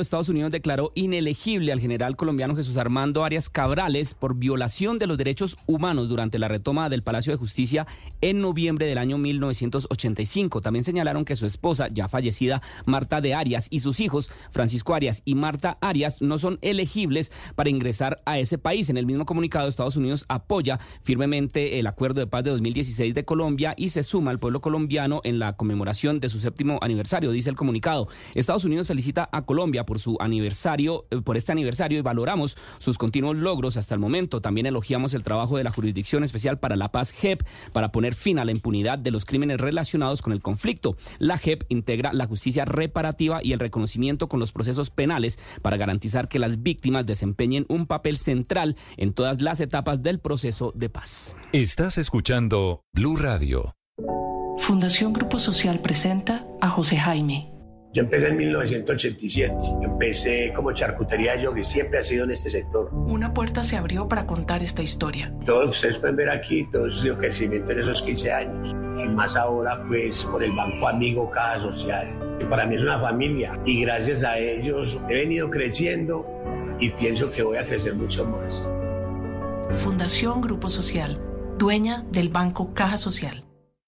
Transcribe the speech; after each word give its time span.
Estados 0.00 0.30
Unidos 0.30 0.50
declaró 0.50 0.90
inelegible 0.94 1.70
al 1.70 1.78
general 1.78 2.16
colombiano 2.16 2.56
Jesús 2.56 2.78
Armando 2.78 3.24
Arias 3.24 3.50
Cabrales 3.50 4.14
por 4.14 4.34
violación 4.34 4.96
de 4.96 5.06
los 5.06 5.18
derechos 5.18 5.58
humanos 5.66 6.08
durante 6.08 6.38
la 6.38 6.48
retoma 6.48 6.88
del 6.88 7.02
Palacio 7.02 7.30
de 7.30 7.36
Justicia 7.36 7.86
en 8.22 8.40
noviembre 8.40 8.86
del 8.86 8.96
año 8.96 9.18
1985. 9.18 10.62
También 10.62 10.82
señalaron 10.82 11.26
que 11.26 11.36
su 11.36 11.44
esposa, 11.44 11.88
ya 11.88 12.08
fallecida, 12.08 12.62
Marta 12.86 13.20
de 13.20 13.34
Arias, 13.34 13.66
y 13.68 13.80
sus 13.80 14.00
hijos, 14.00 14.30
Francisco 14.50 14.94
Arias 14.94 15.20
y 15.26 15.34
Marta 15.34 15.76
Arias, 15.82 16.22
no 16.22 16.38
son 16.38 16.58
elegibles 16.62 17.30
para 17.54 17.68
ingresar 17.68 18.22
a 18.24 18.38
ese 18.38 18.56
país. 18.56 18.88
En 18.88 18.96
el 18.96 19.04
mismo 19.04 19.26
comunicado, 19.26 19.68
Estados 19.68 19.96
Unidos 19.96 20.24
apoya 20.28 20.80
firmemente 21.02 21.78
el 21.78 21.86
acuerdo 21.86 22.20
de 22.20 22.26
paz 22.26 22.44
de 22.44 22.50
2016 22.52 23.12
de 23.12 23.26
Colombia 23.26 23.74
y 23.76 23.90
se 23.90 24.04
suma 24.04 24.30
al 24.30 24.38
pueblo 24.38 24.62
colombiano 24.62 25.20
en 25.22 25.38
la 25.38 25.54
conmemoración 25.54 26.18
de 26.18 26.30
su 26.30 26.40
séptimo 26.40 26.78
aniversario, 26.80 27.30
dice 27.30 27.50
el 27.50 27.56
comunicado. 27.56 28.08
Estados 28.34 28.64
Unidos 28.64 28.86
felicita 28.86 29.28
a 29.30 29.42
Colombia 29.44 29.81
por 29.84 29.98
su 29.98 30.16
aniversario, 30.20 31.06
eh, 31.10 31.20
por 31.20 31.36
este 31.36 31.52
aniversario 31.52 31.98
y 31.98 32.02
valoramos 32.02 32.56
sus 32.78 32.98
continuos 32.98 33.36
logros 33.36 33.76
hasta 33.76 33.94
el 33.94 34.00
momento. 34.00 34.40
También 34.40 34.66
elogiamos 34.66 35.14
el 35.14 35.22
trabajo 35.22 35.56
de 35.56 35.64
la 35.64 35.70
Jurisdicción 35.70 36.24
Especial 36.24 36.58
para 36.58 36.76
la 36.76 36.90
Paz 36.90 37.12
JEP 37.12 37.42
para 37.72 37.92
poner 37.92 38.14
fin 38.14 38.38
a 38.38 38.44
la 38.44 38.52
impunidad 38.52 38.98
de 38.98 39.10
los 39.10 39.24
crímenes 39.24 39.58
relacionados 39.58 40.22
con 40.22 40.32
el 40.32 40.42
conflicto. 40.42 40.96
La 41.18 41.38
JEP 41.38 41.64
integra 41.68 42.12
la 42.12 42.26
justicia 42.26 42.64
reparativa 42.64 43.40
y 43.42 43.52
el 43.52 43.58
reconocimiento 43.58 44.28
con 44.28 44.40
los 44.40 44.52
procesos 44.52 44.90
penales 44.90 45.38
para 45.62 45.76
garantizar 45.76 46.28
que 46.28 46.38
las 46.38 46.62
víctimas 46.62 47.06
desempeñen 47.06 47.66
un 47.68 47.86
papel 47.86 48.18
central 48.18 48.76
en 48.96 49.12
todas 49.12 49.40
las 49.42 49.60
etapas 49.60 50.02
del 50.02 50.18
proceso 50.18 50.72
de 50.74 50.88
paz. 50.88 51.34
Estás 51.52 51.98
escuchando 51.98 52.82
Blue 52.92 53.16
Radio. 53.16 53.74
Fundación 54.58 55.12
Grupo 55.12 55.38
Social 55.38 55.80
presenta 55.80 56.46
a 56.60 56.68
José 56.68 56.96
Jaime 56.96 57.52
yo 57.92 58.02
empecé 58.02 58.28
en 58.28 58.36
1987. 58.38 59.54
Empecé 59.82 60.52
como 60.54 60.72
charcutería 60.72 61.36
yo, 61.36 61.52
que 61.52 61.62
siempre 61.62 61.98
ha 61.98 62.02
sido 62.02 62.24
en 62.24 62.30
este 62.30 62.48
sector. 62.48 62.88
Una 62.92 63.34
puerta 63.34 63.62
se 63.62 63.76
abrió 63.76 64.08
para 64.08 64.26
contar 64.26 64.62
esta 64.62 64.82
historia. 64.82 65.32
Todo 65.44 65.60
lo 65.60 65.66
que 65.66 65.70
ustedes 65.72 65.96
pueden 65.98 66.16
ver 66.16 66.30
aquí, 66.30 66.66
todo 66.72 66.90
sido 66.90 67.18
crecimiento 67.18 67.72
en 67.72 67.80
esos 67.80 68.00
15 68.02 68.32
años. 68.32 68.74
Y 68.98 69.08
más 69.08 69.36
ahora, 69.36 69.84
pues, 69.86 70.22
por 70.24 70.42
el 70.42 70.52
Banco 70.52 70.88
Amigo 70.88 71.30
Caja 71.30 71.60
Social, 71.60 72.36
que 72.38 72.46
para 72.46 72.66
mí 72.66 72.76
es 72.76 72.82
una 72.82 72.98
familia. 72.98 73.58
Y 73.66 73.82
gracias 73.82 74.24
a 74.24 74.38
ellos 74.38 74.98
he 75.10 75.14
venido 75.14 75.50
creciendo 75.50 76.26
y 76.78 76.88
pienso 76.90 77.30
que 77.30 77.42
voy 77.42 77.58
a 77.58 77.66
crecer 77.66 77.94
mucho 77.94 78.24
más. 78.24 79.78
Fundación 79.78 80.40
Grupo 80.40 80.68
Social, 80.68 81.20
dueña 81.58 82.04
del 82.10 82.30
Banco 82.30 82.72
Caja 82.74 82.96
Social. 82.96 83.44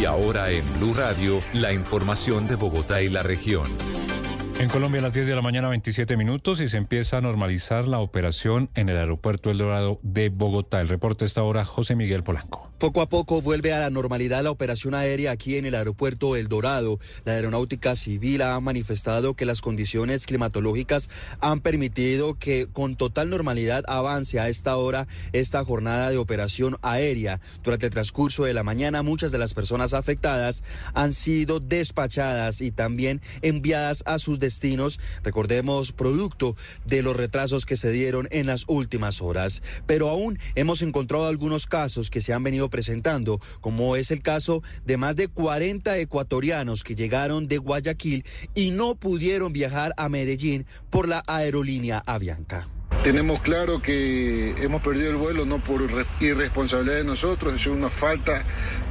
Y 0.00 0.04
ahora 0.04 0.52
en 0.52 0.62
Blue 0.78 0.94
Radio, 0.94 1.40
la 1.54 1.72
información 1.72 2.46
de 2.46 2.54
Bogotá 2.54 3.02
y 3.02 3.08
la 3.08 3.24
región. 3.24 3.66
En 4.60 4.68
Colombia 4.68 5.00
a 5.00 5.04
las 5.04 5.12
10 5.12 5.26
de 5.26 5.34
la 5.34 5.42
mañana 5.42 5.68
27 5.68 6.16
minutos 6.16 6.60
y 6.60 6.68
se 6.68 6.76
empieza 6.76 7.16
a 7.16 7.20
normalizar 7.20 7.88
la 7.88 7.98
operación 7.98 8.70
en 8.74 8.88
el 8.88 8.96
aeropuerto 8.96 9.50
El 9.50 9.58
Dorado 9.58 9.98
de 10.02 10.28
Bogotá. 10.28 10.80
El 10.80 10.88
reporte 10.88 11.24
está 11.24 11.40
ahora 11.40 11.64
José 11.64 11.96
Miguel 11.96 12.22
Polanco. 12.22 12.70
Poco 12.78 13.00
a 13.00 13.08
poco 13.08 13.40
vuelve 13.40 13.72
a 13.72 13.80
la 13.80 13.88
normalidad 13.88 14.42
la 14.42 14.50
operación 14.50 14.94
aérea 14.94 15.30
aquí 15.30 15.56
en 15.56 15.64
el 15.64 15.74
aeropuerto 15.74 16.36
El 16.36 16.48
Dorado. 16.48 16.98
La 17.24 17.32
aeronáutica 17.32 17.96
civil 17.96 18.42
ha 18.42 18.60
manifestado 18.60 19.32
que 19.32 19.46
las 19.46 19.62
condiciones 19.62 20.26
climatológicas 20.26 21.08
han 21.40 21.60
permitido 21.60 22.34
que 22.34 22.66
con 22.70 22.94
total 22.94 23.30
normalidad 23.30 23.82
avance 23.88 24.40
a 24.40 24.50
esta 24.50 24.76
hora 24.76 25.08
esta 25.32 25.64
jornada 25.64 26.10
de 26.10 26.18
operación 26.18 26.76
aérea. 26.82 27.40
Durante 27.64 27.86
el 27.86 27.92
transcurso 27.92 28.44
de 28.44 28.52
la 28.52 28.62
mañana 28.62 29.02
muchas 29.02 29.32
de 29.32 29.38
las 29.38 29.54
personas 29.54 29.94
afectadas 29.94 30.62
han 30.92 31.14
sido 31.14 31.60
despachadas 31.60 32.60
y 32.60 32.72
también 32.72 33.22
enviadas 33.40 34.02
a 34.04 34.18
sus 34.18 34.38
destinos, 34.38 35.00
recordemos, 35.22 35.92
producto 35.92 36.56
de 36.84 37.00
los 37.00 37.16
retrasos 37.16 37.64
que 37.64 37.76
se 37.76 37.90
dieron 37.90 38.28
en 38.32 38.46
las 38.46 38.64
últimas 38.68 39.22
horas. 39.22 39.62
Pero 39.86 40.10
aún 40.10 40.38
hemos 40.56 40.82
encontrado 40.82 41.26
algunos 41.26 41.66
casos 41.66 42.10
que 42.10 42.20
se 42.20 42.34
han 42.34 42.42
venido 42.42 42.65
presentando, 42.70 43.40
como 43.60 43.96
es 43.96 44.10
el 44.10 44.22
caso 44.22 44.62
de 44.84 44.96
más 44.96 45.16
de 45.16 45.28
40 45.28 45.98
ecuatorianos 45.98 46.84
que 46.84 46.94
llegaron 46.94 47.48
de 47.48 47.58
Guayaquil 47.58 48.24
y 48.54 48.70
no 48.70 48.94
pudieron 48.94 49.52
viajar 49.52 49.92
a 49.96 50.08
Medellín 50.08 50.66
por 50.90 51.08
la 51.08 51.22
aerolínea 51.26 52.02
Avianca. 52.06 52.68
Tenemos 53.06 53.40
claro 53.40 53.78
que 53.78 54.56
hemos 54.60 54.82
perdido 54.82 55.10
el 55.10 55.16
vuelo 55.16 55.46
no 55.46 55.58
por 55.58 55.80
irresponsabilidad 56.20 56.96
de 56.96 57.04
nosotros, 57.04 57.54
es 57.54 57.66
una 57.68 57.88
falta, 57.88 58.42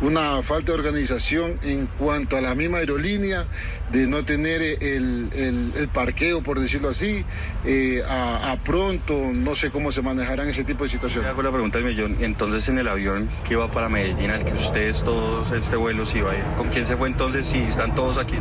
una 0.01 0.41
falta 0.41 0.71
de 0.71 0.77
organización 0.77 1.59
en 1.63 1.87
cuanto 1.87 2.37
a 2.37 2.41
la 2.41 2.55
misma 2.55 2.77
aerolínea, 2.77 3.45
de 3.91 4.07
no 4.07 4.23
tener 4.23 4.61
el, 4.61 5.89
parqueo, 5.93 6.41
por 6.43 6.61
decirlo 6.61 6.89
así, 6.89 7.25
eh, 7.65 8.03
a, 8.07 8.57
pronto, 8.63 9.31
no 9.33 9.53
sé 9.55 9.69
cómo 9.69 9.91
se 9.91 10.01
manejarán 10.01 10.47
ese 10.47 10.63
tipo 10.63 10.85
de 10.85 10.91
situaciones. 10.91 11.29
hago 11.29 11.41
la 11.41 11.51
pregunta 11.51 11.77
del 11.77 11.87
millón, 11.87 12.17
entonces 12.21 12.69
en 12.69 12.79
el 12.79 12.87
avión 12.87 13.29
que 13.45 13.55
iba 13.55 13.69
para 13.69 13.89
Medellín, 13.89 14.29
al 14.31 14.45
que 14.45 14.53
ustedes 14.53 15.03
todos, 15.03 15.51
este 15.51 15.75
vuelo 15.75 16.05
se 16.05 16.19
iba 16.19 16.31
a 16.31 16.37
ir, 16.37 16.43
¿con 16.57 16.69
quién 16.69 16.85
se 16.85 16.95
fue 16.95 17.09
entonces 17.09 17.47
si 17.47 17.57
están 17.57 17.93
todos 17.93 18.17
aquí? 18.17 18.37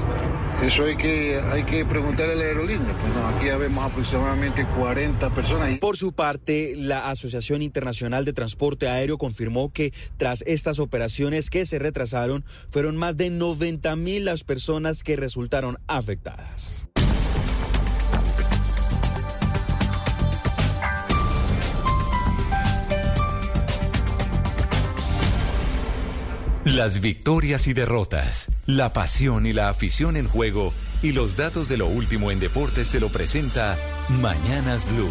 Eso 0.63 0.85
hay 0.85 0.97
que, 0.97 1.41
hay 1.53 1.65
que 1.65 1.85
preguntarle 1.85 2.35
a 2.35 2.37
la 2.37 2.45
aerolínea, 2.45 2.93
pues 3.01 3.37
aquí 3.37 3.47
ya 3.47 3.57
vemos 3.57 3.85
aproximadamente 3.85 4.65
40 4.77 5.31
personas 5.31 5.54
por 5.81 5.97
su 5.97 6.13
parte, 6.13 6.75
la 6.77 7.11
Asociación 7.11 7.63
Internacional 7.63 8.25
de 8.25 8.33
Transporte 8.33 8.89
Aéreo 8.89 9.19
confirmó 9.19 9.73
que 9.73 9.93
tras 10.17 10.43
estas 10.47 10.79
operaciones 10.79 11.51
que 11.51 11.67
se 11.67 11.79
retrasaron, 11.79 12.45
fueron 12.71 12.97
más 12.97 13.17
de 13.17 13.31
90 13.31 13.97
mil 13.97 14.25
las 14.25 14.45
personas 14.45 15.03
que 15.03 15.17
resultaron 15.17 15.79
afectadas. 15.87 16.89
Las 26.65 27.03
victorias 27.03 27.69
y 27.69 27.75
derrotas, 27.75 28.51
la 28.65 28.95
pasión 28.95 29.45
y 29.45 29.53
la 29.53 29.69
afición 29.69 30.17
en 30.17 30.27
juego 30.27 30.73
y 31.03 31.13
los 31.13 31.37
datos 31.37 31.69
de 31.69 31.77
lo 31.77 31.87
último 31.87 32.31
en 32.31 32.41
deportes 32.41 32.89
se 32.89 33.01
lo 33.01 33.11
presenta 33.11 33.77
Mañanas 34.23 34.87
Blue. 34.91 35.11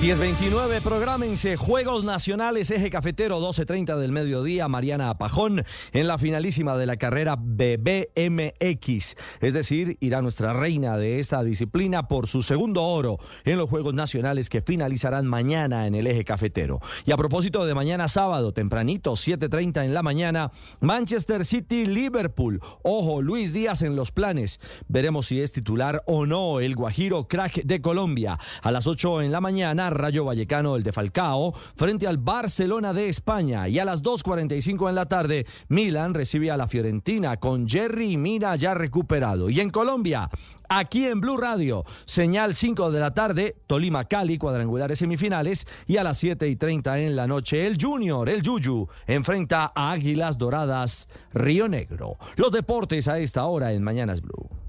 1029, 0.00 0.80
prográmense 0.82 1.56
Juegos 1.56 2.04
Nacionales 2.04 2.70
Eje 2.70 2.90
Cafetero 2.90 3.40
12.30 3.40 3.96
del 3.96 4.12
mediodía, 4.12 4.68
Mariana 4.68 5.08
Apajón 5.08 5.64
en 5.92 6.06
la 6.06 6.18
finalísima 6.18 6.76
de 6.76 6.84
la 6.84 6.96
carrera 6.96 7.36
BBMX. 7.38 9.16
Es 9.40 9.54
decir, 9.54 9.96
irá 10.00 10.20
nuestra 10.20 10.52
reina 10.52 10.98
de 10.98 11.18
esta 11.18 11.42
disciplina 11.42 12.06
por 12.06 12.26
su 12.26 12.42
segundo 12.42 12.82
oro 12.82 13.18
en 13.44 13.56
los 13.56 13.70
Juegos 13.70 13.94
Nacionales 13.94 14.50
que 14.50 14.60
finalizarán 14.60 15.26
mañana 15.26 15.86
en 15.86 15.94
el 15.94 16.06
Eje 16.06 16.24
Cafetero. 16.24 16.80
Y 17.06 17.12
a 17.12 17.16
propósito 17.16 17.64
de 17.64 17.74
mañana 17.74 18.06
sábado, 18.08 18.52
tempranito, 18.52 19.12
7.30 19.12 19.84
en 19.84 19.94
la 19.94 20.02
mañana, 20.02 20.52
Manchester 20.80 21.46
City, 21.46 21.86
Liverpool. 21.86 22.60
Ojo, 22.82 23.22
Luis 23.22 23.54
Díaz 23.54 23.80
en 23.82 23.96
los 23.96 24.12
planes. 24.12 24.60
Veremos 24.86 25.26
si 25.26 25.40
es 25.40 25.52
titular 25.52 26.02
o 26.06 26.26
no 26.26 26.60
el 26.60 26.74
Guajiro 26.74 27.26
crack 27.26 27.62
de 27.62 27.80
Colombia. 27.80 28.38
A 28.62 28.70
las 28.70 28.86
8 28.86 29.22
en 29.22 29.32
la 29.32 29.40
mañana, 29.40 29.83
Rayo 29.90 30.24
Vallecano, 30.24 30.76
el 30.76 30.82
de 30.82 30.92
Falcao, 30.92 31.54
frente 31.76 32.06
al 32.06 32.18
Barcelona 32.18 32.92
de 32.92 33.08
España. 33.08 33.68
Y 33.68 33.78
a 33.78 33.84
las 33.84 34.02
2.45 34.02 34.88
en 34.88 34.94
la 34.94 35.06
tarde, 35.06 35.46
Milan 35.68 36.14
recibe 36.14 36.50
a 36.50 36.56
la 36.56 36.68
Fiorentina 36.68 37.36
con 37.36 37.68
Jerry 37.68 38.16
Mina 38.16 38.56
ya 38.56 38.74
recuperado. 38.74 39.50
Y 39.50 39.60
en 39.60 39.70
Colombia, 39.70 40.30
aquí 40.68 41.06
en 41.06 41.20
Blue 41.20 41.36
Radio, 41.36 41.84
señal 42.04 42.54
5 42.54 42.90
de 42.90 43.00
la 43.00 43.14
tarde, 43.14 43.56
Tolima 43.66 44.04
Cali, 44.04 44.38
cuadrangulares 44.38 44.98
semifinales. 44.98 45.66
Y 45.86 45.96
a 45.96 46.04
las 46.04 46.18
7 46.18 46.48
y 46.48 46.56
30 46.56 46.98
en 47.00 47.16
la 47.16 47.26
noche, 47.26 47.66
el 47.66 47.76
Junior, 47.80 48.28
el 48.28 48.42
Yuyu, 48.42 48.88
enfrenta 49.06 49.72
a 49.74 49.92
Águilas 49.92 50.38
Doradas 50.38 51.08
Río 51.32 51.68
Negro. 51.68 52.16
Los 52.36 52.52
deportes 52.52 53.08
a 53.08 53.18
esta 53.18 53.44
hora 53.46 53.72
en 53.72 53.82
Mañanas 53.82 54.20
Blue. 54.20 54.63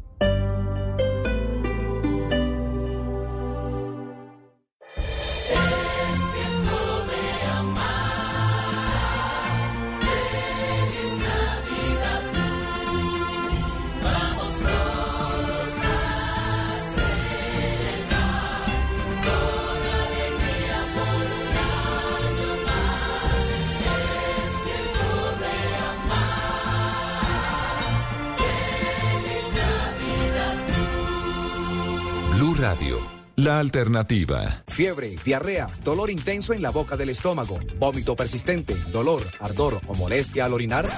Radio, 32.65 33.14
la 33.35 33.59
alternativa. 33.59 34.63
Fiebre, 34.67 35.15
diarrea, 35.23 35.69
dolor 35.83 36.09
intenso 36.09 36.53
en 36.53 36.61
la 36.61 36.71
boca 36.71 36.95
del 36.95 37.09
estómago, 37.09 37.59
vómito 37.77 38.15
persistente, 38.15 38.75
dolor, 38.91 39.21
ardor 39.39 39.81
o 39.87 39.93
molestia 39.93 40.45
al 40.45 40.53
orinar. 40.53 40.89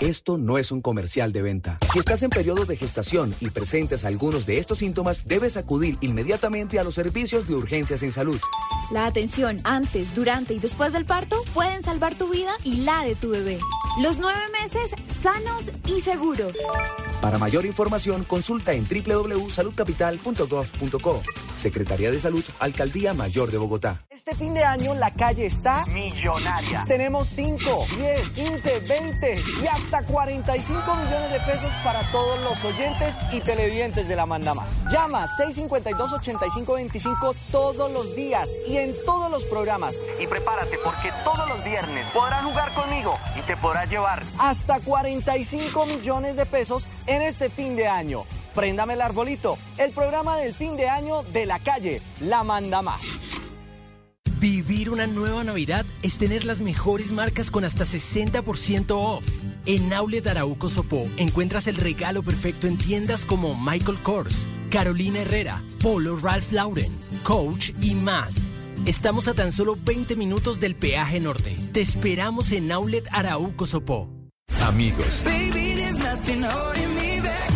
Esto 0.00 0.38
no 0.38 0.58
es 0.58 0.72
un 0.72 0.80
comercial 0.80 1.32
de 1.32 1.42
venta. 1.42 1.78
Si 1.92 1.98
estás 1.98 2.22
en 2.22 2.30
periodo 2.30 2.64
de 2.64 2.76
gestación 2.76 3.34
y 3.40 3.50
presentes 3.50 4.04
algunos 4.04 4.46
de 4.46 4.58
estos 4.58 4.78
síntomas, 4.78 5.26
debes 5.26 5.56
acudir 5.56 5.98
inmediatamente 6.00 6.78
a 6.78 6.84
los 6.84 6.94
servicios 6.94 7.46
de 7.46 7.54
urgencias 7.54 8.02
en 8.02 8.12
salud. 8.12 8.40
La 8.90 9.06
atención 9.06 9.60
antes, 9.64 10.14
durante 10.14 10.54
y 10.54 10.58
después 10.58 10.92
del 10.92 11.04
parto 11.04 11.42
pueden 11.54 11.82
salvar 11.82 12.16
tu 12.16 12.28
vida 12.28 12.52
y 12.64 12.82
la 12.82 13.04
de 13.04 13.14
tu 13.14 13.30
bebé. 13.30 13.58
Los 14.02 14.18
nueve 14.18 14.40
meses 14.60 14.90
sanos 15.20 15.70
y 15.86 16.00
seguros. 16.00 16.56
Para 17.20 17.38
mayor 17.38 17.66
información, 17.66 18.24
consulta 18.24 18.72
en 18.72 18.84
www.saludcapital.gov.co. 18.84 21.22
Secretaría 21.62 22.10
de 22.10 22.18
Salud, 22.18 22.44
Alcaldía 22.58 23.14
Mayor 23.14 23.52
de 23.52 23.58
Bogotá. 23.58 24.04
Este 24.10 24.34
fin 24.34 24.52
de 24.52 24.64
año 24.64 24.94
la 24.94 25.12
calle 25.12 25.46
está 25.46 25.86
millonaria. 25.86 26.84
Tenemos 26.88 27.28
5, 27.28 27.56
10, 27.98 28.28
15, 28.30 28.80
20 28.88 29.34
y 29.62 29.66
hasta 29.68 30.04
45 30.04 30.96
millones 30.96 31.30
de 31.30 31.38
pesos 31.40 31.70
para 31.84 32.00
todos 32.10 32.42
los 32.42 32.64
oyentes 32.64 33.14
y 33.30 33.40
televidentes 33.40 34.08
de 34.08 34.16
la 34.16 34.26
Manda 34.26 34.54
Más. 34.54 34.68
Llama 34.90 35.26
652-8525 35.38 37.36
todos 37.52 37.92
los 37.92 38.16
días 38.16 38.50
y 38.66 38.78
en 38.78 38.92
todos 39.06 39.30
los 39.30 39.44
programas. 39.44 39.94
Y 40.20 40.26
prepárate 40.26 40.78
porque 40.84 41.12
todos 41.22 41.48
los 41.48 41.64
viernes 41.64 42.04
podrás 42.12 42.42
jugar 42.44 42.74
conmigo 42.74 43.16
y 43.38 43.42
te 43.42 43.56
podrás 43.56 43.88
llevar 43.88 44.24
hasta 44.40 44.80
45 44.80 45.86
millones 45.86 46.34
de 46.34 46.44
pesos 46.44 46.88
en 47.06 47.22
este 47.22 47.50
fin 47.50 47.76
de 47.76 47.86
año. 47.86 48.24
Préndame 48.54 48.94
el 48.94 49.00
arbolito, 49.00 49.58
el 49.78 49.92
programa 49.92 50.36
del 50.36 50.54
fin 50.54 50.76
de 50.76 50.88
año 50.88 51.22
de 51.22 51.46
la 51.46 51.58
calle, 51.58 52.02
La 52.20 52.44
Manda 52.44 52.82
Más. 52.82 53.40
Vivir 54.42 54.90
una 54.90 55.06
nueva 55.06 55.44
Navidad 55.44 55.86
es 56.02 56.18
tener 56.18 56.44
las 56.44 56.62
mejores 56.62 57.12
marcas 57.12 57.50
con 57.50 57.64
hasta 57.64 57.84
60% 57.84 58.90
off. 58.90 59.24
En 59.66 59.92
Outlet 59.92 60.26
Arauco 60.26 60.68
Sopó 60.68 61.08
encuentras 61.16 61.68
el 61.68 61.76
regalo 61.76 62.24
perfecto 62.24 62.66
en 62.66 62.76
tiendas 62.76 63.24
como 63.24 63.54
Michael 63.54 63.98
Kors, 64.02 64.48
Carolina 64.68 65.20
Herrera, 65.20 65.62
Polo 65.80 66.16
Ralph 66.16 66.50
Lauren, 66.50 66.92
Coach 67.22 67.70
y 67.80 67.94
más. 67.94 68.50
Estamos 68.84 69.28
a 69.28 69.34
tan 69.34 69.52
solo 69.52 69.78
20 69.80 70.16
minutos 70.16 70.58
del 70.58 70.74
peaje 70.74 71.20
norte. 71.20 71.56
Te 71.72 71.80
esperamos 71.80 72.50
en 72.50 72.72
Outlet 72.72 73.06
Arauco 73.12 73.64
Sopó. 73.64 74.08
Amigos, 74.60 75.24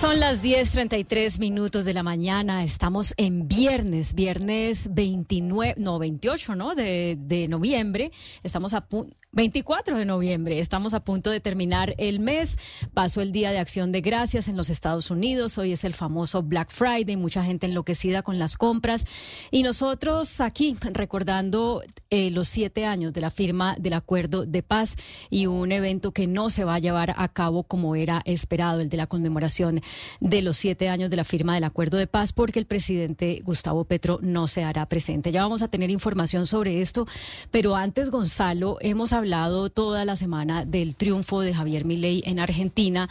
Son 0.00 0.18
las 0.18 0.40
10:33 0.40 1.38
minutos 1.40 1.84
de 1.84 1.92
la 1.92 2.02
mañana. 2.02 2.64
Estamos 2.64 3.12
en 3.18 3.46
viernes, 3.48 4.14
viernes 4.14 4.88
29, 4.94 5.74
no, 5.76 5.98
28, 5.98 6.54
¿no? 6.54 6.74
De, 6.74 7.46
noviembre. 7.50 8.10
Estamos 8.42 8.72
a 8.72 8.80
punto. 8.80 9.14
24 9.32 9.96
de 9.96 10.04
noviembre. 10.04 10.58
Estamos 10.58 10.92
a 10.92 11.00
punto 11.00 11.30
de 11.30 11.38
terminar 11.38 11.94
el 11.98 12.18
mes. 12.18 12.58
Pasó 12.94 13.20
el 13.20 13.30
Día 13.30 13.52
de 13.52 13.58
Acción 13.58 13.92
de 13.92 14.00
Gracias 14.00 14.48
en 14.48 14.56
los 14.56 14.70
Estados 14.70 15.10
Unidos. 15.10 15.56
Hoy 15.56 15.72
es 15.72 15.84
el 15.84 15.94
famoso 15.94 16.42
Black 16.42 16.70
Friday. 16.70 17.16
Mucha 17.16 17.44
gente 17.44 17.66
enloquecida 17.66 18.22
con 18.22 18.38
las 18.40 18.56
compras. 18.56 19.04
Y 19.52 19.62
nosotros 19.62 20.40
aquí 20.40 20.76
recordando 20.80 21.82
eh, 22.10 22.30
los 22.30 22.48
siete 22.48 22.86
años 22.86 23.12
de 23.12 23.20
la 23.20 23.30
firma 23.30 23.76
del 23.78 23.92
acuerdo 23.92 24.46
de 24.46 24.64
paz 24.64 24.96
y 25.30 25.46
un 25.46 25.70
evento 25.70 26.10
que 26.10 26.26
no 26.26 26.50
se 26.50 26.64
va 26.64 26.74
a 26.74 26.80
llevar 26.80 27.14
a 27.16 27.28
cabo 27.28 27.62
como 27.62 27.94
era 27.94 28.22
esperado, 28.24 28.80
el 28.80 28.88
de 28.88 28.96
la 28.96 29.06
conmemoración 29.06 29.80
de 30.20 30.42
los 30.42 30.56
siete 30.56 30.88
años 30.88 31.10
de 31.10 31.16
la 31.16 31.24
firma 31.24 31.54
del 31.54 31.64
acuerdo 31.64 31.98
de 31.98 32.06
paz, 32.06 32.32
porque 32.32 32.58
el 32.58 32.66
presidente 32.66 33.40
Gustavo 33.44 33.84
Petro 33.84 34.18
no 34.22 34.48
se 34.48 34.64
hará 34.64 34.86
presente. 34.86 35.32
Ya 35.32 35.42
vamos 35.42 35.62
a 35.62 35.68
tener 35.68 35.90
información 35.90 36.46
sobre 36.46 36.80
esto, 36.80 37.06
pero 37.50 37.76
antes, 37.76 38.10
Gonzalo, 38.10 38.78
hemos 38.80 39.12
hablado 39.12 39.70
toda 39.70 40.04
la 40.04 40.16
semana 40.16 40.64
del 40.64 40.96
triunfo 40.96 41.40
de 41.40 41.54
Javier 41.54 41.84
Milei 41.84 42.22
en 42.26 42.38
Argentina 42.38 43.08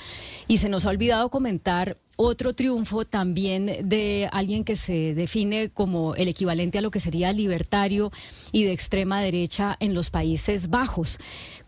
y 0.48 0.58
se 0.58 0.70
nos 0.70 0.86
ha 0.86 0.90
olvidado 0.90 1.30
comentar 1.30 1.98
otro 2.22 2.54
triunfo 2.54 3.06
también 3.06 3.88
de 3.88 4.28
alguien 4.34 4.66
que 4.66 4.76
se 4.76 5.14
define 5.16 5.70
como 5.70 6.16
el 6.16 6.28
equivalente 6.28 6.78
a 6.78 6.82
lo 6.82 6.92
que 6.92 7.00
sería 7.00 7.32
libertario 7.32 8.12
y 8.52 8.66
de 8.66 8.74
extrema 8.74 9.22
derecha 9.22 9.78
en 9.80 9.94
los 9.94 10.10
Países 10.10 10.70
Bajos. 10.70 11.18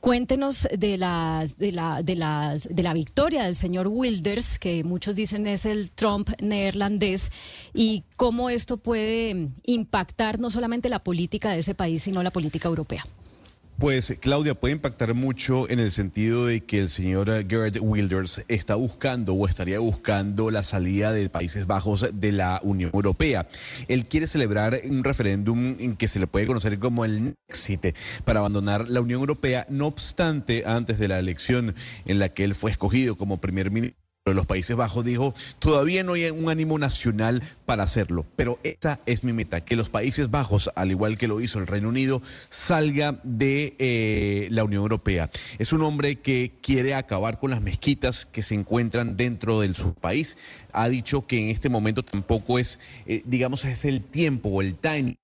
Cuéntenos 0.02 0.68
de 0.76 0.98
las 0.98 1.60
de 1.60 1.72
la 1.72 2.02
de 2.02 2.16
las 2.16 2.68
de 2.68 2.82
la 2.82 2.94
victoria 2.96 3.44
del 3.44 3.56
señor 3.56 3.88
Wilders, 3.88 4.58
que 4.58 4.84
muchos 4.84 5.14
dicen 5.14 5.46
es 5.46 5.68
el 5.68 5.92
Trump 5.92 6.32
neerlandés, 6.42 7.32
y 7.72 8.04
cómo 8.16 8.50
esto 8.50 8.78
puede 8.78 9.50
impactar 9.64 10.40
no 10.40 10.50
solamente 10.50 10.90
la 10.90 11.04
política 11.04 11.52
de 11.52 11.60
ese 11.60 11.76
país, 11.76 12.02
sino 12.02 12.24
la 12.24 12.32
política 12.32 12.68
europea. 12.68 13.06
Pues 13.82 14.14
Claudia 14.20 14.54
puede 14.54 14.76
impactar 14.76 15.16
mucho 15.16 15.68
en 15.68 15.80
el 15.80 15.90
sentido 15.90 16.46
de 16.46 16.62
que 16.62 16.78
el 16.78 16.88
señor 16.88 17.32
Gerard 17.50 17.80
Wilders 17.82 18.46
está 18.48 18.76
buscando 18.76 19.34
o 19.34 19.48
estaría 19.48 19.80
buscando 19.80 20.52
la 20.52 20.62
salida 20.62 21.12
de 21.12 21.32
Países 21.32 21.66
Bajos 21.66 22.08
de 22.14 22.32
la 22.32 22.60
Unión 22.62 22.92
Europea. 22.94 23.48
Él 23.88 24.06
quiere 24.06 24.28
celebrar 24.28 24.80
un 24.88 25.04
referéndum 25.04 25.78
en 25.80 25.96
que 25.96 26.08
se 26.08 26.20
le 26.20 26.28
puede 26.28 26.46
conocer 26.46 26.78
como 26.78 27.06
el 27.06 27.34
Nexit 27.50 27.96
para 28.24 28.42
abandonar 28.42 28.88
la 28.88 29.02
Unión 29.02 29.20
Europea. 29.20 29.66
No 29.68 29.88
obstante, 29.88 30.62
antes 30.68 31.00
de 31.00 31.08
la 31.08 31.18
elección 31.18 31.74
en 32.06 32.20
la 32.20 32.30
que 32.30 32.44
él 32.44 32.54
fue 32.54 32.70
escogido 32.70 33.18
como 33.18 33.42
primer 33.42 33.72
ministro, 33.72 34.00
de 34.26 34.36
los 34.36 34.46
Países 34.46 34.76
Bajos 34.76 35.04
dijo, 35.04 35.34
todavía 35.58 36.04
no 36.04 36.14
hay 36.14 36.30
un 36.30 36.48
ánimo 36.48 36.78
nacional 36.78 37.42
para 37.66 37.82
hacerlo, 37.82 38.24
pero 38.36 38.60
esa 38.62 39.00
es 39.08 39.24
mi 39.24 39.34
meta, 39.34 39.62
que 39.62 39.76
los 39.76 39.90
Países 39.90 40.30
Bajos, 40.30 40.70
al 40.76 40.92
igual 40.92 41.18
que 41.18 41.28
lo 41.28 41.42
hizo 41.42 41.58
el 41.58 41.66
Reino 41.66 41.90
Unido, 41.90 42.22
salga 42.52 43.20
de 43.24 43.76
eh, 43.80 44.48
la 44.52 44.64
Unión 44.64 44.84
Europea. 44.84 45.32
Es 45.58 45.74
un 45.74 45.82
hombre 45.82 46.18
que 46.18 46.52
quiere 46.62 46.94
acabar 46.94 47.40
con 47.40 47.50
las 47.50 47.64
mezquitas 47.64 48.28
que 48.28 48.44
se 48.44 48.54
encuentran 48.54 49.18
dentro 49.18 49.60
de 49.60 49.74
su 49.74 49.96
país. 49.96 50.38
Ha 50.72 50.88
dicho 50.88 51.26
que 51.26 51.40
en 51.40 51.50
este 51.50 51.70
momento 51.70 52.04
tampoco 52.04 52.60
es, 52.60 52.80
eh, 53.08 53.24
digamos, 53.26 53.66
es 53.66 53.86
el 53.86 54.04
tiempo 54.04 54.50
o 54.50 54.62
el 54.62 54.76
timing 54.76 55.18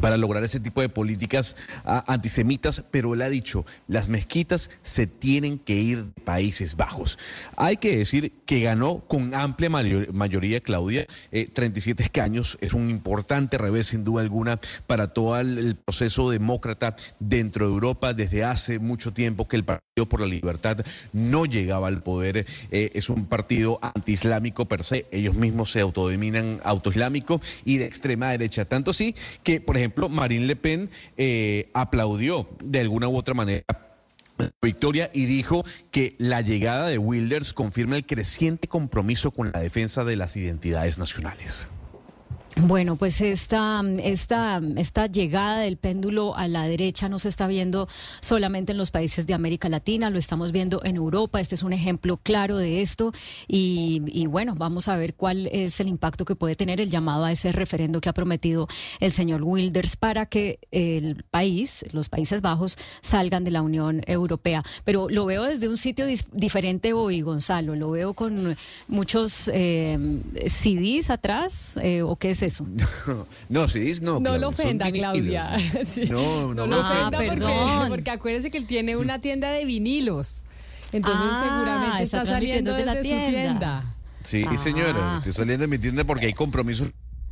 para 0.00 0.16
lograr 0.16 0.42
ese 0.44 0.60
tipo 0.60 0.80
de 0.80 0.88
políticas 0.88 1.56
ah, 1.84 2.04
antisemitas, 2.06 2.82
pero 2.90 3.14
él 3.14 3.22
ha 3.22 3.28
dicho, 3.28 3.66
las 3.88 4.08
mezquitas 4.08 4.70
se 4.82 5.06
tienen 5.06 5.58
que 5.58 5.74
ir 5.74 6.04
de 6.04 6.22
Países 6.22 6.76
Bajos. 6.76 7.18
Hay 7.56 7.76
que 7.76 7.96
decir 7.96 8.32
que 8.46 8.60
ganó 8.60 9.00
con 9.00 9.34
amplia 9.34 9.68
mayoría 9.70 10.60
Claudia, 10.60 11.06
37 11.30 12.02
eh, 12.02 12.06
escaños, 12.06 12.58
es 12.60 12.72
un 12.72 12.90
importante 12.90 13.58
revés 13.58 13.88
sin 13.88 14.04
duda 14.04 14.22
alguna 14.22 14.60
para 14.86 15.08
todo 15.08 15.38
el, 15.40 15.76
proceso 15.82 16.30
demócrata 16.30 16.96
dentro 17.18 17.66
de 17.66 17.72
Europa 17.72 18.14
desde 18.14 18.44
hace 18.44 18.78
mucho 18.78 19.12
tiempo 19.12 19.48
que 19.48 19.56
el 19.56 19.64
Partido 19.64 20.08
por 20.08 20.20
la 20.20 20.26
Libertad 20.26 20.84
no 21.12 21.44
llegaba 21.44 21.88
al 21.88 22.02
poder, 22.02 22.46
eh, 22.70 22.90
es 22.94 23.08
un 23.08 23.26
partido 23.26 23.78
antiislámico 23.82 24.66
per 24.66 24.84
se, 24.84 25.06
ellos 25.10 25.34
mismos 25.34 25.70
se 25.72 25.80
autodominan 25.80 26.60
autoislámico 26.64 27.40
y 27.64 27.78
de 27.78 27.86
extrema 27.86 28.30
derecha, 28.30 28.64
tanto 28.64 28.92
así 28.92 29.14
que, 29.42 29.60
por 29.60 29.76
ejemplo, 29.76 29.81
ejemplo, 29.82 30.08
Marine 30.08 30.46
Le 30.46 30.56
Pen 30.56 30.90
eh, 31.16 31.70
aplaudió 31.74 32.48
de 32.62 32.80
alguna 32.80 33.08
u 33.08 33.16
otra 33.16 33.34
manera 33.34 33.64
la 34.38 34.50
victoria 34.62 35.10
y 35.12 35.26
dijo 35.26 35.64
que 35.90 36.14
la 36.18 36.40
llegada 36.40 36.88
de 36.88 36.98
Wilders 36.98 37.52
confirma 37.52 37.96
el 37.96 38.06
creciente 38.06 38.68
compromiso 38.68 39.30
con 39.30 39.52
la 39.52 39.60
defensa 39.60 40.04
de 40.04 40.16
las 40.16 40.36
identidades 40.36 40.98
nacionales. 40.98 41.68
Bueno, 42.56 42.96
pues 42.96 43.20
esta, 43.22 43.82
esta, 44.02 45.06
llegada 45.06 45.60
del 45.60 45.78
péndulo 45.78 46.36
a 46.36 46.48
la 46.48 46.64
derecha 46.66 47.08
no 47.08 47.18
se 47.18 47.28
está 47.28 47.46
viendo 47.46 47.88
solamente 48.20 48.72
en 48.72 48.78
los 48.78 48.90
países 48.90 49.26
de 49.26 49.32
América 49.34 49.68
Latina, 49.70 50.10
lo 50.10 50.18
estamos 50.18 50.52
viendo 50.52 50.84
en 50.84 50.96
Europa. 50.96 51.40
Este 51.40 51.54
es 51.54 51.62
un 51.62 51.72
ejemplo 51.72 52.18
claro 52.18 52.58
de 52.58 52.82
esto. 52.82 53.12
Y, 53.48 54.26
bueno, 54.26 54.54
vamos 54.54 54.88
a 54.88 54.96
ver 54.96 55.14
cuál 55.14 55.46
es 55.46 55.80
el 55.80 55.88
impacto 55.88 56.24
que 56.24 56.36
puede 56.36 56.54
tener 56.54 56.80
el 56.80 56.90
llamado 56.90 57.24
a 57.24 57.32
ese 57.32 57.52
referendo 57.52 58.00
que 58.00 58.10
ha 58.10 58.12
prometido 58.12 58.68
el 59.00 59.12
señor 59.12 59.42
Wilders 59.42 59.96
para 59.96 60.26
que 60.26 60.58
el 60.70 61.24
país, 61.30 61.84
los 61.92 62.08
Países 62.08 62.42
Bajos, 62.42 62.76
salgan 63.00 63.44
de 63.44 63.50
la 63.50 63.62
Unión 63.62 64.02
Europea. 64.06 64.62
Pero 64.84 65.08
lo 65.08 65.24
veo 65.24 65.44
desde 65.44 65.68
un 65.68 65.78
sitio 65.78 66.06
diferente 66.32 66.92
hoy, 66.92 67.22
Gonzalo. 67.22 67.74
Lo 67.76 67.90
veo 67.90 68.12
con 68.12 68.56
muchos 68.88 69.50
eh, 69.52 70.20
CDs 70.46 71.10
atrás, 71.10 71.78
eh, 71.82 72.02
o 72.02 72.16
qué 72.16 72.30
es 72.30 72.41
eso? 72.46 72.66
No, 73.48 73.68
sí, 73.68 73.92
no. 74.02 74.20
No 74.20 74.38
lo 74.38 74.48
ofenda, 74.48 74.90
Claudia. 74.90 75.56
No, 76.08 76.54
no, 76.54 76.66
lo 76.66 76.80
ofenda 76.80 77.18
ah, 77.18 77.24
porque, 77.26 77.88
porque 77.88 78.10
acuérdese 78.10 78.50
que 78.50 78.58
él 78.58 78.66
tiene 78.66 78.96
una 78.96 79.20
tienda 79.20 79.50
de 79.50 79.64
vinilos. 79.64 80.42
Entonces 80.92 81.20
ah, 81.22 81.42
seguramente 81.44 82.02
está, 82.02 82.24
saliendo 82.24 82.74
de 82.74 82.84
la 82.84 83.00
tienda. 83.00 83.96
Sí, 84.20 84.44
señora, 84.56 85.16
estoy 85.18 85.32
saliendo 85.32 85.62
de 85.62 85.68
mi 85.68 85.78
tienda 85.78 86.04
porque 86.04 86.26
hay 86.26 86.32
compromisos 86.32 86.88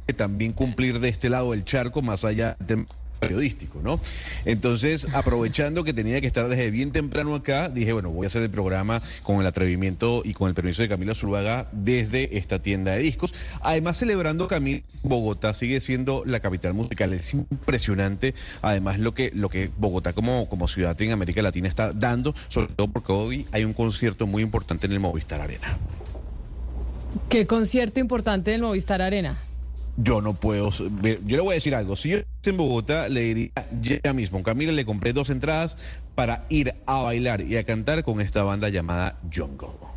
que 0.07 0.13
también 0.13 0.53
cumplir 0.53 0.99
de 0.99 1.09
este 1.09 1.31
lado 1.31 1.53
del 1.53 1.65
charco, 1.65 2.03
más 2.03 2.25
allá 2.25 2.57
de 2.59 2.85
periodístico, 3.21 3.81
¿no? 3.83 4.01
Entonces, 4.45 5.07
aprovechando 5.15 5.85
que 5.85 5.93
tenía 5.93 6.21
que 6.21 6.27
estar 6.27 6.49
desde 6.49 6.71
bien 6.71 6.91
temprano 6.91 7.35
acá, 7.35 7.69
dije, 7.69 7.93
bueno, 7.93 8.11
voy 8.11 8.25
a 8.25 8.27
hacer 8.27 8.43
el 8.43 8.51
programa 8.51 9.03
con 9.23 9.41
el 9.41 9.47
atrevimiento 9.47 10.23
y 10.25 10.35
con 10.35 10.49
el 10.49 10.55
permiso 10.55 10.83
de 10.83 10.89
Camila 10.89 11.15
Zuluaga 11.15 11.69
desde 11.73 12.37
esta 12.39 12.61
tienda 12.61 12.93
de 12.93 13.01
discos. 13.01 13.35
Además, 13.61 13.99
celebrando 13.99 14.49
Camila, 14.49 14.81
Bogotá 15.03 15.55
sigue 15.55 15.81
siendo 15.81 16.25
la 16.27 16.41
capital 16.41 16.75
musical. 16.75 17.13
Es 17.13 17.35
impresionante, 17.35 18.35
además, 18.63 18.99
lo 18.99 19.15
que, 19.15 19.31
lo 19.35 19.49
que 19.49 19.71
Bogotá 19.77 20.13
como, 20.13 20.49
como 20.49 20.67
ciudad 20.67 21.01
en 21.01 21.13
América 21.13 21.43
Latina 21.43 21.69
está 21.69 21.93
dando, 21.93 22.35
sobre 22.49 22.73
todo 22.75 22.89
porque 22.89 23.13
hoy 23.13 23.47
hay 23.53 23.65
un 23.65 23.75
concierto 23.75 24.27
muy 24.27 24.43
importante 24.43 24.87
en 24.87 24.93
el 24.93 25.01
Movistar 25.01 25.41
Arena. 25.41 25.79
¿Qué 27.29 27.47
concierto 27.47 28.01
importante 28.01 28.51
en 28.51 28.57
el 28.57 28.63
Movistar 28.63 29.03
Arena? 29.03 29.37
Yo 30.03 30.21
no 30.21 30.35
puedo. 30.35 30.71
Yo 30.71 31.37
le 31.37 31.41
voy 31.41 31.53
a 31.53 31.55
decir 31.55 31.75
algo. 31.75 31.97
Si 31.97 32.11
yo 32.11 32.19
en 32.45 32.57
Bogotá, 32.57 33.09
le 33.09 33.21
diría 33.21 33.51
ya 34.03 34.13
mismo. 34.13 34.43
Camila 34.43 34.73
le 34.73 34.85
compré 34.85 35.13
dos 35.13 35.31
entradas 35.31 35.79
para 36.15 36.41
ir 36.49 36.75
a 36.87 36.99
bailar 36.99 37.41
y 37.43 37.57
a 37.57 37.65
cantar 37.65 38.05
con 38.05 38.21
esta 38.21 38.43
banda 38.43 38.69
llamada 38.69 39.19
Jungle. 39.35 39.90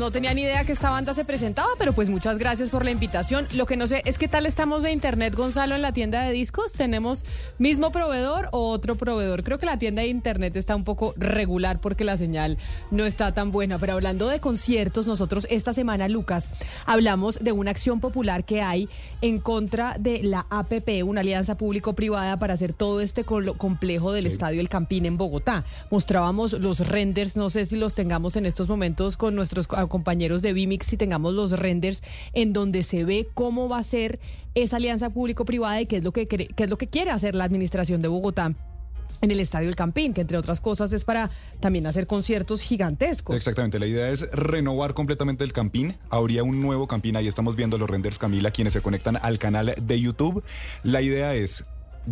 No 0.00 0.10
tenía 0.10 0.32
ni 0.32 0.40
idea 0.40 0.64
que 0.64 0.72
esta 0.72 0.88
banda 0.88 1.14
se 1.14 1.26
presentaba, 1.26 1.68
pero 1.78 1.92
pues 1.92 2.08
muchas 2.08 2.38
gracias 2.38 2.70
por 2.70 2.86
la 2.86 2.90
invitación. 2.90 3.46
Lo 3.54 3.66
que 3.66 3.76
no 3.76 3.86
sé 3.86 4.02
es 4.06 4.16
qué 4.16 4.28
tal 4.28 4.46
estamos 4.46 4.82
de 4.82 4.92
internet, 4.92 5.34
Gonzalo, 5.34 5.74
en 5.74 5.82
la 5.82 5.92
tienda 5.92 6.22
de 6.22 6.32
discos. 6.32 6.72
¿Tenemos 6.72 7.26
mismo 7.58 7.92
proveedor 7.92 8.48
o 8.52 8.70
otro 8.70 8.94
proveedor? 8.94 9.44
Creo 9.44 9.58
que 9.58 9.66
la 9.66 9.76
tienda 9.76 10.00
de 10.00 10.08
internet 10.08 10.56
está 10.56 10.74
un 10.74 10.84
poco 10.84 11.12
regular 11.18 11.82
porque 11.82 12.04
la 12.04 12.16
señal 12.16 12.56
no 12.90 13.04
está 13.04 13.32
tan 13.34 13.52
buena. 13.52 13.78
Pero 13.78 13.92
hablando 13.92 14.26
de 14.28 14.40
conciertos, 14.40 15.06
nosotros 15.06 15.46
esta 15.50 15.74
semana, 15.74 16.08
Lucas, 16.08 16.48
hablamos 16.86 17.38
de 17.44 17.52
una 17.52 17.70
acción 17.70 18.00
popular 18.00 18.44
que 18.44 18.62
hay 18.62 18.88
en 19.20 19.38
contra 19.38 19.96
de 19.98 20.22
la 20.22 20.46
APP, 20.48 21.04
una 21.04 21.20
alianza 21.20 21.58
público-privada 21.58 22.38
para 22.38 22.54
hacer 22.54 22.72
todo 22.72 23.02
este 23.02 23.24
complejo 23.24 24.12
del 24.12 24.26
Estadio 24.26 24.62
El 24.62 24.70
Campín 24.70 25.04
en 25.04 25.18
Bogotá. 25.18 25.64
Mostrábamos 25.90 26.54
los 26.54 26.88
renders, 26.88 27.36
no 27.36 27.50
sé 27.50 27.66
si 27.66 27.76
los 27.76 27.94
tengamos 27.94 28.36
en 28.36 28.46
estos 28.46 28.66
momentos 28.66 29.18
con 29.18 29.34
nuestro 29.34 29.50
nuestros 29.50 29.66
compañeros 29.90 30.40
de 30.40 30.54
Vimix 30.54 30.90
y 30.94 30.96
tengamos 30.96 31.34
los 31.34 31.52
renders 31.52 32.02
en 32.32 32.54
donde 32.54 32.82
se 32.82 33.04
ve 33.04 33.28
cómo 33.34 33.68
va 33.68 33.78
a 33.78 33.84
ser 33.84 34.18
esa 34.54 34.76
alianza 34.76 35.10
público-privada 35.10 35.82
y 35.82 35.86
qué 35.86 35.98
es 35.98 36.04
lo 36.04 36.12
que 36.12 36.26
qué 36.26 36.48
es 36.56 36.70
lo 36.70 36.78
que 36.78 36.86
quiere 36.86 37.10
hacer 37.10 37.34
la 37.34 37.44
administración 37.44 38.00
de 38.00 38.08
Bogotá 38.08 38.54
en 39.20 39.30
el 39.30 39.40
Estadio 39.40 39.68
El 39.68 39.76
Campín, 39.76 40.14
que 40.14 40.22
entre 40.22 40.38
otras 40.38 40.60
cosas 40.60 40.92
es 40.92 41.04
para 41.04 41.30
también 41.60 41.86
hacer 41.86 42.06
conciertos 42.06 42.62
gigantescos. 42.62 43.36
Exactamente, 43.36 43.78
la 43.78 43.86
idea 43.86 44.10
es 44.10 44.30
renovar 44.32 44.94
completamente 44.94 45.44
el 45.44 45.52
Campín. 45.52 45.96
Habría 46.08 46.42
un 46.42 46.62
nuevo 46.62 46.86
Campín, 46.86 47.16
ahí 47.16 47.28
estamos 47.28 47.56
viendo 47.56 47.78
los 47.78 47.88
renders, 47.88 48.18
Camila, 48.18 48.50
quienes 48.50 48.72
se 48.72 48.80
conectan 48.80 49.18
al 49.20 49.38
canal 49.38 49.74
de 49.80 50.00
YouTube. 50.00 50.42
La 50.82 51.02
idea 51.02 51.34
es 51.34 51.64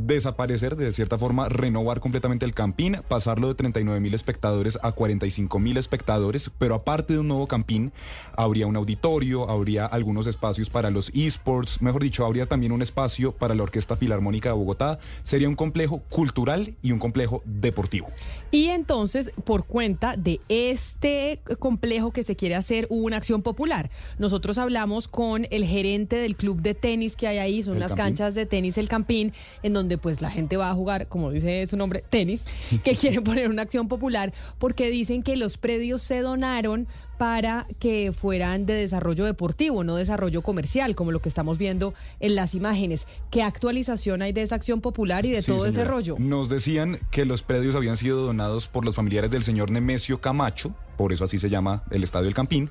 desaparecer, 0.06 0.76
de 0.76 0.92
cierta 0.92 1.18
forma, 1.18 1.48
renovar 1.48 2.00
completamente 2.00 2.44
el 2.44 2.54
Campín, 2.54 2.98
pasarlo 3.08 3.48
de 3.48 3.54
39 3.54 4.00
mil 4.00 4.14
espectadores 4.14 4.78
a 4.82 4.92
45 4.92 5.58
mil 5.58 5.76
espectadores, 5.76 6.50
pero 6.58 6.74
aparte 6.74 7.14
de 7.14 7.20
un 7.20 7.28
nuevo 7.28 7.46
Campín, 7.46 7.92
habría 8.36 8.66
un 8.66 8.76
auditorio, 8.76 9.48
habría 9.48 9.86
algunos 9.86 10.26
espacios 10.26 10.70
para 10.70 10.90
los 10.90 11.10
esports, 11.14 11.82
mejor 11.82 12.02
dicho, 12.02 12.24
habría 12.24 12.46
también 12.46 12.72
un 12.72 12.82
espacio 12.82 13.32
para 13.32 13.54
la 13.54 13.62
Orquesta 13.62 13.96
Filarmónica 13.96 14.50
de 14.50 14.54
Bogotá. 14.54 14.98
Sería 15.22 15.48
un 15.48 15.56
complejo 15.56 16.02
cultural 16.08 16.74
y 16.82 16.92
un 16.92 16.98
complejo 16.98 17.42
deportivo. 17.44 18.08
Y 18.50 18.68
entonces, 18.68 19.30
por 19.44 19.64
cuenta 19.66 20.16
de 20.16 20.40
este 20.48 21.40
complejo 21.58 22.12
que 22.12 22.22
se 22.22 22.36
quiere 22.36 22.54
hacer, 22.54 22.86
hubo 22.90 23.06
una 23.06 23.16
acción 23.16 23.42
popular. 23.42 23.90
Nosotros 24.18 24.58
hablamos 24.58 25.08
con 25.08 25.46
el 25.50 25.64
gerente 25.64 26.16
del 26.16 26.36
club 26.36 26.60
de 26.62 26.74
tenis 26.74 27.16
que 27.16 27.26
hay 27.26 27.38
ahí, 27.38 27.62
son 27.62 27.76
El 27.76 27.80
Campín. 27.80 27.96
canchas 27.96 28.34
de 28.34 28.46
tenis, 28.46 28.78
el 28.78 28.88
Campín, 28.88 29.32
en 29.62 29.72
donde 29.72 29.87
pues 29.96 30.20
la 30.20 30.30
gente 30.30 30.56
va 30.58 30.68
a 30.68 30.74
jugar, 30.74 31.06
como 31.06 31.30
dice 31.30 31.66
su 31.66 31.76
nombre, 31.76 32.04
tenis, 32.10 32.44
que 32.84 32.96
quieren 33.00 33.22
poner 33.24 33.48
una 33.48 33.62
acción 33.62 33.88
popular 33.88 34.34
porque 34.58 34.90
dicen 34.90 35.22
que 35.22 35.36
los 35.36 35.56
predios 35.56 36.02
se 36.02 36.20
donaron 36.20 36.86
para 37.18 37.66
que 37.80 38.12
fueran 38.12 38.64
de 38.64 38.74
desarrollo 38.74 39.24
deportivo, 39.24 39.82
no 39.82 39.96
desarrollo 39.96 40.42
comercial, 40.42 40.94
como 40.94 41.10
lo 41.10 41.20
que 41.20 41.28
estamos 41.28 41.58
viendo 41.58 41.92
en 42.20 42.36
las 42.36 42.54
imágenes. 42.54 43.06
¿Qué 43.30 43.42
actualización 43.42 44.22
hay 44.22 44.32
de 44.32 44.42
esa 44.42 44.54
acción 44.54 44.80
popular 44.80 45.24
y 45.24 45.32
de 45.32 45.42
Sí, 45.42 45.50
todo 45.50 45.66
ese 45.66 45.84
rollo? 45.84 46.16
Nos 46.18 46.48
decían 46.48 47.00
que 47.10 47.24
los 47.24 47.42
predios 47.42 47.74
habían 47.74 47.96
sido 47.96 48.24
donados 48.24 48.68
por 48.68 48.84
los 48.84 48.94
familiares 48.94 49.30
del 49.32 49.42
señor 49.42 49.70
Nemesio 49.70 50.20
Camacho, 50.20 50.74
por 50.98 51.14
eso 51.14 51.24
así 51.24 51.38
se 51.38 51.48
llama 51.48 51.84
el 51.90 52.04
Estadio 52.04 52.26
del 52.26 52.34
Campín, 52.34 52.68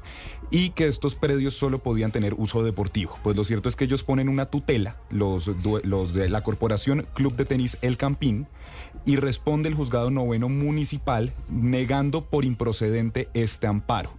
y 0.52 0.70
que 0.70 0.86
estos 0.86 1.16
predios 1.16 1.56
solo 1.56 1.80
podían 1.80 2.12
tener 2.12 2.36
uso 2.36 2.62
deportivo. 2.64 3.18
Pues 3.24 3.36
lo 3.36 3.44
cierto 3.44 3.70
es 3.70 3.76
que 3.76 3.86
ellos 3.86 4.04
ponen 4.04 4.30
una 4.30 4.46
tutela, 4.46 4.98
los 5.10 5.46
de 6.14 6.30
la 6.30 6.44
Corporación 6.44 7.08
Club 7.16 7.36
de 7.36 7.46
Tenis 7.46 7.78
El 7.82 7.98
Campín, 7.98 8.46
y 9.06 9.16
responde 9.16 9.70
el 9.70 9.76
juzgado 9.76 10.12
noveno 10.12 10.50
municipal 10.50 11.34
negando 11.50 12.26
por 12.26 12.46
improcedente 12.46 13.30
este 13.34 13.66
amparo. 13.66 14.12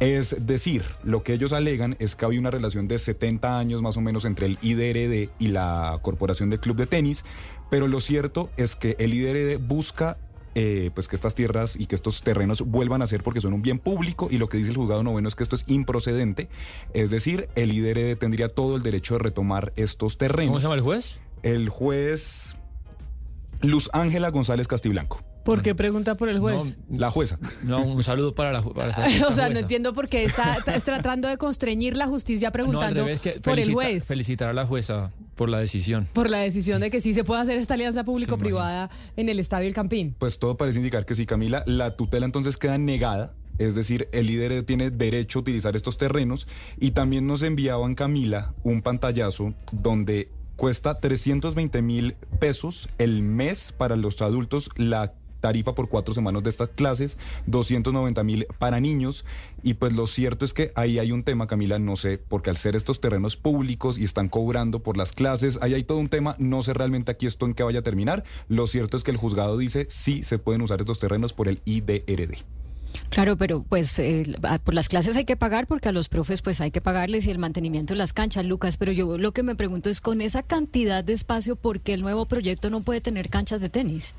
Es 0.00 0.34
decir, 0.46 0.82
lo 1.04 1.22
que 1.22 1.34
ellos 1.34 1.52
alegan 1.52 1.96
es 2.00 2.16
que 2.16 2.24
había 2.24 2.40
una 2.40 2.50
relación 2.50 2.88
de 2.88 2.98
70 2.98 3.58
años 3.58 3.82
más 3.82 3.96
o 3.96 4.00
menos 4.00 4.24
entre 4.24 4.46
el 4.46 4.58
IDRD 4.60 5.30
y 5.38 5.48
la 5.48 5.98
Corporación 6.02 6.50
del 6.50 6.58
Club 6.58 6.76
de 6.76 6.86
Tenis, 6.86 7.24
pero 7.70 7.86
lo 7.86 8.00
cierto 8.00 8.50
es 8.56 8.74
que 8.74 8.96
el 8.98 9.14
IDRD 9.14 9.58
busca 9.64 10.18
eh, 10.54 10.90
pues 10.94 11.08
que 11.08 11.16
estas 11.16 11.34
tierras 11.34 11.76
y 11.76 11.86
que 11.86 11.94
estos 11.94 12.22
terrenos 12.22 12.62
vuelvan 12.62 13.02
a 13.02 13.06
ser 13.06 13.22
porque 13.22 13.40
son 13.40 13.52
un 13.52 13.62
bien 13.62 13.78
público 13.78 14.28
y 14.30 14.38
lo 14.38 14.48
que 14.48 14.58
dice 14.58 14.70
el 14.70 14.76
juzgado 14.76 15.02
noveno 15.02 15.28
es 15.28 15.34
que 15.34 15.42
esto 15.42 15.56
es 15.56 15.64
improcedente, 15.66 16.48
es 16.92 17.10
decir, 17.10 17.48
el 17.54 17.72
IDRD 17.72 18.16
tendría 18.18 18.48
todo 18.48 18.76
el 18.76 18.82
derecho 18.82 19.14
de 19.14 19.20
retomar 19.20 19.72
estos 19.76 20.18
terrenos. 20.18 20.48
¿Cómo 20.48 20.58
se 20.60 20.64
llama 20.64 20.74
el 20.74 20.82
juez? 20.82 21.18
El 21.42 21.68
juez 21.68 22.56
Luz 23.60 23.90
Ángela 23.92 24.30
González 24.30 24.68
Castiblanco. 24.68 25.20
¿Por 25.44 25.62
qué 25.62 25.74
pregunta 25.74 26.16
por 26.16 26.28
el 26.28 26.38
juez? 26.38 26.76
La 26.90 27.10
jueza. 27.10 27.38
No, 27.62 27.82
un 27.82 28.02
saludo 28.02 28.34
para 28.34 28.52
la 28.52 28.62
para 28.62 28.90
esta- 28.90 29.04
o 29.04 29.08
esta 29.08 29.32
sea, 29.32 29.48
no 29.50 29.58
entiendo 29.60 29.92
por 29.92 30.08
qué 30.08 30.24
está, 30.24 30.54
está 30.56 30.78
tratando 30.80 31.28
de 31.28 31.36
constreñir 31.38 31.96
la 31.96 32.06
justicia 32.06 32.46
No, 32.46 32.48
al 32.48 32.52
preguntando 32.52 33.00
revés, 33.04 33.20
que 33.20 33.32
por 33.40 33.58
el 33.58 33.72
juez. 33.72 34.04
Felicitar 34.06 34.48
a 34.48 34.52
la 34.52 34.66
jueza 34.66 35.12
por 35.34 35.48
la 35.48 35.58
decisión. 35.58 36.08
Por 36.12 36.30
la 36.30 36.38
decisión 36.38 36.80
de 36.80 36.90
que 36.90 37.00
sí 37.00 37.12
se 37.14 37.24
puede 37.24 37.40
hacer 37.42 37.58
esta 37.58 37.74
alianza 37.74 38.04
público-privada 38.04 38.90
en 39.16 39.28
el 39.28 39.40
Estadio 39.40 39.66
El 39.68 39.74
Campín. 39.74 40.14
Pues 40.18 40.38
todo 40.38 40.56
parece 40.56 40.78
indicar 40.78 41.04
que 41.06 41.14
sí, 41.14 41.26
Camila. 41.26 41.64
La 41.66 41.96
tutela 41.96 42.26
entonces 42.26 42.56
queda 42.56 42.78
negada. 42.78 43.34
Es 43.58 43.74
decir, 43.74 44.08
el 44.12 44.26
líder 44.28 44.62
tiene 44.64 44.90
derecho 44.90 45.38
a 45.38 45.42
utilizar 45.42 45.76
estos 45.76 45.98
terrenos 45.98 46.48
y 46.80 46.92
también 46.92 47.26
nos 47.26 47.42
enviaban, 47.42 47.94
Camila, 47.94 48.54
un 48.64 48.80
pantallazo 48.82 49.52
donde 49.72 50.30
cuesta 50.56 51.00
320 51.00 51.82
mil 51.82 52.14
pesos 52.40 52.88
el 52.98 53.22
mes 53.22 53.72
para 53.76 53.96
los 53.96 54.22
adultos 54.22 54.70
la 54.76 55.12
tarifa 55.42 55.74
por 55.74 55.90
cuatro 55.90 56.14
semanas 56.14 56.42
de 56.42 56.48
estas 56.48 56.70
clases, 56.70 57.18
290 57.46 58.24
mil 58.24 58.46
para 58.58 58.80
niños. 58.80 59.26
Y 59.62 59.74
pues 59.74 59.92
lo 59.92 60.06
cierto 60.06 60.46
es 60.46 60.54
que 60.54 60.72
ahí 60.74 60.98
hay 60.98 61.12
un 61.12 61.22
tema, 61.24 61.46
Camila, 61.46 61.78
no 61.78 61.96
sé, 61.96 62.16
porque 62.16 62.48
al 62.48 62.56
ser 62.56 62.74
estos 62.74 63.02
terrenos 63.02 63.36
públicos 63.36 63.98
y 63.98 64.04
están 64.04 64.30
cobrando 64.30 64.80
por 64.80 64.96
las 64.96 65.12
clases, 65.12 65.58
ahí 65.60 65.74
hay 65.74 65.84
todo 65.84 65.98
un 65.98 66.08
tema, 66.08 66.34
no 66.38 66.62
sé 66.62 66.72
realmente 66.72 67.12
aquí 67.12 67.26
esto 67.26 67.44
en 67.44 67.52
qué 67.52 67.62
vaya 67.62 67.80
a 67.80 67.82
terminar. 67.82 68.24
Lo 68.48 68.66
cierto 68.66 68.96
es 68.96 69.04
que 69.04 69.10
el 69.10 69.18
juzgado 69.18 69.58
dice 69.58 69.86
sí 69.90 70.24
se 70.24 70.38
pueden 70.38 70.62
usar 70.62 70.80
estos 70.80 70.98
terrenos 70.98 71.32
por 71.34 71.48
el 71.48 71.60
IDRD. 71.66 72.38
Claro, 73.08 73.36
pero 73.38 73.62
pues 73.62 74.00
por 74.64 74.74
las 74.74 74.88
clases 74.88 75.16
hay 75.16 75.24
que 75.24 75.36
pagar 75.36 75.66
porque 75.66 75.88
a 75.88 75.92
los 75.92 76.08
profes 76.08 76.42
pues 76.42 76.60
hay 76.60 76.70
que 76.70 76.82
pagarles 76.82 77.26
y 77.26 77.30
el 77.30 77.38
mantenimiento 77.38 77.94
de 77.94 77.98
las 77.98 78.12
canchas, 78.12 78.44
Lucas. 78.44 78.76
Pero 78.76 78.92
yo 78.92 79.16
lo 79.16 79.32
que 79.32 79.42
me 79.42 79.54
pregunto 79.54 79.88
es 79.88 80.00
con 80.00 80.20
esa 80.20 80.42
cantidad 80.42 81.02
de 81.02 81.14
espacio, 81.14 81.56
¿por 81.56 81.80
qué 81.80 81.94
el 81.94 82.02
nuevo 82.02 82.26
proyecto 82.26 82.68
no 82.68 82.82
puede 82.82 83.00
tener 83.00 83.30
canchas 83.30 83.60
de 83.60 83.70
tenis? 83.70 84.14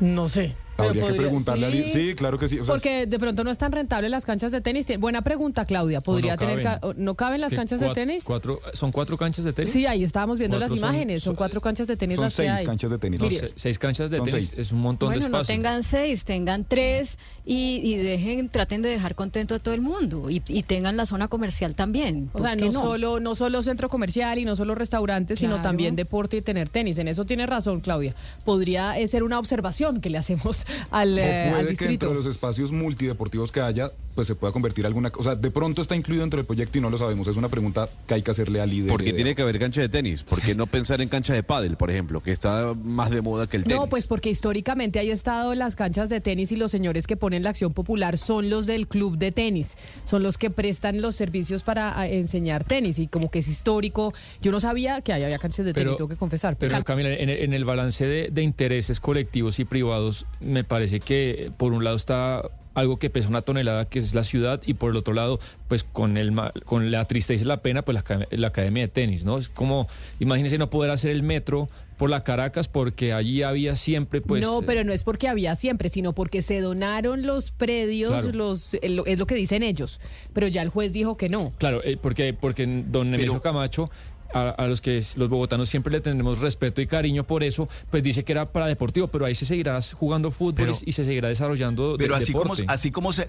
No 0.00 0.28
sé. 0.28 0.54
Habría 0.88 1.06
que 1.08 1.12
preguntarle 1.14 1.66
a 1.66 1.70
sí, 1.70 1.76
alguien. 1.78 1.92
Sí, 2.08 2.14
claro 2.14 2.38
que 2.38 2.48
sí. 2.48 2.58
o 2.58 2.64
sea, 2.64 2.74
Porque 2.74 3.06
de 3.06 3.18
pronto 3.18 3.44
no 3.44 3.50
es 3.50 3.58
tan 3.58 3.72
rentable 3.72 4.08
las 4.08 4.24
canchas 4.24 4.52
de 4.52 4.60
tenis. 4.60 4.86
Buena 4.98 5.22
pregunta, 5.22 5.64
Claudia. 5.64 6.00
¿Podría 6.00 6.32
no 6.34 6.38
tener 6.38 6.62
caben. 6.62 6.80
ca- 6.80 6.86
o- 6.88 6.94
no 6.94 7.14
caben 7.14 7.40
las 7.40 7.50
Que 7.50 7.56
canchas 7.56 7.80
de 7.80 7.90
tenis? 7.90 8.24
Cuatro, 8.24 8.60
¿Son 8.74 8.92
cuatro 8.92 9.16
canchas 9.16 9.44
de 9.44 9.52
tenis? 9.52 9.72
Sí, 9.72 9.86
ahí 9.86 10.02
estábamos 10.04 10.38
viendo 10.38 10.58
las 10.58 10.70
Cuatro 10.70 10.86
imágenes. 10.88 11.22
Son, 11.22 11.34
cuatro 11.36 11.60
canchas 11.60 11.86
de 11.86 11.96
tenis 11.96 12.16
son 12.16 12.24
las 12.24 12.34
que 12.36 12.42
seis 12.44 12.50
hay. 12.58 12.66
canchas 12.66 12.90
de 12.90 12.98
tenis. 12.98 13.20
No, 13.20 13.28
se- 13.28 13.52
seis 13.56 13.78
canchas 13.78 14.10
de 14.10 14.16
Son 14.18 14.26
tenis 14.26 14.48
seis. 14.50 14.58
es 14.58 14.72
un 14.72 14.80
montón 14.80 15.08
bueno, 15.10 15.22
de 15.24 15.28
no 15.30 15.36
espacio. 15.38 15.54
tengan 15.54 15.82
seis, 15.82 16.24
tengan 16.24 16.64
tres 16.64 17.18
y, 17.44 17.80
y 17.84 17.96
dejen, 17.96 18.48
traten 18.48 18.82
de 18.82 18.88
dejar 18.90 19.14
contento 19.14 19.54
a 19.54 19.58
todo 19.58 19.74
el 19.74 19.80
mundo 19.80 20.30
y, 20.30 20.42
y 20.48 20.62
tengan 20.62 20.96
la 20.96 21.06
zona 21.06 21.28
comercial 21.28 21.74
también. 21.74 22.28
O 22.32 22.38
¿Por 22.38 22.42
sea, 22.42 22.56
no, 22.56 22.72
Solo, 22.72 23.20
no 23.20 23.34
solo 23.34 23.62
centro 23.62 23.88
comercial 23.88 24.38
y 24.38 24.44
no 24.44 24.56
solo 24.56 24.74
restaurantes, 24.74 25.38
sino 25.38 25.60
también 25.60 25.96
deporte 25.96 26.36
y 26.38 26.42
tener 26.42 26.68
tenis. 26.68 26.98
En 26.98 27.08
eso 27.08 27.24
tiene 27.24 27.46
razón, 27.46 27.80
Claudia. 27.80 28.14
Podría 28.44 28.98
eh, 28.98 29.06
ser 29.08 29.22
una 29.22 29.38
observación 29.38 30.00
que 30.00 30.10
le 30.10 30.18
hacemos 30.18 30.64
al, 30.90 31.14
O 31.14 31.18
eh, 31.18 31.42
al 31.44 31.50
puede 31.50 31.64
que 31.64 31.70
distrito. 31.70 32.06
entre 32.06 32.14
los 32.18 32.26
espacios 32.26 32.72
multideportivos 32.72 33.52
que 33.52 33.60
haya, 33.60 33.90
pues 34.14 34.26
se 34.26 34.34
pueda 34.34 34.52
convertir 34.52 34.86
alguna 34.86 35.10
cosa. 35.10 35.20
O 35.30 35.32
sea, 35.34 35.40
de 35.40 35.50
pronto 35.50 35.80
está 35.82 35.96
incluido 35.96 36.22
dentro 36.22 36.38
del 36.38 36.46
proyecto 36.46 36.78
y 36.78 36.80
no 36.80 36.90
lo 36.90 36.98
sabemos. 36.98 37.26
Es 37.28 37.36
una 37.36 37.48
pregunta 37.48 37.88
que 38.06 38.14
hay 38.14 38.22
que 38.22 38.30
hacerle 38.30 38.60
al 38.60 38.70
líder. 38.70 38.88
Porque 38.90 39.12
tiene 39.12 39.34
que 39.34 39.42
haber 39.42 39.58
cancha 39.58 39.80
de 39.80 39.88
tenis. 39.88 40.22
¿Por 40.24 40.40
qué 40.40 40.54
no 40.54 40.66
pensar 40.66 41.00
en 41.00 41.08
cancha 41.08 41.32
de 41.32 41.42
pádel, 41.42 41.76
por 41.76 41.90
ejemplo, 41.90 42.22
que 42.22 42.32
está 42.32 42.74
más 42.82 43.10
de 43.10 43.22
moda 43.22 43.46
que 43.46 43.56
el 43.58 43.64
tenis? 43.64 43.78
No, 43.78 43.86
pues 43.88 44.06
porque 44.06 44.30
históricamente 44.30 44.98
hay 44.98 45.10
estado 45.10 45.54
las 45.54 45.76
canchas 45.76 46.08
de 46.10 46.20
tenis 46.20 46.52
y 46.52 46.56
los 46.56 46.70
señores 46.70 47.06
que 47.06 47.16
ponen 47.16 47.42
la 47.42 47.50
acción 47.50 47.72
popular 47.72 48.18
son 48.18 48.50
los 48.50 48.66
del 48.66 48.88
club 48.88 49.16
de 49.16 49.32
tenis, 49.32 49.76
son 50.04 50.22
los 50.22 50.38
que 50.38 50.50
prestan 50.50 51.00
los 51.00 51.16
servicios 51.16 51.62
para 51.62 51.98
ah, 51.98 52.08
enseñar 52.08 52.64
tenis 52.64 52.98
y 52.98 53.06
como 53.06 53.30
que 53.30 53.38
es 53.40 53.48
histórico. 53.48 54.12
Yo 54.42 54.50
no 54.52 54.60
sabía 54.60 55.00
que 55.02 55.12
ahí 55.12 55.22
había 55.22 55.38
canchas 55.38 55.64
de 55.64 55.72
tenis, 55.72 55.84
Pero- 55.86 55.96
tengo 55.96 56.08
que 56.08 56.16
confesar. 56.16 56.56
Pero 56.56 56.82
Camila, 56.84 57.10
en 57.10 57.28
el, 57.30 57.38
en 57.42 57.52
el 57.54 57.64
balance 57.64 58.04
de, 58.06 58.28
de 58.30 58.42
intereses 58.42 59.00
colectivos 59.00 59.58
y 59.60 59.64
privados, 59.64 60.26
me 60.40 60.59
parece 60.64 61.00
que 61.00 61.50
por 61.56 61.72
un 61.72 61.84
lado 61.84 61.96
está 61.96 62.42
algo 62.74 62.98
que 62.98 63.10
pesa 63.10 63.28
una 63.28 63.42
tonelada, 63.42 63.86
que 63.86 63.98
es 63.98 64.14
la 64.14 64.22
ciudad, 64.24 64.60
y 64.64 64.74
por 64.74 64.90
el 64.92 64.96
otro 64.96 65.12
lado, 65.12 65.40
pues 65.68 65.82
con 65.84 66.16
el 66.16 66.32
con 66.64 66.90
la 66.90 67.04
tristeza 67.06 67.42
y 67.42 67.46
la 67.46 67.62
pena, 67.62 67.82
pues 67.82 67.94
la, 67.96 68.26
la 68.30 68.46
academia 68.48 68.84
de 68.84 68.88
tenis, 68.88 69.24
¿no? 69.24 69.38
Es 69.38 69.48
como, 69.48 69.88
imagínense 70.20 70.56
no 70.56 70.70
poder 70.70 70.90
hacer 70.92 71.10
el 71.10 71.22
metro 71.24 71.68
por 71.98 72.08
la 72.08 72.24
Caracas 72.24 72.68
porque 72.68 73.12
allí 73.12 73.42
había 73.42 73.76
siempre, 73.76 74.22
pues... 74.22 74.40
no, 74.40 74.60
eh, 74.60 74.64
pero 74.64 74.84
no 74.84 74.92
es 74.94 75.04
porque 75.04 75.28
había 75.28 75.54
siempre, 75.56 75.90
sino 75.90 76.14
porque 76.14 76.40
se 76.40 76.60
donaron 76.60 77.26
los 77.26 77.50
predios, 77.50 78.22
Claro. 78.22 78.32
los 78.32 78.72
eh, 78.74 78.88
lo- 78.88 79.04
es 79.04 79.18
lo 79.18 79.26
que 79.26 79.34
dicen 79.34 79.62
ellos. 79.62 80.00
Pero 80.32 80.46
ya 80.48 80.62
el 80.62 80.70
juez 80.70 80.92
dijo 80.92 81.18
que 81.18 81.28
no. 81.28 81.52
Claro, 81.58 81.82
eh, 81.84 81.98
porque, 82.00 82.32
porque 82.32 82.66
don 82.66 83.10
Nemesio 83.10 83.42
Camacho, 83.42 83.90
a, 84.34 84.50
a 84.50 84.66
los 84.66 84.80
que 84.80 85.02
los 85.16 85.28
bogotanos 85.28 85.68
siempre 85.68 85.92
le 85.92 86.00
tendremos 86.00 86.38
respeto 86.38 86.80
y 86.80 86.86
cariño 86.86 87.24
por 87.24 87.42
eso, 87.44 87.68
pues 87.90 88.02
dice 88.02 88.24
que 88.24 88.32
era 88.32 88.50
para 88.52 88.66
deportivo, 88.66 89.08
pero 89.08 89.24
ahí 89.24 89.34
se 89.34 89.46
seguirá 89.46 89.80
jugando 89.94 90.30
fútbol 90.30 90.54
Pero- 90.54 90.74
y, 90.84 90.92
se 90.92 91.04
seguirá 91.04 91.28
desarrollando 91.28 91.96
Pero 91.98 92.14
de- 92.16 92.22
así 92.22 92.32
como, 92.32 92.54
así, 92.68 92.90
como 92.90 93.12
se, 93.12 93.28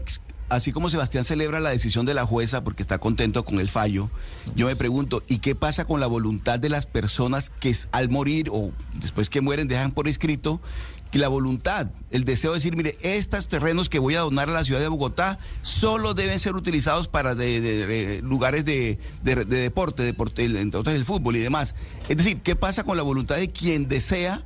así 0.50 0.72
como 0.72 0.90
Sebastián 0.90 1.24
celebra 1.24 1.60
la 1.60 1.70
decisión 1.70 2.06
de 2.06 2.14
la 2.14 2.26
jueza 2.26 2.64
porque 2.64 2.82
está 2.82 2.98
contento 2.98 3.44
con 3.46 3.60
el 3.60 3.70
fallo, 3.70 4.10
yo 4.56 4.68
me 4.68 4.76
pregunto, 4.76 5.24
¿y 5.28 5.40
qué 5.40 5.56
pasa 5.56 5.86
con 5.86 6.00
la 6.00 6.08
voluntad 6.08 6.60
de 6.60 6.70
las 6.70 6.86
personas 6.86 7.50
que 7.50 7.76
al 7.92 8.10
morir 8.10 8.50
o 8.52 8.72
después 9.00 9.30
que 9.30 9.42
mueren 9.42 9.68
dejan 9.68 9.92
por 9.92 10.08
escrito 10.08 10.62
que 11.12 11.20
la 11.20 11.28
voluntad, 11.28 11.88
el 12.10 12.24
deseo 12.24 12.52
de 12.52 12.58
decir, 12.58 12.76
mire, 12.76 12.98
estos 13.02 13.48
terrenos 13.48 13.90
que 13.90 14.00
voy 14.00 14.16
a 14.16 14.22
donar 14.22 14.50
a 14.50 14.54
la 14.54 14.64
ciudad 14.64 14.80
de 14.80 14.88
Bogotá 14.88 15.40
solo 15.62 16.14
deben 16.14 16.40
ser 16.40 16.56
utilizados 16.56 17.08
para 17.08 17.36
de- 17.36 17.60
de- 17.62 17.86
de 17.86 18.22
lugares 18.22 18.64
de, 18.66 18.98
de- 19.24 19.44
de 19.46 19.58
deporte, 19.58 20.04
deporte, 20.04 20.46
entre 20.46 20.80
otros 20.80 20.96
el 20.96 21.04
fútbol 21.06 21.36
y 21.36 21.40
demás? 21.40 21.76
Es 22.10 22.18
decir, 22.18 22.42
¿qué 22.42 22.56
pasa 22.56 22.84
con 22.84 22.96
la 22.98 23.04
voluntad 23.04 23.36
de 23.36 23.50
quien 23.50 23.88
desea 23.90 24.46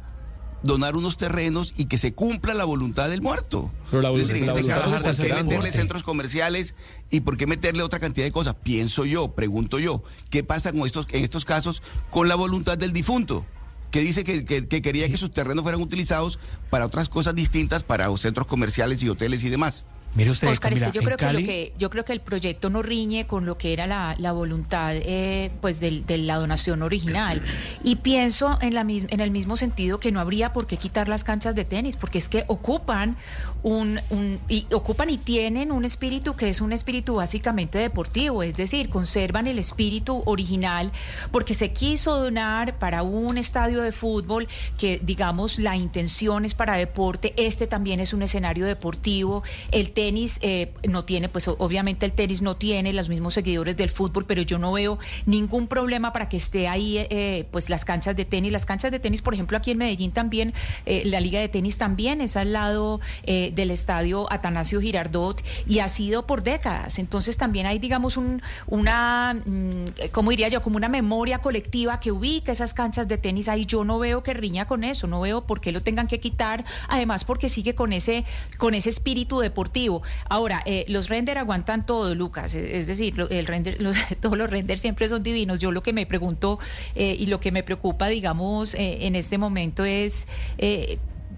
donar 0.63 0.95
unos 0.95 1.17
terrenos 1.17 1.73
y 1.77 1.85
que 1.85 1.99
se 1.99 2.15
cumpla 2.15 2.55
la 2.55 2.65
voluntad 2.65 3.07
del 3.07 3.21
muerto. 3.21 3.71
Pero 3.91 4.01
la 4.01 4.09
es 4.09 4.27
decir, 4.27 4.37
en 4.37 4.49
este 4.49 4.61
caso, 4.75 4.89
¿por 5.03 5.15
qué 5.27 5.33
meterle 5.43 5.71
centros 5.77 6.01
comerciales 6.03 6.73
y 7.11 7.19
por 7.19 7.37
qué 7.37 7.45
meterle 7.45 7.83
otra 7.83 7.99
cantidad 7.99 8.25
de 8.25 8.31
cosas? 8.31 8.55
Pienso 8.63 9.05
yo, 9.05 9.33
pregunto 9.35 9.77
yo, 9.77 10.01
¿qué 10.31 10.43
pasa 10.43 10.71
con 10.71 10.87
estos, 10.87 11.05
en 11.11 11.23
estos 11.23 11.45
casos 11.45 11.83
con 12.09 12.27
la 12.29 12.33
voluntad 12.33 12.79
del 12.79 12.93
difunto? 12.93 13.45
Que 13.91 14.01
dice 14.01 14.23
que, 14.23 14.45
que- 14.45 14.67
que 14.67 14.81
quería 14.81 15.09
que 15.09 15.17
sus 15.17 15.31
terrenos 15.31 15.63
fueran 15.63 15.81
utilizados 15.81 16.39
para 16.69 16.85
otras 16.85 17.09
cosas 17.09 17.35
distintas, 17.35 17.83
para 17.83 18.15
centros 18.17 18.47
comerciales 18.47 19.01
y 19.03 19.09
hoteles 19.09 19.43
y 19.43 19.49
demás. 19.49 19.85
Mire 20.15 20.31
usted, 20.31 20.47
Oscar, 20.53 20.71
es 20.73 20.79
que 20.79 20.85
yo 20.93 21.01
creo 21.05 21.17
que, 21.17 21.25
lo 21.33 21.39
que 21.45 21.73
yo 21.77 21.89
creo 21.89 22.05
que 22.05 22.13
el 22.13 22.21
proyecto 22.21 22.69
no 22.69 22.81
riñe 22.81 23.27
con 23.27 23.45
lo 23.45 23.57
que 23.57 23.73
era 23.73 23.85
la, 23.85 24.15
la 24.17 24.31
voluntad 24.31 24.93
eh, 24.95 25.51
pues 25.59 25.81
del- 25.81 26.05
de, 26.05 26.17
la 26.19 26.37
donación 26.37 26.81
original. 26.81 27.41
Y 27.83 27.97
pienso 27.97 28.57
en, 28.61 28.73
la, 28.73 28.85
mis- 28.85 29.05
en 29.09 29.19
el 29.19 29.29
mismo 29.29 29.57
sentido 29.57 29.99
que 29.99 30.13
no 30.13 30.21
habría 30.21 30.53
por 30.53 30.67
qué 30.67 30.77
quitar 30.77 31.09
las 31.09 31.25
canchas 31.25 31.53
de 31.53 31.65
tenis, 31.65 31.97
porque 31.97 32.17
es 32.17 32.29
que 32.29 32.45
ocupan 32.47 33.17
un, 33.61 33.99
un- 34.09 34.39
y 34.47 34.67
ocupan 34.71 35.09
y 35.09 35.17
tienen 35.17 35.73
un 35.73 35.83
espíritu 35.83 36.35
que 36.37 36.47
es 36.49 36.61
un 36.61 36.71
espíritu 36.71 37.15
básicamente 37.15 37.77
deportivo, 37.77 38.41
es 38.41 38.55
decir, 38.55 38.87
conservan 38.89 39.47
el 39.47 39.59
espíritu 39.59 40.23
original, 40.25 40.93
porque 41.31 41.53
se 41.55 41.73
quiso 41.73 42.17
donar 42.17 42.79
para 42.79 43.03
un 43.03 43.37
estadio 43.37 43.81
de 43.81 43.91
fútbol 43.91 44.47
que 44.77 45.01
digamos 45.03 45.59
la 45.59 45.75
intención 45.75 46.45
es 46.45 46.53
para 46.53 46.75
deporte, 46.77 47.33
este 47.35 47.67
también 47.67 47.99
es 47.99 48.13
un 48.13 48.21
escenario 48.23 48.65
deportivo, 48.65 49.43
el 49.73 49.91
tenis 49.91 50.04
eh, 50.41 50.73
no 50.87 51.05
tiene, 51.05 51.29
pues 51.29 51.47
obviamente 51.47 52.05
el 52.05 52.11
tenis 52.11 52.41
no 52.41 52.55
tiene 52.55 52.93
los 52.93 53.09
mismos 53.09 53.33
seguidores 53.33 53.77
del 53.77 53.89
fútbol, 53.89 54.25
pero 54.25 54.41
yo 54.41 54.59
no 54.59 54.73
veo 54.73 54.99
ningún 55.25 55.67
problema 55.67 56.13
para 56.13 56.29
que 56.29 56.37
esté 56.37 56.67
ahí 56.67 56.97
eh, 57.09 57.45
pues 57.51 57.69
las 57.69 57.85
canchas 57.85 58.15
de 58.15 58.25
tenis, 58.25 58.51
las 58.51 58.65
canchas 58.65 58.91
de 58.91 58.99
tenis, 58.99 59.21
por 59.21 59.33
ejemplo, 59.33 59.57
aquí 59.57 59.71
en 59.71 59.77
Medellín 59.77 60.11
también, 60.11 60.53
eh, 60.85 61.03
la 61.05 61.19
liga 61.19 61.39
de 61.39 61.49
tenis 61.49 61.77
también 61.77 62.21
es 62.21 62.37
al 62.37 62.53
lado 62.53 62.99
eh, 63.23 63.51
del 63.55 63.71
estadio 63.71 64.31
Atanasio 64.31 64.81
Girardot 64.81 65.41
y 65.67 65.79
ha 65.79 65.89
sido 65.89 66.25
por 66.25 66.43
décadas, 66.43 66.99
entonces 66.99 67.37
también 67.37 67.65
hay 67.65 67.79
digamos 67.79 68.17
un, 68.17 68.41
una, 68.67 69.41
mm, 69.45 70.09
¿cómo 70.11 70.31
diría 70.31 70.49
yo? 70.49 70.61
Como 70.61 70.77
una 70.77 70.89
memoria 70.89 71.39
colectiva 71.39 71.99
que 71.99 72.11
ubica 72.11 72.51
esas 72.51 72.73
canchas 72.73 73.07
de 73.07 73.17
tenis 73.17 73.47
ahí, 73.47 73.65
yo 73.65 73.83
no 73.83 73.99
veo 73.99 74.23
que 74.23 74.33
riña 74.33 74.65
con 74.65 74.83
eso, 74.83 75.07
no 75.07 75.21
veo 75.21 75.45
por 75.45 75.61
qué 75.61 75.71
lo 75.71 75.81
tengan 75.81 76.07
que 76.07 76.19
quitar, 76.19 76.65
además 76.87 77.23
porque 77.23 77.49
sigue 77.49 77.75
con 77.75 77.93
ese, 77.93 78.25
con 78.57 78.73
ese 78.73 78.89
espíritu 78.89 79.39
deportivo. 79.39 79.94
Ahora, 80.29 80.61
eh, 80.65 80.85
los 80.87 81.09
render 81.09 81.37
aguantan 81.37 81.85
todo, 81.85 82.15
Lucas, 82.15 82.53
es 82.55 82.65
es 82.71 82.87
decir, 82.87 83.15
el 83.29 83.47
render, 83.47 83.77
todos 84.21 84.37
los 84.37 84.49
renders 84.49 84.81
siempre 84.81 85.07
son 85.09 85.23
divinos. 85.23 85.59
Yo 85.59 85.71
lo 85.71 85.81
que 85.83 85.93
me 85.93 86.05
pregunto 86.05 86.59
eh, 86.95 87.15
y 87.19 87.27
lo 87.27 87.39
que 87.39 87.51
me 87.51 87.63
preocupa, 87.63 88.07
digamos, 88.07 88.73
eh, 88.75 89.05
en 89.07 89.15
este 89.15 89.37
momento 89.37 89.83
es... 89.85 90.27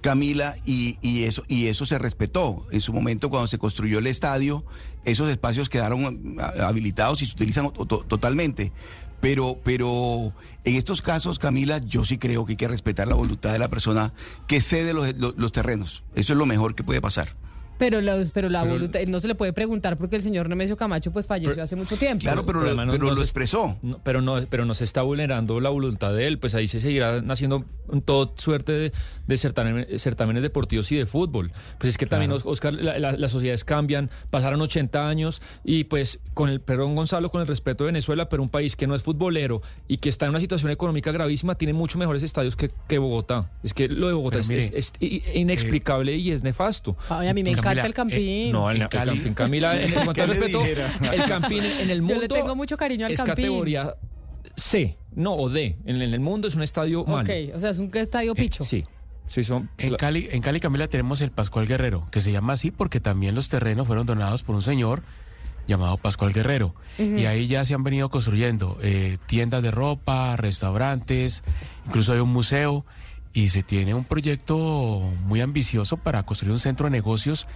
Camila, 0.00 0.56
y, 0.66 0.98
y 1.00 1.24
eso, 1.24 1.44
y 1.48 1.66
eso 1.66 1.86
se 1.86 1.98
respetó. 1.98 2.66
En 2.70 2.80
su 2.80 2.92
momento, 2.92 3.30
cuando 3.30 3.46
se 3.46 3.58
construyó 3.58 3.98
el 3.98 4.06
estadio, 4.06 4.64
esos 5.04 5.30
espacios 5.30 5.68
quedaron 5.68 6.36
habilitados 6.60 7.22
y 7.22 7.26
se 7.26 7.32
utilizan 7.32 7.72
to- 7.72 7.86
to- 7.86 8.04
totalmente. 8.06 8.72
Pero, 9.20 9.58
pero 9.64 10.34
en 10.64 10.76
estos 10.76 11.00
casos, 11.00 11.38
Camila, 11.38 11.78
yo 11.78 12.04
sí 12.04 12.18
creo 12.18 12.44
que 12.44 12.52
hay 12.52 12.56
que 12.56 12.68
respetar 12.68 13.08
la 13.08 13.14
voluntad 13.14 13.52
de 13.52 13.58
la 13.58 13.68
persona 13.68 14.12
que 14.46 14.60
cede 14.60 14.92
los- 14.92 15.14
los 15.36 15.52
terrenos. 15.52 16.04
Eso 16.14 16.34
es 16.34 16.38
lo 16.38 16.44
mejor 16.44 16.74
que 16.74 16.84
puede 16.84 17.00
pasar. 17.00 17.34
Pero, 17.78 18.00
los, 18.00 18.32
pero 18.32 18.48
la 18.48 18.62
Pero- 18.62 18.74
voluntad, 18.74 19.00
no 19.08 19.20
se 19.20 19.28
le 19.28 19.34
puede 19.34 19.52
preguntar 19.52 19.96
porque 19.98 20.16
el 20.16 20.22
señor 20.22 20.48
Nemesio 20.48 20.76
Camacho 20.76 21.10
pues 21.12 21.26
falleció 21.26 21.62
hace 21.62 21.76
mucho 21.76 21.96
tiempo. 21.96 22.24
además 22.68 22.86
no- 22.86 22.92
no 23.10 23.16
se- 23.16 23.22
expresó. 23.22 23.76
no, 23.82 23.98
pero 24.04 24.20
no, 24.22 24.36
pero 24.48 24.64
no 24.64 24.74
se 24.74 24.84
está 24.84 25.02
vulnerando 25.02 25.60
la 25.60 25.70
voluntad 25.70 26.14
de 26.14 26.26
él, 26.26 26.38
pues 26.38 26.54
ahí 26.54 26.68
se 26.68 26.80
seguirá 26.80 27.22
haciendo 27.28 27.64
un 27.88 28.00
todo 28.02 28.32
suerte 28.36 28.72
de, 28.72 28.92
de 29.26 29.34
certamen- 29.36 29.98
certámenes 29.98 30.42
deportivos 30.42 30.90
y 30.92 30.96
de 30.96 31.06
fútbol. 31.06 31.52
Pues 31.78 31.90
es 31.90 31.98
que 31.98 32.06
también, 32.06 32.30
Os- 32.32 32.46
Oscar, 32.46 32.72
la- 32.74 32.98
la- 32.98 33.12
las 33.12 33.30
sociedades 33.32 33.64
cambian, 33.64 34.10
pasaron 34.30 34.60
80 34.60 35.08
años 35.08 35.42
y 35.64 35.84
pues 35.84 36.20
con 36.32 36.48
el 36.48 36.60
perdón 36.60 36.94
Gonzalo, 36.94 37.30
con 37.30 37.40
el 37.40 37.46
respeto 37.46 37.84
de 37.84 37.88
Venezuela, 37.88 38.28
pero 38.28 38.42
un 38.42 38.48
país 38.48 38.76
que 38.76 38.86
no 38.86 38.94
es 38.94 39.02
futbolero 39.02 39.62
y 39.88 39.98
que 39.98 40.08
está 40.08 40.26
en 40.26 40.30
una 40.30 40.40
situación 40.40 40.70
económica 40.70 41.12
gravísima, 41.12 41.54
tiene 41.56 41.72
mucho 41.74 41.98
mejores 41.98 42.22
estadios 42.22 42.56
que, 42.56 42.70
que 42.88 42.98
Bogotá. 42.98 43.50
Es 43.62 43.74
que 43.74 43.88
lo 43.88 44.06
de 44.08 44.14
Bogotá 44.14 44.38
Pero 44.38 44.40
es, 44.42 44.48
mire, 44.48 44.64
es- 44.66 44.72
es 44.74 44.92
i- 45.00 45.22
inexplicable 45.34 46.16
y 46.16 46.30
es 46.30 46.42
nefasto. 46.42 46.96
Ay, 47.08 47.28
a 47.28 47.34
mí 47.34 47.42
me 47.42 47.50
El 47.72 47.94
Campín. 47.94 48.52
no, 48.52 48.70
el, 48.70 48.82
el 48.82 48.88
Campín, 48.88 49.34
Camila, 49.34 49.76
en 49.80 49.84
el 49.92 49.94
cuanto 49.94 50.10
al 50.22 50.30
¿Qué 50.30 50.34
le 50.34 50.40
respeto, 50.40 51.12
el 51.12 51.24
Campín 51.26 51.64
en 51.64 51.90
el 51.90 51.98
Yo 51.98 52.04
mundo 52.04 52.20
le 52.22 52.28
tengo 52.28 52.54
mucho 52.56 52.76
cariño 52.76 53.06
al 53.06 53.12
es 53.12 53.18
Campín. 53.18 53.34
categoría 53.34 53.94
C, 54.56 54.96
no, 55.14 55.34
o 55.34 55.48
D. 55.48 55.78
En, 55.84 56.00
en 56.02 56.14
el 56.14 56.20
mundo 56.20 56.48
es 56.48 56.54
un 56.54 56.62
estadio 56.62 57.04
malo. 57.04 57.22
Ok, 57.22 57.54
o 57.56 57.60
sea, 57.60 57.70
es 57.70 57.78
un 57.78 57.90
estadio 57.94 58.34
picho. 58.34 58.62
Sí, 58.64 58.84
sí 59.26 59.42
son... 59.42 59.70
En 59.78 59.94
Cali, 59.96 60.28
en 60.30 60.42
Cali, 60.42 60.60
Camila, 60.60 60.86
tenemos 60.86 61.20
el 61.22 61.30
Pascual 61.30 61.66
Guerrero, 61.66 62.06
que 62.10 62.20
se 62.20 62.30
llama 62.30 62.52
así 62.52 62.70
porque 62.70 63.00
también 63.00 63.34
los 63.34 63.48
terrenos 63.48 63.86
fueron 63.86 64.06
donados 64.06 64.42
por 64.42 64.54
un 64.54 64.62
señor 64.62 65.02
llamado 65.66 65.96
Pascual 65.96 66.32
Guerrero. 66.34 66.74
Y 66.98 67.24
ahí 67.24 67.46
ya 67.46 67.64
se 67.64 67.72
han 67.74 67.82
venido 67.82 68.10
construyendo 68.10 68.78
eh, 68.82 69.16
tiendas 69.26 69.62
de 69.62 69.70
ropa, 69.70 70.36
restaurantes, 70.36 71.42
incluso 71.86 72.12
hay 72.12 72.18
un 72.20 72.28
museo 72.28 72.84
y 73.34 73.48
se 73.50 73.62
tiene 73.62 73.94
un 73.94 74.04
proyecto 74.04 74.56
muy 75.26 75.40
ambicioso 75.40 75.96
para 75.98 76.22
construir 76.22 76.52
un 76.52 76.60
centro 76.60 76.86
de 76.86 76.90
negocios 76.92 77.46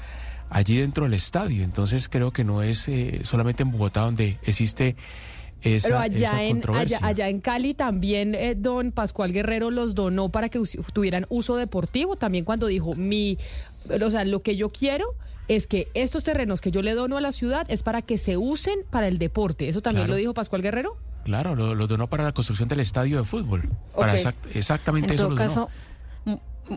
allí 0.51 0.79
dentro 0.79 1.05
del 1.05 1.14
estadio. 1.14 1.62
Entonces 1.64 2.09
creo 2.09 2.33
que 2.33 2.45
no 2.45 2.62
es 2.62 2.88
eh, 2.88 3.21
solamente 3.25 3.62
en 3.62 3.71
Bogotá 3.71 4.01
donde 4.03 4.38
existe 4.43 4.97
esa, 5.62 5.88
Pero 5.88 5.99
allá 6.01 6.19
esa 6.19 6.43
en, 6.43 6.51
controversia. 6.53 6.97
allá, 6.99 7.07
allá 7.07 7.29
en 7.29 7.41
Cali 7.41 7.75
también 7.75 8.35
eh, 8.35 8.55
don 8.57 8.93
Pascual 8.93 9.33
Guerrero 9.33 9.71
los 9.71 9.95
donó 9.95 10.29
para 10.31 10.49
que 10.49 10.61
tuvieran 10.93 11.27
uso 11.31 11.57
deportivo, 11.57 12.17
también 12.17 12.45
cuando 12.45 12.67
dijo, 12.67 12.95
mi, 12.95 13.38
o 13.88 14.11
sea, 14.11 14.25
lo 14.25 14.43
que 14.43 14.57
yo 14.57 14.71
quiero 14.71 15.14
es 15.49 15.67
que 15.67 15.88
estos 15.95 16.25
terrenos 16.25 16.61
que 16.61 16.71
yo 16.71 16.83
le 16.83 16.95
dono 16.95 17.17
a 17.17 17.21
la 17.21 17.33
ciudad 17.33 17.67
es 17.71 17.83
para 17.83 18.03
que 18.03 18.19
se 18.19 18.37
usen 18.37 18.81
para 18.91 19.09
el 19.09 19.19
deporte. 19.19 19.69
¿Eso 19.69 19.81
también 19.81 20.07
Claro. 20.07 20.14
lo 20.14 20.19
dijo 20.19 20.35
Pascual 20.35 20.61
Guerrero? 20.62 20.97
Claro, 21.25 21.55
lo, 21.55 21.75
lo 21.75 21.87
donó 21.87 22.07
para 22.09 22.25
la 22.25 22.33
construcción 22.33 22.69
del 22.69 22.81
estadio 22.81 23.19
de 23.19 23.25
fútbol. 23.25 23.69
Para 23.95 24.15
exact- 24.15 24.55
exactamente 24.55 25.09
En 25.09 25.15
eso 25.15 25.25
todo 25.25 25.31
lo 25.31 25.37
donó. 25.37 25.49
caso, 25.49 25.69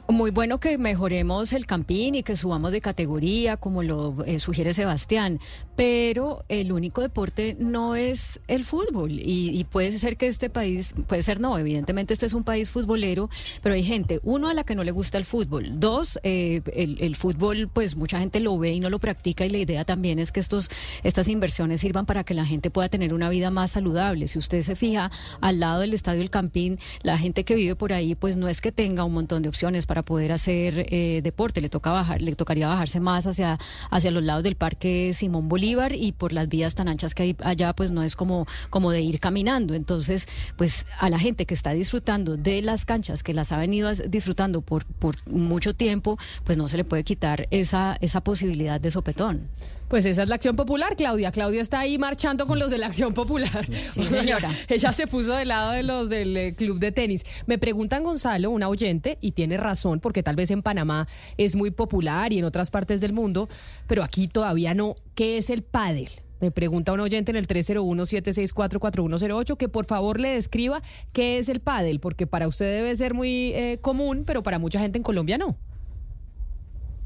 muy 0.07 0.31
bueno 0.31 0.59
que 0.59 0.77
mejoremos 0.77 1.53
el 1.53 1.65
campín 1.65 2.15
y 2.15 2.23
que 2.23 2.35
subamos 2.35 2.71
de 2.71 2.81
categoría, 2.81 3.57
como 3.57 3.83
lo 3.83 4.23
eh, 4.25 4.39
sugiere 4.39 4.73
Sebastián, 4.73 5.39
pero 5.75 6.45
el 6.49 6.71
único 6.71 7.01
deporte 7.01 7.55
no 7.59 7.95
es 7.95 8.39
el 8.47 8.65
fútbol 8.65 9.11
y, 9.13 9.65
puede 9.71 9.97
ser 9.97 10.17
que 10.17 10.27
este 10.27 10.49
país, 10.49 10.93
puede 11.07 11.23
ser 11.23 11.39
no, 11.39 11.57
evidentemente 11.57 12.13
este 12.13 12.25
es 12.25 12.33
un 12.33 12.43
país 12.43 12.71
futbolero, 12.71 13.29
pero 13.61 13.75
hay 13.75 13.83
gente, 13.83 14.19
uno 14.23 14.49
a 14.49 14.53
la 14.53 14.63
que 14.63 14.75
no 14.75 14.83
le 14.83 14.91
gusta 14.91 15.17
el 15.17 15.25
fútbol, 15.25 15.79
dos, 15.79 16.19
eh, 16.23 16.61
el, 16.73 16.97
el 16.99 17.15
fútbol 17.15 17.69
pues 17.71 17.95
mucha 17.95 18.19
gente 18.19 18.39
lo 18.39 18.57
ve 18.57 18.73
y 18.73 18.79
no 18.79 18.89
lo 18.89 18.99
practica 18.99 19.45
y 19.45 19.49
la 19.49 19.59
idea 19.59 19.85
también 19.85 20.19
es 20.19 20.31
que 20.31 20.39
estos, 20.39 20.69
estas 21.03 21.27
inversiones 21.27 21.81
sirvan 21.81 22.05
para 22.05 22.23
que 22.23 22.33
la 22.33 22.45
gente 22.45 22.69
pueda 22.69 22.89
tener 22.89 23.13
una 23.13 23.29
vida 23.29 23.49
más 23.49 23.71
saludable. 23.71 24.27
Si 24.27 24.39
usted 24.39 24.61
se 24.61 24.75
fija 24.75 25.11
al 25.39 25.59
lado 25.59 25.81
del 25.81 25.93
estadio 25.93 26.21
El 26.21 26.29
Campín, 26.29 26.79
la 27.01 27.17
gente 27.17 27.43
que 27.43 27.55
vive 27.55 27.75
por 27.75 27.93
ahí 27.93 28.15
pues 28.15 28.37
no 28.37 28.47
es 28.47 28.61
que 28.61 28.71
tenga 28.71 29.03
un 29.03 29.13
montón 29.13 29.41
de 29.41 29.49
opciones, 29.49 29.80
para 29.85 30.03
poder 30.03 30.31
hacer 30.31 30.85
eh, 30.89 31.21
deporte. 31.23 31.61
Le 31.61 31.69
toca 31.69 31.91
bajar, 31.91 32.21
le 32.21 32.35
tocaría 32.35 32.67
bajarse 32.67 32.99
más 32.99 33.27
hacia, 33.27 33.59
hacia 33.89 34.11
los 34.11 34.23
lados 34.23 34.43
del 34.43 34.55
Parque 34.55 35.13
Simón 35.13 35.49
Bolívar 35.49 35.93
y 35.93 36.11
por 36.11 36.33
las 36.33 36.47
vías 36.47 36.75
tan 36.75 36.87
anchas 36.87 37.15
que 37.15 37.23
hay 37.23 37.35
allá, 37.43 37.73
pues 37.73 37.91
no 37.91 38.03
es 38.03 38.15
como, 38.15 38.47
como 38.69 38.91
de 38.91 39.01
ir 39.01 39.19
caminando. 39.19 39.73
Entonces, 39.73 40.27
pues 40.57 40.85
a 40.99 41.09
la 41.09 41.19
gente 41.19 41.45
que 41.45 41.53
está 41.53 41.71
disfrutando 41.71 42.37
de 42.37 42.61
las 42.61 42.85
canchas, 42.85 43.23
que 43.23 43.33
las 43.33 43.51
ha 43.51 43.57
venido 43.57 43.91
disfrutando 43.93 44.61
por, 44.61 44.85
por 44.85 45.15
mucho 45.31 45.73
tiempo, 45.75 46.17
pues 46.43 46.57
no 46.57 46.67
se 46.67 46.77
le 46.77 46.83
puede 46.83 47.03
quitar 47.03 47.47
esa, 47.51 47.97
esa 48.01 48.21
posibilidad 48.21 48.79
de 48.79 48.91
sopetón. 48.91 49.49
Pues 49.91 50.05
esa 50.05 50.23
es 50.23 50.29
la 50.29 50.35
acción 50.35 50.55
popular, 50.55 50.95
Claudia. 50.95 51.33
Claudia 51.33 51.61
está 51.61 51.81
ahí 51.81 51.97
marchando 51.97 52.47
con 52.47 52.57
los 52.57 52.71
de 52.71 52.77
la 52.77 52.87
acción 52.87 53.13
popular. 53.13 53.67
Sí, 53.89 54.07
señora. 54.07 54.49
Ella 54.69 54.93
se 54.93 55.05
puso 55.05 55.33
del 55.33 55.49
lado 55.49 55.71
de 55.71 55.83
los 55.83 56.07
del 56.07 56.37
eh, 56.37 56.55
club 56.55 56.79
de 56.79 56.93
tenis. 56.93 57.25
Me 57.45 57.57
preguntan, 57.57 58.01
Gonzalo, 58.01 58.51
una 58.51 58.69
oyente, 58.69 59.17
y 59.19 59.33
tiene 59.33 59.57
razón, 59.57 59.99
porque 59.99 60.23
tal 60.23 60.37
vez 60.37 60.49
en 60.49 60.61
Panamá 60.61 61.09
es 61.35 61.57
muy 61.57 61.71
popular 61.71 62.31
y 62.31 62.39
en 62.39 62.45
otras 62.45 62.71
partes 62.71 63.01
del 63.01 63.11
mundo, 63.11 63.49
pero 63.85 64.01
aquí 64.01 64.29
todavía 64.29 64.73
no. 64.73 64.95
¿Qué 65.13 65.37
es 65.37 65.49
el 65.49 65.61
pádel? 65.61 66.07
Me 66.39 66.51
pregunta 66.51 66.93
un 66.93 67.01
oyente 67.01 67.31
en 67.31 67.35
el 67.35 67.49
301-764-4108 67.49 69.57
que 69.57 69.67
por 69.67 69.83
favor 69.83 70.21
le 70.21 70.29
describa 70.29 70.81
qué 71.11 71.37
es 71.37 71.49
el 71.49 71.59
pádel, 71.59 71.99
porque 71.99 72.27
para 72.27 72.47
usted 72.47 72.77
debe 72.77 72.95
ser 72.95 73.13
muy 73.13 73.51
eh, 73.55 73.77
común, 73.81 74.23
pero 74.25 74.41
para 74.41 74.57
mucha 74.57 74.79
gente 74.79 74.97
en 74.97 75.03
Colombia 75.03 75.37
no. 75.37 75.57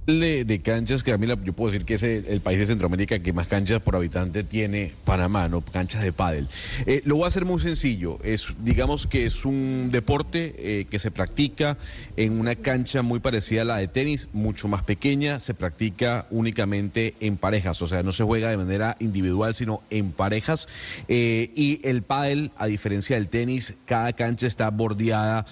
De, 0.08 0.62
canchas, 0.64 1.02
que 1.02 1.12
a 1.14 1.18
mí 1.18 1.26
yo 1.44 1.54
puedo 1.54 1.72
decir 1.72 1.84
que 1.84 1.96
es 1.96 2.04
el, 2.04 2.40
país 2.40 2.60
de 2.60 2.68
Centroamérica 2.68 3.18
que 3.18 3.34
más 3.34 3.48
canchas 3.48 3.82
por 3.82 3.96
habitante 3.96 4.44
tiene 4.44 4.92
Panamá, 5.04 5.48
¿no? 5.48 5.62
Canchas 5.62 6.04
de 6.04 6.14
pádel. 6.14 6.48
Eh, 6.86 7.02
lo 7.06 7.16
voy 7.16 7.26
a 7.26 7.28
hacer 7.30 7.44
muy 7.44 7.60
sencillo. 7.60 8.20
Es, 8.24 8.50
digamos 8.64 9.08
que 9.08 9.26
es 9.26 9.46
un 9.46 9.90
deporte 9.92 10.54
eh, 10.60 10.86
que 10.92 11.00
se 11.00 11.10
practica 11.10 11.80
en 12.18 12.40
una 12.40 12.54
cancha 12.54 13.02
muy 13.02 13.20
parecida 13.20 13.64
a 13.64 13.66
la 13.66 13.78
de 13.78 13.88
tenis, 13.88 14.28
mucho 14.32 14.68
más 14.68 14.84
pequeña. 14.84 15.40
Se 15.40 15.56
practica 15.56 16.28
únicamente 16.30 17.16
en 17.20 17.38
parejas, 17.38 17.82
o 17.82 17.88
sea, 17.88 18.04
no 18.04 18.14
se 18.14 18.24
juega 18.24 18.52
de 18.52 18.58
manera 18.58 18.98
individual, 19.00 19.56
sino 19.56 19.82
en 19.90 20.12
parejas. 20.12 20.68
Eh, 21.08 21.50
y 21.56 21.80
el 21.84 22.04
pádel, 22.04 22.52
a 22.58 22.68
diferencia 22.68 23.16
del 23.16 23.28
tenis, 23.28 23.74
cada 23.86 24.14
cancha 24.14 24.46
está 24.46 24.70
bordeada 24.70 25.48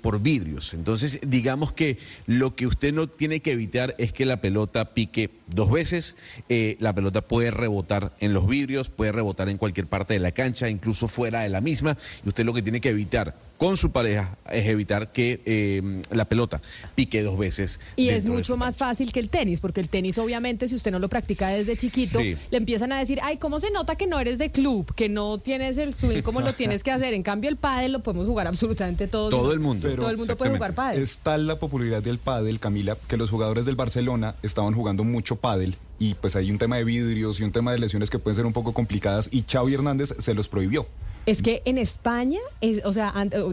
por 0.00 0.22
vidrios. 0.22 0.72
Entonces, 0.72 1.18
digamos 1.20 1.72
que 1.72 1.98
lo 2.26 2.56
que 2.56 2.66
usted 2.66 2.94
no 2.94 3.06
tiene 3.06 3.40
que 3.40 3.52
evitar 3.52 3.89
es 3.98 4.12
que 4.12 4.26
la 4.26 4.40
pelota 4.40 4.94
pique 4.94 5.30
dos 5.46 5.70
veces. 5.70 6.16
Eh, 6.48 6.76
la 6.80 6.94
pelota 6.94 7.20
puede 7.22 7.50
rebotar 7.50 8.12
en 8.20 8.32
los 8.32 8.46
vidrios, 8.46 8.90
puede 8.90 9.12
rebotar 9.12 9.48
en 9.48 9.58
cualquier 9.58 9.86
parte 9.86 10.14
de 10.14 10.20
la 10.20 10.32
cancha, 10.32 10.68
incluso 10.68 11.08
fuera 11.08 11.40
de 11.40 11.48
la 11.48 11.60
misma. 11.60 11.96
Y 12.24 12.28
usted 12.28 12.44
lo 12.44 12.54
que 12.54 12.62
tiene 12.62 12.80
que 12.80 12.90
evitar 12.90 13.49
con 13.60 13.76
su 13.76 13.92
pareja 13.92 14.38
es 14.50 14.66
evitar 14.66 15.12
que 15.12 15.42
eh, 15.44 16.02
la 16.12 16.24
pelota 16.24 16.62
pique 16.94 17.22
dos 17.22 17.36
veces. 17.36 17.78
Y 17.94 18.08
es 18.08 18.24
mucho 18.24 18.56
más 18.56 18.78
fácil 18.78 19.12
que 19.12 19.20
el 19.20 19.28
tenis, 19.28 19.60
porque 19.60 19.82
el 19.82 19.90
tenis 19.90 20.16
obviamente 20.16 20.66
si 20.66 20.76
usted 20.76 20.90
no 20.90 20.98
lo 20.98 21.10
practica 21.10 21.48
desde 21.48 21.76
chiquito, 21.76 22.20
Sí. 22.20 22.38
le 22.50 22.56
empiezan 22.56 22.90
a 22.90 22.98
decir, 22.98 23.20
ay, 23.22 23.36
¿cómo 23.36 23.60
se 23.60 23.70
nota 23.70 23.96
que 23.96 24.06
no 24.06 24.18
eres 24.18 24.38
de 24.38 24.50
club, 24.50 24.94
que 24.94 25.10
no 25.10 25.36
tienes 25.36 25.76
el 25.76 25.92
swing 25.92 26.22
como 26.22 26.40
lo 26.40 26.54
tienes 26.54 26.82
que 26.82 26.90
hacer? 26.90 27.12
En 27.12 27.22
cambio 27.22 27.50
el 27.50 27.56
pádel 27.56 27.92
lo 27.92 28.00
podemos 28.00 28.26
jugar 28.26 28.46
absolutamente 28.46 29.08
todos. 29.08 29.28
Pero 29.28 29.42
todo 29.42 29.52
el 29.52 29.60
mundo 29.60 30.36
puede 30.38 30.52
jugar 30.52 30.74
pádel. 30.74 31.02
Es 31.02 31.18
tal 31.18 31.46
la 31.46 31.56
popularidad 31.56 32.02
del 32.02 32.16
pádel, 32.16 32.60
Camila, 32.60 32.96
que 33.08 33.18
los 33.18 33.28
jugadores 33.28 33.66
del 33.66 33.76
Barcelona 33.76 34.36
estaban 34.42 34.72
jugando 34.72 35.04
mucho 35.04 35.36
pádel 35.36 35.76
y 35.98 36.14
pues 36.14 36.34
hay 36.34 36.50
un 36.50 36.56
tema 36.56 36.78
de 36.78 36.84
vidrios 36.84 37.38
y 37.40 37.42
un 37.42 37.52
tema 37.52 37.72
de 37.72 37.78
lesiones 37.78 38.08
que 38.08 38.18
pueden 38.18 38.36
ser 38.36 38.46
un 38.46 38.54
poco 38.54 38.72
complicadas 38.72 39.28
y 39.30 39.42
Xavi 39.46 39.74
Hernández 39.74 40.14
se 40.18 40.32
los 40.32 40.48
prohibió. 40.48 40.86
Es 41.26 41.42
que 41.42 41.62
en 41.64 41.78
España, 41.78 42.38
es- 42.60 42.84
o 42.84 42.92
sea, 42.92 43.12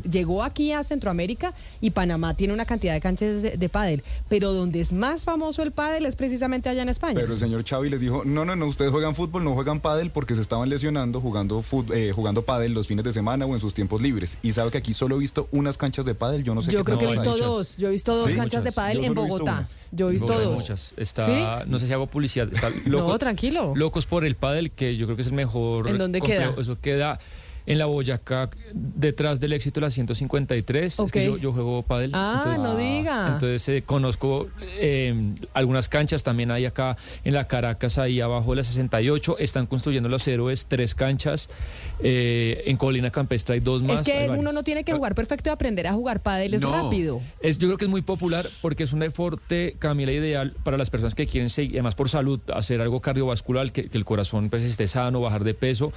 llegó 0.10 0.42
aquí 0.44 0.72
a 0.72 0.84
Centroamérica 0.84 1.54
y 1.82 1.92
Panamá 1.92 2.34
tiene 2.34 2.54
una 2.54 2.66
cantidad 2.66 2.94
de 2.94 3.02
canchas 3.02 3.42
de, 3.42 3.58
de 3.58 3.70
pádel, 3.70 4.04
pero 4.30 4.54
donde 4.54 4.80
es 4.82 4.92
más 4.92 5.24
famoso 5.24 5.62
el 5.64 5.72
pádel 5.72 6.06
es 6.06 6.16
precisamente 6.16 6.70
allá 6.70 6.82
en 6.82 6.90
España. 6.90 7.20
Pero 7.20 7.34
el 7.34 7.40
señor 7.40 7.64
Xavi 7.66 7.90
les 7.90 8.00
dijo, 8.02 8.24
no, 8.26 8.46
no, 8.46 8.56
no, 8.56 8.66
ustedes 8.68 8.92
juegan 8.92 9.16
fútbol, 9.16 9.44
no 9.44 9.54
juegan 9.54 9.80
pádel 9.80 10.10
porque 10.12 10.34
se 10.34 10.42
estaban 10.42 10.70
lesionando 10.70 11.22
jugando 11.22 11.62
fut- 11.62 11.94
eh, 11.94 12.12
jugando 12.14 12.42
pádel 12.44 12.74
los 12.74 12.88
fines 12.88 13.04
de 13.04 13.12
semana 13.14 13.46
o 13.46 13.54
en 13.54 13.60
sus 13.60 13.74
tiempos 13.74 14.02
libres. 14.02 14.38
Y 14.42 14.54
sabe 14.54 14.72
que 14.72 14.78
aquí 14.78 14.94
solo 14.94 15.18
he 15.18 15.20
visto 15.20 15.48
unas 15.52 15.78
canchas 15.78 16.06
de 16.06 16.16
pádel, 16.16 16.44
yo 16.44 16.56
no 16.56 16.62
sé 16.62 16.72
Yo 16.72 16.80
qué 16.80 16.86
creo 16.86 17.00
que 17.00 17.06
he 17.06 17.12
visto 17.12 17.38
dos. 17.38 17.78
Yo 17.78 17.90
he 17.90 17.92
visto 17.92 18.16
dos 18.16 18.32
Sí, 18.32 18.36
canchas 18.38 18.64
de 18.64 18.72
pádel 18.72 19.04
en 19.04 19.14
Bogotá. 19.14 19.66
Yo 19.92 20.10
he 20.10 20.14
visto 20.14 20.34
dos. 20.40 20.56
muchas. 20.56 20.94
Está, 20.98 21.26
¿Sí? 21.26 21.70
no 21.70 21.80
sé 21.80 21.88
si 21.88 21.94
hago 21.94 22.08
publicidad. 22.08 22.48
Está 22.52 22.70
loco- 22.86 23.10
No, 23.10 23.18
tranquilo. 23.20 23.74
Locos 23.76 24.06
por 24.06 24.26
el 24.26 24.36
pádel, 24.36 24.72
que 24.72 24.96
yo 24.96 25.06
creo 25.06 25.16
que 25.16 25.22
es 25.22 25.28
el 25.28 25.34
mejor. 25.34 25.88
¿En 25.90 25.98
dónde 25.98 26.20
complejo. 26.20 26.54
queda? 26.54 26.62
Eso 26.62 26.80
queda 26.80 27.20
en 27.68 27.78
la 27.78 27.86
Boyacá, 27.86 28.50
detrás 28.74 29.42
del 29.42 29.52
éxito 29.52 29.82
de 29.82 29.88
la 29.88 29.92
153. 29.92 31.00
Es 31.00 31.12
que 31.12 31.26
yo, 31.26 31.38
yo 31.38 31.52
juego 31.52 31.84
pádel. 31.84 32.12
Ah, 32.14 32.56
no 32.58 32.78
diga. 32.78 33.28
Entonces 33.34 33.68
eh, 33.68 33.84
conozco 33.86 34.48
eh, 34.80 35.14
algunas 35.54 35.90
canchas, 35.90 36.24
también 36.24 36.50
hay 36.50 36.66
acá 36.66 36.96
en 37.26 37.34
la 37.34 37.46
Caracas, 37.46 37.98
ahí 37.98 38.22
abajo 38.22 38.52
de 38.52 38.58
la 38.58 38.64
68. 38.64 39.38
Están 39.40 39.68
construyendo 39.68 40.08
los 40.08 40.26
héroes 40.30 40.66
tres 40.68 40.96
canchas. 40.96 41.50
Eh, 42.00 42.64
en 42.68 42.78
Colina 42.78 43.12
Campestre 43.12 43.56
hay 43.56 43.60
dos 43.60 43.84
más. 43.84 44.00
Es 44.00 44.04
que 44.04 44.30
uno 44.30 44.54
no 44.54 44.64
tiene 44.64 44.86
que 44.86 44.94
jugar 44.94 45.14
perfecto 45.14 45.50
y 45.50 45.52
aprender 45.52 45.88
a 45.88 45.94
jugar 45.94 46.22
pádel 46.22 46.54
es 46.54 46.62
No. 46.62 46.72
rápido. 46.72 47.22
Es, 47.42 47.58
yo 47.58 47.68
creo 47.68 47.78
que 47.78 47.86
es 47.86 47.92
muy 47.92 48.02
popular 48.02 48.46
porque 48.62 48.84
es 48.84 48.94
un 48.94 49.00
deporte, 49.00 49.76
Camila, 49.78 50.14
ideal 50.14 50.54
para 50.64 50.78
las 50.78 50.90
personas 50.90 51.16
que 51.16 51.28
quieren 51.28 51.50
seguir, 51.50 51.74
además 51.76 51.96
por 51.96 52.08
salud, 52.08 52.40
hacer 52.54 52.80
algo 52.80 53.02
cardiovascular, 53.02 53.74
que, 53.74 53.90
que 53.90 53.98
el 53.98 54.06
corazón 54.06 54.50
pues, 54.50 54.64
esté 54.64 54.88
sano, 54.88 55.20
bajar 55.20 55.44
de 55.44 55.54
peso. 55.54 55.92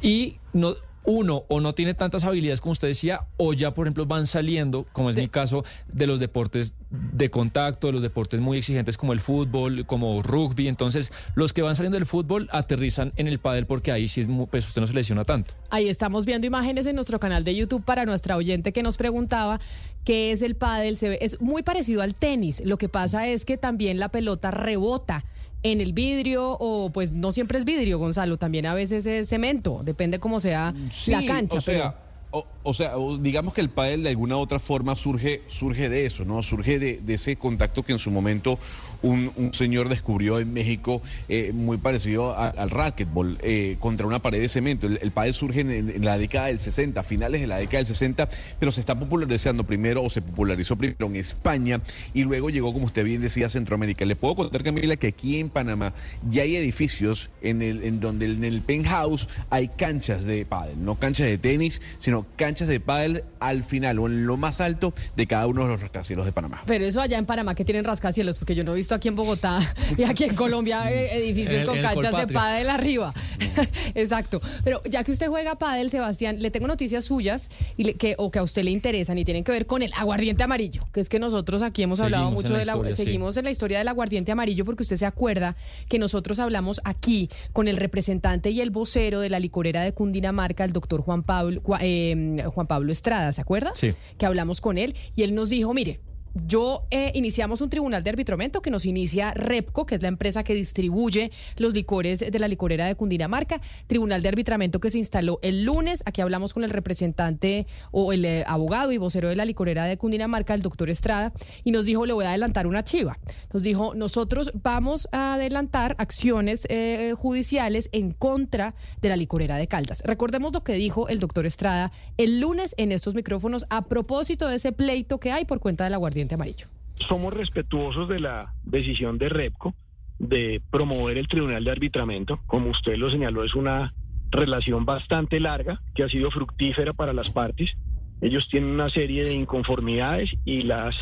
Y 0.00 0.38
no 0.52 0.74
uno 1.04 1.44
o 1.48 1.60
no 1.60 1.74
tiene 1.74 1.94
tantas 1.94 2.24
habilidades 2.24 2.60
como 2.60 2.72
usted 2.72 2.88
decía, 2.88 3.22
o 3.36 3.52
ya, 3.54 3.74
por 3.74 3.86
ejemplo, 3.86 4.06
van 4.06 4.26
saliendo, 4.26 4.86
como 4.92 5.10
es 5.10 5.16
mi 5.16 5.28
caso, 5.28 5.64
de 5.92 6.06
los 6.06 6.20
deportes 6.20 6.74
de 6.90 7.30
contacto, 7.30 7.88
de 7.88 7.94
los 7.94 8.02
deportes 8.02 8.40
muy 8.40 8.58
exigentes 8.58 8.96
como 8.96 9.12
el 9.12 9.20
fútbol, 9.20 9.84
como 9.86 10.22
rugby. 10.22 10.68
Entonces, 10.68 11.12
los 11.34 11.52
que 11.52 11.62
van 11.62 11.74
saliendo 11.76 11.96
del 11.98 12.06
fútbol 12.06 12.48
aterrizan 12.52 13.12
en 13.16 13.26
el 13.26 13.38
pádel 13.38 13.66
porque 13.66 13.90
ahí 13.90 14.06
sí 14.08 14.20
es 14.20 14.28
mu- 14.28 14.46
pues 14.46 14.66
usted 14.68 14.80
no 14.80 14.86
se 14.86 14.92
lesiona 14.94 15.24
tanto. 15.24 15.54
Ahí 15.70 15.88
estamos 15.88 16.24
viendo 16.24 16.46
imágenes 16.46 16.86
en 16.86 16.94
nuestro 16.94 17.18
canal 17.18 17.42
de 17.44 17.54
YouTube 17.56 17.84
para 17.84 18.04
nuestra 18.04 18.36
oyente 18.36 18.72
que 18.72 18.82
nos 18.82 18.96
preguntaba 18.96 19.58
qué 20.04 20.32
es 20.32 20.42
el 20.42 20.54
pádel. 20.54 20.96
Se 20.98 21.08
ve, 21.08 21.18
es 21.20 21.40
muy 21.40 21.62
parecido 21.62 22.02
al 22.02 22.14
tenis. 22.14 22.62
Lo 22.64 22.76
que 22.78 22.88
pasa 22.88 23.26
es 23.26 23.44
que 23.44 23.56
también 23.56 23.98
la 23.98 24.08
pelota 24.10 24.50
rebota 24.50 25.24
en 25.62 25.80
el 25.80 25.92
vidrio 25.92 26.56
o 26.58 26.90
pues 26.90 27.12
no 27.12 27.32
siempre 27.32 27.58
es 27.58 27.64
vidrio, 27.64 27.98
Gonzalo, 27.98 28.36
también 28.36 28.66
a 28.66 28.74
veces 28.74 29.06
es 29.06 29.28
cemento, 29.28 29.82
depende 29.84 30.18
cómo 30.18 30.40
sea 30.40 30.74
la 31.06 31.24
cancha. 31.24 31.56
O 31.56 31.60
sea, 31.60 31.96
o, 32.30 32.46
o 32.62 32.74
sea, 32.74 32.94
digamos 33.20 33.52
que 33.54 33.60
el 33.60 33.68
pádel 33.68 34.02
de 34.02 34.08
alguna 34.08 34.36
u 34.36 34.40
otra 34.40 34.58
forma 34.58 34.96
surge, 34.96 35.42
surge 35.46 35.88
de 35.88 36.06
eso, 36.06 36.24
¿no? 36.24 36.42
Surge 36.42 36.78
de, 36.78 37.00
de 37.00 37.14
ese 37.14 37.36
contacto 37.36 37.82
que 37.82 37.92
en 37.92 37.98
su 37.98 38.10
momento 38.10 38.58
un, 39.02 39.50
señor 39.52 39.88
descubrió 39.88 40.38
en 40.38 40.52
México, 40.52 41.02
eh, 41.28 41.52
muy 41.54 41.76
parecido 41.76 42.36
al 42.36 42.70
racquetball, 42.70 43.38
eh, 43.42 43.76
contra 43.80 44.06
una 44.06 44.20
pared 44.20 44.40
de 44.40 44.48
cemento. 44.48 44.86
El, 44.86 44.98
el 45.02 45.32
surge 45.32 45.60
en, 45.60 46.04
la 46.04 46.18
década 46.18 46.46
del 46.46 46.60
60, 46.60 47.02
finales 47.02 47.40
de 47.40 47.46
la 47.46 47.56
década 47.56 47.78
del 47.78 47.86
60, 47.86 48.28
pero 48.58 48.72
se 48.72 48.80
está 48.80 48.98
popularizando 48.98 49.64
primero, 49.64 50.02
o 50.02 50.10
se 50.10 50.22
popularizó 50.22 50.76
primero 50.76 51.06
en 51.06 51.16
España, 51.16 51.80
y 52.14 52.24
luego 52.24 52.50
llegó, 52.50 52.72
como 52.72 52.86
usted 52.86 53.04
bien 53.04 53.20
decía, 53.20 53.46
a 53.46 53.50
Centroamérica. 53.50 54.04
Le 54.04 54.16
puedo 54.16 54.36
contar, 54.36 54.62
Camila, 54.62 54.96
que 54.96 55.08
aquí 55.08 55.38
en 55.38 55.48
Panamá 55.48 55.92
ya 56.28 56.42
hay 56.42 56.56
edificios 56.56 57.30
en, 57.42 57.62
en 57.62 58.00
donde 58.00 58.26
en 58.26 58.44
el 58.44 58.62
penthouse 58.62 59.28
hay 59.50 59.68
canchas 59.68 60.24
de 60.24 60.44
pádel, 60.44 60.84
no 60.84 60.96
canchas 60.96 61.26
de 61.26 61.38
tenis, 61.38 61.80
sino 61.98 62.26
canchas 62.36 62.68
de 62.68 62.80
pádel 62.80 63.24
al 63.40 63.62
final 63.62 63.98
o 63.98 64.06
en 64.06 64.26
lo 64.26 64.36
más 64.36 64.60
alto 64.60 64.94
de 65.16 65.26
cada 65.26 65.46
uno 65.46 65.62
de 65.62 65.68
los 65.68 65.80
rascacielos 65.80 66.26
de 66.26 66.32
Panamá. 66.32 66.62
Pero 66.66 66.84
eso 66.84 67.00
allá 67.00 67.18
en 67.18 67.26
Panamá 67.26 67.54
que 67.54 67.64
tienen 67.64 67.84
rascacielos, 67.84 68.38
porque 68.38 68.54
yo 68.54 68.64
no 68.64 68.72
he 68.72 68.76
visto 68.76 68.91
aquí 68.94 69.08
en 69.08 69.16
Bogotá 69.16 69.60
y 69.98 70.02
aquí 70.04 70.24
en 70.24 70.34
Colombia 70.34 70.90
eh, 70.92 71.16
edificios 71.18 71.60
En- 71.60 71.66
con 71.66 71.76
el 71.78 71.82
canchas 71.82 72.16
de 72.16 72.32
pádel 72.32 72.68
arriba. 72.70 73.12
Exacto. 73.94 74.40
Pero 74.64 74.82
ya 74.84 75.04
que 75.04 75.12
usted 75.12 75.28
juega 75.28 75.56
pádel, 75.56 75.90
Sebastián, 75.90 76.40
le 76.40 76.50
tengo 76.50 76.66
noticias 76.66 77.04
suyas 77.04 77.50
y 77.76 77.84
le- 77.84 77.94
que, 77.94 78.14
o 78.18 78.30
que 78.30 78.38
a 78.38 78.42
usted 78.42 78.62
le 78.64 78.70
interesan 78.70 79.18
y 79.18 79.24
tienen 79.24 79.44
que 79.44 79.52
ver 79.52 79.66
con 79.66 79.82
el 79.82 79.92
aguardiente 79.94 80.42
amarillo, 80.42 80.86
que 80.92 81.00
es 81.00 81.08
que 81.08 81.18
nosotros 81.18 81.62
aquí 81.62 81.82
hemos 81.82 82.00
hablado 82.00 82.30
mucho 82.30 82.56
en 82.58 82.66
la 82.66 82.74
sí. 82.88 82.94
seguimos 82.94 83.36
en 83.36 83.44
la 83.44 83.50
historia 83.50 83.78
del 83.78 83.88
aguardiente 83.88 84.32
amarillo 84.32 84.64
porque 84.64 84.82
usted 84.82 84.96
se 84.96 85.06
acuerda 85.06 85.56
que 85.88 85.98
nosotros 85.98 86.38
hablamos 86.38 86.80
aquí 86.84 87.28
con 87.52 87.68
el 87.68 87.76
representante 87.76 88.50
y 88.50 88.60
el 88.60 88.70
vocero 88.70 89.20
de 89.20 89.30
la 89.30 89.38
licorera 89.40 89.82
de 89.82 89.92
Cundinamarca, 89.92 90.64
el 90.64 90.72
doctor 90.72 91.02
Juan 91.02 91.22
Pablo, 91.22 91.62
eh, 91.80 92.44
Juan 92.54 92.66
Pablo 92.66 92.92
Estrada, 92.92 93.32
¿se 93.32 93.40
acuerda? 93.40 93.72
Sí. 93.74 93.92
que 94.18 94.26
hablamos 94.26 94.60
con 94.60 94.78
él 94.78 94.94
y 95.16 95.22
él 95.22 95.34
nos 95.34 95.48
dijo, 95.48 95.72
mire, 95.74 96.00
yo 96.34 96.86
eh, 96.90 97.12
iniciamos 97.14 97.60
un 97.60 97.68
tribunal 97.68 98.02
de 98.02 98.10
arbitramiento 98.10 98.62
que 98.62 98.70
nos 98.70 98.86
inicia 98.86 99.34
Repco, 99.34 99.86
que 99.86 99.96
es 99.96 100.02
la 100.02 100.08
empresa 100.08 100.44
que 100.44 100.54
distribuye 100.54 101.30
los 101.56 101.74
licores 101.74 102.20
de 102.20 102.38
la 102.38 102.48
licorera 102.48 102.86
de 102.86 102.94
Cundinamarca. 102.94 103.60
Tribunal 103.86 104.22
de 104.22 104.28
arbitramiento 104.28 104.80
que 104.80 104.90
se 104.90 104.98
instaló 104.98 105.38
el 105.42 105.64
lunes. 105.64 106.02
Aquí 106.06 106.20
hablamos 106.20 106.54
con 106.54 106.64
el 106.64 106.70
representante 106.70 107.66
o 107.90 108.12
el 108.12 108.24
eh, 108.24 108.44
abogado 108.46 108.92
y 108.92 108.98
vocero 108.98 109.28
de 109.28 109.36
la 109.36 109.44
licorera 109.44 109.84
de 109.84 109.98
Cundinamarca, 109.98 110.54
el 110.54 110.62
doctor 110.62 110.88
Estrada, 110.88 111.32
y 111.64 111.70
nos 111.70 111.84
dijo, 111.84 112.06
le 112.06 112.12
voy 112.12 112.24
a 112.24 112.30
adelantar 112.30 112.66
una 112.66 112.82
chiva. 112.82 113.18
Nos 113.52 113.62
dijo, 113.62 113.94
nosotros 113.94 114.52
vamos 114.62 115.08
a 115.12 115.34
adelantar 115.34 115.96
acciones 115.98 116.66
eh, 116.70 117.14
judiciales 117.16 117.90
en 117.92 118.12
contra 118.12 118.74
de 119.02 119.08
la 119.08 119.16
licorera 119.16 119.56
de 119.56 119.66
Caldas. 119.66 120.02
Recordemos 120.04 120.52
lo 120.52 120.64
que 120.64 120.74
dijo 120.74 121.08
el 121.08 121.20
doctor 121.20 121.46
Estrada 121.46 121.92
el 122.16 122.40
lunes 122.40 122.74
en 122.78 122.92
estos 122.92 123.14
micrófonos 123.14 123.66
a 123.68 123.86
propósito 123.86 124.48
de 124.48 124.56
ese 124.56 124.72
pleito 124.72 125.20
que 125.20 125.30
hay 125.30 125.44
por 125.44 125.60
cuenta 125.60 125.84
del 125.84 125.94
aguardiente 125.94 126.21
amarillo. 126.30 126.66
Somos 127.08 127.32
respetuosos 127.32 128.08
de 128.08 128.20
la 128.20 128.54
decisión 128.64 129.18
de 129.18 129.28
REPCO 129.28 129.74
de 130.18 130.62
promover 130.70 131.18
el 131.18 131.28
Tribunal 131.28 131.64
de 131.64 131.70
Arbitramiento. 131.70 132.40
Como 132.46 132.70
usted 132.70 132.96
lo 132.96 133.10
señaló, 133.10 133.44
es 133.44 133.54
una 133.54 133.92
relación 134.30 134.84
bastante 134.84 135.40
larga 135.40 135.82
que 135.94 136.04
ha 136.04 136.08
sido 136.08 136.30
fructífera 136.30 136.92
para 136.92 137.12
las 137.12 137.30
partes. 137.30 137.72
Ellos 138.20 138.48
tienen 138.48 138.70
una 138.70 138.88
serie 138.88 139.24
de 139.24 139.34
inconformidades 139.34 140.30
y 140.44 140.62
las 140.62 140.94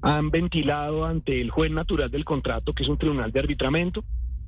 han 0.00 0.30
ventilado 0.30 1.04
ante 1.04 1.40
el 1.40 1.50
juez 1.50 1.70
natural 1.70 2.10
del 2.10 2.24
contrato, 2.24 2.72
que 2.72 2.82
es 2.82 2.88
un 2.88 2.98
tribunal 2.98 3.32
de 3.32 3.40
arbitramiento. 3.40 4.04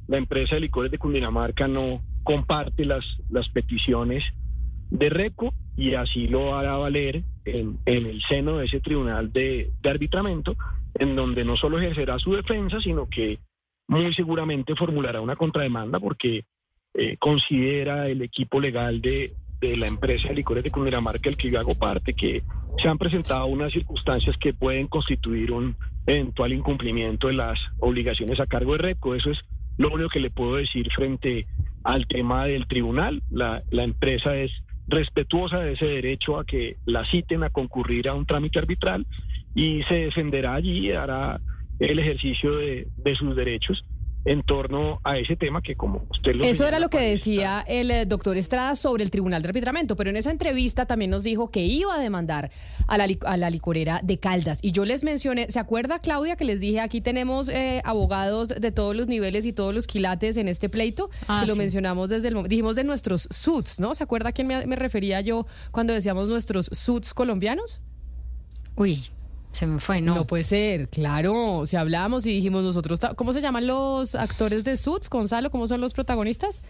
La 0.06 0.18
empresa 0.18 0.54
de 0.54 0.62
licores 0.62 0.90
de 0.90 0.98
Cundinamarca 0.98 1.68
no 1.68 2.02
comparte 2.22 2.84
las, 2.84 3.04
las 3.30 3.48
peticiones 3.48 4.24
de 4.90 5.10
RECO 5.10 5.54
y 5.76 5.94
así 5.94 6.28
lo 6.28 6.56
hará 6.56 6.76
valer 6.76 7.22
en, 7.44 7.78
en 7.84 8.06
el 8.06 8.22
seno 8.22 8.58
de 8.58 8.66
ese 8.66 8.80
tribunal 8.80 9.32
de, 9.32 9.70
de 9.82 9.90
arbitramiento, 9.90 10.56
en 10.94 11.16
donde 11.16 11.44
no 11.44 11.56
solo 11.56 11.78
ejercerá 11.78 12.18
su 12.18 12.32
defensa, 12.32 12.80
sino 12.80 13.08
que 13.08 13.38
muy 13.88 14.14
seguramente 14.14 14.74
formulará 14.76 15.20
una 15.20 15.36
contrademanda 15.36 15.98
porque 16.00 16.44
eh, 16.94 17.16
considera 17.18 18.08
el 18.08 18.22
equipo 18.22 18.60
legal 18.60 19.00
de, 19.00 19.34
de 19.60 19.76
la 19.76 19.86
empresa 19.86 20.28
de 20.28 20.34
licores 20.34 20.64
de 20.64 20.70
Cundinamarca, 20.70 21.28
el 21.28 21.36
que 21.36 21.50
yo 21.50 21.58
hago 21.58 21.74
parte, 21.74 22.14
que 22.14 22.42
se 22.78 22.88
han 22.88 22.98
presentado 22.98 23.46
unas 23.46 23.72
circunstancias 23.72 24.36
que 24.38 24.54
pueden 24.54 24.86
constituir 24.86 25.52
un 25.52 25.76
eventual 26.06 26.52
incumplimiento 26.52 27.28
de 27.28 27.34
las 27.34 27.58
obligaciones 27.78 28.40
a 28.40 28.46
cargo 28.46 28.72
de 28.72 28.78
REPCO. 28.78 29.14
Eso 29.14 29.30
es 29.30 29.40
lo 29.76 29.90
único 29.90 30.08
que 30.08 30.20
le 30.20 30.30
puedo 30.30 30.56
decir 30.56 30.90
frente 30.92 31.46
al 31.82 32.06
tema 32.06 32.46
del 32.46 32.66
tribunal. 32.66 33.22
La, 33.30 33.62
la 33.70 33.84
empresa 33.84 34.36
es 34.36 34.52
respetuosa 34.86 35.60
de 35.60 35.72
ese 35.72 35.86
derecho 35.86 36.38
a 36.38 36.44
que 36.44 36.78
la 36.84 37.04
citen 37.06 37.42
a 37.42 37.50
concurrir 37.50 38.08
a 38.08 38.14
un 38.14 38.26
trámite 38.26 38.58
arbitral 38.58 39.06
y 39.54 39.82
se 39.84 39.94
defenderá 39.94 40.54
allí 40.54 40.86
y 40.86 40.92
hará 40.92 41.40
el 41.78 41.98
ejercicio 41.98 42.56
de, 42.56 42.88
de 42.96 43.16
sus 43.16 43.34
derechos 43.34 43.84
en 44.24 44.42
torno 44.42 45.00
a 45.04 45.18
ese 45.18 45.36
tema 45.36 45.60
que 45.60 45.74
como 45.76 46.06
usted 46.10 46.34
lo 46.34 46.44
Eso 46.44 46.66
era 46.66 46.78
lo 46.78 46.88
que 46.88 46.98
decía 47.00 47.64
el 47.68 47.90
eh, 47.90 48.06
doctor 48.06 48.36
Estrada 48.36 48.74
sobre 48.74 49.04
el 49.04 49.10
Tribunal 49.10 49.42
de 49.42 49.48
Arbitramiento, 49.48 49.96
pero 49.96 50.10
en 50.10 50.16
esa 50.16 50.30
entrevista 50.30 50.86
también 50.86 51.10
nos 51.10 51.24
dijo 51.24 51.50
que 51.50 51.64
iba 51.64 51.94
a 51.94 51.98
demandar 51.98 52.50
a 52.86 52.96
la, 52.98 53.06
li- 53.06 53.18
a 53.26 53.36
la 53.36 53.50
licorera 53.50 54.00
de 54.02 54.18
Caldas. 54.18 54.58
Y 54.62 54.72
yo 54.72 54.84
les 54.84 55.04
mencioné, 55.04 55.50
¿se 55.50 55.58
acuerda 55.58 55.98
Claudia 55.98 56.36
que 56.36 56.44
les 56.44 56.60
dije 56.60 56.80
aquí 56.80 57.00
tenemos 57.00 57.48
eh, 57.48 57.82
abogados 57.84 58.48
de 58.48 58.72
todos 58.72 58.96
los 58.96 59.08
niveles 59.08 59.44
y 59.46 59.52
todos 59.52 59.74
los 59.74 59.86
quilates 59.86 60.36
en 60.38 60.48
este 60.48 60.68
pleito? 60.68 61.10
Ah, 61.28 61.42
que 61.44 61.50
lo 61.50 61.56
mencionamos 61.56 62.08
desde 62.08 62.28
el 62.28 62.34
mo- 62.34 62.44
dijimos 62.44 62.76
de 62.76 62.84
nuestros 62.84 63.28
suits, 63.30 63.78
¿no? 63.78 63.94
¿Se 63.94 64.02
acuerda 64.04 64.30
a 64.30 64.32
quién 64.32 64.46
me, 64.46 64.66
me 64.66 64.76
refería 64.76 65.20
yo 65.20 65.46
cuando 65.70 65.92
decíamos 65.92 66.28
nuestros 66.28 66.66
suits 66.72 67.12
colombianos? 67.12 67.80
Uy, 68.76 69.04
se 69.54 69.66
me 69.66 69.80
fue, 69.80 70.00
no. 70.00 70.14
No 70.14 70.26
puede 70.26 70.44
ser, 70.44 70.88
claro. 70.88 71.64
Si 71.66 71.76
hablamos 71.76 72.26
y 72.26 72.30
dijimos 72.30 72.62
nosotros, 72.62 73.00
¿cómo 73.16 73.32
se 73.32 73.40
llaman 73.40 73.66
los 73.66 74.14
actores 74.14 74.64
de 74.64 74.76
Suits, 74.76 75.08
Gonzalo? 75.08 75.50
¿Cómo 75.50 75.66
son 75.68 75.80
los 75.80 75.92
protagonistas? 75.94 76.62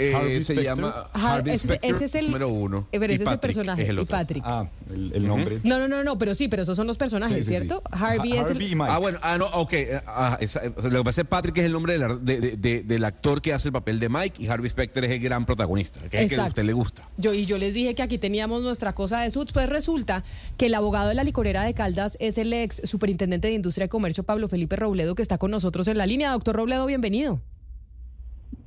Eh, 0.00 0.14
Harvey 0.14 0.40
se 0.40 0.54
llama 0.62 0.94
Har- 1.12 1.38
Harvey 1.38 1.54
ese- 1.54 1.66
Specter, 1.66 1.94
ese 1.94 2.04
es 2.06 2.14
el- 2.14 2.26
número 2.26 2.48
uno. 2.48 2.86
Eh, 2.92 2.98
pero 2.98 3.12
y 3.12 3.16
ese 3.16 3.24
es 3.24 3.28
el 3.30 3.34
Patrick 3.34 3.54
personaje, 3.56 3.82
es 3.82 3.88
el 3.90 3.98
y. 3.98 4.04
Patrick. 4.06 4.42
Ah, 4.46 4.66
el, 4.90 5.12
el 5.14 5.26
nombre. 5.26 5.60
No, 5.62 5.78
no, 5.78 5.88
no, 5.88 6.02
no, 6.02 6.16
pero 6.18 6.34
sí, 6.34 6.48
pero 6.48 6.62
esos 6.62 6.76
son 6.76 6.86
los 6.86 6.96
personajes, 6.96 7.36
Sí, 7.38 7.44
sí, 7.44 7.50
sí. 7.50 7.56
¿cierto? 7.56 7.82
Harvey 7.90 8.32
es 8.32 8.48
el... 8.48 8.62
y 8.62 8.74
Mike. 8.74 8.86
Ah, 8.90 8.98
bueno, 8.98 9.18
ah, 9.22 9.36
no, 9.38 9.46
ok. 9.46 9.72
eh, 9.74 10.00
ah, 10.06 10.38
esa- 10.40 10.64
eh, 10.64 10.72
lo 10.76 10.98
que 10.98 11.04
pasa 11.04 11.20
es 11.20 11.24
que 11.26 11.30
Patrick 11.30 11.58
es 11.58 11.64
el 11.64 11.72
nombre 11.72 11.92
de 11.94 11.98
la- 11.98 12.16
de- 12.16 12.40
de- 12.40 12.56
de- 12.56 12.82
del 12.82 13.04
actor 13.04 13.42
que 13.42 13.52
hace 13.52 13.68
el 13.68 13.72
papel 13.72 14.00
de 14.00 14.08
Mike 14.08 14.42
y 14.42 14.48
Harvey 14.48 14.70
Specter 14.70 15.04
es 15.04 15.10
el 15.10 15.20
gran 15.20 15.44
protagonista, 15.44 16.00
que 16.08 16.16
es 16.16 16.22
el 16.24 16.28
que 16.28 16.34
a 16.34 16.36
Exacto. 16.36 16.48
usted 16.50 16.64
le 16.64 16.72
gusta. 16.72 17.08
Yo, 17.18 17.34
y 17.34 17.44
yo 17.46 17.58
les 17.58 17.74
dije 17.74 17.94
que 17.94 18.02
aquí 18.02 18.18
teníamos 18.18 18.62
nuestra 18.62 18.94
cosa 18.94 19.20
de 19.20 19.30
Suits, 19.30 19.52
pues 19.52 19.68
resulta 19.68 20.24
que 20.56 20.66
el 20.66 20.74
abogado 20.74 21.08
de 21.08 21.14
la 21.14 21.24
licorera 21.24 21.62
de 21.64 21.74
Caldas 21.74 22.16
es 22.20 22.38
el 22.38 22.52
ex 22.52 22.80
superintendente 22.84 23.48
de 23.48 23.54
Industria 23.54 23.84
y 23.86 23.88
Comercio, 23.88 24.22
Pablo 24.24 24.48
Felipe 24.48 24.76
Robledo, 24.76 25.14
que 25.14 25.22
está 25.22 25.36
con 25.38 25.50
nosotros 25.50 25.86
en 25.88 25.98
la 25.98 26.06
línea. 26.06 26.30
Doctor 26.32 26.56
Robledo, 26.56 26.86
bienvenido. 26.86 27.40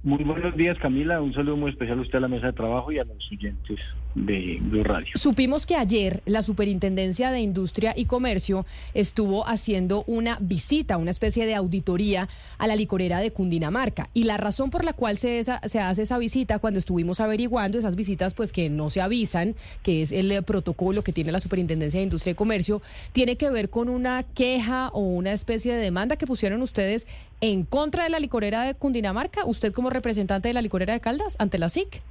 Muy 0.05 0.21
buenos 0.25 0.57
días, 0.57 0.77
Camila. 0.79 1.21
Un 1.21 1.33
saludo 1.33 1.55
muy 1.55 1.71
especial 1.71 1.97
a 1.97 2.01
usted 2.01 2.17
a 2.17 2.21
la 2.21 2.27
mesa 2.27 2.47
de 2.47 2.53
trabajo 2.53 2.91
y 2.91 2.99
a 2.99 3.05
los 3.05 3.25
oyentes 3.31 3.79
de 4.15 4.57
Blue 4.61 4.83
Radio. 4.83 5.07
Supimos 5.15 5.65
que 5.65 5.77
ayer 5.77 6.21
la 6.25 6.41
Superintendencia 6.41 7.31
de 7.31 7.39
Industria 7.39 7.93
y 7.95 8.03
Comercio 8.03 8.65
estuvo 8.93 9.47
haciendo 9.47 10.03
una 10.05 10.37
visita, 10.41 10.97
una 10.97 11.09
especie 11.11 11.45
de 11.45 11.55
auditoría 11.55 12.27
a 12.57 12.67
la 12.67 12.75
licorera 12.75 13.19
de 13.19 13.31
Cundinamarca. 13.31 14.09
Y 14.13 14.25
la 14.25 14.35
razón 14.35 14.71
por 14.71 14.83
la 14.83 14.91
cual 14.91 15.17
se, 15.17 15.39
esa- 15.39 15.61
se 15.69 15.79
hace 15.79 16.01
esa 16.01 16.17
visita, 16.17 16.59
cuando 16.59 16.79
estuvimos 16.79 17.21
averiguando 17.21 17.79
esas 17.79 17.95
visitas, 17.95 18.33
pues 18.33 18.51
que 18.51 18.69
no 18.69 18.89
se 18.89 18.99
avisan, 18.99 19.55
que 19.83 20.01
es 20.01 20.11
el 20.11 20.43
protocolo 20.43 21.01
que 21.05 21.13
tiene 21.13 21.31
la 21.31 21.39
Superintendencia 21.39 21.99
de 22.01 22.03
Industria 22.03 22.33
y 22.33 22.35
Comercio, 22.35 22.81
tiene 23.13 23.37
que 23.37 23.49
ver 23.49 23.69
con 23.69 23.87
una 23.87 24.23
queja 24.23 24.89
o 24.89 24.99
una 24.99 25.31
especie 25.31 25.73
de 25.73 25.79
demanda 25.81 26.17
que 26.17 26.27
pusieron 26.27 26.61
ustedes 26.61 27.07
en 27.39 27.63
contra 27.63 28.03
de 28.05 28.09
la 28.09 28.19
licorera 28.19 28.63
de 28.63 28.73
Cundinamarca, 28.73 29.43
usted 29.45 29.73
como 29.73 29.89
representante 29.93 30.47
de 30.47 30.53
la 30.53 30.61
licorera 30.61 30.93
de 30.93 30.99
Caldas, 30.99 31.35
ante 31.39 31.57
la 31.57 31.69
SIC. 31.69 32.01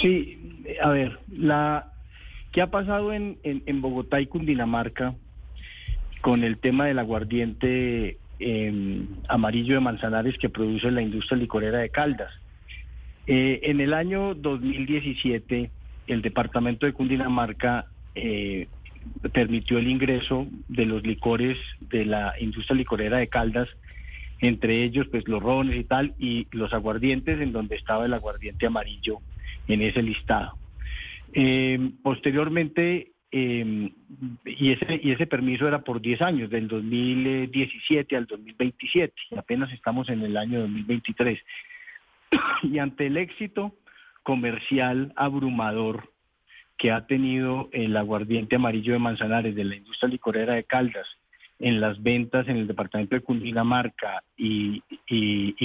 Sí, 0.00 0.64
a 0.82 0.88
ver, 0.90 1.18
la 1.30 1.92
¿qué 2.52 2.62
ha 2.62 2.70
pasado 2.70 3.12
en, 3.12 3.38
en, 3.42 3.80
Bogotá 3.80 4.20
y 4.20 4.26
Cundinamarca 4.26 5.14
con 6.20 6.44
el 6.44 6.58
tema 6.58 6.86
del 6.86 6.98
aguardiente 6.98 8.18
eh, 8.40 9.02
amarillo 9.28 9.74
de 9.74 9.80
Manzanares 9.80 10.36
que 10.38 10.50
produce 10.50 10.90
la 10.90 11.02
industria 11.02 11.38
licorera 11.38 11.78
de 11.78 11.90
Caldas? 11.90 12.32
Eh, 13.26 13.60
en 13.64 13.80
el 13.80 13.94
año 13.94 14.34
2017, 14.34 15.70
el 16.08 16.22
departamento 16.22 16.86
de 16.86 16.92
Cundinamarca 16.92 17.86
eh, 18.14 18.68
permitió 19.32 19.78
el 19.78 19.88
ingreso 19.88 20.46
de 20.68 20.86
los 20.86 21.02
licores 21.04 21.58
de 21.80 22.04
la 22.04 22.34
industria 22.40 22.76
licorera 22.76 23.18
de 23.18 23.28
Caldas, 23.28 23.68
entre 24.42 24.82
ellos 24.82 25.06
pues 25.10 25.26
los 25.28 25.42
rones 25.42 25.76
y 25.76 25.84
tal, 25.84 26.14
y 26.18 26.48
los 26.50 26.74
aguardientes, 26.74 27.40
en 27.40 27.52
donde 27.52 27.76
estaba 27.76 28.04
el 28.04 28.12
aguardiente 28.12 28.66
amarillo 28.66 29.20
en 29.68 29.82
ese 29.82 30.02
listado. 30.02 30.58
Eh, 31.32 31.78
posteriormente, 32.02 33.12
eh, 33.30 33.92
y, 34.44 34.72
ese, 34.72 35.00
y 35.02 35.12
ese 35.12 35.28
permiso 35.28 35.68
era 35.68 35.82
por 35.82 36.00
10 36.00 36.22
años, 36.22 36.50
del 36.50 36.66
2017 36.66 38.16
al 38.16 38.26
2027, 38.26 39.14
y 39.30 39.38
apenas 39.38 39.72
estamos 39.72 40.08
en 40.08 40.22
el 40.22 40.36
año 40.36 40.60
2023. 40.60 41.38
y 42.64 42.78
ante 42.78 43.06
el 43.06 43.18
éxito 43.18 43.76
comercial 44.24 45.12
abrumador 45.14 46.10
que 46.76 46.90
ha 46.90 47.06
tenido 47.06 47.68
el 47.72 47.96
aguardiente 47.96 48.56
amarillo 48.56 48.92
de 48.92 48.98
Manzanares 48.98 49.54
de 49.54 49.64
la 49.64 49.76
industria 49.76 50.08
licorera 50.08 50.54
de 50.54 50.64
Caldas 50.64 51.06
en 51.62 51.80
las 51.80 52.02
ventas 52.02 52.46
en 52.48 52.56
el 52.56 52.66
departamento 52.66 53.14
de 53.14 53.22
Cundinamarca 53.22 54.22
y, 54.36 54.82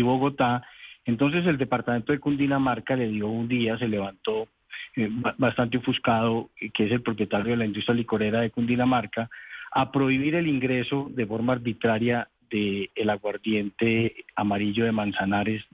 Bogotá, 0.01 0.63
entonces 1.05 1.45
el 1.45 1.57
departamento 1.57 2.11
de 2.13 2.19
Cundinamarca 2.19 2.95
le 2.95 3.07
dio 3.09 3.27
un 3.27 3.47
día, 3.47 3.77
se 3.77 3.87
levantó 3.87 4.47
eh, 4.95 5.09
ba- 5.09 5.35
bastante 5.37 5.77
ofuscado, 5.77 6.49
que 6.73 6.85
es 6.85 6.91
el 6.91 7.01
propietario 7.01 7.51
de 7.51 7.57
la 7.57 7.65
industria 7.65 7.95
licorera 7.95 8.41
de 8.41 8.51
Cundinamarca, 8.51 9.29
a 9.71 9.91
prohibir 9.91 10.35
el 10.35 10.47
ingreso 10.47 11.09
de 11.11 11.25
forma 11.25 11.53
arbitraria 11.53 12.27
del 12.49 12.89
el 12.95 13.09
aguardiente 13.09 14.23
amarillo 14.35 14.85
de 14.85 14.91
Manzanares 14.91 15.65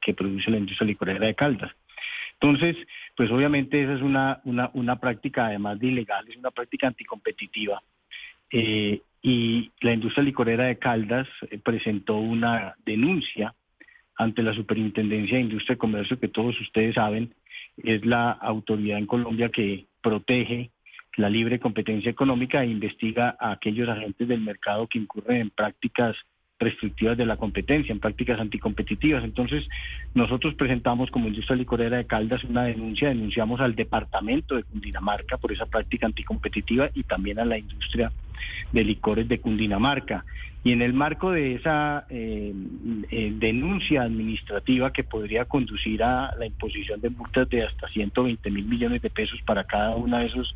que 0.00 0.14
produce 0.14 0.50
la 0.50 0.58
industria 0.58 0.86
licorera 0.86 1.26
de 1.26 1.34
Caldas. 1.34 1.72
Entonces, 2.34 2.76
pues 3.16 3.30
obviamente 3.30 3.82
esa 3.82 3.94
es 3.94 4.02
una, 4.02 4.40
una, 4.44 4.70
una 4.74 4.96
práctica 4.96 5.46
además 5.46 5.78
de 5.78 5.88
ilegal, 5.88 6.26
es 6.28 6.36
una 6.36 6.50
práctica 6.50 6.86
anticompetitiva. 6.86 7.82
Eh, 8.50 9.02
y 9.22 9.70
la 9.80 9.92
industria 9.92 10.24
licorera 10.24 10.64
de 10.64 10.78
Caldas 10.78 11.28
eh, 11.50 11.58
presentó 11.58 12.16
una 12.16 12.74
denuncia 12.84 13.54
ante 14.16 14.42
la 14.42 14.54
Superintendencia 14.54 15.36
de 15.36 15.44
Industria 15.44 15.74
y 15.74 15.78
Comercio, 15.78 16.18
que 16.18 16.28
todos 16.28 16.60
ustedes 16.60 16.94
saben, 16.94 17.34
es 17.76 18.04
la 18.04 18.30
autoridad 18.30 18.98
en 18.98 19.06
Colombia 19.06 19.48
que 19.50 19.86
protege 20.02 20.70
la 21.16 21.28
libre 21.28 21.58
competencia 21.58 22.10
económica 22.10 22.62
e 22.62 22.68
investiga 22.68 23.36
a 23.38 23.52
aquellos 23.52 23.88
agentes 23.88 24.28
del 24.28 24.40
mercado 24.40 24.86
que 24.86 24.98
incurren 24.98 25.40
en 25.40 25.50
prácticas 25.50 26.16
restrictivas 26.60 27.16
de 27.16 27.24
la 27.24 27.38
competencia, 27.38 27.92
en 27.92 28.00
prácticas 28.00 28.38
anticompetitivas. 28.38 29.24
Entonces, 29.24 29.66
nosotros 30.14 30.54
presentamos 30.54 31.10
como 31.10 31.28
industria 31.28 31.56
licorera 31.56 31.96
de 31.96 32.04
Caldas 32.04 32.44
una 32.44 32.64
denuncia, 32.64 33.08
denunciamos 33.08 33.60
al 33.60 33.74
departamento 33.74 34.54
de 34.54 34.64
Cundinamarca 34.64 35.38
por 35.38 35.52
esa 35.52 35.66
práctica 35.66 36.06
anticompetitiva 36.06 36.90
y 36.94 37.02
también 37.04 37.38
a 37.38 37.46
la 37.46 37.58
industria 37.58 38.12
de 38.72 38.84
licores 38.84 39.26
de 39.26 39.40
Cundinamarca. 39.40 40.24
Y 40.62 40.72
en 40.72 40.82
el 40.82 40.92
marco 40.92 41.30
de 41.32 41.54
esa 41.54 42.04
eh, 42.10 42.52
eh, 43.10 43.32
denuncia 43.34 44.02
administrativa 44.02 44.92
que 44.92 45.04
podría 45.04 45.46
conducir 45.46 46.02
a 46.02 46.34
la 46.38 46.44
imposición 46.44 47.00
de 47.00 47.08
multas 47.08 47.48
de 47.48 47.62
hasta 47.62 47.88
120 47.88 48.50
mil 48.50 48.66
millones 48.66 49.00
de 49.00 49.08
pesos 49.08 49.40
para 49.46 49.64
cada 49.64 49.96
una 49.96 50.18
de 50.18 50.26
esas 50.26 50.54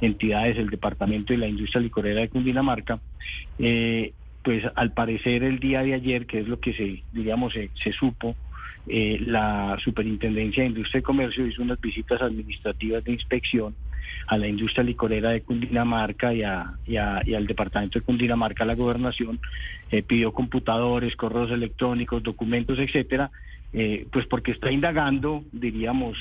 entidades, 0.00 0.56
el 0.56 0.70
departamento 0.70 1.34
y 1.34 1.36
la 1.36 1.48
industria 1.48 1.82
licorera 1.82 2.22
de 2.22 2.30
Cundinamarca, 2.30 3.00
eh, 3.58 4.14
pues 4.42 4.64
al 4.74 4.92
parecer 4.92 5.42
el 5.44 5.58
día 5.58 5.82
de 5.82 5.94
ayer, 5.94 6.26
que 6.26 6.40
es 6.40 6.48
lo 6.48 6.60
que 6.60 6.72
se, 6.72 7.02
digamos, 7.12 7.52
se, 7.52 7.70
se 7.82 7.92
supo, 7.92 8.36
eh, 8.86 9.18
la 9.24 9.78
Superintendencia 9.82 10.62
de 10.62 10.70
Industria 10.70 11.00
y 11.00 11.02
Comercio 11.02 11.46
hizo 11.46 11.62
unas 11.62 11.80
visitas 11.80 12.20
administrativas 12.20 13.04
de 13.04 13.12
inspección 13.12 13.74
a 14.26 14.38
la 14.38 14.48
industria 14.48 14.84
licorera 14.84 15.30
de 15.30 15.42
Cundinamarca 15.42 16.32
y, 16.32 16.42
a, 16.42 16.74
y, 16.86 16.96
al 16.96 17.46
departamento 17.46 17.98
de 17.98 18.04
Cundinamarca, 18.04 18.64
la 18.64 18.74
gobernación, 18.74 19.40
eh, 19.90 20.02
pidió 20.02 20.32
computadores, 20.32 21.16
correos 21.16 21.50
electrónicos, 21.50 22.22
documentos, 22.22 22.78
etcétera, 22.78 23.30
eh, 23.72 24.06
pues 24.12 24.26
porque 24.26 24.52
está 24.52 24.70
indagando, 24.70 25.44
diríamos, 25.52 26.18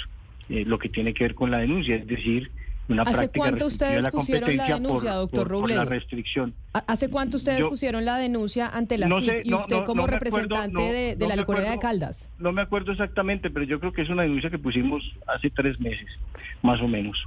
eh, 0.49 0.65
lo 0.65 0.79
que 0.79 0.89
tiene 0.89 1.13
que 1.13 1.23
ver 1.23 1.35
con 1.35 1.51
la 1.51 1.59
denuncia, 1.59 1.95
es 1.95 2.07
decir, 2.07 2.51
una 2.87 3.03
¿Hace 3.03 3.13
práctica 3.13 3.39
cuánto 3.39 3.65
ustedes 3.67 4.03
la 4.03 4.11
pusieron 4.11 4.57
la 4.57 4.67
denuncia, 4.73 5.11
por- 5.11 5.19
doctor 5.19 5.47
por- 5.47 5.59
por 5.61 5.69
la 5.71 5.85
restricción. 5.85 6.53
¿Ha- 6.73 6.79
¿Hace 6.87 7.09
cuánto 7.09 7.37
ustedes 7.37 7.59
Yo- 7.59 7.69
pusieron 7.69 8.03
la 8.03 8.17
denuncia 8.17 8.67
ante 8.67 8.97
la 8.97 9.07
No 9.07 9.19
CIC 9.19 9.29
sé, 9.31 9.41
y 9.45 9.49
no, 9.49 9.57
usted 9.61 9.75
no, 9.77 9.85
como 9.85 10.01
no 10.01 10.07
me 10.07 10.15
acuerdo, 10.17 10.39
representante 10.39 11.15
de, 11.15 11.27
la 11.27 11.35
licorera 11.35 11.71
de. 11.71 11.79
Caldas? 11.79 12.29
No 12.37 12.51
me 12.51 12.61
acuerdo 12.61 12.91
exactamente, 12.91 13.49
pero 13.49 13.65
yo 13.65 13.79
creo 13.79 13.93
que 13.93 14.01
es 14.01 14.09
una 14.09 14.23
denuncia 14.23 14.49
que 14.49 14.59
pusimos 14.59 15.03
hace 15.27 15.49
tres 15.49 15.79
meses, 15.79 16.07
más 16.61 16.81
o 16.81 16.87
menos. 16.87 17.17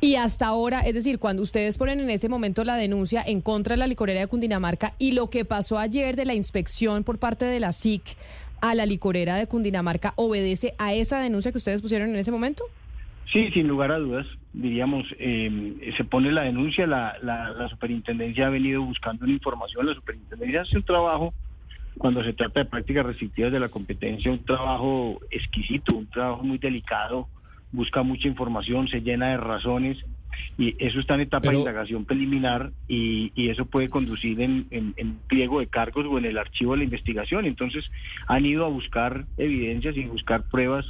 Y 0.00 0.14
hasta 0.14 0.46
ahora, 0.46 0.80
es 0.80 0.94
decir, 0.94 1.18
cuando 1.18 1.42
ustedes 1.42 1.76
ponen 1.76 2.00
en 2.00 2.10
ese 2.10 2.28
momento 2.28 2.62
la 2.64 2.76
denuncia 2.76 3.22
en 3.26 3.40
contra 3.40 3.74
de 3.74 3.78
la 3.78 3.86
licorera 3.88 4.20
de 4.20 4.26
Cundinamarca 4.28 4.94
y 4.98 5.12
lo 5.12 5.28
que 5.28 5.44
pasó 5.44 5.78
ayer 5.78 6.14
de 6.16 6.24
la 6.24 6.34
inspección 6.34 7.02
por 7.04 7.18
parte 7.18 7.44
de 7.44 7.58
la 7.60 7.72
SIC 7.72 8.02
a 8.60 8.74
la 8.74 8.86
licorera 8.86 9.36
de 9.36 9.46
Cundinamarca, 9.48 10.12
¿obedece 10.16 10.74
a 10.78 10.92
esa 10.94 11.20
denuncia 11.20 11.50
que 11.52 11.58
ustedes 11.58 11.82
pusieron 11.82 12.10
en 12.10 12.16
ese 12.16 12.30
momento? 12.32 12.64
Sí, 13.32 13.50
sin 13.52 13.66
lugar 13.68 13.90
a 13.92 13.98
dudas, 13.98 14.26
diríamos, 14.52 15.06
eh, 15.18 15.92
se 15.96 16.04
pone 16.04 16.32
la 16.32 16.42
denuncia, 16.42 16.86
la, 16.86 17.16
la, 17.22 17.50
la 17.50 17.68
superintendencia 17.68 18.46
ha 18.46 18.50
venido 18.50 18.82
buscando 18.82 19.24
una 19.24 19.34
información, 19.34 19.86
la 19.86 19.94
superintendencia 19.94 20.62
hace 20.62 20.76
un 20.76 20.82
trabajo, 20.84 21.34
cuando 21.98 22.22
se 22.22 22.32
trata 22.32 22.60
de 22.60 22.66
prácticas 22.66 23.04
restrictivas 23.04 23.52
de 23.52 23.60
la 23.60 23.68
competencia, 23.68 24.30
un 24.30 24.44
trabajo 24.44 25.20
exquisito, 25.30 25.96
un 25.96 26.06
trabajo 26.06 26.44
muy 26.44 26.58
delicado, 26.58 27.28
busca 27.72 28.02
mucha 28.02 28.28
información, 28.28 28.88
se 28.88 29.02
llena 29.02 29.28
de 29.28 29.36
razones 29.36 29.98
y 30.56 30.74
eso 30.78 31.00
está 31.00 31.14
en 31.14 31.22
etapa 31.22 31.50
de 31.50 31.58
indagación 31.58 32.04
preliminar 32.04 32.70
y, 32.86 33.32
y 33.34 33.50
eso 33.50 33.66
puede 33.66 33.88
conducir 33.88 34.40
en, 34.40 34.66
en, 34.70 35.18
pliego 35.26 35.60
de 35.60 35.66
cargos 35.66 36.06
o 36.06 36.18
en 36.18 36.24
el 36.24 36.38
archivo 36.38 36.72
de 36.72 36.78
la 36.78 36.84
investigación. 36.84 37.44
Entonces 37.44 37.90
han 38.26 38.46
ido 38.46 38.64
a 38.64 38.68
buscar 38.68 39.26
evidencias 39.36 39.96
y 39.96 40.04
buscar 40.04 40.44
pruebas 40.44 40.86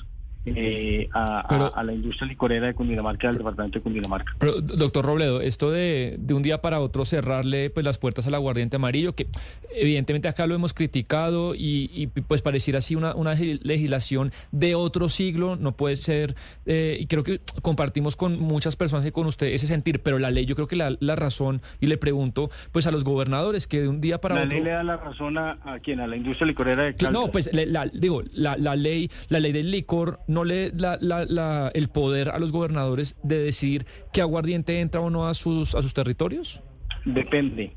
eh, 0.57 1.09
a, 1.13 1.41
a- 1.41 1.49
Pero- 1.49 1.77
a 1.77 1.83
la 1.85 1.93
industria 1.93 2.27
licorera 2.29 2.67
de 2.69 2.75
Cundinamarca, 2.75 3.29
al 3.29 3.39
departamento 3.39 3.79
de 3.79 3.83
Cundinamarca. 3.83 4.35
Pero, 4.39 4.61
doctor 4.61 5.05
Robledo, 5.05 5.41
esto 5.41 5.71
de, 5.71 6.17
de 6.19 6.35
un 6.35 6.43
día 6.43 6.61
para 6.61 6.81
otro 6.81 7.05
cerrarle 7.05 7.71
pues 7.71 7.85
las 7.85 7.99
puertas 7.99 8.27
al 8.27 8.35
aguardiente 8.35 8.77
amarillo, 8.77 9.15
que 9.15 9.27
evidentemente 9.75 10.29
acá 10.29 10.47
lo 10.47 10.55
hemos 10.55 10.75
criticado 10.75 11.55
y, 11.55 11.91
y, 11.95 12.07
pues 12.07 12.43
pareciera 12.43 12.79
así 12.79 12.95
una, 12.95 13.15
una 13.15 13.35
legislación 13.35 14.33
de 14.53 14.75
otro 14.75 15.09
siglo, 15.09 15.57
no 15.57 15.73
puede 15.73 15.97
ser, 15.97 16.35
eh, 16.67 16.97
y 17.01 17.07
creo 17.07 17.23
que 17.23 17.41
compartimos 17.63 18.17
con 18.17 18.39
muchas 18.41 18.77
personas 18.77 19.07
y 19.07 19.11
con 19.13 19.27
usted 19.27 19.49
ese 19.49 19.67
sentir, 19.67 20.01
pero 20.01 20.19
la 20.19 20.31
ley, 20.31 20.47
yo 20.47 20.55
creo 20.55 20.67
que 20.67 20.77
la, 20.77 20.97
la 21.01 21.17
razón, 21.17 21.61
y 21.81 21.87
le 21.87 21.99
pregunto 21.99 22.51
pues 22.73 22.87
a 22.87 22.91
los 22.91 23.05
gobernadores 23.05 23.67
que 23.67 23.81
de 23.83 23.89
un 23.89 24.01
día 24.01 24.21
para 24.21 24.35
la 24.35 24.43
otro... 24.43 24.55
ley 24.55 24.63
le 24.65 24.71
da 24.71 24.83
la 24.83 24.97
razón 24.97 25.39
a, 25.39 25.59
a 25.65 25.79
quien, 25.81 26.01
a 26.01 26.07
la 26.07 26.17
industria 26.17 26.47
licorera 26.47 26.85
de 26.85 26.95
Caldas. 26.95 27.13
No, 27.13 27.31
pues 27.31 27.53
le- 27.53 27.67
la, 27.67 27.87
digo, 27.87 28.23
la, 28.33 28.57
la 28.57 28.77
ley, 28.77 29.11
la 29.29 29.39
ley 29.41 29.53
del 29.53 29.71
licor 29.71 30.21
no 30.27 30.38
le 30.45 30.71
da 30.71 30.99
la, 31.01 31.25
la- 31.25 31.71
el 31.75 31.89
poder 31.89 32.29
a 32.31 32.39
los 32.39 32.53
gobernadores 32.53 33.17
de 33.23 33.39
decidir 33.39 33.87
qué 34.13 34.21
aguardiente 34.21 34.81
entra 34.81 35.01
o 35.01 35.11
no 35.11 35.27
a 35.29 35.35
sus 35.35 35.75
a 35.75 35.83
sus 35.83 35.95
territorios. 35.95 36.61
Depende, 37.05 37.73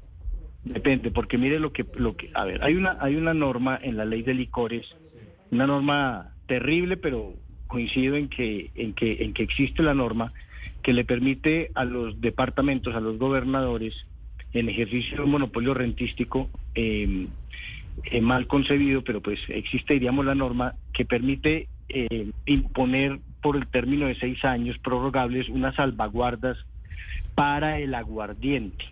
depende, 0.64 1.12
porque 1.12 1.38
mire 1.38 1.59
lo 1.59 1.72
que, 1.72 1.86
lo 1.95 2.16
que, 2.16 2.30
a 2.34 2.45
ver, 2.45 2.64
hay 2.64 2.76
una, 2.76 2.97
hay 2.99 3.16
una 3.16 3.34
norma 3.34 3.80
en 3.82 3.97
la 3.97 4.05
ley 4.05 4.24
de 4.24 4.34
licores, 4.34 4.88
una 5.51 5.68
norma 5.68 6.34
terrible, 6.47 6.97
pero 6.97 7.34
coincido 7.68 8.16
en 8.16 8.28
que, 8.28 8.72
en 8.76 8.93
que, 8.93 9.24
en 9.24 9.34
que 9.34 9.43
existe 9.43 9.84
la 9.84 9.93
norma 9.93 10.34
que 10.84 10.93
le 10.93 11.05
permite 11.05 11.72
a 11.76 11.86
los 11.86 12.20
departamentos, 12.20 12.95
a 12.95 12.99
los 12.99 13.18
gobernadores, 13.18 13.95
en 14.53 14.68
ejercicio 14.68 15.18
de 15.18 15.24
un 15.24 15.32
monopolio 15.32 15.74
rentístico, 15.74 16.49
eh, 16.76 17.28
eh, 18.05 18.22
mal 18.22 18.47
concebido, 18.47 19.03
pero 19.03 19.22
pues 19.22 19.39
existe, 19.47 19.93
diríamos, 19.93 20.26
la 20.26 20.36
norma 20.36 20.76
que 20.93 21.05
permite 21.05 21.68
eh, 21.94 22.32
imponer 22.46 23.20
por 23.42 23.56
el 23.56 23.68
término 23.68 24.08
de 24.08 24.16
seis 24.16 24.44
años 24.46 24.78
prorrogables 24.80 25.50
unas 25.50 25.76
salvaguardas 25.76 26.58
para 27.36 27.80
el 27.80 27.94
aguardiente, 27.96 28.86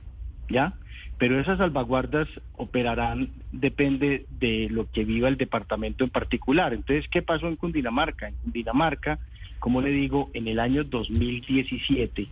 ¿ya? 0.49 0.73
Pero 1.17 1.39
esas 1.39 1.57
salvaguardas 1.57 2.27
operarán, 2.55 3.29
depende 3.51 4.25
de 4.39 4.69
lo 4.69 4.89
que 4.89 5.03
viva 5.03 5.27
el 5.27 5.37
departamento 5.37 6.03
en 6.03 6.09
particular. 6.09 6.73
Entonces, 6.73 7.09
¿qué 7.09 7.21
pasó 7.21 7.47
en 7.47 7.57
Cundinamarca? 7.57 8.29
En 8.29 8.35
Cundinamarca, 8.35 9.19
como 9.59 9.81
le 9.81 9.91
digo, 9.91 10.31
en 10.33 10.47
el 10.47 10.59
año 10.59 10.85
2017 10.85 12.27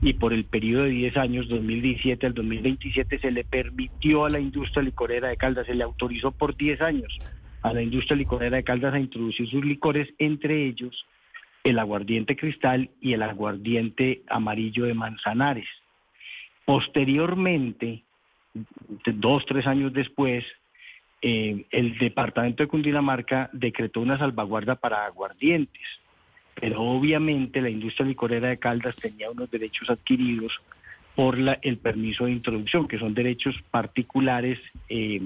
y 0.00 0.14
por 0.14 0.32
el 0.32 0.44
periodo 0.44 0.84
de 0.84 0.90
10 0.90 1.16
años, 1.18 1.48
2017 1.48 2.26
al 2.26 2.34
2027, 2.34 3.18
se 3.18 3.30
le 3.30 3.44
permitió 3.44 4.24
a 4.24 4.30
la 4.30 4.40
industria 4.40 4.82
licorera 4.82 5.28
de 5.28 5.36
Caldas, 5.36 5.66
se 5.66 5.74
le 5.74 5.84
autorizó 5.84 6.32
por 6.32 6.56
10 6.56 6.80
años 6.80 7.18
a 7.62 7.72
la 7.72 7.82
industria 7.82 8.16
licorera 8.16 8.56
de 8.56 8.64
Caldas 8.64 8.94
a 8.94 8.98
introducir 8.98 9.48
sus 9.48 9.64
licores, 9.64 10.08
entre 10.18 10.66
ellos 10.66 11.06
el 11.64 11.78
aguardiente 11.78 12.36
cristal 12.36 12.90
y 13.00 13.12
el 13.12 13.22
aguardiente 13.22 14.22
amarillo 14.28 14.84
de 14.84 14.94
Manzanares. 14.94 15.68
Posteriormente, 16.64 18.02
dos, 19.06 19.46
tres 19.46 19.66
años 19.66 19.92
después, 19.92 20.44
eh, 21.20 21.64
el 21.70 21.98
departamento 21.98 22.62
de 22.62 22.68
Cundinamarca 22.68 23.48
decretó 23.52 24.00
una 24.00 24.18
salvaguarda 24.18 24.74
para 24.74 25.06
aguardientes, 25.06 25.82
pero 26.54 26.82
obviamente 26.82 27.62
la 27.62 27.70
industria 27.70 28.06
licorera 28.06 28.48
de 28.48 28.58
Caldas 28.58 28.96
tenía 28.96 29.30
unos 29.30 29.50
derechos 29.50 29.88
adquiridos 29.88 30.60
por 31.14 31.38
la- 31.38 31.58
el 31.62 31.76
permiso 31.76 32.24
de 32.24 32.32
introducción, 32.32 32.88
que 32.88 32.98
son 32.98 33.12
derechos 33.14 33.54
particulares 33.70 34.58
eh, 34.88 35.20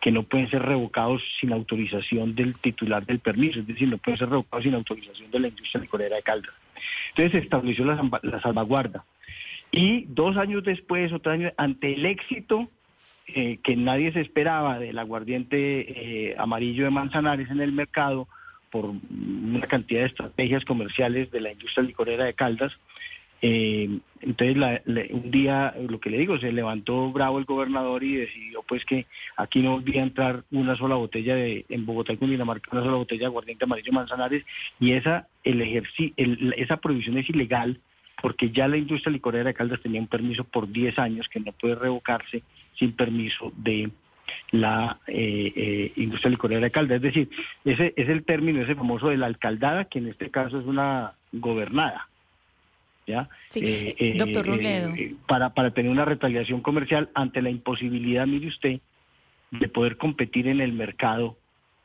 que 0.00 0.12
no 0.12 0.22
pueden 0.22 0.48
ser 0.48 0.62
revocados 0.62 1.22
sin 1.40 1.52
autorización 1.52 2.34
del 2.34 2.56
titular 2.58 3.04
del 3.04 3.18
permiso, 3.18 3.60
es 3.60 3.66
decir, 3.66 3.88
no 3.88 3.98
pueden 3.98 4.18
ser 4.18 4.28
revocados 4.30 4.62
sin 4.64 4.74
autorización 4.74 5.30
de 5.30 5.40
la 5.40 5.48
industria 5.48 5.80
licorera 5.82 6.16
de 6.16 6.22
Caldas. 6.22 6.54
Entonces 7.10 7.32
se 7.32 7.38
estableció 7.38 7.84
la, 7.84 7.96
salva- 7.96 8.20
la 8.22 8.40
salvaguarda. 8.40 9.04
Y 9.72 10.04
dos 10.08 10.36
años 10.36 10.62
después, 10.62 11.12
otro 11.12 11.32
año, 11.32 11.52
ante 11.56 11.94
el 11.94 12.06
éxito 12.06 12.68
eh, 13.26 13.58
que 13.62 13.74
nadie 13.74 14.12
se 14.12 14.20
esperaba 14.20 14.78
del 14.78 14.98
aguardiente 14.98 16.28
eh, 16.30 16.34
amarillo 16.38 16.84
de 16.84 16.90
Manzanares 16.90 17.50
en 17.50 17.60
el 17.60 17.72
mercado, 17.72 18.28
por 18.70 18.86
una 18.86 19.66
cantidad 19.66 20.00
de 20.00 20.06
estrategias 20.08 20.64
comerciales 20.64 21.30
de 21.30 21.40
la 21.40 21.52
industria 21.52 21.84
licorera 21.84 22.24
de 22.24 22.34
Caldas, 22.34 22.76
eh, 23.46 23.98
entonces 24.22 24.56
la- 24.56 24.80
un 25.10 25.30
día, 25.30 25.74
lo 25.86 26.00
que 26.00 26.08
le 26.08 26.16
digo, 26.16 26.38
se 26.38 26.50
levantó 26.50 27.12
bravo 27.12 27.38
el 27.38 27.44
gobernador 27.44 28.02
y 28.02 28.14
decidió 28.16 28.62
pues 28.62 28.86
que 28.86 29.04
aquí 29.36 29.60
no 29.60 29.72
volvía 29.72 30.00
a 30.00 30.04
entrar 30.06 30.44
una 30.50 30.76
sola 30.76 30.94
botella 30.94 31.34
de, 31.34 31.66
en 31.68 31.84
Bogotá 31.84 32.14
y 32.14 32.16
Cundinamarca, 32.16 32.70
una 32.72 32.80
sola 32.82 32.96
botella 32.96 33.20
de 33.20 33.26
aguardiente 33.26 33.64
amarillo 33.66 33.92
Manzanares, 33.92 34.44
y 34.80 34.92
esa, 34.92 35.28
el 35.42 35.60
ejerci- 35.60 36.14
el- 36.16 36.54
esa 36.56 36.78
prohibición 36.78 37.18
es 37.18 37.28
ilegal 37.28 37.80
porque 38.22 38.48
ya 38.50 38.66
la 38.66 38.78
industria 38.78 39.12
licorera 39.12 39.44
de 39.44 39.52
Caldas 39.54 39.82
tenía 39.82 40.00
un 40.00 40.06
permiso 40.06 40.44
por 40.44 40.72
10 40.72 40.98
años 40.98 41.28
que 41.28 41.40
no 41.40 41.52
puede 41.52 41.74
revocarse 41.74 42.42
sin 42.78 42.92
permiso 42.92 43.52
de 43.56 43.90
la 44.52 44.98
eh, 45.06 45.52
eh, 45.54 45.92
industria 45.96 46.30
licorera 46.30 46.62
de 46.62 46.70
Caldas. 46.70 46.96
Es 46.96 47.02
decir, 47.02 47.28
ese 47.66 47.92
es 47.94 48.08
el 48.08 48.24
término, 48.24 48.62
ese 48.62 48.74
famoso 48.74 49.10
de 49.10 49.18
la 49.18 49.26
alcaldada, 49.26 49.84
que 49.84 49.98
en 49.98 50.08
este 50.08 50.30
caso 50.30 50.58
es 50.58 50.64
una 50.64 51.12
gobernada. 51.32 52.08
¿Ya? 53.06 53.28
Sí, 53.48 53.60
Eh, 53.62 53.94
eh, 53.98 54.14
doctor 54.16 54.46
Robledo. 54.46 54.94
eh, 54.96 55.14
para, 55.26 55.54
para 55.54 55.72
tener 55.72 55.90
una 55.90 56.04
retaliación 56.04 56.60
comercial 56.60 57.10
ante 57.14 57.42
la 57.42 57.50
imposibilidad, 57.50 58.26
mire 58.26 58.48
usted, 58.48 58.80
de 59.50 59.68
poder 59.68 59.96
competir 59.96 60.48
en 60.48 60.60
el 60.60 60.72
mercado 60.72 61.36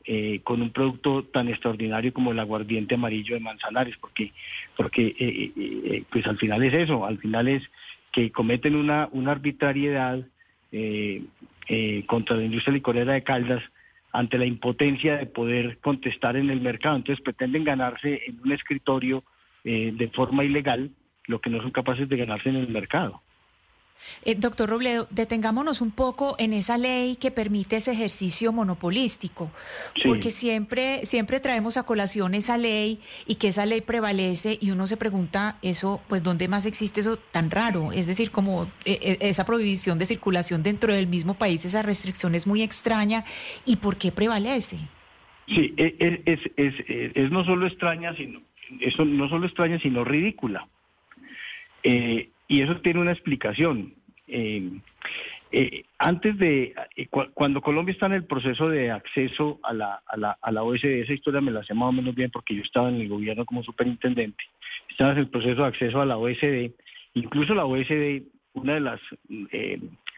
eh, 0.05 0.39
con 0.43 0.61
un 0.61 0.71
producto 0.71 1.23
tan 1.23 1.49
extraordinario 1.49 2.13
como 2.13 2.31
el 2.31 2.39
aguardiente 2.39 2.95
amarillo 2.95 3.35
de 3.35 3.41
Manzanares, 3.41 3.95
porque, 3.97 4.31
porque 4.75 6.03
pues 6.09 6.25
al 6.25 6.37
final 6.37 6.63
es 6.63 6.73
eso, 6.73 7.05
al 7.05 7.19
final 7.19 7.47
es 7.47 7.69
que 8.11 8.31
cometen 8.31 8.75
una, 8.75 9.09
una 9.11 9.31
arbitrariedad 9.31 10.25
eh, 10.71 11.23
eh, 11.67 12.03
contra 12.07 12.35
la 12.35 12.43
industria 12.43 12.73
licorera 12.73 13.13
de 13.13 13.23
Caldas 13.23 13.63
ante 14.11 14.37
la 14.37 14.45
impotencia 14.45 15.17
de 15.17 15.25
poder 15.27 15.77
contestar 15.77 16.35
en 16.35 16.49
el 16.49 16.61
mercado. 16.61 16.95
Entonces 16.95 17.23
pretenden 17.23 17.63
ganarse 17.63 18.21
en 18.25 18.39
un 18.43 18.51
escritorio 18.51 19.23
eh, 19.63 19.91
de 19.93 20.07
forma 20.09 20.43
ilegal 20.43 20.89
lo 21.29 21.39
que 21.39 21.49
no 21.51 21.61
son 21.61 21.71
capaces 21.71 22.09
de 22.09 22.17
ganarse 22.17 22.49
en 22.49 22.55
el 22.57 22.67
mercado. 22.69 23.21
Eh, 24.23 24.35
doctor 24.35 24.69
Robledo, 24.69 25.07
detengámonos 25.09 25.81
un 25.81 25.91
poco 25.91 26.35
en 26.39 26.53
esa 26.53 26.77
ley 26.77 27.17
que 27.17 27.31
permite 27.31 27.75
ese 27.75 27.91
ejercicio 27.91 28.53
monopolístico, 28.53 29.51
Sí. 29.95 30.03
porque 30.07 30.31
siempre, 30.31 31.05
siempre 31.05 31.41
traemos 31.41 31.75
a 31.75 31.83
colación 31.83 32.33
esa 32.33 32.57
ley 32.57 32.99
y 33.27 33.35
que 33.35 33.49
esa 33.49 33.65
ley 33.65 33.81
prevalece 33.81 34.57
y 34.61 34.71
uno 34.71 34.87
se 34.87 34.95
pregunta 34.95 35.57
eso, 35.61 36.01
pues 36.07 36.23
¿dónde 36.23 36.47
más 36.47 36.65
existe 36.65 37.01
eso 37.01 37.17
tan 37.17 37.51
raro? 37.51 37.91
Es 37.91 38.07
decir, 38.07 38.31
como 38.31 38.63
eh, 38.85 38.97
eh, 39.01 39.17
esa 39.19 39.45
prohibición 39.45 39.99
de 39.99 40.05
circulación 40.05 40.63
dentro 40.63 40.93
del 40.93 41.07
mismo 41.07 41.33
país, 41.33 41.63
esa 41.65 41.81
restricción 41.81 42.33
es 42.35 42.47
muy 42.47 42.61
extraña 42.63 43.25
y 43.65 43.75
¿por 43.75 43.97
qué 43.97 44.11
prevalece? 44.13 44.77
Sí, 45.47 45.73
es, 45.75 45.93
es, 45.99 46.39
es, 46.55 46.73
es- 46.87 47.11
es 47.15 47.31
no 47.31 47.43
solo 47.43 47.67
extraña, 47.67 48.15
sino 48.15 48.39
eso 48.79 49.03
no 49.03 49.27
solo 49.27 49.45
extraña, 49.45 49.77
sino 49.79 50.05
ridícula. 50.05 50.67
Eh, 51.83 52.29
y 52.47 52.61
eso 52.61 52.79
tiene 52.81 52.99
una 52.99 53.11
explicación. 53.11 53.93
Eh, 54.27 54.69
eh, 55.51 55.83
antes 55.97 56.37
de, 56.37 56.75
eh, 56.95 57.07
cu- 57.07 57.29
cuando 57.33 57.61
Colombia 57.61 57.93
está 57.93 58.05
en 58.05 58.13
el 58.13 58.25
proceso 58.25 58.69
de 58.69 58.91
acceso 58.91 59.59
a 59.63 59.73
la, 59.73 60.01
a, 60.05 60.17
la, 60.17 60.37
a 60.41 60.51
la 60.51 60.63
OSD, 60.63 60.85
esa 61.01 61.13
historia 61.13 61.41
me 61.41 61.51
la 61.51 61.63
sé 61.63 61.73
más 61.73 61.89
o 61.89 61.91
menos 61.91 62.13
bien 62.13 62.29
porque 62.29 62.53
yo 62.55 62.61
estaba 62.61 62.89
en 62.89 63.01
el 63.01 63.09
gobierno 63.09 63.45
como 63.45 63.63
superintendente, 63.63 64.43
estaba 64.89 65.11
en 65.13 65.17
el 65.19 65.27
proceso 65.29 65.61
de 65.63 65.67
acceso 65.67 66.01
a 66.01 66.05
la 66.05 66.17
OSD, 66.17 66.71
incluso 67.15 67.55
la 67.55 67.65
OSD, 67.65 68.21
uno 68.53 68.73
de 68.73 68.79
los 68.79 68.99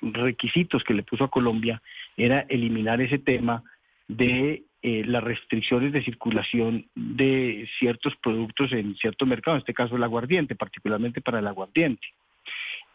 requisitos 0.02 0.84
que 0.84 0.94
le 0.94 1.04
puso 1.04 1.24
a 1.26 1.30
Colombia 1.32 1.82
era 2.18 2.46
eliminar 2.50 3.00
ese 3.02 3.18
tema 3.20 3.64
de 4.08 4.64
eh, 4.84 5.04
las 5.06 5.24
restricciones 5.24 5.94
de 5.94 6.04
circulación 6.04 6.88
de 6.96 7.70
ciertos 7.78 8.16
productos 8.16 8.72
en 8.74 8.96
cierto 8.96 9.28
mercado, 9.28 9.58
en 9.58 9.60
este 9.60 9.76
caso 9.76 9.96
el 9.96 10.04
aguardiente, 10.04 10.56
particularmente 10.56 11.22
para 11.22 11.38
el 11.38 11.48
aguardiente. 11.48 12.08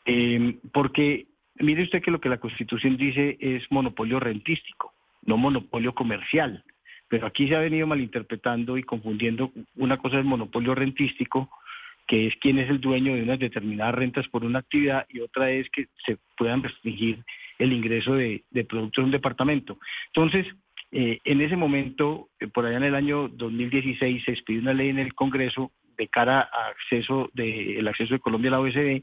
Eh, 0.04 0.56
porque 0.72 1.26
mire 1.58 1.84
usted 1.84 2.02
que 2.02 2.10
lo 2.10 2.20
que 2.20 2.28
la 2.28 2.38
Constitución 2.38 2.96
dice 2.96 3.36
es 3.40 3.70
monopolio 3.70 4.18
rentístico, 4.18 4.94
no 5.22 5.36
monopolio 5.36 5.94
comercial. 5.94 6.64
Pero 7.08 7.28
aquí 7.28 7.46
se 7.46 7.54
ha 7.54 7.60
venido 7.60 7.86
malinterpretando 7.86 8.76
y 8.78 8.82
confundiendo. 8.82 9.52
Una 9.76 9.96
cosa 9.96 10.18
es 10.18 10.24
monopolio 10.24 10.74
rentístico, 10.74 11.48
que 12.04 12.26
es 12.26 12.34
quién 12.40 12.58
es 12.58 12.68
el 12.68 12.80
dueño 12.80 13.14
de 13.14 13.22
unas 13.22 13.38
determinadas 13.38 13.94
rentas 13.94 14.26
por 14.26 14.44
una 14.44 14.58
actividad, 14.58 15.06
y 15.08 15.20
otra 15.20 15.52
es 15.52 15.70
que 15.70 15.86
se 16.04 16.18
puedan 16.36 16.64
restringir 16.64 17.22
el 17.60 17.72
ingreso 17.72 18.14
de, 18.14 18.42
de 18.50 18.64
productos 18.64 19.02
a 19.02 19.04
un 19.04 19.12
departamento. 19.12 19.78
Entonces, 20.08 20.46
eh, 20.98 21.20
en 21.24 21.42
ese 21.42 21.56
momento, 21.56 22.30
eh, 22.40 22.46
por 22.46 22.64
allá 22.64 22.78
en 22.78 22.84
el 22.84 22.94
año 22.94 23.28
2016, 23.28 24.24
se 24.24 24.30
expidió 24.30 24.62
una 24.62 24.72
ley 24.72 24.88
en 24.88 24.98
el 24.98 25.12
Congreso 25.12 25.70
de 25.98 26.08
cara 26.08 26.40
a 26.40 26.68
acceso 26.68 27.28
de, 27.34 27.78
el 27.78 27.86
acceso 27.86 28.14
de 28.14 28.20
Colombia 28.20 28.48
a 28.48 28.52
la 28.52 28.60
OSD 28.60 29.02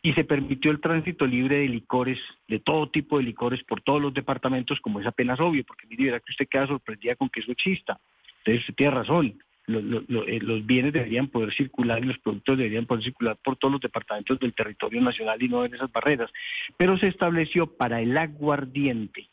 y 0.00 0.12
se 0.14 0.24
permitió 0.24 0.70
el 0.70 0.80
tránsito 0.80 1.26
libre 1.26 1.58
de 1.58 1.68
licores, 1.68 2.18
de 2.48 2.60
todo 2.60 2.88
tipo 2.88 3.18
de 3.18 3.24
licores 3.24 3.62
por 3.62 3.82
todos 3.82 4.00
los 4.00 4.14
departamentos, 4.14 4.80
como 4.80 5.00
es 5.00 5.06
apenas 5.06 5.38
obvio, 5.38 5.64
porque 5.66 5.86
mire, 5.86 6.04
verá 6.04 6.20
que 6.20 6.32
usted 6.32 6.48
queda 6.48 6.66
sorprendida 6.66 7.14
con 7.14 7.28
que 7.28 7.40
eso 7.40 7.52
exista. 7.52 8.00
Entonces 8.38 8.60
usted 8.60 8.74
tiene 8.76 8.94
razón, 8.94 9.38
eh, 9.68 10.38
los 10.40 10.64
bienes 10.64 10.94
deberían 10.94 11.28
poder 11.28 11.52
circular 11.52 12.02
y 12.02 12.06
los 12.06 12.18
productos 12.20 12.56
deberían 12.56 12.86
poder 12.86 13.04
circular 13.04 13.36
por 13.44 13.56
todos 13.56 13.72
los 13.72 13.82
departamentos 13.82 14.40
del 14.40 14.54
territorio 14.54 15.02
nacional 15.02 15.42
y 15.42 15.48
no 15.50 15.62
en 15.66 15.74
esas 15.74 15.92
barreras. 15.92 16.30
Pero 16.78 16.96
se 16.96 17.08
estableció 17.08 17.66
para 17.66 18.00
el 18.00 18.16
aguardiente 18.16 19.28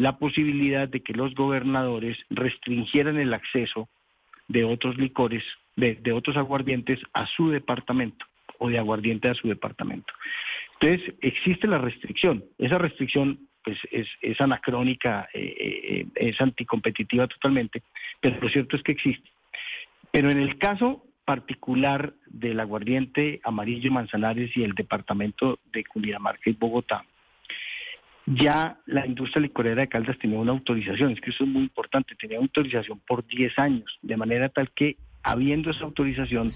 la 0.00 0.16
posibilidad 0.16 0.88
de 0.88 1.00
que 1.02 1.12
los 1.12 1.34
gobernadores 1.34 2.16
restringieran 2.30 3.18
el 3.18 3.34
acceso 3.34 3.90
de 4.48 4.64
otros 4.64 4.96
licores, 4.96 5.44
de, 5.76 5.94
de 5.96 6.12
otros 6.12 6.38
aguardientes 6.38 6.98
a 7.12 7.26
su 7.26 7.50
departamento 7.50 8.24
o 8.58 8.70
de 8.70 8.78
aguardiente 8.78 9.28
a 9.28 9.34
su 9.34 9.46
departamento. 9.48 10.10
Entonces, 10.80 11.14
existe 11.20 11.66
la 11.66 11.76
restricción. 11.76 12.42
Esa 12.56 12.78
restricción 12.78 13.46
pues 13.62 13.78
es, 13.90 14.08
es 14.22 14.40
anacrónica, 14.40 15.28
eh, 15.34 15.54
eh, 15.60 16.06
es 16.14 16.40
anticompetitiva 16.40 17.26
totalmente, 17.26 17.82
pero 18.20 18.40
lo 18.40 18.48
cierto 18.48 18.76
es 18.76 18.82
que 18.82 18.92
existe. 18.92 19.28
Pero 20.10 20.30
en 20.30 20.38
el 20.38 20.56
caso 20.56 21.04
particular 21.26 22.14
del 22.26 22.58
aguardiente 22.58 23.42
amarillo 23.44 23.92
Manzanares 23.92 24.56
y 24.56 24.62
el 24.62 24.72
departamento 24.72 25.58
de 25.70 25.84
Cundinamarca 25.84 26.48
y 26.48 26.54
Bogotá, 26.54 27.04
ya 28.34 28.78
la 28.86 29.06
industria 29.06 29.42
licorera 29.42 29.82
de 29.82 29.88
Caldas 29.88 30.18
tenía 30.18 30.38
una 30.38 30.52
autorización, 30.52 31.12
es 31.12 31.20
que 31.20 31.30
eso 31.30 31.44
es 31.44 31.50
muy 31.50 31.62
importante, 31.62 32.14
tenía 32.14 32.38
autorización 32.38 33.00
por 33.06 33.26
10 33.26 33.58
años, 33.58 33.98
de 34.02 34.16
manera 34.16 34.48
tal 34.48 34.70
que 34.70 34.96
habiendo 35.22 35.70
esa 35.70 35.84
autorización, 35.84 36.48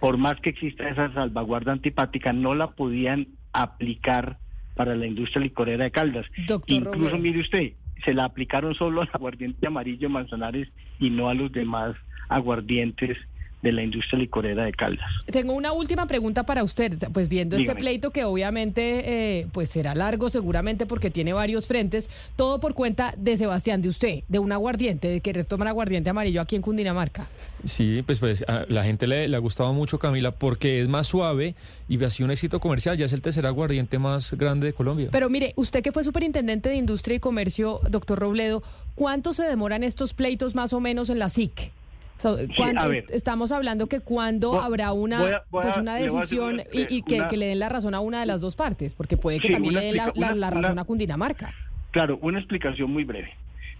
por 0.00 0.16
más 0.16 0.40
que 0.40 0.50
exista 0.50 0.88
esa 0.88 1.12
salvaguarda 1.12 1.72
antipática, 1.72 2.32
no 2.32 2.54
la 2.54 2.70
podían 2.70 3.28
aplicar 3.52 4.38
para 4.74 4.94
la 4.94 5.06
industria 5.06 5.42
licorera 5.42 5.84
de 5.84 5.90
Caldas. 5.90 6.26
Doctor 6.46 6.76
Incluso, 6.76 7.18
mire 7.18 7.40
usted, 7.40 7.72
se 8.04 8.12
la 8.12 8.24
aplicaron 8.24 8.74
solo 8.74 9.02
al 9.02 9.10
aguardiente 9.12 9.66
amarillo 9.66 10.10
Manzanares 10.10 10.68
y 10.98 11.10
no 11.10 11.28
a 11.28 11.34
los 11.34 11.52
demás 11.52 11.96
aguardientes 12.28 13.16
de 13.62 13.72
la 13.72 13.82
industria 13.82 14.18
licorera 14.18 14.64
de 14.64 14.72
Caldas. 14.72 15.10
Tengo 15.26 15.54
una 15.54 15.72
última 15.72 16.06
pregunta 16.06 16.44
para 16.44 16.62
usted. 16.62 16.92
Pues 17.12 17.28
viendo 17.28 17.56
este 17.56 17.74
pleito 17.74 18.10
que 18.10 18.24
obviamente 18.24 19.40
eh, 19.40 19.46
pues 19.52 19.70
será 19.70 19.94
largo 19.94 20.30
seguramente 20.30 20.86
porque 20.86 21.10
tiene 21.10 21.32
varios 21.32 21.66
frentes, 21.66 22.08
todo 22.36 22.60
por 22.60 22.74
cuenta 22.74 23.14
de 23.16 23.36
Sebastián, 23.36 23.82
de 23.82 23.88
usted, 23.88 24.22
de 24.28 24.38
un 24.38 24.52
aguardiente, 24.52 25.08
de 25.08 25.20
querer 25.20 25.44
tomar 25.44 25.68
aguardiente 25.68 26.10
amarillo 26.10 26.40
aquí 26.40 26.56
en 26.56 26.62
Cundinamarca. 26.62 27.26
Sí, 27.64 28.02
pues, 28.04 28.18
pues 28.18 28.44
a 28.48 28.64
la 28.68 28.84
gente 28.84 29.06
le, 29.06 29.28
le 29.28 29.36
ha 29.36 29.40
gustado 29.40 29.72
mucho 29.72 29.98
Camila 29.98 30.30
porque 30.30 30.80
es 30.80 30.88
más 30.88 31.06
suave 31.06 31.54
y 31.88 32.02
ha 32.02 32.10
sido 32.10 32.26
un 32.26 32.30
éxito 32.30 32.60
comercial. 32.60 32.96
Ya 32.96 33.06
es 33.06 33.12
el 33.12 33.22
tercer 33.22 33.46
aguardiente 33.46 33.98
más 33.98 34.32
grande 34.34 34.66
de 34.68 34.72
Colombia. 34.72 35.08
Pero 35.10 35.28
mire, 35.28 35.52
usted 35.56 35.82
que 35.82 35.92
fue 35.92 36.04
superintendente 36.04 36.68
de 36.68 36.76
Industria 36.76 37.16
y 37.16 37.20
Comercio, 37.20 37.80
doctor 37.88 38.18
Robledo, 38.18 38.62
¿cuánto 38.94 39.32
se 39.32 39.44
demoran 39.44 39.82
estos 39.82 40.14
pleitos 40.14 40.54
más 40.54 40.72
o 40.72 40.80
menos 40.80 41.10
en 41.10 41.18
la 41.18 41.28
SIC? 41.28 41.72
O 42.18 42.20
sea, 42.36 42.46
¿cuánto- 42.56 42.82
a 42.82 42.88
ver. 42.88 43.04
estamos 43.10 43.52
hablando 43.52 43.88
que 43.88 44.00
cuándo 44.00 44.50
Voy- 44.52 44.60
habrá 44.62 44.92
una, 44.92 45.18
voy 45.20 45.30
a- 45.32 45.42
voy 45.50 45.62
pues 45.64 45.76
una 45.76 45.94
a 45.94 45.96
decisión 45.96 46.62
y, 46.72 46.96
y 46.96 47.02
que, 47.02 47.16
una- 47.16 47.28
que 47.28 47.36
le 47.36 47.46
den 47.46 47.58
la 47.58 47.68
razón 47.68 47.94
a 47.94 48.00
una 48.00 48.20
de 48.20 48.26
las 48.26 48.40
dos 48.40 48.56
partes, 48.56 48.94
porque 48.94 49.16
puede 49.16 49.38
que 49.38 49.48
Sí, 49.48 49.52
también 49.54 49.74
le 49.74 49.80
den 49.80 49.96
la, 49.96 50.12
una- 50.14 50.50
razón 50.50 50.78
a 50.78 50.84
Cundinamarca. 50.84 51.52
Claro, 51.90 52.18
una 52.22 52.38
explicación 52.38 52.90
muy 52.90 53.04
breve. 53.04 53.32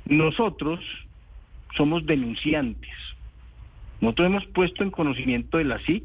Nosotros 0.05 0.81
somos 1.77 2.05
denunciantes. 2.07 2.91
Nosotros 4.01 4.27
hemos 4.27 4.47
puesto 4.47 4.83
en 4.83 4.91
conocimiento 4.91 5.59
de 5.59 5.65
la 5.65 5.79
SIC, 5.81 6.05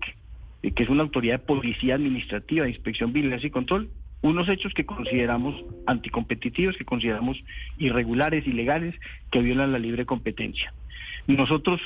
de 0.64 0.72
que 0.72 0.84
es 0.84 0.90
una 0.90 1.04
autoridad 1.04 1.36
de 1.36 1.46
policía 1.46 1.96
administrativa, 1.96 2.64
de 2.64 2.72
inspección, 2.72 3.12
vigilancia 3.14 3.48
y 3.48 3.52
control, 3.52 3.90
unos 4.22 4.48
hechos 4.50 4.74
que 4.74 4.86
consideramos 4.86 5.56
anticompetitivos, 5.88 6.78
que 6.78 6.86
consideramos 6.86 7.38
irregulares, 7.78 8.46
ilegales, 8.48 8.96
que 9.32 9.42
violan 9.42 9.72
la 9.72 9.80
libre 9.80 10.06
competencia. 10.06 10.74
Nosotros 11.28 11.80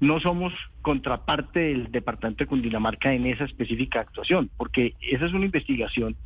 no 0.00 0.18
somos 0.18 0.52
contraparte 0.82 1.60
del 1.60 1.92
Departamento 1.92 2.44
de 2.44 2.48
Cundinamarca 2.48 3.12
en 3.12 3.26
esa 3.26 3.44
específica 3.44 4.00
actuación, 4.00 4.50
porque 4.56 4.94
esa 5.00 5.26
es 5.26 5.32
una 5.32 5.44
investigación 5.44 6.16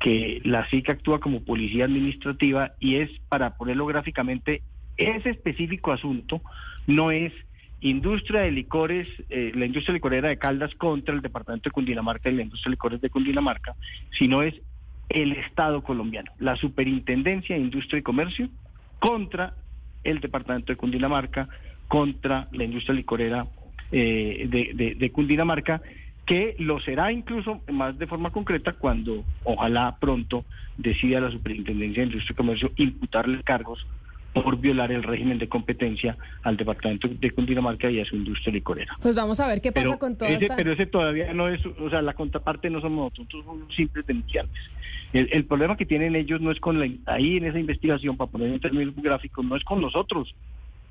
que 0.00 0.40
la 0.44 0.68
SIC 0.68 0.90
actúa 0.90 1.20
como 1.20 1.42
policía 1.42 1.84
administrativa 1.84 2.72
y 2.80 2.96
es, 2.96 3.10
para 3.28 3.56
ponerlo 3.56 3.86
gráficamente, 3.86 4.62
ese 4.96 5.30
específico 5.30 5.92
asunto 5.92 6.42
no 6.86 7.10
es 7.10 7.32
industria 7.80 8.40
de 8.40 8.50
licores, 8.50 9.08
eh, 9.30 9.52
la 9.54 9.66
industria 9.66 9.94
licorera 9.94 10.28
de 10.28 10.38
Caldas 10.38 10.74
contra 10.74 11.14
el 11.14 11.22
departamento 11.22 11.68
de 11.68 11.72
Cundinamarca 11.72 12.30
y 12.30 12.34
la 12.34 12.42
industria 12.42 12.70
de 12.70 12.74
licores 12.74 13.00
de 13.00 13.10
Cundinamarca, 13.10 13.74
sino 14.18 14.42
es 14.42 14.54
el 15.08 15.32
Estado 15.32 15.82
colombiano, 15.82 16.32
la 16.38 16.56
Superintendencia 16.56 17.54
de 17.54 17.62
Industria 17.62 18.00
y 18.00 18.02
Comercio 18.02 18.48
contra 18.98 19.54
el 20.04 20.20
departamento 20.20 20.72
de 20.72 20.76
Cundinamarca, 20.76 21.48
contra 21.88 22.48
la 22.52 22.64
industria 22.64 22.94
licorera 22.94 23.46
eh, 23.92 24.46
de, 24.48 24.72
de- 24.74 24.94
de 24.96 25.10
Cundinamarca, 25.12 25.80
que 26.24 26.56
lo 26.58 26.80
será 26.80 27.12
incluso 27.12 27.60
más 27.72 27.96
de 27.98 28.06
forma 28.08 28.30
concreta 28.30 28.72
cuando 28.72 29.24
ojalá 29.44 29.96
pronto 30.00 30.44
decida 30.76 31.20
la 31.20 31.30
Superintendencia 31.30 32.02
de 32.02 32.08
Industria 32.08 32.32
y 32.32 32.36
Comercio 32.36 32.72
imputarle 32.76 33.42
cargos 33.44 33.86
por 34.34 34.58
violar 34.58 34.92
el 34.92 35.02
régimen 35.02 35.38
de 35.38 35.48
competencia 35.48 36.16
al 36.42 36.56
departamento 36.58 37.08
de 37.08 37.30
Cundinamarca 37.30 37.90
y 37.90 38.00
a 38.00 38.04
su 38.04 38.16
industria 38.16 38.52
licorera. 38.52 38.98
Pues 39.00 39.14
vamos 39.14 39.40
a 39.40 39.46
ver 39.46 39.62
qué 39.62 39.72
pasa 39.72 39.86
Pero 39.86 39.98
con 39.98 40.18
toda 40.18 40.28
ese, 40.30 40.44
esta... 40.44 40.56
pero 40.56 40.72
ese 40.72 40.84
todavía 40.86 41.32
no 41.32 41.48
es, 41.48 41.64
o 41.64 41.88
sea, 41.88 42.02
la 42.02 42.12
contraparte 42.12 42.68
no 42.68 42.80
somos 42.82 43.12
nosotros, 43.16 43.26
nosotros 43.32 43.44
somos 43.46 43.74
simples 43.74 44.04
denunciantes. 44.04 44.60
El, 45.14 45.28
el 45.32 45.44
problema 45.46 45.76
que 45.78 45.86
tienen 45.86 46.16
ellos 46.16 46.40
no 46.42 46.50
es 46.50 46.60
con 46.60 46.78
la, 46.78 46.86
ahí 47.06 47.36
en 47.38 47.46
esa 47.46 47.58
investigación, 47.58 48.16
para 48.18 48.30
poner 48.30 48.50
en 48.52 48.60
términos 48.60 48.94
gráficos, 48.96 49.42
no 49.44 49.56
es 49.56 49.64
con 49.64 49.80
nosotros, 49.80 50.34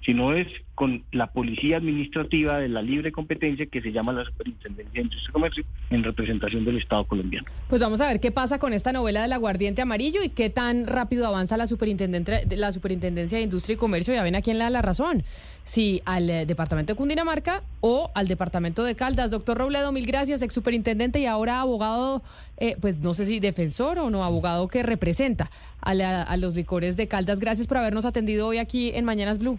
sino 0.05 0.33
es 0.33 0.47
con 0.75 1.03
la 1.13 1.27
policía 1.31 1.77
administrativa 1.77 2.59
de 2.59 2.67
la 2.69 2.81
libre 2.81 3.11
competencia 3.11 3.65
que 3.65 3.81
se 3.81 3.91
llama 3.91 4.11
la 4.13 4.25
Superintendencia 4.25 4.93
de 4.93 5.01
Industria 5.01 5.29
y 5.29 5.31
Comercio 5.31 5.63
en 5.89 6.03
representación 6.03 6.65
del 6.65 6.77
Estado 6.77 7.05
colombiano. 7.05 7.47
Pues 7.69 7.81
vamos 7.81 8.01
a 8.01 8.07
ver 8.09 8.19
qué 8.19 8.31
pasa 8.31 8.59
con 8.59 8.73
esta 8.73 8.91
novela 8.91 9.21
del 9.21 9.31
aguardiente 9.33 9.81
amarillo 9.81 10.21
y 10.21 10.29
qué 10.29 10.49
tan 10.49 10.85
rápido 10.85 11.25
avanza 11.25 11.55
la, 11.57 11.65
superintendente, 11.67 12.45
la 12.55 12.71
Superintendencia 12.73 13.37
de 13.37 13.45
Industria 13.45 13.75
y 13.75 13.77
Comercio. 13.77 14.13
Ya 14.13 14.21
ven 14.23 14.35
a 14.35 14.41
quién 14.41 14.57
le 14.57 14.65
da 14.65 14.69
la 14.69 14.81
razón. 14.81 15.23
Si 15.63 16.01
al 16.05 16.29
eh, 16.29 16.45
Departamento 16.45 16.93
de 16.93 16.97
Cundinamarca 16.97 17.63
o 17.81 18.11
al 18.13 18.27
Departamento 18.27 18.83
de 18.83 18.95
Caldas. 18.95 19.31
Doctor 19.31 19.57
Robledo, 19.57 19.91
mil 19.91 20.05
gracias, 20.05 20.41
ex 20.43 20.53
superintendente 20.53 21.19
y 21.19 21.25
ahora 21.25 21.61
abogado, 21.61 22.21
eh, 22.57 22.75
pues 22.81 22.99
no 22.99 23.13
sé 23.15 23.25
si 23.25 23.39
defensor 23.39 23.97
o 23.97 24.09
no, 24.11 24.23
abogado 24.23 24.67
que 24.67 24.83
representa 24.83 25.49
a, 25.81 25.93
la- 25.95 26.21
a 26.21 26.37
los 26.37 26.53
licores 26.53 26.97
de 26.97 27.07
Caldas. 27.07 27.39
Gracias 27.39 27.65
por 27.65 27.77
habernos 27.77 28.05
atendido 28.05 28.45
hoy 28.45 28.57
aquí 28.59 28.91
en 28.93 29.05
Mañanas 29.05 29.39
Blue. 29.39 29.57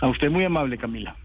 A 0.00 0.08
usted 0.08 0.30
muy 0.30 0.44
amable, 0.44 0.78
Camila. 0.78 1.16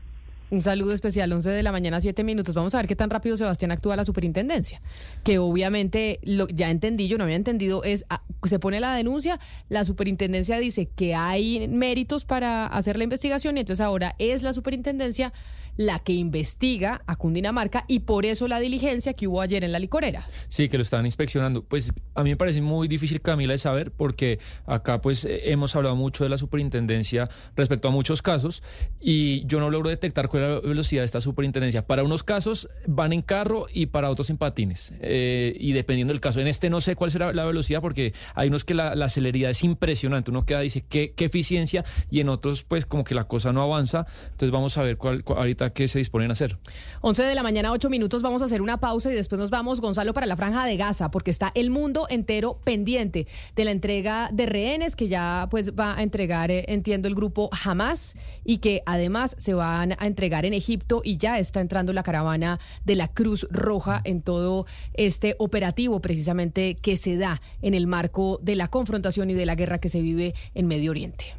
Un 0.49 0.61
saludo 0.61 0.93
especial, 0.93 1.31
11 1.33 1.49
de 1.49 1.61
la 1.61 1.73
mañana, 1.73 1.99
7 1.99 2.23
minutos. 2.23 2.55
Vamos 2.55 2.73
a 2.73 2.77
ver 2.77 2.87
qué 2.87 2.95
tan 2.95 3.09
rápido 3.09 3.35
Sebastián 3.35 3.71
actúa 3.71 3.97
la 3.97 4.05
superintendencia. 4.05 4.81
Que 5.25 5.39
obviamente, 5.39 6.19
lo, 6.23 6.47
ya 6.47 6.69
entendí, 6.69 7.09
yo 7.09 7.17
no 7.17 7.25
había 7.25 7.35
entendido, 7.35 7.83
es, 7.83 8.05
ah, 8.09 8.21
se 8.43 8.57
pone 8.57 8.79
la 8.79 8.93
denuncia, 8.95 9.39
la 9.67 9.83
superintendencia 9.83 10.57
dice 10.57 10.87
que 10.95 11.15
hay 11.15 11.67
méritos 11.67 12.23
para 12.23 12.65
hacer 12.65 12.97
la 12.97 13.03
investigación 13.03 13.57
y 13.57 13.61
entonces 13.61 13.85
ahora 13.85 14.15
es 14.19 14.41
la 14.41 14.53
superintendencia 14.53 15.33
la 15.77 15.99
que 15.99 16.13
investiga 16.13 17.01
a 17.07 17.15
Cundinamarca 17.15 17.85
y 17.87 17.99
por 17.99 18.25
eso 18.25 18.47
la 18.47 18.59
diligencia 18.59 19.13
que 19.13 19.27
hubo 19.27 19.41
ayer 19.41 19.63
en 19.63 19.71
la 19.71 19.79
licorera. 19.79 20.27
Sí, 20.49 20.67
que 20.67 20.77
lo 20.77 20.83
estaban 20.83 21.05
inspeccionando. 21.05 21.63
Pues 21.63 21.93
a 22.15 22.23
mí 22.23 22.31
me 22.31 22.35
parece 22.35 22.61
muy 22.61 22.87
difícil, 22.87 23.21
Camila, 23.21 23.53
de 23.53 23.59
saber, 23.59 23.91
porque 23.91 24.39
acá 24.65 25.01
pues 25.01 25.23
eh, 25.25 25.51
hemos 25.51 25.75
hablado 25.75 25.95
mucho 25.95 26.23
de 26.23 26.29
la 26.29 26.37
superintendencia 26.37 27.29
respecto 27.55 27.87
a 27.87 27.91
muchos 27.91 28.21
casos 28.21 28.63
y 28.99 29.45
yo 29.45 29.59
no 29.59 29.69
logro 29.69 29.89
detectar 29.89 30.27
cuál 30.27 30.43
es 30.43 30.49
la 30.49 30.59
velocidad 30.61 31.01
de 31.03 31.05
esta 31.05 31.21
superintendencia. 31.21 31.85
Para 31.85 32.03
unos 32.03 32.23
casos 32.23 32.69
van 32.87 33.13
en 33.13 33.21
carro 33.21 33.67
y 33.71 33.87
para 33.87 34.09
otros 34.09 34.29
en 34.29 34.37
patines. 34.37 34.93
Eh, 35.01 35.55
y 35.59 35.73
dependiendo 35.73 36.13
del 36.13 36.21
caso, 36.21 36.39
en 36.39 36.47
este 36.47 36.69
no 36.69 36.81
sé 36.81 36.95
cuál 36.95 37.11
será 37.11 37.33
la 37.33 37.45
velocidad 37.45 37.81
porque 37.81 38.13
hay 38.33 38.47
unos 38.47 38.65
que 38.65 38.73
la, 38.73 38.95
la 38.95 39.09
celeridad 39.09 39.51
es 39.51 39.63
impresionante. 39.63 40.31
Uno 40.31 40.45
queda 40.45 40.61
dice 40.61 40.83
qué, 40.87 41.13
qué 41.15 41.25
eficiencia 41.25 41.85
y 42.09 42.19
en 42.19 42.29
otros 42.29 42.63
pues 42.63 42.85
como 42.85 43.03
que 43.03 43.13
la 43.13 43.25
cosa 43.25 43.53
no 43.53 43.61
avanza. 43.61 44.07
Entonces 44.23 44.51
vamos 44.51 44.77
a 44.77 44.81
ver 44.81 44.97
cuál, 44.97 45.23
cuál 45.23 45.37
ahorita 45.39 45.66
qué 45.71 45.87
se 45.87 45.99
disponen 45.99 46.29
a 46.29 46.33
hacer. 46.33 46.57
11 47.01 47.23
de 47.23 47.35
la 47.35 47.43
mañana, 47.43 47.71
8 47.71 47.89
minutos, 47.89 48.21
vamos 48.21 48.41
a 48.41 48.45
hacer 48.45 48.61
una 48.61 48.79
pausa 48.79 49.11
y 49.11 49.15
después 49.15 49.39
nos 49.39 49.49
vamos, 49.49 49.81
Gonzalo, 49.81 50.13
para 50.13 50.25
la 50.25 50.35
franja 50.35 50.65
de 50.65 50.77
Gaza, 50.77 51.11
porque 51.11 51.31
está 51.31 51.51
el 51.55 51.69
mundo 51.69 52.07
entero 52.09 52.59
pendiente 52.63 53.27
de 53.55 53.65
la 53.65 53.71
entrega 53.71 54.29
de 54.31 54.45
rehenes 54.45 54.95
que 54.95 55.07
ya 55.07 55.47
pues 55.49 55.73
va 55.73 55.97
a 55.97 56.03
entregar, 56.03 56.51
eh, 56.51 56.65
entiendo, 56.67 57.07
el 57.07 57.15
grupo 57.15 57.49
Hamas 57.63 58.15
y 58.43 58.59
que 58.59 58.83
además 58.85 59.35
se 59.37 59.53
van 59.53 59.93
a 59.97 60.07
entregar 60.07 60.45
en 60.45 60.53
Egipto 60.53 61.01
y 61.03 61.17
ya 61.17 61.39
está 61.39 61.61
entrando 61.61 61.93
la 61.93 62.03
caravana 62.03 62.59
de 62.85 62.95
la 62.95 63.07
Cruz 63.07 63.47
Roja 63.49 64.01
en 64.03 64.21
todo 64.21 64.65
este 64.93 65.35
operativo 65.39 66.01
precisamente 66.01 66.75
que 66.75 66.97
se 66.97 67.17
da 67.17 67.41
en 67.61 67.73
el 67.73 67.87
marco 67.87 68.39
de 68.41 68.55
la 68.55 68.67
confrontación 68.67 69.29
y 69.29 69.33
de 69.33 69.45
la 69.45 69.55
guerra 69.55 69.79
que 69.79 69.89
se 69.89 70.01
vive 70.01 70.33
en 70.53 70.67
Medio 70.67 70.91
Oriente. 70.91 71.35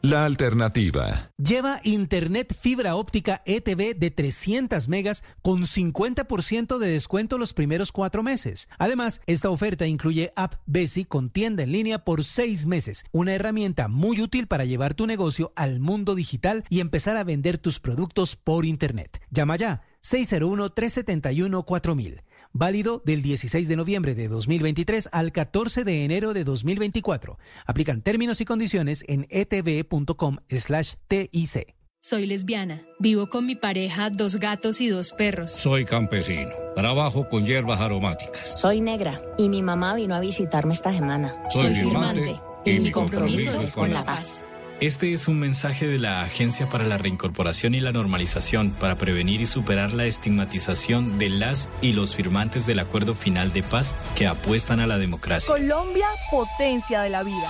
La 0.00 0.26
alternativa. 0.26 1.32
Lleva 1.38 1.80
Internet 1.82 2.54
fibra 2.56 2.94
óptica 2.94 3.42
ETV 3.46 3.96
de 3.96 4.12
300 4.12 4.86
megas 4.86 5.24
con 5.42 5.64
50% 5.64 6.78
de 6.78 6.86
descuento 6.86 7.36
los 7.36 7.52
primeros 7.52 7.90
cuatro 7.90 8.22
meses. 8.22 8.68
Además, 8.78 9.22
esta 9.26 9.50
oferta 9.50 9.88
incluye 9.88 10.30
App 10.36 10.54
Besi 10.66 11.04
con 11.04 11.30
tienda 11.30 11.64
en 11.64 11.72
línea 11.72 12.04
por 12.04 12.24
seis 12.24 12.66
meses, 12.66 13.04
una 13.10 13.34
herramienta 13.34 13.88
muy 13.88 14.20
útil 14.20 14.46
para 14.46 14.66
llevar 14.66 14.94
tu 14.94 15.04
negocio 15.04 15.52
al 15.56 15.80
mundo 15.80 16.14
digital 16.14 16.62
y 16.68 16.78
empezar 16.78 17.16
a 17.16 17.24
vender 17.24 17.58
tus 17.58 17.80
productos 17.80 18.36
por 18.36 18.64
Internet. 18.64 19.20
Llama 19.30 19.56
ya 19.56 19.82
601-371-4000. 20.04 22.22
Válido 22.56 23.02
del 23.04 23.20
16 23.20 23.66
de 23.66 23.74
noviembre 23.74 24.14
de 24.14 24.28
2023 24.28 25.08
al 25.10 25.32
14 25.32 25.82
de 25.82 26.04
enero 26.04 26.32
de 26.32 26.44
2024. 26.44 27.36
Aplican 27.66 28.00
términos 28.00 28.40
y 28.40 28.44
condiciones 28.44 29.04
en 29.08 29.26
etv.com 29.28 30.36
slash 30.46 30.94
TIC. 31.08 31.74
Soy 32.00 32.26
lesbiana. 32.26 32.82
Vivo 33.00 33.28
con 33.28 33.44
mi 33.44 33.56
pareja, 33.56 34.08
dos 34.08 34.36
gatos 34.36 34.80
y 34.80 34.88
dos 34.88 35.10
perros. 35.10 35.50
Soy 35.50 35.84
campesino. 35.84 36.52
Trabajo 36.76 37.28
con 37.28 37.44
hierbas 37.44 37.80
aromáticas. 37.80 38.60
Soy 38.60 38.80
negra 38.80 39.20
y 39.36 39.48
mi 39.48 39.62
mamá 39.62 39.96
vino 39.96 40.14
a 40.14 40.20
visitarme 40.20 40.74
esta 40.74 40.92
semana. 40.92 41.34
Soy 41.50 41.74
firmante 41.74 42.36
y 42.64 42.78
mi 42.78 42.92
compromiso 42.92 43.56
es 43.56 43.74
con 43.74 43.92
la 43.92 44.04
paz. 44.04 44.44
Este 44.80 45.12
es 45.12 45.28
un 45.28 45.38
mensaje 45.38 45.86
de 45.86 45.98
la 45.98 46.22
Agencia 46.22 46.68
para 46.68 46.84
la 46.84 46.98
Reincorporación 46.98 47.74
y 47.74 47.80
la 47.80 47.92
Normalización 47.92 48.72
para 48.72 48.96
prevenir 48.96 49.40
y 49.40 49.46
superar 49.46 49.92
la 49.92 50.04
estigmatización 50.06 51.18
de 51.18 51.28
las 51.28 51.70
y 51.80 51.92
los 51.92 52.14
firmantes 52.14 52.66
del 52.66 52.80
Acuerdo 52.80 53.14
Final 53.14 53.52
de 53.52 53.62
Paz 53.62 53.94
que 54.16 54.26
apuestan 54.26 54.80
a 54.80 54.86
la 54.86 54.98
democracia. 54.98 55.54
Colombia, 55.54 56.06
potencia 56.30 57.02
de 57.02 57.10
la 57.10 57.22
vida. 57.22 57.48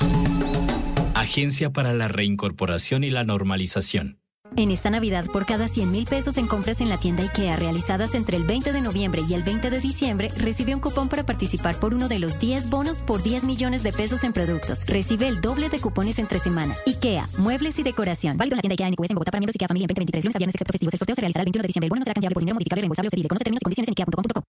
Agencia 1.15 1.71
para 1.71 1.95
la 1.95 2.09
Reincorporación 2.09 3.05
y 3.05 3.11
la 3.11 3.25
Normalización. 3.25 4.24
En 4.57 4.71
esta 4.71 4.89
Navidad, 4.89 5.27
por 5.33 5.47
cada 5.47 5.67
100 5.67 5.91
mil 5.91 6.05
pesos 6.05 6.37
en 6.37 6.47
compras 6.47 6.81
en 6.81 6.89
la 6.89 6.99
tienda 6.99 7.25
IKEA 7.25 7.57
realizadas 7.57 8.15
entre 8.15 8.37
el 8.37 8.45
20 8.45 8.73
de 8.73 8.81
noviembre 8.81 9.23
y 9.29 9.35
el 9.35 9.43
20 9.43 9.71
de 9.71 9.81
diciembre, 9.81 10.29
recibe 10.37 10.75
un 10.75 10.81
cupón 10.81 11.09
para 11.09 11.25
participar 11.25 11.77
por 11.81 11.95
uno 11.95 12.09
de 12.09 12.19
los 12.19 12.39
10 12.39 12.71
bonos 12.71 13.03
por 13.03 13.23
10 13.23 13.45
millones 13.45 13.83
de 13.83 13.93
pesos 13.93 14.23
en 14.23 14.33
productos. 14.33 14.87
Recibe 14.87 15.27
el 15.27 15.41
doble 15.41 15.71
de 15.71 15.81
cupones 15.81 16.19
entre 16.19 16.39
semana. 16.39 16.75
IKEA, 16.87 17.27
muebles 17.39 17.79
y 17.79 17.83
decoración. 17.83 18.37
Válido 18.37 18.55
en 18.55 18.59
la 18.59 18.63
tienda 18.63 18.75
IKEA 18.75 18.89
en 18.89 18.95
en 18.97 19.15
Bogotá 19.15 19.33
para 19.33 19.41
miembros 19.41 19.57
IKEA 19.57 19.69
Family 19.69 19.85
en 19.85 19.89
2023, 19.89 20.25
lunes 20.25 20.37
a 20.37 20.39
viernes 20.39 20.55
excepto 20.55 20.73
festivos. 20.73 20.95
El 20.95 20.99
se 20.99 21.21
realizará 21.21 21.43
el 21.43 21.47
21 21.47 21.63
de 21.63 21.67
diciembre. 21.67 21.87
El 21.87 21.91
bono 21.91 22.01
no 22.01 22.05
será 22.05 22.15
cambiable 22.15 22.35
por 22.35 22.43
dinero 22.43 22.55
modificable, 22.55 22.81
reembolsable 22.83 23.09
o 23.09 23.11
cedible. 23.11 23.29
Conoce 23.29 23.45
términos 23.45 23.63
y 23.63 23.65
condiciones 23.65 23.89
en 23.89 23.93
ikea.com.co. 23.93 24.45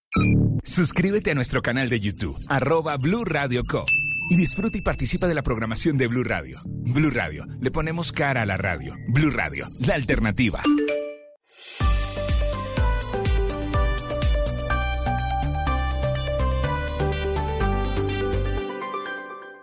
Suscríbete 0.62 1.30
a 1.32 1.34
nuestro 1.34 1.62
canal 1.62 1.88
de 1.88 2.00
YouTube, 2.00 2.38
arroba 2.48 2.96
Blue 2.96 3.24
Radio 3.24 3.62
Co. 3.64 3.84
Y 4.28 4.36
disfruta 4.36 4.78
y 4.78 4.80
participa 4.80 5.26
de 5.26 5.34
la 5.34 5.42
programación 5.42 5.96
de 5.96 6.06
Blue 6.08 6.24
Radio. 6.24 6.60
Blue 6.64 7.10
Radio, 7.10 7.46
le 7.60 7.70
ponemos 7.70 8.12
cara 8.12 8.42
a 8.42 8.46
la 8.46 8.56
radio. 8.56 8.96
Blue 9.08 9.30
Radio, 9.30 9.68
la 9.80 9.94
alternativa. 9.94 10.62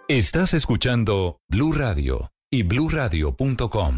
Estás 0.10 0.54
escuchando 0.54 1.40
Blue 1.48 1.74
Radio 1.74 2.30
y 2.52 2.62
bluradio.com. 2.62 3.96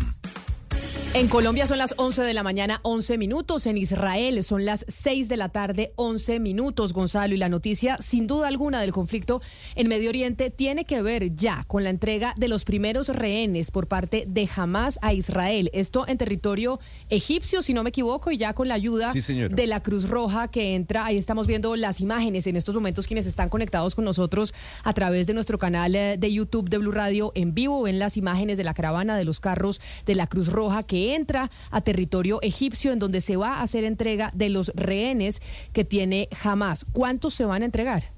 En 1.16 1.30
Colombia 1.30 1.66
son 1.66 1.78
las 1.78 1.94
11 1.96 2.24
de 2.24 2.34
la 2.34 2.44
mañana, 2.44 2.82
11 2.84 3.18
minutos. 3.18 3.68
En 3.68 3.78
Israel 3.78 4.44
son 4.44 4.66
las 4.66 4.84
6 4.90 5.30
de 5.30 5.38
la 5.38 5.48
tarde, 5.48 5.94
11 5.96 6.42
minutos, 6.42 6.92
Gonzalo. 6.92 7.34
Y 7.34 7.38
la 7.38 7.48
noticia, 7.48 7.98
sin 8.02 8.28
duda 8.28 8.50
alguna, 8.50 8.82
del 8.82 8.92
conflicto 8.92 9.42
en 9.76 9.88
Medio 9.88 10.10
Oriente 10.10 10.50
tiene 10.50 10.84
que 10.84 11.02
ver 11.02 11.34
ya 11.38 11.64
con 11.70 11.86
la 11.86 11.90
entrega 11.90 12.34
de 12.36 12.50
los 12.50 12.66
primeros 12.66 13.08
rehenes 13.08 13.72
por 13.72 13.88
parte 13.88 14.26
de 14.28 14.50
Hamas 14.54 15.00
a 15.02 15.14
Israel. 15.14 15.70
Esto 15.72 16.06
en 16.06 16.18
territorio 16.18 16.82
egipcio, 17.10 17.62
si 17.62 17.74
no 17.74 17.84
me 17.84 17.92
equivoco, 17.92 18.30
y 18.30 18.38
ya 18.38 18.52
con 18.52 18.68
la 18.68 18.74
ayuda 18.74 19.14
Sí, 19.14 19.22
de 19.34 19.68
la 19.68 19.80
Cruz 19.80 20.10
Roja 20.10 20.50
que 20.50 20.76
entra. 20.76 21.06
Ahí 21.06 21.18
estamos 21.18 21.48
viendo 21.48 21.78
las 21.78 22.02
imágenes 22.02 22.46
en 22.46 22.58
estos 22.58 22.76
momentos 22.76 23.08
quienes 23.08 23.26
están 23.26 23.48
conectados 23.48 23.96
con 23.96 24.04
nosotros 24.04 24.54
a 24.84 24.94
través 24.94 25.28
de 25.28 25.34
nuestro 25.34 25.60
canal 25.60 25.96
eh, 25.96 26.18
de 26.20 26.34
YouTube 26.34 26.70
de 26.70 26.78
Blue 26.78 26.92
Radio 26.92 27.32
en 27.36 27.54
vivo. 27.54 27.84
Ven 27.84 28.00
las 28.00 28.18
imágenes 28.18 28.58
de 28.58 28.66
la 28.66 28.74
caravana 28.74 29.16
de 29.16 29.24
los 29.24 29.40
carros 29.40 29.80
de 30.06 30.16
la 30.16 30.28
Cruz 30.28 30.52
Roja 30.52 30.84
que 30.84 31.05
entra 31.14 31.52
a 31.72 31.82
territorio 31.82 32.42
egipcio 32.42 32.92
en 32.92 33.00
donde 33.00 33.22
se 33.22 33.38
va 33.38 33.56
a 33.56 33.62
hacer 33.62 33.84
entrega 33.84 34.32
de 34.34 34.50
los 34.50 34.72
rehenes 34.76 35.42
que 35.74 35.86
tiene 35.86 36.30
Hamas. 36.44 36.86
¿Cuántos 36.92 37.34
se 37.34 37.46
van 37.46 37.62
a 37.62 37.66
entregar? 37.66 38.16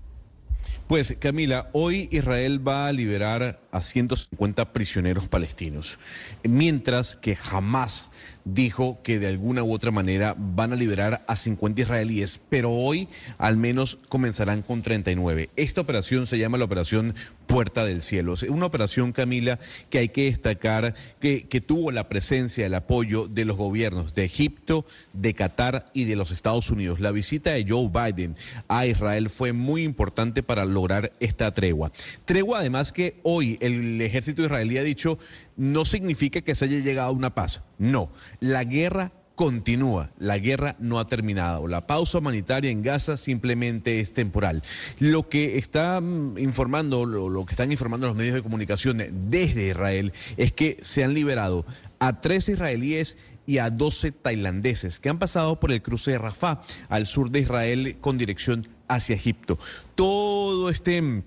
Pues 0.88 1.18
Camila, 1.20 1.70
hoy 1.74 2.08
Israel 2.14 2.66
va 2.66 2.88
a 2.88 2.94
liberar 2.94 3.60
a 3.72 3.82
150 3.82 4.72
prisioneros 4.72 5.28
palestinos, 5.28 6.00
mientras 6.44 7.18
que 7.18 7.36
jamás 7.36 8.10
dijo 8.54 9.00
que 9.04 9.20
de 9.20 9.28
alguna 9.28 9.64
u 9.64 9.74
otra 9.74 9.92
manera 9.92 10.36
van 10.38 10.72
a 10.72 10.78
liberar 10.78 11.24
a 11.28 11.36
50 11.36 11.82
israelíes, 11.82 12.40
pero 12.50 12.72
hoy 12.72 13.10
al 13.38 13.58
menos 13.58 14.00
comenzarán 14.08 14.62
con 14.62 14.82
39. 14.82 15.50
Esta 15.56 15.82
operación 15.82 16.28
se 16.28 16.38
llama 16.38 16.58
la 16.58 16.66
operación 16.66 17.16
Puerta 17.46 17.86
del 17.86 18.02
Cielo. 18.02 18.34
Es 18.34 18.44
una 18.44 18.66
operación, 18.66 19.12
Camila, 19.14 19.60
que 19.90 20.00
hay 20.00 20.10
que 20.10 20.26
destacar 20.26 20.96
que, 21.20 21.48
que 21.48 21.62
tuvo 21.62 21.92
la 21.92 22.10
presencia, 22.10 22.66
el 22.66 22.76
apoyo 22.76 23.28
de 23.28 23.46
los 23.46 23.58
gobiernos 23.58 24.14
de 24.14 24.26
Egipto, 24.26 24.86
de 25.14 25.34
Qatar 25.34 25.90
y 25.94 26.06
de 26.06 26.16
los 26.16 26.32
Estados 26.32 26.70
Unidos. 26.70 27.00
La 27.00 27.12
visita 27.12 27.52
de 27.52 27.66
Joe 27.68 27.90
Biden 27.90 28.36
a 28.68 28.86
Israel 28.86 29.30
fue 29.30 29.54
muy 29.54 29.84
importante 29.84 30.44
para 30.44 30.66
lograr 30.78 31.12
esta 31.20 31.52
tregua. 31.54 31.92
Tregua 32.26 32.60
además 32.60 32.94
que 32.94 33.20
hoy 33.24 33.58
el 33.62 34.00
ejército 34.00 34.44
israelí 34.44 34.78
ha 34.78 34.84
dicho 34.84 35.18
no 35.56 35.86
significa 35.86 36.42
que 36.42 36.54
se 36.54 36.66
haya 36.66 36.80
llegado 36.80 37.10
a 37.10 37.14
una 37.14 37.34
paz. 37.34 37.64
No, 37.80 38.12
la 38.40 38.64
guerra 38.64 39.12
continúa. 39.34 40.10
La 40.18 40.40
guerra 40.40 40.76
no 40.80 41.00
ha 41.00 41.08
terminado. 41.08 41.68
La 41.68 41.86
pausa 41.86 42.18
humanitaria 42.18 42.72
en 42.72 42.82
Gaza 42.82 43.18
simplemente 43.18 44.00
es 44.00 44.12
temporal. 44.12 44.64
Lo 45.00 45.30
que 45.30 45.58
está 45.58 46.02
informando, 46.38 47.06
lo, 47.06 47.30
lo 47.30 47.46
que 47.46 47.52
están 47.52 47.72
informando 47.72 48.08
los 48.08 48.16
medios 48.16 48.34
de 48.36 48.42
comunicación 48.42 49.04
desde 49.30 49.70
Israel 49.70 50.12
es 50.38 50.52
que 50.52 50.78
se 50.82 51.04
han 51.04 51.14
liberado 51.14 51.66
a 52.00 52.20
tres 52.20 52.50
israelíes 52.50 53.18
y 53.46 53.60
a 53.60 53.70
12 53.70 54.12
tailandeses 54.12 55.00
que 55.00 55.10
han 55.10 55.20
pasado 55.20 55.60
por 55.60 55.72
el 55.72 55.82
cruce 55.82 56.12
de 56.12 56.18
Rafah 56.18 56.62
al 56.90 57.06
sur 57.06 57.32
de 57.32 57.40
Israel 57.40 57.98
con 58.02 58.18
dirección 58.18 58.68
hacia 58.88 59.16
Egipto. 59.16 59.58
Todo 59.96 60.70
este 60.70 61.24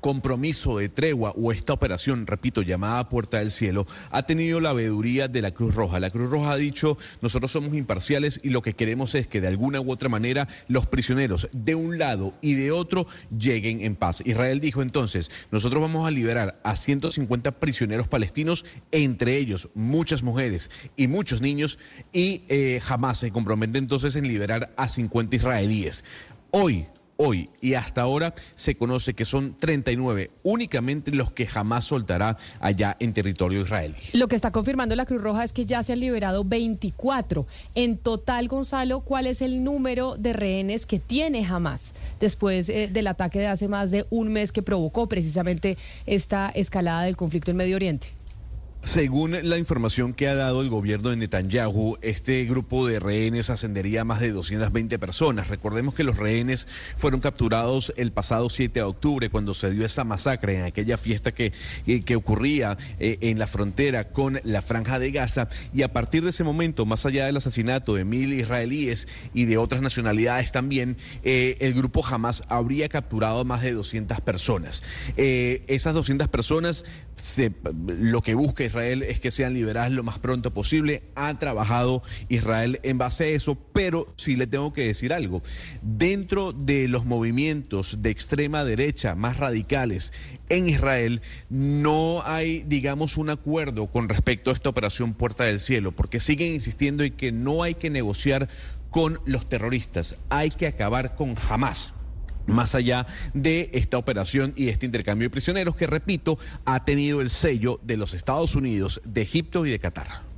compromiso 0.00 0.78
de 0.78 0.88
tregua 0.88 1.32
o 1.36 1.52
esta 1.52 1.72
operación, 1.72 2.26
repito, 2.26 2.62
llamada 2.62 3.08
Puerta 3.08 3.38
del 3.38 3.50
Cielo, 3.50 3.86
ha 4.10 4.24
tenido 4.24 4.60
la 4.60 4.72
veeduría 4.72 5.28
de 5.28 5.42
la 5.42 5.52
Cruz 5.52 5.74
Roja. 5.74 6.00
La 6.00 6.10
Cruz 6.10 6.30
Roja 6.30 6.52
ha 6.52 6.56
dicho, 6.56 6.98
nosotros 7.20 7.52
somos 7.52 7.74
imparciales 7.74 8.40
y 8.42 8.50
lo 8.50 8.62
que 8.62 8.74
queremos 8.74 9.14
es 9.14 9.26
que 9.26 9.40
de 9.40 9.48
alguna 9.48 9.80
u 9.80 9.92
otra 9.92 10.08
manera 10.08 10.48
los 10.68 10.86
prisioneros 10.86 11.48
de 11.52 11.74
un 11.74 11.98
lado 11.98 12.34
y 12.40 12.54
de 12.54 12.72
otro 12.72 13.06
lleguen 13.36 13.82
en 13.82 13.96
paz. 13.96 14.22
Israel 14.24 14.60
dijo 14.60 14.82
entonces, 14.82 15.30
nosotros 15.50 15.82
vamos 15.82 16.06
a 16.06 16.10
liberar 16.10 16.60
a 16.64 16.76
150 16.76 17.52
prisioneros 17.52 18.08
palestinos, 18.08 18.64
entre 18.90 19.36
ellos 19.36 19.68
muchas 19.74 20.22
mujeres 20.22 20.70
y 20.96 21.06
muchos 21.06 21.40
niños, 21.40 21.78
y 22.12 22.42
eh, 22.48 22.80
jamás 22.82 23.18
se 23.18 23.30
compromete 23.30 23.78
entonces 23.78 24.16
en 24.16 24.26
liberar 24.26 24.72
a 24.76 24.88
50 24.88 25.36
israelíes. 25.36 26.04
Hoy, 26.50 26.86
hoy 27.22 27.50
y 27.60 27.74
hasta 27.74 28.00
ahora 28.00 28.34
se 28.54 28.76
conoce 28.76 29.12
que 29.12 29.26
son 29.26 29.54
39 29.58 30.30
únicamente 30.42 31.12
los 31.12 31.30
que 31.30 31.46
jamás 31.46 31.84
soltará 31.84 32.38
allá 32.60 32.96
en 32.98 33.12
territorio 33.12 33.60
israelí. 33.60 33.94
Lo 34.14 34.26
que 34.26 34.36
está 34.36 34.50
confirmando 34.52 34.96
la 34.96 35.04
Cruz 35.04 35.20
Roja 35.20 35.44
es 35.44 35.52
que 35.52 35.66
ya 35.66 35.82
se 35.82 35.92
han 35.92 36.00
liberado 36.00 36.44
24. 36.44 37.46
En 37.74 37.98
total, 37.98 38.48
Gonzalo, 38.48 39.00
¿cuál 39.00 39.26
es 39.26 39.42
el 39.42 39.62
número 39.62 40.16
de 40.16 40.32
rehenes 40.32 40.86
que 40.86 40.98
tiene 40.98 41.46
Hamas 41.46 41.92
después 42.20 42.70
eh, 42.70 42.88
del 42.90 43.06
ataque 43.06 43.38
de 43.38 43.48
hace 43.48 43.68
más 43.68 43.90
de 43.90 44.06
un 44.08 44.32
mes 44.32 44.50
que 44.50 44.62
provocó 44.62 45.06
precisamente 45.06 45.76
esta 46.06 46.48
escalada 46.48 47.02
del 47.02 47.16
conflicto 47.16 47.50
en 47.50 47.58
Medio 47.58 47.76
Oriente? 47.76 48.19
Según 48.82 49.36
la 49.42 49.58
información 49.58 50.14
que 50.14 50.26
ha 50.26 50.34
dado 50.34 50.62
el 50.62 50.70
gobierno 50.70 51.10
de 51.10 51.16
Netanyahu, 51.16 51.98
este 52.00 52.44
grupo 52.46 52.86
de 52.86 52.98
rehenes 52.98 53.50
ascendería 53.50 54.00
a 54.00 54.04
más 54.04 54.20
de 54.20 54.32
220 54.32 54.98
personas. 54.98 55.48
Recordemos 55.48 55.94
que 55.94 56.02
los 56.02 56.16
rehenes 56.16 56.66
fueron 56.96 57.20
capturados 57.20 57.92
el 57.98 58.10
pasado 58.10 58.48
7 58.48 58.80
de 58.80 58.84
octubre 58.84 59.28
cuando 59.28 59.52
se 59.52 59.70
dio 59.70 59.84
esa 59.84 60.04
masacre 60.04 60.56
en 60.58 60.64
aquella 60.64 60.96
fiesta 60.96 61.30
que, 61.32 61.52
eh, 61.86 62.00
que 62.00 62.16
ocurría 62.16 62.78
eh, 62.98 63.18
en 63.20 63.38
la 63.38 63.46
frontera 63.46 64.08
con 64.12 64.40
la 64.44 64.62
franja 64.62 64.98
de 64.98 65.10
Gaza. 65.10 65.50
Y 65.74 65.82
a 65.82 65.92
partir 65.92 66.24
de 66.24 66.30
ese 66.30 66.42
momento, 66.42 66.86
más 66.86 67.04
allá 67.04 67.26
del 67.26 67.36
asesinato 67.36 67.94
de 67.94 68.06
mil 68.06 68.32
israelíes 68.32 69.08
y 69.34 69.44
de 69.44 69.58
otras 69.58 69.82
nacionalidades 69.82 70.52
también, 70.52 70.96
eh, 71.22 71.58
el 71.60 71.74
grupo 71.74 72.00
jamás 72.00 72.44
habría 72.48 72.88
capturado 72.88 73.40
a 73.40 73.44
más 73.44 73.60
de 73.60 73.72
200 73.74 74.22
personas. 74.22 74.82
Esas 75.18 75.92
200 75.94 76.28
personas, 76.28 76.86
se- 77.16 77.52
lo 77.86 78.22
que 78.22 78.34
busca 78.34 78.69
Israel 78.70 79.02
es 79.02 79.18
que 79.18 79.32
sean 79.32 79.52
liberadas 79.52 79.90
lo 79.90 80.04
más 80.04 80.20
pronto 80.20 80.52
posible. 80.52 81.02
Ha 81.16 81.36
trabajado 81.38 82.04
Israel 82.28 82.78
en 82.84 82.98
base 82.98 83.24
a 83.24 83.28
eso, 83.28 83.58
pero 83.72 84.12
sí 84.16 84.36
le 84.36 84.46
tengo 84.46 84.72
que 84.72 84.86
decir 84.86 85.12
algo. 85.12 85.42
Dentro 85.82 86.52
de 86.52 86.86
los 86.86 87.04
movimientos 87.04 87.98
de 88.00 88.10
extrema 88.10 88.64
derecha 88.64 89.16
más 89.16 89.38
radicales 89.38 90.12
en 90.48 90.68
Israel, 90.68 91.20
no 91.48 92.22
hay, 92.24 92.62
digamos, 92.66 93.16
un 93.16 93.30
acuerdo 93.30 93.88
con 93.88 94.08
respecto 94.08 94.50
a 94.50 94.54
esta 94.54 94.68
operación 94.68 95.14
Puerta 95.14 95.44
del 95.44 95.58
Cielo, 95.58 95.90
porque 95.90 96.20
siguen 96.20 96.54
insistiendo 96.54 97.02
en 97.02 97.12
que 97.12 97.32
no 97.32 97.64
hay 97.64 97.74
que 97.74 97.90
negociar 97.90 98.48
con 98.90 99.20
los 99.24 99.48
terroristas, 99.48 100.16
hay 100.28 100.50
que 100.50 100.68
acabar 100.68 101.16
con 101.16 101.34
Hamas 101.48 101.92
más 102.50 102.74
allá 102.74 103.06
de 103.34 103.70
esta 103.72 103.98
operación 103.98 104.52
y 104.56 104.68
este 104.68 104.86
intercambio 104.86 105.26
de 105.26 105.30
prisioneros 105.30 105.76
que, 105.76 105.86
repito, 105.86 106.38
ha 106.64 106.84
tenido 106.84 107.20
el 107.20 107.30
sello 107.30 107.80
de 107.82 107.96
los 107.96 108.14
Estados 108.14 108.54
Unidos, 108.54 109.00
de 109.04 109.22
Egipto 109.22 109.64
y 109.66 109.70
de 109.70 109.78
Qatar. 109.78 110.29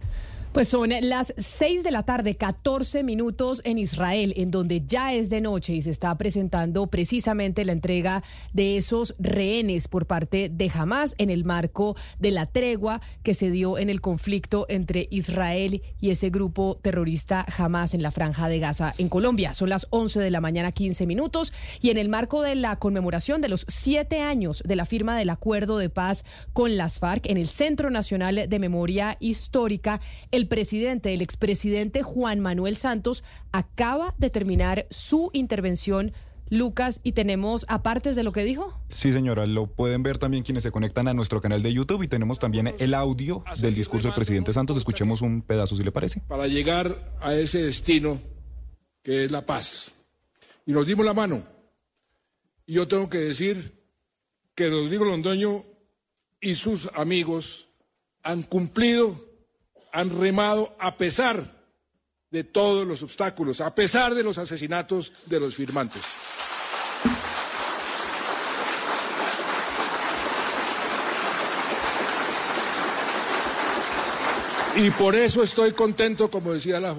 Pues 0.53 0.68
son 0.68 0.90
las 1.00 1.32
6 1.38 1.82
de 1.82 1.90
la 1.90 2.03
tarde, 2.03 2.34
14 2.34 3.05
minutos 3.05 3.62
en 3.64 3.78
Israel, 3.78 4.34
en 4.36 4.50
donde 4.50 4.82
ya 4.84 5.14
es 5.14 5.30
de 5.30 5.40
noche 5.40 5.72
y 5.72 5.80
se 5.80 5.88
está 5.88 6.14
presentando 6.18 6.88
precisamente 6.88 7.64
la 7.64 7.72
entrega 7.72 8.22
de 8.53 8.76
esos 8.76 9.14
rehenes 9.18 9.88
por 9.88 10.05
parte 10.05 10.50
de 10.50 10.70
Hamas 10.74 11.14
en 11.16 11.30
el 11.30 11.46
marco 11.46 11.96
de 12.18 12.32
la 12.32 12.44
tregua 12.44 13.00
que 13.22 13.32
se 13.32 13.50
dio 13.50 13.78
en 13.78 13.88
el 13.88 14.03
conflicto 14.03 14.66
entre 14.68 15.09
Israel 15.11 15.80
y 16.03 16.11
ese 16.11 16.28
grupo 16.28 16.78
terrorista 16.82 17.46
Hamas 17.57 17.94
en 17.94 18.03
la 18.03 18.11
franja 18.11 18.46
de 18.46 18.59
Gaza 18.59 18.94
en 18.98 19.09
Colombia. 19.09 19.55
Son 19.55 19.70
las 19.70 19.86
11 19.88 20.20
de 20.20 20.30
la 20.30 20.42
mañana, 20.42 20.70
15 20.70 21.07
minutos, 21.07 21.55
y 21.80 21.88
en 21.88 21.96
el 21.96 22.11
marco 22.11 22.42
de 22.42 22.57
la 22.57 22.76
conmemoración 22.76 23.40
de 23.40 23.48
los 23.48 23.64
siete 23.68 24.20
años 24.20 24.62
de 24.66 24.76
la 24.76 24.84
firma 24.84 25.16
del 25.16 25.30
acuerdo 25.30 25.78
de 25.78 25.88
paz 25.88 26.26
con 26.53 26.76
las 26.76 26.98
FARC 26.98 27.30
en 27.30 27.38
el 27.38 27.48
Centro 27.48 27.88
Nacional 27.88 28.50
de 28.50 28.59
Memoria 28.59 29.16
Histórica, 29.18 30.03
el 30.30 30.41
presidente, 30.49 31.12
el 31.14 31.22
expresidente 31.22 32.03
Juan 32.03 32.40
Manuel 32.40 32.76
Santos, 32.76 33.24
acaba 33.53 34.14
de 34.18 34.30
terminar 34.30 34.86
su 34.90 35.30
intervención. 35.32 36.12
Lucas, 36.51 37.01
y 37.03 37.12
tenemos 37.12 37.64
apartes 37.66 38.14
de 38.14 38.22
lo 38.22 38.32
que 38.32 38.45
dijo. 38.45 38.78
Sí, 38.90 39.11
señora, 39.11 39.47
lo 39.47 39.68
pueden 39.68 40.03
ver 40.03 40.18
también 40.18 40.43
quienes 40.43 40.62
se 40.62 40.70
conectan 40.70 41.09
a 41.09 41.14
nuestro 41.14 41.40
canal 41.40 41.62
de 41.62 41.72
YouTube 41.72 42.03
y 42.03 42.09
tenemos 42.09 42.38
también 42.38 42.74
el 42.78 42.93
audio 42.93 43.43
del 43.59 43.74
discurso 43.74 44.09
del 44.09 44.14
presidente 44.14 44.53
Santos. 44.53 44.76
Escuchemos 44.76 45.22
un 45.22 45.40
pedazo, 45.40 45.76
si 45.76 45.82
le 45.82 45.93
parece. 45.93 46.20
para 46.28 46.47
llegar 46.49 47.16
a 47.22 47.34
ese 47.34 47.62
destino 47.62 48.20
que 49.03 49.24
es 49.24 49.30
la 49.30 49.47
paz. 49.47 49.93
Y 50.66 50.72
nos 50.72 50.86
dimos 50.86 51.07
la 51.07 51.14
mano. 51.14 51.43
Y 52.66 52.74
yo 52.74 52.86
tengo 52.86 53.09
que 53.09 53.18
decir 53.18 53.82
que 54.55 54.68
Rodrigo 54.68 55.07
Londoño 55.07 55.64
y 56.40 56.55
sus 56.55 56.90
amigos 56.95 57.68
han 58.22 58.43
cumplido, 58.43 59.18
han 59.93 60.18
remado 60.18 60.74
a 60.78 60.97
pesar 60.97 61.62
de 62.30 62.45
todos 62.45 62.86
los 62.86 63.03
obstáculos, 63.03 63.61
a 63.61 63.74
pesar 63.74 64.14
de 64.14 64.22
los 64.22 64.38
asesinatos 64.38 65.12
de 65.26 65.38
los 65.40 65.55
firmantes. 65.55 66.03
Y 74.76 74.90
por 74.90 75.14
eso 75.14 75.43
estoy 75.43 75.72
contento, 75.72 76.30
como 76.30 76.55
decía 76.55 76.80
la, 76.80 76.97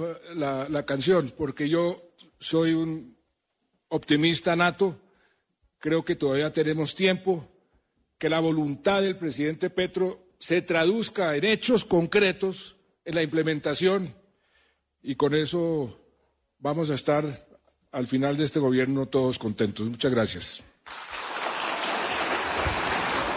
la- 0.69 0.85
canción, 0.85 1.33
porque 1.35 1.67
yo 1.67 2.11
soy 2.39 2.73
un 2.73 3.17
optimista 3.87 4.55
nato, 4.55 4.99
creo 5.79 6.05
que 6.05 6.15
todavía 6.15 6.53
tenemos 6.53 6.93
tiempo, 6.95 7.49
que 8.19 8.29
la 8.29 8.39
voluntad 8.39 9.01
del 9.01 9.17
presidente 9.17 9.69
Petro 9.71 10.27
se 10.37 10.61
traduzca 10.61 11.35
en 11.35 11.45
hechos 11.45 11.83
concretos, 11.83 12.75
en 13.05 13.15
la 13.15 13.23
implementación, 13.23 14.13
y 15.01 15.15
con 15.15 15.35
eso 15.35 15.99
vamos 16.59 16.89
a 16.89 16.95
estar 16.95 17.47
al 17.91 18.07
final 18.07 18.37
de 18.37 18.45
este 18.45 18.59
gobierno 18.59 19.05
todos 19.05 19.37
contentos. 19.37 19.87
Muchas 19.87 20.11
gracias. 20.11 20.63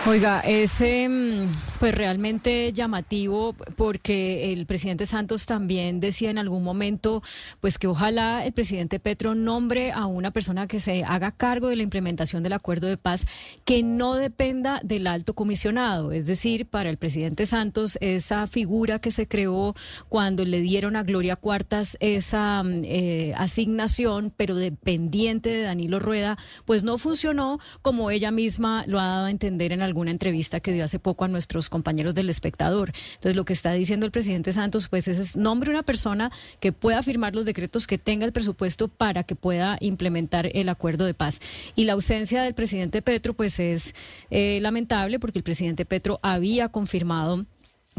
Oiga, 0.08 0.38
es 0.38 0.80
em, 0.82 1.48
pues 1.80 1.92
realmente 1.92 2.72
llamativo 2.72 3.54
porque 3.74 4.52
el 4.52 4.64
presidente 4.64 5.04
Santos 5.04 5.46
también 5.46 5.98
decía 5.98 6.30
en 6.30 6.38
algún 6.38 6.62
momento 6.62 7.24
pues 7.60 7.76
que 7.76 7.88
ojalá 7.88 8.46
el 8.46 8.52
presidente 8.52 9.00
Petro 9.00 9.34
nombre 9.34 9.90
a 9.90 10.06
una 10.06 10.30
persona 10.30 10.68
que 10.68 10.78
se 10.78 11.02
haga 11.02 11.32
cargo 11.32 11.66
de 11.66 11.74
la 11.74 11.82
implementación 11.82 12.44
del 12.44 12.52
acuerdo 12.52 12.86
de 12.86 12.96
paz 12.96 13.26
que 13.64 13.82
no 13.82 14.14
dependa 14.14 14.80
del 14.84 15.08
alto 15.08 15.34
comisionado, 15.34 16.12
es 16.12 16.26
decir, 16.26 16.66
para 16.66 16.88
el 16.88 16.98
presidente 16.98 17.44
Santos 17.44 17.98
esa 18.00 18.46
figura 18.46 19.00
que 19.00 19.10
se 19.10 19.26
creó 19.26 19.74
cuando 20.08 20.44
le 20.44 20.60
dieron 20.60 20.94
a 20.94 21.02
Gloria 21.02 21.34
Cuartas 21.34 21.96
esa 21.98 22.62
mm, 22.62 22.82
eh, 22.84 23.34
asignación, 23.36 24.32
pero 24.36 24.54
dependiente 24.54 25.50
de 25.50 25.62
Danilo 25.62 25.98
Rueda, 25.98 26.38
pues 26.64 26.84
no 26.84 26.96
funcionó 26.96 27.58
como 27.82 28.12
ella 28.12 28.30
misma 28.30 28.84
lo 28.86 29.00
ha 29.00 29.06
dado 29.06 29.26
a 29.26 29.30
entender 29.32 29.72
en 29.72 29.82
alguna 29.96 30.10
entrevista 30.10 30.60
que 30.60 30.72
dio 30.72 30.84
hace 30.84 30.98
poco 30.98 31.24
a 31.24 31.28
nuestros 31.28 31.70
compañeros 31.70 32.14
del 32.14 32.28
espectador. 32.28 32.92
Entonces, 33.14 33.34
lo 33.34 33.46
que 33.46 33.54
está 33.54 33.72
diciendo 33.72 34.04
el 34.04 34.12
presidente 34.12 34.52
Santos, 34.52 34.88
pues 34.88 35.08
es, 35.08 35.38
nombre 35.38 35.70
una 35.70 35.82
persona 35.82 36.30
que 36.60 36.70
pueda 36.70 37.02
firmar 37.02 37.34
los 37.34 37.46
decretos, 37.46 37.86
que 37.86 37.96
tenga 37.96 38.26
el 38.26 38.32
presupuesto 38.32 38.88
para 38.88 39.22
que 39.22 39.34
pueda 39.34 39.78
implementar 39.80 40.50
el 40.52 40.68
acuerdo 40.68 41.06
de 41.06 41.14
paz. 41.14 41.40
Y 41.76 41.84
la 41.84 41.94
ausencia 41.94 42.42
del 42.42 42.52
presidente 42.52 43.00
Petro, 43.00 43.32
pues 43.32 43.58
es 43.58 43.94
eh, 44.30 44.58
lamentable 44.60 45.18
porque 45.18 45.38
el 45.38 45.44
presidente 45.44 45.86
Petro 45.86 46.20
había 46.22 46.68
confirmado 46.68 47.46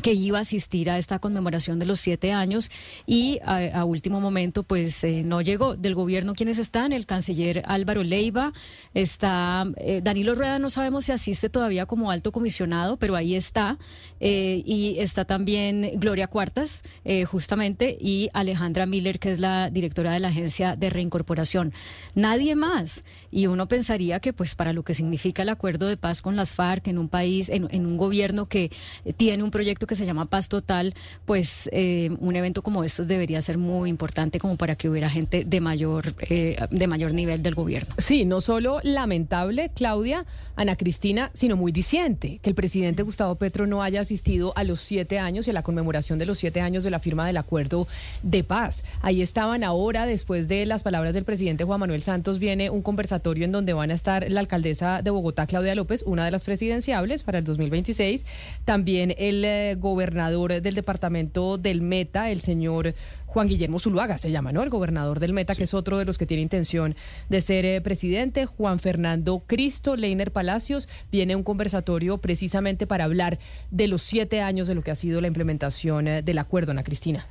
que 0.02 0.14
iba 0.14 0.38
a 0.38 0.42
asistir 0.42 0.92
a 0.92 1.00
esta 1.00 1.18
conmemoración 1.18 1.80
de 1.80 1.88
los 1.88 2.00
siete 2.00 2.32
años 2.32 2.70
y 3.08 3.40
a, 3.44 3.84
último 3.84 4.22
momento 4.22 4.64
pues 4.64 5.04
eh, 5.04 5.24
no 5.24 5.42
llegó. 5.42 5.76
Del 5.76 5.96
gobierno 5.96 6.34
quienes 6.34 6.60
están, 6.60 6.94
el 6.94 7.06
canciller 7.08 7.64
Álvaro 7.66 8.04
Leiva, 8.04 8.54
está 8.94 9.66
eh, 9.78 10.02
Danilo 10.04 10.36
Rueda, 10.36 10.60
no 10.60 10.70
sabemos 10.70 11.06
si 11.06 11.12
asiste 11.12 11.50
todavía 11.50 11.88
como 11.88 12.12
alto 12.12 12.32
comisionado, 12.32 12.98
pero 12.98 13.16
ahí 13.16 13.36
está, 13.36 13.80
eh, 14.20 14.62
y 14.66 14.98
está 15.00 15.26
también 15.26 15.92
Gloria 15.96 16.28
Cuartas, 16.28 16.84
eh, 17.04 17.26
justamente, 17.26 17.98
y 18.00 18.30
Alejandra 18.34 18.86
Miller, 18.86 19.18
que 19.20 19.32
es 19.32 19.40
la 19.40 19.72
directora 19.72 20.12
de 20.12 20.20
la 20.20 20.28
Agencia 20.28 20.76
de 20.76 20.92
Reincorporación. 20.92 21.74
Nadie 22.14 22.56
más. 22.56 23.04
Y 23.32 23.48
uno 23.48 23.68
pensaría 23.68 24.20
que 24.20 24.32
pues 24.32 24.54
para 24.54 24.74
lo 24.74 24.84
que 24.84 24.94
significa 24.94 25.42
el 25.42 25.50
acuerdo 25.50 25.88
de 25.88 25.98
paz 25.98 26.22
con 26.22 26.36
las 26.36 26.54
FARC 26.54 26.88
en 26.88 27.00
un 27.00 27.10
país, 27.10 27.50
en 27.50 27.86
un 27.86 27.98
gobierno 27.98 28.48
que 28.48 28.72
tiene 29.18 29.44
un 29.44 29.52
proyecto 29.52 29.87
que 29.88 29.96
se 29.96 30.06
llama 30.06 30.26
Paz 30.26 30.50
Total, 30.50 30.94
pues 31.26 31.70
eh, 31.72 32.12
un 32.20 32.36
evento 32.36 32.62
como 32.62 32.84
estos 32.84 33.08
debería 33.08 33.42
ser 33.42 33.58
muy 33.58 33.90
importante 33.90 34.40
como 34.40 34.58
para 34.58 34.76
que 34.76 34.90
hubiera 34.90 35.10
gente 35.10 35.44
de 35.46 35.62
mayor, 35.62 36.14
eh, 36.30 36.58
de 36.70 36.88
mayor 36.88 37.14
nivel 37.14 37.42
del 37.42 37.56
gobierno. 37.56 37.96
Sí, 37.98 38.26
no 38.26 38.42
solo 38.42 38.80
lamentable, 38.84 39.72
Claudia, 39.74 40.26
Ana 40.56 40.76
Cristina, 40.76 41.32
sino 41.34 41.56
muy 41.56 41.72
diciente 41.72 42.40
que 42.42 42.50
el 42.50 42.56
presidente 42.56 43.04
Gustavo 43.04 43.36
Petro 43.36 43.68
no 43.68 43.84
haya 43.84 44.02
asistido 44.02 44.54
a 44.56 44.64
los 44.64 44.82
siete 44.82 45.20
años 45.20 45.48
y 45.48 45.52
a 45.52 45.54
la 45.54 45.64
conmemoración 45.64 46.20
de 46.20 46.26
los 46.26 46.40
siete 46.40 46.62
años 46.62 46.84
de 46.84 46.92
la 46.92 47.00
firma 47.00 47.26
del 47.26 47.38
acuerdo 47.38 47.88
de 48.24 48.44
paz. 48.44 48.84
Ahí 49.02 49.22
estaban 49.22 49.64
ahora, 49.64 50.06
después 50.06 50.48
de 50.48 50.66
las 50.66 50.84
palabras 50.84 51.14
del 51.14 51.24
presidente 51.24 51.64
Juan 51.64 51.80
Manuel 51.80 52.02
Santos, 52.02 52.40
viene 52.40 52.70
un 52.70 52.82
conversatorio 52.82 53.46
en 53.46 53.52
donde 53.52 53.74
van 53.74 53.92
a 53.92 53.94
estar 53.94 54.30
la 54.30 54.40
alcaldesa 54.40 55.02
de 55.02 55.10
Bogotá, 55.10 55.48
Claudia 55.48 55.76
López, 55.76 56.04
una 56.06 56.26
de 56.26 56.32
las 56.32 56.44
presidenciables 56.44 57.24
para 57.24 57.38
el 57.40 57.44
2026, 57.44 58.26
también 58.66 59.14
el 59.18 59.46
eh, 59.46 59.76
gobernador 59.80 60.62
del 60.62 60.76
departamento 60.76 61.58
del 61.58 61.82
Meta, 61.82 62.30
el 62.30 62.42
señor 62.42 62.94
Juan 63.26 63.48
Guillermo 63.48 63.80
Zuluaga 63.80 64.18
se 64.18 64.32
llama, 64.32 64.52
¿no? 64.52 64.64
El 64.64 64.70
gobernador 64.70 65.20
del 65.20 65.34
Meta, 65.34 65.54
que 65.54 65.66
es 65.66 65.74
otro 65.74 65.98
de 65.98 66.06
los 66.06 66.18
que 66.18 66.26
tiene 66.26 66.44
intención 66.44 66.96
de 67.30 67.42
ser 67.42 67.66
eh, 67.66 67.82
presidente. 67.82 68.46
Juan 68.46 68.80
Fernando 68.80 69.44
Cristo, 69.46 69.96
Leiner 69.96 70.32
Palacios, 70.32 70.88
viene 71.12 71.36
un 71.36 71.44
conversatorio 71.44 72.18
precisamente 72.18 72.88
para 72.88 73.04
hablar 73.04 73.38
de 73.70 73.88
los 73.88 74.02
siete 74.02 74.42
años 74.42 74.68
de 74.68 74.76
lo 74.76 74.82
que 74.82 74.92
ha 74.92 74.96
sido 74.96 75.22
la 75.22 75.28
implementación 75.28 76.08
eh, 76.08 76.22
del 76.22 76.40
acuerdo, 76.40 76.72
Ana 76.72 76.84
Cristina. 76.84 77.28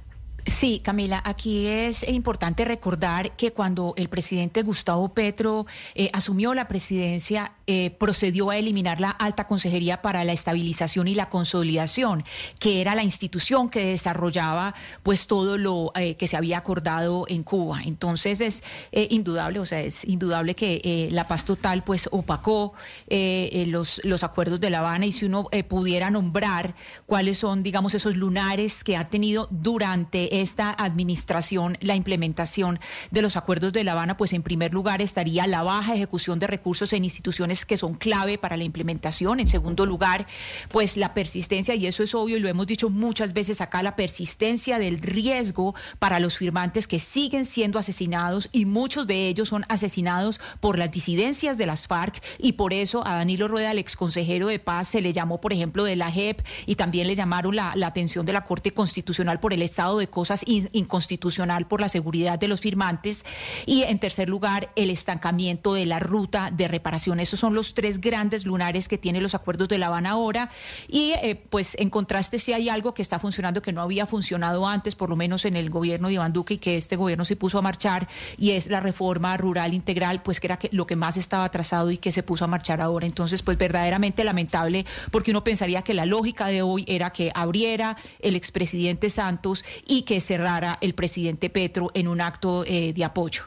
Sí, 0.46 0.80
Camila, 0.82 1.20
aquí 1.24 1.66
es 1.66 2.08
importante 2.08 2.64
recordar 2.64 3.32
que 3.32 3.52
cuando 3.52 3.94
el 3.96 4.08
presidente 4.08 4.62
Gustavo 4.62 5.12
Petro 5.12 5.66
eh, 5.96 6.08
asumió 6.12 6.54
la 6.54 6.68
presidencia, 6.68 7.52
eh, 7.68 7.90
procedió 7.98 8.50
a 8.50 8.56
eliminar 8.56 9.00
la 9.00 9.10
Alta 9.10 9.48
Consejería 9.48 10.00
para 10.00 10.22
la 10.24 10.32
Estabilización 10.32 11.08
y 11.08 11.16
la 11.16 11.28
Consolidación, 11.28 12.24
que 12.60 12.80
era 12.80 12.94
la 12.94 13.02
institución 13.02 13.68
que 13.68 13.86
desarrollaba 13.86 14.74
pues 15.02 15.26
todo 15.26 15.58
lo 15.58 15.90
eh, 15.96 16.14
que 16.14 16.28
se 16.28 16.36
había 16.36 16.58
acordado 16.58 17.24
en 17.28 17.42
Cuba. 17.42 17.80
Entonces 17.84 18.40
es 18.40 18.62
eh, 18.92 19.08
indudable, 19.10 19.58
o 19.58 19.66
sea, 19.66 19.80
es 19.80 20.04
indudable 20.04 20.54
que 20.54 21.08
la 21.10 21.26
paz 21.26 21.44
total 21.44 21.82
pues 21.82 22.08
opacó 22.12 22.74
los, 23.08 24.00
los 24.04 24.22
acuerdos 24.22 24.60
de 24.60 24.70
La 24.70 24.78
Habana 24.78 25.06
y 25.06 25.12
si 25.12 25.24
uno 25.24 25.48
pudiera 25.68 26.10
nombrar 26.10 26.74
cuáles 27.06 27.38
son, 27.38 27.62
digamos, 27.62 27.94
esos 27.94 28.16
lunares 28.16 28.84
que 28.84 28.96
ha 28.96 29.08
tenido 29.08 29.48
durante 29.50 30.40
esta 30.40 30.70
administración 30.70 31.78
la 31.80 31.96
implementación 31.96 32.78
de 33.10 33.22
los 33.22 33.36
acuerdos 33.36 33.72
de 33.72 33.82
La 33.84 33.92
Habana, 33.92 34.16
pues 34.16 34.32
en 34.32 34.42
primer 34.42 34.72
lugar 34.72 35.02
estaría 35.02 35.46
la 35.46 35.62
baja 35.62 35.94
ejecución 35.94 36.38
de 36.38 36.46
recursos 36.46 36.92
en 36.92 37.04
instituciones 37.04 37.55
que 37.64 37.76
son 37.76 37.94
clave 37.94 38.38
para 38.38 38.56
la 38.56 38.64
implementación. 38.64 39.40
En 39.40 39.46
segundo 39.46 39.86
lugar, 39.86 40.26
pues 40.70 40.96
la 40.96 41.14
persistencia, 41.14 41.74
y 41.74 41.86
eso 41.86 42.02
es 42.02 42.14
obvio 42.14 42.36
y 42.36 42.40
lo 42.40 42.48
hemos 42.48 42.66
dicho 42.66 42.90
muchas 42.90 43.32
veces 43.32 43.60
acá, 43.60 43.82
la 43.82 43.96
persistencia 43.96 44.78
del 44.78 44.98
riesgo 45.00 45.74
para 45.98 46.20
los 46.20 46.38
firmantes 46.38 46.86
que 46.86 47.00
siguen 47.00 47.44
siendo 47.44 47.78
asesinados 47.78 48.48
y 48.52 48.64
muchos 48.64 49.06
de 49.06 49.28
ellos 49.28 49.48
son 49.48 49.64
asesinados 49.68 50.40
por 50.60 50.78
las 50.78 50.90
disidencias 50.90 51.58
de 51.58 51.66
las 51.66 51.86
FARC 51.86 52.22
y 52.38 52.52
por 52.52 52.72
eso 52.72 53.06
a 53.06 53.14
Danilo 53.16 53.48
Rueda, 53.48 53.70
el 53.70 53.78
exconsejero 53.78 54.48
de 54.48 54.58
paz, 54.58 54.88
se 54.88 55.00
le 55.00 55.12
llamó, 55.12 55.40
por 55.40 55.52
ejemplo, 55.52 55.84
de 55.84 55.96
la 55.96 56.10
JEP 56.10 56.40
y 56.66 56.74
también 56.74 57.06
le 57.06 57.14
llamaron 57.14 57.54
la, 57.56 57.72
atención 57.86 58.26
de 58.26 58.32
la 58.32 58.44
Corte 58.44 58.72
Constitucional 58.72 59.38
por 59.40 59.52
el 59.52 59.62
estado 59.62 59.98
de 59.98 60.08
cosas 60.08 60.42
in- 60.46 60.68
inconstitucional 60.72 61.68
por 61.68 61.80
la 61.80 61.88
seguridad 61.88 62.38
de 62.38 62.48
los 62.48 62.60
firmantes 62.60 63.24
y 63.64 63.82
en 63.82 63.98
tercer 63.98 64.28
lugar 64.28 64.72
el 64.76 64.90
estancamiento 64.90 65.74
de 65.74 65.86
la 65.86 65.98
ruta 66.00 66.50
de 66.50 66.66
reparación. 66.68 67.20
Esos 67.20 67.38
son 67.40 67.45
los 67.54 67.74
tres 67.74 68.00
grandes 68.00 68.44
lunares 68.46 68.88
que 68.88 68.98
tienen 68.98 69.22
los 69.22 69.34
acuerdos 69.34 69.68
de 69.68 69.78
La 69.78 69.86
Habana 69.88 70.10
ahora 70.10 70.50
y 70.88 71.12
eh, 71.22 71.40
pues 71.50 71.76
en 71.78 71.90
contraste 71.90 72.38
si 72.38 72.52
hay 72.52 72.68
algo 72.68 72.94
que 72.94 73.02
está 73.02 73.18
funcionando 73.18 73.62
que 73.62 73.72
no 73.72 73.82
había 73.82 74.06
funcionado 74.06 74.66
antes, 74.66 74.94
por 74.94 75.10
lo 75.10 75.16
menos 75.16 75.44
en 75.44 75.56
el 75.56 75.70
gobierno 75.70 76.08
de 76.08 76.14
Iván 76.14 76.32
Duque 76.32 76.54
y 76.54 76.58
que 76.58 76.76
este 76.76 76.96
gobierno 76.96 77.24
se 77.24 77.36
puso 77.36 77.58
a 77.58 77.62
marchar 77.62 78.08
y 78.38 78.52
es 78.52 78.68
la 78.68 78.80
reforma 78.80 79.36
rural 79.36 79.74
integral, 79.74 80.22
pues 80.22 80.40
que 80.40 80.46
era 80.46 80.58
que- 80.58 80.70
lo 80.72 80.86
que 80.86 80.96
más 80.96 81.16
estaba 81.16 81.44
atrasado 81.44 81.90
y 81.90 81.98
que 81.98 82.12
se 82.12 82.22
puso 82.22 82.44
a 82.44 82.48
marchar 82.48 82.80
ahora. 82.80 83.06
Entonces, 83.06 83.42
pues 83.42 83.58
verdaderamente 83.58 84.24
lamentable 84.24 84.86
porque 85.10 85.30
uno 85.30 85.44
pensaría 85.44 85.82
que 85.82 85.94
la 85.94 86.06
lógica 86.06 86.46
de 86.46 86.62
hoy 86.62 86.84
era 86.88 87.10
que 87.10 87.30
abriera 87.34 87.96
el 88.20 88.36
expresidente 88.36 89.10
Santos 89.10 89.64
y 89.86 90.02
que 90.02 90.20
cerrara 90.20 90.78
el 90.80 90.94
presidente 90.94 91.50
Petro 91.50 91.90
en 91.94 92.08
un 92.08 92.20
acto 92.20 92.64
eh, 92.66 92.92
de 92.92 93.04
apoyo. 93.04 93.42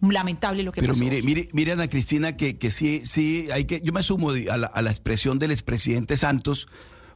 Lamentable 0.00 0.62
lo 0.62 0.72
que 0.72 0.80
Pero 0.80 0.94
pasó. 0.94 1.04
mire, 1.04 1.22
mire, 1.22 1.48
mire, 1.52 1.72
Ana 1.72 1.88
Cristina, 1.88 2.36
que, 2.36 2.56
que 2.58 2.70
sí, 2.70 3.02
sí, 3.04 3.48
hay 3.52 3.66
que, 3.66 3.80
yo 3.82 3.92
me 3.92 4.02
sumo 4.02 4.30
a 4.30 4.56
la, 4.56 4.66
a 4.66 4.82
la 4.82 4.90
expresión 4.90 5.38
del 5.38 5.50
expresidente 5.50 6.16
Santos 6.16 6.68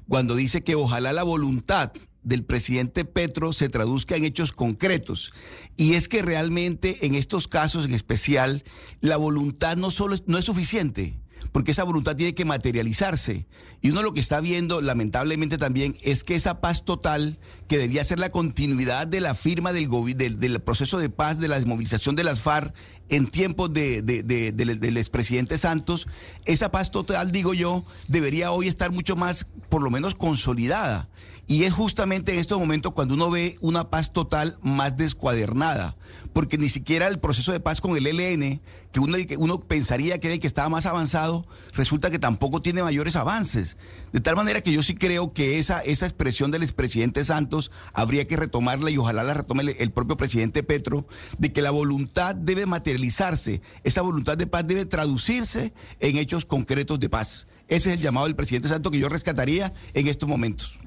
cuando 0.09 0.37
dice 0.37 0.63
que 0.63 0.75
ojalá 0.75 1.13
la 1.13 1.23
voluntad 1.23 1.93
del 2.23 2.45
presidente 2.45 3.05
Petro 3.05 3.53
se 3.53 3.69
traduzca 3.69 4.17
en 4.17 4.25
hechos 4.25 4.53
concretos. 4.53 5.33
Y 5.77 5.95
es 5.95 6.09
que 6.09 6.23
realmente 6.23 7.07
en 7.07 7.15
estos 7.15 7.49
casos 7.49 7.85
en 7.85 7.95
especial, 7.95 8.65
la 9.01 9.17
voluntad 9.17 9.77
no 9.77 9.91
solo 9.91 10.15
es, 10.15 10.25
no 10.27 10.39
es 10.39 10.45
suficiente 10.45 11.15
porque 11.55 11.71
esa 11.71 11.85
voluntad 11.85 12.17
tiene 12.17 12.35
que 12.35 12.45
materializarse. 12.45 13.47
Y 13.81 13.91
uno 13.91 14.03
lo 14.03 14.13
que 14.13 14.19
está 14.19 14.41
viendo, 14.41 14.81
lamentablemente 14.81 15.57
también, 15.57 15.95
es 16.03 16.25
que 16.25 16.35
esa 16.35 16.61
paz 16.61 16.85
total, 16.85 17.39
que 17.69 17.79
debía 17.79 18.03
ser 18.03 18.19
la 18.19 18.31
continuidad 18.31 19.07
de 19.07 19.21
la 19.21 19.35
firma 19.35 19.73
del, 19.73 19.89
proceso 20.65 20.99
de 20.99 21.11
paz, 21.11 21.39
de 21.39 21.47
la 21.47 21.55
desmovilización 21.55 22.17
de 22.17 22.25
las 22.25 22.41
FARC 22.41 22.75
en 23.09 23.29
tiempos 23.29 23.73
de, 23.73 24.03
de- 24.03 24.25
de- 24.25 24.51
del 24.51 24.97
expresidente 24.97 25.57
Santos, 25.57 26.09
esa 26.45 26.73
paz 26.73 26.91
total, 26.91 27.31
digo 27.31 27.55
yo, 27.55 27.85
debería 28.09 28.51
hoy 28.51 28.67
estar 28.67 28.91
mucho 28.91 29.15
más, 29.15 29.47
por 29.69 29.81
lo 29.81 29.91
menos, 29.91 30.17
consolidada. 30.17 31.09
Y 31.47 31.65
es 31.65 31.75
justamente 31.75 32.33
en 32.33 32.39
estos 32.39 32.59
momentos 32.59 32.93
cuando 32.93 33.15
uno 33.15 33.31
ve 33.31 33.59
una 33.61 33.91
paz 33.91 34.13
total 34.15 34.59
más 34.63 34.97
descuadernada, 34.97 35.95
porque 36.33 36.57
ni 36.57 36.71
siquiera 36.71 37.07
el 37.07 37.19
proceso 37.19 37.53
de 37.53 37.61
paz 37.61 37.83
con 37.83 37.97
el 37.97 38.07
uno, 38.97 39.17
el 39.17 39.27
que 39.27 39.37
uno 39.37 39.61
pensaría 39.61 40.19
que 40.19 40.29
era 40.29 40.35
el 40.35 40.41
que 40.41 40.47
estaba 40.47 40.71
más 40.71 40.87
avanzado, 40.87 41.47
resulta 41.75 42.11
que 42.11 42.19
tampoco 42.19 42.63
tiene 42.63 42.83
mayores 42.83 43.17
avances. 43.17 43.77
De 44.13 44.21
tal 44.21 44.37
manera 44.37 44.63
que 44.63 44.73
yo 44.73 44.83
sí 44.83 44.95
creo 44.95 45.35
que 45.35 45.59
esa, 45.59 45.81
esa 45.81 46.07
expresión 46.07 46.51
del 46.51 46.63
expresidente 46.63 47.25
Santos 47.25 47.71
habría 47.93 48.27
que 48.27 48.37
retomarla 48.37 48.91
y 48.91 48.97
ojalá 48.97 49.23
la 49.23 49.35
retome 49.35 49.65
el, 49.65 49.77
el 49.79 49.91
propio 49.91 50.17
presidente 50.17 50.63
Petro, 50.63 51.07
de 51.37 51.53
que 51.53 51.61
la 51.61 51.73
voluntad 51.73 52.35
debe 52.35 52.65
materializarse, 52.65 53.61
esa 53.83 54.01
voluntad 54.01 54.39
de 54.39 54.47
paz 54.47 54.67
debe 54.67 54.87
traducirse 54.87 55.75
en 56.01 56.17
hechos 56.17 56.47
concretos 56.47 56.99
de 57.01 57.11
paz. 57.11 57.47
Ese 57.69 57.91
es 57.91 57.97
el 57.97 58.03
llamado 58.03 58.27
del 58.27 58.37
presidente 58.37 58.69
Santos 58.69 58.93
que 58.93 58.99
yo 58.99 59.09
rescataría 59.09 59.75
en 59.93 60.07
estos 60.07 60.29
momentos. 60.29 60.79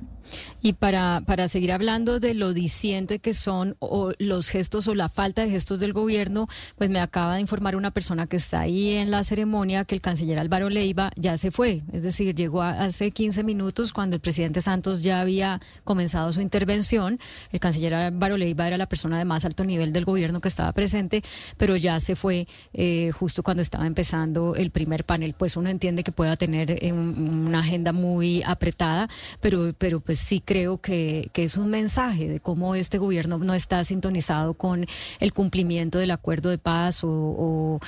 Y 0.61 0.73
para, 0.73 1.21
para 1.25 1.47
seguir 1.47 1.71
hablando 1.71 2.19
de 2.19 2.33
lo 2.33 2.53
diciente 2.53 3.19
que 3.19 3.33
son 3.33 3.75
o 3.79 4.11
los 4.17 4.49
gestos 4.49 4.87
o 4.87 4.95
la 4.95 5.07
falta 5.09 5.43
de 5.43 5.49
gestos 5.49 5.79
del 5.79 5.93
gobierno, 5.93 6.47
pues 6.77 6.89
me 6.89 6.99
acaba 6.99 7.35
de 7.35 7.41
informar 7.41 7.75
una 7.75 7.91
persona 7.91 8.27
que 8.27 8.37
está 8.37 8.61
ahí 8.61 8.93
en 8.93 9.11
la 9.11 9.23
ceremonia 9.23 9.85
que 9.85 9.95
el 9.95 10.01
canciller 10.01 10.39
Álvaro 10.39 10.69
Leiva 10.69 11.11
ya 11.15 11.37
se 11.37 11.51
fue. 11.51 11.83
Es 11.93 12.01
decir, 12.01 12.35
llegó 12.35 12.61
hace 12.63 13.11
15 13.11 13.43
minutos 13.43 13.93
cuando 13.93 14.15
el 14.15 14.21
presidente 14.21 14.61
Santos 14.61 15.03
ya 15.03 15.21
había 15.21 15.59
comenzado 15.83 16.31
su 16.33 16.41
intervención. 16.41 17.19
El 17.51 17.59
canciller 17.59 17.93
Álvaro 17.93 18.37
Leiva 18.37 18.67
era 18.67 18.77
la 18.77 18.87
persona 18.89 19.17
de 19.17 19.25
más 19.25 19.45
alto 19.45 19.63
nivel 19.63 19.93
del 19.93 20.05
gobierno 20.05 20.41
que 20.41 20.47
estaba 20.47 20.71
presente, 20.73 21.23
pero 21.57 21.75
ya 21.75 21.99
se 21.99 22.15
fue 22.15 22.47
eh, 22.73 23.11
justo 23.13 23.43
cuando 23.43 23.61
estaba 23.61 23.85
empezando 23.87 24.55
el 24.55 24.71
primer 24.71 25.05
panel. 25.05 25.35
Pues 25.37 25.55
uno 25.57 25.69
entiende 25.69 26.03
que 26.03 26.11
pueda 26.11 26.35
tener 26.35 26.71
eh, 26.83 26.91
un- 26.91 27.45
una 27.47 27.59
agenda 27.59 27.91
muy 27.93 28.41
apretada, 28.43 29.07
pero, 29.41 29.73
pero 29.77 29.99
pues 29.99 30.16
sí 30.19 30.41
creo 30.41 30.79
que, 30.79 31.29
que 31.33 31.43
es 31.43 31.57
un 31.57 31.69
mensaje 31.69 32.27
de 32.27 32.39
cómo 32.39 32.75
este 32.75 32.97
gobierno 32.97 33.37
no 33.37 33.53
está 33.53 33.83
sintonizado 33.83 34.53
con 34.53 34.85
el 35.19 35.33
cumplimiento 35.33 35.99
del 35.99 36.11
acuerdo 36.11 36.49
de 36.49 36.57
paz 36.57 37.01
o 37.03 37.79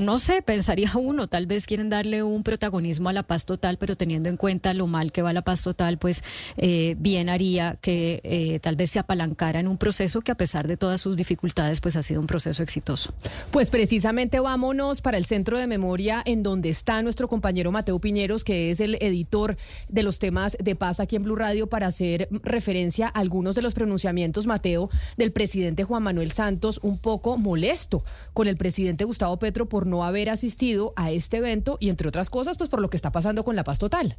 no 0.00 0.18
sé, 0.18 0.42
pensaría 0.42 0.92
uno, 0.94 1.26
tal 1.26 1.46
vez 1.46 1.66
quieren 1.66 1.90
darle 1.90 2.22
un 2.22 2.42
protagonismo 2.42 3.08
a 3.08 3.12
la 3.12 3.22
paz 3.22 3.44
total, 3.44 3.78
pero 3.78 3.96
teniendo 3.96 4.28
en 4.28 4.36
cuenta 4.36 4.72
lo 4.74 4.86
mal 4.86 5.12
que 5.12 5.22
va 5.22 5.32
la 5.32 5.42
paz 5.42 5.62
total, 5.62 5.98
pues 5.98 6.24
eh, 6.56 6.96
bien 6.98 7.28
haría 7.28 7.76
que 7.80 8.20
eh, 8.24 8.58
tal 8.60 8.76
vez 8.76 8.90
se 8.90 8.98
apalancara 8.98 9.60
en 9.60 9.68
un 9.68 9.78
proceso 9.78 10.20
que 10.20 10.32
a 10.32 10.34
pesar 10.34 10.66
de 10.66 10.76
todas 10.76 11.00
sus 11.00 11.16
dificultades, 11.16 11.80
pues 11.80 11.96
ha 11.96 12.02
sido 12.02 12.20
un 12.20 12.26
proceso 12.26 12.62
exitoso. 12.62 13.14
Pues 13.50 13.70
precisamente 13.70 14.40
vámonos 14.40 15.00
para 15.00 15.18
el 15.18 15.26
centro 15.26 15.58
de 15.58 15.66
memoria 15.66 16.22
en 16.24 16.42
donde 16.42 16.70
está 16.70 17.02
nuestro 17.02 17.28
compañero 17.28 17.72
Mateo 17.72 17.98
Piñeros, 17.98 18.44
que 18.44 18.70
es 18.70 18.80
el 18.80 18.96
editor 19.00 19.56
de 19.88 20.02
los 20.02 20.18
temas 20.18 20.56
de 20.58 20.74
paz 20.74 21.00
aquí 21.00 21.16
en 21.18 21.24
Blue 21.24 21.36
Radio 21.36 21.66
para 21.66 21.86
hacer 21.86 22.28
referencia 22.30 23.08
a 23.08 23.20
algunos 23.20 23.54
de 23.54 23.62
los 23.62 23.74
pronunciamientos, 23.74 24.46
Mateo, 24.46 24.88
del 25.18 25.32
presidente 25.32 25.84
Juan 25.84 26.02
Manuel 26.02 26.32
Santos, 26.32 26.80
un 26.82 26.98
poco 26.98 27.36
molesto 27.36 28.02
con 28.32 28.48
el 28.48 28.56
presidente 28.56 29.04
Gustavo 29.04 29.38
Petro 29.38 29.68
por 29.68 29.86
no 29.86 30.04
haber 30.04 30.30
asistido 30.30 30.94
a 30.96 31.10
este 31.10 31.36
evento 31.36 31.76
y, 31.80 31.90
entre 31.90 32.08
otras 32.08 32.30
cosas, 32.30 32.56
pues 32.56 32.70
por 32.70 32.80
lo 32.80 32.88
que 32.88 32.96
está 32.96 33.12
pasando 33.12 33.44
con 33.44 33.54
la 33.54 33.64
paz 33.64 33.78
total. 33.78 34.16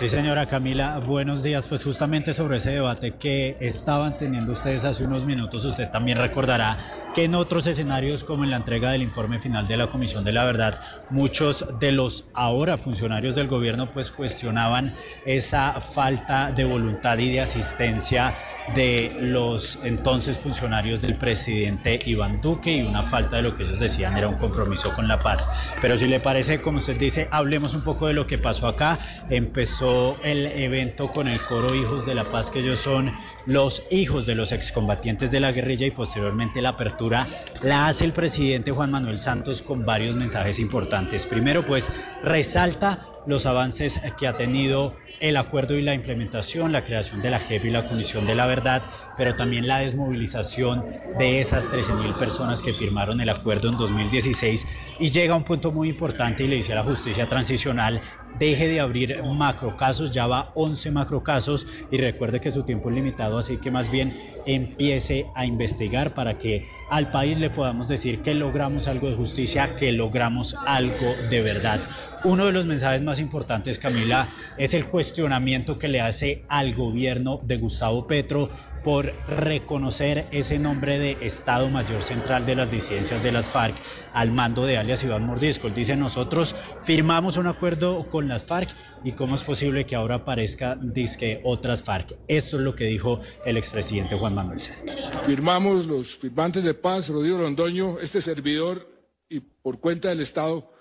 Sí, 0.00 0.08
señora 0.08 0.46
Camila, 0.46 0.98
buenos 0.98 1.42
días. 1.42 1.68
Pues 1.68 1.84
justamente 1.84 2.32
sobre 2.32 2.56
ese 2.56 2.70
debate 2.70 3.16
que 3.16 3.58
estaban 3.60 4.16
teniendo 4.16 4.52
ustedes 4.52 4.82
hace 4.84 5.04
unos 5.04 5.26
minutos, 5.26 5.62
usted 5.62 5.90
también 5.90 6.16
recordará 6.16 6.78
que 7.12 7.24
en 7.24 7.34
otros 7.34 7.66
escenarios, 7.66 8.24
como 8.24 8.44
en 8.44 8.50
la 8.50 8.56
entrega 8.56 8.92
del 8.92 9.02
informe 9.02 9.40
final 9.40 9.68
de 9.68 9.76
la 9.76 9.88
Comisión 9.88 10.24
de 10.24 10.32
la 10.32 10.46
Verdad, 10.46 10.80
muchos 11.10 11.66
de 11.78 11.92
los 11.92 12.24
ahora 12.32 12.78
funcionarios 12.78 13.34
del 13.34 13.48
gobierno 13.48 13.90
pues 13.90 14.10
cuestionaban 14.10 14.96
esa 15.26 15.82
falta 15.82 16.50
de 16.50 16.64
voluntad 16.64 17.18
y 17.18 17.32
de 17.32 17.42
asistencia 17.42 18.38
de 18.74 19.16
los 19.20 19.78
entonces 19.82 20.38
funcionarios 20.38 21.02
del 21.02 21.16
presidente 21.16 22.00
Iván 22.06 22.40
Duque 22.40 22.72
y 22.72 22.82
una 22.82 23.02
falta 23.02 23.36
de 23.36 23.42
lo 23.42 23.54
que 23.54 23.64
ellos 23.64 23.80
decían 23.80 24.16
era 24.16 24.28
un 24.28 24.36
compromiso 24.36 24.94
con 24.94 25.08
la 25.08 25.18
paz. 25.18 25.74
Pero 25.82 25.96
si 25.98 26.06
le 26.06 26.20
parece, 26.20 26.62
como 26.62 26.78
usted 26.78 26.96
dice, 26.96 27.28
hablemos 27.32 27.74
un 27.74 27.82
poco 27.82 28.06
de 28.06 28.14
lo 28.14 28.26
que 28.26 28.38
pasó 28.38 28.66
acá. 28.68 28.98
Empezó 29.28 29.89
el 30.22 30.46
evento 30.46 31.08
con 31.08 31.28
el 31.28 31.40
coro 31.40 31.74
Hijos 31.74 32.06
de 32.06 32.14
la 32.14 32.30
Paz, 32.30 32.50
que 32.50 32.60
ellos 32.60 32.80
son 32.80 33.12
los 33.46 33.82
hijos 33.90 34.26
de 34.26 34.34
los 34.34 34.52
excombatientes 34.52 35.30
de 35.30 35.40
la 35.40 35.52
guerrilla 35.52 35.86
y 35.86 35.90
posteriormente 35.90 36.62
la 36.62 36.70
apertura 36.70 37.26
la 37.62 37.88
hace 37.88 38.04
el 38.04 38.12
presidente 38.12 38.70
Juan 38.70 38.90
Manuel 38.90 39.18
Santos 39.18 39.62
con 39.62 39.84
varios 39.84 40.14
mensajes 40.16 40.58
importantes. 40.58 41.26
Primero, 41.26 41.64
pues 41.64 41.90
resalta 42.22 43.08
los 43.26 43.46
avances 43.46 44.00
que 44.18 44.26
ha 44.26 44.36
tenido 44.36 44.96
el 45.20 45.36
acuerdo 45.36 45.76
y 45.76 45.82
la 45.82 45.94
implementación, 45.94 46.72
la 46.72 46.84
creación 46.84 47.22
de 47.22 47.30
la 47.30 47.38
JEP 47.38 47.66
y 47.66 47.70
la 47.70 47.86
Comisión 47.86 48.26
de 48.26 48.34
la 48.34 48.46
Verdad, 48.46 48.82
pero 49.16 49.36
también 49.36 49.66
la 49.66 49.78
desmovilización 49.78 50.84
de 51.18 51.40
esas 51.40 51.70
13.000 51.70 52.18
personas 52.18 52.62
que 52.62 52.72
firmaron 52.72 53.20
el 53.20 53.28
acuerdo 53.28 53.68
en 53.68 53.76
2016 53.76 54.66
y 54.98 55.10
llega 55.10 55.34
a 55.34 55.36
un 55.36 55.44
punto 55.44 55.72
muy 55.72 55.90
importante 55.90 56.44
y 56.44 56.48
le 56.48 56.56
dice 56.56 56.72
a 56.72 56.76
la 56.76 56.84
justicia 56.84 57.28
transicional, 57.28 58.00
deje 58.38 58.68
de 58.68 58.80
abrir 58.80 59.22
macrocasos, 59.22 60.10
ya 60.10 60.26
va 60.26 60.52
11 60.54 60.90
macrocasos 60.90 61.66
y 61.90 61.98
recuerde 61.98 62.40
que 62.40 62.50
su 62.50 62.62
tiempo 62.62 62.88
es 62.88 62.94
limitado, 62.94 63.38
así 63.38 63.58
que 63.58 63.70
más 63.70 63.90
bien 63.90 64.18
empiece 64.46 65.26
a 65.34 65.44
investigar 65.44 66.14
para 66.14 66.38
que 66.38 66.66
al 66.90 67.10
país 67.10 67.38
le 67.38 67.50
podamos 67.50 67.88
decir 67.88 68.22
que 68.22 68.34
logramos 68.34 68.88
algo 68.88 69.08
de 69.08 69.16
justicia, 69.16 69.76
que 69.76 69.92
logramos 69.92 70.56
algo 70.66 71.14
de 71.30 71.42
verdad. 71.42 71.80
Uno 72.24 72.46
de 72.46 72.52
los 72.52 72.66
mensajes 72.66 73.02
más 73.02 73.18
importantes, 73.20 73.78
Camila, 73.78 74.28
es 74.58 74.74
el 74.74 74.84
cuestionamiento 75.10 75.76
que 75.76 75.88
le 75.88 76.00
hace 76.00 76.44
al 76.48 76.72
gobierno 76.72 77.40
de 77.42 77.56
Gustavo 77.56 78.06
Petro 78.06 78.48
por 78.84 79.12
reconocer 79.26 80.24
ese 80.30 80.60
nombre 80.60 81.00
de 81.00 81.18
Estado 81.20 81.68
Mayor 81.68 82.00
Central 82.00 82.46
de 82.46 82.54
las 82.54 82.70
disidencias 82.70 83.20
de 83.20 83.32
las 83.32 83.48
FARC 83.48 83.74
al 84.12 84.30
mando 84.30 84.64
de 84.64 84.78
alias 84.78 85.02
Iván 85.02 85.26
Mordisco. 85.26 85.68
Dice, 85.68 85.96
nosotros 85.96 86.54
firmamos 86.84 87.38
un 87.38 87.48
acuerdo 87.48 88.08
con 88.08 88.28
las 88.28 88.44
FARC 88.44 88.70
y 89.02 89.10
cómo 89.12 89.34
es 89.34 89.42
posible 89.42 89.84
que 89.84 89.96
ahora 89.96 90.14
aparezca 90.14 90.76
disque 90.80 91.40
otras 91.42 91.82
FARC. 91.82 92.16
Esto 92.28 92.58
es 92.58 92.62
lo 92.62 92.76
que 92.76 92.84
dijo 92.84 93.20
el 93.44 93.56
expresidente 93.56 94.16
Juan 94.16 94.36
Manuel 94.36 94.60
Santos. 94.60 95.10
Firmamos 95.24 95.86
los 95.86 96.14
firmantes 96.14 96.62
de 96.62 96.74
paz, 96.74 97.08
Rodrigo 97.08 97.38
Londoño, 97.38 97.98
este 98.00 98.22
servidor 98.22 98.88
y 99.28 99.40
por 99.40 99.80
cuenta 99.80 100.10
del 100.10 100.20
Estado, 100.20 100.72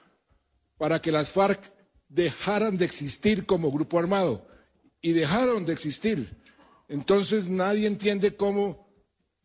para 0.78 1.02
que 1.02 1.12
las 1.12 1.32
FARC 1.32 1.79
dejaran 2.10 2.78
de 2.78 2.86
existir 2.86 3.46
como 3.46 3.72
grupo 3.72 4.00
armado 4.00 4.48
y 5.02 5.14
dejaron 5.14 5.66
de 5.66 5.74
existir. 5.74 6.38
Entonces 6.88 7.48
nadie 7.48 7.88
entiende 7.88 8.36
cómo 8.36 8.92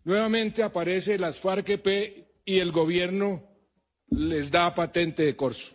nuevamente 0.02 0.62
aparece 0.62 1.18
las 1.18 1.40
FARC-EP 1.40 2.26
y 2.44 2.58
el 2.58 2.72
gobierno 2.72 3.42
les 4.08 4.50
da 4.50 4.74
patente 4.74 5.24
de 5.24 5.36
corso. 5.36 5.74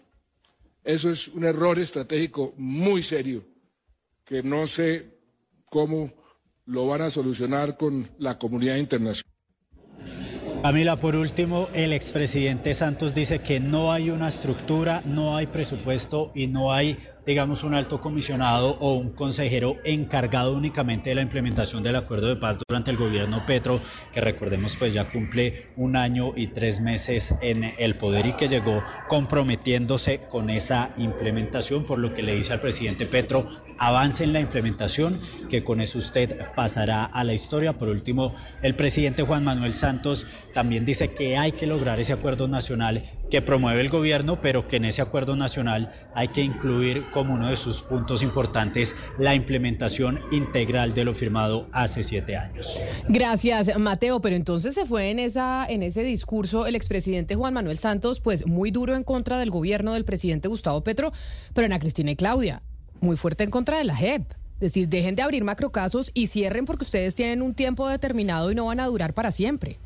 Eso 0.84 1.10
es 1.10 1.28
un 1.28 1.46
error 1.46 1.78
estratégico 1.80 2.54
muy 2.58 3.04
serio 3.04 3.46
que 4.26 4.44
no 4.44 4.68
sé 4.68 5.20
cómo 5.66 6.14
lo 6.66 6.88
van 6.88 7.02
a 7.02 7.10
solucionar 7.10 7.78
con 7.78 8.10
la 8.20 8.38
comunidad 8.38 8.76
internacional. 8.76 9.30
Camila, 10.62 10.98
por 10.98 11.16
último, 11.16 11.70
el 11.74 11.94
expresidente 11.94 12.74
Santos 12.74 13.14
dice 13.14 13.40
que 13.40 13.62
no 13.62 13.94
hay 13.94 14.10
una 14.10 14.28
estructura, 14.28 15.02
no 15.06 15.38
hay 15.38 15.48
presupuesto 15.48 16.34
y 16.36 16.48
no 16.48 16.74
hay 16.74 16.98
digamos, 17.30 17.64
un 17.64 17.76
alto 17.76 18.02
comisionado 18.02 18.76
o 18.80 18.94
un 18.94 19.12
consejero 19.12 19.78
encargado 19.84 20.58
únicamente 20.58 21.10
de 21.10 21.16
la 21.16 21.22
implementación 21.22 21.84
del 21.84 21.96
acuerdo 21.96 22.28
de 22.28 22.38
paz 22.38 22.58
durante 22.68 22.90
el 22.90 22.98
gobierno 22.98 23.46
Petro, 23.46 23.80
que 24.12 24.20
recordemos 24.20 24.76
pues 24.76 24.94
ya 24.94 25.08
cumple 25.08 25.68
un 25.76 25.96
año 25.96 26.32
y 26.36 26.48
tres 26.48 26.82
meses 26.82 27.36
en 27.42 27.72
el 27.78 27.98
poder 27.98 28.26
y 28.26 28.34
que 28.34 28.48
llegó 28.48 28.84
comprometiéndose 29.08 30.22
con 30.22 30.50
esa 30.50 30.92
implementación, 30.98 31.84
por 31.84 32.00
lo 32.00 32.16
que 32.16 32.24
le 32.24 32.34
dice 32.34 32.54
al 32.54 32.62
presidente 32.62 33.06
Petro, 33.06 33.48
avance 33.78 34.24
en 34.24 34.34
la 34.34 34.40
implementación, 34.40 35.22
que 35.52 35.64
con 35.64 35.82
eso 35.82 36.00
usted 36.00 36.36
pasará 36.56 37.06
a 37.06 37.24
la 37.24 37.34
historia. 37.34 37.74
Por 37.74 37.90
último, 37.90 38.34
el 38.64 38.74
presidente 38.74 39.22
Juan 39.22 39.44
Manuel 39.44 39.76
Santos 39.76 40.26
también 40.56 40.84
dice 40.84 41.14
que 41.14 41.38
hay 41.38 41.52
que 41.52 41.68
lograr 41.68 42.00
ese 42.00 42.14
acuerdo 42.14 42.48
nacional 42.48 43.04
que 43.30 43.42
promueve 43.42 43.82
el 43.82 43.90
gobierno, 43.90 44.42
pero 44.42 44.68
que 44.68 44.78
en 44.78 44.86
ese 44.86 45.02
acuerdo 45.02 45.36
nacional 45.36 45.94
hay 46.16 46.30
que 46.30 46.42
incluir 46.42 47.10
como 47.20 47.34
uno 47.34 47.50
de 47.50 47.58
sus 47.58 47.82
puntos 47.82 48.24
importantes 48.24 48.96
la 49.18 49.36
implementación 49.36 50.22
integral 50.32 50.94
de 50.94 51.04
lo 51.04 51.14
firmado 51.14 51.68
hace 51.74 52.02
siete 52.02 52.38
años. 52.38 52.80
Gracias, 53.10 53.78
Mateo. 53.78 54.22
Pero 54.22 54.38
entonces 54.38 54.74
se 54.74 54.86
fue 54.86 55.12
en 55.12 55.20
esa, 55.20 55.66
en 55.68 55.84
ese 55.84 56.02
discurso 56.02 56.66
el 56.66 56.76
expresidente 56.76 57.36
Juan 57.36 57.54
Manuel 57.54 57.78
Santos, 57.78 58.22
pues 58.22 58.48
muy 58.48 58.72
duro 58.72 58.96
en 58.96 59.04
contra 59.04 59.38
del 59.38 59.52
gobierno 59.52 59.94
del 59.94 60.06
presidente 60.06 60.48
Gustavo 60.48 60.82
Petro, 60.82 61.12
pero 61.54 61.66
Ana 61.66 61.80
Cristina 61.80 62.12
y 62.12 62.16
Claudia, 62.16 62.62
muy 63.02 63.18
fuerte 63.18 63.44
en 63.44 63.50
contra 63.50 63.78
de 63.78 63.84
la 63.84 63.96
JEP. 63.96 64.39
Decir, 64.60 64.90
dejen 64.90 65.16
de 65.16 65.22
abrir 65.22 65.44
macrocasos 65.44 66.12
y 66.14 66.28
cierren 66.28 66.66
porque 66.66 66.84
ustedes 66.84 67.16
tienen 67.16 67.42
un 67.42 67.54
tiempo 67.54 67.88
determinado 67.88 68.52
y 68.52 68.56
no 68.56 68.66
van 68.66 68.80
a 68.80 68.88
durar 68.88 69.14
para 69.14 69.32
siempre. 69.32 69.78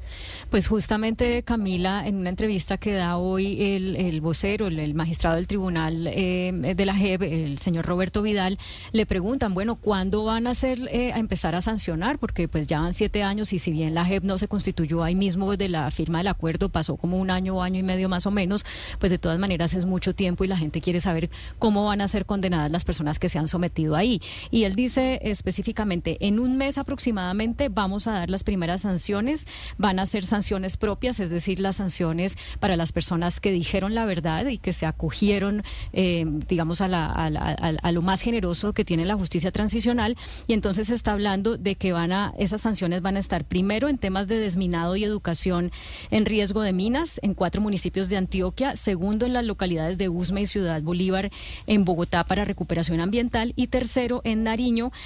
Pues 0.49 0.67
justamente 0.67 1.43
Camila, 1.43 2.07
en 2.07 2.17
una 2.17 2.29
entrevista 2.29 2.77
que 2.77 2.93
da 2.93 3.17
hoy 3.17 3.75
el, 3.75 3.95
el 3.95 4.21
vocero, 4.21 4.67
el, 4.67 4.93
magistrado 4.93 5.37
del 5.37 5.47
tribunal 5.47 6.07
eh, 6.07 6.73
de 6.75 6.85
la 6.85 6.93
JEP, 6.93 7.21
el 7.23 7.57
señor 7.57 7.85
Roberto 7.85 8.21
Vidal, 8.21 8.57
le 8.91 9.05
preguntan, 9.05 9.53
bueno, 9.53 9.75
¿cuándo 9.75 10.23
van 10.23 10.47
a 10.47 10.51
hacer 10.51 10.79
eh, 10.91 11.11
a 11.13 11.19
empezar 11.19 11.55
a 11.55 11.61
sancionar? 11.61 12.19
Porque 12.19 12.47
pues 12.47 12.67
ya 12.67 12.81
van 12.81 12.93
siete 12.93 13.23
años 13.23 13.53
y 13.53 13.59
si 13.59 13.71
bien 13.71 13.93
la 13.93 14.05
JEP 14.05 14.23
no 14.23 14.37
se 14.37 14.47
constituyó 14.47 15.03
ahí 15.03 15.15
mismo 15.15 15.51
desde 15.51 15.69
la 15.69 15.89
firma 15.91 16.19
del 16.19 16.27
acuerdo, 16.27 16.69
pasó 16.69 16.97
como 16.97 17.17
un 17.17 17.31
año 17.31 17.63
año 17.63 17.79
y 17.79 17.83
medio 17.83 18.09
más 18.09 18.25
o 18.25 18.31
menos, 18.31 18.65
pues 18.99 19.11
de 19.11 19.17
todas 19.17 19.39
maneras 19.39 19.73
es 19.73 19.85
mucho 19.85 20.13
tiempo 20.13 20.43
y 20.43 20.47
la 20.47 20.57
gente 20.57 20.81
quiere 20.81 20.99
saber 20.99 21.29
cómo 21.59 21.85
van 21.85 22.01
a 22.01 22.07
ser 22.07 22.25
condenadas 22.25 22.71
las 22.71 22.85
personas 22.85 23.19
que 23.19 23.29
se 23.29 23.39
han 23.39 23.47
sometido 23.47 23.95
ahí. 23.95 24.21
Y 24.51 24.62
él 24.65 24.75
dice 24.75 25.19
específicamente, 25.23 26.17
en 26.25 26.39
un 26.39 26.57
mes 26.57 26.77
aproximadamente 26.77 27.69
vamos 27.69 28.07
a 28.07 28.13
dar 28.13 28.29
las 28.29 28.43
primeras 28.43 28.81
sanciones, 28.81 29.45
van 29.77 29.99
a 29.99 30.05
ser 30.05 30.25
sanciones 30.25 30.77
propias, 30.77 31.19
es 31.19 31.29
decir, 31.29 31.59
las 31.59 31.77
sanciones 31.77 32.37
para 32.59 32.75
las 32.75 32.91
personas 32.91 33.39
que 33.39 33.51
dijeron 33.51 33.95
la 33.95 34.05
verdad 34.05 34.45
y 34.47 34.57
que 34.57 34.73
se 34.73 34.85
acogieron, 34.85 35.63
eh, 35.93 36.25
digamos, 36.47 36.81
a, 36.81 36.87
la, 36.87 37.07
a, 37.07 37.29
la, 37.29 37.55
a, 37.81 37.91
lo 37.91 38.01
más 38.01 38.21
generoso 38.21 38.73
que 38.73 38.85
tiene 38.85 39.05
la 39.05 39.15
justicia 39.15 39.51
transicional. 39.51 40.17
Y 40.47 40.53
entonces 40.53 40.87
se 40.87 40.95
está 40.95 41.13
hablando 41.13 41.57
de 41.57 41.75
que 41.75 41.93
van 41.93 42.11
a, 42.11 42.33
esas 42.37 42.61
sanciones 42.61 43.01
van 43.01 43.17
a 43.17 43.19
estar 43.19 43.45
primero 43.45 43.89
en 43.89 43.97
temas 43.97 44.27
de 44.27 44.37
desminado 44.37 44.95
y 44.95 45.03
educación 45.03 45.71
en 46.11 46.25
riesgo 46.25 46.61
de 46.61 46.73
minas 46.73 47.19
en 47.23 47.33
cuatro 47.33 47.61
municipios 47.61 48.09
de 48.09 48.17
Antioquia, 48.17 48.75
segundo 48.75 49.25
en 49.25 49.33
las 49.33 49.45
localidades 49.45 49.97
de 49.97 50.09
Usme 50.09 50.41
y 50.41 50.47
Ciudad 50.47 50.81
Bolívar 50.81 51.29
en 51.67 51.85
Bogotá 51.85 52.23
para 52.25 52.45
recuperación 52.45 52.99
ambiental 52.99 53.53
y 53.55 53.67
tercero 53.67 54.21
en 54.23 54.43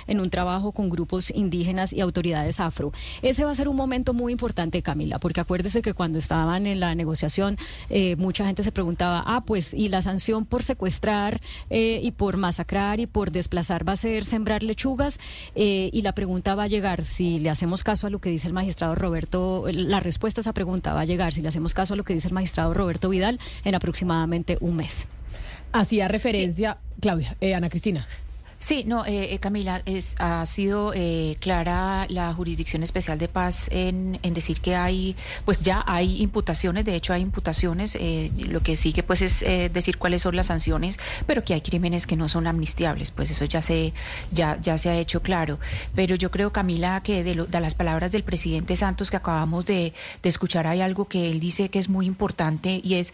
En 0.08 0.20
un 0.20 0.30
trabajo 0.30 0.74
con 0.74 0.90
grupos 0.90 1.32
indígenas 1.32 1.94
y 1.94 2.02
autoridades 2.02 2.60
afro. 2.60 2.92
Ese 3.22 3.46
va 3.46 3.52
a 3.52 3.56
ser 3.56 3.70
un 3.70 3.78
momento 3.78 4.14
muy 4.14 4.34
importante, 4.34 4.82
Camila, 4.82 5.20
porque 5.20 5.40
acuérdese 5.40 5.82
que 5.82 5.94
cuando 5.94 6.18
estaban 6.18 6.68
en 6.68 6.80
la 6.82 6.96
negociación 6.96 7.58
eh, 7.90 8.16
mucha 8.18 8.46
gente 8.46 8.62
se 8.64 8.74
preguntaba, 8.74 9.24
ah, 9.26 9.42
pues, 9.46 9.74
¿y 9.74 9.88
la 9.88 10.02
sanción 10.02 10.46
por 10.46 10.64
secuestrar 10.64 11.40
eh, 11.70 12.02
y 12.04 12.12
por 12.12 12.36
masacrar 12.36 13.00
y 13.00 13.08
por 13.08 13.32
desplazar 13.32 13.88
va 13.88 13.94
a 13.94 13.96
ser 13.96 14.26
sembrar 14.26 14.64
lechugas? 14.64 15.20
Eh, 15.56 15.90
y 15.94 16.02
la 16.02 16.12
pregunta 16.12 16.56
va 16.56 16.64
a 16.64 16.68
llegar, 16.68 17.04
si 17.04 17.40
le 17.40 17.50
hacemos 17.50 17.84
caso 17.84 18.08
a 18.08 18.10
lo 18.10 18.20
que 18.20 18.30
dice 18.30 18.48
el 18.48 18.54
magistrado 18.54 18.96
Roberto, 18.96 19.66
la 19.72 20.02
respuesta 20.02 20.42
a 20.42 20.44
esa 20.44 20.54
pregunta 20.54 20.94
va 20.94 21.02
a 21.02 21.06
llegar, 21.06 21.32
si 21.32 21.42
le 21.42 21.48
hacemos 21.48 21.74
caso 21.74 21.94
a 21.94 21.98
lo 21.98 22.04
que 22.04 22.14
dice 22.14 22.28
el 22.28 22.34
magistrado 22.34 22.74
Roberto 22.74 23.10
Vidal, 23.10 23.40
en 23.64 23.76
aproximadamente 23.76 24.58
un 24.60 24.76
mes. 24.76 25.08
Hacía 25.72 26.08
referencia. 26.08 26.78
Claudia, 27.00 27.38
Ana 27.56 27.70
Cristina. 27.70 28.08
Sí, 28.60 28.84
no, 28.88 29.06
eh, 29.06 29.36
eh, 29.36 29.40
Camila, 29.40 29.84
es, 29.86 30.16
ha 30.18 30.44
sido 30.48 30.92
eh, 30.96 31.38
clara 31.40 32.08
la 32.10 32.34
Jurisdicción 32.34 32.82
Especial 32.82 33.20
de 33.20 33.28
Paz 33.28 33.68
en, 33.72 34.18
en 34.24 34.34
decir 34.34 34.62
que 34.62 34.76
hay, 34.76 35.16
pues 35.46 35.62
ya 35.62 35.84
hay 35.86 36.24
imputaciones, 36.24 36.84
de 36.84 36.96
hecho 36.96 37.14
hay 37.14 37.22
imputaciones, 37.22 37.96
eh, 38.00 38.32
lo 38.50 38.62
que 38.64 38.76
sigue 38.76 39.04
pues 39.04 39.22
es 39.22 39.44
eh, 39.44 39.70
decir 39.72 40.00
cuáles 40.00 40.24
son 40.24 40.36
las 40.36 40.48
sanciones, 40.48 40.98
pero 41.28 41.44
que 41.44 41.54
hay 41.54 41.62
crímenes 41.62 42.08
que 42.08 42.16
no 42.16 42.30
son 42.30 42.48
amnistiables, 42.48 43.12
pues 43.12 43.30
eso 43.30 43.46
ya 43.46 43.62
se, 43.62 43.94
ya, 44.32 44.58
ya 44.60 44.80
se 44.80 44.90
ha 44.90 44.96
hecho 44.98 45.22
claro. 45.22 45.60
Pero 45.94 46.16
yo 46.16 46.32
creo, 46.32 46.52
Camila, 46.52 47.02
que 47.04 47.24
de, 47.24 47.36
lo- 47.36 47.48
las 47.48 47.76
palabras 47.76 48.12
del 48.12 48.24
presidente 48.24 48.76
Santos 48.76 49.12
que 49.12 49.18
acabamos 49.18 49.68
de, 49.68 49.94
de 50.24 50.30
escuchar 50.30 50.66
hay 50.66 50.82
algo 50.82 51.06
que 51.08 51.30
él 51.30 51.40
dice 51.40 51.70
que 51.70 51.78
es 51.78 51.90
muy 51.90 52.08
importante 52.08 52.82
y 52.84 52.96
es 52.96 53.14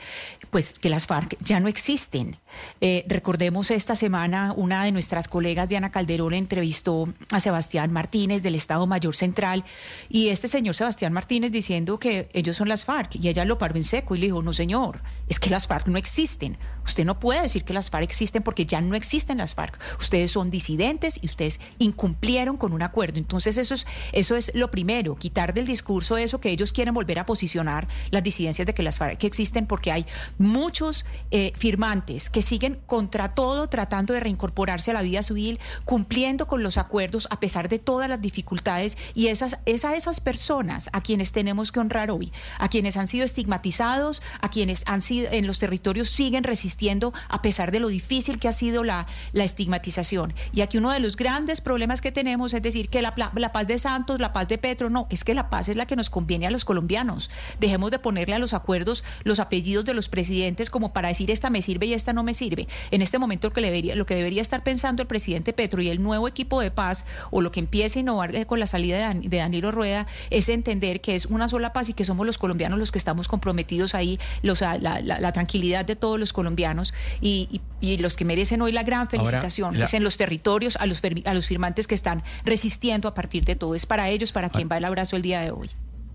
pues 0.52 0.74
que 0.74 0.90
las 0.90 1.06
FARC 1.08 1.36
ya 1.42 1.60
no 1.60 1.68
existen. 1.68 2.38
Eh, 2.80 3.04
recordemos 3.10 3.72
esta 3.72 3.96
semana 3.96 4.54
una 4.56 4.86
de 4.86 4.92
nuestras 4.94 5.28
colegas, 5.34 5.68
Diana 5.68 5.90
Calderón, 5.90 6.36
entrevistó 6.36 7.12
a 7.32 7.40
Sebastián 7.40 7.92
Martínez 7.92 8.44
del 8.44 8.54
Estado 8.54 8.86
Mayor 8.86 9.16
Central 9.16 9.66
y 10.08 10.28
este 10.28 10.48
señor 10.48 10.76
Sebastián 10.76 11.12
Martínez 11.12 11.52
diciendo 11.52 11.98
que 11.98 12.30
ellos 12.34 12.56
son 12.56 12.70
las 12.70 12.86
FARC 12.86 13.16
y 13.16 13.30
ella 13.30 13.44
lo 13.44 13.58
paró 13.58 13.76
en 13.76 13.84
seco 13.84 14.14
y 14.14 14.20
le 14.20 14.28
dijo, 14.28 14.44
no 14.44 14.54
señor, 14.54 15.02
es 15.28 15.40
que 15.40 15.50
las 15.50 15.66
FARC 15.66 15.88
no 15.88 15.98
existen. 15.98 16.60
Usted 16.86 17.04
no 17.04 17.20
puede 17.20 17.42
decir 17.42 17.64
que 17.64 17.74
las 17.74 17.90
FARC 17.90 18.04
existen 18.04 18.44
porque 18.44 18.68
ya 18.68 18.80
no 18.80 18.94
existen 18.94 19.40
las 19.40 19.56
FARC. 19.56 19.80
Ustedes 20.00 20.30
son 20.30 20.52
disidentes 20.52 21.18
y 21.20 21.26
ustedes 21.26 21.60
incumplieron 21.80 22.58
con 22.58 22.72
un 22.72 22.84
acuerdo. 22.84 23.18
Entonces 23.18 23.58
eso 23.58 23.74
es, 23.74 23.88
eso 24.12 24.36
es 24.36 24.52
lo 24.54 24.70
primero, 24.70 25.16
quitar 25.16 25.56
del 25.56 25.66
discurso 25.66 26.16
eso 26.18 26.40
que 26.40 26.52
ellos 26.52 26.74
quieren 26.74 26.94
volver 26.94 27.18
a 27.18 27.26
posicionar 27.26 27.88
las 28.12 28.22
disidencias 28.22 28.68
de 28.68 28.76
que 28.76 28.84
las 28.84 29.00
FARC 29.00 29.24
existen 29.24 29.66
porque 29.66 29.92
hay 29.92 30.06
muchos 30.38 31.06
eh, 31.32 31.54
firmantes 31.56 32.30
que 32.30 32.44
siguen 32.44 32.80
contra 32.86 33.34
todo 33.34 33.68
tratando 33.68 34.14
de 34.14 34.20
reincorporarse 34.20 34.92
a 34.92 34.94
la 34.94 35.02
vida 35.02 35.23
civil, 35.24 35.60
cumpliendo 35.86 36.48
con 36.48 36.64
los 36.64 36.78
acuerdos 36.78 37.28
a 37.32 37.40
pesar 37.40 37.70
de 37.70 37.80
todas 37.80 38.10
las 38.10 38.22
dificultades 38.22 38.98
y 39.16 39.28
esas, 39.28 39.60
es 39.66 39.86
a 39.86 39.96
esas 39.96 40.20
personas 40.20 40.90
a 40.94 41.02
quienes 41.02 41.32
tenemos 41.32 41.72
que 41.72 41.80
honrar 41.80 42.12
hoy, 42.12 42.32
a 42.60 42.70
quienes 42.70 42.98
han 42.98 43.08
sido 43.08 43.26
estigmatizados, 43.26 44.22
a 44.42 44.50
quienes 44.50 44.84
han 44.86 45.02
sido 45.02 45.32
en 45.32 45.48
los 45.48 45.60
territorios 45.60 46.10
siguen 46.10 46.44
resistiendo 46.44 47.14
a 47.30 47.42
pesar 47.42 47.72
de 47.72 47.80
lo 47.80 47.88
difícil 47.88 48.40
que 48.40 48.48
ha 48.48 48.54
sido 48.54 48.84
la, 48.84 49.08
la 49.32 49.44
estigmatización. 49.44 50.34
Y 50.54 50.62
aquí 50.62 50.78
uno 50.78 50.92
de 50.92 51.00
los 51.00 51.16
grandes 51.16 51.62
problemas 51.62 52.02
que 52.02 52.12
tenemos 52.12 52.54
es 52.54 52.62
decir 52.62 52.90
que 52.90 53.02
la, 53.02 53.14
la 53.36 53.52
paz 53.52 53.68
de 53.68 53.78
Santos, 53.78 54.20
la 54.20 54.34
paz 54.34 54.48
de 54.48 54.58
Petro, 54.58 54.90
no, 54.90 55.08
es 55.10 55.24
que 55.24 55.34
la 55.34 55.50
paz 55.50 55.70
es 55.70 55.76
la 55.76 55.86
que 55.86 55.96
nos 55.96 56.10
conviene 56.10 56.48
a 56.48 56.52
los 56.52 56.66
colombianos. 56.66 57.30
Dejemos 57.60 57.92
de 57.92 58.00
ponerle 58.00 58.36
a 58.36 58.40
los 58.40 58.54
acuerdos 58.54 59.04
los 59.24 59.40
apellidos 59.40 59.86
de 59.86 59.94
los 59.94 60.10
presidentes 60.10 60.70
como 60.70 60.94
para 60.94 61.10
decir 61.10 61.32
esta 61.32 61.50
me 61.50 61.62
sirve 61.62 61.88
y 61.88 61.94
esta 61.94 62.14
no 62.14 62.24
me 62.24 62.34
sirve. 62.34 62.68
En 62.92 63.02
este 63.02 63.20
momento 63.20 63.48
lo 63.48 63.54
que 63.54 63.62
debería, 63.62 63.96
lo 63.96 64.06
que 64.06 64.16
debería 64.16 64.42
estar 64.42 64.64
pensando 64.64 65.02
el 65.02 65.08
presidente 65.14 65.54
Petro 65.54 65.80
y 65.82 65.90
el 65.90 66.02
nuevo 66.02 66.28
equipo 66.28 66.60
de 66.60 66.72
paz 66.72 67.06
o 67.30 67.42
lo 67.42 67.52
que 67.52 67.60
empiece 67.60 68.00
a 68.00 68.02
innovar 68.02 68.36
eh, 68.36 68.46
con 68.48 68.60
la 68.60 68.66
salida 68.66 68.96
de, 68.98 69.02
Dan- 69.04 69.22
de 69.30 69.38
Danilo 69.38 69.72
Rueda 69.72 70.08
es 70.32 70.50
entender 70.50 71.02
que 71.02 71.14
es 71.16 71.28
una 71.28 71.48
sola 71.48 71.72
paz 71.72 71.90
y 71.90 71.94
que 71.94 72.04
somos 72.04 72.26
los 72.26 72.40
colombianos 72.40 72.80
los 72.80 72.92
que 72.92 72.98
estamos 72.98 73.28
comprometidos 73.28 73.94
ahí, 73.94 74.20
los, 74.42 74.62
la, 74.62 74.78
la- 74.80 75.00
la 75.00 75.32
tranquilidad 75.32 75.86
de 75.86 75.96
todos 75.96 76.20
los 76.20 76.34
colombianos 76.34 76.94
y, 77.22 77.48
y- 77.52 77.62
y 77.94 77.98
los 77.98 78.16
que 78.16 78.26
merecen 78.26 78.62
hoy 78.64 78.72
la 78.72 78.82
gran 78.84 79.08
felicitación 79.08 79.78
la- 79.78 79.86
es 79.86 79.94
en 79.94 80.04
los 80.04 80.18
territorios, 80.18 80.76
a 80.78 80.86
los, 80.88 81.00
a 81.26 81.34
los 81.36 81.46
firmantes 81.48 81.86
que 81.86 81.96
están 81.96 82.24
resistiendo 82.44 83.08
a 83.08 83.14
partir 83.14 83.46
de 83.46 83.56
todo. 83.56 83.76
Es 83.76 83.86
para 83.86 84.10
ellos, 84.10 84.32
para 84.32 84.50
quien 84.50 84.68
va 84.72 84.78
el 84.78 84.86
abrazo 84.86 85.16
el 85.16 85.22
día 85.22 85.42
de 85.42 85.52
hoy. 85.52 85.70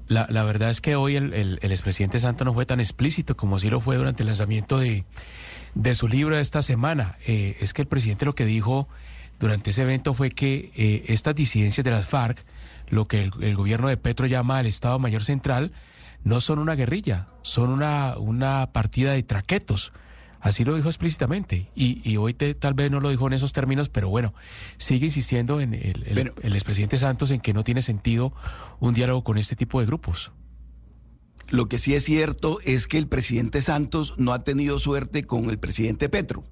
La, 0.08 0.26
la 0.30 0.42
verdad 0.44 0.70
es 0.70 0.80
que 0.80 0.96
hoy 0.96 1.16
el, 1.16 1.34
el, 1.34 1.58
el 1.60 1.70
expresidente 1.70 2.18
Santos 2.18 2.44
no 2.46 2.54
fue 2.54 2.64
tan 2.64 2.80
explícito 2.80 3.36
como 3.36 3.58
sí 3.58 3.68
lo 3.68 3.80
fue 3.80 3.96
durante 3.96 4.22
el 4.22 4.26
lanzamiento 4.28 4.78
de, 4.78 5.04
de 5.74 5.94
su 5.94 6.08
libro 6.08 6.36
de 6.36 6.42
esta 6.42 6.62
semana. 6.62 7.16
Eh, 7.26 7.56
es 7.60 7.72
que 7.72 7.82
el 7.82 7.88
presidente 7.88 8.24
lo 8.24 8.34
que 8.34 8.44
dijo 8.44 8.88
durante 9.38 9.70
ese 9.70 9.82
evento 9.82 10.14
fue 10.14 10.30
que 10.30 10.72
eh, 10.76 11.04
estas 11.08 11.34
disidencias 11.34 11.84
de 11.84 11.90
las 11.90 12.06
FARC, 12.06 12.44
lo 12.88 13.06
que 13.06 13.22
el, 13.24 13.30
el 13.40 13.54
gobierno 13.54 13.88
de 13.88 13.96
Petro 13.96 14.26
llama 14.26 14.60
el 14.60 14.66
Estado 14.66 14.98
Mayor 14.98 15.22
Central, 15.24 15.72
no 16.24 16.40
son 16.40 16.58
una 16.58 16.74
guerrilla, 16.74 17.28
son 17.42 17.70
una, 17.70 18.16
una 18.18 18.72
partida 18.72 19.12
de 19.12 19.22
traquetos. 19.22 19.92
Así 20.40 20.64
lo 20.64 20.76
dijo 20.76 20.88
explícitamente. 20.88 21.68
Y, 21.74 22.00
y 22.08 22.16
hoy 22.16 22.32
te- 22.32 22.54
tal 22.54 22.74
vez 22.74 22.90
no 22.90 23.00
lo 23.00 23.10
dijo 23.10 23.26
en 23.26 23.32
esos 23.32 23.52
términos, 23.52 23.88
pero 23.88 24.08
bueno, 24.08 24.34
sigue 24.76 25.06
insistiendo 25.06 25.60
en 25.60 25.74
el, 25.74 26.04
el, 26.06 26.32
el 26.42 26.52
expresidente 26.54 26.96
Santos 26.98 27.30
en 27.30 27.40
que 27.40 27.52
no 27.52 27.64
tiene 27.64 27.82
sentido 27.82 28.32
un 28.78 28.94
diálogo 28.94 29.24
con 29.24 29.36
este 29.38 29.56
tipo 29.56 29.80
de 29.80 29.86
grupos. 29.86 30.32
Lo 31.50 31.68
que 31.68 31.78
sí 31.78 31.94
es 31.94 32.04
cierto 32.04 32.58
es 32.64 32.86
que 32.86 32.98
el 32.98 33.06
presidente 33.08 33.62
Santos 33.62 34.14
no 34.18 34.32
ha 34.32 34.44
tenido 34.44 34.78
suerte 34.78 35.24
con 35.24 35.48
el 35.48 35.58
presidente 35.58 36.08
Petro. 36.08 36.44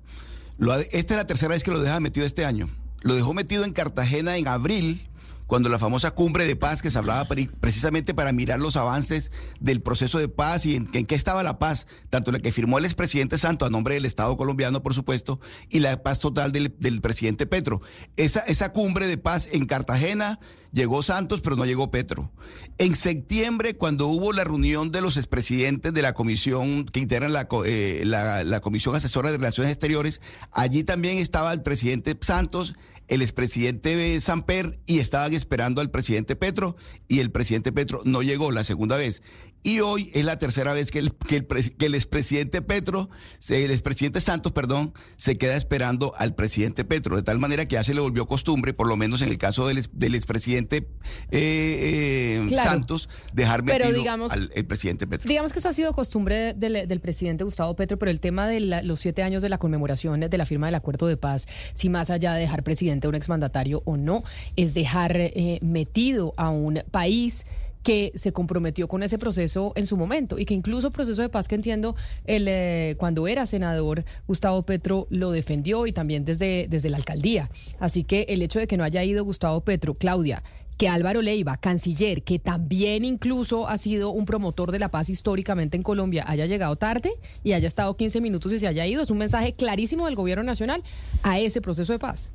Lo 0.58 0.72
ha- 0.72 0.80
esta 0.80 1.14
es 1.14 1.18
la 1.18 1.26
tercera 1.26 1.50
vez 1.54 1.62
que 1.64 1.70
lo 1.70 1.80
deja 1.80 2.00
metido 2.00 2.24
este 2.24 2.44
año. 2.46 2.70
Lo 3.02 3.14
dejó 3.14 3.34
metido 3.34 3.64
en 3.64 3.72
Cartagena 3.72 4.36
en 4.38 4.48
abril, 4.48 5.06
cuando 5.46 5.68
la 5.68 5.78
famosa 5.78 6.10
cumbre 6.10 6.46
de 6.46 6.56
paz 6.56 6.82
que 6.82 6.90
se 6.90 6.98
hablaba 6.98 7.26
pre- 7.26 7.48
precisamente 7.60 8.14
para 8.14 8.32
mirar 8.32 8.58
los 8.58 8.76
avances 8.76 9.30
del 9.60 9.80
proceso 9.80 10.18
de 10.18 10.28
paz 10.28 10.66
y 10.66 10.76
en, 10.76 10.86
qué 10.86 11.14
estaba 11.14 11.42
la 11.42 11.58
paz, 11.58 11.86
tanto 12.10 12.32
la 12.32 12.38
que 12.38 12.52
firmó 12.52 12.78
el 12.78 12.84
expresidente 12.84 13.38
Santos 13.38 13.68
a 13.68 13.70
nombre 13.70 13.94
del 13.94 14.04
Estado 14.04 14.36
colombiano, 14.36 14.82
por 14.82 14.94
supuesto, 14.94 15.40
y 15.68 15.80
la 15.80 16.02
paz 16.02 16.18
total 16.18 16.52
del, 16.52 17.00
presidente 17.00 17.46
Petro. 17.46 17.80
Esa, 18.16 18.40
esa 18.40 18.72
cumbre 18.72 19.06
de 19.06 19.18
paz 19.18 19.48
en 19.52 19.66
Cartagena 19.66 20.40
llegó 20.72 21.02
Santos, 21.02 21.40
pero 21.40 21.56
no 21.56 21.64
llegó 21.64 21.90
Petro. 21.90 22.30
En 22.78 22.96
septiembre, 22.96 23.76
cuando 23.76 24.08
hubo 24.08 24.32
la 24.32 24.44
reunión 24.44 24.90
de 24.90 25.00
los 25.00 25.16
expresidentes 25.16 25.94
de 25.94 26.02
la 26.02 26.12
comisión 26.12 26.84
que 26.84 27.00
integran 27.00 27.32
la, 27.32 27.48
eh, 27.64 28.02
la, 28.04 28.44
la 28.44 28.60
Comisión 28.60 28.94
Asesora 28.94 29.30
de 29.30 29.38
Relaciones 29.38 29.72
Exteriores, 29.72 30.20
allí 30.52 30.84
también 30.84 31.18
estaba 31.18 31.52
el 31.52 31.62
presidente 31.62 32.16
Santos, 32.20 32.74
el 33.08 33.22
expresidente 33.22 34.20
Samper 34.20 34.80
y 34.86 34.98
estaban 34.98 35.32
esperando 35.32 35.80
al 35.80 35.90
presidente 35.90 36.36
Petro 36.36 36.76
y 37.08 37.20
el 37.20 37.30
presidente 37.30 37.72
Petro 37.72 38.02
no 38.04 38.22
llegó 38.22 38.50
la 38.50 38.64
segunda 38.64 38.96
vez. 38.96 39.22
Y 39.66 39.80
hoy 39.80 40.12
es 40.14 40.24
la 40.24 40.38
tercera 40.38 40.72
vez 40.74 40.92
que 40.92 41.00
el, 41.00 41.12
que 41.12 41.34
el, 41.38 41.48
pres- 41.48 41.74
que 41.76 41.86
el 41.86 41.96
expresidente 41.96 42.62
Petro, 42.62 43.10
el 43.50 43.72
expresidente 43.72 44.20
Santos, 44.20 44.52
perdón, 44.52 44.94
se 45.16 45.38
queda 45.38 45.56
esperando 45.56 46.12
al 46.16 46.36
presidente 46.36 46.84
Petro, 46.84 47.16
de 47.16 47.22
tal 47.24 47.40
manera 47.40 47.66
que 47.66 47.74
ya 47.74 47.82
se 47.82 47.92
le 47.92 48.00
volvió 48.00 48.28
costumbre, 48.28 48.74
por 48.74 48.86
lo 48.86 48.96
menos 48.96 49.22
en 49.22 49.28
el 49.28 49.38
caso 49.38 49.66
del, 49.66 49.78
ex- 49.78 49.90
del 49.92 50.14
expresidente 50.14 50.86
eh, 51.32 52.38
eh, 52.40 52.44
Claro. 52.46 52.70
Santos, 52.70 53.08
dejar 53.32 53.64
Pero 53.64 53.86
metido 53.86 53.98
digamos- 53.98 54.30
al 54.30 54.52
el 54.54 54.66
presidente 54.66 55.06
Petro. 55.08 55.28
Digamos 55.28 55.52
que 55.52 55.58
eso 55.58 55.68
ha 55.68 55.72
sido 55.72 55.92
costumbre 55.94 56.54
del, 56.54 56.86
del 56.86 57.00
presidente 57.00 57.42
Gustavo 57.42 57.74
Petro, 57.74 57.98
pero 57.98 58.12
el 58.12 58.20
tema 58.20 58.46
de 58.46 58.60
la- 58.60 58.82
los 58.84 59.00
siete 59.00 59.24
años 59.24 59.42
de 59.42 59.48
la 59.48 59.58
conmemoración 59.58 60.20
de 60.20 60.38
la 60.38 60.46
firma 60.46 60.66
del 60.68 60.76
acuerdo 60.76 61.08
de 61.08 61.16
paz, 61.16 61.46
si 61.74 61.88
más 61.88 62.10
allá 62.10 62.34
de 62.34 62.40
dejar 62.42 62.62
presidente 62.62 63.08
a 63.08 63.10
un 63.10 63.16
exmandatario 63.16 63.82
o 63.84 63.96
no, 63.96 64.22
es 64.54 64.74
dejar 64.74 65.16
eh, 65.16 65.58
metido 65.60 66.34
a 66.36 66.50
un 66.50 66.84
país 66.92 67.44
que 67.86 68.10
se 68.16 68.32
comprometió 68.32 68.88
con 68.88 69.04
ese 69.04 69.16
proceso 69.16 69.72
en 69.76 69.86
su 69.86 69.96
momento 69.96 70.40
y 70.40 70.44
que 70.44 70.54
incluso 70.54 70.90
proceso 70.90 71.22
de 71.22 71.28
paz 71.28 71.46
que 71.46 71.54
entiendo 71.54 71.94
el, 72.24 72.48
eh, 72.48 72.96
cuando 72.98 73.28
era 73.28 73.46
senador 73.46 74.04
Gustavo 74.26 74.62
Petro 74.62 75.06
lo 75.08 75.30
defendió 75.30 75.86
y 75.86 75.92
también 75.92 76.24
desde, 76.24 76.66
desde 76.68 76.90
la 76.90 76.96
alcaldía. 76.96 77.48
Así 77.78 78.02
que 78.02 78.26
el 78.28 78.42
hecho 78.42 78.58
de 78.58 78.66
que 78.66 78.76
no 78.76 78.82
haya 78.82 79.04
ido 79.04 79.22
Gustavo 79.22 79.60
Petro, 79.60 79.94
Claudia, 79.94 80.42
que 80.76 80.88
Álvaro 80.88 81.22
Leiva, 81.22 81.58
canciller, 81.58 82.24
que 82.24 82.40
también 82.40 83.04
incluso 83.04 83.68
ha 83.68 83.78
sido 83.78 84.10
un 84.10 84.26
promotor 84.26 84.72
de 84.72 84.80
la 84.80 84.90
paz 84.90 85.08
históricamente 85.08 85.76
en 85.76 85.84
Colombia, 85.84 86.24
haya 86.26 86.46
llegado 86.46 86.74
tarde 86.74 87.12
y 87.44 87.52
haya 87.52 87.68
estado 87.68 87.96
15 87.96 88.20
minutos 88.20 88.52
y 88.52 88.58
se 88.58 88.66
haya 88.66 88.84
ido, 88.84 89.00
es 89.00 89.12
un 89.12 89.18
mensaje 89.18 89.52
clarísimo 89.52 90.06
del 90.06 90.16
gobierno 90.16 90.42
nacional 90.42 90.82
a 91.22 91.38
ese 91.38 91.60
proceso 91.60 91.92
de 91.92 92.00
paz. 92.00 92.32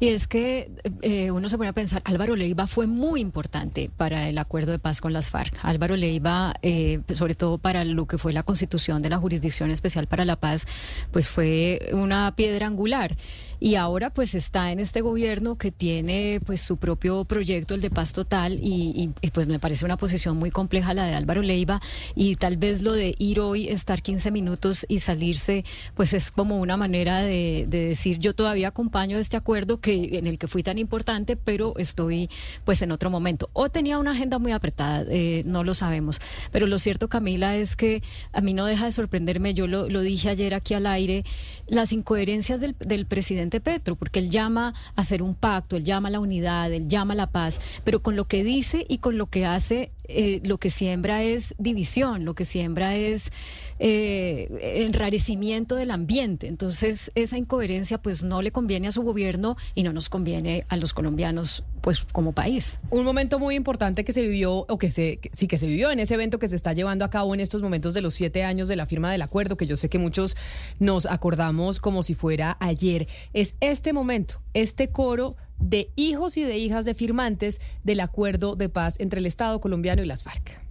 Y 0.00 0.08
es 0.08 0.26
que 0.26 0.72
eh, 1.02 1.30
uno 1.30 1.50
se 1.50 1.58
pone 1.58 1.68
a 1.68 1.74
pensar, 1.74 2.00
Álvaro 2.06 2.34
Leiva 2.34 2.66
fue 2.66 2.86
muy 2.86 3.20
importante 3.20 3.90
para 3.94 4.30
el 4.30 4.38
acuerdo 4.38 4.72
de 4.72 4.78
paz 4.78 5.02
con 5.02 5.12
las 5.12 5.28
FARC. 5.28 5.54
Álvaro 5.62 5.94
Leiva, 5.94 6.54
eh, 6.62 7.02
sobre 7.12 7.34
todo 7.34 7.58
para 7.58 7.84
lo 7.84 8.06
que 8.06 8.16
fue 8.16 8.32
la 8.32 8.42
constitución 8.42 9.02
de 9.02 9.10
la 9.10 9.18
Jurisdicción 9.18 9.70
Especial 9.70 10.06
para 10.06 10.24
la 10.24 10.36
Paz, 10.36 10.66
pues 11.10 11.28
fue 11.28 11.90
una 11.92 12.34
piedra 12.34 12.66
angular. 12.66 13.14
Y 13.60 13.74
ahora 13.74 14.10
pues 14.10 14.34
está 14.34 14.72
en 14.72 14.80
este 14.80 15.02
gobierno 15.02 15.56
que 15.58 15.70
tiene 15.70 16.40
pues 16.44 16.60
su 16.62 16.78
propio 16.78 17.24
proyecto, 17.24 17.74
el 17.74 17.82
de 17.82 17.90
paz 17.90 18.12
total, 18.12 18.54
y, 18.62 19.12
y- 19.20 19.30
pues 19.30 19.46
me 19.46 19.58
parece 19.58 19.84
una 19.84 19.96
posición 19.96 20.36
muy 20.38 20.50
compleja 20.50 20.94
la 20.94 21.04
de 21.04 21.14
Álvaro 21.14 21.42
Leiva. 21.42 21.80
Y 22.14 22.36
tal 22.36 22.56
vez 22.56 22.82
lo 22.82 22.92
de 22.92 23.14
ir 23.18 23.38
hoy, 23.38 23.68
estar 23.68 24.02
15 24.02 24.30
minutos 24.30 24.86
y 24.88 25.00
salirse, 25.00 25.64
pues 25.94 26.12
es 26.14 26.30
como 26.30 26.58
una 26.58 26.76
manera 26.76 27.20
de, 27.20 27.66
de 27.68 27.86
decir 27.88 28.18
yo 28.18 28.34
todavía 28.34 28.68
acompaño 28.68 29.18
este 29.18 29.36
acuerdo 29.36 29.80
que 29.80 30.18
en 30.18 30.26
el 30.26 30.38
que 30.38 30.48
fui 30.48 30.62
tan 30.62 30.78
importante, 30.78 31.36
pero 31.36 31.74
estoy 31.76 32.28
pues 32.64 32.80
en 32.82 32.92
otro 32.92 33.10
momento. 33.10 33.50
O 33.52 33.68
tenía 33.68 33.98
una 33.98 34.12
agenda 34.12 34.38
muy 34.38 34.52
apretada, 34.52 35.04
eh, 35.10 35.42
no 35.44 35.64
lo 35.64 35.74
sabemos. 35.74 36.20
Pero 36.50 36.66
lo 36.66 36.78
cierto, 36.78 37.08
Camila, 37.08 37.56
es 37.56 37.76
que 37.76 38.02
a 38.32 38.40
mí 38.40 38.54
no 38.54 38.64
deja 38.64 38.86
de 38.86 38.92
sorprenderme, 38.92 39.52
yo 39.54 39.66
lo, 39.66 39.88
lo 39.88 40.00
dije 40.00 40.30
ayer 40.30 40.54
aquí 40.54 40.74
al 40.74 40.86
aire, 40.86 41.24
las 41.66 41.92
incoherencias 41.92 42.60
del, 42.60 42.74
del 42.78 43.06
presidente 43.06 43.49
Petro, 43.58 43.96
porque 43.96 44.20
él 44.20 44.30
llama 44.30 44.74
a 44.94 45.00
hacer 45.00 45.22
un 45.22 45.34
pacto, 45.34 45.76
él 45.76 45.82
llama 45.82 46.08
a 46.08 46.12
la 46.12 46.20
unidad, 46.20 46.72
él 46.72 46.86
llama 46.86 47.14
a 47.14 47.16
la 47.16 47.32
paz, 47.32 47.60
pero 47.82 48.00
con 48.00 48.14
lo 48.14 48.26
que 48.26 48.44
dice 48.44 48.86
y 48.88 48.98
con 48.98 49.18
lo 49.18 49.26
que 49.26 49.46
hace 49.46 49.90
eh, 50.12 50.40
lo 50.44 50.58
que 50.58 50.70
siembra 50.70 51.22
es 51.22 51.54
división, 51.58 52.24
lo 52.24 52.34
que 52.34 52.44
siembra 52.44 52.96
es 52.96 53.32
eh, 53.78 54.82
enrarecimiento 54.84 55.76
del 55.76 55.90
ambiente. 55.90 56.48
Entonces, 56.48 57.12
esa 57.14 57.38
incoherencia 57.38 57.98
pues 57.98 58.24
no 58.24 58.42
le 58.42 58.50
conviene 58.50 58.88
a 58.88 58.92
su 58.92 59.02
gobierno 59.02 59.56
y 59.74 59.84
no 59.84 59.92
nos 59.92 60.08
conviene 60.08 60.64
a 60.68 60.76
los 60.76 60.92
colombianos 60.92 61.64
pues 61.80 62.04
como 62.04 62.32
país. 62.32 62.80
Un 62.90 63.04
momento 63.04 63.38
muy 63.38 63.54
importante 63.54 64.04
que 64.04 64.12
se 64.12 64.22
vivió, 64.22 64.66
o 64.68 64.78
que 64.78 64.90
se, 64.90 65.20
sí 65.32 65.46
que 65.46 65.58
se 65.58 65.66
vivió 65.66 65.90
en 65.90 66.00
ese 66.00 66.14
evento 66.14 66.38
que 66.38 66.48
se 66.48 66.56
está 66.56 66.72
llevando 66.72 67.04
a 67.04 67.10
cabo 67.10 67.34
en 67.34 67.40
estos 67.40 67.62
momentos 67.62 67.94
de 67.94 68.00
los 68.00 68.14
siete 68.14 68.44
años 68.44 68.68
de 68.68 68.76
la 68.76 68.86
firma 68.86 69.10
del 69.12 69.22
acuerdo, 69.22 69.56
que 69.56 69.66
yo 69.66 69.76
sé 69.76 69.88
que 69.88 69.98
muchos 69.98 70.36
nos 70.78 71.06
acordamos 71.06 71.78
como 71.78 72.02
si 72.02 72.14
fuera 72.14 72.56
ayer, 72.60 73.08
es 73.32 73.56
este 73.60 73.92
momento, 73.92 74.40
este 74.54 74.90
coro 74.90 75.36
de 75.58 75.90
hijos 75.96 76.36
y 76.36 76.42
de 76.42 76.58
hijas 76.58 76.84
de 76.84 76.94
firmantes 76.94 77.60
del 77.84 78.00
acuerdo 78.00 78.56
de 78.56 78.68
paz 78.68 78.96
entre 78.98 79.20
el 79.20 79.26
Estado 79.26 79.60
colombiano 79.60 80.02
y 80.02 80.06
las 80.06 80.22
FARC. 80.22 80.69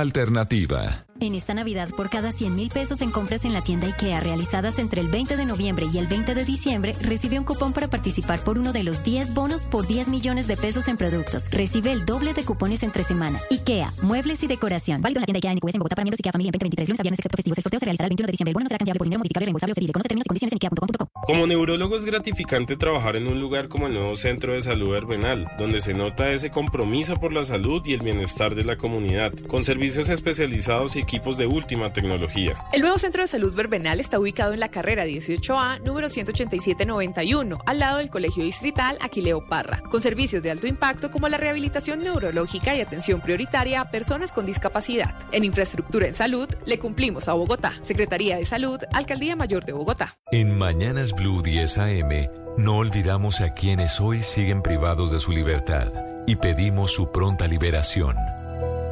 Alternativa. 0.00 1.07
En 1.20 1.34
esta 1.34 1.52
Navidad, 1.52 1.90
por 1.96 2.10
cada 2.10 2.30
100 2.30 2.54
mil 2.54 2.68
pesos 2.68 3.02
en 3.02 3.10
compras 3.10 3.44
en 3.44 3.52
la 3.52 3.60
tienda 3.60 3.88
IKEA 3.88 4.20
realizadas 4.20 4.78
entre 4.78 5.00
el 5.00 5.08
20 5.08 5.36
de 5.36 5.44
noviembre 5.46 5.86
y 5.92 5.98
el 5.98 6.06
20 6.06 6.32
de 6.34 6.44
diciembre, 6.44 6.92
recibe 7.00 7.38
un 7.38 7.44
cupón 7.44 7.72
para 7.72 7.88
participar 7.88 8.38
por 8.44 8.56
uno 8.56 8.72
de 8.72 8.84
los 8.84 9.02
10 9.02 9.34
bonos 9.34 9.66
por 9.66 9.86
10 9.86 10.08
millones 10.08 10.46
de 10.46 10.56
pesos 10.56 10.86
en 10.86 10.96
productos. 10.96 11.50
Recibe 11.50 11.90
el 11.90 12.04
doble 12.04 12.34
de 12.34 12.44
cupones 12.44 12.84
entre 12.84 13.02
semana. 13.02 13.40
IKEA, 13.50 13.92
muebles 14.02 14.44
y 14.44 14.46
decoración. 14.46 15.02
Válido 15.02 15.18
en 15.18 15.22
la 15.22 15.26
tienda 15.26 15.38
IKEA 15.38 15.52
en 15.52 15.58
en 15.58 15.80
para 15.80 16.04
miembros 16.04 16.20
IKEA 16.20 16.32
Familia 16.32 16.48
en 16.50 16.52
2023, 16.52 16.88
lunes 16.88 17.00
a 17.00 17.08
excepto 17.08 17.36
festivos. 17.36 17.58
El 17.58 17.62
sorteo 17.64 17.80
el 17.90 17.96
21 17.98 18.26
de 18.26 18.30
diciembre. 18.30 18.50
El 18.50 18.54
bono 18.54 18.64
no 18.64 18.68
será 18.68 18.78
cambiable 18.78 18.98
por 18.98 19.06
dinero 19.06 19.18
modificable, 19.18 19.44
reembolsable 19.46 19.72
o. 19.72 19.92
Conoce 19.92 20.08
términos 20.08 20.26
y 20.26 20.28
condiciones 20.28 20.52
en. 20.52 21.08
Como 21.26 21.46
neurólogo 21.46 21.96
es 21.96 22.04
gratificante 22.04 22.76
trabajar 22.76 23.16
en 23.16 23.26
un 23.26 23.40
lugar 23.40 23.68
como 23.68 23.88
el 23.88 23.94
nuevo 23.94 24.16
Centro 24.16 24.52
de 24.52 24.62
Salud 24.62 24.94
Herbenal, 24.94 25.48
donde 25.58 25.80
se 25.80 25.94
nota 25.94 26.30
ese 26.30 26.50
compromiso 26.50 27.16
por 27.16 27.32
la 27.32 27.44
salud 27.44 27.82
y 27.84 27.94
el 27.94 28.02
bienestar 28.02 28.54
de 28.54 28.64
la 28.64 28.76
comunidad, 28.76 29.32
con 29.48 29.64
servicios 29.64 30.08
especializados 30.10 30.94
y 30.96 31.07
equipos 31.08 31.38
de 31.38 31.46
última 31.46 31.90
tecnología. 31.90 32.62
El 32.70 32.82
nuevo 32.82 32.98
centro 32.98 33.22
de 33.22 33.28
salud 33.28 33.54
verbenal 33.54 33.98
está 33.98 34.20
ubicado 34.20 34.52
en 34.52 34.60
la 34.60 34.68
carrera 34.68 35.06
18A, 35.06 35.80
número 35.80 36.10
18791, 36.10 37.58
al 37.64 37.78
lado 37.78 37.96
del 37.96 38.10
Colegio 38.10 38.44
Distrital 38.44 38.98
Aquileo 39.00 39.46
Parra, 39.48 39.80
con 39.90 40.02
servicios 40.02 40.42
de 40.42 40.50
alto 40.50 40.66
impacto 40.66 41.10
como 41.10 41.28
la 41.28 41.38
rehabilitación 41.38 42.02
neurológica 42.02 42.74
y 42.74 42.82
atención 42.82 43.22
prioritaria 43.22 43.80
a 43.80 43.90
personas 43.90 44.34
con 44.34 44.44
discapacidad. 44.44 45.14
En 45.32 45.44
infraestructura 45.44 46.06
en 46.08 46.14
salud, 46.14 46.46
le 46.66 46.78
cumplimos 46.78 47.26
a 47.28 47.32
Bogotá. 47.32 47.72
Secretaría 47.80 48.36
de 48.36 48.44
Salud, 48.44 48.78
Alcaldía 48.92 49.34
Mayor 49.34 49.64
de 49.64 49.72
Bogotá. 49.72 50.18
En 50.30 50.58
Mañanas 50.58 51.14
Blue 51.14 51.40
10 51.40 51.78
AM, 51.78 52.28
no 52.58 52.76
olvidamos 52.76 53.40
a 53.40 53.54
quienes 53.54 53.98
hoy 53.98 54.22
siguen 54.22 54.60
privados 54.60 55.10
de 55.10 55.20
su 55.20 55.32
libertad 55.32 55.90
y 56.26 56.36
pedimos 56.36 56.92
su 56.92 57.10
pronta 57.10 57.46
liberación. 57.46 58.14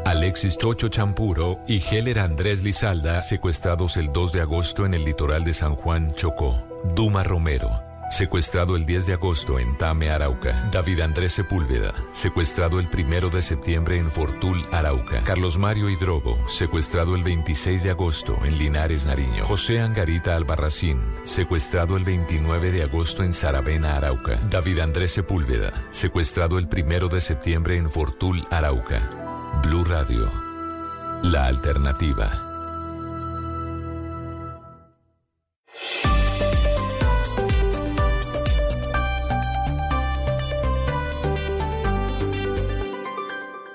Alexis 0.06 0.56
Chocho 0.56 0.86
Champuro 0.86 1.58
y 1.66 1.82
Heller 1.82 2.20
Andrés 2.20 2.62
Lizalda, 2.62 3.20
secuestrados 3.20 3.96
el 3.96 4.12
2 4.12 4.30
de 4.30 4.40
agosto 4.40 4.86
en 4.86 4.94
el 4.94 5.04
litoral 5.04 5.42
de 5.42 5.52
San 5.52 5.74
Juan, 5.74 6.14
Chocó. 6.14 6.56
Duma 6.94 7.24
Romero, 7.24 7.82
secuestrado 8.08 8.76
el 8.76 8.86
10 8.86 9.06
de 9.06 9.12
agosto 9.14 9.58
en 9.58 9.76
Tame, 9.76 10.10
Arauca. 10.10 10.68
David 10.70 11.00
Andrés 11.00 11.32
Sepúlveda, 11.32 11.92
secuestrado 12.12 12.78
el 12.78 12.86
1 12.86 13.30
de 13.30 13.42
septiembre 13.42 13.98
en 13.98 14.12
Fortul, 14.12 14.64
Arauca. 14.70 15.24
Carlos 15.24 15.58
Mario 15.58 15.90
Hidrobo, 15.90 16.38
secuestrado 16.48 17.16
el 17.16 17.24
26 17.24 17.82
de 17.82 17.90
agosto 17.90 18.38
en 18.44 18.58
Linares, 18.58 19.06
Nariño. 19.06 19.44
José 19.44 19.80
Angarita 19.80 20.36
Albarracín, 20.36 21.00
secuestrado 21.24 21.96
el 21.96 22.04
29 22.04 22.70
de 22.70 22.84
agosto 22.84 23.24
en 23.24 23.34
Saravena, 23.34 23.96
Arauca. 23.96 24.40
David 24.48 24.78
Andrés 24.78 25.10
Sepúlveda, 25.10 25.72
secuestrado 25.90 26.58
el 26.58 26.68
1 26.72 27.08
de 27.08 27.20
septiembre 27.20 27.76
en 27.76 27.90
Fortul, 27.90 28.46
Arauca. 28.52 29.25
Blue 29.62 29.84
Radio, 29.84 30.30
la 31.22 31.46
alternativa. 31.46 32.42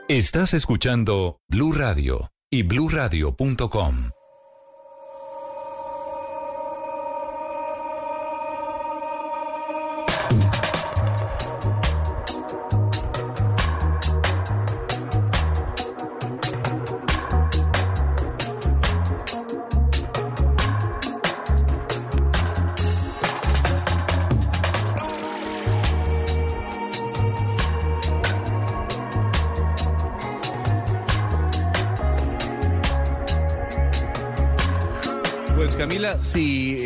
Estás 0.07 0.53
escuchando 0.53 1.39
Blue 1.47 1.71
Radio 1.73 2.31
y 2.49 2.63
bluradio.com. 2.63 4.20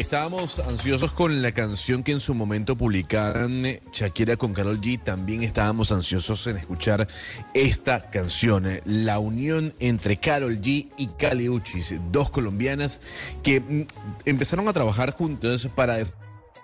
estábamos 0.05 0.59
ansiosos 0.59 1.13
con 1.13 1.41
la 1.41 1.51
canción 1.51 2.03
que 2.03 2.11
en 2.11 2.19
su 2.19 2.35
momento 2.35 2.75
publicaron 2.75 3.65
eh, 3.65 3.81
Shakira 3.91 4.37
con 4.37 4.53
Carol 4.53 4.79
G, 4.79 5.03
también 5.03 5.41
estábamos 5.41 5.91
ansiosos 5.91 6.45
en 6.45 6.57
escuchar 6.57 7.07
esta 7.55 8.11
canción, 8.11 8.67
eh, 8.67 8.83
la 8.85 9.17
unión 9.17 9.73
entre 9.79 10.17
Carol 10.17 10.61
G 10.61 10.91
y 10.95 11.07
Cali 11.17 11.49
Uchis, 11.49 11.95
dos 12.11 12.29
colombianas 12.29 13.01
que 13.41 13.59
mm, 13.59 13.81
empezaron 14.25 14.67
a 14.67 14.73
trabajar 14.73 15.09
juntas 15.09 15.67
para 15.75 15.97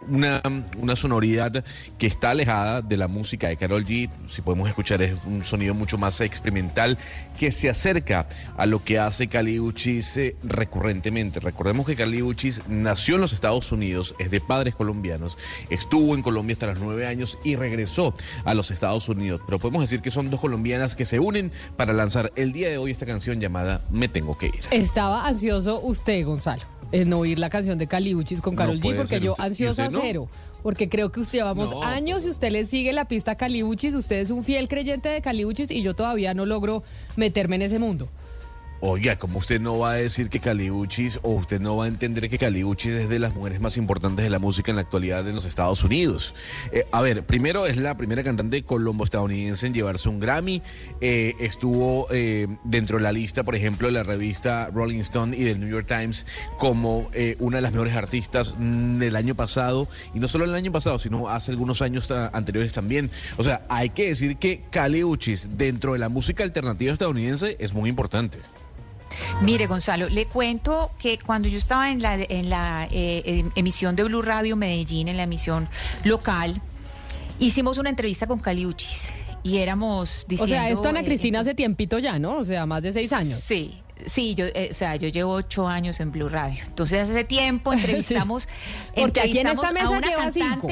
una, 0.10 0.42
una 0.78 0.96
sonoridad 0.96 1.64
que 1.98 2.08
está 2.08 2.32
alejada 2.32 2.82
de 2.82 2.98
la 2.98 3.08
música 3.08 3.48
de 3.48 3.58
Carol 3.58 3.86
G. 3.86 4.10
Si 4.28 4.42
podemos 4.42 4.68
escuchar, 4.70 5.02
es 5.02 5.16
un 5.26 5.44
sonido 5.44 5.74
mucho 5.74 5.98
más 5.98 6.22
experimental 6.22 6.98
que 7.40 7.52
se 7.52 7.70
acerca 7.70 8.28
a 8.58 8.66
lo 8.66 8.84
que 8.84 9.00
hace 9.00 9.28
Kali 9.28 9.60
Uchis 9.60 10.18
eh, 10.18 10.36
recurrentemente. 10.44 11.40
Recordemos 11.40 11.86
que 11.86 11.96
Kali 11.96 12.22
Uchis 12.22 12.62
nació 12.68 13.16
en 13.16 13.22
los 13.22 13.34
Estados 13.34 13.72
Unidos, 13.72 14.16
es 14.20 14.32
de 14.32 14.42
padres 14.42 14.76
colombianos, 14.76 15.38
estuvo 15.70 16.16
en 16.16 16.22
Colombia 16.22 16.54
hasta 16.54 16.68
los 16.68 16.80
nueve 16.80 17.08
años 17.08 17.38
y 17.44 17.56
regresó 17.56 18.14
a 18.46 18.54
los 18.54 18.72
Estados 18.72 19.10
Unidos. 19.10 19.42
Pero 19.46 19.60
podemos 19.60 19.82
decir 19.82 20.02
que 20.02 20.12
son 20.12 20.30
dos 20.30 20.40
colombianas 20.40 20.96
que 20.96 21.06
se 21.06 21.20
unen 21.20 21.52
para 21.78 21.94
lanzar 21.94 22.32
el 22.36 22.52
día 22.52 22.70
de 22.70 22.78
hoy 22.78 22.92
esta 22.92 23.06
canción 23.06 23.40
llamada 23.40 23.82
Me 23.90 24.08
Tengo 24.08 24.38
que 24.38 24.48
Ir. 24.48 24.66
Estaba 24.72 25.28
ansioso 25.28 25.80
usted, 25.82 26.26
Gonzalo. 26.26 26.81
En 26.92 27.14
oír 27.14 27.40
la 27.40 27.50
canción 27.50 27.78
de 27.78 27.88
Caliuchis 27.88 28.42
con 28.42 28.54
No 28.54 28.58
Carol 28.60 28.78
G, 28.80 28.82
puede 28.84 28.98
porque 28.98 29.20
yo 29.20 29.32
usted- 29.32 29.44
¿y 29.44 29.48
ansiosa 29.48 29.90
no? 29.90 30.00
cero. 30.02 30.30
Porque 30.64 30.90
creo 30.90 31.12
que 31.12 31.20
usted 31.22 31.40
llevamos 31.40 31.72
No, 31.72 31.84
años 31.84 32.24
y 32.26 32.30
usted 32.30 32.52
le 32.52 32.66
sigue 32.66 32.94
la 32.94 33.06
pista 33.06 33.32
a 33.32 33.36
Caliuchis, 33.36 33.96
usted 33.96 34.18
es 34.20 34.30
un 34.30 34.44
fiel 34.44 34.68
creyente 34.68 35.10
de 35.10 35.22
Caliuchis 35.22 35.72
y 35.72 35.82
yo 35.82 35.96
todavía 35.96 36.34
no 36.34 36.46
logro 36.46 36.84
meterme 37.16 37.56
en 37.56 37.64
ese 37.64 37.80
mundo. 37.80 38.10
Oiga, 38.84 39.16
como 39.18 39.38
usted 39.38 39.62
no 39.62 39.78
va 39.78 39.92
a 39.92 39.96
decir 39.96 40.30
que 40.30 40.40
Caliuchis 40.40 41.20
o 41.22 41.34
usted 41.34 41.62
no 41.62 41.78
va 41.78 41.86
a 41.86 41.88
entender 41.88 42.28
que 42.32 42.40
Caliuchis 42.40 42.94
es 42.94 43.10
de 43.10 43.20
las 43.20 43.36
mujeres 43.36 43.62
más 43.62 43.78
importantes 43.78 44.24
de 44.24 44.32
la 44.32 44.40
música 44.40 44.72
en 44.72 44.76
la 44.78 44.82
actualidad 44.82 45.28
en 45.28 45.36
los 45.36 45.46
Estados 45.46 45.84
Unidos. 45.84 46.34
Eh, 46.72 46.86
a 46.92 47.00
ver, 47.02 47.24
primero 47.24 47.68
es 47.68 47.78
la 47.78 47.96
primera 47.96 48.24
cantante 48.24 48.64
colombo-estadounidense 48.64 49.68
en 49.68 49.76
llevarse 49.76 50.10
un 50.10 50.20
Grammy. 50.20 50.64
Eh, 51.00 51.36
estuvo 51.40 52.08
eh, 52.10 52.48
dentro 52.64 52.98
de 52.98 53.04
la 53.04 53.12
lista, 53.12 53.44
por 53.44 53.54
ejemplo, 53.54 53.86
de 53.88 53.94
la 53.94 54.02
revista 54.02 54.72
Rolling 54.74 55.02
Stone 55.02 55.38
y 55.38 55.44
del 55.44 55.60
New 55.60 55.70
York 55.70 55.86
Times 55.88 56.26
como 56.58 57.12
una 57.38 57.58
de 57.58 57.62
las 57.62 57.72
mejores 57.74 57.96
artistas 57.96 58.56
del 58.58 59.16
año 59.16 59.36
pasado. 59.36 59.88
Y 60.16 60.20
no 60.20 60.28
solo 60.28 60.46
el 60.46 60.56
año 60.56 60.72
pasado, 60.72 60.98
sino 60.98 61.30
hace 61.30 61.52
algunos 61.52 61.84
años 61.84 62.08
ta- 62.08 62.32
anteriores 62.34 62.74
también. 62.74 63.12
O 63.38 63.44
sea, 63.44 63.64
hay 63.70 63.90
que 63.92 64.08
decir 64.10 64.38
que 64.38 64.64
Caliuchis 64.72 65.50
dentro 65.56 65.94
de 65.94 66.00
la 66.00 66.10
música 66.10 66.44
alternativa 66.44 66.92
estadounidense 66.92 67.58
es 67.60 67.74
muy 67.74 67.88
importante. 67.88 68.40
Mire, 69.42 69.68
Gonzalo, 69.68 70.10
le 70.10 70.26
cuento 70.26 70.92
que 71.00 71.18
cuando 71.20 71.48
yo 71.48 71.58
estaba 71.58 71.90
en 71.90 72.02
la, 72.02 72.16
en 72.16 72.50
la 72.50 72.88
eh, 72.92 73.24
em- 73.26 73.52
emisión 73.56 73.96
de 73.96 74.04
Blue 74.04 74.22
Radio 74.22 74.56
Medellín, 74.56 75.08
en 75.08 75.18
la 75.18 75.24
emisión 75.24 75.68
local, 76.04 76.62
hicimos 77.40 77.78
una 77.78 77.90
entrevista 77.90 78.28
con 78.28 78.40
Caliuchis 78.40 79.10
y 79.44 79.58
éramos 79.58 80.26
diciendo... 80.28 80.56
o 80.56 80.58
sea, 80.58 80.70
esto 80.70 80.90
Ana 80.90 81.02
eh, 81.02 81.06
Cristina 81.06 81.40
hace 81.40 81.56
tiempito 81.56 82.00
ya, 82.00 82.20
¿no? 82.20 82.38
O 82.38 82.44
sea, 82.44 82.66
más 82.66 82.84
de 82.84 82.94
seis 82.94 83.12
años. 83.14 83.40
Sí. 83.40 83.78
Sí, 84.06 84.34
yo, 84.34 84.46
eh, 84.48 84.70
o 84.72 84.74
sea, 84.74 84.96
yo 84.96 85.10
llevo 85.10 85.34
ocho 85.34 85.68
años 85.68 86.00
en 86.00 86.12
Blue 86.12 86.28
Radio. 86.28 86.64
Entonces, 86.66 87.02
hace 87.10 87.24
tiempo 87.24 87.72
entrevistamos, 87.74 88.48
Porque 88.96 89.20
aquí 89.20 89.38
en 89.38 89.48
entrevistamos 89.48 89.66
esta 89.66 89.70
a 89.70 89.84
mesa 89.84 89.90
una 89.90 90.08
lleva 90.08 90.32
cinco. 90.32 90.68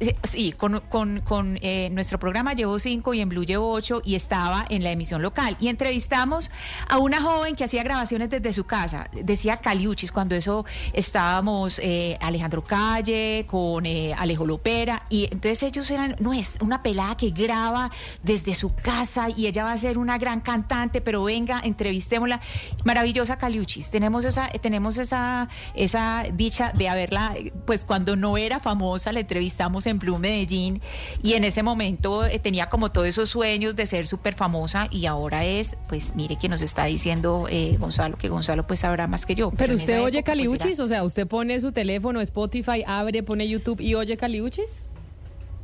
Eh, 0.00 0.16
Sí, 0.24 0.52
con, 0.52 0.80
con- 0.88 1.20
con, 1.20 1.58
eh, 1.62 1.88
nuestro 1.92 2.18
programa 2.18 2.54
llevo 2.54 2.78
cinco 2.78 3.12
y 3.14 3.20
en 3.20 3.28
Blue 3.28 3.44
llevo 3.44 3.70
ocho 3.72 4.00
y 4.04 4.14
estaba 4.14 4.64
en 4.68 4.82
la 4.82 4.90
emisión 4.90 5.20
local. 5.22 5.56
Y 5.60 5.68
entrevistamos 5.68 6.50
a 6.88 6.98
una 6.98 7.20
joven 7.20 7.54
que 7.56 7.64
hacía 7.64 7.82
grabaciones 7.82 8.30
desde 8.30 8.52
su 8.52 8.64
casa. 8.64 9.08
Decía 9.12 9.58
Caliuchis, 9.58 10.10
cuando 10.12 10.34
eso 10.34 10.64
estábamos 10.92 11.78
eh, 11.82 12.16
Alejandro 12.20 12.62
Calle 12.64 13.44
con 13.48 13.84
eh, 13.86 14.14
Alejo 14.16 14.46
Lopera. 14.46 15.02
Y 15.10 15.24
entonces 15.24 15.62
ellos 15.64 15.90
eran, 15.90 16.16
no 16.20 16.32
es 16.32 16.58
una 16.60 16.82
pelada 16.82 17.16
que 17.16 17.30
graba 17.30 17.90
desde 18.22 18.54
su 18.54 18.74
casa 18.74 19.28
y 19.36 19.46
ella 19.48 19.64
va 19.64 19.72
a 19.72 19.78
ser 19.78 19.98
una 19.98 20.16
gran 20.18 20.40
cantante, 20.40 21.00
pero 21.00 21.24
venga, 21.24 21.60
entrevistémosla. 21.62 22.40
Maravillosa 22.84 23.36
Caliuchis. 23.36 23.90
Tenemos 23.90 24.24
esa, 24.24 24.48
tenemos 24.48 24.96
esa, 24.96 25.48
esa 25.74 26.24
dicha 26.32 26.72
de 26.72 26.88
haberla, 26.88 27.34
pues 27.66 27.84
cuando 27.84 28.16
no 28.16 28.38
era 28.38 28.60
famosa, 28.60 29.12
la 29.12 29.20
entrevistamos 29.20 29.86
en 29.86 29.89
Blue 29.98 30.18
Medellín 30.18 30.80
y 31.22 31.32
en 31.34 31.44
ese 31.44 31.62
momento 31.62 32.24
eh, 32.24 32.38
tenía 32.38 32.68
como 32.70 32.90
todos 32.92 33.06
esos 33.08 33.30
sueños 33.30 33.74
de 33.76 33.86
ser 33.86 34.06
súper 34.06 34.34
famosa 34.34 34.88
y 34.90 35.06
ahora 35.06 35.44
es, 35.44 35.76
pues 35.88 36.14
mire 36.14 36.36
que 36.36 36.48
nos 36.48 36.62
está 36.62 36.84
diciendo 36.84 37.46
eh, 37.50 37.76
Gonzalo, 37.80 38.16
que 38.16 38.28
Gonzalo 38.28 38.66
pues 38.66 38.80
sabrá 38.80 39.06
más 39.06 39.26
que 39.26 39.34
yo. 39.34 39.50
Pero 39.50 39.72
en 39.72 39.78
usted 39.80 40.02
oye 40.02 40.18
época, 40.18 40.32
pues, 40.34 40.46
era- 40.46 40.48
Caliuchis, 40.58 40.80
o 40.80 40.88
sea, 40.88 41.02
usted 41.04 41.26
pone 41.26 41.60
su 41.60 41.72
teléfono, 41.72 42.20
Spotify, 42.20 42.82
abre, 42.86 43.22
pone 43.22 43.48
YouTube 43.48 43.80
y 43.80 43.94
oye 43.94 44.16
Caliuchis. 44.16 44.64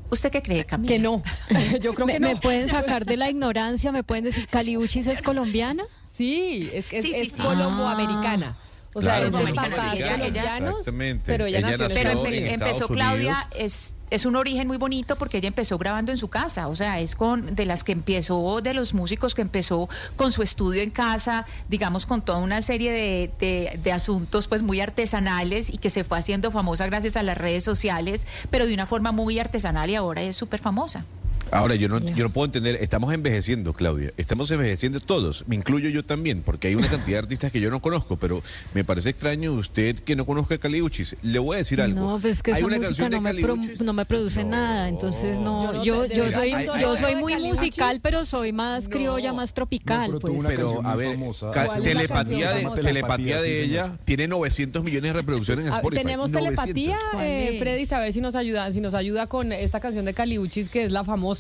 ¿Usted 0.09 0.31
qué 0.31 0.41
cree, 0.43 0.65
Camila? 0.65 0.89
Que 0.93 0.99
no. 1.01 1.23
Yo 1.81 1.93
creo 1.95 2.07
¿Me, 2.07 2.15
que 2.15 2.21
no. 2.21 2.29
me 2.29 2.37
pueden 2.37 2.69
sacar 2.71 3.05
de 3.07 3.17
la 3.17 3.29
ignorancia? 3.29 3.91
¿Me 3.93 4.05
pueden 4.05 4.25
decir 4.25 4.47
Caliuchis 4.49 5.07
es 5.09 5.21
colombiana? 5.23 5.83
Sí, 6.17 6.71
es 6.73 6.87
que 6.89 6.99
es, 6.99 7.05
Sí, 7.05 7.13
sí, 7.13 7.21
es 7.27 7.33
sí. 7.33 7.43
colomboamericana. 7.43 8.57
O 8.99 9.03
sea, 9.03 9.21
es 9.21 9.33
de 9.33 9.53
papás 9.53 9.95
ella- 9.95 10.17
colombianos, 10.17 10.79
Exactamente. 10.79 11.25
pero 11.27 11.47
ella, 11.47 11.59
Ella 11.59 11.71
nació 11.77 11.89
Pero 12.03 12.27
en 12.27 12.47
empezó 12.47 12.89
Claudia, 12.89 13.49
es, 13.57 13.95
es 14.11 14.25
un 14.25 14.37
origen 14.37 14.67
muy 14.67 14.79
bonito 14.79 15.17
porque 15.17 15.37
ella 15.39 15.49
empezó 15.49 15.77
grabando 15.77 16.13
en 16.13 16.19
su 16.19 16.29
casa, 16.29 16.69
o 16.69 16.77
sea, 16.77 16.99
es 17.01 17.15
con 17.15 17.55
de 17.55 17.67
las 17.67 17.85
que 17.85 17.93
empezó, 17.93 18.61
de 18.63 18.73
los 18.73 18.95
músicos 18.95 19.35
que 19.35 19.43
empezó 19.43 19.89
con 20.17 20.33
su 20.33 20.43
estudio 20.43 20.81
en 20.81 20.91
casa, 20.91 21.45
digamos, 21.69 22.07
con 22.07 22.23
toda 22.23 22.39
una 22.39 22.63
serie 22.63 22.91
de, 22.91 23.31
de- 23.39 23.79
de 23.83 23.93
asuntos 23.93 24.49
pues 24.49 24.63
muy 24.63 24.81
artesanales 24.81 25.69
y 25.69 25.77
que 25.79 25.91
se 25.91 26.03
fue 26.05 26.19
haciendo 26.19 26.51
famosa 26.51 26.87
gracias 26.87 27.17
a 27.17 27.23
las 27.23 27.37
redes 27.37 27.65
sociales, 27.65 28.27
pero 28.51 28.67
de 28.67 28.73
una 28.73 28.87
forma 28.87 29.13
muy 29.13 29.39
artesanal 29.39 29.91
y 29.91 29.95
ahora 29.95 30.23
es 30.23 30.37
súper 30.37 30.61
famosa. 30.61 31.05
Ahora, 31.53 31.75
yo 31.77 31.89
no, 31.89 31.99
yo 32.01 32.25
no 32.25 32.31
puedo 32.31 32.47
entender, 32.47 32.77
estamos 32.81 33.13
envejeciendo, 33.13 33.73
Claudia, 33.73 34.13
estamos 34.17 34.51
envejeciendo 34.51 35.01
todos, 35.01 35.45
me 35.47 35.55
incluyo 35.57 35.89
yo 35.89 36.05
también, 36.05 36.43
porque 36.43 36.69
hay 36.69 36.75
una 36.75 36.89
cantidad 36.89 37.17
de 37.17 37.19
artistas 37.19 37.53
que 37.53 37.61
yo 37.61 37.71
no 37.71 37.81
conozco, 37.81 38.17
pero 38.17 38.43
me 38.75 38.85
parece 38.85 39.11
extraño 39.11 39.53
usted 39.53 39.97
que 40.01 40.17
no 40.17 40.27
conozca 40.27 40.57
a 40.57 40.59
Caliuchis. 40.59 41.17
Le 41.23 41.39
voy 41.39 41.55
a 41.55 41.59
decir 41.59 41.81
algo. 41.81 42.01
No, 42.01 42.19
pues 42.21 42.43
que 42.43 42.51
hay 42.53 42.59
esa 42.59 42.67
una 42.67 42.77
música 42.79 42.89
canción 42.89 43.11
de 43.11 43.17
no 43.17 43.23
me, 43.23 43.35
pro- 43.43 43.85
no 43.85 43.93
me 43.93 44.05
produce 44.07 44.45
nada, 44.45 44.89
entonces 44.89 45.37
Yo 45.37 45.43
no, 45.43 45.85
yo, 45.85 46.07
yo 46.07 46.31
soy, 46.31 46.53
yo 46.81 46.97
soy 46.97 47.15
muy 47.17 47.37
musical, 47.37 48.01
pero 48.03 48.25
soy 48.25 48.53
más 48.53 48.89
criolla, 48.89 49.33
más 49.33 49.55
tropical, 49.55 50.13
No, 50.13 50.19
pero 50.19 50.33
pues. 50.35 50.41
una 50.41 50.49
Pero, 50.49 50.87
a 50.87 50.97
ver, 50.97 51.13
famosa. 51.13 51.51
ca- 51.53 51.67
¿Cuál 51.67 51.79
es 51.79 51.85
la 51.87 51.91
telepatía, 51.93 52.51
de, 52.53 52.67
telepatía 52.83 53.41
de 53.41 53.63
ella 53.65 53.99
tiene 54.05 54.27
900 54.29 54.83
millones 54.83 55.11
de 55.11 55.13
reproducciones 55.13 55.67
en 55.67 55.73
Ah, 55.73 55.77
Spotify. 55.77 56.03
Tenemos 56.03 56.31
900. 56.31 56.65
telepatía, 56.65 56.99
¿Cuál 57.13 57.25
eh? 57.27 57.57
Freddy, 57.59 57.87
a 57.95 57.99
ver 58.01 58.13
si 58.13 58.21
nos 58.21 58.35
ayuda, 58.35 58.73
si 58.73 58.81
nos 58.81 58.95
ayuda 58.95 59.27
con 59.27 59.53
esta 59.53 59.81
canción 59.81 60.05
de 60.05 60.13
Caliuchis, 60.15 60.69
que 60.69 60.85
es 60.85 60.93
la 60.93 61.05
famosa. 61.05 61.36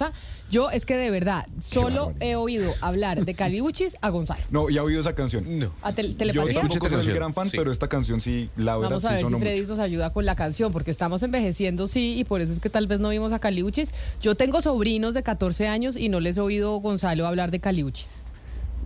Yo 0.51 0.71
es 0.71 0.87
que 0.87 0.97
de 0.97 1.11
verdad, 1.11 1.47
solo 1.61 2.13
he 2.21 2.37
oído 2.37 2.73
hablar 2.81 3.25
de 3.25 3.35
Caliuchis 3.35 3.97
a 4.01 4.11
Gonzalo. 4.11 4.43
No, 4.51 4.71
y 4.71 4.79
ha 4.79 4.83
oído 4.83 5.01
esa 5.01 5.15
canción. 5.15 5.59
No. 5.59 5.73
A 5.83 5.93
tel- 5.93 6.13
Yo 6.13 6.17
telepatía. 6.19 6.53
Escucha 6.61 6.79
tampoco 6.81 7.03
soy 7.03 7.11
el 7.13 7.17
gran 7.19 7.35
fan, 7.35 7.49
sí. 7.49 7.57
pero 7.57 7.73
esta 7.73 7.89
canción 7.89 8.21
sí, 8.21 8.49
la 8.57 8.77
verdad, 8.77 8.91
Vamos 8.91 9.05
a 9.05 9.09
sí 9.09 9.15
ver 9.15 9.19
si 9.19 9.25
sonó 9.25 9.39
Freddy 9.41 9.61
mucho. 9.63 9.71
nos 9.73 9.79
ayuda 9.81 10.13
con 10.13 10.25
la 10.25 10.37
canción, 10.37 10.73
porque 10.73 10.91
estamos 10.93 11.23
envejeciendo, 11.23 11.87
sí, 11.89 12.15
y 12.19 12.25
por 12.25 12.41
eso 12.41 12.53
es 12.53 12.61
que 12.61 12.71
tal 12.71 12.87
vez 12.87 13.01
no 13.01 13.09
vimos 13.09 13.33
a 13.33 13.39
Caliuchis. 13.41 13.91
Yo 14.23 14.35
tengo 14.37 14.61
sobrinos 14.63 15.15
de 15.15 15.23
14 15.25 15.67
años 15.67 15.97
y 15.97 16.09
no 16.09 16.21
les 16.21 16.37
he 16.37 16.41
oído 16.41 16.77
Gonzalo 16.79 17.27
hablar 17.27 17.51
de 17.51 17.59
Caliuchis. 17.61 18.23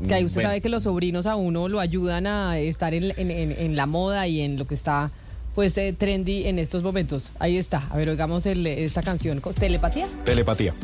Que 0.09 0.15
ahí 0.15 0.25
usted 0.25 0.37
Bueno. 0.37 0.49
sabe 0.49 0.61
que 0.63 0.71
los 0.71 0.85
sobrinos 0.85 1.27
a 1.27 1.37
uno 1.37 1.69
lo 1.69 1.79
ayudan 1.79 2.27
a 2.27 2.59
estar 2.59 2.95
en, 2.95 3.13
en- 3.19 3.31
en- 3.31 3.53
en 3.53 3.77
la 3.77 3.85
moda 3.85 4.27
y 4.27 4.41
en 4.41 4.57
lo 4.59 4.67
que 4.67 4.75
está 4.75 5.11
pues 5.55 5.77
eh, 5.77 5.95
trendy 5.97 6.47
en 6.47 6.59
estos 6.59 6.83
momentos. 6.83 7.31
Ahí 7.39 7.57
está. 7.57 7.87
A 7.91 7.97
ver, 7.97 8.09
oigamos 8.09 8.47
esta 8.47 9.03
canción. 9.03 9.41
¿Telepatía? 9.59 10.09
Telepatía. 10.25 10.75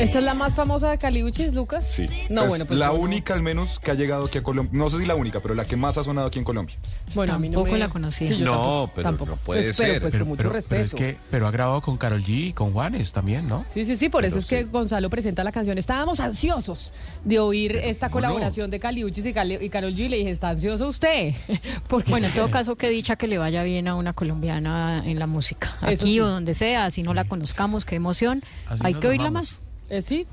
¿Esta 0.00 0.18
es 0.18 0.24
la 0.24 0.34
más 0.34 0.54
famosa 0.54 0.90
de 0.90 0.98
Caliuchis, 0.98 1.52
Lucas? 1.52 1.86
Sí. 1.88 2.08
No, 2.30 2.42
Es 2.44 2.48
bueno, 2.48 2.64
pues 2.64 2.78
la 2.78 2.86
no. 2.88 2.94
única 2.94 3.34
al 3.34 3.42
menos 3.42 3.78
que 3.78 3.90
ha 3.90 3.94
llegado 3.94 4.24
aquí 4.26 4.38
a 4.38 4.42
Colombia. 4.42 4.70
No 4.78 4.88
sé 4.88 4.98
si 4.98 5.04
la 5.06 5.14
única, 5.14 5.40
pero 5.40 5.54
la 5.54 5.64
que 5.66 5.76
más 5.76 5.98
ha 5.98 6.04
sonado 6.04 6.28
aquí 6.28 6.38
en 6.38 6.44
Colombia. 6.44 6.76
Bueno, 7.14 7.34
a 7.34 7.38
mí 7.38 7.48
no 7.48 7.54
Tampoco 7.58 7.72
me- 7.74 7.78
la 7.78 7.88
conocía. 7.88 8.30
Sí, 8.30 8.38
No, 8.40 8.52
tampoco- 8.52 8.92
pero 8.94 9.02
tampoco. 9.08 9.30
no 9.32 9.36
puede 9.36 9.62
Pues, 9.64 9.76
pero, 9.76 9.92
ser. 9.92 10.00
pues, 10.02 10.12
pero, 10.12 10.24
con 10.24 10.28
mucho 10.30 10.42
pero- 10.50 10.64
pero 10.68 10.84
es 10.84 10.94
que, 10.94 11.16
pero 11.30 11.46
ha 11.46 11.50
grabado 11.50 11.82
con 11.82 11.96
Carol 11.98 12.22
G 12.22 12.28
y 12.48 12.52
con 12.54 12.72
Juanes 12.72 13.12
también, 13.12 13.46
¿no? 13.48 13.64
Sí, 13.72 13.84
sí, 13.84 13.96
sí, 13.96 14.08
por 14.08 14.24
eso 14.24 14.36
Pero 14.36 14.40
es 14.40 14.46
que. 14.46 14.64
Gonzalo 14.64 15.10
presenta 15.10 15.44
la 15.44 15.52
canción. 15.52 15.76
Estábamos 15.78 16.18
ansiosos 16.20 16.92
de 17.24 17.38
oír 17.38 17.76
esta 17.76 18.08
colaboración 18.10 18.70
de 18.70 18.80
Caliuchis 18.80 19.26
y, 19.26 19.32
Cali- 19.34 19.58
y 19.60 19.68
Karol 19.68 19.94
G. 19.94 20.08
Le 20.08 20.16
dije, 20.16 20.30
¿está 20.30 20.48
ansioso 20.50 20.88
usted? 20.88 21.34
Porque 21.88 22.10
Bueno, 22.10 22.26
en 22.28 22.32
todo 22.34 22.50
caso, 22.50 22.76
que 22.76 22.88
dicha 22.88 23.16
que 23.16 23.26
le 23.26 23.36
vaya 23.38 23.62
bien 23.64 23.86
a 23.88 23.94
una 23.96 24.12
colombiana 24.12 25.02
en 25.04 25.18
la 25.18 25.26
música. 25.26 25.76
Aquí 25.82 25.96
sí. 26.14 26.20
o 26.20 26.26
donde 26.26 26.54
sea, 26.54 26.86
así 26.86 27.02
no 27.02 27.12
la 27.12 27.24
conozcamos, 27.24 27.84
qué 27.84 27.96
emoción. 27.96 28.42
Así 28.68 28.82
Hay 28.86 28.94
que 28.94 29.08
oírla 29.08 29.28
amamos. 29.28 29.60
más. 29.60 29.69
Eh, 29.90 30.02
sí. 30.06 30.26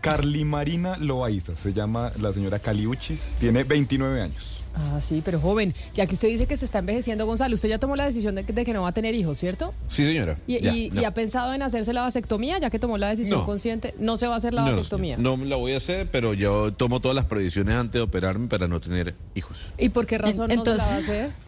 Carly 0.00 0.44
Marina 0.44 0.96
Loaiza, 0.96 1.56
se 1.56 1.72
llama 1.72 2.12
la 2.20 2.32
señora 2.32 2.58
Caliuchis, 2.58 3.32
tiene 3.38 3.62
29 3.64 4.20
años. 4.20 4.52
Ah, 4.78 5.00
sí, 5.08 5.22
pero 5.24 5.40
joven, 5.40 5.74
ya 5.94 6.06
que 6.06 6.14
usted 6.14 6.28
dice 6.28 6.46
que 6.46 6.54
se 6.58 6.66
está 6.66 6.80
envejeciendo, 6.80 7.24
Gonzalo, 7.24 7.54
usted 7.54 7.70
ya 7.70 7.78
tomó 7.78 7.96
la 7.96 8.04
decisión 8.04 8.34
de, 8.34 8.44
que- 8.44 8.52
de 8.52 8.62
que 8.66 8.74
no 8.74 8.82
va 8.82 8.88
a 8.88 8.92
tener 8.92 9.14
hijos, 9.14 9.38
¿cierto? 9.38 9.72
Sí, 9.86 10.04
señora. 10.04 10.36
Y, 10.46 10.60
Ya, 10.60 10.74
y- 10.74 10.90
no. 10.90 11.00
y 11.00 11.04
ha 11.04 11.12
pensado 11.14 11.54
en 11.54 11.62
hacerse 11.62 11.94
la 11.94 12.02
vasectomía, 12.02 12.58
ya 12.58 12.68
que 12.68 12.78
tomó 12.78 12.98
la 12.98 13.08
decisión 13.08 13.38
No. 13.40 13.46
consciente. 13.46 13.94
No 13.98 14.18
se 14.18 14.26
va 14.26 14.34
a 14.34 14.36
hacer 14.36 14.52
la 14.52 14.64
No, 14.68 14.76
vasectomía. 14.76 15.16
No, 15.16 15.36
la 15.38 15.56
voy 15.56 15.72
a 15.72 15.78
hacer, 15.78 16.08
pero 16.12 16.34
yo 16.34 16.74
tomo 16.74 17.00
todas 17.00 17.14
las 17.14 17.24
previsiones 17.24 17.74
antes 17.74 17.94
de 17.94 18.00
operarme 18.02 18.48
para 18.48 18.68
no 18.68 18.78
tener 18.80 19.14
hijos. 19.34 19.56
¿Y 19.78 19.88
por 19.88 20.04
qué 20.06 20.18
razón 20.18 20.50
En- 20.50 20.58
no 20.58 20.64
se 20.66 20.70
la 20.72 20.76
va 20.76 20.82
a 20.90 20.98
entonces- 20.98 21.08
hacer? 21.10 21.45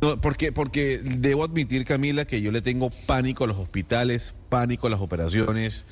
No, 0.00 0.20
porque, 0.20 0.52
porque 0.52 1.00
debo 1.02 1.44
admitir, 1.44 1.84
Camila, 1.84 2.24
que 2.24 2.40
yo 2.40 2.52
le 2.52 2.62
tengo 2.62 2.90
pánico 3.06 3.44
a 3.44 3.46
los 3.46 3.58
hospitales, 3.58 4.34
pánico 4.48 4.86
a 4.86 4.90
las 4.90 5.00
operaciones. 5.00 5.84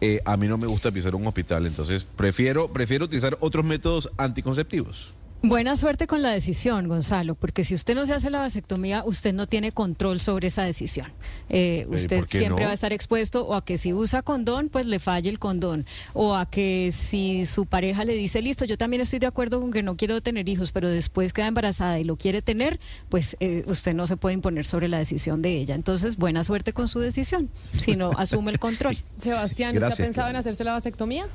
Eh, 0.00 0.20
a 0.24 0.36
mí 0.36 0.46
no 0.46 0.56
me 0.56 0.66
gusta 0.66 0.92
pisar 0.92 1.14
un 1.14 1.26
hospital, 1.26 1.66
entonces 1.66 2.04
prefiero, 2.04 2.72
prefiero 2.72 3.06
utilizar 3.06 3.36
otros 3.40 3.64
métodos 3.64 4.10
anticonceptivos. 4.18 5.15
Buena 5.42 5.76
suerte 5.76 6.06
con 6.06 6.22
la 6.22 6.30
decisión, 6.30 6.88
Gonzalo, 6.88 7.34
porque 7.34 7.62
si 7.62 7.74
usted 7.74 7.94
no 7.94 8.06
se 8.06 8.14
hace 8.14 8.30
la 8.30 8.38
vasectomía, 8.38 9.04
usted 9.04 9.34
no 9.34 9.46
tiene 9.46 9.70
control 9.70 10.18
sobre 10.18 10.48
esa 10.48 10.62
decisión. 10.62 11.12
Eh, 11.50 11.86
usted 11.90 12.18
¿por 12.18 12.26
qué 12.26 12.38
siempre 12.38 12.62
no? 12.62 12.66
va 12.66 12.72
a 12.72 12.74
estar 12.74 12.92
expuesto 12.92 13.46
o 13.46 13.54
a 13.54 13.64
que 13.64 13.78
si 13.78 13.92
usa 13.92 14.22
condón, 14.22 14.70
pues 14.70 14.86
le 14.86 14.98
falle 14.98 15.28
el 15.28 15.38
condón, 15.38 15.86
o 16.14 16.34
a 16.34 16.46
que 16.46 16.90
si 16.90 17.44
su 17.44 17.66
pareja 17.66 18.04
le 18.04 18.14
dice, 18.14 18.40
listo, 18.40 18.64
yo 18.64 18.78
también 18.78 19.02
estoy 19.02 19.18
de 19.18 19.26
acuerdo 19.26 19.60
con 19.60 19.70
que 19.70 19.82
no 19.82 19.96
quiero 19.96 20.20
tener 20.22 20.48
hijos, 20.48 20.72
pero 20.72 20.88
después 20.88 21.32
queda 21.32 21.46
embarazada 21.46 21.98
y 22.00 22.04
lo 22.04 22.16
quiere 22.16 22.40
tener, 22.40 22.80
pues 23.08 23.36
eh, 23.38 23.62
usted 23.66 23.94
no 23.94 24.06
se 24.06 24.16
puede 24.16 24.34
imponer 24.34 24.64
sobre 24.64 24.88
la 24.88 24.98
decisión 24.98 25.42
de 25.42 25.58
ella. 25.58 25.74
Entonces, 25.74 26.16
buena 26.16 26.44
suerte 26.44 26.72
con 26.72 26.88
su 26.88 26.98
decisión, 26.98 27.50
si 27.78 27.94
no 27.94 28.10
asume 28.18 28.50
el 28.50 28.58
control. 28.58 28.96
Sebastián, 29.20 29.76
¿usted 29.76 29.92
ha 29.92 29.96
pensado 29.96 30.30
en 30.30 30.36
hacerse 30.36 30.64
la 30.64 30.72
vasectomía? 30.72 31.26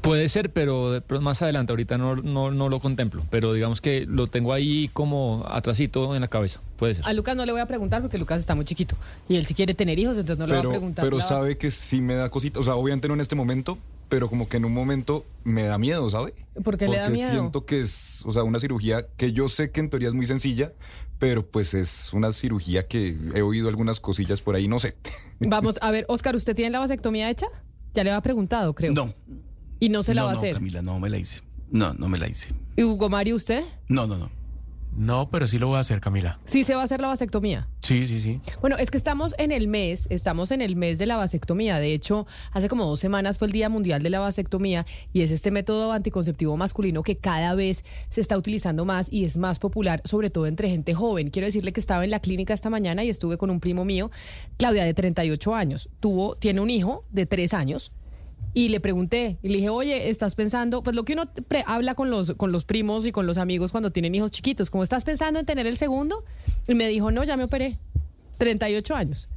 Puede 0.00 0.28
ser, 0.28 0.50
pero 0.50 1.02
más 1.20 1.42
adelante, 1.42 1.72
ahorita 1.72 1.98
no, 1.98 2.16
no, 2.16 2.50
no 2.50 2.68
lo 2.68 2.80
contemplo, 2.80 3.22
pero 3.30 3.52
digamos 3.52 3.80
que 3.80 4.06
lo 4.06 4.26
tengo 4.26 4.52
ahí 4.52 4.88
como 4.92 5.44
atrasito 5.46 6.14
en 6.14 6.22
la 6.22 6.28
cabeza, 6.28 6.60
puede 6.78 6.94
ser. 6.94 7.04
A 7.06 7.12
Lucas 7.12 7.36
no 7.36 7.44
le 7.44 7.52
voy 7.52 7.60
a 7.60 7.66
preguntar 7.66 8.00
porque 8.00 8.16
Lucas 8.18 8.40
está 8.40 8.54
muy 8.54 8.64
chiquito 8.64 8.96
y 9.28 9.36
él 9.36 9.44
si 9.46 9.54
quiere 9.54 9.74
tener 9.74 9.98
hijos, 9.98 10.16
entonces 10.16 10.38
no 10.38 10.46
le 10.46 10.52
va 10.54 10.58
a 10.58 10.62
Pero, 10.62 10.70
preguntar. 10.70 11.04
pero 11.04 11.20
sabe 11.20 11.58
que 11.58 11.70
sí 11.70 12.00
me 12.00 12.14
da 12.14 12.30
cosita, 12.30 12.60
o 12.60 12.64
sea, 12.64 12.76
obviamente 12.76 13.08
no 13.08 13.14
en 13.14 13.20
este 13.20 13.34
momento, 13.34 13.76
pero 14.08 14.28
como 14.28 14.48
que 14.48 14.56
en 14.56 14.64
un 14.64 14.72
momento 14.72 15.24
me 15.44 15.64
da 15.64 15.76
miedo, 15.76 16.08
¿sabe? 16.08 16.34
¿Por 16.62 16.78
qué 16.78 16.88
le 16.88 16.96
da 16.96 17.04
Porque 17.04 17.18
miedo? 17.18 17.30
siento 17.32 17.66
que 17.66 17.80
es, 17.80 18.22
o 18.24 18.32
sea, 18.32 18.42
una 18.42 18.60
cirugía 18.60 19.06
que 19.16 19.32
yo 19.32 19.48
sé 19.48 19.70
que 19.70 19.80
en 19.80 19.90
teoría 19.90 20.08
es 20.08 20.14
muy 20.14 20.26
sencilla, 20.26 20.72
pero 21.18 21.44
pues 21.46 21.74
es 21.74 22.12
una 22.12 22.32
cirugía 22.32 22.86
que 22.86 23.16
he 23.34 23.42
oído 23.42 23.68
algunas 23.68 24.00
cosillas 24.00 24.40
por 24.40 24.54
ahí, 24.54 24.66
no 24.66 24.78
sé. 24.78 24.94
Vamos, 25.40 25.78
a 25.82 25.90
ver, 25.90 26.04
Oscar, 26.08 26.36
¿usted 26.36 26.56
tiene 26.56 26.70
la 26.70 26.78
vasectomía 26.80 27.28
hecha? 27.30 27.46
Ya 27.94 28.02
le 28.02 28.10
había 28.10 28.22
preguntado, 28.22 28.74
creo. 28.74 28.92
No. 28.92 29.14
Y 29.84 29.90
no 29.90 30.02
se 30.02 30.14
la 30.14 30.22
no, 30.22 30.26
va 30.28 30.32
a 30.32 30.34
no, 30.36 30.40
hacer. 30.40 30.54
Camila, 30.54 30.80
no 30.80 30.98
me 30.98 31.10
la 31.10 31.18
hice. 31.18 31.42
No, 31.70 31.92
no 31.92 32.08
me 32.08 32.16
la 32.16 32.26
hice. 32.26 32.54
¿Y 32.74 32.84
Hugo 32.84 33.10
Mario, 33.10 33.36
usted? 33.36 33.64
No, 33.86 34.06
no, 34.06 34.16
no. 34.16 34.30
No, 34.96 35.28
pero 35.28 35.46
sí 35.46 35.58
lo 35.58 35.66
voy 35.66 35.76
a 35.76 35.80
hacer, 35.80 36.00
Camila. 36.00 36.38
Sí 36.46 36.64
se 36.64 36.74
va 36.74 36.80
a 36.80 36.84
hacer 36.84 37.02
la 37.02 37.08
vasectomía. 37.08 37.68
Sí, 37.80 38.06
sí, 38.06 38.18
sí. 38.18 38.40
Bueno, 38.62 38.76
es 38.78 38.90
que 38.90 38.96
estamos 38.96 39.34
en 39.36 39.52
el 39.52 39.68
mes, 39.68 40.06
estamos 40.08 40.52
en 40.52 40.62
el 40.62 40.74
mes 40.74 40.98
de 40.98 41.04
la 41.04 41.16
vasectomía. 41.16 41.80
De 41.80 41.92
hecho, 41.92 42.26
hace 42.52 42.70
como 42.70 42.86
dos 42.86 42.98
semanas 42.98 43.36
fue 43.36 43.48
el 43.48 43.52
Día 43.52 43.68
Mundial 43.68 44.02
de 44.02 44.08
la 44.08 44.20
Vasectomía 44.20 44.86
y 45.12 45.20
es 45.20 45.30
este 45.30 45.50
método 45.50 45.92
anticonceptivo 45.92 46.56
masculino 46.56 47.02
que 47.02 47.16
cada 47.16 47.54
vez 47.54 47.84
se 48.08 48.22
está 48.22 48.38
utilizando 48.38 48.86
más 48.86 49.12
y 49.12 49.24
es 49.26 49.36
más 49.36 49.58
popular, 49.58 50.00
sobre 50.04 50.30
todo 50.30 50.46
entre 50.46 50.70
gente 50.70 50.94
joven. 50.94 51.28
Quiero 51.28 51.44
decirle 51.44 51.74
que 51.74 51.80
estaba 51.80 52.04
en 52.04 52.10
la 52.10 52.20
clínica 52.20 52.54
esta 52.54 52.70
mañana 52.70 53.04
y 53.04 53.10
estuve 53.10 53.36
con 53.36 53.50
un 53.50 53.60
primo 53.60 53.84
mío, 53.84 54.10
Claudia, 54.56 54.84
de 54.84 54.94
38 54.94 55.54
años. 55.54 55.90
Tuvo, 56.00 56.36
tiene 56.36 56.62
un 56.62 56.70
hijo 56.70 57.04
de 57.10 57.26
3 57.26 57.52
años. 57.52 57.92
Y 58.56 58.68
le 58.68 58.78
pregunté, 58.78 59.38
y 59.42 59.48
le 59.48 59.56
dije, 59.56 59.68
oye, 59.68 60.10
¿estás 60.10 60.36
pensando? 60.36 60.82
Pues 60.84 60.94
lo 60.94 61.04
que 61.04 61.14
uno 61.14 61.24
pre- 61.48 61.64
habla 61.66 61.94
con 61.96 62.10
los, 62.10 62.34
con 62.34 62.52
los 62.52 62.64
primos 62.64 63.04
y 63.04 63.10
con 63.10 63.26
los 63.26 63.36
amigos 63.36 63.72
cuando 63.72 63.90
tienen 63.90 64.14
hijos 64.14 64.30
chiquitos, 64.30 64.70
como 64.70 64.84
estás 64.84 65.04
pensando 65.04 65.40
en 65.40 65.46
tener 65.46 65.66
el 65.66 65.76
segundo? 65.76 66.24
Y 66.68 66.74
me 66.76 66.86
dijo, 66.86 67.10
no, 67.10 67.24
ya 67.24 67.36
me 67.36 67.44
operé. 67.44 67.78
38 68.38 68.94
años. 68.94 69.28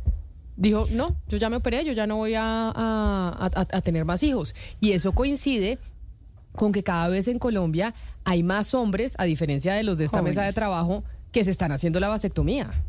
Dijo, 0.56 0.86
no, 0.92 1.16
yo 1.28 1.38
ya 1.38 1.50
me 1.50 1.56
operé, 1.56 1.84
yo 1.84 1.94
ya 1.94 2.06
no 2.08 2.18
voy 2.18 2.36
a, 2.36 2.44
a- 2.44 3.50
a- 3.56 3.68
a 3.78 3.82
tener 3.82 4.06
más 4.06 4.22
hijos. 4.24 4.54
Y 4.80 4.92
eso 4.92 5.12
coincide 5.14 5.80
con 6.56 6.72
que 6.72 6.84
cada 6.84 7.08
vez 7.08 7.28
en 7.28 7.40
Colombia 7.40 7.94
hay 8.24 8.44
más 8.44 8.74
hombres, 8.76 9.16
a 9.18 9.24
diferencia 9.26 9.74
de 9.74 9.84
los 9.84 9.98
de 9.98 10.06
esta 10.06 10.18
mesa 10.24 10.42
de 10.44 10.54
trabajo, 10.54 11.04
que 11.32 11.44
se 11.44 11.52
están 11.52 11.72
haciendo 11.72 12.00
la 12.00 12.08
vasectomía. 12.08 12.84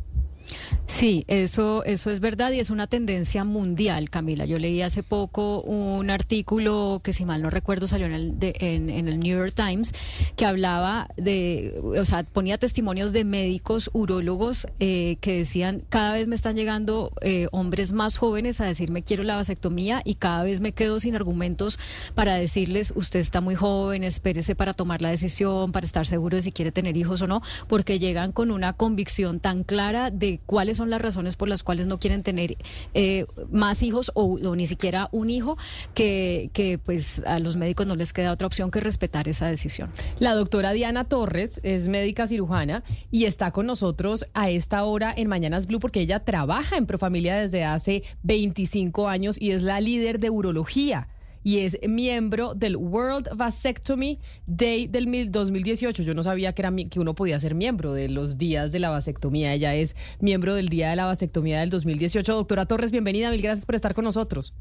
Sí, 0.87 1.25
eso, 1.29 1.85
eso 1.85 2.11
es 2.11 2.19
verdad 2.21 2.51
y 2.53 2.61
es 2.61 2.71
una 2.71 2.87
tendencia 2.87 3.45
mundial, 3.45 4.11
Camila. 4.11 4.47
Yo 4.47 4.59
leí 4.59 4.81
hace 4.83 5.03
poco 5.03 5.61
un 5.61 6.11
artículo 6.11 7.01
que, 7.05 7.13
si 7.13 7.25
mal 7.25 7.43
no 7.43 7.51
recuerdo, 7.51 7.87
salió 7.87 8.07
en 8.07 8.13
el, 8.15 8.39
de- 8.39 8.55
en, 8.59 8.89
el 8.91 9.21
New 9.21 9.37
York 9.39 9.53
Times, 9.55 9.93
que 10.37 10.47
hablaba 10.47 11.09
de, 11.17 11.79
o 11.83 12.05
sea, 12.05 12.25
ponía 12.25 12.59
testimonios 12.59 13.13
de 13.13 13.25
médicos, 13.25 13.91
urólogos, 13.93 14.67
eh, 14.81 15.19
que 15.21 15.37
decían, 15.37 15.83
cada 15.89 16.13
vez 16.15 16.27
me 16.27 16.35
están 16.35 16.57
llegando 16.57 17.13
eh, 17.21 17.49
hombres 17.53 17.93
más 17.93 18.17
jóvenes 18.17 18.61
a 18.61 18.65
decirme 18.65 19.03
quiero 19.03 19.25
la 19.25 19.37
vasectomía 19.37 20.01
y 20.05 20.15
cada 20.15 20.43
vez 20.43 20.61
me 20.61 20.73
quedo 20.73 20.99
sin 21.01 21.15
argumentos 21.15 21.79
para 22.15 22.35
decirles, 22.35 22.93
usted 22.97 23.21
está 23.21 23.41
muy 23.41 23.55
joven, 23.55 24.05
espérese 24.05 24.55
para 24.57 24.73
tomar 24.75 25.03
la 25.03 25.11
decisión, 25.11 25.71
para 25.71 25.87
estar 25.87 26.07
seguro 26.07 26.37
de 26.37 26.43
si 26.43 26.51
quiere 26.53 26.73
tener 26.73 26.97
hijos 26.97 27.23
o 27.23 27.27
no, 27.27 27.43
porque 27.69 27.99
llegan 27.99 28.33
con 28.33 28.51
una 28.51 28.73
convicción 28.73 29.39
tan 29.39 29.63
clara 29.65 30.11
de 30.11 30.38
cuáles 30.47 30.77
son 30.77 30.91
las 30.91 31.01
razones 31.01 31.37
por 31.37 31.49
las 31.49 31.63
cuales 31.63 31.87
no 31.87 31.99
quieren 31.99 32.23
tener 32.23 32.57
eh, 32.95 33.27
más 33.51 33.83
hijos 33.83 34.11
o, 34.15 34.39
ni 34.57 34.67
siquiera 34.67 35.09
un 35.13 35.31
hijo, 35.31 35.57
que, 35.95 36.51
que 36.53 36.79
pues 36.79 37.23
a 37.27 37.39
los 37.39 37.57
médicos 37.57 37.87
no 37.87 37.97
les 37.97 38.13
queda 38.13 38.33
otra 38.33 38.47
opción 38.47 38.71
que 38.71 38.81
respetar 38.81 39.29
esa 39.29 39.47
decisión. 39.47 39.91
La 40.19 40.35
doctora 40.35 40.73
Diana 40.73 41.05
Torres 41.05 41.61
es 41.63 41.89
médica 41.89 42.29
cirujana 42.29 42.83
y 43.11 43.25
está 43.25 43.51
con 43.51 43.67
nosotros 43.67 44.27
a 44.35 44.51
esta 44.51 44.85
hora 44.85 45.13
en 45.17 45.29
Mañanas 45.29 45.67
Blue 45.67 45.81
porque 45.81 46.01
ella 46.01 46.21
trabaja 46.21 46.77
en 46.77 46.87
Profamilia 46.87 47.37
desde 47.37 47.65
hace 47.65 48.03
25 48.23 49.09
años 49.09 49.37
y 49.41 49.53
es 49.53 49.63
la 49.63 49.81
líder 49.81 50.19
de 50.21 50.31
urología 50.31 51.09
y 51.45 51.59
es 51.59 51.79
miembro 51.89 52.55
del 52.55 52.77
World 52.77 53.31
Vasectomy 53.37 54.19
Day 54.47 54.87
del 54.87 55.07
mil- 55.07 55.31
2018. 55.33 56.03
Yo 56.03 56.15
no 56.15 56.23
sabía 56.23 56.53
que, 56.53 56.63
era, 56.63 56.73
que 56.91 57.01
uno 57.01 57.15
podía 57.15 57.39
ser 57.41 57.55
miembro 57.55 57.93
de 57.93 58.09
los 58.09 58.39
días 58.39 58.73
de 58.73 58.79
la 58.79 58.91
vasectomía. 58.91 59.55
Ella 59.55 59.75
es 59.75 59.97
miembro 60.21 60.55
del 60.55 60.69
Día 60.69 60.91
de 60.91 60.97
la 60.97 61.07
Vasectomía 61.07 61.61
del 61.61 61.71
2018. 61.71 62.35
Doctora 62.35 62.67
Torres, 62.67 62.91
bienvenida. 62.91 63.31
Mil 63.31 63.43
gracias 63.43 63.67
por 63.67 63.75
estar 63.75 63.95
con 63.95 64.05
nosotros. 64.05 64.53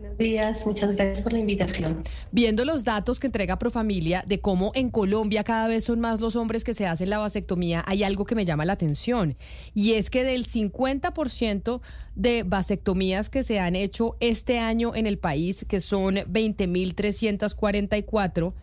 Buenos 0.00 0.16
días, 0.16 0.64
muchas 0.64 0.96
gracias 0.96 1.20
por 1.20 1.34
la 1.34 1.40
invitación. 1.40 2.04
Viendo 2.32 2.64
los 2.64 2.84
datos 2.84 3.20
que 3.20 3.26
entrega 3.26 3.58
Profamilia 3.58 4.24
de 4.26 4.40
cómo 4.40 4.72
en 4.74 4.88
Colombia 4.88 5.44
cada 5.44 5.68
vez 5.68 5.84
son 5.84 6.00
más 6.00 6.22
los 6.22 6.36
hombres 6.36 6.64
que 6.64 6.72
se 6.72 6.86
hacen 6.86 7.10
la 7.10 7.18
vasectomía, 7.18 7.84
hay 7.86 8.02
algo 8.02 8.24
que 8.24 8.34
me 8.34 8.46
llama 8.46 8.64
la 8.64 8.72
atención 8.72 9.36
y 9.74 9.92
es 9.92 10.08
que 10.08 10.24
del 10.24 10.46
50% 10.46 11.82
de 12.14 12.44
vasectomías 12.44 13.28
que 13.28 13.42
se 13.42 13.60
han 13.60 13.76
hecho 13.76 14.16
este 14.20 14.58
año 14.58 14.94
en 14.94 15.06
el 15.06 15.18
país, 15.18 15.66
que 15.68 15.82
son 15.82 16.14
20.344, 16.14 18.54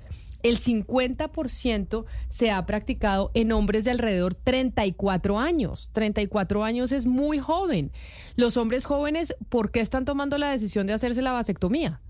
el 0.49 0.57
50% 0.59 2.05
se 2.29 2.51
ha 2.51 2.65
practicado 2.65 3.31
en 3.33 3.51
hombres 3.51 3.85
de 3.85 3.91
alrededor 3.91 4.35
34 4.35 5.39
años. 5.39 5.89
34 5.93 6.63
años 6.63 6.91
es 6.91 7.05
muy 7.05 7.39
joven. 7.39 7.91
Los 8.35 8.57
hombres 8.57 8.85
jóvenes, 8.85 9.35
¿por 9.49 9.71
qué 9.71 9.79
están 9.79 10.05
tomando 10.05 10.37
la 10.37 10.51
decisión 10.51 10.87
de 10.87 10.93
hacerse 10.93 11.21
la 11.21 11.31
vasectomía? 11.31 12.01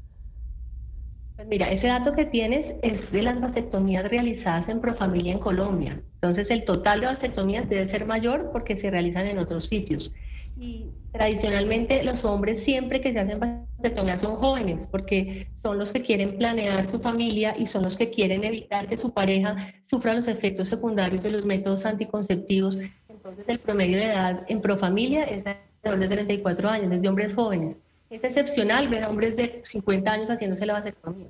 Pues 1.35 1.47
mira, 1.47 1.69
ese 1.69 1.85
dato 1.85 2.13
que 2.13 2.25
tienes 2.25 2.75
es 2.81 3.11
de 3.11 3.21
las 3.21 3.39
vasectomías 3.39 4.09
realizadas 4.09 4.67
en 4.69 4.81
Profamilia 4.81 5.33
en 5.33 5.39
Colombia. 5.39 6.01
Entonces, 6.15 6.49
el 6.49 6.65
total 6.65 7.01
de 7.01 7.05
vasectomías 7.05 7.69
debe 7.69 7.89
ser 7.91 8.07
mayor 8.07 8.49
porque 8.51 8.81
se 8.81 8.89
realizan 8.89 9.27
en 9.27 9.37
otros 9.37 9.67
sitios. 9.67 10.11
Y 10.59 10.87
tradicionalmente 11.11 12.03
los 12.03 12.25
hombres 12.25 12.63
siempre 12.63 13.01
que 13.01 13.13
se 13.13 13.19
hacen 13.19 13.39
vasectomías 13.39 14.21
son 14.21 14.37
jóvenes 14.37 14.87
porque 14.87 15.47
son 15.61 15.77
los 15.77 15.91
que 15.91 16.01
quieren 16.01 16.37
planear 16.37 16.87
su 16.87 16.99
familia 16.99 17.53
y 17.57 17.67
son 17.67 17.83
los 17.83 17.95
que 17.95 18.09
quieren 18.09 18.43
evitar 18.43 18.87
que 18.87 18.97
su 18.97 19.13
pareja 19.13 19.73
sufra 19.85 20.13
los 20.13 20.27
efectos 20.27 20.67
secundarios 20.67 21.21
de 21.23 21.31
los 21.31 21.45
métodos 21.45 21.85
anticonceptivos. 21.85 22.79
Entonces, 23.07 23.45
el 23.47 23.59
promedio 23.59 23.97
de 23.97 24.05
edad 24.05 24.45
en 24.47 24.61
Profamilia 24.61 25.23
es 25.25 25.43
de 25.43 26.07
34 26.07 26.69
años, 26.69 26.91
es 26.91 27.01
de 27.01 27.09
hombres 27.09 27.33
jóvenes. 27.33 27.77
Es 28.09 28.23
excepcional 28.23 28.87
ver 28.87 29.03
a 29.03 29.09
hombres 29.09 29.35
de 29.35 29.61
50 29.63 30.11
años 30.11 30.29
haciéndose 30.29 30.65
la 30.65 30.73
vasectomía. 30.73 31.27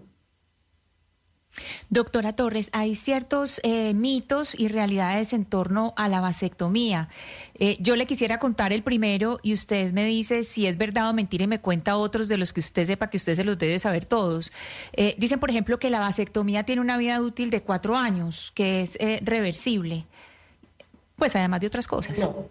Doctora 1.90 2.34
Torres, 2.34 2.70
hay 2.74 2.96
ciertos 2.96 3.60
eh, 3.64 3.94
mitos 3.94 4.60
y 4.60 4.68
realidades 4.68 5.34
en 5.34 5.46
torno 5.46 5.94
a 5.98 6.10
la 6.10 6.22
vasectomía. 6.22 7.10
Eh, 7.56 7.78
yo 7.80 7.96
le 7.96 8.06
quisiera 8.06 8.40
contar 8.40 8.74
el 8.74 8.84
primero 8.84 9.40
y 9.42 9.54
usted 9.54 9.92
me 9.94 10.06
dice 10.06 10.44
si 10.44 10.68
es 10.68 10.78
verdad 10.78 11.10
o 11.10 11.14
mentira 11.14 11.46
y 11.46 11.48
me 11.48 11.60
cuenta 11.60 11.98
otros 11.98 12.28
de 12.28 12.38
los 12.38 12.54
que 12.54 12.60
usted 12.60 12.86
sepa 12.86 13.10
que 13.10 13.18
usted 13.18 13.36
se 13.36 13.44
los 13.44 13.58
debe 13.58 13.80
saber 13.80 14.06
todos. 14.06 14.52
Eh, 14.94 15.16
dicen, 15.18 15.40
por 15.40 15.50
ejemplo, 15.50 15.80
que 15.80 15.90
la 15.90 16.00
vasectomía 16.00 16.64
tiene 16.64 16.82
una 16.82 16.98
vida 16.98 17.22
útil 17.22 17.50
de 17.50 17.62
cuatro 17.62 17.98
años, 17.98 18.52
que 18.54 18.82
es 18.82 18.98
reversible. 19.22 20.06
Pues 21.16 21.36
además 21.36 21.62
de 21.62 21.68
otras 21.68 21.88
cosas. 21.88 22.20
No. 22.20 22.50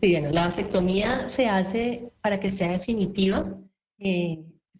Sí, 0.00 0.12
bueno, 0.12 0.30
la 0.30 0.48
vasectomía 0.48 1.28
se 1.30 1.48
hace 1.48 2.12
para 2.22 2.40
que 2.40 2.52
sea 2.52 2.72
definitiva. 2.72 3.46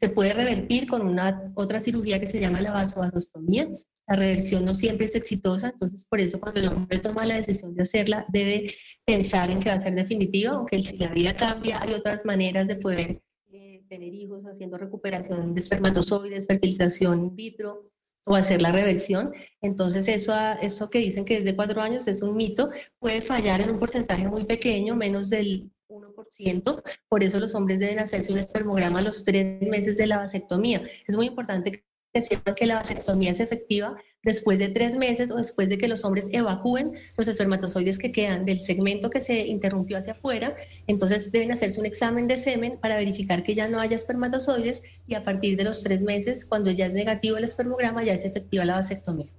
Se 0.03 0.09
puede 0.09 0.35
revertir 0.35 0.89
con 0.89 1.03
una 1.03 1.53
otra 1.55 1.81
cirugía 1.81 2.19
que 2.19 2.27
se 2.27 2.41
llama 2.41 2.61
la 2.61 2.73
vasovasostomía. 2.73 3.69
La 4.09 4.17
reversión 4.17 4.65
no 4.65 4.75
siempre 4.75 5.07
es 5.07 5.15
exitosa, 5.15 5.69
entonces 5.69 6.05
por 6.07 6.21
eso 6.21 6.41
cuando 6.41 6.61
el 6.61 6.69
hombre 6.69 6.99
toma 6.99 7.25
la 7.25 7.37
decisión 7.37 7.73
de 7.77 7.83
hacerla 7.83 8.27
debe 8.29 8.75
pensar 9.07 9.49
en 9.53 9.61
que 9.61 9.69
va 9.69 9.77
a 9.77 9.81
ser 9.81 9.95
definitiva, 9.95 10.55
aunque 10.55 10.83
si 10.83 10.97
la 10.97 11.13
vida 11.13 11.37
cambia 11.37 11.81
hay 11.81 11.95
otras 11.95 12.25
maneras 12.25 12.67
de 12.67 12.77
poder 12.77 13.23
eh, 13.53 13.85
tener 13.89 14.13
hijos 14.13 14.43
haciendo 14.45 14.77
recuperación 14.77 15.55
de 15.55 15.61
espermatozoides, 15.61 16.49
fertilización 16.49 17.21
in 17.21 17.37
vitro 17.37 17.85
o 18.25 18.35
hacer 18.35 18.61
la 18.61 18.73
reversión. 18.73 19.33
Entonces 19.61 20.09
eso, 20.09 20.35
eso 20.61 20.91
que 20.91 20.99
dicen 20.99 21.25
que 21.25 21.37
es 21.37 21.45
de 21.45 21.55
cuatro 21.55 21.81
años 21.81 22.09
es 22.09 22.23
un 22.23 22.37
mito, 22.37 22.71
puede 22.99 23.21
fallar 23.21 23.61
en 23.61 23.71
un 23.71 23.79
porcentaje 23.79 24.29
muy 24.29 24.47
pequeño, 24.47 24.97
menos 24.97 25.31
del 25.31 25.71
1%, 25.93 26.83
por 27.09 27.23
eso 27.23 27.41
los 27.41 27.55
hombres 27.55 27.79
deben 27.79 27.99
hacerse 27.99 28.33
un 28.33 28.39
espermograma 28.39 29.01
a 29.01 29.03
los 29.03 29.25
tres 29.25 29.61
meses 29.63 29.97
de 29.97 30.07
la 30.07 30.19
vasectomía. 30.19 30.83
Es 31.07 31.17
muy 31.17 31.27
importante 31.27 31.85
que 32.13 32.21
sepan 32.21 32.55
que 32.55 32.67
la 32.67 32.77
vasectomía 32.77 33.31
es 33.31 33.41
efectiva 33.41 33.97
después 34.23 34.59
de 34.59 34.69
tres 34.69 34.97
meses 34.97 35.31
o 35.31 35.37
después 35.37 35.69
de 35.69 35.79
que 35.79 35.89
los 35.89 36.05
hombres 36.05 36.29
evacúen 36.33 36.93
los 37.17 37.27
espermatozoides 37.27 37.99
que 37.99 38.13
quedan 38.13 38.45
del 38.45 38.61
segmento 38.61 39.11
que 39.11 39.21
se 39.21 39.47
interrumpió 39.47 39.99
hacia 39.99 40.13
afuera. 40.13 40.55
Entonces 40.87 41.33
deben 41.33 41.53
hacerse 41.53 41.81
un 41.81 41.87
examen 41.87 42.29
de 42.29 42.37
semen 42.37 42.79
para 42.79 42.97
verificar 42.97 43.43
que 43.43 43.55
ya 43.55 43.69
no 43.69 43.81
haya 43.81 43.97
espermatozoides 43.97 44.83
y 45.07 45.15
a 45.15 45.25
partir 45.25 45.57
de 45.57 45.65
los 45.65 45.83
tres 45.83 46.03
meses, 46.03 46.45
cuando 46.45 46.71
ya 46.71 46.87
es 46.87 46.95
negativo 46.95 47.37
el 47.37 47.45
espermograma, 47.45 48.05
ya 48.05 48.13
es 48.13 48.25
efectiva 48.25 48.65
la 48.65 48.75
vasectomía. 48.75 49.31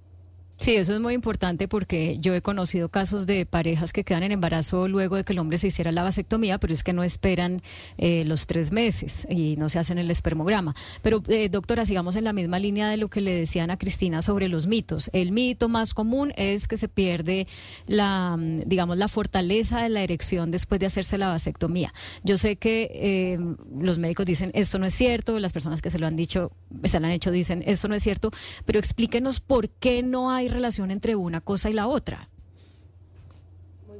Sí, 0.56 0.76
eso 0.76 0.94
es 0.94 1.00
muy 1.00 1.14
importante 1.14 1.66
porque 1.66 2.18
yo 2.20 2.32
he 2.32 2.40
conocido 2.40 2.88
casos 2.88 3.26
de 3.26 3.44
parejas 3.44 3.92
que 3.92 4.04
quedan 4.04 4.22
en 4.22 4.32
embarazo 4.32 4.86
luego 4.86 5.16
de 5.16 5.24
que 5.24 5.32
el 5.32 5.40
hombre 5.40 5.58
se 5.58 5.66
hiciera 5.66 5.90
la 5.90 6.04
vasectomía, 6.04 6.58
pero 6.58 6.72
es 6.72 6.84
que 6.84 6.92
no 6.92 7.02
esperan 7.02 7.60
eh, 7.98 8.24
los 8.24 8.46
tres 8.46 8.70
meses 8.70 9.26
y 9.28 9.56
no 9.56 9.68
se 9.68 9.80
hacen 9.80 9.98
el 9.98 10.10
espermograma. 10.12 10.74
Pero, 11.02 11.22
eh, 11.26 11.48
doctora, 11.48 11.84
sigamos 11.84 12.14
en 12.14 12.22
la 12.22 12.32
misma 12.32 12.60
línea 12.60 12.88
de 12.88 12.96
lo 12.96 13.08
que 13.08 13.20
le 13.20 13.34
decían 13.34 13.72
a 13.72 13.78
Cristina 13.78 14.22
sobre 14.22 14.48
los 14.48 14.68
mitos. 14.68 15.10
El 15.12 15.32
mito 15.32 15.68
más 15.68 15.92
común 15.92 16.32
es 16.36 16.68
que 16.68 16.76
se 16.76 16.88
pierde 16.88 17.48
la, 17.88 18.36
mm, 18.36 18.62
digamos, 18.66 18.96
la 18.96 19.08
fortaleza 19.08 19.82
de 19.82 19.88
la 19.88 20.02
erección 20.02 20.52
después 20.52 20.78
de 20.78 20.86
hacerse 20.86 21.18
la 21.18 21.28
vasectomía. 21.28 21.92
Yo 22.22 22.38
sé 22.38 22.56
que 22.56 22.90
eh, 22.94 23.38
los 23.76 23.98
médicos 23.98 24.24
dicen 24.24 24.52
esto 24.54 24.78
no 24.78 24.86
es 24.86 24.94
cierto, 24.94 25.38
las 25.40 25.52
personas 25.52 25.82
que 25.82 25.90
se 25.90 25.98
lo 25.98 26.06
han 26.06 26.14
dicho, 26.14 26.52
se 26.84 27.00
lo 27.00 27.06
han 27.06 27.12
hecho 27.12 27.32
dicen 27.32 27.64
esto 27.66 27.88
no 27.88 27.96
es 27.96 28.02
cierto, 28.04 28.30
pero 28.64 28.78
explíquenos 28.78 29.40
por 29.40 29.68
qué 29.68 30.02
no 30.02 30.30
hay 30.30 30.43
relación 30.48 30.90
entre 30.90 31.16
una 31.16 31.40
cosa 31.40 31.70
y 31.70 31.72
la 31.72 31.86
otra. 31.86 32.28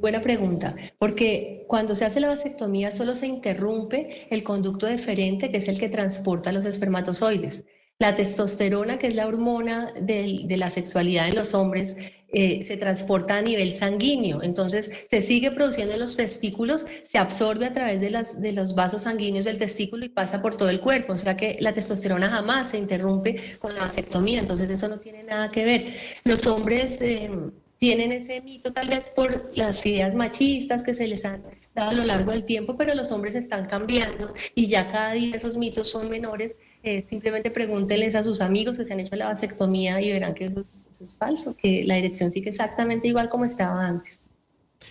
Buena 0.01 0.21
pregunta, 0.21 0.75
porque 0.99 1.65
cuando 1.67 1.95
se 1.95 2.05
hace 2.05 2.21
la 2.21 2.29
vasectomía 2.29 2.93
solo 2.93 3.15
se 3.15 3.27
interrumpe 3.27 4.27
el 4.31 4.43
conducto 4.43 4.87
deferente, 4.87 5.51
que 5.51 5.59
es 5.59 5.69
el 5.69 5.79
que 5.79 5.89
transporta 5.89 6.53
los 6.53 6.67
espermatozoides. 6.67 7.65
La 7.99 8.15
testosterona, 8.15 8.99
que 8.99 9.07
es 9.07 9.15
la 9.15 9.27
hormona 9.27 9.93
del- 10.01 10.47
de 10.47 10.57
la 10.57 10.69
sexualidad 10.69 11.29
en 11.29 11.37
los 11.37 11.55
hombres, 11.55 11.97
eh, 12.35 12.63
se 12.65 12.77
transporta 12.77 13.37
a 13.37 13.43
nivel 13.43 13.73
sanguíneo. 13.73 14.43
Entonces, 14.43 14.91
se 15.09 15.21
sigue 15.21 15.51
produciendo 15.53 15.95
en 15.95 16.01
los 16.01 16.17
testículos, 16.17 16.85
se 17.03 17.19
absorbe 17.19 17.67
a 17.67 17.73
través 17.73 18.01
de, 18.01 18.11
las, 18.11 18.41
de 18.41 18.53
los 18.53 18.75
vasos 18.75 19.03
sanguíneos 19.03 19.45
del 19.45 19.59
testículo 19.59 20.05
y 20.05 20.09
pasa 20.09 20.43
por 20.43 20.57
todo 20.57 20.69
el 20.69 20.81
cuerpo. 20.81 21.15
O 21.15 21.19
sea 21.19 21.37
que 21.37 21.57
la 21.61 21.73
testosterona 21.73 22.29
jamás 22.29 22.71
se 22.71 22.79
interrumpe 22.79 23.41
con 23.61 23.75
la 23.75 23.83
vasectomía. 23.83 24.41
Entonces, 24.41 24.69
eso 24.69 24.89
no 24.89 24.99
tiene 24.99 25.23
nada 25.23 25.51
que 25.51 25.65
ver. 25.65 25.87
Los 26.25 26.47
hombres... 26.47 27.01
eh, 27.01 27.31
tienen 27.77 28.13
ese 28.13 28.41
mito 28.41 28.73
tal 28.73 28.89
vez 28.89 29.11
por 29.15 29.51
las 29.57 29.85
ideas 29.85 30.15
machistas 30.15 30.83
que 30.83 30.95
se 30.95 31.07
les 31.07 31.25
han 31.25 31.43
dado 31.75 31.91
a 31.91 31.93
lo 31.93 32.05
largo 32.05 32.31
del 32.31 32.45
tiempo, 32.45 32.77
pero 32.79 32.95
los 32.95 33.11
hombres 33.11 33.35
están 33.35 33.67
cambiando 33.67 34.33
y 34.55 34.69
ya 34.69 34.91
cada 34.91 35.13
día 35.13 35.37
esos 35.37 35.57
mitos 35.59 35.91
son 35.91 36.09
menores. 36.09 36.55
Eh, 36.83 37.05
simplemente 37.09 37.51
pregúntenles 37.51 38.15
a 38.15 38.23
sus 38.23 38.41
amigos 38.41 38.77
que 38.77 38.85
se 38.85 38.93
han 38.93 39.01
hecho 39.01 39.17
la 39.17 39.29
vasectomía 39.29 40.01
y 40.01 40.13
verán 40.13 40.35
que 40.35 40.47
eso 40.47 40.61
es, 40.61 40.84
es 41.01 41.15
falso, 41.17 41.57
que 41.57 41.85
la 41.85 41.97
erección 41.97 42.31
sigue 42.31 42.51
exactamente 42.51 43.09
igual 43.09 43.29
como 43.29 43.45
estaba 43.45 43.87
antes. 43.87 44.25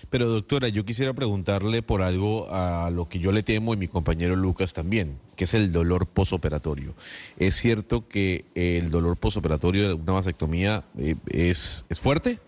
Pero 0.10 0.28
doctora, 0.28 0.70
yo 0.70 0.86
quisiera 0.86 1.14
preguntarle 1.14 1.82
por 1.82 2.02
algo 2.02 2.48
a 2.52 2.90
lo 2.90 3.10
que 3.10 3.20
yo 3.20 3.32
le 3.32 3.44
temo 3.44 3.74
y 3.74 3.78
mi 3.78 3.88
compañero 3.88 4.36
Lucas 4.36 4.74
también, 4.74 5.20
que 5.36 5.44
es 5.44 5.54
el 5.54 5.72
dolor 5.72 6.08
posoperatorio. 6.08 6.96
¿Es 7.38 7.56
cierto 7.56 8.08
que 8.08 8.46
el 8.56 8.90
dolor 8.90 9.18
posoperatorio 9.18 9.88
de 9.88 9.94
una 9.94 10.14
vasectomía 10.14 10.84
eh, 10.98 11.16
es, 11.28 11.86
es 11.90 12.00
fuerte? 12.00 12.40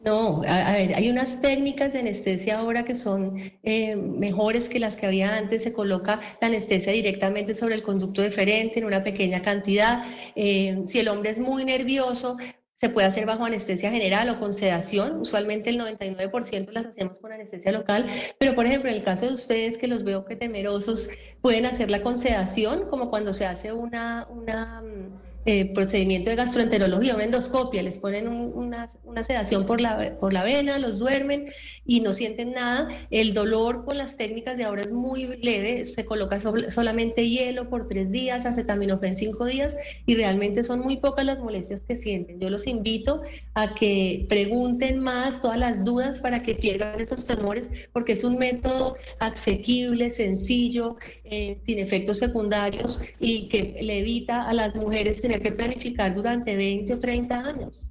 No, 0.00 0.42
a, 0.46 0.68
a 0.68 0.72
ver, 0.72 0.94
hay 0.94 1.10
unas 1.10 1.42
técnicas 1.42 1.92
de 1.92 1.98
anestesia 1.98 2.58
ahora 2.58 2.84
que 2.86 2.94
son 2.94 3.36
eh, 3.62 3.94
mejores 3.96 4.66
que 4.70 4.80
las 4.80 4.96
que 4.96 5.04
había 5.04 5.36
antes. 5.36 5.62
Se 5.62 5.74
coloca 5.74 6.20
la 6.40 6.46
anestesia 6.48 6.92
directamente 6.92 7.52
sobre 7.54 7.74
el 7.74 7.82
conducto 7.82 8.22
deferente 8.22 8.78
en 8.78 8.86
una 8.86 9.04
pequeña 9.04 9.42
cantidad. 9.42 10.02
Eh, 10.36 10.80
si 10.86 11.00
el 11.00 11.08
hombre 11.08 11.30
es 11.30 11.38
muy 11.38 11.66
nervioso, 11.66 12.38
se 12.76 12.88
puede 12.88 13.08
hacer 13.08 13.26
bajo 13.26 13.44
anestesia 13.44 13.90
general 13.90 14.30
o 14.30 14.40
con 14.40 14.54
sedación. 14.54 15.20
Usualmente 15.20 15.68
el 15.68 15.78
99% 15.78 16.70
las 16.70 16.86
hacemos 16.86 17.18
con 17.18 17.32
anestesia 17.32 17.70
local. 17.70 18.06
Pero, 18.38 18.54
por 18.54 18.64
ejemplo, 18.64 18.88
en 18.88 18.96
el 18.96 19.02
caso 19.02 19.26
de 19.26 19.34
ustedes 19.34 19.76
que 19.76 19.86
los 19.86 20.02
veo 20.02 20.24
que 20.24 20.34
temerosos, 20.34 21.10
pueden 21.42 21.66
hacerla 21.66 22.00
con 22.02 22.16
sedación, 22.16 22.88
como 22.88 23.10
cuando 23.10 23.34
se 23.34 23.44
hace 23.44 23.72
una... 23.74 24.26
una 24.30 24.80
mm, 24.80 25.29
eh, 25.46 25.72
procedimiento 25.72 26.28
de 26.30 26.36
gastroenterología, 26.36 27.14
una 27.14 27.24
endoscopia, 27.24 27.82
les 27.82 27.98
ponen 27.98 28.28
un- 28.28 28.52
una, 28.54 28.88
sedación 29.24 29.66
por 29.66 29.80
la, 29.80 30.16
por 30.20 30.32
la 30.32 30.44
vena, 30.44 30.78
los 30.78 30.98
duermen 30.98 31.46
y 31.86 32.00
no 32.00 32.12
sienten 32.12 32.52
nada. 32.52 32.88
El 33.10 33.32
dolor 33.34 33.84
con 33.84 33.96
las 33.98 34.16
técnicas 34.16 34.56
de 34.58 34.64
ahora 34.64 34.82
es 34.82 34.92
muy 34.92 35.26
leve, 35.42 35.84
se 35.86 36.04
coloca 36.04 36.38
sol- 36.40 36.66
solamente 36.70 37.28
hielo 37.28 37.68
por 37.70 37.86
tres 37.86 38.10
días, 38.10 38.44
acetaminofén 38.46 39.14
cinco 39.14 39.46
días 39.46 39.76
y 40.06 40.14
realmente 40.14 40.62
son 40.62 40.80
muy 40.80 40.98
pocas 40.98 41.24
las 41.24 41.40
molestias 41.40 41.80
que 41.80 41.96
sienten. 41.96 42.38
Yo 42.38 42.50
los 42.50 42.66
invito 42.66 43.22
a 43.54 43.74
que 43.74 44.26
pregunten 44.28 44.98
más 45.00 45.40
todas 45.40 45.58
las 45.58 45.84
dudas 45.84 46.18
para 46.20 46.42
que 46.42 46.54
pierdan 46.54 47.00
esos 47.00 47.24
temores 47.26 47.68
porque 47.92 48.12
es 48.12 48.24
un 48.24 48.36
método 48.36 48.96
asequible, 49.18 50.10
sencillo, 50.10 50.96
eh, 51.24 51.58
sin 51.64 51.78
efectos 51.78 52.18
secundarios 52.18 53.00
y 53.18 53.48
que 53.48 53.78
le 53.80 54.00
evita 54.00 54.48
a 54.48 54.52
las 54.52 54.74
mujeres 54.74 55.20
tener 55.30 55.42
que 55.42 55.52
planificar 55.52 56.12
durante 56.14 56.56
20 56.56 56.94
o 56.94 56.98
30 56.98 57.34
años. 57.38 57.90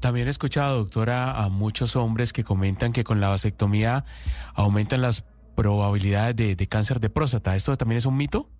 También 0.00 0.26
he 0.26 0.30
escuchado, 0.30 0.76
doctora, 0.76 1.42
a 1.42 1.48
muchos 1.48 1.96
hombres 1.96 2.32
que 2.32 2.44
comentan 2.44 2.92
que 2.92 3.02
con 3.02 3.20
la 3.20 3.28
vasectomía 3.28 4.04
aumentan 4.54 5.00
las 5.00 5.24
probabilidades 5.54 6.36
de, 6.36 6.54
de 6.54 6.66
cáncer 6.66 7.00
de 7.00 7.08
próstata. 7.08 7.56
¿Esto 7.56 7.74
también 7.76 7.96
es 7.96 8.06
un 8.06 8.16
mito? 8.16 8.50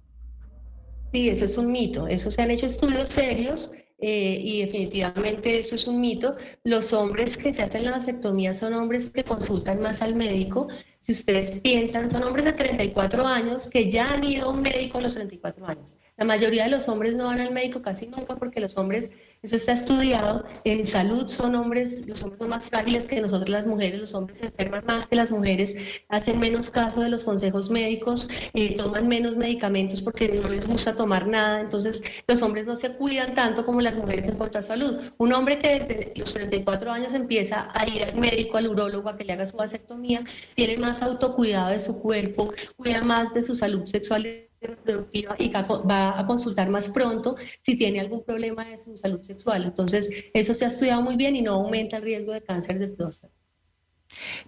Sí, 1.13 1.29
eso 1.29 1.45
es 1.45 1.59
un 1.59 1.71
mito. 1.71 2.09
Eso 2.09 2.31
se 2.31 2.41
han 2.41 2.51
hecho 2.51 2.65
estudios 2.65 3.11
serios 3.11 3.71
eh, 3.99 4.41
y 4.43 4.63
definitivamente 4.63 5.59
eso 5.59 5.75
es 5.75 5.87
un 5.87 6.01
mito. 6.01 6.37
Los 6.65 6.95
hombres 6.95 7.37
que 7.37 7.53
se 7.53 7.63
hacen 7.63 7.85
la 7.85 7.91
vasectomía 7.91 8.55
son 8.55 8.73
hombres 8.73 9.11
que 9.11 9.23
consultan 9.23 9.81
más 9.81 10.01
al 10.01 10.15
médico. 10.15 10.69
Si 11.01 11.13
ustedes 11.13 11.51
piensan, 11.61 12.09
son 12.09 12.23
hombres 12.23 12.47
de 12.47 12.55
34 12.55 13.27
años 13.27 13.69
que 13.69 13.91
ya 13.91 14.15
han 14.15 14.25
ido 14.25 14.47
a 14.47 14.51
un 14.53 14.63
médico 14.63 14.99
a 14.99 15.03
los 15.03 15.15
34 15.15 15.69
años. 15.69 15.93
La 16.19 16.25
mayoría 16.25 16.65
de 16.65 16.71
los 16.71 16.89
hombres 16.89 17.15
no 17.15 17.27
van 17.27 17.41
al 17.41 17.53
médico 17.53 17.83
casi 17.83 18.07
nunca 18.07 18.37
porque 18.37 18.59
los 18.59 18.79
hombres, 18.79 19.11
eso 19.43 19.55
está 19.55 19.73
estudiado, 19.73 20.47
en 20.65 20.87
salud 20.87 21.29
son 21.29 21.55
hombres, 21.55 22.07
los 22.07 22.23
hombres 22.23 22.39
son 22.39 22.49
más 22.49 22.65
frágiles 22.65 23.07
que 23.07 23.21
nosotros 23.21 23.51
las 23.51 23.67
mujeres, 23.67 24.01
los 24.01 24.15
hombres 24.15 24.39
se 24.41 24.47
enferman 24.47 24.83
más 24.87 25.07
que 25.07 25.15
las 25.15 25.31
mujeres, 25.31 25.77
hacen 26.09 26.39
menos 26.39 26.71
caso 26.71 27.03
de 27.03 27.11
los 27.11 27.23
consejos 27.23 27.69
médicos, 27.69 28.29
eh, 28.55 28.77
toman 28.77 29.09
menos 29.09 29.37
medicamentos 29.37 30.01
porque 30.01 30.29
no 30.29 30.49
les 30.49 30.67
gusta 30.67 30.97
tomar 30.97 31.27
nada, 31.27 31.61
entonces 31.61 32.03
los 32.27 32.41
hombres 32.41 32.65
no 32.65 32.77
se 32.77 32.95
cuidan 32.95 33.35
tanto 33.35 33.67
como 33.67 33.83
las 33.83 33.99
mujeres 33.99 34.27
en 34.27 34.37
cuanto 34.37 34.59
a 34.59 34.63
salud. 34.63 34.99
Un 35.19 35.35
hombre 35.35 35.59
que 35.59 35.81
desde 35.81 36.15
los 36.17 36.33
34 36.33 36.93
años 36.93 37.13
empieza 37.13 37.69
a 37.75 37.87
ir 37.87 38.03
al 38.05 38.17
médico, 38.17 38.57
al 38.57 38.69
urólogo, 38.69 39.11
a 39.11 39.19
que 39.19 39.25
le 39.27 39.35
haga 39.35 39.45
su 39.45 39.59
vasectomía, 39.59 40.25
tiene 40.55 40.79
más 40.79 41.03
autocuidado 41.03 41.73
de 41.73 41.81
su 41.81 42.01
cuerpo, 42.01 42.55
cuida 42.77 43.03
más 43.03 43.35
de 43.35 43.43
su 43.43 43.55
salud 43.55 43.85
sexual 43.85 44.46
reproductiva 44.67 45.37
y 45.39 45.51
va 45.51 46.19
a 46.19 46.27
consultar 46.27 46.69
más 46.69 46.89
pronto 46.89 47.37
si 47.63 47.77
tiene 47.77 48.01
algún 48.01 48.25
problema 48.25 48.65
de 48.65 48.83
su 48.83 48.97
salud 48.97 49.23
sexual. 49.23 49.65
Entonces, 49.65 50.09
eso 50.35 50.55
se 50.55 50.65
ha 50.65 50.69
estudiado 50.69 51.03
muy 51.03 51.17
bien 51.17 51.37
y 51.37 51.43
no 51.43 51.53
aumenta 51.53 51.97
el 51.97 52.03
riesgo 52.03 52.33
de 52.33 52.43
cáncer 52.43 52.79
de 52.79 52.89
próstata. 52.89 53.33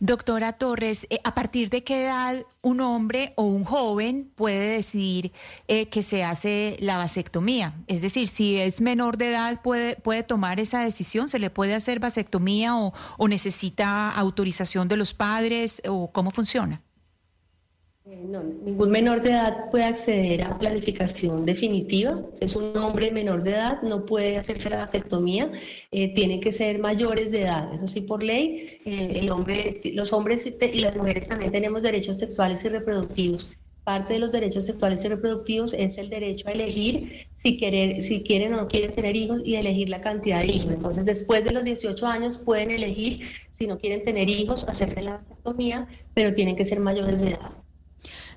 Doctora 0.01 0.53
Torres, 0.53 1.07
eh, 1.11 1.21
¿a 1.25 1.35
partir 1.35 1.71
de 1.71 1.85
qué 1.85 2.05
edad 2.05 2.45
un 2.63 2.81
hombre 2.81 3.33
o 3.37 3.45
un 3.45 3.65
joven 3.65 4.31
puede 4.35 4.75
decidir 4.75 5.33
eh, 5.67 5.89
que 5.89 6.03
se 6.03 6.25
hace 6.25 6.77
la 6.81 6.97
vasectomía? 6.97 7.75
Es 7.87 8.01
decir, 8.01 8.29
si 8.29 8.59
es 8.59 8.81
menor 8.81 9.19
de 9.19 9.31
edad, 9.31 9.61
¿puede, 9.63 9.97
puede 9.97 10.23
tomar 10.23 10.61
esa 10.61 10.83
decisión? 10.83 11.29
¿Se 11.29 11.39
le 11.39 11.51
puede 11.51 11.75
hacer 11.75 12.01
vasectomía 12.01 12.77
o, 12.77 12.93
o 13.17 13.29
necesita 13.29 14.11
autorización 14.11 14.89
de 14.89 14.97
los 14.97 15.15
padres 15.15 15.83
o 15.87 16.13
cómo 16.13 16.31
funciona? 16.31 16.83
Eh, 18.11 18.25
No, 18.25 18.43
ningún 18.43 18.91
menor 18.91 19.21
de 19.21 19.31
edad 19.31 19.71
puede 19.71 19.85
acceder 19.85 20.43
a 20.43 20.59
planificación 20.59 21.45
definitiva. 21.45 22.23
Es 22.41 22.57
un 22.57 22.75
hombre 22.77 23.11
menor 23.11 23.43
de 23.43 23.51
edad, 23.51 23.83
no 23.83 24.07
puede 24.07 24.39
hacerse 24.39 24.71
la 24.71 24.79
vasectomía. 24.79 25.53
Eh, 25.91 26.15
tienen 26.15 26.41
que 26.41 26.53
ser 26.53 26.79
mayores 26.79 27.33
de 27.33 27.43
edad. 27.43 27.75
Eso 27.75 27.87
sí, 27.87 28.01
por 28.01 28.23
ley, 28.23 28.81
eh, 28.87 29.19
el 29.21 29.31
hombre, 29.31 29.81
los 29.93 30.13
hombres 30.15 30.47
y 30.47 30.81
las 30.81 30.97
mujeres 30.97 31.29
también 31.29 31.53
tenemos 31.53 31.83
derechos 31.83 32.17
sexuales 32.17 32.65
y 32.65 32.69
reproductivos. 32.71 33.53
Parte 33.85 34.15
de 34.15 34.21
los 34.21 34.33
derechos 34.33 34.65
sexuales 34.65 35.05
y 35.05 35.09
reproductivos 35.09 35.75
es 35.75 35.99
el 35.99 36.09
derecho 36.09 36.49
a 36.49 36.53
elegir 36.53 37.27
si, 37.43 37.59
querer, 37.59 38.03
si 38.03 38.23
quieren 38.23 38.55
o 38.55 38.57
no 38.57 38.69
quieren 38.69 38.95
tener 38.95 39.17
hijos 39.17 39.43
y 39.45 39.57
elegir 39.57 39.91
la 39.91 40.01
cantidad 40.01 40.41
de 40.41 40.47
hijos. 40.47 40.73
Entonces, 40.73 41.05
después 41.05 41.45
de 41.45 41.53
los 41.53 41.65
18 41.65 42.07
años 42.07 42.39
pueden 42.39 42.71
elegir 42.71 43.21
si 43.51 43.67
no 43.67 43.79
quieren 43.79 44.03
tener 44.03 44.31
hijos, 44.31 44.67
hacerse 44.69 45.03
la 45.03 45.19
vasectomía, 45.19 45.87
pero 46.15 46.33
tienen 46.33 46.57
que 46.57 46.65
ser 46.65 46.81
mayores 46.81 47.21
de 47.21 47.31
edad. 47.31 47.58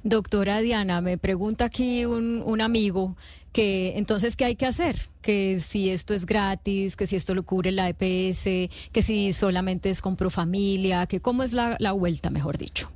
Doctora 0.04 0.62
Diana, 0.62 1.00
me 1.02 1.18
pregunta 1.18 1.66
aquí 1.66 2.06
un, 2.06 2.42
un 2.44 2.62
amigo 2.62 3.16
que 3.52 3.98
entonces, 3.98 4.36
¿qué 4.36 4.46
hay 4.46 4.56
que 4.56 4.66
hacer? 4.66 5.10
Que 5.22 5.60
si 5.60 5.90
esto 5.90 6.14
es 6.14 6.26
gratis, 6.26 6.96
que 6.96 7.06
si 7.06 7.16
esto 7.16 7.36
lo 7.36 7.44
cubre 7.44 7.72
la 7.72 7.90
EPS, 7.90 8.44
que 8.92 9.02
si 9.02 9.34
solamente 9.34 9.90
es 9.90 10.02
con 10.02 10.16
Profamilia, 10.16 11.06
que 11.06 11.20
cómo 11.20 11.44
es 11.44 11.54
la, 11.54 11.76
la 11.80 11.92
vuelta, 11.92 12.30
mejor 12.30 12.58
dicho. 12.58 12.92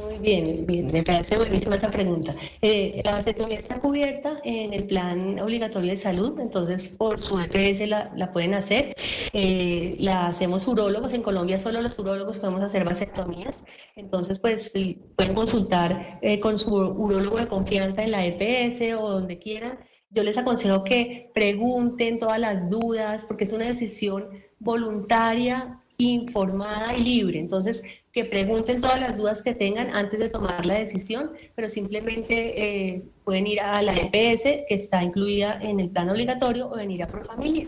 Muy 0.00 0.16
bien, 0.18 0.64
bien, 0.64 0.86
me 0.86 1.02
parece 1.02 1.36
buenísima 1.36 1.76
esa 1.76 1.90
pregunta. 1.90 2.34
Eh, 2.62 3.02
la 3.04 3.12
vasectomía 3.12 3.58
está 3.58 3.78
cubierta 3.78 4.40
en 4.42 4.72
el 4.72 4.84
plan 4.84 5.38
obligatorio 5.38 5.90
de 5.90 5.96
salud, 5.96 6.38
entonces 6.40 6.88
por 6.88 7.18
su 7.18 7.38
EPS 7.38 7.86
la, 7.88 8.10
la 8.16 8.32
pueden 8.32 8.54
hacer. 8.54 8.94
Eh, 9.34 9.96
la 9.98 10.28
hacemos 10.28 10.66
urólogos, 10.66 11.12
en 11.12 11.22
Colombia 11.22 11.58
solo 11.58 11.82
los 11.82 11.98
urólogos 11.98 12.38
podemos 12.38 12.62
hacer 12.62 12.84
vasectomías, 12.84 13.54
entonces 13.94 14.38
pues 14.38 14.70
pueden 14.70 15.34
consultar 15.34 16.18
eh, 16.22 16.40
con 16.40 16.58
su 16.58 16.74
urólogo 16.74 17.36
de 17.36 17.48
confianza 17.48 18.02
en 18.02 18.12
la 18.12 18.24
EPS 18.24 18.94
o 18.98 19.10
donde 19.10 19.38
quieran. 19.38 19.78
Yo 20.08 20.22
les 20.22 20.38
aconsejo 20.38 20.84
que 20.84 21.30
pregunten 21.34 22.18
todas 22.18 22.38
las 22.38 22.70
dudas, 22.70 23.24
porque 23.26 23.44
es 23.44 23.52
una 23.52 23.66
decisión 23.66 24.28
voluntaria, 24.58 25.82
informada 25.98 26.96
y 26.96 27.02
libre. 27.02 27.38
Entonces, 27.38 27.82
que 28.12 28.24
pregunten 28.26 28.80
todas 28.80 29.00
las 29.00 29.16
dudas 29.16 29.42
que 29.42 29.54
tengan 29.54 29.94
antes 29.94 30.20
de 30.20 30.28
tomar 30.28 30.66
la 30.66 30.78
decisión, 30.78 31.30
pero 31.54 31.68
simplemente 31.68 32.92
eh, 32.94 33.02
pueden 33.24 33.46
ir 33.46 33.60
a 33.60 33.80
la 33.80 33.94
EPS, 33.94 34.42
que 34.68 34.74
está 34.74 35.02
incluida 35.02 35.58
en 35.62 35.80
el 35.80 35.88
plan 35.88 36.10
obligatorio, 36.10 36.68
o 36.70 36.76
venir 36.76 37.02
a 37.02 37.06
Profamilia. 37.06 37.66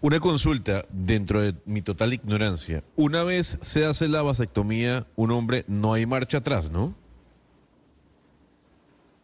Una 0.00 0.18
consulta 0.18 0.84
dentro 0.90 1.40
de 1.40 1.54
mi 1.66 1.82
total 1.82 2.12
ignorancia. 2.12 2.82
Una 2.96 3.22
vez 3.22 3.58
se 3.60 3.84
hace 3.84 4.08
la 4.08 4.22
vasectomía, 4.22 5.06
un 5.14 5.30
hombre, 5.30 5.64
no 5.68 5.92
hay 5.92 6.04
marcha 6.04 6.38
atrás, 6.38 6.72
¿no? 6.72 6.94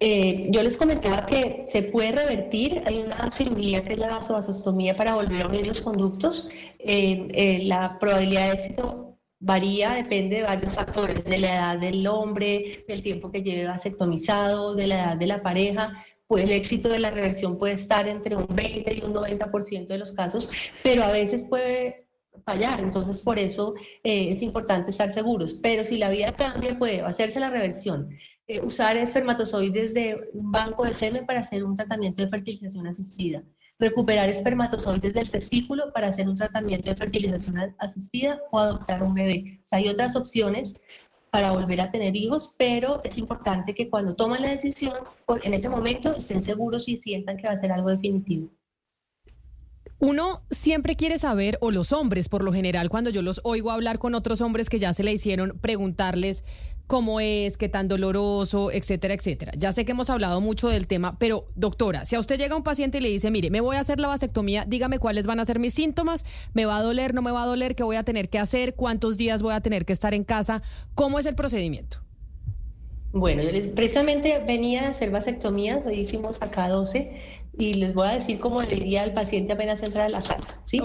Eh, 0.00 0.46
yo 0.50 0.62
les 0.62 0.76
comentaba 0.76 1.26
que 1.26 1.68
se 1.72 1.82
puede 1.82 2.12
revertir, 2.12 2.82
hay 2.86 2.98
una 2.98 3.32
cirugía 3.32 3.82
que 3.82 3.94
es 3.94 3.98
la 3.98 4.10
vasovasostomía 4.10 4.96
para 4.96 5.16
volver 5.16 5.42
a 5.42 5.48
unir 5.48 5.66
los 5.66 5.80
conductos. 5.80 6.48
Eh, 6.78 7.26
eh, 7.32 7.64
la 7.64 7.98
probabilidad 7.98 8.52
de 8.52 8.62
éxito 8.62 9.07
varía, 9.40 9.92
depende 9.92 10.36
de 10.36 10.42
varios 10.42 10.74
factores, 10.74 11.24
de 11.24 11.38
la 11.38 11.54
edad 11.54 11.78
del 11.78 12.06
hombre, 12.06 12.84
del 12.88 13.02
tiempo 13.02 13.30
que 13.30 13.42
lleve 13.42 13.66
vasectomizado, 13.66 14.74
de 14.74 14.86
la 14.86 14.94
edad 14.96 15.16
de 15.16 15.26
la 15.26 15.42
pareja. 15.42 16.04
Pues 16.26 16.44
el 16.44 16.52
éxito 16.52 16.88
de 16.88 16.98
la 16.98 17.10
reversión 17.10 17.56
puede 17.56 17.74
estar 17.74 18.06
entre 18.06 18.36
un 18.36 18.46
20 18.48 18.94
y 18.94 19.02
un 19.02 19.14
90% 19.14 19.86
de 19.86 19.98
los 19.98 20.12
casos, 20.12 20.50
pero 20.82 21.02
a 21.02 21.10
veces 21.10 21.44
puede 21.44 22.06
fallar, 22.44 22.80
entonces 22.80 23.20
por 23.20 23.38
eso 23.38 23.74
eh, 24.04 24.30
es 24.30 24.42
importante 24.42 24.90
estar 24.90 25.12
seguros. 25.12 25.54
Pero 25.62 25.84
si 25.84 25.96
la 25.96 26.10
vida 26.10 26.34
cambia, 26.34 26.78
puede 26.78 27.00
hacerse 27.00 27.40
la 27.40 27.50
reversión, 27.50 28.10
eh, 28.46 28.60
usar 28.60 28.96
espermatozoides 28.96 29.94
de 29.94 30.30
un 30.32 30.52
banco 30.52 30.84
de 30.84 30.92
semen 30.92 31.26
para 31.26 31.40
hacer 31.40 31.64
un 31.64 31.76
tratamiento 31.76 32.22
de 32.22 32.28
fertilización 32.28 32.86
asistida, 32.86 33.42
recuperar 33.78 34.28
espermatozoides 34.28 35.14
del 35.14 35.30
testículo 35.30 35.92
para 35.92 36.08
hacer 36.08 36.28
un 36.28 36.36
tratamiento 36.36 36.90
de 36.90 36.96
fertilización 36.96 37.74
asistida 37.78 38.40
o 38.50 38.58
adoptar 38.58 39.02
un 39.02 39.14
bebé. 39.14 39.60
Hay 39.70 39.88
otras 39.88 40.16
opciones 40.16 40.74
para 41.30 41.52
volver 41.52 41.80
a 41.80 41.90
tener 41.90 42.16
hijos, 42.16 42.54
pero 42.58 43.02
es 43.04 43.18
importante 43.18 43.74
que 43.74 43.88
cuando 43.88 44.14
toman 44.14 44.42
la 44.42 44.48
decisión, 44.48 44.94
en 45.42 45.54
ese 45.54 45.68
momento 45.68 46.14
estén 46.16 46.42
seguros 46.42 46.88
y 46.88 46.96
sientan 46.96 47.36
que 47.36 47.46
va 47.46 47.54
a 47.54 47.60
ser 47.60 47.72
algo 47.72 47.90
definitivo. 47.90 48.48
Uno 50.00 50.42
siempre 50.50 50.94
quiere 50.94 51.18
saber, 51.18 51.58
o 51.60 51.72
los 51.72 51.92
hombres 51.92 52.28
por 52.28 52.42
lo 52.42 52.52
general, 52.52 52.88
cuando 52.88 53.10
yo 53.10 53.20
los 53.20 53.40
oigo 53.42 53.72
hablar 53.72 53.98
con 53.98 54.14
otros 54.14 54.40
hombres 54.40 54.70
que 54.70 54.78
ya 54.78 54.92
se 54.92 55.02
le 55.02 55.12
hicieron, 55.12 55.58
preguntarles 55.60 56.44
cómo 56.88 57.20
es, 57.20 57.58
qué 57.58 57.68
tan 57.68 57.86
doloroso, 57.86 58.72
etcétera, 58.72 59.14
etcétera. 59.14 59.52
Ya 59.56 59.72
sé 59.72 59.84
que 59.84 59.92
hemos 59.92 60.10
hablado 60.10 60.40
mucho 60.40 60.68
del 60.68 60.88
tema, 60.88 61.18
pero 61.18 61.46
doctora, 61.54 62.06
si 62.06 62.16
a 62.16 62.20
usted 62.20 62.38
llega 62.38 62.56
un 62.56 62.64
paciente 62.64 62.98
y 62.98 63.00
le 63.02 63.10
dice, 63.10 63.30
mire, 63.30 63.50
me 63.50 63.60
voy 63.60 63.76
a 63.76 63.80
hacer 63.80 64.00
la 64.00 64.08
vasectomía, 64.08 64.64
dígame 64.66 64.98
cuáles 64.98 65.26
van 65.26 65.38
a 65.38 65.44
ser 65.44 65.58
mis 65.58 65.74
síntomas, 65.74 66.24
me 66.54 66.64
va 66.64 66.78
a 66.78 66.82
doler, 66.82 67.14
no 67.14 67.20
me 67.20 67.30
va 67.30 67.42
a 67.42 67.46
doler, 67.46 67.76
qué 67.76 67.84
voy 67.84 67.96
a 67.96 68.04
tener 68.04 68.30
que 68.30 68.38
hacer, 68.38 68.74
cuántos 68.74 69.18
días 69.18 69.42
voy 69.42 69.52
a 69.52 69.60
tener 69.60 69.84
que 69.84 69.92
estar 69.92 70.14
en 70.14 70.24
casa, 70.24 70.62
cómo 70.94 71.18
es 71.18 71.26
el 71.26 71.34
procedimiento. 71.34 71.98
Bueno, 73.12 73.42
yo 73.42 73.52
les, 73.52 73.68
precisamente 73.68 74.42
venía 74.46 74.86
a 74.86 74.90
hacer 74.90 75.10
vasectomías, 75.10 75.84
hoy 75.84 76.00
hicimos 76.00 76.40
acá 76.40 76.68
12 76.68 77.20
y 77.58 77.74
les 77.74 77.92
voy 77.92 78.08
a 78.08 78.12
decir 78.12 78.38
cómo 78.38 78.62
le 78.62 78.74
diría 78.74 79.02
al 79.02 79.12
paciente 79.12 79.52
apenas 79.52 79.82
entra 79.82 80.06
a 80.06 80.08
la 80.08 80.22
sala, 80.22 80.58
¿sí? 80.64 80.80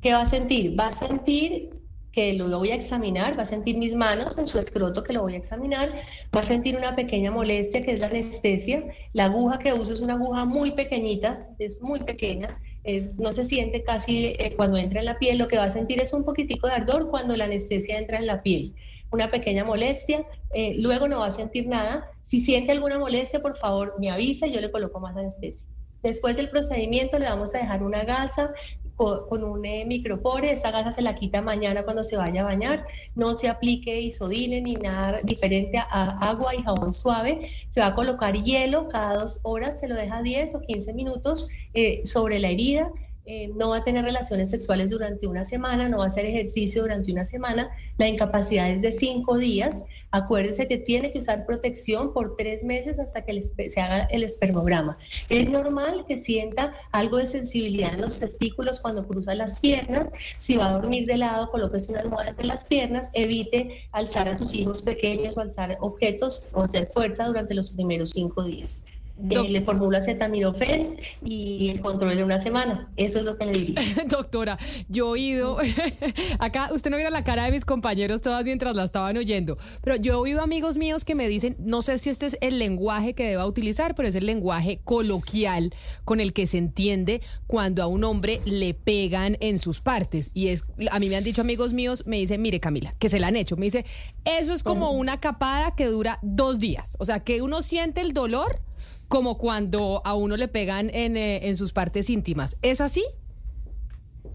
¿Qué 0.00 0.12
va 0.12 0.22
a 0.22 0.30
sentir? 0.30 0.78
Va 0.78 0.88
a 0.88 0.92
sentir 0.94 1.70
que 2.14 2.32
lo 2.34 2.58
voy 2.58 2.70
a 2.70 2.76
examinar, 2.76 3.36
va 3.36 3.42
a 3.42 3.46
sentir 3.46 3.76
mis 3.76 3.94
manos 3.94 4.38
en 4.38 4.46
su 4.46 4.58
escroto 4.58 5.02
que 5.02 5.12
lo 5.12 5.22
voy 5.22 5.34
a 5.34 5.38
examinar, 5.38 5.92
va 6.34 6.40
a 6.40 6.44
sentir 6.44 6.76
una 6.76 6.94
pequeña 6.94 7.32
molestia 7.32 7.82
que 7.84 7.90
es 7.92 8.00
la 8.00 8.06
anestesia, 8.06 8.84
la 9.12 9.24
aguja 9.24 9.58
que 9.58 9.72
uso 9.72 9.92
es 9.92 10.00
una 10.00 10.14
aguja 10.14 10.44
muy 10.44 10.72
pequeñita, 10.72 11.48
es 11.58 11.80
muy 11.82 12.00
pequeña, 12.00 12.60
es- 12.84 13.12
no 13.16 13.32
se 13.32 13.44
siente 13.44 13.82
casi 13.82 14.36
eh, 14.38 14.54
cuando 14.56 14.76
entra 14.78 15.00
en 15.00 15.06
la 15.06 15.18
piel, 15.18 15.38
lo 15.38 15.48
que 15.48 15.56
va 15.56 15.64
a 15.64 15.70
sentir 15.70 16.00
es 16.00 16.12
un 16.12 16.24
poquitico 16.24 16.68
de 16.68 16.74
ardor 16.74 17.10
cuando 17.10 17.36
la 17.36 17.46
anestesia 17.46 17.98
entra 17.98 18.18
en 18.18 18.26
la 18.26 18.42
piel, 18.42 18.74
una 19.10 19.30
pequeña 19.30 19.64
molestia, 19.64 20.24
eh, 20.52 20.74
luego 20.78 21.08
no 21.08 21.18
va 21.18 21.26
a 21.26 21.30
sentir 21.32 21.66
nada, 21.66 22.08
si 22.20 22.40
siente 22.40 22.70
alguna 22.70 22.98
molestia 22.98 23.40
por 23.40 23.56
favor 23.56 23.94
me 23.98 24.10
avisa 24.10 24.46
y 24.46 24.52
yo 24.52 24.60
le 24.60 24.70
coloco 24.70 25.00
más 25.00 25.16
anestesia. 25.16 25.66
Después 26.02 26.36
del 26.36 26.50
procedimiento 26.50 27.18
le 27.18 27.26
vamos 27.26 27.54
a 27.54 27.58
dejar 27.58 27.82
una 27.82 28.04
gasa 28.04 28.52
co- 28.96 29.26
con, 29.26 29.44
un 29.44 29.64
eh, 29.64 29.84
micropore, 29.84 30.50
esa 30.50 30.70
gasa 30.70 30.92
se 30.92 31.02
la 31.02 31.14
quita 31.14 31.42
mañana 31.42 31.82
cuando 31.84 32.04
se 32.04 32.16
vaya 32.16 32.42
a 32.42 32.44
bañar, 32.44 32.86
no 33.14 33.34
se 33.34 33.48
aplique 33.48 34.00
isodine 34.00 34.60
ni 34.60 34.74
nada 34.74 35.20
diferente 35.22 35.78
a 35.78 36.18
agua 36.28 36.54
y 36.54 36.62
jabón 36.62 36.94
suave, 36.94 37.50
se 37.70 37.80
va 37.80 37.88
a 37.88 37.94
colocar 37.94 38.34
hielo 38.34 38.88
cada 38.88 39.14
dos 39.14 39.40
horas, 39.42 39.80
se 39.80 39.88
lo 39.88 39.94
deja 39.94 40.22
10 40.22 40.54
o 40.54 40.60
15 40.60 40.92
minutos 40.92 41.48
eh, 41.72 42.02
sobre 42.04 42.38
la 42.38 42.48
herida, 42.48 42.90
eh, 43.26 43.48
no 43.56 43.70
va 43.70 43.78
a 43.78 43.84
tener 43.84 44.04
relaciones 44.04 44.50
sexuales 44.50 44.90
durante 44.90 45.26
una 45.26 45.46
semana, 45.46 45.88
no 45.88 45.98
va 45.98 46.04
a 46.04 46.06
hacer 46.08 46.26
ejercicio 46.26 46.82
durante 46.82 47.10
una 47.10 47.24
semana, 47.24 47.70
la 47.96 48.06
incapacidad 48.06 48.70
es 48.70 48.82
de 48.82 48.92
cinco 48.92 49.38
días, 49.38 49.82
acuérdese 50.10 50.68
que 50.68 50.76
tiene 50.76 51.10
que 51.10 51.18
usar 51.18 51.46
protección 51.46 52.12
por 52.12 52.36
tres 52.36 52.64
meses 52.64 52.98
hasta 52.98 53.24
que 53.24 53.40
se 53.40 53.80
haga 53.80 54.04
el 54.10 54.24
espermograma. 54.24 54.98
Es 55.30 55.48
normal 55.48 56.04
que 56.06 56.18
sienta 56.18 56.74
algo 56.92 57.16
de 57.16 57.24
sensibilidad 57.24 57.94
en 57.94 58.02
los 58.02 58.20
testículos 58.20 58.80
cuando 58.80 59.06
cruza 59.06 59.34
las 59.34 59.58
piernas, 59.58 60.10
si 60.38 60.56
va 60.56 60.68
a 60.68 60.72
dormir 60.74 61.06
de 61.06 61.16
lado, 61.16 61.50
colóquese 61.50 61.92
una 61.92 62.02
almohada 62.02 62.28
entre 62.30 62.46
las 62.46 62.64
piernas, 62.66 63.10
evite 63.14 63.86
alzar 63.92 64.28
a 64.28 64.34
sus 64.34 64.54
hijos 64.54 64.82
pequeños 64.82 65.38
o 65.38 65.40
alzar 65.40 65.78
objetos 65.80 66.46
o 66.52 66.62
hacer 66.62 66.88
fuerza 66.92 67.26
durante 67.26 67.54
los 67.54 67.70
primeros 67.70 68.10
cinco 68.10 68.44
días. 68.44 68.78
Eh, 69.16 69.48
le 69.48 69.60
formulo 69.60 69.96
acetaminofén 69.96 70.96
y 71.24 71.68
el 71.70 71.80
control 71.80 72.16
de 72.16 72.24
una 72.24 72.42
semana. 72.42 72.90
Eso 72.96 73.18
es 73.18 73.24
lo 73.24 73.38
que 73.38 73.46
le 73.46 73.52
diría. 73.52 73.80
Doctora, 74.08 74.58
yo 74.88 75.06
he 75.06 75.10
oído, 75.10 75.58
acá 76.40 76.70
usted 76.72 76.90
no 76.90 76.96
viera 76.96 77.10
la 77.10 77.22
cara 77.22 77.44
de 77.44 77.52
mis 77.52 77.64
compañeros 77.64 78.22
todas 78.22 78.44
mientras 78.44 78.74
la 78.74 78.84
estaban 78.84 79.16
oyendo, 79.16 79.56
pero 79.82 79.94
yo 79.96 80.14
he 80.14 80.16
oído 80.16 80.42
amigos 80.42 80.78
míos 80.78 81.04
que 81.04 81.14
me 81.14 81.28
dicen, 81.28 81.56
no 81.60 81.80
sé 81.82 81.98
si 81.98 82.10
este 82.10 82.26
es 82.26 82.36
el 82.40 82.58
lenguaje 82.58 83.14
que 83.14 83.28
deba 83.28 83.46
utilizar, 83.46 83.94
pero 83.94 84.08
es 84.08 84.16
el 84.16 84.26
lenguaje 84.26 84.80
coloquial 84.82 85.72
con 86.04 86.18
el 86.18 86.32
que 86.32 86.48
se 86.48 86.58
entiende 86.58 87.22
cuando 87.46 87.84
a 87.84 87.86
un 87.86 88.02
hombre 88.02 88.40
le 88.44 88.74
pegan 88.74 89.36
en 89.38 89.60
sus 89.60 89.80
partes. 89.80 90.32
Y 90.34 90.48
es, 90.48 90.64
a 90.90 90.98
mí 90.98 91.08
me 91.08 91.16
han 91.16 91.24
dicho 91.24 91.40
amigos 91.40 91.72
míos, 91.72 92.04
me 92.04 92.16
dicen, 92.16 92.42
mire 92.42 92.58
Camila, 92.58 92.94
que 92.98 93.08
se 93.08 93.20
la 93.20 93.28
han 93.28 93.36
hecho, 93.36 93.56
me 93.56 93.66
dice, 93.66 93.84
eso 94.24 94.52
es 94.52 94.64
como 94.64 94.90
una 94.90 95.20
capada 95.20 95.76
que 95.76 95.86
dura 95.86 96.18
dos 96.22 96.58
días, 96.58 96.96
o 96.98 97.04
sea, 97.04 97.20
que 97.20 97.42
uno 97.42 97.62
siente 97.62 98.00
el 98.00 98.12
dolor 98.12 98.60
como 99.08 99.38
cuando 99.38 100.02
a 100.04 100.14
uno 100.14 100.36
le 100.36 100.48
pegan 100.48 100.90
en, 100.92 101.16
eh, 101.16 101.48
en 101.48 101.56
sus 101.56 101.72
partes 101.72 102.10
íntimas. 102.10 102.56
¿Es 102.62 102.80
así? 102.80 103.04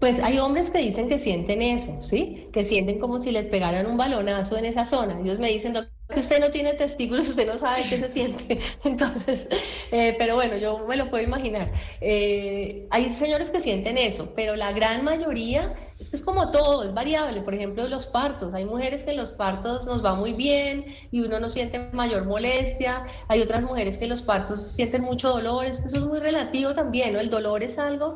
Pues 0.00 0.18
hay 0.22 0.38
hombres 0.38 0.70
que 0.70 0.78
dicen 0.78 1.08
que 1.08 1.18
sienten 1.18 1.60
eso, 1.62 2.00
¿sí? 2.00 2.48
Que 2.54 2.64
sienten 2.64 2.98
como 2.98 3.18
si 3.18 3.30
les 3.32 3.48
pegaran 3.48 3.86
un 3.86 3.98
balonazo 3.98 4.56
en 4.56 4.64
esa 4.64 4.86
zona. 4.86 5.20
Ellos 5.20 5.38
me 5.38 5.48
dicen, 5.48 5.74
"Doctor, 5.74 5.92
que 6.08 6.20
usted 6.20 6.40
no 6.40 6.50
tiene 6.50 6.72
testículos, 6.74 7.28
usted 7.36 7.46
no 7.46 7.58
sabe 7.58 7.84
qué 7.88 7.98
se 7.98 8.08
siente. 8.08 8.58
Entonces, 8.84 9.46
eh, 9.92 10.14
pero 10.18 10.36
bueno, 10.36 10.56
yo 10.56 10.86
me 10.88 10.96
lo 10.96 11.10
puedo 11.10 11.22
imaginar. 11.22 11.70
Eh, 12.00 12.86
hay 12.90 13.10
señores 13.10 13.50
que 13.50 13.60
sienten 13.60 13.98
eso, 13.98 14.32
pero 14.34 14.56
la 14.56 14.72
gran 14.72 15.04
mayoría 15.04 15.74
es 15.98 16.08
es 16.14 16.22
como 16.22 16.50
todo, 16.50 16.82
es 16.82 16.94
variable. 16.94 17.42
Por 17.42 17.54
ejemplo, 17.54 17.86
los 17.86 18.06
partos. 18.06 18.54
Hay 18.54 18.64
mujeres 18.64 19.02
que 19.04 19.10
en 19.10 19.18
los 19.18 19.32
partos 19.32 19.84
nos 19.84 20.02
va 20.04 20.14
muy 20.14 20.32
bien 20.32 20.86
y 21.10 21.20
uno 21.20 21.38
no 21.40 21.48
siente 21.50 21.78
mayor 21.92 22.24
molestia. 22.24 23.04
Hay 23.28 23.42
otras 23.42 23.62
mujeres 23.62 23.98
que 23.98 24.04
en 24.04 24.10
los 24.10 24.22
partos 24.22 24.72
sienten 24.72 25.02
mucho 25.02 25.28
dolor. 25.28 25.66
Eso 25.66 25.82
es 25.86 26.00
muy 26.00 26.18
relativo 26.20 26.74
también, 26.74 27.12
¿no? 27.12 27.20
El 27.20 27.28
dolor 27.28 27.62
es 27.62 27.78
algo 27.78 28.14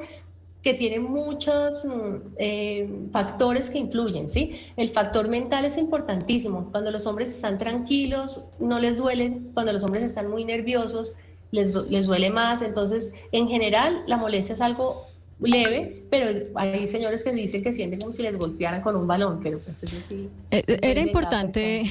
que 0.65 0.75
tiene 0.75 0.99
muchos 0.99 1.85
mm, 1.85 2.35
eh, 2.39 2.89
factores 3.13 3.71
que 3.71 3.79
influyen, 3.79 4.29
¿sí? 4.29 4.59
El 4.77 4.89
factor 4.89 5.29
mental 5.29 5.65
es 5.67 5.77
importantísimo. 5.77 6.71
Cuando 6.73 6.91
los 6.91 7.07
hombres 7.07 7.29
están 7.31 7.59
tranquilos, 7.59 8.43
no 8.59 8.81
les 8.81 8.97
duelen. 8.99 9.51
Cuando 9.55 9.73
los 9.73 9.85
hombres 9.85 10.03
están 10.03 10.31
muy 10.31 10.45
nerviosos, 10.45 11.13
les, 11.51 11.75
les 11.75 12.07
duele 12.07 12.31
más. 12.31 12.63
Entonces, 12.63 13.13
en 13.33 13.49
general, 13.49 14.03
la 14.07 14.17
molestia 14.17 14.55
es 14.55 14.61
algo 14.61 15.07
leve, 15.39 16.07
pero 16.11 16.31
es- 16.31 16.45
hay 16.55 16.89
señores 16.89 17.23
que 17.23 17.33
dicen 17.33 17.63
que 17.63 17.73
sienten 17.73 18.01
como 18.01 18.13
si 18.13 18.23
les 18.23 18.39
golpearan 18.39 18.81
con 18.83 18.97
un 18.97 19.07
balón, 19.07 19.41
pero 19.43 19.61
pues 19.61 19.77
eso 19.83 19.97
sí. 20.09 20.31
Eh, 20.51 20.63
depende 20.67 20.91
Era 20.91 21.01
importante, 21.03 21.83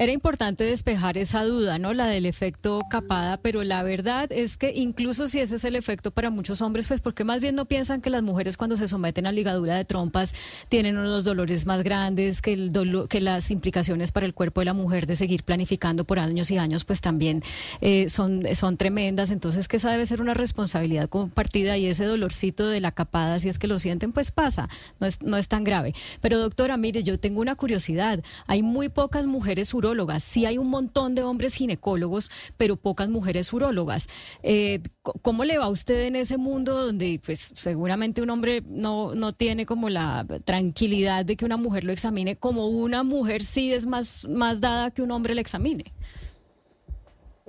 Era 0.00 0.12
importante 0.12 0.62
despejar 0.62 1.18
esa 1.18 1.42
duda, 1.42 1.80
¿no? 1.80 1.92
La 1.92 2.06
del 2.06 2.24
efecto 2.24 2.82
capada, 2.88 3.36
pero 3.38 3.64
la 3.64 3.82
verdad 3.82 4.30
es 4.30 4.56
que 4.56 4.72
incluso 4.72 5.26
si 5.26 5.40
ese 5.40 5.56
es 5.56 5.64
el 5.64 5.74
efecto 5.74 6.12
para 6.12 6.30
muchos 6.30 6.62
hombres, 6.62 6.86
pues 6.86 7.00
porque 7.00 7.24
más 7.24 7.40
bien 7.40 7.56
no 7.56 7.64
piensan 7.64 8.00
que 8.00 8.08
las 8.08 8.22
mujeres 8.22 8.56
cuando 8.56 8.76
se 8.76 8.86
someten 8.86 9.26
a 9.26 9.32
ligadura 9.32 9.74
de 9.74 9.84
trompas 9.84 10.36
tienen 10.68 10.96
unos 10.96 11.24
dolores 11.24 11.66
más 11.66 11.82
grandes, 11.82 12.42
que 12.42 12.52
el 12.52 12.70
dolor, 12.70 13.08
que 13.08 13.20
las 13.20 13.50
implicaciones 13.50 14.12
para 14.12 14.24
el 14.24 14.34
cuerpo 14.34 14.60
de 14.60 14.66
la 14.66 14.72
mujer 14.72 15.08
de 15.08 15.16
seguir 15.16 15.42
planificando 15.42 16.04
por 16.04 16.20
años 16.20 16.52
y 16.52 16.58
años, 16.58 16.84
pues 16.84 17.00
también 17.00 17.42
eh, 17.80 18.08
son, 18.08 18.42
son 18.54 18.76
tremendas. 18.76 19.32
Entonces 19.32 19.66
que 19.66 19.78
esa 19.78 19.90
debe 19.90 20.06
ser 20.06 20.22
una 20.22 20.34
responsabilidad 20.34 21.08
compartida 21.08 21.76
y 21.76 21.86
ese 21.86 22.04
dolorcito 22.04 22.68
de 22.68 22.78
la 22.78 22.92
capada, 22.92 23.40
si 23.40 23.48
es 23.48 23.58
que 23.58 23.66
lo 23.66 23.80
sienten, 23.80 24.12
pues 24.12 24.30
pasa, 24.30 24.68
no 25.00 25.08
es, 25.08 25.22
no 25.22 25.36
es 25.38 25.48
tan 25.48 25.64
grave. 25.64 25.92
Pero 26.20 26.38
doctora, 26.38 26.76
mire, 26.76 27.02
yo 27.02 27.18
tengo 27.18 27.40
una 27.40 27.56
curiosidad. 27.56 28.22
Hay 28.46 28.62
muy 28.62 28.88
pocas 28.88 29.26
mujeres 29.26 29.68
urólogas, 29.88 30.22
sí 30.22 30.46
hay 30.46 30.58
un 30.58 30.68
montón 30.68 31.14
de 31.14 31.22
hombres 31.22 31.54
ginecólogos, 31.54 32.30
pero 32.56 32.76
pocas 32.76 33.08
mujeres 33.08 33.52
urólogas. 33.52 34.08
Eh, 34.42 34.80
¿Cómo 35.22 35.44
le 35.44 35.58
va 35.58 35.64
a 35.64 35.70
usted 35.70 36.06
en 36.06 36.16
ese 36.16 36.36
mundo 36.36 36.74
donde 36.84 37.20
pues 37.24 37.52
seguramente 37.54 38.20
un 38.20 38.30
hombre 38.30 38.62
no, 38.66 39.14
no 39.14 39.32
tiene 39.32 39.64
como 39.64 39.88
la 39.88 40.26
tranquilidad 40.44 41.24
de 41.24 41.36
que 41.36 41.44
una 41.44 41.56
mujer 41.56 41.84
lo 41.84 41.92
examine, 41.92 42.36
como 42.36 42.66
una 42.66 43.02
mujer 43.02 43.42
sí 43.42 43.72
es 43.72 43.86
más, 43.86 44.26
más 44.28 44.60
dada 44.60 44.90
que 44.90 45.02
un 45.02 45.10
hombre 45.10 45.34
le 45.34 45.40
examine? 45.40 45.92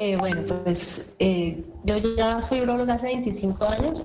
Eh, 0.02 0.16
bueno, 0.16 0.44
pues 0.48 1.14
eh, 1.20 1.74
yo 1.84 1.98
ya 1.98 2.42
soy 2.42 2.62
urologa 2.62 2.94
hace 2.94 3.08
25 3.08 3.66
años, 3.66 4.02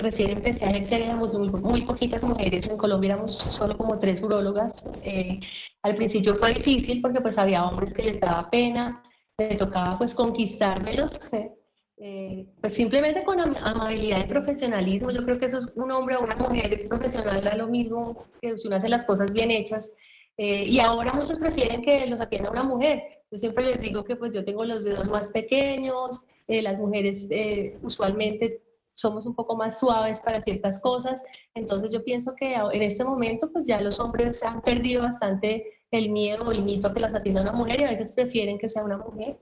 recién 0.00 0.30
empecé 0.30 0.64
a 0.64 0.70
ejercer, 0.70 1.02
éramos 1.02 1.34
muy, 1.38 1.50
muy 1.50 1.82
poquitas 1.82 2.24
mujeres, 2.24 2.66
en 2.66 2.78
Colombia 2.78 3.12
éramos 3.12 3.34
solo 3.36 3.76
como 3.76 3.98
tres 3.98 4.22
urólogas. 4.22 4.72
Eh, 5.02 5.38
al 5.82 5.96
principio 5.96 6.34
fue 6.36 6.54
difícil 6.54 7.02
porque 7.02 7.20
pues 7.20 7.36
había 7.36 7.66
hombres 7.66 7.92
que 7.92 8.04
les 8.04 8.20
daba 8.20 8.48
pena, 8.48 9.02
me 9.36 9.54
tocaba 9.56 9.98
pues 9.98 10.14
conquistármelos, 10.14 11.10
eh, 11.98 12.46
pues 12.62 12.72
simplemente 12.74 13.22
con 13.22 13.38
am- 13.38 13.56
amabilidad 13.62 14.24
y 14.24 14.28
profesionalismo, 14.28 15.10
yo 15.10 15.24
creo 15.24 15.38
que 15.38 15.46
eso 15.46 15.58
es 15.58 15.72
un 15.76 15.90
hombre 15.90 16.16
o 16.16 16.24
una 16.24 16.36
mujer 16.36 16.88
profesional 16.88 17.44
da 17.44 17.54
lo 17.54 17.66
mismo 17.68 18.30
que 18.40 18.56
si 18.56 18.66
uno 18.66 18.76
hace 18.76 18.88
las 18.88 19.04
cosas 19.04 19.30
bien 19.34 19.50
hechas. 19.50 19.92
Eh, 20.38 20.64
y 20.64 20.78
ahora 20.80 21.12
muchos 21.12 21.38
prefieren 21.38 21.82
que 21.82 22.06
los 22.06 22.20
atienda 22.20 22.50
una 22.50 22.62
mujer. 22.62 23.02
Yo 23.30 23.38
siempre 23.38 23.64
les 23.64 23.80
digo 23.80 24.04
que 24.04 24.16
pues 24.16 24.32
yo 24.32 24.44
tengo 24.44 24.64
los 24.64 24.84
dedos 24.84 25.08
más 25.10 25.28
pequeños, 25.28 26.22
eh, 26.46 26.62
las 26.62 26.78
mujeres 26.78 27.26
eh, 27.30 27.78
usualmente 27.82 28.62
somos 28.94 29.26
un 29.26 29.34
poco 29.34 29.54
más 29.54 29.78
suaves 29.78 30.18
para 30.20 30.40
ciertas 30.40 30.80
cosas, 30.80 31.22
entonces 31.54 31.92
yo 31.92 32.02
pienso 32.02 32.34
que 32.34 32.54
en 32.54 32.82
este 32.82 33.04
momento 33.04 33.52
pues 33.52 33.66
ya 33.66 33.80
los 33.80 34.00
hombres 34.00 34.42
han 34.42 34.60
perdido 34.62 35.02
bastante 35.02 35.84
el 35.90 36.10
miedo 36.10 36.46
o 36.46 36.52
el 36.52 36.62
mito 36.62 36.92
que 36.92 37.00
los 37.00 37.14
atienda 37.14 37.42
una 37.42 37.52
mujer 37.52 37.80
y 37.80 37.84
a 37.84 37.90
veces 37.90 38.12
prefieren 38.12 38.58
que 38.58 38.68
sea 38.68 38.84
una 38.84 38.98
mujer. 38.98 39.38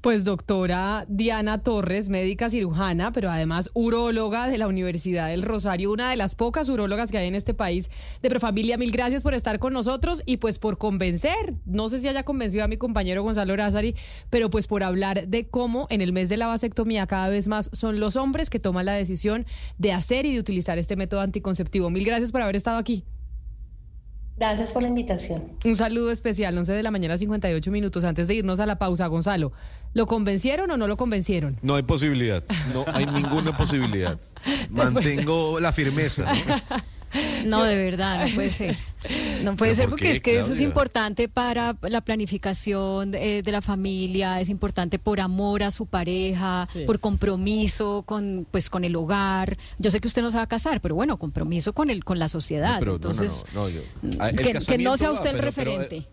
Pues 0.00 0.22
doctora 0.22 1.06
Diana 1.08 1.58
Torres, 1.58 2.08
médica 2.08 2.50
cirujana, 2.50 3.12
pero 3.12 3.30
además 3.30 3.68
uróloga 3.74 4.46
de 4.46 4.56
la 4.56 4.68
Universidad 4.68 5.26
del 5.26 5.42
Rosario, 5.42 5.90
una 5.90 6.08
de 6.08 6.16
las 6.16 6.36
pocas 6.36 6.68
urólogas 6.68 7.10
que 7.10 7.18
hay 7.18 7.26
en 7.26 7.34
este 7.34 7.52
país 7.52 7.90
de 8.22 8.28
Profamilia. 8.30 8.78
Mil 8.78 8.92
gracias 8.92 9.24
por 9.24 9.34
estar 9.34 9.58
con 9.58 9.72
nosotros 9.72 10.22
y 10.24 10.36
pues 10.36 10.60
por 10.60 10.78
convencer, 10.78 11.54
no 11.66 11.88
sé 11.88 12.00
si 12.00 12.06
haya 12.06 12.22
convencido 12.22 12.62
a 12.62 12.68
mi 12.68 12.76
compañero 12.76 13.24
Gonzalo 13.24 13.56
Razari, 13.56 13.96
pero 14.30 14.50
pues 14.50 14.68
por 14.68 14.84
hablar 14.84 15.26
de 15.26 15.48
cómo 15.48 15.88
en 15.90 16.00
el 16.00 16.12
mes 16.12 16.28
de 16.28 16.36
la 16.36 16.46
vasectomía 16.46 17.08
cada 17.08 17.28
vez 17.28 17.48
más 17.48 17.68
son 17.72 17.98
los 17.98 18.14
hombres 18.14 18.50
que 18.50 18.60
toman 18.60 18.86
la 18.86 18.92
decisión 18.92 19.46
de 19.78 19.92
hacer 19.92 20.26
y 20.26 20.34
de 20.34 20.38
utilizar 20.38 20.78
este 20.78 20.94
método 20.94 21.22
anticonceptivo. 21.22 21.90
Mil 21.90 22.04
gracias 22.04 22.30
por 22.30 22.42
haber 22.42 22.54
estado 22.54 22.78
aquí. 22.78 23.02
Gracias 24.38 24.70
por 24.70 24.82
la 24.82 24.88
invitación. 24.88 25.52
Un 25.64 25.74
saludo 25.74 26.12
especial, 26.12 26.56
11 26.56 26.72
de 26.72 26.82
la 26.82 26.90
mañana, 26.90 27.18
58 27.18 27.70
minutos 27.70 28.04
antes 28.04 28.28
de 28.28 28.36
irnos 28.36 28.60
a 28.60 28.66
la 28.66 28.78
pausa. 28.78 29.06
Gonzalo, 29.08 29.52
¿lo 29.94 30.06
convencieron 30.06 30.70
o 30.70 30.76
no 30.76 30.86
lo 30.86 30.96
convencieron? 30.96 31.58
No 31.62 31.74
hay 31.74 31.82
posibilidad, 31.82 32.44
no 32.72 32.84
hay 32.92 33.06
ninguna 33.06 33.56
posibilidad. 33.56 34.18
Mantengo 34.70 35.58
la 35.58 35.72
firmeza. 35.72 36.32
¿no? 36.32 36.78
No, 37.46 37.64
de 37.64 37.74
verdad, 37.76 38.26
no 38.28 38.34
puede 38.34 38.50
ser. 38.50 38.76
No 39.42 39.56
puede 39.56 39.70
¿Pero 39.70 39.74
ser 39.76 39.84
por 39.84 39.90
porque 39.90 40.04
qué, 40.06 40.12
es 40.12 40.20
que 40.20 40.38
eso 40.40 40.52
es 40.52 40.60
importante 40.60 41.28
para 41.28 41.76
la 41.82 42.00
planificación 42.00 43.14
eh, 43.14 43.42
de 43.42 43.52
la 43.52 43.62
familia, 43.62 44.40
es 44.40 44.50
importante 44.50 44.98
por 44.98 45.20
amor 45.20 45.62
a 45.62 45.70
su 45.70 45.86
pareja, 45.86 46.68
Sí. 46.72 46.80
por 46.86 47.00
compromiso 47.00 48.02
con 48.04 48.46
pues 48.50 48.68
con 48.68 48.84
el 48.84 48.94
hogar. 48.96 49.56
Yo 49.78 49.90
sé 49.90 50.00
que 50.00 50.08
usted 50.08 50.22
no 50.22 50.30
se 50.30 50.36
va 50.36 50.42
a 50.42 50.48
casar, 50.48 50.80
pero 50.80 50.94
bueno, 50.94 51.16
compromiso 51.18 51.72
con 51.72 51.90
el 51.90 52.04
con 52.04 52.18
la 52.18 52.28
sociedad. 52.28 52.74
No, 52.74 52.78
pero 52.80 52.90
no, 52.92 52.96
Entonces, 52.96 53.44
no, 53.54 53.62
no, 53.62 53.68
yo- 53.68 53.80
Ah, 54.18 54.30
el 54.30 54.36
que, 54.36 54.52
que 54.52 54.78
no 54.78 54.96
sea 54.96 55.08
va, 55.08 55.14
usted 55.14 55.30
el 55.30 55.36
pero- 55.36 55.52
pero, 55.52 55.70
referente. 55.72 55.96
eh, 55.96 56.08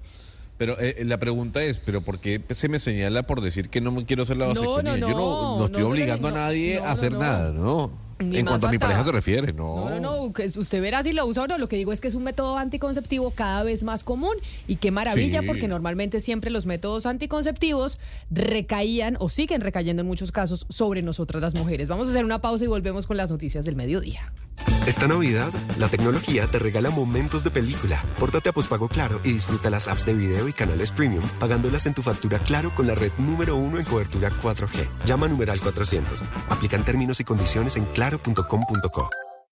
Pero 0.57 0.79
eh, 0.79 1.03
la 1.05 1.17
pregunta 1.19 1.61
es, 1.63 1.79
¿pero 1.79 2.01
por 2.01 2.19
qué 2.19 2.41
se 2.51 2.69
me 2.69 2.79
señala 2.79 3.23
por 3.23 3.41
decir 3.41 3.67
que 3.69 3.81
no 3.81 3.91
me 3.91 4.05
quiero 4.05 4.23
hacer 4.23 4.37
la 4.37 4.45
No, 4.45 4.49
vasectomía? 4.53 4.91
no, 4.97 4.97
Yo 4.97 5.07
no, 5.09 5.17
no, 5.19 5.59
no 5.59 5.65
estoy 5.65 5.81
no, 5.81 5.89
obligando 5.89 6.29
no, 6.31 6.35
a 6.35 6.39
nadie 6.39 6.77
no, 6.79 6.85
a 6.85 6.91
hacer 6.91 7.11
no, 7.11 7.19
nada, 7.19 7.51
¿no? 7.51 8.04
Ni 8.19 8.37
En 8.37 8.45
cuanto 8.45 8.67
a 8.67 8.71
mi 8.71 8.77
pareja 8.77 9.03
se 9.03 9.11
refiere, 9.11 9.51
no. 9.51 9.89
No, 9.89 9.99
no, 9.99 10.21
usted 10.23 10.81
verá 10.81 11.03
si 11.03 11.11
lo 11.11 11.25
usa 11.25 11.43
o 11.43 11.47
no. 11.47 11.57
Lo 11.57 11.67
que 11.67 11.75
digo 11.75 11.91
es 11.91 11.99
que 11.99 12.07
es 12.07 12.15
un 12.15 12.23
método 12.23 12.57
anticonceptivo 12.57 13.31
cada 13.31 13.63
vez 13.63 13.83
más 13.83 14.05
común 14.05 14.35
y 14.67 14.77
qué 14.77 14.89
maravilla 14.89 15.41
Sí. 15.41 15.47
porque 15.47 15.67
normalmente 15.67 16.21
siempre 16.21 16.49
los 16.49 16.65
métodos 16.65 17.05
anticonceptivos 17.05 17.99
recaían 18.31 19.17
o 19.19 19.27
siguen 19.27 19.59
recayendo 19.61 20.01
en 20.01 20.07
muchos 20.07 20.31
casos 20.31 20.65
sobre 20.69 21.01
nosotras 21.01 21.41
las 21.41 21.55
mujeres. 21.55 21.89
Vamos 21.89 22.07
a 22.07 22.11
hacer 22.11 22.23
una 22.23 22.39
pausa 22.39 22.63
y 22.63 22.67
volvemos 22.67 23.05
con 23.05 23.17
las 23.17 23.29
noticias 23.31 23.65
del 23.65 23.75
mediodía. 23.75 24.31
Esta 24.85 25.07
Navidad, 25.07 25.51
la 25.79 25.87
tecnología 25.87 26.45
te 26.45 26.59
regala 26.59 26.91
momentos 26.91 27.43
de 27.43 27.49
película. 27.49 28.01
Pórtate 28.19 28.49
a 28.49 28.53
pospago 28.53 28.87
Claro 28.87 29.19
y 29.23 29.33
disfruta 29.33 29.71
las 29.71 29.87
apps 29.87 30.05
de 30.05 30.13
video 30.13 30.47
y 30.47 30.53
canales 30.53 30.91
premium, 30.91 31.23
pagándolas 31.39 31.87
en 31.87 31.95
tu 31.95 32.03
factura 32.03 32.37
Claro 32.39 32.73
con 32.75 32.85
la 32.85 32.93
red 32.93 33.11
número 33.17 33.55
uno 33.55 33.79
en 33.79 33.85
cobertura 33.85 34.29
4G. 34.29 34.87
Llama 35.05 35.27
numeral 35.27 35.59
400. 35.59 36.23
Aplican 36.49 36.83
términos 36.83 37.19
y 37.19 37.23
condiciones 37.23 37.77
en 37.77 37.85
claro.com.co. 37.85 39.09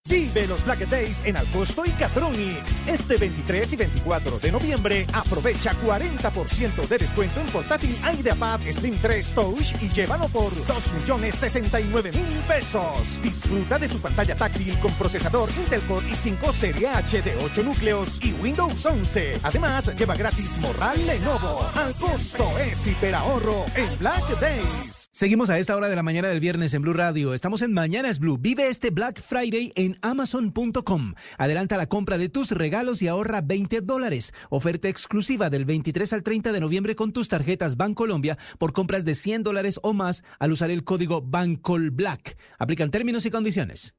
Vive 0.10 0.48
los 0.48 0.66
Black 0.66 0.80
Days 0.90 1.22
en 1.24 1.38
Alcosto 1.38 1.86
y 1.86 1.92
Catronics. 1.92 2.84
Este 2.88 3.16
23 3.16 3.72
y 3.72 3.76
24 3.78 4.38
de 4.38 4.52
noviembre, 4.52 5.08
aprovecha 5.14 5.72
40% 5.82 6.88
de 6.90 6.98
descuento 6.98 7.40
en 7.40 7.48
portátil 7.48 7.98
IdeaPad 8.20 8.60
Slim 8.70 8.98
3 9.02 9.34
Touch 9.34 9.72
y 9.82 9.88
llévalo 9.90 10.28
por 10.28 10.54
2 10.68 10.94
millones 10.96 11.36
69 11.36 12.12
mil 12.12 12.38
pesos. 12.46 13.18
Disfruta 13.24 13.80
de 13.80 13.88
su 13.88 14.02
pantalla 14.02 14.36
táctil 14.36 14.78
con 14.80 14.92
procesador 14.96 15.50
Intel 15.58 15.82
Core 15.84 16.06
i5 16.08 16.52
Serie 16.52 16.88
H 16.90 17.22
de 17.22 17.36
8 17.38 17.64
núcleos 17.64 18.20
y 18.22 18.34
Windows 18.34 18.86
11. 18.86 19.40
Además, 19.44 19.90
lleva 19.96 20.16
gratis 20.16 20.58
Morral 20.58 20.98
Lenovo. 21.08 21.66
Al 21.76 21.94
costo 21.94 22.60
es 22.60 22.86
hiperahorro 22.88 23.66
en 23.76 23.98
Black 24.00 24.38
Days. 24.42 25.08
Seguimos 25.16 25.50
a 25.50 25.60
esta 25.60 25.76
hora 25.76 25.88
de 25.88 25.96
la 25.96 26.04
mañana 26.04 26.28
del 26.28 26.40
viernes 26.40 26.74
en 26.74 26.82
Blue 26.82 26.94
Radio. 26.94 27.34
Estamos 27.34 27.62
en 27.62 27.72
Mañanas 27.72 28.20
Blue. 28.20 28.38
Vive 28.38 28.68
este 28.68 28.90
Black 28.90 29.22
Friday 29.22 29.72
en 29.76 29.93
Amazon.com. 30.02 31.14
Adelanta 31.38 31.78
la 31.78 31.88
compra 31.88 32.18
de 32.18 32.30
tus 32.30 32.52
regalos 32.52 33.02
y 33.02 33.08
ahorra 33.08 33.42
20 33.42 33.82
dólares. 33.82 34.34
Oferta 34.50 34.88
exclusiva 34.90 35.50
del 35.50 35.66
23 35.66 36.14
al 36.14 36.24
30 36.24 36.52
de 36.52 36.60
noviembre 36.60 36.96
con 36.96 37.14
tus 37.14 37.30
tarjetas 37.30 37.78
Bancolombia 37.78 38.38
por 38.58 38.74
compras 38.74 39.06
de 39.06 39.16
100 39.16 39.44
dólares 39.44 39.80
o 39.84 39.94
más 39.94 40.24
al 40.40 40.52
usar 40.52 40.72
el 40.72 40.84
código 40.84 41.22
BANCOLBLACK. 41.22 42.38
Aplican 42.60 42.92
términos 42.92 43.26
y 43.26 43.32
condiciones. 43.32 43.96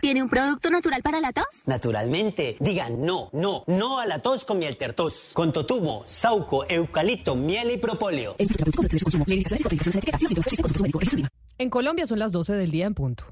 ¿Tiene 0.00 0.22
un 0.22 0.28
producto 0.28 0.70
natural 0.70 1.02
para 1.02 1.20
la 1.20 1.32
tos? 1.32 1.44
Naturalmente, 1.66 2.56
digan 2.58 3.04
no, 3.04 3.28
no, 3.32 3.64
no 3.66 4.00
a 4.00 4.06
la 4.06 4.20
tos 4.20 4.44
con 4.44 4.58
miel 4.58 4.76
tertos. 4.76 5.30
Con 5.34 5.52
totumo, 5.52 6.04
sauco, 6.06 6.64
eucalipto, 6.68 7.36
miel 7.36 7.70
y 7.72 7.76
propóleo. 7.76 8.36
En 11.60 11.68
Colombia 11.68 12.06
son 12.06 12.18
las 12.18 12.32
12 12.32 12.54
del 12.54 12.70
día 12.70 12.86
en 12.86 12.94
punto. 12.94 13.26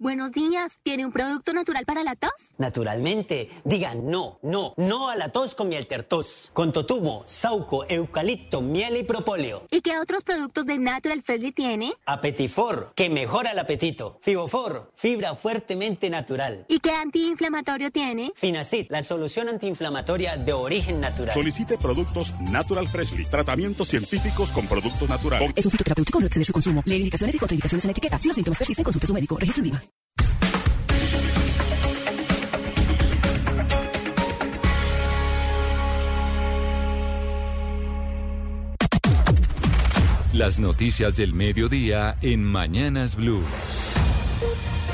Buenos 0.00 0.32
días. 0.32 0.80
¿Tiene 0.82 1.06
un 1.06 1.12
producto 1.12 1.52
natural 1.52 1.84
para 1.84 2.02
la 2.02 2.16
tos? 2.16 2.30
Naturalmente, 2.58 3.48
digan 3.62 4.10
no, 4.10 4.40
no, 4.42 4.74
no 4.76 5.08
a 5.08 5.14
la 5.14 5.28
tos 5.28 5.54
con 5.54 5.68
miel 5.68 5.86
tertos. 5.86 6.50
Con 6.52 6.72
totumo, 6.72 7.22
sauco, 7.28 7.84
eucalipto, 7.88 8.60
miel 8.60 8.96
y 8.96 9.04
propóleo. 9.04 9.64
¿Y 9.70 9.80
qué 9.80 10.00
otros 10.00 10.24
productos 10.24 10.66
de 10.66 10.80
Natural 10.80 11.22
Freshly 11.22 11.52
tiene? 11.52 11.92
Apetifor, 12.04 12.92
que 12.96 13.10
mejora 13.10 13.52
el 13.52 13.60
apetito. 13.60 14.18
Fibofor, 14.22 14.90
fibra 14.96 15.36
fuertemente 15.36 16.10
natural. 16.10 16.66
¿Y 16.68 16.80
qué 16.80 16.90
antiinflamatorio 16.90 17.92
tiene? 17.92 18.32
Finacid, 18.34 18.86
la 18.88 19.04
solución 19.04 19.48
antiinflamatoria 19.48 20.36
de 20.36 20.52
origen 20.52 21.00
natural. 21.00 21.32
Solicite 21.32 21.78
productos 21.78 22.34
Natural 22.40 22.88
Freshly. 22.88 23.24
Tratamientos 23.26 23.86
científicos 23.86 24.50
con 24.50 24.66
productos 24.66 25.08
naturales. 25.08 25.52
Es 25.54 25.64
un 25.64 25.70
fitoterapéutico, 25.70 26.18
no 26.18 26.26
exceder 26.26 26.46
su 26.46 26.52
consumo. 26.52 26.82
Lee 26.84 26.96
indicaciones 26.96 27.36
y 27.36 27.38
contraindicaciones 27.62 27.84
en 27.84 27.88
la 27.88 27.92
etiqueta. 27.92 28.18
Si 28.18 28.28
los 28.28 28.34
síntomas 28.34 28.58
persisten, 28.58 28.84
consulte 28.84 29.04
a 29.04 29.08
su 29.08 29.14
médico. 29.14 29.36
Registro 29.38 29.64
IVA. 29.64 29.82
Las 40.32 40.58
noticias 40.58 41.16
del 41.16 41.34
mediodía 41.34 42.16
en 42.22 42.42
Mañanas 42.42 43.16
Blue. 43.16 43.44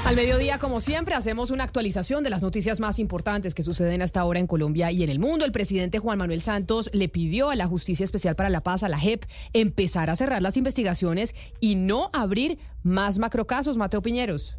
Al 0.05 0.17
mediodía, 0.17 0.59
como 0.59 0.81
siempre, 0.81 1.15
hacemos 1.15 1.51
una 1.51 1.65
actualización 1.65 2.25
de 2.25 2.31
las 2.31 2.43
noticias 2.43 2.81
más 2.81 2.99
importantes 2.99 3.55
que 3.55 3.63
suceden 3.63 4.01
hasta 4.01 4.21
ahora 4.21 4.41
en 4.41 4.47
Colombia 4.47 4.91
y 4.91 5.03
en 5.03 5.11
el 5.11 5.19
mundo. 5.19 5.45
El 5.45 5.53
presidente 5.53 5.99
Juan 5.99 6.19
Manuel 6.19 6.41
Santos 6.41 6.89
le 6.95 7.09
pidió 7.09 7.51
a 7.51 7.57
la 7.57 7.67
Justicia 7.67 8.05
Especial 8.05 8.35
para 8.35 8.49
la 8.49 8.63
Paz, 8.63 8.83
a 8.83 8.89
la 8.89 8.99
JEP, 8.99 9.25
empezar 9.53 10.09
a 10.09 10.17
cerrar 10.17 10.41
las 10.41 10.57
investigaciones 10.57 11.35
y 11.61 11.75
no 11.75 12.11
abrir 12.15 12.59
más 12.83 13.19
macrocasos. 13.19 13.77
Mateo 13.77 14.01
Piñeros. 14.01 14.57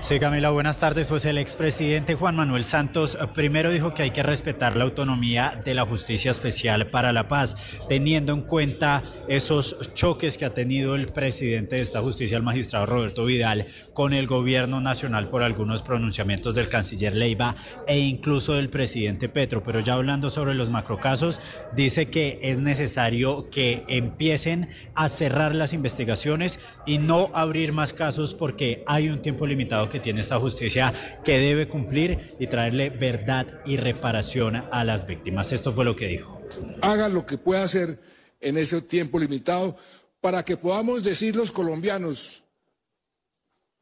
Sí, 0.00 0.20
Camila, 0.20 0.50
buenas 0.50 0.78
tardes. 0.78 1.08
Pues 1.08 1.26
el 1.26 1.38
expresidente 1.38 2.14
Juan 2.14 2.36
Manuel 2.36 2.64
Santos 2.64 3.18
eh, 3.20 3.26
primero 3.34 3.70
dijo 3.70 3.94
que 3.94 4.04
hay 4.04 4.10
que 4.12 4.22
respetar 4.22 4.76
la 4.76 4.84
autonomía 4.84 5.60
de 5.64 5.74
la 5.74 5.84
Justicia 5.84 6.30
Especial 6.30 6.86
para 6.86 7.12
la 7.12 7.26
Paz, 7.26 7.80
teniendo 7.88 8.32
en 8.32 8.42
cuenta 8.42 9.02
esos 9.26 9.76
choques 9.94 10.38
que 10.38 10.44
ha 10.44 10.54
tenido 10.54 10.94
el 10.94 11.08
presidente 11.08 11.76
de 11.76 11.82
esta 11.82 12.00
justicia, 12.00 12.36
el 12.36 12.44
magistrado 12.44 12.86
Roberto 12.86 13.24
Vidal, 13.24 13.66
con 13.92 14.14
el 14.14 14.28
gobierno 14.28 14.80
nacional 14.80 15.28
por 15.30 15.42
algunos 15.42 15.82
pronunciamientos 15.82 16.54
del 16.54 16.68
canciller 16.68 17.14
Leiva 17.14 17.56
e 17.88 17.98
incluso 17.98 18.54
del 18.54 18.70
presidente 18.70 19.28
Petro. 19.28 19.64
Pero 19.64 19.80
ya 19.80 19.94
hablando 19.94 20.30
sobre 20.30 20.54
los 20.54 20.70
macrocasos, 20.70 21.40
dice 21.74 22.08
que 22.08 22.38
es 22.40 22.60
necesario 22.60 23.50
que 23.50 23.84
empiecen 23.88 24.70
a 24.94 25.08
cerrar 25.08 25.56
las 25.56 25.72
investigaciones 25.72 26.60
y 26.86 26.98
no 26.98 27.30
abrir 27.34 27.72
más 27.72 27.92
casos 27.92 28.32
porque 28.32 28.84
hay 28.86 29.07
un 29.10 29.22
tiempo 29.22 29.46
limitado 29.46 29.88
que 29.88 30.00
tiene 30.00 30.20
esta 30.20 30.38
justicia 30.38 30.92
que 31.24 31.38
debe 31.38 31.68
cumplir 31.68 32.36
y 32.38 32.46
traerle 32.46 32.90
verdad 32.90 33.46
y 33.64 33.76
reparación 33.76 34.56
a 34.70 34.84
las 34.84 35.06
víctimas. 35.06 35.52
Esto 35.52 35.72
fue 35.72 35.84
lo 35.84 35.96
que 35.96 36.06
dijo. 36.06 36.40
Haga 36.82 37.08
lo 37.08 37.26
que 37.26 37.38
pueda 37.38 37.62
hacer 37.62 38.00
en 38.40 38.56
ese 38.58 38.82
tiempo 38.82 39.18
limitado 39.18 39.76
para 40.20 40.44
que 40.44 40.56
podamos 40.56 41.02
decir 41.02 41.36
los 41.36 41.52
colombianos, 41.52 42.42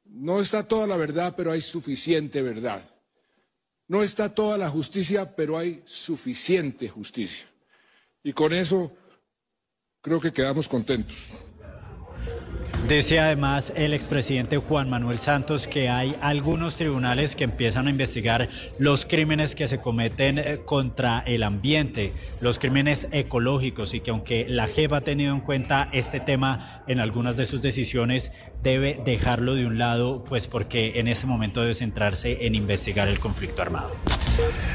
no 0.04 0.40
está 0.40 0.66
toda 0.66 0.86
la 0.86 0.96
verdad, 0.96 1.34
pero 1.36 1.52
hay 1.52 1.60
suficiente 1.60 2.42
verdad. 2.42 2.82
No 3.88 4.02
está 4.02 4.34
toda 4.34 4.58
la 4.58 4.68
justicia, 4.68 5.36
pero 5.36 5.56
hay 5.56 5.82
suficiente 5.84 6.88
justicia. 6.88 7.46
Y 8.22 8.32
con 8.32 8.52
eso 8.52 8.92
creo 10.00 10.20
que 10.20 10.32
quedamos 10.32 10.68
contentos. 10.68 11.45
Dice 12.88 13.18
además 13.18 13.72
el 13.74 13.92
expresidente 13.92 14.58
Juan 14.58 14.88
Manuel 14.88 15.18
Santos 15.18 15.66
que 15.66 15.88
hay 15.88 16.14
algunos 16.20 16.76
tribunales 16.76 17.34
que 17.34 17.42
empiezan 17.42 17.88
a 17.88 17.90
investigar 17.90 18.48
los 18.78 19.04
crímenes 19.04 19.56
que 19.56 19.66
se 19.66 19.80
cometen 19.80 20.38
eh, 20.38 20.60
contra 20.64 21.24
el 21.26 21.42
ambiente, 21.42 22.12
los 22.40 22.60
crímenes 22.60 23.08
ecológicos 23.10 23.92
y 23.92 24.00
que 24.00 24.12
aunque 24.12 24.46
la 24.48 24.68
JEP 24.68 24.92
ha 24.92 25.00
tenido 25.00 25.34
en 25.34 25.40
cuenta 25.40 25.88
este 25.92 26.20
tema 26.20 26.84
en 26.86 27.00
algunas 27.00 27.36
de 27.36 27.46
sus 27.46 27.60
decisiones, 27.60 28.30
debe 28.62 29.00
dejarlo 29.04 29.54
de 29.54 29.66
un 29.66 29.78
lado, 29.78 30.24
pues 30.24 30.46
porque 30.46 30.98
en 30.98 31.08
ese 31.08 31.26
momento 31.26 31.60
debe 31.60 31.74
centrarse 31.74 32.46
en 32.46 32.54
investigar 32.54 33.08
el 33.08 33.18
conflicto 33.18 33.62
armado. 33.62 33.90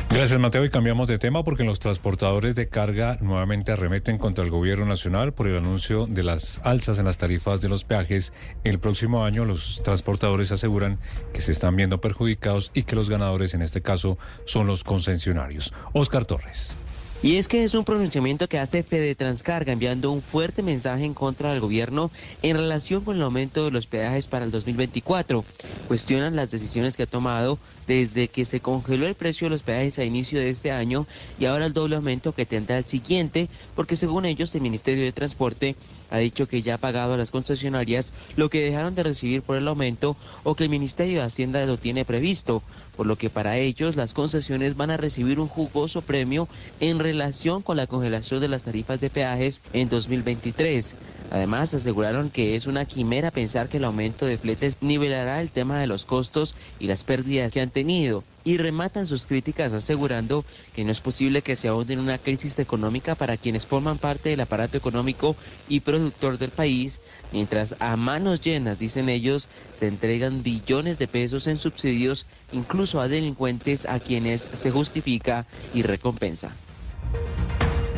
Gracias 0.09 0.39
Mateo 0.39 0.65
y 0.65 0.69
cambiamos 0.69 1.07
de 1.07 1.17
tema 1.17 1.43
porque 1.43 1.63
los 1.63 1.79
transportadores 1.79 2.55
de 2.55 2.67
carga 2.67 3.17
nuevamente 3.21 3.71
arremeten 3.71 4.17
contra 4.17 4.43
el 4.43 4.49
gobierno 4.49 4.85
nacional 4.85 5.33
por 5.33 5.47
el 5.47 5.57
anuncio 5.57 6.07
de 6.07 6.23
las 6.23 6.59
alzas 6.63 6.99
en 6.99 7.05
las 7.05 7.17
tarifas 7.17 7.61
de 7.61 7.69
los 7.69 7.83
peajes. 7.83 8.33
El 8.63 8.79
próximo 8.79 9.23
año 9.23 9.45
los 9.45 9.81
transportadores 9.83 10.51
aseguran 10.51 10.99
que 11.33 11.41
se 11.41 11.51
están 11.51 11.75
viendo 11.75 12.01
perjudicados 12.01 12.71
y 12.73 12.83
que 12.83 12.95
los 12.95 13.09
ganadores 13.09 13.53
en 13.53 13.61
este 13.61 13.81
caso 13.81 14.17
son 14.45 14.67
los 14.67 14.83
concesionarios. 14.83 15.73
Oscar 15.93 16.25
Torres. 16.25 16.75
Y 17.23 17.35
es 17.35 17.47
que 17.47 17.63
es 17.63 17.75
un 17.75 17.85
pronunciamiento 17.85 18.47
que 18.47 18.57
hace 18.57 18.81
Fede 18.81 19.13
Transcarga 19.13 19.71
enviando 19.71 20.11
un 20.11 20.23
fuerte 20.23 20.63
mensaje 20.63 21.05
en 21.05 21.13
contra 21.13 21.51
del 21.51 21.59
gobierno 21.59 22.11
en 22.41 22.57
relación 22.57 23.03
con 23.03 23.15
el 23.15 23.21
aumento 23.21 23.63
de 23.63 23.69
los 23.69 23.85
peajes 23.85 24.27
para 24.27 24.43
el 24.43 24.49
2024. 24.49 25.45
Cuestionan 25.87 26.35
las 26.35 26.49
decisiones 26.49 26.97
que 26.97 27.03
ha 27.03 27.07
tomado 27.07 27.59
desde 27.85 28.27
que 28.27 28.43
se 28.43 28.59
congeló 28.59 29.05
el 29.05 29.13
precio 29.13 29.45
de 29.45 29.51
los 29.51 29.61
peajes 29.61 29.99
a 29.99 30.03
inicio 30.03 30.39
de 30.39 30.49
este 30.49 30.71
año 30.71 31.05
y 31.37 31.45
ahora 31.45 31.67
el 31.67 31.73
doble 31.73 31.95
aumento 31.97 32.33
que 32.33 32.47
tendrá 32.47 32.79
el 32.79 32.85
siguiente, 32.85 33.49
porque 33.75 33.95
según 33.95 34.25
ellos 34.25 34.55
el 34.55 34.61
Ministerio 34.61 35.03
de 35.03 35.11
Transporte 35.11 35.75
ha 36.11 36.17
dicho 36.19 36.47
que 36.47 36.61
ya 36.61 36.75
ha 36.75 36.77
pagado 36.77 37.13
a 37.13 37.17
las 37.17 37.31
concesionarias 37.31 38.13
lo 38.35 38.49
que 38.49 38.61
dejaron 38.61 38.93
de 38.93 39.03
recibir 39.03 39.41
por 39.41 39.57
el 39.57 39.67
aumento 39.67 40.15
o 40.43 40.55
que 40.55 40.65
el 40.65 40.69
Ministerio 40.69 41.19
de 41.19 41.25
Hacienda 41.25 41.65
lo 41.65 41.77
tiene 41.77 42.05
previsto, 42.05 42.61
por 42.95 43.07
lo 43.07 43.15
que 43.15 43.29
para 43.29 43.57
ellos 43.57 43.95
las 43.95 44.13
concesiones 44.13 44.75
van 44.75 44.91
a 44.91 44.97
recibir 44.97 45.39
un 45.39 45.47
jugoso 45.47 46.01
premio 46.01 46.47
en 46.79 46.99
relación 46.99 47.63
con 47.63 47.77
la 47.77 47.87
congelación 47.87 48.41
de 48.41 48.49
las 48.49 48.63
tarifas 48.63 48.99
de 48.99 49.09
peajes 49.09 49.61
en 49.73 49.89
2023. 49.89 50.95
Además, 51.31 51.73
aseguraron 51.73 52.29
que 52.29 52.55
es 52.55 52.67
una 52.67 52.85
quimera 52.85 53.31
pensar 53.31 53.69
que 53.69 53.77
el 53.77 53.85
aumento 53.85 54.25
de 54.25 54.37
fletes 54.37 54.77
nivelará 54.81 55.41
el 55.41 55.49
tema 55.49 55.79
de 55.79 55.87
los 55.87 56.05
costos 56.05 56.55
y 56.77 56.87
las 56.87 57.05
pérdidas 57.05 57.53
que 57.53 57.61
han 57.61 57.69
tenido 57.69 58.25
y 58.43 58.57
rematan 58.57 59.07
sus 59.07 59.25
críticas 59.25 59.73
asegurando 59.73 60.43
que 60.73 60.83
no 60.83 60.91
es 60.91 60.99
posible 60.99 61.41
que 61.41 61.55
se 61.55 61.67
ahonde 61.67 61.93
en 61.93 61.99
una 61.99 62.17
crisis 62.17 62.57
económica 62.59 63.15
para 63.15 63.37
quienes 63.37 63.65
forman 63.65 63.97
parte 63.97 64.29
del 64.29 64.41
aparato 64.41 64.77
económico 64.77 65.35
y 65.67 65.81
productor 65.81 66.37
del 66.37 66.51
país, 66.51 66.99
mientras 67.31 67.75
a 67.79 67.95
manos 67.95 68.41
llenas, 68.41 68.79
dicen 68.79 69.09
ellos, 69.09 69.49
se 69.75 69.87
entregan 69.87 70.43
billones 70.43 70.97
de 70.97 71.07
pesos 71.07 71.47
en 71.47 71.57
subsidios 71.57 72.25
incluso 72.51 72.99
a 72.99 73.07
delincuentes 73.07 73.85
a 73.85 73.99
quienes 73.99 74.47
se 74.53 74.71
justifica 74.71 75.45
y 75.73 75.83
recompensa. 75.83 76.55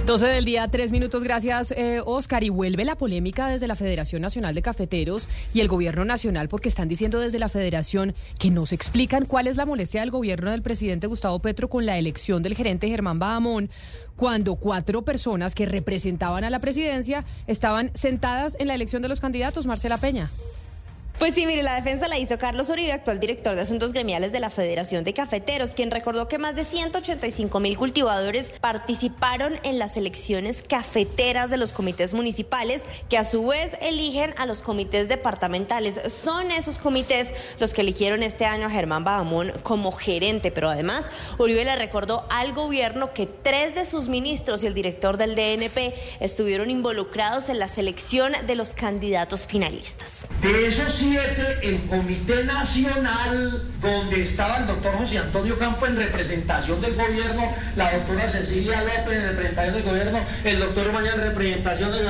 12 0.05 0.25
del 0.25 0.43
día, 0.43 0.67
tres 0.67 0.91
minutos. 0.91 1.23
Gracias, 1.23 1.71
eh, 1.71 2.01
Oscar. 2.05 2.43
Y 2.43 2.49
vuelve 2.49 2.84
la 2.84 2.95
polémica 2.95 3.47
desde 3.47 3.67
la 3.67 3.75
Federación 3.75 4.21
Nacional 4.21 4.53
de 4.53 4.61
Cafeteros 4.61 5.30
y 5.53 5.61
el 5.61 5.69
Gobierno 5.69 6.03
Nacional, 6.03 6.49
porque 6.49 6.67
están 6.67 6.89
diciendo 6.89 7.21
desde 7.21 7.39
la 7.39 7.47
Federación 7.47 8.13
que 8.38 8.49
nos 8.49 8.73
explican 8.73 9.25
cuál 9.25 9.47
es 9.47 9.55
la 9.55 9.65
molestia 9.65 10.01
del 10.01 10.11
gobierno 10.11 10.51
del 10.51 10.61
presidente 10.61 11.07
Gustavo 11.07 11.39
Petro 11.39 11.69
con 11.69 11.85
la 11.85 11.97
elección 11.97 12.43
del 12.43 12.53
gerente 12.53 12.89
Germán 12.89 13.17
Bahamón, 13.17 13.69
cuando 14.17 14.55
cuatro 14.55 15.03
personas 15.03 15.55
que 15.55 15.65
representaban 15.65 16.43
a 16.43 16.49
la 16.49 16.59
presidencia 16.59 17.23
estaban 17.47 17.91
sentadas 17.93 18.57
en 18.59 18.67
la 18.67 18.75
elección 18.75 19.01
de 19.03 19.07
los 19.07 19.21
candidatos. 19.21 19.65
Marcela 19.67 19.99
Peña. 19.99 20.30
Pues 21.23 21.35
sí, 21.35 21.45
mire, 21.45 21.63
la 21.63 21.75
defensa 21.75 22.09
la 22.09 22.19
hizo 22.19 22.37
Carlos 22.37 22.69
Uribe, 22.69 22.91
actual 22.91 23.17
director 23.17 23.55
de 23.55 23.61
Asuntos 23.61 23.93
Gremiales 23.93 24.33
de 24.33 24.41
la 24.41 24.49
Federación 24.49 25.05
de 25.05 25.13
Cafeteros, 25.13 25.73
quien 25.73 25.89
recordó 25.89 26.27
que 26.27 26.37
más 26.37 26.53
de 26.53 26.65
185 26.65 27.61
mil 27.61 27.77
cultivadores 27.77 28.53
participaron 28.59 29.57
en 29.63 29.79
las 29.79 29.95
elecciones 29.95 30.61
cafeteras 30.67 31.49
de 31.49 31.55
los 31.55 31.71
comités 31.71 32.13
municipales, 32.13 32.83
que 33.07 33.17
a 33.17 33.23
su 33.23 33.47
vez 33.47 33.77
eligen 33.81 34.33
a 34.37 34.45
los 34.45 34.61
comités 34.61 35.07
departamentales. 35.07 35.97
Son 36.11 36.51
esos 36.51 36.77
comités 36.77 37.33
los 37.57 37.73
que 37.73 37.79
eligieron 37.79 38.21
este 38.21 38.43
año 38.43 38.65
a 38.67 38.69
Germán 38.69 39.05
Badamón 39.05 39.53
como 39.63 39.93
gerente, 39.93 40.51
pero 40.51 40.69
además 40.69 41.05
Uribe 41.39 41.63
le 41.63 41.77
recordó 41.77 42.25
al 42.31 42.51
gobierno 42.51 43.13
que 43.13 43.27
tres 43.27 43.75
de 43.75 43.85
sus 43.85 44.09
ministros 44.09 44.61
y 44.61 44.67
el 44.67 44.73
director 44.73 45.15
del 45.15 45.35
DNP 45.35 45.93
estuvieron 46.19 46.69
involucrados 46.69 47.47
en 47.47 47.59
la 47.59 47.69
selección 47.69 48.33
de 48.45 48.55
los 48.55 48.73
candidatos 48.73 49.47
finalistas. 49.47 50.27
2007 51.14 51.60
el 51.61 51.81
Comité 51.85 52.44
Nacional, 52.44 53.61
donde 53.81 54.22
estaba 54.22 54.57
el 54.57 54.68
doctor 54.68 54.94
José 54.95 55.19
Antonio 55.19 55.57
Campo 55.57 55.85
en 55.85 55.95
representación 55.95 56.81
del 56.81 56.95
gobierno, 56.95 57.53
la 57.76 57.94
doctora 57.94 58.30
Cecilia 58.30 58.81
López 58.81 59.19
en 59.19 59.27
representación 59.27 59.73
del 59.76 59.84
gobierno, 59.84 60.19
el 60.44 60.60
doctor 60.60 60.91
Mañana 60.91 61.15
en 61.15 61.30
representación 61.30 61.91
del 61.91 62.07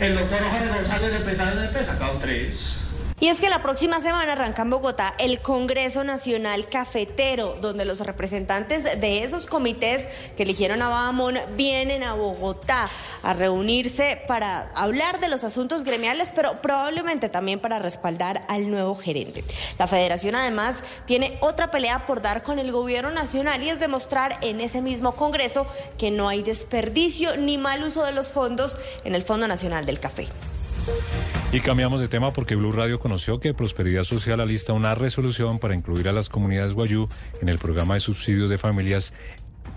el 0.00 0.14
doctor 0.14 0.38
Jorge 0.42 0.68
González 0.68 1.12
en 1.12 1.18
representación 1.18 1.62
del 1.62 1.70
PES, 1.70 1.86
sacado 1.86 2.18
tres. 2.20 2.85
Y 3.18 3.28
es 3.28 3.40
que 3.40 3.48
la 3.48 3.62
próxima 3.62 3.98
semana 4.00 4.34
arranca 4.34 4.60
en 4.60 4.68
Bogotá 4.68 5.14
el 5.18 5.40
Congreso 5.40 6.04
Nacional 6.04 6.68
Cafetero, 6.68 7.56
donde 7.62 7.86
los 7.86 8.00
representantes 8.00 8.84
de 8.84 9.22
esos 9.22 9.46
comités 9.46 10.06
que 10.36 10.42
eligieron 10.42 10.82
a 10.82 10.90
Bahamón 10.90 11.38
vienen 11.56 12.02
a 12.02 12.12
Bogotá 12.12 12.90
a 13.22 13.32
reunirse 13.32 14.20
para 14.28 14.70
hablar 14.74 15.18
de 15.18 15.30
los 15.30 15.44
asuntos 15.44 15.82
gremiales, 15.82 16.30
pero 16.36 16.60
probablemente 16.60 17.30
también 17.30 17.58
para 17.58 17.78
respaldar 17.78 18.44
al 18.48 18.70
nuevo 18.70 18.94
gerente. 18.94 19.42
La 19.78 19.86
federación 19.86 20.34
además 20.34 20.82
tiene 21.06 21.38
otra 21.40 21.70
pelea 21.70 22.04
por 22.04 22.20
dar 22.20 22.42
con 22.42 22.58
el 22.58 22.70
gobierno 22.70 23.10
nacional 23.12 23.62
y 23.62 23.70
es 23.70 23.80
demostrar 23.80 24.36
en 24.42 24.60
ese 24.60 24.82
mismo 24.82 25.16
Congreso 25.16 25.66
que 25.96 26.10
no 26.10 26.28
hay 26.28 26.42
desperdicio 26.42 27.38
ni 27.38 27.56
mal 27.56 27.82
uso 27.82 28.04
de 28.04 28.12
los 28.12 28.30
fondos 28.30 28.76
en 29.04 29.14
el 29.14 29.22
Fondo 29.22 29.48
Nacional 29.48 29.86
del 29.86 30.00
Café. 30.00 30.28
Y 31.52 31.60
cambiamos 31.60 32.00
de 32.00 32.08
tema 32.08 32.32
porque 32.32 32.56
Blue 32.56 32.72
Radio 32.72 32.98
conoció 32.98 33.40
que 33.40 33.54
Prosperidad 33.54 34.04
Social 34.04 34.40
alista 34.40 34.72
una 34.72 34.94
resolución 34.94 35.58
para 35.58 35.74
incluir 35.74 36.08
a 36.08 36.12
las 36.12 36.28
comunidades 36.28 36.72
guayú 36.74 37.08
en 37.40 37.48
el 37.48 37.58
programa 37.58 37.94
de 37.94 38.00
subsidios 38.00 38.50
de 38.50 38.58
familias 38.58 39.12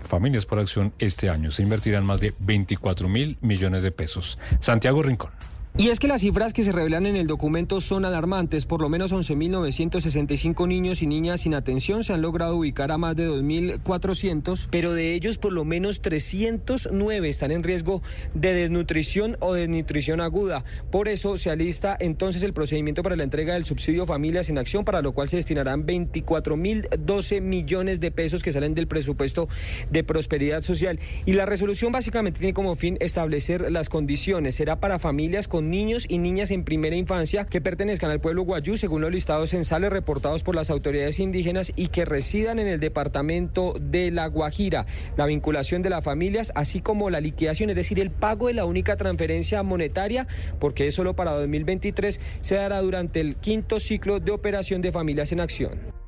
Familias 0.08 0.44
por 0.44 0.58
Acción 0.58 0.92
este 0.98 1.30
año. 1.30 1.50
Se 1.52 1.62
invertirán 1.62 2.04
más 2.04 2.20
de 2.20 2.34
24 2.40 3.08
mil 3.08 3.38
millones 3.40 3.82
de 3.82 3.92
pesos. 3.92 4.38
Santiago 4.60 5.02
Rincón. 5.02 5.30
Y 5.78 5.88
es 5.88 5.98
que 5.98 6.08
las 6.08 6.20
cifras 6.20 6.52
que 6.52 6.62
se 6.62 6.72
revelan 6.72 7.06
en 7.06 7.16
el 7.16 7.26
documento 7.26 7.80
son 7.80 8.04
alarmantes. 8.04 8.66
Por 8.66 8.82
lo 8.82 8.90
menos 8.90 9.12
11.965 9.14 10.68
niños 10.68 11.00
y 11.00 11.06
niñas 11.06 11.42
sin 11.42 11.54
atención 11.54 12.04
se 12.04 12.12
han 12.12 12.20
logrado 12.20 12.56
ubicar 12.56 12.92
a 12.92 12.98
más 12.98 13.16
de 13.16 13.30
2.400, 13.30 14.68
pero 14.70 14.92
de 14.92 15.14
ellos 15.14 15.38
por 15.38 15.52
lo 15.52 15.64
menos 15.64 16.02
309 16.02 17.28
están 17.28 17.50
en 17.50 17.62
riesgo 17.62 18.02
de 18.34 18.52
desnutrición 18.52 19.38
o 19.40 19.54
desnutrición 19.54 20.20
aguda. 20.20 20.64
Por 20.90 21.08
eso 21.08 21.38
se 21.38 21.50
alista 21.50 21.96
entonces 21.98 22.42
el 22.42 22.52
procedimiento 22.52 23.02
para 23.02 23.16
la 23.16 23.22
entrega 23.22 23.54
del 23.54 23.64
subsidio 23.64 24.04
Familias 24.04 24.50
en 24.50 24.58
Acción, 24.58 24.84
para 24.84 25.00
lo 25.00 25.12
cual 25.12 25.28
se 25.28 25.36
destinarán 25.36 25.86
24.012 25.86 27.40
millones 27.40 28.00
de 28.00 28.10
pesos 28.10 28.42
que 28.42 28.52
salen 28.52 28.74
del 28.74 28.88
presupuesto 28.88 29.48
de 29.90 30.04
prosperidad 30.04 30.60
social. 30.60 30.98
Y 31.24 31.32
la 31.32 31.46
resolución 31.46 31.90
básicamente 31.90 32.40
tiene 32.40 32.54
como 32.54 32.74
fin 32.74 32.98
establecer 33.00 33.70
las 33.70 33.88
condiciones. 33.88 34.56
Será 34.56 34.78
para 34.78 34.98
familias 34.98 35.48
con 35.48 35.59
niños 35.62 36.06
y 36.08 36.18
niñas 36.18 36.50
en 36.50 36.64
primera 36.64 36.96
infancia 36.96 37.44
que 37.46 37.60
pertenezcan 37.60 38.10
al 38.10 38.20
pueblo 38.20 38.42
guayú, 38.42 38.76
según 38.76 39.02
los 39.02 39.10
listados 39.10 39.50
censales 39.50 39.90
reportados 39.90 40.42
por 40.42 40.54
las 40.54 40.70
autoridades 40.70 41.18
indígenas 41.18 41.72
y 41.76 41.88
que 41.88 42.04
residan 42.04 42.58
en 42.58 42.66
el 42.66 42.80
departamento 42.80 43.74
de 43.80 44.10
La 44.10 44.26
Guajira. 44.26 44.86
La 45.16 45.26
vinculación 45.26 45.82
de 45.82 45.90
las 45.90 46.04
familias, 46.04 46.52
así 46.54 46.80
como 46.80 47.10
la 47.10 47.20
liquidación, 47.20 47.70
es 47.70 47.76
decir, 47.76 48.00
el 48.00 48.10
pago 48.10 48.48
de 48.48 48.54
la 48.54 48.64
única 48.64 48.96
transferencia 48.96 49.62
monetaria, 49.62 50.26
porque 50.58 50.86
es 50.86 50.94
solo 50.94 51.14
para 51.14 51.32
2023, 51.32 52.20
se 52.40 52.54
dará 52.54 52.80
durante 52.80 53.20
el 53.20 53.36
quinto 53.36 53.80
ciclo 53.80 54.20
de 54.20 54.32
operación 54.32 54.82
de 54.82 54.92
familias 54.92 55.32
en 55.32 55.40
acción. 55.40 56.00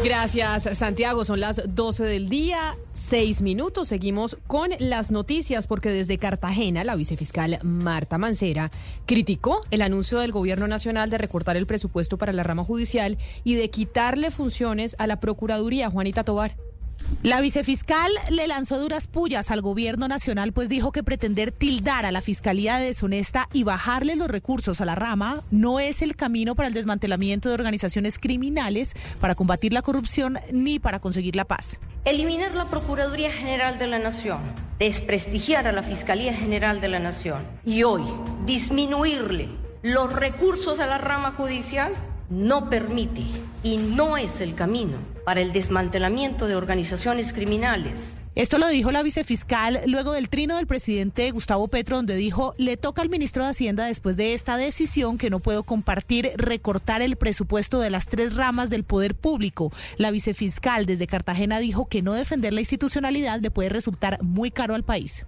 Gracias, 0.00 0.68
Santiago. 0.76 1.24
Son 1.24 1.38
las 1.38 1.62
12 1.68 2.04
del 2.04 2.28
día, 2.28 2.76
seis 2.92 3.40
minutos. 3.40 3.88
Seguimos 3.88 4.36
con 4.48 4.70
las 4.80 5.12
noticias 5.12 5.68
porque 5.68 5.90
desde 5.90 6.18
Cartagena 6.18 6.82
la 6.82 6.96
vicefiscal 6.96 7.60
Marta 7.62 8.18
Mancera 8.18 8.72
criticó 9.06 9.64
el 9.70 9.82
anuncio 9.82 10.18
del 10.18 10.32
gobierno 10.32 10.66
nacional 10.66 11.08
de 11.08 11.18
recortar 11.18 11.56
el 11.56 11.66
presupuesto 11.66 12.18
para 12.18 12.32
la 12.32 12.42
rama 12.42 12.64
judicial 12.64 13.16
y 13.44 13.54
de 13.54 13.70
quitarle 13.70 14.32
funciones 14.32 14.96
a 14.98 15.06
la 15.06 15.20
Procuraduría. 15.20 15.88
Juanita 15.88 16.24
Tobar. 16.24 16.56
La 17.22 17.40
vicefiscal 17.40 18.10
le 18.30 18.48
lanzó 18.48 18.80
duras 18.80 19.06
pullas 19.06 19.50
al 19.50 19.60
gobierno 19.60 20.08
nacional, 20.08 20.52
pues 20.52 20.68
dijo 20.68 20.90
que 20.90 21.04
pretender 21.04 21.52
tildar 21.52 22.04
a 22.04 22.10
la 22.10 22.20
fiscalía 22.20 22.78
de 22.78 22.86
deshonesta 22.86 23.48
y 23.52 23.62
bajarle 23.62 24.16
los 24.16 24.26
recursos 24.28 24.80
a 24.80 24.84
la 24.84 24.96
rama 24.96 25.44
no 25.50 25.78
es 25.78 26.02
el 26.02 26.16
camino 26.16 26.56
para 26.56 26.66
el 26.68 26.74
desmantelamiento 26.74 27.48
de 27.48 27.54
organizaciones 27.54 28.18
criminales, 28.18 28.94
para 29.20 29.36
combatir 29.36 29.72
la 29.72 29.82
corrupción 29.82 30.38
ni 30.52 30.80
para 30.80 31.00
conseguir 31.00 31.36
la 31.36 31.44
paz. 31.44 31.78
Eliminar 32.04 32.56
la 32.56 32.64
Procuraduría 32.64 33.30
General 33.30 33.78
de 33.78 33.86
la 33.86 34.00
Nación, 34.00 34.40
desprestigiar 34.80 35.68
a 35.68 35.72
la 35.72 35.84
Fiscalía 35.84 36.34
General 36.34 36.80
de 36.80 36.88
la 36.88 36.98
Nación 36.98 37.46
y 37.64 37.84
hoy 37.84 38.02
disminuirle 38.46 39.48
los 39.82 40.12
recursos 40.12 40.80
a 40.80 40.86
la 40.86 40.98
rama 40.98 41.32
judicial 41.32 41.92
no 42.32 42.70
permite 42.70 43.22
y 43.62 43.76
no 43.76 44.16
es 44.16 44.40
el 44.40 44.54
camino 44.54 44.96
para 45.24 45.40
el 45.40 45.52
desmantelamiento 45.52 46.48
de 46.48 46.56
organizaciones 46.56 47.32
criminales. 47.32 48.16
Esto 48.34 48.56
lo 48.56 48.68
dijo 48.68 48.90
la 48.92 49.02
vicefiscal 49.02 49.82
luego 49.86 50.12
del 50.12 50.30
trino 50.30 50.56
del 50.56 50.66
presidente 50.66 51.30
Gustavo 51.32 51.68
Petro, 51.68 51.96
donde 51.96 52.16
dijo, 52.16 52.54
le 52.56 52.78
toca 52.78 53.02
al 53.02 53.10
ministro 53.10 53.44
de 53.44 53.50
Hacienda 53.50 53.84
después 53.84 54.16
de 54.16 54.32
esta 54.32 54.56
decisión 54.56 55.18
que 55.18 55.28
no 55.28 55.38
puedo 55.38 55.64
compartir 55.64 56.30
recortar 56.36 57.02
el 57.02 57.16
presupuesto 57.16 57.78
de 57.78 57.90
las 57.90 58.06
tres 58.06 58.34
ramas 58.34 58.70
del 58.70 58.84
poder 58.84 59.14
público. 59.14 59.70
La 59.98 60.10
vicefiscal 60.10 60.86
desde 60.86 61.06
Cartagena 61.06 61.58
dijo 61.58 61.84
que 61.84 62.00
no 62.00 62.14
defender 62.14 62.54
la 62.54 62.60
institucionalidad 62.60 63.40
le 63.40 63.50
puede 63.50 63.68
resultar 63.68 64.18
muy 64.22 64.50
caro 64.50 64.74
al 64.74 64.82
país. 64.82 65.26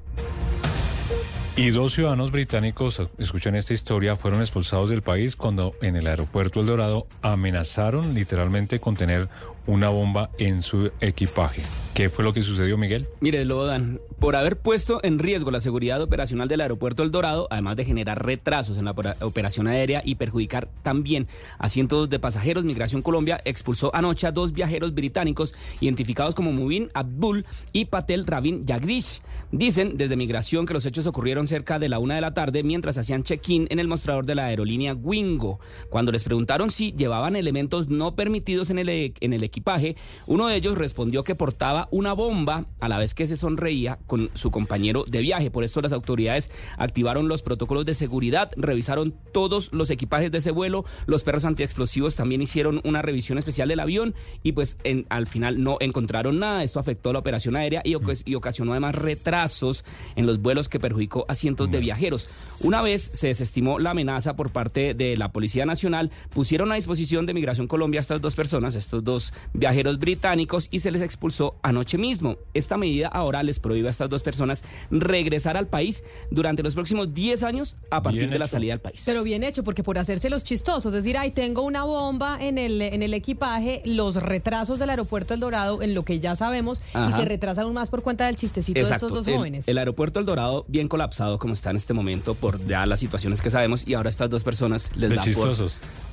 Y 1.57 1.71
dos 1.71 1.95
ciudadanos 1.95 2.33
británicos, 2.33 3.01
escuchan 3.17 3.55
esta 3.55 3.75
historia, 3.75 4.17
fueron 4.17 4.41
expulsados 4.41 4.91
del 4.91 5.03
país 5.03 5.37
cuando 5.37 5.77
en 5.83 5.95
el 5.95 6.09
aeropuerto 6.09 6.59
El 6.59 6.67
Dorado 6.67 7.07
amenazaron 7.23 8.13
literalmente 8.13 8.81
con 8.81 8.97
tener 8.97 9.29
una 9.67 9.89
bomba 9.89 10.31
en 10.39 10.63
su 10.63 10.91
equipaje. 11.01 11.63
¿Qué 11.95 12.11
fue 12.11 12.25
lo 12.25 12.35
que 12.35 12.43
sucedió, 12.43 12.77
Miguel? 12.77 13.07
Mire, 13.21 13.45
Lodan, 13.45 14.01
por 14.19 14.35
haber 14.35 14.57
puesto 14.57 14.99
en 15.05 15.21
riesgo 15.21 15.53
la 15.53 15.61
seguridad 15.61 16.03
operacional 16.03 16.49
del 16.49 16.61
aeropuerto 16.61 17.05
El 17.05 17.13
Dorado, 17.13 17.47
además 17.51 17.77
de 17.77 17.85
generar 17.85 18.27
retrasos 18.27 18.79
en 18.79 18.87
la 18.87 18.97
operación 19.21 19.69
aérea 19.69 20.03
y 20.05 20.17
perjudicar 20.17 20.69
también 20.83 21.29
a 21.57 21.69
cientos 21.69 22.11
de 22.11 22.19
pasajeros, 22.19 22.65
Migración 22.65 23.01
Colombia 23.01 23.41
expulsó 23.45 23.95
anoche 23.95 24.27
a 24.27 24.33
dos 24.33 24.53
viajeros 24.53 24.93
británicos 24.93 25.55
identificados 25.81 26.35
como 26.35 26.51
Mubin 26.51 26.91
Abdul 26.95 27.47
y 27.73 27.85
Patel 27.85 28.27
Rabin 28.27 28.67
Jagdish. 28.67 29.23
Dicen 29.53 29.97
desde 29.97 30.17
Migración 30.17 30.67
que 30.67 30.75
los 30.75 30.87
hechos 30.87 31.07
ocurrieron 31.07 31.47
cerca 31.47 31.79
de 31.79 31.89
la 31.89 32.01
una 32.01 32.17
de 32.17 32.23
la 32.23 32.35
tarde 32.35 32.65
mientras 32.65 32.99
hacían 32.99 33.23
check-in 33.23 33.69
en 33.71 33.79
el 33.79 33.87
mostrador 33.87 34.27
de 34.27 34.35
la 34.35 34.47
aerolínea 34.47 34.95
Wingo. 34.95 35.61
Cuando 35.91 36.11
les 36.11 36.25
preguntaron 36.25 36.73
si 36.73 36.91
llevaban 36.91 37.37
elementos 37.37 37.89
no 37.89 38.17
permitidos 38.17 38.71
en 38.71 38.81
el, 38.81 38.89
en 38.89 39.33
el 39.33 39.45
equipaje, 39.55 39.97
uno 40.27 40.49
de 40.49 40.57
ellos 40.57 40.77
respondió 40.77 41.23
que 41.23 41.37
portaba 41.37 41.89
una 41.93 42.13
bomba 42.13 42.67
a 42.81 42.89
la 42.89 42.99
vez 42.99 43.15
que 43.15 43.29
se 43.29 43.37
sonreía 43.37 43.99
con 44.07 44.31
su 44.35 44.51
compañero 44.51 45.05
de 45.07 45.21
viaje. 45.21 45.51
Por 45.51 45.63
esto 45.63 45.81
las 45.81 45.93
autoridades 45.93 46.51
activaron 46.77 47.29
los 47.29 47.43
protocolos 47.43 47.87
de 47.87 47.95
seguridad, 47.95 48.51
revisaron 48.57 49.15
todos 49.33 49.73
los 49.73 49.91
equipajes 49.91 50.33
de 50.33 50.39
ese 50.39 50.51
vuelo, 50.51 50.85
los 51.07 51.23
perros 51.23 51.45
antiexplosivos 51.45 52.17
también 52.17 52.43
hicieron 52.43 52.81
una 52.85 53.03
revisión 53.03 53.39
especial 53.39 53.69
del 53.69 53.81
avión 53.81 54.15
y 54.43 54.53
pues 54.53 54.77
en, 54.83 55.07
al 55.09 55.27
final 55.29 55.63
no 55.63 55.77
encontraron 55.81 56.39
nada. 56.41 56.65
Esto 56.65 56.81
afectó 56.81 57.13
la 57.13 57.21
operación 57.21 57.55
aérea 57.55 57.83
y, 57.85 57.95
y 58.25 58.35
ocasionó 58.35 58.73
además 58.73 58.97
retrasos 58.97 59.85
en 60.17 60.27
los 60.27 60.41
vuelos 60.41 60.69
que 60.69 60.81
perjudicó 60.81 61.25
a 61.29 61.35
cientos 61.35 61.71
de 61.71 61.79
viajeros. 61.79 62.29
Una 62.61 62.83
vez 62.83 63.11
se 63.15 63.29
desestimó 63.29 63.79
la 63.79 63.91
amenaza 63.91 64.35
por 64.35 64.51
parte 64.51 64.95
de 64.95 65.17
la 65.17 65.31
Policía 65.31 65.65
Nacional, 65.65 66.11
pusieron 66.31 66.73
a 66.73 66.75
disposición 66.75 67.27
de 67.27 67.35
Migración 67.35 67.69
Colombia 67.69 68.01
a 68.01 68.03
estas 68.03 68.21
dos 68.21 68.35
personas, 68.35 68.75
estos 68.75 69.05
dos 69.05 69.33
viajeros 69.53 69.99
británicos 69.99 70.69
y 70.71 70.81
se 70.81 70.91
les 70.91 71.03
expulsó 71.03 71.57
anoche 71.63 71.99
mismo. 71.99 72.37
Esta 72.55 72.77
medida 72.77 73.09
ahora 73.09 73.43
les 73.43 73.61
prohíbe 73.61 73.89
a 73.89 73.91
estas 73.91 74.09
dos 74.09 74.23
personas 74.23 74.65
regresar 74.91 75.57
al 75.57 75.67
país 75.67 76.03
durante 76.31 76.63
los 76.63 76.75
próximos 76.75 77.15
10 77.15 77.43
años 77.43 77.77
a 77.91 78.03
partir 78.03 78.31
de 78.31 78.39
la 78.39 78.47
salida 78.47 78.73
del 78.73 78.81
país. 78.81 79.03
Pero 79.07 79.23
bien 79.23 79.45
hecho, 79.45 79.65
porque 79.65 79.83
por 79.83 79.99
hacerse 79.99 80.31
los 80.31 80.45
chistosos, 80.45 80.87
es 80.87 81.05
decir, 81.05 81.17
ahí 81.17 81.31
tengo 81.31 81.63
una 81.63 81.85
bomba 81.85 82.39
en 82.41 82.59
el, 82.59 82.81
en 82.81 83.03
el 83.03 83.15
equipaje, 83.15 83.83
los 83.85 84.17
retrasos 84.17 84.79
del 84.79 84.91
aeropuerto 84.91 85.35
El 85.35 85.41
Dorado, 85.41 85.83
en 85.83 85.95
lo 85.95 86.05
que 86.05 86.21
ya 86.21 86.37
sabemos, 86.37 86.81
y 87.09 87.13
se 87.13 87.25
retrasa 87.25 87.63
aún 87.63 87.75
más 87.75 87.89
por 87.89 88.03
cuenta 88.03 88.27
del 88.27 88.37
chistecito 88.37 88.79
de 88.79 88.95
estos 88.95 89.13
dos 89.13 89.27
jóvenes. 89.27 89.67
El 89.67 89.79
aeropuerto 89.79 90.21
El 90.21 90.27
Dorado 90.27 90.65
bien 90.69 90.89
colapsado 90.89 91.39
como 91.39 91.55
está 91.55 91.71
en 91.71 91.77
este 91.77 91.95
momento 91.95 92.35
por 92.35 92.65
ya 92.67 92.87
las 92.87 93.01
situaciones 93.01 93.41
que 93.41 93.51
sabemos 93.51 93.87
y 93.87 93.95
ahora 93.95 94.09
estas 94.09 94.31
dos 94.31 94.45
personas 94.45 94.91
les 94.97 95.11
da 95.15 95.25
por, 95.35 95.55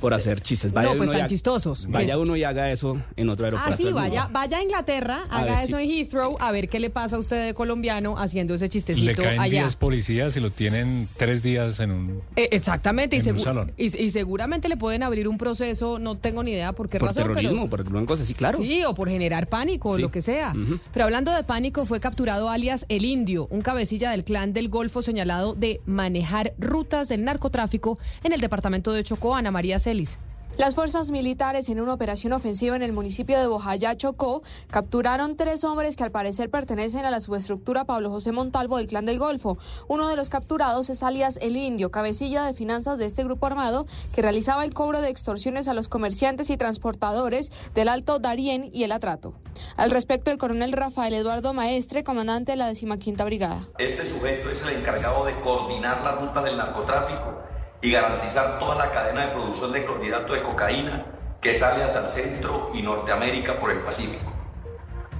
por, 0.01 0.13
hacer 0.13 0.41
chistes. 0.41 0.73
Vaya 0.73 0.91
no, 0.91 0.97
pues 0.97 1.11
tan 1.11 1.27
chistosos. 1.27 1.87
Vaya 1.87 2.17
uno 2.17 2.35
y 2.35 2.43
haga 2.43 2.71
eso 2.71 2.97
en 3.15 3.29
otro 3.29 3.45
aeropuerto. 3.45 3.73
Ah, 3.73 3.77
sí, 3.77 3.91
vaya, 3.93 4.27
vaya 4.31 4.57
a 4.57 4.63
Inglaterra, 4.63 5.23
haga 5.29 5.63
eso 5.63 5.77
en 5.77 5.89
Heathrow, 5.89 6.37
a 6.39 6.51
ver 6.51 6.67
qué 6.69 6.79
le 6.79 6.89
pasa 6.89 7.15
a 7.15 7.19
usted 7.19 7.45
de 7.45 7.53
colombiano 7.53 8.17
haciendo 8.17 8.53
ese 8.53 8.69
chistecito 8.69 9.05
le 9.05 9.15
caen 9.15 9.39
allá. 9.39 9.61
10 9.61 9.75
policías 9.75 10.35
y 10.35 10.39
lo 10.39 10.49
tienen 10.49 11.07
tres 11.17 11.43
días 11.43 11.79
en 11.79 11.91
un 11.91 12.21
eh, 12.35 12.49
Exactamente, 12.51 13.15
en 13.17 13.25
y, 13.25 13.29
un 13.29 13.39
salón. 13.39 13.71
Y, 13.77 13.85
y, 14.03 14.11
seguramente 14.11 14.67
le 14.69 14.77
pueden 14.77 15.03
abrir 15.03 15.27
un 15.27 15.37
proceso, 15.37 15.99
no 15.99 16.17
tengo 16.17 16.43
ni 16.43 16.51
idea 16.51 16.73
por 16.73 16.89
qué 16.89 16.99
por 16.99 17.09
razón. 17.09 17.23
terrorismo, 17.23 17.69
por 17.69 17.81
alguna 17.81 18.05
cosa 18.05 18.23
así, 18.23 18.33
claro. 18.33 18.59
Sí, 18.59 18.83
o 18.83 18.93
por 18.95 19.09
generar 19.09 19.47
pánico, 19.47 19.89
o 19.89 19.95
Sí. 19.95 20.01
lo 20.01 20.11
que 20.11 20.21
sea. 20.21 20.53
Pero 20.93 21.05
hablando 21.05 21.31
de 21.31 21.43
pánico, 21.43 21.85
fue 21.85 21.99
capturado 21.99 22.49
alias 22.49 22.85
El 22.89 23.05
Indio, 23.05 23.47
un 23.49 23.61
cabecilla 23.61 24.11
del 24.11 24.23
clan 24.23 24.53
del 24.53 24.69
Golfo 24.69 25.01
señalado 25.01 25.53
de 25.53 25.81
manejar 25.85 26.53
rutas 26.57 27.09
del 27.09 27.23
narcotráfico 27.23 27.97
en 28.23 28.33
el 28.33 28.41
departamento 28.41 28.93
de 28.93 29.03
Chocó, 29.03 29.35
Ana 29.35 29.51
María 29.51 29.79
Celis. 29.91 30.17
Las 30.57 30.75
fuerzas 30.75 31.11
militares 31.11 31.69
en 31.69 31.79
una 31.79 31.93
operación 31.93 32.33
ofensiva 32.33 32.75
en 32.75 32.83
el 32.83 32.91
municipio 32.91 33.39
de 33.39 33.47
Bojayá, 33.47 33.95
Chocó, 33.95 34.41
capturaron 34.69 35.37
tres 35.37 35.63
hombres 35.63 35.95
que 35.95 36.03
al 36.03 36.11
parecer 36.11 36.49
pertenecen 36.49 37.05
a 37.05 37.09
la 37.09 37.21
subestructura 37.21 37.85
Pablo 37.85 38.09
José 38.09 38.31
Montalvo 38.31 38.77
del 38.77 38.87
Clan 38.87 39.05
del 39.05 39.17
Golfo. 39.17 39.57
Uno 39.87 40.09
de 40.09 40.17
los 40.17 40.29
capturados 40.29 40.89
es 40.89 41.03
alias 41.03 41.39
El 41.41 41.55
Indio, 41.55 41.89
cabecilla 41.89 42.43
de 42.45 42.53
finanzas 42.53 42.97
de 42.97 43.05
este 43.05 43.23
grupo 43.23 43.47
armado 43.47 43.85
que 44.13 44.21
realizaba 44.21 44.65
el 44.65 44.73
cobro 44.73 45.01
de 45.01 45.09
extorsiones 45.09 45.69
a 45.69 45.73
los 45.73 45.87
comerciantes 45.87 46.49
y 46.49 46.57
transportadores 46.57 47.51
del 47.73 47.87
Alto 47.87 48.19
Darién 48.19 48.69
y 48.73 48.83
el 48.83 48.91
Atrato. 48.91 49.33
Al 49.77 49.89
respecto, 49.89 50.31
el 50.31 50.37
coronel 50.37 50.73
Rafael 50.73 51.13
Eduardo 51.13 51.53
Maestre, 51.53 52.03
comandante 52.03 52.51
de 52.51 52.57
la 52.57 52.67
decimaquinta 52.67 53.23
brigada. 53.23 53.67
Este 53.77 54.05
sujeto 54.05 54.49
es 54.49 54.61
el 54.63 54.77
encargado 54.77 55.25
de 55.25 55.33
coordinar 55.39 56.01
la 56.03 56.11
ruta 56.11 56.43
del 56.43 56.57
narcotráfico 56.57 57.51
y 57.81 57.91
garantizar 57.91 58.59
toda 58.59 58.75
la 58.75 58.91
cadena 58.91 59.27
de 59.27 59.33
producción 59.33 59.71
de 59.71 59.85
clorhidrato 59.85 60.33
de 60.33 60.43
cocaína 60.43 61.05
que 61.41 61.53
sale 61.53 61.83
hacia 61.83 62.01
el 62.01 62.09
centro 62.09 62.71
y 62.73 62.81
Norteamérica 62.81 63.59
por 63.59 63.71
el 63.71 63.79
Pacífico. 63.79 64.31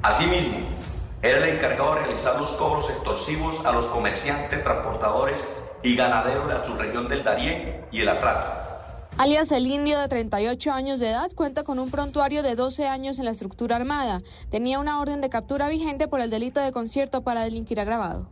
Asimismo, 0.04 0.60
era 1.22 1.38
el 1.40 1.56
encargado 1.56 1.96
de 1.96 2.02
realizar 2.02 2.40
los 2.40 2.52
cobros 2.52 2.90
extorsivos 2.90 3.66
a 3.66 3.72
los 3.72 3.86
comerciantes, 3.88 4.64
transportadores 4.64 5.52
y 5.84 5.96
ganaderos 5.96 6.48
de 6.48 6.54
la 6.54 6.66
subregión 6.66 7.08
del 7.08 7.24
Darién 7.24 7.86
y 7.92 8.02
el 8.02 8.10
Atrato. 8.10 8.62
Alias 9.18 9.52
el 9.52 9.68
indio 9.68 10.00
de 10.00 10.08
38 10.08 10.72
años 10.72 11.00
de 11.00 11.10
edad 11.10 11.30
cuenta 11.36 11.64
con 11.64 11.80
un 11.80 11.92
prontuario 11.92 12.42
de 12.44 12.56
12 12.56 12.88
años 12.88 13.20
en 13.20 13.26
la 13.26 13.32
estructura 13.32 13.76
armada. 13.76 14.22
Tenía 14.50 14.80
una 14.80 15.00
orden 15.00 15.22
de 15.22 15.30
captura 15.30 15.68
vigente 15.68 16.08
por 16.08 16.22
el 16.22 16.30
delito 16.30 16.60
de 16.60 16.72
concierto 16.72 17.22
para 17.22 17.44
delinquir 17.44 17.80
agravado. 17.80 18.28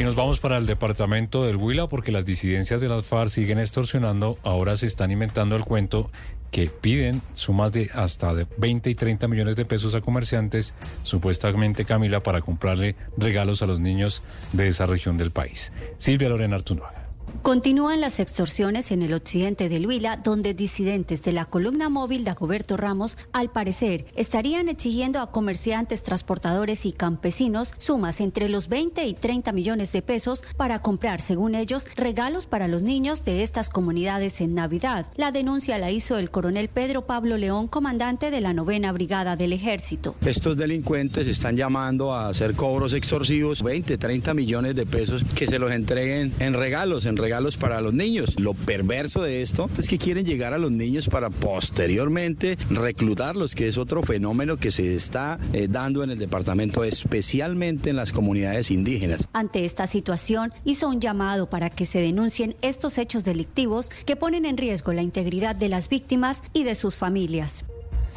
Y 0.00 0.02
nos 0.02 0.14
vamos 0.14 0.40
para 0.40 0.56
el 0.56 0.64
departamento 0.64 1.44
del 1.44 1.56
Huila 1.56 1.86
porque 1.86 2.10
las 2.10 2.24
disidencias 2.24 2.80
de 2.80 2.88
las 2.88 3.04
FARC 3.04 3.28
siguen 3.28 3.58
extorsionando. 3.58 4.38
Ahora 4.42 4.74
se 4.76 4.86
están 4.86 5.10
inventando 5.10 5.56
el 5.56 5.66
cuento 5.66 6.10
que 6.50 6.70
piden 6.70 7.20
sumas 7.34 7.70
de 7.72 7.90
hasta 7.92 8.32
de 8.32 8.46
20 8.56 8.88
y 8.88 8.94
30 8.94 9.28
millones 9.28 9.56
de 9.56 9.66
pesos 9.66 9.94
a 9.94 10.00
comerciantes, 10.00 10.72
supuestamente 11.02 11.84
Camila, 11.84 12.22
para 12.22 12.40
comprarle 12.40 12.96
regalos 13.18 13.60
a 13.60 13.66
los 13.66 13.78
niños 13.78 14.22
de 14.54 14.68
esa 14.68 14.86
región 14.86 15.18
del 15.18 15.32
país. 15.32 15.70
Silvia 15.98 16.30
Lorena 16.30 16.56
Artunuaga. 16.56 16.99
Continúan 17.42 18.00
las 18.00 18.20
extorsiones 18.20 18.90
en 18.90 19.02
el 19.02 19.14
occidente 19.14 19.68
del 19.68 19.86
Huila, 19.86 20.16
donde 20.16 20.54
disidentes 20.54 21.22
de 21.22 21.32
la 21.32 21.46
columna 21.46 21.88
móvil 21.88 22.24
de 22.24 22.30
Agoberto 22.30 22.76
Ramos, 22.76 23.16
al 23.32 23.50
parecer, 23.50 24.06
estarían 24.14 24.68
exigiendo 24.68 25.20
a 25.20 25.32
comerciantes, 25.32 26.02
transportadores 26.02 26.86
y 26.86 26.92
campesinos 26.92 27.74
sumas 27.78 28.20
entre 28.20 28.48
los 28.48 28.68
20 28.68 29.04
y 29.06 29.14
30 29.14 29.52
millones 29.52 29.92
de 29.92 30.02
pesos 30.02 30.44
para 30.56 30.80
comprar, 30.82 31.20
según 31.20 31.54
ellos, 31.54 31.86
regalos 31.96 32.46
para 32.46 32.68
los 32.68 32.82
niños 32.82 33.24
de 33.24 33.42
estas 33.42 33.68
comunidades 33.68 34.40
en 34.40 34.54
Navidad. 34.54 35.06
La 35.16 35.32
denuncia 35.32 35.78
la 35.78 35.90
hizo 35.90 36.18
el 36.18 36.30
coronel 36.30 36.68
Pedro 36.68 37.06
Pablo 37.06 37.36
León, 37.36 37.68
comandante 37.68 38.30
de 38.30 38.40
la 38.40 38.52
novena 38.52 38.92
brigada 38.92 39.36
del 39.36 39.52
ejército. 39.52 40.14
Estos 40.24 40.56
delincuentes 40.56 41.26
están 41.26 41.56
llamando 41.56 42.12
a 42.12 42.28
hacer 42.28 42.54
cobros 42.54 42.94
extorsivos, 42.94 43.62
20, 43.62 43.98
30 43.98 44.34
millones 44.34 44.74
de 44.74 44.86
pesos 44.86 45.24
que 45.34 45.46
se 45.46 45.58
los 45.58 45.72
entreguen 45.72 46.32
en 46.38 46.54
regalos, 46.54 47.06
en 47.06 47.16
regalos 47.20 47.56
para 47.56 47.80
los 47.80 47.94
niños. 47.94 48.38
Lo 48.38 48.54
perverso 48.54 49.22
de 49.22 49.42
esto 49.42 49.70
es 49.78 49.88
que 49.88 49.98
quieren 49.98 50.24
llegar 50.24 50.54
a 50.54 50.58
los 50.58 50.70
niños 50.70 51.08
para 51.08 51.30
posteriormente 51.30 52.56
reclutarlos, 52.70 53.54
que 53.54 53.68
es 53.68 53.78
otro 53.78 54.02
fenómeno 54.02 54.56
que 54.56 54.70
se 54.70 54.94
está 54.94 55.38
eh, 55.52 55.68
dando 55.68 56.02
en 56.02 56.10
el 56.10 56.18
departamento, 56.18 56.84
especialmente 56.84 57.90
en 57.90 57.96
las 57.96 58.12
comunidades 58.12 58.70
indígenas. 58.70 59.28
Ante 59.32 59.64
esta 59.64 59.86
situación, 59.86 60.52
hizo 60.64 60.88
un 60.88 61.00
llamado 61.00 61.48
para 61.48 61.70
que 61.70 61.86
se 61.86 62.00
denuncien 62.00 62.56
estos 62.62 62.98
hechos 62.98 63.24
delictivos 63.24 63.90
que 64.06 64.16
ponen 64.16 64.44
en 64.44 64.56
riesgo 64.56 64.92
la 64.92 65.02
integridad 65.02 65.54
de 65.54 65.68
las 65.68 65.88
víctimas 65.88 66.42
y 66.52 66.64
de 66.64 66.74
sus 66.74 66.96
familias. 66.96 67.64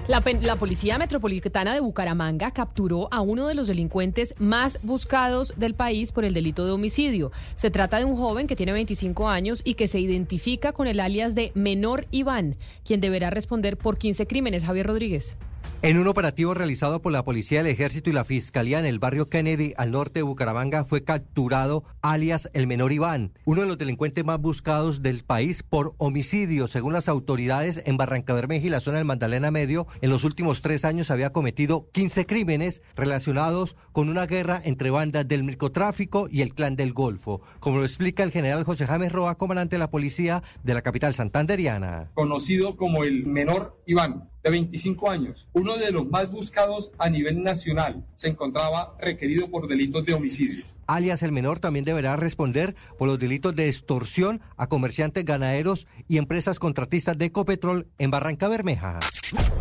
La, 0.06 0.20
Policía 0.58 0.98
Metropolitana 0.98 1.74
de 1.74 1.80
Bucaramanga 1.80 2.52
capturó 2.52 3.08
a 3.12 3.22
uno 3.22 3.48
de 3.48 3.56
los 3.56 3.68
delincuentes 3.68 4.36
más 4.38 4.78
buscados 4.84 5.54
del 5.56 5.76
país 5.76 6.12
por 6.12 6.26
el 6.26 6.34
delito 6.34 6.66
de 6.66 6.74
homicidio. 6.74 7.32
Se 7.56 7.72
trata 7.72 8.00
de 8.00 8.06
un 8.06 8.18
joven 8.18 8.48
que 8.48 8.58
tiene 8.58 8.74
25 8.74 9.30
años 9.30 9.62
y 9.64 9.76
que 9.76 9.88
se 9.88 10.02
identifica 10.02 10.74
con 10.74 10.88
el 10.88 11.00
alias 11.00 11.36
de 11.36 11.54
Menor 11.56 12.06
Iván, 12.12 12.58
quien 12.84 13.00
deberá 13.00 13.30
responder 13.30 13.78
por 13.78 13.98
15 13.98 14.28
crímenes. 14.28 14.66
Javier 14.66 14.88
Rodríguez. 14.88 15.38
En 15.86 15.98
un 15.98 16.08
operativo 16.08 16.54
realizado 16.54 17.02
por 17.02 17.12
la 17.12 17.26
Policía 17.26 17.62
del 17.62 17.70
Ejército 17.70 18.10
y 18.10 18.14
la 18.14 18.24
Fiscalía 18.24 18.80
en 18.80 18.86
el 18.86 19.00
barrio 19.00 19.28
Kennedy, 19.28 19.74
al 19.76 19.92
norte 19.92 20.20
de 20.20 20.24
Bucaramanga, 20.24 20.86
fue 20.86 21.04
capturado 21.04 21.84
alias 22.02 22.50
el 22.54 22.68
menor 22.68 22.94
Iván, 22.94 23.34
uno 23.44 23.60
de 23.60 23.68
los 23.68 23.78
delincuentes 23.78 24.24
más 24.24 24.40
buscados 24.40 25.02
del 25.02 25.26
país 25.26 25.62
por 25.62 25.94
homicidio. 25.98 26.68
Según 26.68 26.94
las 26.94 27.10
autoridades, 27.10 27.84
en 27.86 27.98
Barranca 27.98 28.34
Bermeja 28.34 28.66
y 28.66 28.70
la 28.70 28.80
zona 28.80 29.00
del 29.00 29.06
Magdalena 29.06 29.52
Medio, 29.52 29.86
en 30.00 30.10
los 30.10 30.24
últimos 30.24 30.62
tres 30.62 30.86
años 30.86 31.12
había 31.12 31.34
cometido 31.34 31.90
15 31.92 32.26
crímenes 32.28 32.82
relacionados 32.96 33.76
con 33.92 34.08
una 34.08 34.26
guerra 34.26 34.62
entre 34.64 34.90
bandas 34.90 35.28
del 35.28 35.44
microtráfico 35.44 36.30
y 36.32 36.44
el 36.44 36.54
clan 36.54 36.78
del 36.78 36.94
Golfo, 36.94 37.42
como 37.60 37.80
lo 37.80 37.84
explica 37.84 38.24
el 38.24 38.32
general 38.32 38.64
José 38.64 38.88
James 38.88 39.12
Roa, 39.12 39.36
comandante 39.36 39.76
de 39.76 39.80
la 39.82 39.92
policía 39.92 40.44
de 40.64 40.76
la 40.76 40.82
capital 40.82 41.14
santanderiana. 41.14 42.10
Conocido 42.14 42.78
como 42.78 43.04
el 43.04 43.26
menor 43.26 43.84
Iván 43.86 44.30
de 44.44 44.50
25 44.50 45.10
años, 45.10 45.48
uno 45.54 45.78
de 45.78 45.92
los 45.92 46.08
más 46.10 46.32
buscados 46.32 46.92
a 46.98 47.10
nivel 47.10 47.42
nacional, 47.44 48.06
se 48.16 48.28
encontraba 48.28 48.96
requerido 49.00 49.50
por 49.50 49.68
delitos 49.68 50.06
de 50.06 50.14
homicidio. 50.14 50.66
Alias 50.86 51.24
el 51.24 51.32
menor 51.32 51.60
también 51.60 51.86
deberá 51.86 52.16
responder 52.18 52.76
por 52.98 53.08
los 53.08 53.18
delitos 53.18 53.56
de 53.56 53.70
extorsión 53.70 54.42
a 54.58 54.68
comerciantes 54.68 55.24
ganaderos 55.24 55.88
y 56.08 56.18
empresas 56.18 56.60
contratistas 56.60 57.18
de 57.18 57.26
Ecopetrol 57.26 57.88
en 57.98 58.12
Barranca 58.12 58.50
Bermeja. 58.50 59.00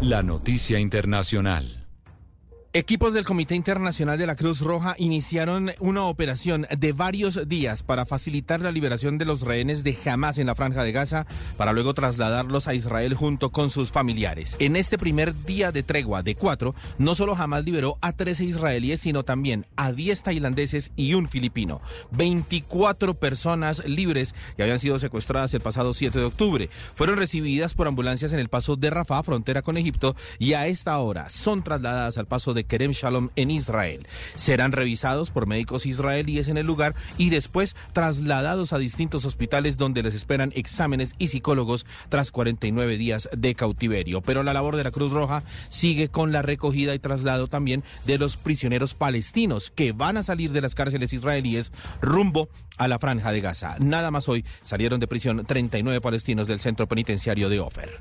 La 0.00 0.22
noticia 0.22 0.80
internacional. 0.80 1.81
Equipos 2.74 3.12
del 3.12 3.26
Comité 3.26 3.54
Internacional 3.54 4.16
de 4.16 4.26
la 4.26 4.34
Cruz 4.34 4.62
Roja 4.62 4.94
iniciaron 4.96 5.72
una 5.78 6.04
operación 6.04 6.66
de 6.74 6.92
varios 6.94 7.46
días 7.46 7.82
para 7.82 8.06
facilitar 8.06 8.62
la 8.62 8.72
liberación 8.72 9.18
de 9.18 9.26
los 9.26 9.42
rehenes 9.42 9.84
de 9.84 9.94
Hamas 10.06 10.38
en 10.38 10.46
la 10.46 10.54
Franja 10.54 10.82
de 10.82 10.90
Gaza 10.90 11.26
para 11.58 11.74
luego 11.74 11.92
trasladarlos 11.92 12.68
a 12.68 12.74
Israel 12.74 13.12
junto 13.12 13.50
con 13.50 13.68
sus 13.68 13.92
familiares. 13.92 14.56
En 14.58 14.76
este 14.76 14.96
primer 14.96 15.44
día 15.44 15.70
de 15.70 15.82
tregua 15.82 16.22
de 16.22 16.34
cuatro, 16.34 16.74
no 16.96 17.14
solo 17.14 17.36
Hamas 17.36 17.66
liberó 17.66 17.98
a 18.00 18.12
13 18.12 18.44
israelíes, 18.44 19.00
sino 19.00 19.22
también 19.22 19.66
a 19.76 19.92
10 19.92 20.22
tailandeses 20.22 20.92
y 20.96 21.12
un 21.12 21.28
filipino. 21.28 21.82
24 22.12 23.12
personas 23.12 23.84
libres 23.84 24.34
que 24.56 24.62
habían 24.62 24.78
sido 24.78 24.98
secuestradas 24.98 25.52
el 25.52 25.60
pasado 25.60 25.92
7 25.92 26.18
de 26.18 26.24
octubre. 26.24 26.70
Fueron 26.94 27.18
recibidas 27.18 27.74
por 27.74 27.86
ambulancias 27.86 28.32
en 28.32 28.38
el 28.38 28.48
paso 28.48 28.76
de 28.76 28.88
Rafah, 28.88 29.24
frontera 29.24 29.60
con 29.60 29.76
Egipto, 29.76 30.16
y 30.38 30.54
a 30.54 30.68
esta 30.68 30.96
hora 31.00 31.28
son 31.28 31.62
trasladadas 31.62 32.16
al 32.16 32.26
paso 32.26 32.54
de 32.54 32.61
Kerem 32.64 32.92
Shalom 32.92 33.30
en 33.36 33.50
Israel. 33.50 34.06
Serán 34.34 34.72
revisados 34.72 35.30
por 35.30 35.46
médicos 35.46 35.86
israelíes 35.86 36.48
en 36.48 36.56
el 36.56 36.66
lugar 36.66 36.94
y 37.18 37.30
después 37.30 37.76
trasladados 37.92 38.72
a 38.72 38.78
distintos 38.78 39.24
hospitales 39.24 39.76
donde 39.76 40.02
les 40.02 40.14
esperan 40.14 40.52
exámenes 40.54 41.14
y 41.18 41.28
psicólogos 41.28 41.86
tras 42.08 42.30
49 42.30 42.96
días 42.98 43.28
de 43.36 43.54
cautiverio. 43.54 44.20
Pero 44.20 44.42
la 44.42 44.54
labor 44.54 44.76
de 44.76 44.84
la 44.84 44.90
Cruz 44.90 45.12
Roja 45.12 45.44
sigue 45.68 46.08
con 46.08 46.32
la 46.32 46.42
recogida 46.42 46.94
y 46.94 46.98
traslado 46.98 47.46
también 47.46 47.84
de 48.06 48.18
los 48.18 48.36
prisioneros 48.36 48.94
palestinos 48.94 49.70
que 49.70 49.92
van 49.92 50.16
a 50.16 50.22
salir 50.22 50.52
de 50.52 50.60
las 50.60 50.74
cárceles 50.74 51.12
israelíes 51.12 51.72
rumbo 52.00 52.48
a 52.78 52.88
la 52.88 52.98
franja 52.98 53.32
de 53.32 53.40
Gaza. 53.40 53.76
Nada 53.78 54.10
más 54.10 54.28
hoy 54.28 54.44
salieron 54.62 55.00
de 55.00 55.06
prisión 55.06 55.44
39 55.44 56.00
palestinos 56.00 56.46
del 56.46 56.60
centro 56.60 56.86
penitenciario 56.88 57.48
de 57.48 57.60
Ofer. 57.60 57.98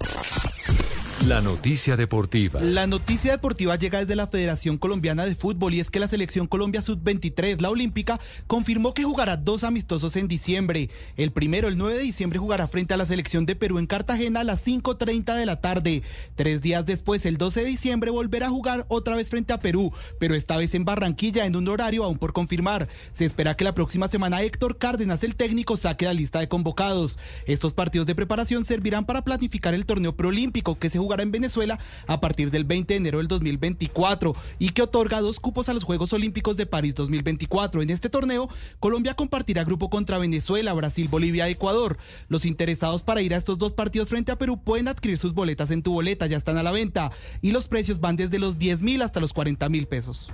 La 1.27 1.39
noticia 1.39 1.95
deportiva. 1.95 2.61
La 2.61 2.87
noticia 2.87 3.33
deportiva 3.33 3.75
llega 3.75 3.99
desde 3.99 4.15
la 4.15 4.25
Federación 4.25 4.79
Colombiana 4.79 5.23
de 5.23 5.35
Fútbol 5.35 5.75
y 5.75 5.79
es 5.79 5.91
que 5.91 5.99
la 5.99 6.07
selección 6.07 6.47
Colombia 6.47 6.81
Sub-23, 6.81 7.59
la 7.59 7.69
olímpica, 7.69 8.19
confirmó 8.47 8.95
que 8.95 9.03
jugará 9.03 9.37
dos 9.37 9.63
amistosos 9.63 10.15
en 10.15 10.27
diciembre. 10.27 10.89
El 11.17 11.31
primero, 11.31 11.67
el 11.67 11.77
9 11.77 11.97
de 11.97 12.01
diciembre, 12.01 12.39
jugará 12.39 12.67
frente 12.67 12.95
a 12.95 12.97
la 12.97 13.05
selección 13.05 13.45
de 13.45 13.55
Perú 13.55 13.77
en 13.77 13.85
Cartagena 13.85 14.39
a 14.39 14.43
las 14.43 14.65
5.30 14.65 15.35
de 15.35 15.45
la 15.45 15.61
tarde. 15.61 16.01
Tres 16.35 16.59
días 16.59 16.87
después, 16.87 17.23
el 17.27 17.37
12 17.37 17.59
de 17.59 17.65
diciembre, 17.67 18.09
volverá 18.09 18.47
a 18.47 18.49
jugar 18.49 18.87
otra 18.87 19.15
vez 19.15 19.29
frente 19.29 19.53
a 19.53 19.59
Perú, 19.59 19.93
pero 20.19 20.33
esta 20.33 20.57
vez 20.57 20.73
en 20.73 20.85
Barranquilla 20.85 21.45
en 21.45 21.55
un 21.55 21.67
horario 21.67 22.03
aún 22.03 22.17
por 22.17 22.33
confirmar. 22.33 22.87
Se 23.13 23.25
espera 23.25 23.55
que 23.55 23.63
la 23.63 23.75
próxima 23.75 24.07
semana 24.07 24.41
Héctor 24.41 24.79
Cárdenas, 24.79 25.23
el 25.23 25.35
técnico, 25.35 25.77
saque 25.77 26.05
la 26.05 26.15
lista 26.15 26.39
de 26.39 26.47
convocados. 26.47 27.19
Estos 27.45 27.73
partidos 27.73 28.07
de 28.07 28.15
preparación 28.15 28.65
servirán 28.65 29.05
para 29.05 29.23
planificar 29.23 29.75
el 29.75 29.85
torneo 29.85 30.15
preolímpico 30.15 30.79
que 30.79 30.89
se 30.89 30.97
jugará 30.97 31.10
en 31.19 31.31
Venezuela 31.31 31.79
a 32.07 32.21
partir 32.21 32.51
del 32.51 32.63
20 32.63 32.93
de 32.93 32.97
enero 32.97 33.17
del 33.17 33.27
2024 33.27 34.35
y 34.59 34.69
que 34.69 34.83
otorga 34.83 35.19
dos 35.19 35.39
cupos 35.39 35.67
a 35.69 35.73
los 35.73 35.83
Juegos 35.83 36.13
Olímpicos 36.13 36.55
de 36.55 36.65
París 36.65 36.95
2024. 36.95 37.81
En 37.81 37.89
este 37.89 38.09
torneo, 38.09 38.49
Colombia 38.79 39.15
compartirá 39.15 39.63
grupo 39.63 39.89
contra 39.89 40.17
Venezuela, 40.17 40.73
Brasil, 40.73 41.07
Bolivia 41.09 41.49
Ecuador. 41.49 41.97
Los 42.29 42.45
interesados 42.45 43.03
para 43.03 43.21
ir 43.21 43.33
a 43.33 43.37
estos 43.37 43.57
dos 43.57 43.73
partidos 43.73 44.09
frente 44.09 44.31
a 44.31 44.37
Perú 44.37 44.63
pueden 44.63 44.87
adquirir 44.87 45.17
sus 45.17 45.33
boletas 45.33 45.71
en 45.71 45.83
tu 45.83 45.93
boleta, 45.93 46.27
ya 46.27 46.37
están 46.37 46.57
a 46.57 46.63
la 46.63 46.71
venta 46.71 47.11
y 47.41 47.51
los 47.51 47.67
precios 47.67 47.99
van 47.99 48.15
desde 48.15 48.39
los 48.39 48.57
10 48.57 48.81
mil 48.81 49.01
hasta 49.01 49.19
los 49.19 49.33
40 49.33 49.67
mil 49.69 49.87
pesos. 49.87 50.29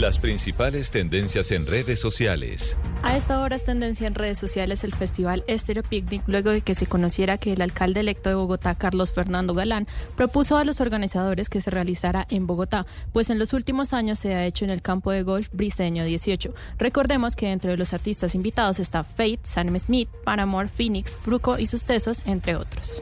Las 0.00 0.18
principales 0.18 0.90
tendencias 0.90 1.50
en 1.50 1.66
redes 1.66 1.98
sociales. 2.00 2.76
A 3.02 3.16
esta 3.16 3.40
hora 3.40 3.56
es 3.56 3.64
tendencia 3.64 4.06
en 4.06 4.14
redes 4.14 4.38
sociales 4.38 4.84
el 4.84 4.94
festival 4.94 5.42
Estéreo 5.46 5.82
Picnic 5.82 6.22
luego 6.26 6.50
de 6.50 6.60
que 6.60 6.74
se 6.74 6.86
conociera 6.86 7.38
que 7.38 7.54
el 7.54 7.62
alcalde 7.62 8.00
electo 8.00 8.28
de 8.28 8.34
Bogotá, 8.34 8.74
Carlos 8.74 9.14
Fernando 9.14 9.54
Galán, 9.54 9.88
propuso 10.14 10.58
a 10.58 10.66
los 10.66 10.82
organizadores 10.82 11.48
que 11.48 11.62
se 11.62 11.70
realizara 11.70 12.26
en 12.28 12.46
Bogotá, 12.46 12.84
pues 13.14 13.30
en 13.30 13.38
los 13.38 13.54
últimos 13.54 13.94
años 13.94 14.18
se 14.18 14.34
ha 14.34 14.44
hecho 14.44 14.66
en 14.66 14.70
el 14.70 14.82
campo 14.82 15.12
de 15.12 15.22
golf 15.22 15.48
Briseño 15.52 16.04
18. 16.04 16.52
Recordemos 16.76 17.34
que 17.34 17.50
entre 17.50 17.74
los 17.78 17.94
artistas 17.94 18.34
invitados 18.34 18.78
está 18.80 19.02
Fate, 19.02 19.40
Sam 19.44 19.78
Smith, 19.78 20.10
Paramore, 20.24 20.68
Phoenix, 20.68 21.16
Fruco 21.16 21.58
y 21.58 21.66
sus 21.68 21.84
tesos, 21.84 22.22
entre 22.26 22.56
otros. 22.56 23.00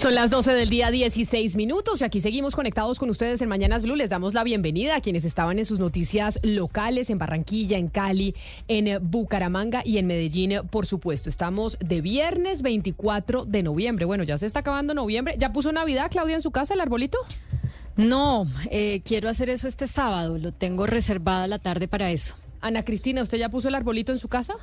Son 0.00 0.14
las 0.14 0.30
12 0.30 0.54
del 0.54 0.70
día 0.70 0.90
16 0.90 1.56
minutos 1.56 2.00
y 2.00 2.04
aquí 2.04 2.22
seguimos 2.22 2.56
conectados 2.56 2.98
con 2.98 3.10
ustedes 3.10 3.42
en 3.42 3.50
Mañanas 3.50 3.82
Blue. 3.82 3.96
Les 3.96 4.08
damos 4.08 4.32
la 4.32 4.42
bienvenida 4.42 4.96
a 4.96 5.02
quienes 5.02 5.26
estaban 5.26 5.58
en 5.58 5.66
sus 5.66 5.78
noticias 5.78 6.40
locales 6.42 7.10
en 7.10 7.18
Barranquilla, 7.18 7.76
en 7.76 7.88
Cali, 7.88 8.34
en 8.66 8.98
Bucaramanga 9.10 9.82
y 9.84 9.98
en 9.98 10.06
Medellín, 10.06 10.54
por 10.70 10.86
supuesto. 10.86 11.28
Estamos 11.28 11.76
de 11.80 12.00
viernes 12.00 12.62
24 12.62 13.44
de 13.44 13.62
noviembre. 13.62 14.06
Bueno, 14.06 14.24
ya 14.24 14.38
se 14.38 14.46
está 14.46 14.60
acabando 14.60 14.94
noviembre. 14.94 15.34
¿Ya 15.36 15.52
puso 15.52 15.70
Navidad, 15.70 16.10
Claudia, 16.10 16.36
en 16.36 16.40
su 16.40 16.50
casa, 16.50 16.72
el 16.72 16.80
arbolito? 16.80 17.18
No, 17.98 18.46
eh, 18.70 19.02
quiero 19.04 19.28
hacer 19.28 19.50
eso 19.50 19.68
este 19.68 19.86
sábado. 19.86 20.38
Lo 20.38 20.50
tengo 20.50 20.86
reservada 20.86 21.46
la 21.46 21.58
tarde 21.58 21.88
para 21.88 22.10
eso. 22.10 22.36
Ana 22.62 22.86
Cristina, 22.86 23.22
¿usted 23.22 23.36
ya 23.36 23.50
puso 23.50 23.68
el 23.68 23.74
arbolito 23.74 24.12
en 24.12 24.18
su 24.18 24.28
casa? 24.28 24.54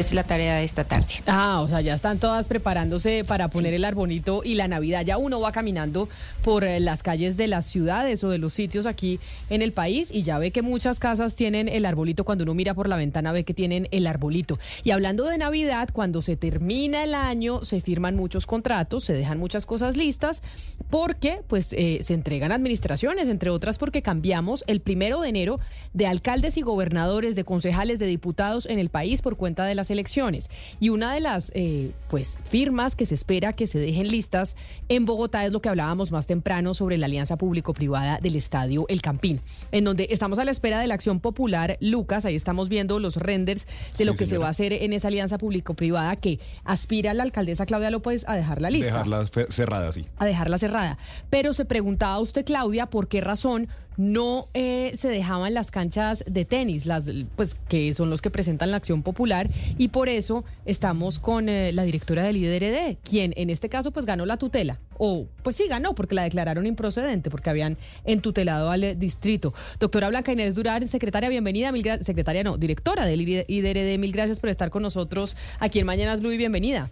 Es 0.00 0.14
la 0.14 0.24
tarea 0.24 0.56
de 0.56 0.64
esta 0.64 0.84
tarde. 0.84 1.12
Ah, 1.26 1.60
o 1.60 1.68
sea, 1.68 1.82
ya 1.82 1.92
están 1.92 2.18
todas 2.18 2.48
preparándose 2.48 3.22
para 3.28 3.48
poner 3.48 3.74
el 3.74 3.84
arbolito 3.84 4.40
y 4.42 4.54
la 4.54 4.66
Navidad. 4.66 5.04
Ya 5.04 5.18
uno 5.18 5.40
va 5.40 5.52
caminando 5.52 6.08
por 6.42 6.64
eh, 6.64 6.80
las 6.80 7.02
calles 7.02 7.36
de 7.36 7.46
las 7.48 7.66
ciudades 7.66 8.24
o 8.24 8.30
de 8.30 8.38
los 8.38 8.54
sitios 8.54 8.86
aquí 8.86 9.20
en 9.50 9.60
el 9.60 9.72
país 9.72 10.08
y 10.10 10.22
ya 10.22 10.38
ve 10.38 10.52
que 10.52 10.62
muchas 10.62 11.00
casas 11.00 11.34
tienen 11.34 11.68
el 11.68 11.84
arbolito. 11.84 12.24
Cuando 12.24 12.44
uno 12.44 12.54
mira 12.54 12.72
por 12.72 12.88
la 12.88 12.96
ventana 12.96 13.30
ve 13.32 13.44
que 13.44 13.52
tienen 13.52 13.88
el 13.90 14.06
arbolito. 14.06 14.58
Y 14.84 14.92
hablando 14.92 15.26
de 15.26 15.36
Navidad, 15.36 15.90
cuando 15.92 16.22
se 16.22 16.34
termina 16.34 17.04
el 17.04 17.14
año, 17.14 17.62
se 17.66 17.82
firman 17.82 18.16
muchos 18.16 18.46
contratos, 18.46 19.04
se 19.04 19.12
dejan 19.12 19.38
muchas 19.38 19.66
cosas 19.66 19.98
listas 19.98 20.40
porque 20.88 21.42
pues 21.46 21.74
eh, 21.74 22.00
se 22.04 22.14
entregan 22.14 22.52
administraciones, 22.52 23.28
entre 23.28 23.50
otras 23.50 23.76
porque 23.76 24.00
cambiamos 24.00 24.64
el 24.66 24.80
primero 24.80 25.20
de 25.20 25.28
enero 25.28 25.60
de 25.92 26.06
alcaldes 26.06 26.56
y 26.56 26.62
gobernadores, 26.62 27.36
de 27.36 27.44
concejales, 27.44 27.98
de 27.98 28.06
diputados 28.06 28.64
en 28.64 28.78
el 28.78 28.88
país 28.88 29.20
por 29.20 29.36
cuenta 29.36 29.66
de 29.66 29.74
las 29.74 29.89
elecciones. 29.90 30.48
Y 30.78 30.88
una 30.88 31.12
de 31.12 31.20
las 31.20 31.52
eh, 31.54 31.92
pues 32.08 32.38
firmas 32.48 32.96
que 32.96 33.06
se 33.06 33.14
espera 33.14 33.52
que 33.52 33.66
se 33.66 33.78
dejen 33.78 34.08
listas 34.08 34.56
en 34.88 35.06
Bogotá 35.06 35.44
es 35.44 35.52
lo 35.52 35.60
que 35.60 35.68
hablábamos 35.68 36.12
más 36.12 36.26
temprano 36.26 36.74
sobre 36.74 36.98
la 36.98 37.06
alianza 37.06 37.36
público-privada 37.36 38.18
del 38.20 38.36
estadio 38.36 38.86
El 38.88 39.02
Campín, 39.02 39.40
en 39.72 39.84
donde 39.84 40.08
estamos 40.10 40.38
a 40.38 40.44
la 40.44 40.50
espera 40.50 40.78
de 40.80 40.86
la 40.86 40.94
acción 40.94 41.20
popular 41.20 41.76
Lucas. 41.80 42.24
Ahí 42.24 42.36
estamos 42.36 42.68
viendo 42.68 42.98
los 42.98 43.16
renders 43.16 43.66
de 43.98 44.04
lo 44.04 44.14
que 44.14 44.26
se 44.26 44.38
va 44.38 44.46
a 44.46 44.50
hacer 44.50 44.72
en 44.72 44.92
esa 44.92 45.08
alianza 45.08 45.38
público-privada 45.38 46.16
que 46.16 46.40
aspira 46.64 47.14
la 47.14 47.22
alcaldesa 47.22 47.66
Claudia 47.66 47.90
López 47.90 48.24
a 48.28 48.36
dejarla 48.36 48.70
lista 48.70 48.92
Dejarla 48.92 49.26
cerrada, 49.48 49.92
sí. 49.92 50.04
a 50.18 50.26
dejarla 50.26 50.58
cerrada. 50.58 50.98
Pero 51.28 51.52
se 51.52 51.64
preguntaba 51.64 52.18
usted, 52.20 52.44
Claudia, 52.44 52.86
por 52.86 53.08
qué 53.08 53.20
razón 53.20 53.68
no 54.00 54.48
eh, 54.54 54.92
se 54.94 55.08
dejaban 55.08 55.52
las 55.52 55.70
canchas 55.70 56.24
de 56.26 56.46
tenis, 56.46 56.86
las 56.86 57.10
pues 57.36 57.54
que 57.68 57.92
son 57.92 58.08
los 58.08 58.22
que 58.22 58.30
presentan 58.30 58.70
la 58.70 58.78
acción 58.78 59.02
popular, 59.02 59.50
y 59.76 59.88
por 59.88 60.08
eso 60.08 60.42
estamos 60.64 61.18
con 61.18 61.50
eh, 61.50 61.70
la 61.72 61.82
directora 61.82 62.22
del 62.22 62.38
IDRD, 62.38 62.96
quien 63.04 63.34
en 63.36 63.50
este 63.50 63.68
caso 63.68 63.90
pues 63.90 64.06
ganó 64.06 64.24
la 64.24 64.38
tutela. 64.38 64.78
O 64.96 65.26
pues 65.42 65.56
sí 65.56 65.66
ganó, 65.68 65.94
porque 65.94 66.14
la 66.14 66.22
declararon 66.22 66.66
improcedente, 66.66 67.28
porque 67.28 67.50
habían 67.50 67.76
entutelado 68.04 68.70
al 68.70 68.84
eh, 68.84 68.94
distrito. 68.94 69.52
Doctora 69.78 70.08
Blanca 70.08 70.32
Inés 70.32 70.54
Durán, 70.54 70.88
secretaria, 70.88 71.28
bienvenida, 71.28 71.70
mil 71.70 71.84
secretaria 72.00 72.42
no, 72.42 72.56
directora 72.56 73.04
del 73.04 73.20
IDRD, 73.20 73.98
mil 73.98 74.12
gracias 74.12 74.40
por 74.40 74.48
estar 74.48 74.70
con 74.70 74.82
nosotros 74.82 75.36
aquí 75.58 75.78
en 75.78 75.84
Mañanas 75.84 76.22
Blue 76.22 76.32
y 76.32 76.38
bienvenida. 76.38 76.90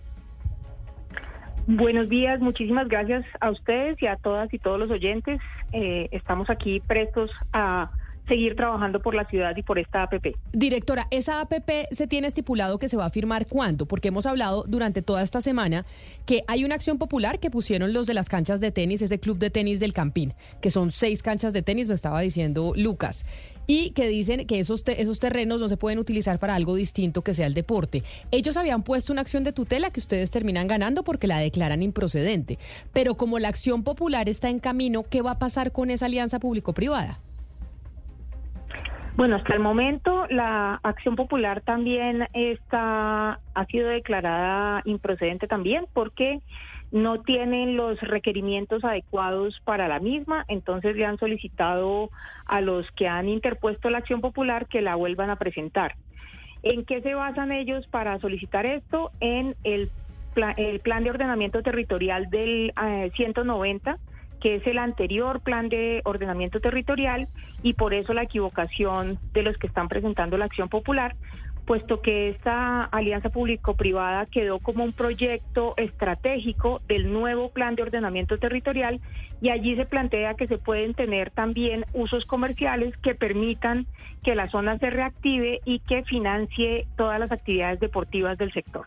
Buenos 1.71 2.09
días, 2.09 2.41
muchísimas 2.41 2.89
gracias 2.89 3.27
a 3.41 3.51
ustedes 3.51 4.01
y 4.01 4.07
a 4.07 4.17
todas 4.17 4.53
y 4.55 4.59
todos 4.59 4.79
los 4.81 4.91
oyentes. 4.91 5.39
Eh, 5.71 6.09
estamos 6.13 6.49
aquí 6.49 6.81
prestos 6.81 7.31
a 7.53 7.91
seguir 8.29 8.55
trabajando 8.55 9.01
por 9.01 9.15
la 9.15 9.25
ciudad 9.25 9.57
y 9.57 9.63
por 9.63 9.79
esta 9.79 10.03
APP. 10.05 10.37
Directora, 10.53 11.07
¿esa 11.11 11.41
APP 11.41 11.89
se 11.91 12.07
tiene 12.07 12.29
estipulado 12.29 12.79
que 12.79 12.89
se 12.89 12.97
va 12.97 13.07
a 13.07 13.11
firmar 13.11 13.47
cuándo? 13.47 13.87
Porque 13.87 14.09
hemos 14.09 14.27
hablado 14.27 14.65
durante 14.69 15.03
toda 15.03 15.23
esta 15.23 15.41
semana 15.41 15.87
que 16.27 16.43
hay 16.47 16.65
una 16.65 16.75
acción 16.75 16.99
popular 16.99 17.41
que 17.41 17.51
pusieron 17.51 17.93
los 17.93 18.07
de 18.07 18.15
las 18.15 18.29
canchas 18.29 18.61
de 18.61 18.71
tenis, 18.71 19.03
ese 19.03 19.19
club 19.19 19.39
de 19.39 19.51
tenis 19.51 19.81
del 19.81 19.93
Campín, 19.93 20.35
que 20.61 20.71
son 20.71 20.91
seis 20.91 21.23
canchas 21.23 21.53
de 21.53 21.63
tenis, 21.63 21.89
me 21.89 21.95
estaba 21.95 22.21
diciendo 22.21 22.73
Lucas, 22.77 23.25
y 23.67 23.91
que 23.91 24.09
dicen 24.09 24.47
que 24.47 24.61
esos, 24.61 24.83
te- 24.83 25.03
esos 25.03 25.19
terrenos 25.19 25.61
no 25.61 25.69
se 25.69 25.77
pueden 25.77 25.99
utilizar 25.99 26.39
para 26.39 26.55
algo 26.55 26.75
distinto 26.75 27.21
que 27.23 27.35
sea 27.35 27.47
el 27.47 27.53
deporte. 27.55 28.03
Ellos 28.31 28.57
habían 28.57 28.83
puesto 28.83 29.13
una 29.13 29.21
acción 29.21 29.45
de 29.45 29.53
tutela 29.53 29.91
que 29.91 30.01
ustedes 30.01 30.31
terminan 30.31 30.69
ganando 30.69 31.03
porque 31.03 31.27
la 31.27 31.39
declaran 31.39 31.83
improcedente. 31.83 32.59
Pero 32.95 33.17
como 33.17 33.39
la 33.39 33.49
acción 33.49 33.83
popular 33.85 34.29
está 34.29 34.49
en 34.49 34.59
camino, 34.59 35.03
¿qué 35.11 35.21
va 35.21 35.33
a 35.33 35.39
pasar 35.39 35.71
con 35.73 35.91
esa 35.91 36.07
alianza 36.07 36.39
público-privada? 36.39 37.21
Bueno, 39.19 39.35
hasta 39.35 39.53
el 39.53 39.59
momento 39.59 40.27
la 40.31 40.79
acción 40.85 41.17
popular 41.17 41.61
también 41.63 42.29
está 42.35 43.41
ha 43.53 43.65
sido 43.67 43.89
declarada 43.89 44.81
improcedente 44.85 45.49
también 45.49 45.87
porque 45.93 46.39
no 46.93 47.21
tienen 47.23 47.77
los 47.77 48.01
requerimientos 48.01 48.85
adecuados 48.85 49.61
para 49.65 49.89
la 49.89 49.99
misma, 49.99 50.45
entonces 50.47 50.95
le 50.95 51.05
han 51.05 51.19
solicitado 51.19 52.13
a 52.47 52.61
los 52.61 52.89
que 52.93 53.09
han 53.09 53.29
interpuesto 53.29 53.91
la 53.91 53.99
acción 53.99 54.21
popular 54.21 54.69
que 54.69 54.83
la 54.83 54.95
vuelvan 54.95 55.31
a 55.31 55.37
presentar. 55.37 55.97
¿En 56.63 56.85
qué 56.85 57.03
se 57.03 57.15
basan 57.15 57.51
ellos 57.51 57.89
para 57.89 58.21
solicitar 58.21 58.67
esto? 58.67 59.11
En 59.19 59.57
el, 59.65 59.91
pla- 60.33 60.55
el 60.57 60.79
plan 60.79 61.03
de 61.03 61.11
ordenamiento 61.11 61.61
territorial 61.65 62.31
del 62.31 62.73
eh, 62.81 63.11
190 63.17 63.99
que 64.41 64.57
es 64.57 64.67
el 64.67 64.79
anterior 64.79 65.41
plan 65.41 65.69
de 65.69 66.01
ordenamiento 66.05 66.61
territorial 66.61 67.29
y 67.63 67.75
por 67.75 67.95
eso 67.95 68.15
la 68.15 68.23
equivocación 68.23 69.19
de 69.33 69.43
los 69.43 69.57
que 69.57 69.67
están 69.67 69.89
presentando 69.89 70.39
la 70.39 70.47
acción 70.47 70.69
popular, 70.69 71.17
puesto 71.69 72.01
que 72.01 72.31
esta 72.31 72.85
alianza 72.85 73.29
público-privada 73.29 74.25
quedó 74.25 74.59
como 74.59 74.85
un 74.85 74.93
proyecto 74.95 75.75
estratégico 75.77 76.81
del 76.89 77.13
nuevo 77.13 77.51
plan 77.51 77.75
de 77.75 77.83
ordenamiento 77.83 78.39
territorial 78.39 79.03
y 79.43 79.51
allí 79.51 79.77
se 79.77 79.85
plantea 79.85 80.33
que 80.33 80.47
se 80.47 80.57
pueden 80.57 80.95
tener 80.95 81.31
también 81.31 81.85
usos 81.93 82.25
comerciales 82.25 82.97
que 82.97 83.15
permitan 83.15 83.87
que 84.23 84.35
la 84.35 84.49
zona 84.49 84.79
se 84.79 84.89
reactive 84.89 85.61
y 85.67 85.81
que 85.81 86.05
financie 86.05 86.87
todas 86.97 87.21
las 87.21 87.33
actividades 87.33 87.81
deportivas 87.81 88.39
del 88.39 88.51
sector. 88.51 88.87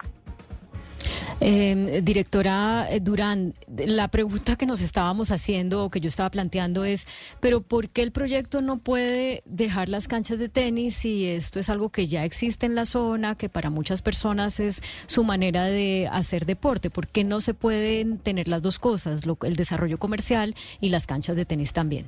Eh, 1.40 2.02
directora 2.04 2.88
Durán, 3.02 3.54
la 3.78 4.08
pregunta 4.10 4.56
que 4.56 4.66
nos 4.66 4.82
estábamos 4.82 5.32
haciendo 5.32 5.86
o 5.86 5.90
que 5.90 6.00
yo 6.00 6.08
estaba 6.08 6.30
planteando 6.30 6.84
es, 6.86 7.08
pero 7.40 7.62
¿por 7.62 7.90
qué 7.90 8.04
el 8.04 8.12
proyecto 8.12 8.62
no 8.62 8.78
puede 8.78 9.42
dejar 9.46 9.90
las 9.90 10.08
canchas 10.08 10.38
de 10.40 10.50
tenis 10.50 10.96
si 10.96 11.26
esto 11.26 11.60
es 11.60 11.70
algo 11.70 11.90
que 11.90 12.06
ya 12.06 12.26
existe 12.26 12.66
en 12.66 12.76
la 12.76 12.86
zona, 12.86 13.36
que 13.36 13.50
para 13.50 13.70
muchas 13.70 14.02
personas 14.02 14.60
es 14.60 14.82
su 15.08 15.24
manera 15.24 15.66
de 15.66 16.08
hacer 16.12 16.46
deporte? 16.46 16.90
¿Por 16.90 17.08
qué 17.08 17.24
no 17.24 17.42
se 17.42 17.54
pueden 17.54 18.20
tener 18.20 18.48
las 18.48 18.62
dos 18.62 18.78
cosas, 18.78 19.26
lo- 19.26 19.38
el 19.44 19.56
desarrollo 19.56 19.98
comercial 19.98 20.56
y 20.80 20.90
las 20.90 21.08
canchas 21.08 21.36
de 21.36 21.46
tenis 21.46 21.74
también? 21.74 22.08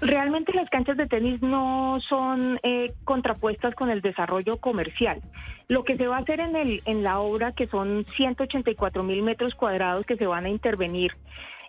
Realmente 0.00 0.52
las 0.52 0.68
canchas 0.68 0.96
de 0.96 1.06
tenis 1.06 1.40
no 1.40 1.98
son 2.00 2.58
eh, 2.62 2.92
contrapuestas 3.04 3.74
con 3.74 3.90
el 3.90 4.02
desarrollo 4.02 4.58
comercial. 4.58 5.20
Lo 5.68 5.84
que 5.84 5.96
se 5.96 6.06
va 6.06 6.16
a 6.16 6.20
hacer 6.20 6.40
en, 6.40 6.56
el, 6.56 6.82
en 6.84 7.02
la 7.02 7.20
obra, 7.20 7.52
que 7.52 7.66
son 7.66 8.04
184 8.16 9.02
mil 9.02 9.22
metros 9.22 9.54
cuadrados 9.54 10.04
que 10.04 10.16
se 10.16 10.26
van 10.26 10.44
a 10.44 10.48
intervenir, 10.48 11.12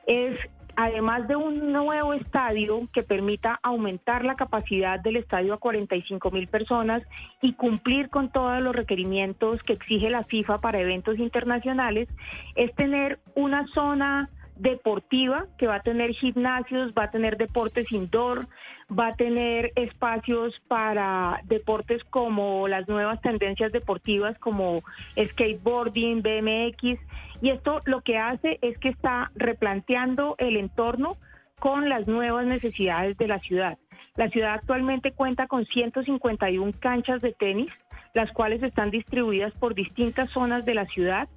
es 0.07 0.37
además 0.75 1.27
de 1.27 1.35
un 1.35 1.71
nuevo 1.71 2.13
estadio 2.13 2.87
que 2.93 3.03
permita 3.03 3.59
aumentar 3.63 4.23
la 4.23 4.35
capacidad 4.35 4.99
del 4.99 5.17
estadio 5.17 5.53
a 5.53 5.57
45 5.57 6.31
mil 6.31 6.47
personas 6.47 7.03
y 7.41 7.53
cumplir 7.53 8.09
con 8.09 8.31
todos 8.31 8.61
los 8.61 8.75
requerimientos 8.75 9.61
que 9.63 9.73
exige 9.73 10.09
la 10.09 10.23
FIFA 10.23 10.61
para 10.61 10.79
eventos 10.79 11.19
internacionales, 11.19 12.07
es 12.55 12.73
tener 12.75 13.19
una 13.35 13.67
zona 13.67 14.29
deportiva 14.61 15.47
que 15.57 15.65
va 15.65 15.75
a 15.75 15.81
tener 15.81 16.11
gimnasios, 16.11 16.93
va 16.93 17.05
a 17.05 17.11
tener 17.11 17.37
deportes 17.37 17.91
indoor, 17.91 18.47
va 18.87 19.07
a 19.07 19.15
tener 19.15 19.71
espacios 19.75 20.61
para 20.67 21.41
deportes 21.45 22.03
como 22.03 22.67
las 22.67 22.87
nuevas 22.87 23.19
tendencias 23.21 23.71
deportivas 23.71 24.37
como 24.37 24.83
skateboarding, 25.17 26.21
BMX 26.21 26.99
y 27.41 27.49
esto 27.49 27.81
lo 27.85 28.01
que 28.01 28.19
hace 28.19 28.59
es 28.61 28.77
que 28.77 28.89
está 28.89 29.31
replanteando 29.33 30.35
el 30.37 30.57
entorno 30.57 31.17
con 31.59 31.89
las 31.89 32.07
nuevas 32.07 32.45
necesidades 32.45 33.17
de 33.17 33.27
la 33.27 33.39
ciudad. 33.39 33.79
La 34.15 34.29
ciudad 34.29 34.53
actualmente 34.53 35.11
cuenta 35.11 35.47
con 35.47 35.65
151 35.65 36.73
canchas 36.79 37.21
de 37.21 37.33
tenis, 37.33 37.71
las 38.13 38.31
cuales 38.31 38.61
están 38.63 38.91
distribuidas 38.91 39.53
por 39.53 39.75
distintas 39.75 40.29
zonas 40.29 40.65
de 40.65 40.75
la 40.75 40.85
ciudad 40.85 41.29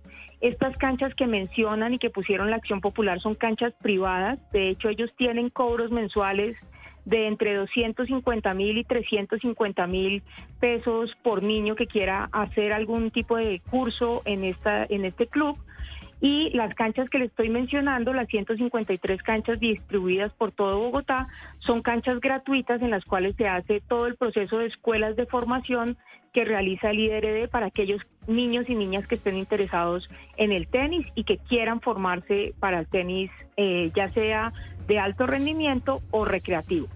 estas 0.44 0.76
canchas 0.76 1.14
que 1.14 1.26
mencionan 1.26 1.94
y 1.94 1.98
que 1.98 2.10
pusieron 2.10 2.50
la 2.50 2.56
acción 2.56 2.82
popular 2.82 3.18
son 3.18 3.34
canchas 3.34 3.72
privadas. 3.80 4.38
De 4.52 4.68
hecho, 4.68 4.90
ellos 4.90 5.10
tienen 5.16 5.48
cobros 5.48 5.90
mensuales 5.90 6.54
de 7.06 7.28
entre 7.28 7.54
250 7.54 8.52
mil 8.52 8.76
y 8.76 8.84
350 8.84 9.86
mil 9.86 10.22
pesos 10.60 11.16
por 11.22 11.42
niño 11.42 11.76
que 11.76 11.86
quiera 11.86 12.28
hacer 12.30 12.74
algún 12.74 13.10
tipo 13.10 13.38
de 13.38 13.62
curso 13.70 14.20
en, 14.26 14.44
esta, 14.44 14.84
en 14.84 15.06
este 15.06 15.28
club. 15.28 15.58
Y 16.20 16.50
las 16.50 16.74
canchas 16.74 17.10
que 17.10 17.18
le 17.18 17.26
estoy 17.26 17.48
mencionando, 17.48 18.12
las 18.12 18.28
153 18.28 19.22
canchas 19.22 19.60
distribuidas 19.60 20.32
por 20.32 20.52
todo 20.52 20.78
Bogotá, 20.78 21.28
son 21.58 21.82
canchas 21.82 22.20
gratuitas 22.20 22.80
en 22.82 22.90
las 22.90 23.04
cuales 23.04 23.36
se 23.36 23.46
hace 23.46 23.80
todo 23.80 24.06
el 24.06 24.16
proceso 24.16 24.58
de 24.58 24.66
escuelas 24.66 25.16
de 25.16 25.26
formación 25.26 25.96
que 26.32 26.44
realiza 26.44 26.90
el 26.90 26.98
IDRD 26.98 27.48
para 27.48 27.66
aquellos 27.66 28.04
niños 28.26 28.68
y 28.68 28.74
niñas 28.74 29.06
que 29.06 29.14
estén 29.14 29.36
interesados 29.36 30.08
en 30.36 30.50
el 30.52 30.66
tenis 30.66 31.06
y 31.14 31.24
que 31.24 31.38
quieran 31.38 31.80
formarse 31.80 32.54
para 32.58 32.80
el 32.80 32.86
tenis, 32.88 33.30
eh, 33.56 33.92
ya 33.94 34.08
sea 34.10 34.52
de 34.88 34.98
alto 34.98 35.26
rendimiento 35.26 36.02
o 36.10 36.24
recreativo. 36.24 36.88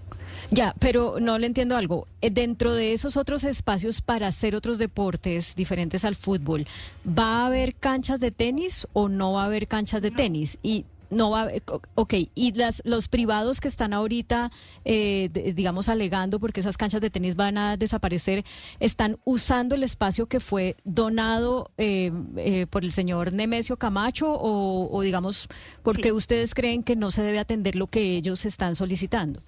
Ya, 0.51 0.75
pero 0.79 1.19
no 1.19 1.37
le 1.37 1.47
entiendo 1.47 1.75
algo. 1.75 2.07
Eh, 2.21 2.29
dentro 2.29 2.73
de 2.73 2.93
esos 2.93 3.17
otros 3.17 3.43
espacios 3.43 4.01
para 4.01 4.27
hacer 4.27 4.55
otros 4.55 4.77
deportes 4.77 5.55
diferentes 5.55 6.05
al 6.05 6.15
fútbol, 6.15 6.67
¿va 7.07 7.43
a 7.43 7.45
haber 7.47 7.75
canchas 7.75 8.19
de 8.19 8.31
tenis 8.31 8.87
o 8.93 9.09
no 9.09 9.33
va 9.33 9.43
a 9.43 9.45
haber 9.45 9.67
canchas 9.67 10.01
de 10.01 10.11
tenis? 10.11 10.57
Y 10.63 10.85
no 11.09 11.31
va, 11.31 11.49
ok, 11.95 12.13
y 12.35 12.51
las, 12.53 12.81
los 12.85 13.07
privados 13.07 13.59
que 13.59 13.67
están 13.67 13.93
ahorita, 13.93 14.51
eh, 14.85 15.29
digamos, 15.55 15.89
alegando 15.89 16.39
porque 16.39 16.59
esas 16.59 16.77
canchas 16.77 17.01
de 17.01 17.09
tenis 17.09 17.35
van 17.35 17.57
a 17.57 17.77
desaparecer, 17.77 18.45
están 18.79 19.17
usando 19.25 19.75
el 19.75 19.83
espacio 19.83 20.27
que 20.27 20.39
fue 20.39 20.75
donado 20.83 21.71
eh, 21.77 22.67
por 22.69 22.83
el 22.83 22.91
señor 22.91 23.33
Nemesio 23.33 23.77
Camacho 23.77 24.27
o, 24.39 25.01
digamos, 25.01 25.47
porque 25.83 26.11
ustedes 26.11 26.53
creen 26.53 26.83
que 26.83 26.95
no 26.95 27.11
se 27.11 27.23
debe 27.23 27.39
atender 27.39 27.75
lo 27.75 27.87
que 27.87 28.15
ellos 28.15 28.45
están 28.45 28.75
solicitando. 28.75 29.41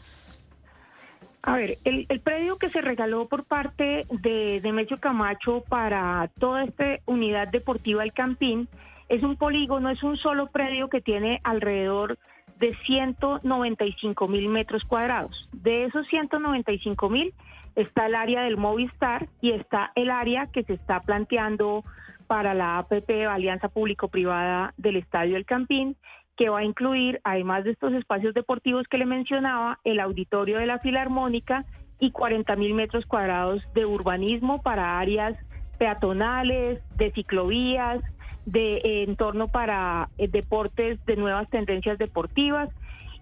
A 1.43 1.55
ver, 1.55 1.79
el, 1.85 2.05
predio 2.21 2.57
que 2.57 2.69
se 2.69 2.81
regaló 2.81 3.27
por 3.27 3.45
parte 3.45 4.05
de 4.09 4.59
Demetrio 4.61 4.99
Camacho 4.99 5.63
para 5.67 6.29
toda 6.39 6.63
esta 6.63 6.99
unidad 7.05 7.47
deportiva 7.47 8.03
El 8.03 8.13
Campín 8.13 8.67
es 9.09 9.23
un 9.23 9.35
polígono, 9.35 9.89
es 9.89 10.03
un 10.03 10.17
solo 10.17 10.47
predio 10.47 10.87
que 10.87 11.01
tiene 11.01 11.41
alrededor 11.43 12.19
de 12.59 12.75
195 12.85 14.27
mil 14.27 14.49
metros 14.49 14.85
cuadrados. 14.85 15.49
De 15.51 15.85
esos 15.85 16.05
195 16.07 17.09
mil 17.09 17.33
está 17.75 18.05
el 18.05 18.15
área 18.15 18.43
del 18.43 18.57
Movistar 18.57 19.27
y 19.41 19.51
está 19.51 19.91
el 19.95 20.11
área 20.11 20.47
que 20.47 20.63
se 20.63 20.73
está 20.73 21.01
planteando 21.01 21.83
para 22.27 22.53
la 22.53 22.77
APP, 22.77 23.27
Alianza 23.27 23.67
Público-Privada 23.67 24.73
del 24.77 24.95
Estadio 24.95 25.35
El 25.35 25.45
Campín, 25.45 25.97
que 26.41 26.49
va 26.49 26.61
a 26.61 26.63
incluir, 26.63 27.21
además 27.23 27.65
de 27.65 27.69
estos 27.69 27.93
espacios 27.93 28.33
deportivos 28.33 28.87
que 28.87 28.97
le 28.97 29.05
mencionaba, 29.05 29.77
el 29.83 29.99
auditorio 29.99 30.57
de 30.57 30.65
la 30.65 30.79
Filarmónica 30.79 31.65
y 31.99 32.09
40 32.09 32.55
mil 32.55 32.73
metros 32.73 33.05
cuadrados 33.05 33.61
de 33.75 33.85
urbanismo 33.85 34.59
para 34.59 34.97
áreas 34.97 35.37
peatonales, 35.77 36.81
de 36.97 37.11
ciclovías, 37.11 38.01
de 38.47 38.77
eh, 38.77 39.03
entorno 39.03 39.49
para 39.49 40.09
eh, 40.17 40.27
deportes 40.27 40.97
de 41.05 41.15
nuevas 41.15 41.47
tendencias 41.51 41.99
deportivas 41.99 42.69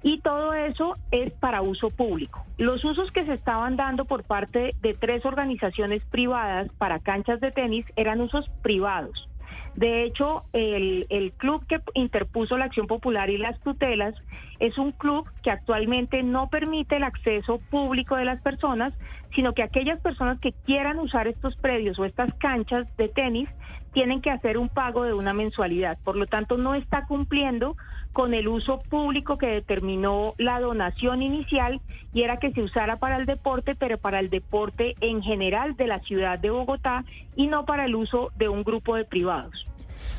y 0.01 0.21
todo 0.21 0.53
eso 0.53 0.95
es 1.11 1.33
para 1.33 1.61
uso 1.61 1.89
público. 1.89 2.45
Los 2.57 2.85
usos 2.85 3.11
que 3.11 3.25
se 3.25 3.33
estaban 3.33 3.75
dando 3.75 4.05
por 4.05 4.23
parte 4.23 4.75
de 4.81 4.93
tres 4.93 5.25
organizaciones 5.25 6.01
privadas 6.05 6.71
para 6.77 6.99
canchas 6.99 7.41
de 7.41 7.51
tenis 7.51 7.85
eran 7.97 8.21
usos 8.21 8.49
privados. 8.61 9.27
De 9.76 10.03
hecho, 10.03 10.43
el, 10.51 11.34
club 11.38 11.65
que 11.67 11.80
interpuso 11.93 12.57
la 12.57 12.65
acción 12.65 12.88
popular 12.88 13.30
y 13.30 13.38
las 13.38 13.59
tutelas 13.61 14.13
es 14.59 14.77
un 14.77 14.91
club 14.91 15.30
que 15.41 15.51
actualmente 15.51 16.21
no 16.23 16.49
permite 16.49 16.97
el 16.97 17.03
acceso 17.03 17.59
público 17.69 18.15
de 18.15 18.26
las 18.26 18.41
personas, 18.41 18.93
sino 19.35 19.53
que 19.53 19.64
aquellas 19.64 19.99
personas 19.99 20.39
que 20.39 20.53
quieran 20.53 20.99
usar 20.99 21.27
estos 21.27 21.56
predios 21.56 21.99
o 21.99 22.06
estas 22.06 22.34
canchas 22.35 22.88
de 22.97 23.10
tenis 23.10 23.49
tienen 23.93 24.22
que 24.22 24.30
hacer 24.31 24.57
un 24.57 24.69
pago 24.69 25.03
de 25.03 25.14
una 25.14 25.34
mensualidad. 25.34 25.97
Por 26.03 26.15
lo 26.15 26.26
tanto, 26.26 26.57
no 26.57 26.76
está 26.76 27.06
cumpliendo 27.06 27.76
con 28.14 28.34
el 28.34 28.47
uso 28.47 28.80
público 28.80 29.38
que 29.38 29.47
determinó 29.47 30.34
la 30.38 30.60
donación 30.60 31.22
inicial 31.22 31.81
y 32.14 32.23
era 32.23 32.38
que 32.38 32.51
se 32.51 32.61
usara 32.61 32.97
para 32.97 33.18
el 33.18 33.26
deporte, 33.26 33.76
pero 33.76 33.97
para 33.97 34.19
el 34.19 34.30
deporte 34.30 34.95
en 35.01 35.22
general 35.22 35.76
de 35.76 35.88
la 35.88 35.99
ciudad 35.99 36.39
de 36.39 36.49
Bogotá 36.49 37.06
y 37.35 37.47
no 37.47 37.65
para 37.65 37.85
el 37.85 37.95
uso 37.95 38.31
de 38.35 38.49
un 38.49 38.64
grupo 38.64 38.95
de 38.95 39.06
privados. 39.06 39.68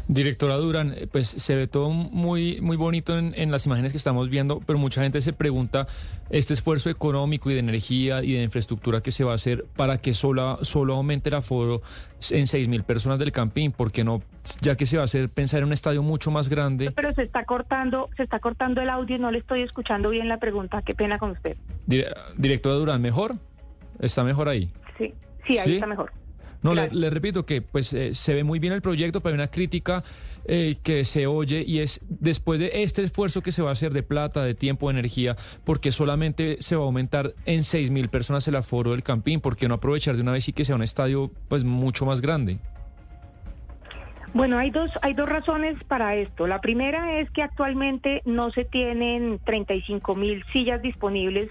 Directora 0.08 0.56
Durán, 0.56 0.94
eh, 0.96 1.06
pues 1.10 1.28
se 1.28 1.54
ve 1.54 1.66
todo 1.66 1.90
muy, 1.90 2.60
muy 2.60 2.76
bonito 2.76 3.16
en, 3.18 3.50
las 3.50 3.66
imágenes 3.66 3.92
que 3.92 3.98
estamos 3.98 4.28
viendo, 4.28 4.60
pero 4.66 4.78
mucha 4.78 5.02
gente 5.02 5.20
se 5.22 5.32
pregunta 5.32 5.86
este 6.30 6.54
esfuerzo 6.54 6.90
económico 6.90 7.50
y 7.50 7.54
de 7.54 7.60
energía 7.60 8.22
y 8.22 8.32
de 8.32 8.42
infraestructura 8.42 9.02
que 9.02 9.10
se 9.10 9.24
va 9.24 9.32
a 9.32 9.34
hacer 9.34 9.64
para 9.76 9.98
que 9.98 10.14
solo, 10.14 10.58
solo 10.64 10.94
aumente 10.94 11.28
el 11.28 11.36
aforo 11.36 11.82
en 12.30 12.46
seis 12.46 12.68
mil 12.68 12.82
personas 12.82 13.18
del 13.18 13.32
campín, 13.32 13.72
porque 13.72 14.04
no, 14.04 14.22
ya 14.60 14.76
que 14.76 14.86
se 14.86 14.96
va 14.96 15.02
a 15.02 15.04
hacer 15.04 15.28
pensar 15.28 15.60
en 15.60 15.66
un 15.66 15.72
estadio 15.72 16.02
mucho 16.02 16.30
más 16.30 16.48
grande. 16.48 16.90
Pero 16.90 17.14
se 17.14 17.22
está 17.22 17.44
cortando, 17.44 18.08
se 18.16 18.22
está 18.22 18.38
cortando 18.40 18.80
el 18.80 18.90
audio 18.90 19.16
y 19.16 19.18
no 19.18 19.30
le 19.30 19.38
estoy 19.38 19.62
escuchando 19.62 20.10
bien 20.10 20.28
la 20.28 20.38
pregunta. 20.38 20.82
Qué 20.82 20.94
pena 20.94 21.18
con 21.18 21.30
usted. 21.30 21.56
directora 22.36 22.74
Durán, 22.76 23.02
¿mejor? 23.02 23.36
¿Está 24.00 24.24
mejor 24.24 24.48
ahí? 24.48 24.70
Sí, 24.98 25.14
sí, 25.46 25.58
ahí 25.58 25.74
está 25.74 25.86
mejor. 25.86 26.12
No, 26.62 26.74
le, 26.74 27.10
repito 27.10 27.46
que 27.46 27.62
pues 27.62 27.92
eh, 27.92 28.14
se 28.14 28.34
ve 28.34 28.44
muy 28.44 28.58
bien 28.58 28.72
el 28.72 28.82
proyecto, 28.82 29.20
pero 29.20 29.32
hay 29.32 29.38
una 29.38 29.50
crítica 29.50 30.04
eh, 30.44 30.76
que 30.82 31.04
se 31.04 31.26
oye 31.26 31.64
y 31.66 31.78
es 31.78 32.00
después 32.08 32.60
de 32.60 32.82
este 32.82 33.02
esfuerzo 33.02 33.42
que 33.42 33.50
se 33.50 33.62
va 33.62 33.70
a 33.70 33.72
hacer 33.72 33.92
de 33.92 34.02
plata, 34.02 34.44
de 34.44 34.54
tiempo, 34.54 34.88
de 34.88 34.98
energía, 34.98 35.36
porque 35.64 35.90
solamente 35.90 36.58
se 36.60 36.76
va 36.76 36.82
a 36.82 36.84
aumentar 36.84 37.34
en 37.46 37.64
seis 37.64 37.90
mil 37.90 38.08
personas 38.08 38.46
el 38.46 38.56
aforo 38.56 38.90
del 38.90 39.02
Campín, 39.02 39.40
¿por 39.40 39.56
qué 39.56 39.68
no 39.68 39.74
aprovechar 39.74 40.16
de 40.16 40.22
una 40.22 40.32
vez 40.32 40.48
y 40.48 40.52
que 40.52 40.64
sea 40.64 40.74
un 40.74 40.82
estadio 40.82 41.30
pues 41.48 41.64
mucho 41.64 42.04
más 42.04 42.20
grande? 42.20 42.58
Bueno, 44.32 44.58
hay 44.58 44.70
dos, 44.70 44.90
hay 45.02 45.14
dos 45.14 45.28
razones 45.28 45.82
para 45.84 46.14
esto. 46.14 46.46
La 46.46 46.60
primera 46.60 47.20
es 47.20 47.30
que 47.30 47.42
actualmente 47.42 48.22
no 48.24 48.50
se 48.52 48.64
tienen 48.64 49.40
35 49.44 50.14
mil 50.14 50.44
sillas 50.52 50.80
disponibles 50.82 51.50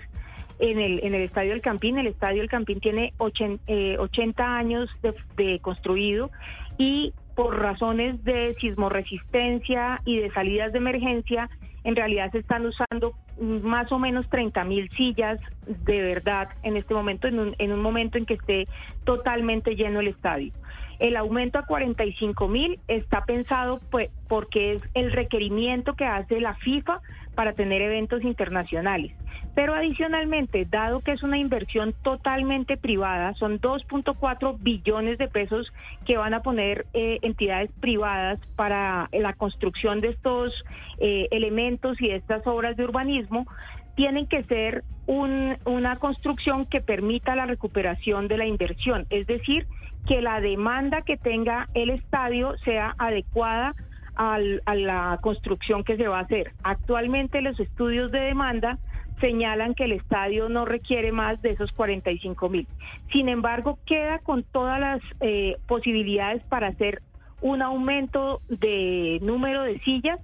en 0.60 0.80
el, 0.80 1.00
en 1.04 1.16
el 1.16 1.22
Estadio 1.22 1.52
del 1.52 1.62
Campín. 1.62 1.98
El 1.98 2.08
Estadio 2.08 2.42
del 2.42 2.50
Campín 2.50 2.80
tiene 2.80 3.14
80, 3.18 3.64
eh, 3.68 3.98
años 4.38 4.90
de, 5.38 5.60
construido 5.60 6.32
y 6.78 7.14
por 7.36 7.58
razones 7.58 8.24
de 8.24 8.56
sismoresistencia 8.60 10.02
y 10.06 10.18
de 10.18 10.30
salidas 10.32 10.74
de 10.74 10.80
emergencia, 10.80 11.50
en 11.86 11.96
realidad 11.96 12.32
se 12.32 12.40
están 12.40 12.66
usando 12.66 13.14
más 13.40 13.90
o 13.94 14.00
menos 14.00 14.30
30 14.30 14.66
mil 14.66 14.90
sillas 14.92 15.40
de 15.66 16.02
verdad 16.02 16.50
en 16.64 16.76
este 16.76 16.94
momento, 16.94 17.28
en 17.28 17.40
un, 17.40 17.56
en 17.58 17.72
un 17.72 17.82
momento 17.82 18.18
en 18.18 18.26
que 18.26 18.34
esté 18.34 18.68
totalmente 19.06 19.78
lleno 19.78 20.02
el 20.02 20.10
estadio. 20.10 20.52
El 21.00 21.16
aumento 21.16 21.58
a 21.58 21.66
45 21.66 22.50
mil 22.50 22.80
está 22.90 23.24
pensado 23.24 23.80
pues, 23.90 24.10
porque 24.28 24.74
es 24.74 24.82
el 24.94 25.14
requerimiento 25.14 25.94
que 25.94 26.06
hace 26.06 26.42
la 26.42 26.56
FIFA 26.56 27.00
para 27.40 27.54
tener 27.54 27.82
eventos 27.82 28.22
internacionales. 28.26 29.14
Pero 29.56 29.74
adicionalmente, 29.74 30.66
dado 30.66 31.00
que 31.00 31.14
es 31.14 31.24
una 31.24 31.38
inversión 31.38 31.96
totalmente 32.04 32.76
privada, 32.76 33.34
son 33.36 33.62
2.4 33.62 34.58
billones 34.60 35.18
de 35.18 35.30
pesos 35.30 35.72
que 36.06 36.18
van 36.18 36.34
a 36.34 36.42
poner 36.42 36.86
eh, 36.94 37.20
entidades 37.22 37.72
privadas 37.80 38.42
para 38.58 39.08
la 39.14 39.32
construcción 39.32 40.02
de 40.02 40.10
estos 40.10 40.66
eh, 40.98 41.30
elementos 41.32 42.02
y 42.02 42.10
de 42.10 42.18
estas 42.18 42.46
obras 42.46 42.76
de 42.76 42.84
urbanismo, 42.84 43.48
tienen 43.96 44.28
que 44.28 44.44
ser 44.44 44.84
una 45.08 45.96
construcción 45.96 46.66
que 46.66 46.82
permita 46.82 47.38
la 47.38 47.46
recuperación 47.46 48.28
de 48.28 48.38
la 48.38 48.48
inversión, 48.48 49.08
es 49.10 49.28
decir, 49.28 49.66
que 50.06 50.22
la 50.22 50.42
demanda 50.42 51.04
que 51.04 51.16
tenga 51.16 51.70
el 51.74 51.90
estadio 51.90 52.58
sea 52.66 52.96
adecuada 52.98 53.76
al- 54.20 54.62
a 54.66 54.76
la 54.76 55.18
construcción 55.22 55.86
que 55.86 55.96
se 55.96 56.08
va 56.10 56.20
a 56.20 56.24
hacer. 56.24 56.52
Actualmente 56.62 57.42
los 57.42 57.58
estudios 57.60 58.12
de 58.12 58.20
demanda 58.20 58.78
señalan 59.22 59.74
que 59.76 59.86
el 59.86 59.94
estadio 59.94 60.50
no 60.50 60.66
requiere 60.66 61.12
más 61.14 61.42
de 61.42 61.52
esos 61.52 61.72
45 61.72 62.50
mil. 62.50 62.68
Sin 63.14 63.30
embargo, 63.30 63.80
queda 63.86 64.20
con 64.20 64.44
todas 64.44 64.80
las 64.80 65.02
eh, 65.22 65.56
posibilidades 65.68 66.44
para 66.44 66.68
hacer 66.68 67.02
un 67.42 67.62
aumento 67.62 68.42
de 68.50 69.20
número 69.22 69.64
de 69.64 69.80
sillas 69.80 70.20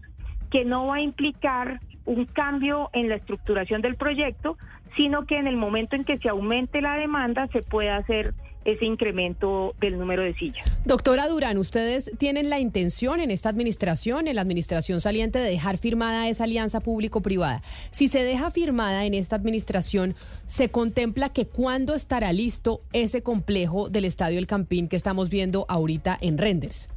que 0.52 0.66
no 0.66 0.88
va 0.88 0.96
a 0.98 1.02
implicar 1.02 1.80
un 2.06 2.26
cambio 2.26 2.90
en 2.92 3.08
la 3.08 3.16
estructuración 3.16 3.82
del 3.82 3.96
proyecto, 3.96 4.58
sino 4.98 5.26
que 5.26 5.38
en 5.38 5.48
el 5.48 5.56
momento 5.56 5.96
en 5.96 6.04
que 6.04 6.18
se 6.18 6.28
aumente 6.30 6.82
la 6.82 6.96
demanda 6.98 7.48
se 7.48 7.62
pueda 7.62 7.96
hacer 7.98 8.34
ese 8.66 8.86
incremento 8.86 9.74
del 9.80 9.98
número 9.98 10.24
de 10.24 10.34
sillas. 10.34 10.66
Doctora 10.86 11.28
Durán, 11.28 11.58
¿ustedes 11.58 12.12
tienen 12.18 12.50
la 12.50 12.60
intención 12.60 13.20
en 13.20 13.32
esta 13.32 13.50
administración, 13.50 14.28
en 14.28 14.36
la 14.36 14.42
administración 14.42 15.02
saliente, 15.02 15.40
de 15.40 15.50
dejar 15.50 15.78
firmada 15.78 16.28
esa 16.28 16.44
alianza 16.44 16.82
público-privada? 16.82 17.62
Si 17.92 18.08
se 18.08 18.24
deja 18.24 18.50
firmada 18.52 19.06
en 19.06 19.14
esta 19.14 19.36
administración, 19.36 20.16
¿se 20.48 20.70
contempla 20.70 21.30
que 21.30 21.46
cuándo 21.46 21.94
estará 21.94 22.34
listo 22.34 22.82
ese 22.92 23.24
complejo 23.24 23.90
del 23.90 24.06
Estadio 24.06 24.40
El 24.40 24.48
Campín 24.48 24.90
que 24.90 24.96
estamos 24.96 25.30
viendo 25.30 25.66
ahorita 25.70 26.18
en 26.20 26.38
renders? 26.38 26.90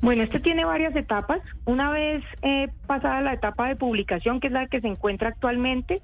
Bueno, 0.00 0.22
este 0.22 0.38
tiene 0.38 0.64
varias 0.64 0.94
etapas. 0.94 1.40
Una 1.64 1.90
vez 1.90 2.22
eh, 2.42 2.68
pasada 2.86 3.20
la 3.22 3.32
etapa 3.32 3.68
de 3.68 3.76
publicación, 3.76 4.38
que 4.38 4.48
es 4.48 4.52
la 4.52 4.66
que 4.66 4.80
se 4.80 4.86
encuentra 4.86 5.30
actualmente, 5.30 6.02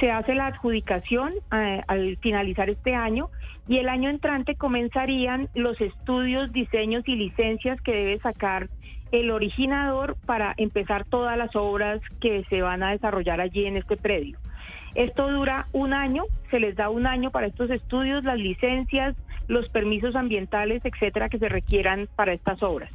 se 0.00 0.10
hace 0.10 0.34
la 0.34 0.46
adjudicación 0.46 1.32
eh, 1.52 1.82
al 1.86 2.18
finalizar 2.18 2.68
este 2.68 2.94
año 2.94 3.30
y 3.68 3.78
el 3.78 3.88
año 3.88 4.10
entrante 4.10 4.54
comenzarían 4.54 5.48
los 5.54 5.80
estudios, 5.80 6.52
diseños 6.52 7.04
y 7.06 7.16
licencias 7.16 7.80
que 7.80 7.92
debe 7.92 8.18
sacar 8.18 8.68
el 9.12 9.30
originador 9.30 10.16
para 10.26 10.54
empezar 10.56 11.04
todas 11.04 11.38
las 11.38 11.54
obras 11.56 12.00
que 12.20 12.44
se 12.48 12.62
van 12.62 12.82
a 12.82 12.90
desarrollar 12.90 13.40
allí 13.40 13.66
en 13.66 13.76
este 13.76 13.96
predio. 13.96 14.38
Esto 14.94 15.30
dura 15.30 15.66
un 15.72 15.92
año, 15.92 16.24
se 16.50 16.58
les 16.58 16.74
da 16.74 16.88
un 16.88 17.06
año 17.06 17.30
para 17.30 17.46
estos 17.46 17.70
estudios, 17.70 18.24
las 18.24 18.38
licencias, 18.38 19.14
los 19.46 19.68
permisos 19.68 20.16
ambientales, 20.16 20.82
etcétera, 20.84 21.28
que 21.28 21.38
se 21.38 21.48
requieran 21.48 22.08
para 22.16 22.32
estas 22.32 22.62
obras. 22.62 22.90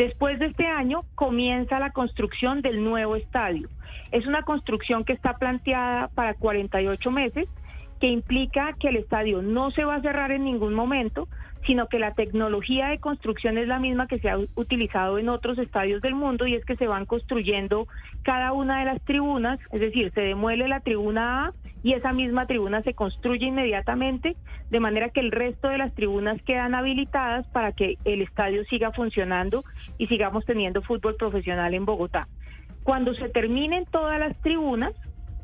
Después 0.00 0.38
de 0.38 0.46
este 0.46 0.66
año 0.66 1.04
comienza 1.14 1.78
la 1.78 1.90
construcción 1.90 2.62
del 2.62 2.82
nuevo 2.82 3.16
estadio. 3.16 3.68
Es 4.12 4.26
una 4.26 4.44
construcción 4.44 5.04
que 5.04 5.12
está 5.12 5.34
planteada 5.36 6.08
para 6.08 6.32
48 6.32 7.10
meses, 7.10 7.46
que 8.00 8.06
implica 8.06 8.72
que 8.78 8.88
el 8.88 8.96
estadio 8.96 9.42
no 9.42 9.70
se 9.70 9.84
va 9.84 9.96
a 9.96 10.00
cerrar 10.00 10.32
en 10.32 10.44
ningún 10.44 10.72
momento, 10.72 11.28
sino 11.66 11.88
que 11.88 11.98
la 11.98 12.14
tecnología 12.14 12.88
de 12.88 12.98
construcción 12.98 13.58
es 13.58 13.68
la 13.68 13.78
misma 13.78 14.06
que 14.06 14.18
se 14.18 14.30
ha 14.30 14.38
utilizado 14.54 15.18
en 15.18 15.28
otros 15.28 15.58
estadios 15.58 16.00
del 16.02 16.14
mundo 16.14 16.46
y 16.46 16.54
es 16.54 16.64
que 16.64 16.76
se 16.76 16.86
van 16.86 17.06
construyendo 17.06 17.86
cada 18.22 18.52
una 18.52 18.80
de 18.80 18.86
las 18.86 19.00
tribunas, 19.02 19.58
es 19.70 19.80
decir, 19.80 20.10
se 20.14 20.22
demuele 20.22 20.68
la 20.68 20.80
tribuna 20.80 21.46
A 21.46 21.52
y 21.82 21.94
esa 21.94 22.12
misma 22.12 22.46
tribuna 22.46 22.82
se 22.82 22.94
construye 22.94 23.46
inmediatamente, 23.46 24.36
de 24.70 24.80
manera 24.80 25.08
que 25.08 25.20
el 25.20 25.32
resto 25.32 25.68
de 25.68 25.78
las 25.78 25.94
tribunas 25.94 26.40
quedan 26.42 26.74
habilitadas 26.74 27.46
para 27.48 27.72
que 27.72 27.96
el 28.04 28.22
estadio 28.22 28.64
siga 28.64 28.92
funcionando 28.92 29.64
y 29.98 30.06
sigamos 30.06 30.44
teniendo 30.44 30.82
fútbol 30.82 31.16
profesional 31.16 31.74
en 31.74 31.84
Bogotá. 31.84 32.28
Cuando 32.82 33.14
se 33.14 33.28
terminen 33.28 33.84
todas 33.86 34.18
las 34.18 34.38
tribunas, 34.40 34.94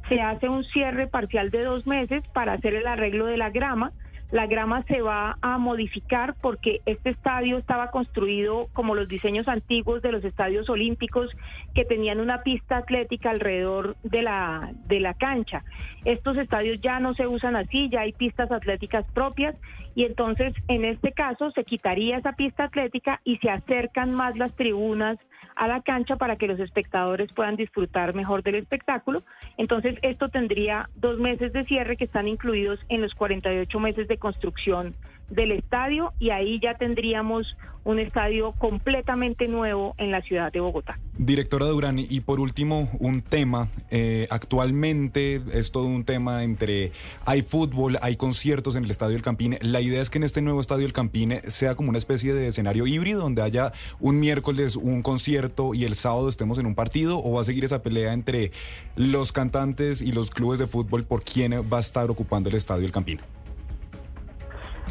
se 0.09 0.21
hace 0.21 0.49
un 0.49 0.65
cierre 0.65 1.07
parcial 1.07 1.51
de 1.51 1.65
dos 1.65 1.87
meses 1.87 2.23
para 2.33 2.55
hacer 2.55 2.75
el 2.75 2.87
arreglo 2.87 3.27
de 3.27 3.37
la 3.37 3.51
grama. 3.51 3.93
La 4.31 4.47
grama 4.47 4.83
se 4.89 5.03
va 5.03 5.39
a 5.41 5.57
modificar 5.57 6.35
porque 6.41 6.81
este 6.85 7.11
estadio 7.11 7.59
estaba 7.59 7.91
construido 7.91 8.69
como 8.73 8.95
los 8.95 9.09
diseños 9.09 9.47
antiguos 9.47 10.03
de 10.03 10.11
los 10.11 10.25
estadios 10.25 10.69
olímpicos 10.69 11.31
que 11.75 11.85
tenían 11.85 12.19
una 12.19 12.43
pista 12.43 12.79
atlética 12.79 13.31
alrededor 13.31 13.97
de 14.03 14.23
la, 14.23 14.73
de 14.87 15.01
la 15.01 15.15
cancha. 15.15 15.65
Estos 16.05 16.37
estadios 16.39 16.81
ya 16.81 16.99
no 16.99 17.15
se 17.15 17.27
usan 17.27 17.55
así, 17.55 17.89
ya 17.89 18.01
hay 18.01 18.13
pistas 18.13 18.51
atléticas 18.51 19.05
propias 19.15 19.55
y 19.95 20.05
entonces 20.05 20.55
en 20.67 20.85
este 20.85 21.13
caso 21.13 21.53
se 21.53 21.65
quitaría 21.65 22.19
esa 22.19 22.33
pista 22.33 22.65
atlética 22.65 23.21
y 23.25 23.39
se 23.39 23.51
acercan 23.51 24.13
más 24.13 24.37
las 24.37 24.55
tribunas 24.55 25.19
a 25.55 25.69
la 25.69 25.83
cancha 25.83 26.17
para 26.17 26.37
que 26.37 26.47
los 26.47 26.59
espectadores 26.61 27.33
puedan 27.33 27.57
disfrutar 27.57 28.15
mejor 28.15 28.43
del 28.43 28.57
espectáculo. 28.57 29.23
Entonces, 29.57 29.97
esto 30.03 30.29
tendría 30.29 30.89
dos 30.95 31.19
meses 31.19 31.53
de 31.53 31.65
cierre 31.65 31.97
que 31.97 32.05
están 32.05 32.29
incluidos 32.29 32.81
en 32.89 33.03
los 33.03 33.15
48 33.15 33.81
meses 33.81 34.09
de 34.09 34.19
construcción 34.19 34.95
del 35.29 35.53
estadio 35.53 36.13
y 36.19 36.31
ahí 36.31 36.61
ya 36.61 36.75
tendríamos 36.75 37.57
un 37.87 38.01
estadio 38.01 38.51
completamente 38.53 39.47
nuevo 39.47 39.95
en 39.97 40.11
la 40.11 40.21
ciudad 40.21 40.53
de 40.53 40.59
Bogotá. 40.59 40.99
Directora 41.19 41.67
Durán, 41.67 42.01
y 42.01 42.21
por 42.21 42.41
último, 42.41 42.91
un 42.99 43.23
tema. 43.23 43.69
eh, 43.91 44.27
actualmente 44.31 45.41
es 45.53 45.71
todo 45.71 45.85
un 45.85 46.05
tema 46.05 46.43
entre 46.43 46.91
hay 47.25 47.43
fútbol, 47.43 47.97
hay 48.03 48.17
conciertos 48.17 48.75
en 48.75 48.85
el 48.85 48.91
Estadio 48.91 49.15
El 49.15 49.23
Campín. 49.23 49.57
La 49.61 49.81
idea 49.81 50.03
es 50.03 50.11
que 50.11 50.19
en 50.19 50.25
este 50.25 50.43
nuevo 50.43 50.61
Estadio 50.61 50.85
El 50.85 50.93
Campín 50.93 51.41
sea 51.47 51.77
como 51.77 51.91
una 51.91 51.99
especie 51.99 52.35
de 52.35 52.49
escenario 52.49 52.89
híbrido 52.89 53.21
donde 53.21 53.43
haya 53.43 53.73
un 54.01 54.19
miércoles 54.19 54.75
un 54.75 55.03
concierto 55.03 55.73
y 55.73 55.85
el 55.85 55.95
sábado 55.95 56.29
estemos 56.29 56.59
en 56.59 56.67
un 56.67 56.75
partido 56.75 57.23
o 57.23 57.35
va 57.35 57.43
a 57.43 57.45
seguir 57.45 57.65
esa 57.65 57.83
pelea 57.83 58.13
entre 58.13 58.51
los 58.97 59.31
cantantes 59.31 60.03
y 60.03 60.11
los 60.11 60.31
clubes 60.31 60.59
de 60.59 60.67
fútbol 60.67 61.05
por 61.05 61.23
quién 61.23 61.53
va 61.73 61.77
a 61.77 61.81
estar 61.81 62.11
ocupando 62.11 62.49
el 62.49 62.57
Estadio 62.57 62.85
El 62.85 62.93
Campín. 62.93 63.21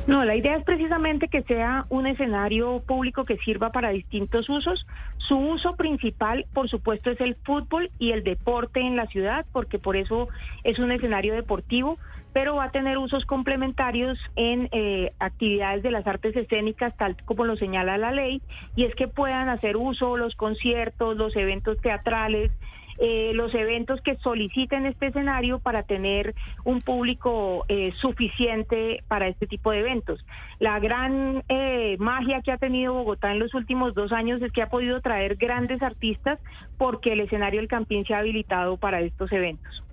No, 0.07 0.23
la 0.23 0.35
idea 0.35 0.55
es 0.55 0.63
precisamente 0.63 1.27
que 1.29 1.41
sea 1.43 1.87
un 1.89 2.05
escenario 2.05 2.83
público 2.85 3.25
que 3.25 3.37
sirva 3.37 3.71
para 3.71 3.89
distintos 3.89 4.47
usos. 4.49 4.85
Su 5.17 5.35
uso 5.35 5.75
principal, 5.75 6.45
por 6.53 6.69
supuesto, 6.69 7.09
es 7.09 7.19
el 7.21 7.35
fútbol 7.43 7.89
y 7.97 8.11
el 8.11 8.23
deporte 8.23 8.81
en 8.81 8.95
la 8.95 9.07
ciudad, 9.07 9.47
porque 9.51 9.79
por 9.79 9.95
eso 9.95 10.27
es 10.63 10.77
un 10.77 10.91
escenario 10.91 11.33
deportivo, 11.33 11.97
pero 12.33 12.55
va 12.55 12.65
a 12.65 12.71
tener 12.71 12.99
usos 12.99 13.25
complementarios 13.25 14.19
en 14.35 14.69
eh, 14.71 15.13
actividades 15.17 15.81
de 15.81 15.89
las 15.89 16.05
artes 16.05 16.35
escénicas, 16.35 16.95
tal 16.97 17.17
como 17.25 17.45
lo 17.45 17.55
señala 17.55 17.97
la 17.97 18.11
ley, 18.11 18.43
y 18.75 18.83
es 18.83 18.93
que 18.93 19.07
puedan 19.07 19.49
hacer 19.49 19.75
uso 19.75 20.17
los 20.17 20.35
conciertos, 20.35 21.17
los 21.17 21.35
eventos 21.35 21.79
teatrales, 21.81 22.51
eh, 22.97 23.31
los 23.33 23.53
eventos 23.53 24.01
que 24.01 24.15
soliciten 24.17 24.85
este 24.85 25.07
escenario 25.07 25.59
para 25.59 25.83
tener 25.83 26.33
un 26.63 26.79
público 26.79 27.65
eh, 27.67 27.91
suficiente 27.97 29.03
para 29.07 29.27
este 29.27 29.47
tipo 29.47 29.71
de 29.71 29.79
eventos. 29.79 30.25
La 30.59 30.79
gran 30.79 31.43
eh, 31.49 31.97
magia 31.99 32.41
que 32.41 32.51
ha 32.51 32.57
tenido 32.57 32.93
Bogotá 32.93 33.31
en 33.31 33.39
los 33.39 33.53
últimos 33.53 33.93
dos 33.93 34.11
años 34.11 34.41
es 34.41 34.51
que 34.51 34.61
ha 34.61 34.69
podido 34.69 35.01
traer 35.01 35.35
grandes 35.35 35.81
artistas 35.81 36.39
porque 36.77 37.13
el 37.13 37.21
escenario 37.21 37.59
del 37.59 37.67
Campín 37.67 38.05
se 38.05 38.13
ha 38.13 38.19
habilitado 38.19 38.77
para 38.77 39.01
estos 39.01 39.31
eventos. 39.31 39.83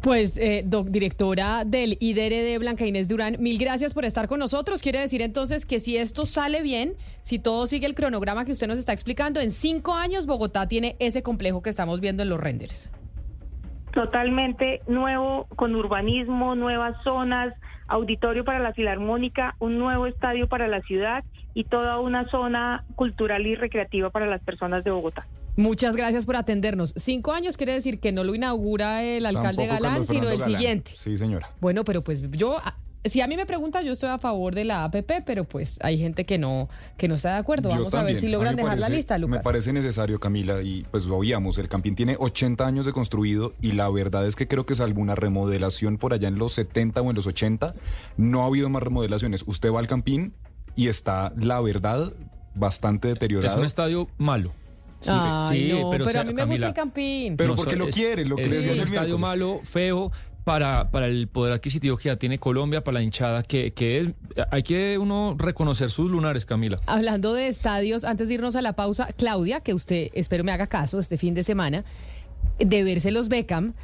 Pues, 0.00 0.38
eh, 0.38 0.62
doc, 0.64 0.88
directora 0.88 1.64
del 1.64 1.96
IDRD, 1.98 2.58
Blanca 2.58 2.86
Inés 2.86 3.08
Durán, 3.08 3.36
mil 3.40 3.58
gracias 3.58 3.92
por 3.92 4.04
estar 4.04 4.28
con 4.28 4.38
nosotros. 4.38 4.80
Quiere 4.80 5.00
decir 5.00 5.20
entonces 5.20 5.66
que 5.66 5.80
si 5.80 5.96
esto 5.96 6.26
sale 6.26 6.62
bien, 6.62 6.94
si 7.22 7.38
todo 7.38 7.66
sigue 7.66 7.86
el 7.86 7.94
cronograma 7.94 8.44
que 8.44 8.52
usted 8.52 8.68
nos 8.68 8.78
está 8.78 8.92
explicando, 8.92 9.40
en 9.40 9.50
cinco 9.50 9.94
años 9.94 10.26
Bogotá 10.26 10.68
tiene 10.68 10.96
ese 11.00 11.22
complejo 11.22 11.62
que 11.62 11.70
estamos 11.70 12.00
viendo 12.00 12.22
en 12.22 12.28
los 12.28 12.38
renders. 12.38 12.92
Totalmente 13.92 14.82
nuevo, 14.86 15.46
con 15.56 15.74
urbanismo, 15.74 16.54
nuevas 16.54 17.02
zonas, 17.02 17.54
auditorio 17.88 18.44
para 18.44 18.58
la 18.58 18.72
Filarmónica, 18.74 19.56
un 19.58 19.78
nuevo 19.78 20.06
estadio 20.06 20.48
para 20.48 20.68
la 20.68 20.82
ciudad 20.82 21.24
y 21.54 21.64
toda 21.64 21.98
una 21.98 22.28
zona 22.28 22.84
cultural 22.94 23.46
y 23.46 23.54
recreativa 23.54 24.10
para 24.10 24.26
las 24.26 24.42
personas 24.42 24.84
de 24.84 24.90
Bogotá. 24.90 25.26
Muchas 25.56 25.96
gracias 25.96 26.26
por 26.26 26.36
atendernos. 26.36 26.92
Cinco 26.96 27.32
años 27.32 27.56
quiere 27.56 27.72
decir 27.74 27.98
que 28.00 28.12
no 28.12 28.24
lo 28.24 28.34
inaugura 28.34 29.02
el 29.02 29.24
alcalde 29.26 29.66
Tampoco 29.66 29.82
Galán, 29.82 30.06
sino 30.06 30.28
el 30.30 30.38
Galán. 30.38 30.50
siguiente. 30.58 30.92
Sí, 30.96 31.16
señora. 31.16 31.50
Bueno, 31.60 31.82
pero 31.84 32.02
pues 32.04 32.22
yo, 32.32 32.58
ah, 32.62 32.76
si 33.04 33.20
a 33.22 33.26
mí 33.26 33.36
me 33.36 33.46
preguntan, 33.46 33.84
yo 33.84 33.92
estoy 33.92 34.08
a 34.10 34.18
favor 34.18 34.54
de 34.54 34.64
la 34.64 34.84
APP, 34.84 35.22
pero 35.24 35.44
pues 35.44 35.78
hay 35.82 35.96
gente 35.96 36.26
que 36.26 36.36
no, 36.38 36.68
que 36.98 37.08
no 37.08 37.14
está 37.14 37.34
de 37.34 37.38
acuerdo. 37.38 37.68
Yo 37.70 37.76
Vamos 37.76 37.94
a 37.94 38.02
ver 38.02 38.18
si 38.18 38.28
logran 38.28 38.54
me 38.56 38.62
dejar 38.62 38.78
la 38.78 38.86
parece- 38.86 38.96
lista, 38.96 39.16
Lucas. 39.16 39.38
Me 39.38 39.42
parece 39.44 39.72
necesario, 39.72 40.18
Camila, 40.20 40.60
y 40.60 40.84
pues 40.90 41.06
lo 41.06 41.16
oíamos, 41.16 41.56
el 41.58 41.68
Campín 41.68 41.94
tiene 41.96 42.16
80 42.18 42.66
años 42.66 42.84
de 42.84 42.92
construido 42.92 43.52
y 43.62 43.72
la 43.72 43.88
verdad 43.88 44.26
es 44.26 44.36
que 44.36 44.46
creo 44.48 44.66
que 44.66 44.74
salvo 44.74 45.00
una 45.00 45.14
remodelación 45.14 45.96
por 45.98 46.12
allá 46.12 46.28
en 46.28 46.36
los 46.38 46.52
70 46.54 47.00
o 47.00 47.08
en 47.10 47.16
los 47.16 47.26
80, 47.26 47.74
no 48.18 48.42
ha 48.42 48.46
habido 48.46 48.68
más 48.68 48.82
remodelaciones. 48.82 49.44
Usted 49.46 49.72
va 49.72 49.78
al 49.78 49.86
Campín 49.86 50.34
y 50.74 50.88
está, 50.88 51.32
la 51.38 51.60
verdad, 51.60 52.12
bastante 52.54 53.08
deteriorado. 53.08 53.52
Es 53.54 53.58
un 53.58 53.64
estadio 53.64 54.08
malo. 54.18 54.52
Ay, 55.08 55.68
no, 55.72 55.90
pero, 55.90 56.04
o 56.06 56.08
a 56.08 56.24
mí 56.24 56.34
me 56.34 56.44
gusta 56.44 56.68
el 56.68 56.74
Campín. 56.74 57.36
Pero 57.36 57.50
no, 57.50 57.56
porque 57.56 57.76
lo 57.76 57.88
es- 57.88 57.94
quiere, 57.94 58.24
lo 58.24 58.36
que 58.36 58.42
es 58.42 58.48
le 58.50 58.56
decía 58.56 58.72
un 58.72 58.78
el 58.78 58.84
estadio 58.84 59.18
malo, 59.18 59.60
feo, 59.64 60.12
para, 60.44 60.90
para 60.92 61.06
el 61.08 61.26
poder 61.26 61.52
adquisitivo 61.52 61.96
que 61.96 62.04
ya 62.04 62.16
tiene 62.16 62.38
Colombia, 62.38 62.84
para 62.84 62.94
la 62.98 63.02
hinchada, 63.02 63.42
que, 63.42 63.72
que 63.72 63.98
es, 63.98 64.08
hay 64.52 64.62
que 64.62 64.96
uno 64.96 65.34
reconocer 65.36 65.90
sus 65.90 66.08
lunares, 66.08 66.46
Camila. 66.46 66.78
Hablando 66.86 67.34
de 67.34 67.48
estadios, 67.48 68.04
antes 68.04 68.28
de 68.28 68.34
irnos 68.34 68.54
a 68.54 68.62
la 68.62 68.74
pausa, 68.74 69.08
Claudia, 69.16 69.60
que 69.60 69.74
usted 69.74 70.10
espero 70.14 70.44
me 70.44 70.52
haga 70.52 70.68
caso 70.68 71.00
este 71.00 71.18
fin 71.18 71.34
de 71.34 71.42
semana, 71.42 71.84
de 72.60 72.84
verse 72.84 73.10
los 73.10 73.28
Beckham. 73.28 73.74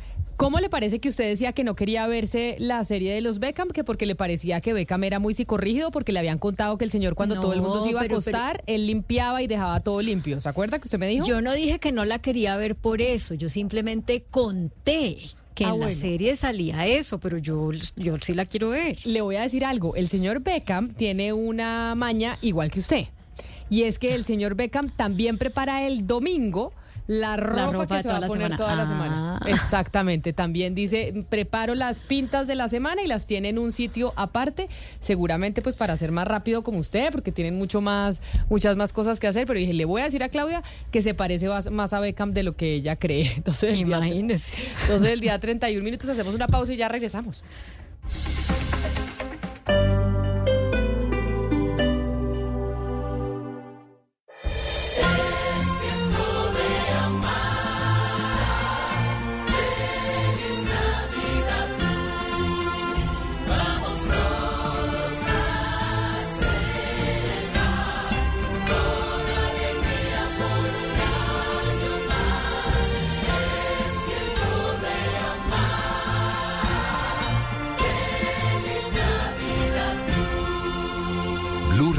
¿Cómo 0.43 0.59
le 0.59 0.69
parece 0.69 0.99
que 0.99 1.09
usted 1.09 1.29
decía 1.29 1.53
que 1.53 1.63
no 1.63 1.77
quería 1.77 2.05
verse 2.09 2.57
la 2.59 2.83
serie 2.83 3.15
de 3.15 3.21
los 3.21 3.39
Beckham? 3.39 3.69
Que 3.69 3.85
porque 3.85 4.07
le 4.07 4.17
parecía 4.17 4.61
que 4.61 4.73
Beckham 4.73 5.05
era 5.05 5.21
muy 5.21 5.35
psicorrígido, 5.35 5.93
porque 5.93 6.11
le 6.11 6.19
habían 6.19 6.41
contado 6.41 6.77
que 6.79 6.85
el 6.85 6.91
señor 6.91 7.15
cuando 7.15 7.41
todo 7.41 7.53
el 7.53 7.63
mundo 7.63 7.85
se 7.85 7.91
iba 7.91 8.01
a 8.01 8.03
pero- 8.03 8.17
acostar, 8.17 8.65
él 8.67 8.89
limpiaba 8.89 9.41
y 9.41 9.47
dejaba 9.47 9.79
todo 9.79 10.03
limpio. 10.03 10.41
¿Se 10.41 10.49
acuerda 10.49 10.81
que 10.81 10.89
usted 10.89 10.99
me 10.99 11.07
dijo? 11.07 11.25
Yo 11.25 11.41
no 11.43 11.53
dije 11.53 11.79
que 11.79 11.93
no 11.93 12.05
la 12.05 12.19
quería 12.19 12.57
ver 12.57 12.75
por 12.75 13.01
eso, 13.01 13.35
yo 13.35 13.49
simplemente 13.49 14.25
conté 14.33 15.17
que 15.55 15.65
Ah, 15.65 15.75
en 15.75 15.79
la 15.79 15.93
serie 15.93 16.35
salía 16.35 16.89
eso, 16.89 17.21
pero 17.21 17.39
yo, 17.39 17.71
yo 17.95 18.17
sí 18.21 18.35
la 18.35 18.45
quiero 18.45 18.71
ver. 18.71 18.97
Le 19.07 19.21
voy 19.21 19.37
a 19.37 19.43
decir 19.43 19.65
algo, 19.65 19.95
el 19.95 20.09
señor 20.09 20.41
Beckham 20.41 20.93
tiene 20.93 21.33
una 21.33 21.95
maña 21.95 22.39
igual 22.43 22.73
que 22.73 22.81
usted. 22.81 23.05
Y 23.71 23.85
es 23.85 24.01
que 24.01 24.17
el 24.17 24.25
señor 24.25 24.57
Beckham 24.57 24.91
también 24.91 25.39
prepara 25.39 25.87
el 25.87 26.05
domingo 26.09 26.73
la 27.07 27.37
ropa, 27.37 27.73
ropa 27.73 27.97
que 27.97 28.03
se 28.03 28.09
va 28.09 28.19
a 28.19 28.27
poner 28.27 28.57
toda 28.57 28.77
la 28.77 28.83
Ah. 28.85 28.87
semana. 28.87 29.41
Exactamente. 29.47 30.33
También 30.33 30.75
dice, 30.75 31.25
preparo 31.29 31.75
las 31.75 32.01
pintas 32.01 32.47
de 32.47 32.55
la 32.55 32.69
semana 32.69 33.03
y 33.03 33.07
las 33.07 33.27
tiene 33.27 33.49
en 33.49 33.59
un 33.59 33.73
sitio 33.73 34.13
aparte, 34.17 34.69
seguramente 35.01 35.63
pues 35.63 35.77
para 35.77 35.97
ser 35.97 36.13
más 36.13 36.27
rápido 36.29 36.63
como 36.63 36.79
usted, 36.79 37.11
porque 37.13 37.33
tienen 37.33 37.57
mucho 37.57 37.81
más, 37.81 38.21
muchas 38.49 38.77
más 38.77 38.93
cosas 38.93 39.19
que 39.21 39.27
hacer. 39.27 39.47
Pero 39.47 39.59
dije, 39.59 39.75
le 39.75 39.85
voy 39.85 40.01
a 40.01 40.05
decir 40.05 40.23
a 40.23 40.29
Claudia 40.29 40.63
que 40.91 41.03
se 41.03 41.15
parece 41.15 41.49
más- 41.71 41.93
a 41.93 42.01
Beckham 42.01 42.33
de 42.33 42.43
lo 42.45 42.57
que 42.57 42.75
ella 42.75 42.97
cree. 42.97 43.33
Entonces, 43.37 43.75
el 43.75 43.85
día- 43.85 43.97
Imagínese. 43.99 44.57
entonces 44.83 45.11
el 45.13 45.21
día 45.21 45.39
31 45.39 45.83
minutos 45.85 46.09
hacemos 46.09 46.35
una 46.35 46.47
pausa 46.47 46.73
y 46.73 46.77
ya 46.77 46.89
regresamos. 46.89 47.43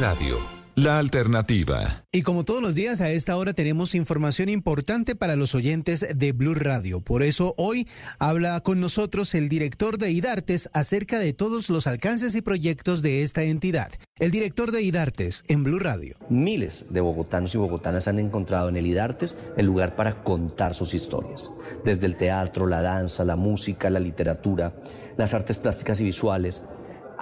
Radio, 0.03 0.37
la 0.75 0.99
alternativa. 0.99 2.03
Y 2.11 2.23
como 2.23 2.43
todos 2.43 2.61
los 2.61 2.75
días 2.75 2.99
a 2.99 3.09
esta 3.09 3.37
hora 3.37 3.53
tenemos 3.53 3.95
información 3.95 4.49
importante 4.49 5.15
para 5.15 5.37
los 5.37 5.55
oyentes 5.55 6.05
de 6.13 6.33
Blue 6.33 6.55
Radio. 6.55 6.99
Por 6.99 7.23
eso 7.23 7.53
hoy 7.57 7.87
habla 8.19 8.59
con 8.59 8.81
nosotros 8.81 9.33
el 9.33 9.47
director 9.47 9.97
de 9.97 10.11
IDARTES 10.11 10.69
acerca 10.73 11.19
de 11.19 11.31
todos 11.31 11.69
los 11.69 11.87
alcances 11.87 12.35
y 12.35 12.41
proyectos 12.41 13.01
de 13.01 13.21
esta 13.21 13.43
entidad. 13.43 13.93
El 14.19 14.31
director 14.31 14.73
de 14.73 14.81
IDARTES 14.81 15.45
en 15.47 15.63
Blue 15.63 15.79
Radio. 15.79 16.17
Miles 16.27 16.85
de 16.89 16.99
bogotanos 16.99 17.55
y 17.55 17.59
bogotanas 17.59 18.09
han 18.09 18.19
encontrado 18.19 18.67
en 18.67 18.75
el 18.75 18.85
IDARTES 18.85 19.37
el 19.55 19.67
lugar 19.67 19.95
para 19.95 20.21
contar 20.21 20.73
sus 20.73 20.93
historias. 20.93 21.49
Desde 21.85 22.07
el 22.07 22.17
teatro, 22.17 22.67
la 22.67 22.81
danza, 22.81 23.23
la 23.23 23.37
música, 23.37 23.89
la 23.89 24.01
literatura, 24.01 24.75
las 25.15 25.33
artes 25.33 25.59
plásticas 25.59 26.01
y 26.01 26.03
visuales, 26.03 26.63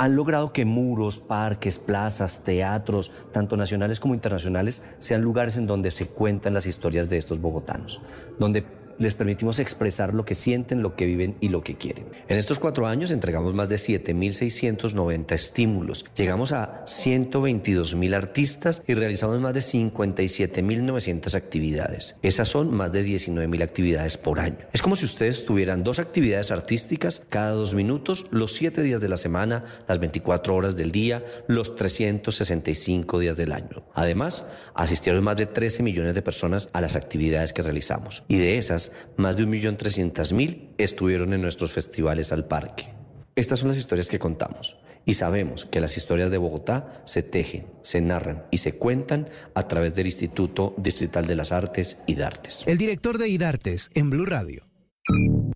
han 0.01 0.15
logrado 0.15 0.51
que 0.51 0.65
muros, 0.65 1.19
parques, 1.19 1.77
plazas, 1.77 2.43
teatros, 2.43 3.11
tanto 3.31 3.55
nacionales 3.55 3.99
como 3.99 4.15
internacionales, 4.15 4.83
sean 4.97 5.21
lugares 5.21 5.57
en 5.57 5.67
donde 5.67 5.91
se 5.91 6.07
cuentan 6.07 6.55
las 6.55 6.65
historias 6.65 7.07
de 7.07 7.17
estos 7.17 7.39
bogotanos, 7.39 8.01
donde 8.39 8.65
les 8.99 9.15
permitimos 9.15 9.59
expresar 9.59 10.13
lo 10.13 10.25
que 10.25 10.35
sienten, 10.35 10.81
lo 10.81 10.95
que 10.95 11.05
viven 11.05 11.35
y 11.39 11.49
lo 11.49 11.63
que 11.63 11.75
quieren. 11.75 12.05
En 12.27 12.37
estos 12.37 12.59
cuatro 12.59 12.87
años 12.87 13.11
entregamos 13.11 13.53
más 13.53 13.69
de 13.69 13.75
7.690 13.75 15.31
estímulos, 15.31 16.05
llegamos 16.15 16.51
a 16.51 16.85
122.000 16.85 18.15
artistas 18.15 18.83
y 18.87 18.93
realizamos 18.93 19.39
más 19.39 19.53
de 19.53 19.61
57.900 19.61 21.35
actividades. 21.35 22.17
Esas 22.21 22.49
son 22.49 22.73
más 22.73 22.91
de 22.91 23.05
19.000 23.05 23.63
actividades 23.63 24.17
por 24.17 24.39
año. 24.39 24.59
Es 24.73 24.81
como 24.81 24.95
si 24.95 25.05
ustedes 25.05 25.45
tuvieran 25.45 25.83
dos 25.83 25.99
actividades 25.99 26.51
artísticas 26.51 27.21
cada 27.29 27.51
dos 27.51 27.73
minutos, 27.75 28.25
los 28.31 28.53
siete 28.53 28.81
días 28.81 29.01
de 29.01 29.09
la 29.09 29.17
semana, 29.17 29.65
las 29.87 29.99
24 29.99 30.55
horas 30.55 30.75
del 30.75 30.91
día, 30.91 31.23
los 31.47 31.75
365 31.75 33.19
días 33.19 33.37
del 33.37 33.51
año. 33.51 33.83
Además, 33.93 34.45
asistieron 34.73 35.23
más 35.23 35.37
de 35.37 35.45
13 35.45 35.83
millones 35.83 36.15
de 36.15 36.21
personas 36.21 36.69
a 36.73 36.81
las 36.81 36.95
actividades 36.95 37.53
que 37.53 37.61
realizamos 37.61 38.23
y 38.27 38.37
de 38.37 38.57
esas, 38.57 38.80
más 39.17 39.37
de 39.37 39.45
1.300.000 39.45 40.75
estuvieron 40.77 41.33
en 41.33 41.41
nuestros 41.41 41.71
festivales 41.71 42.31
al 42.31 42.47
parque. 42.47 42.89
Estas 43.35 43.59
son 43.59 43.69
las 43.69 43.77
historias 43.77 44.07
que 44.07 44.19
contamos 44.19 44.77
y 45.05 45.13
sabemos 45.15 45.65
que 45.65 45.81
las 45.81 45.97
historias 45.97 46.31
de 46.31 46.37
Bogotá 46.37 47.01
se 47.05 47.23
tejen, 47.23 47.65
se 47.81 48.01
narran 48.01 48.43
y 48.51 48.59
se 48.59 48.73
cuentan 48.73 49.29
a 49.55 49.67
través 49.67 49.95
del 49.95 50.05
Instituto 50.05 50.75
Distrital 50.77 51.25
de 51.25 51.35
las 51.35 51.51
Artes 51.51 51.97
y 52.07 52.15
de 52.15 52.23
Artes. 52.23 52.63
El 52.67 52.77
director 52.77 53.17
de 53.17 53.29
IDARTES 53.29 53.89
en 53.93 54.09
Blue 54.09 54.25
Radio. 54.25 54.67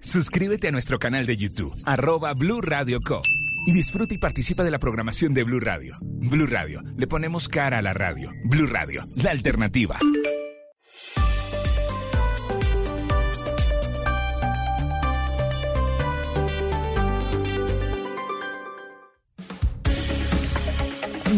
Suscríbete 0.01 0.67
a 0.67 0.71
nuestro 0.71 0.97
canal 0.99 1.25
de 1.25 1.37
YouTube, 1.37 1.75
arroba 1.85 2.33
Blue 2.33 2.61
Radio 2.61 2.99
Co. 3.05 3.21
Y 3.67 3.73
disfruta 3.73 4.13
y 4.13 4.19
participa 4.19 4.63
de 4.63 4.69
la 4.69 4.79
programación 4.79 5.33
de 5.33 5.43
Blue 5.43 5.59
Radio. 5.59 5.95
Blue 6.01 6.45
Radio, 6.45 6.83
le 6.95 7.07
ponemos 7.07 7.47
cara 7.47 7.79
a 7.79 7.81
la 7.81 7.93
radio. 7.93 8.31
Blue 8.43 8.67
Radio, 8.67 9.03
la 9.15 9.31
alternativa. 9.31 9.97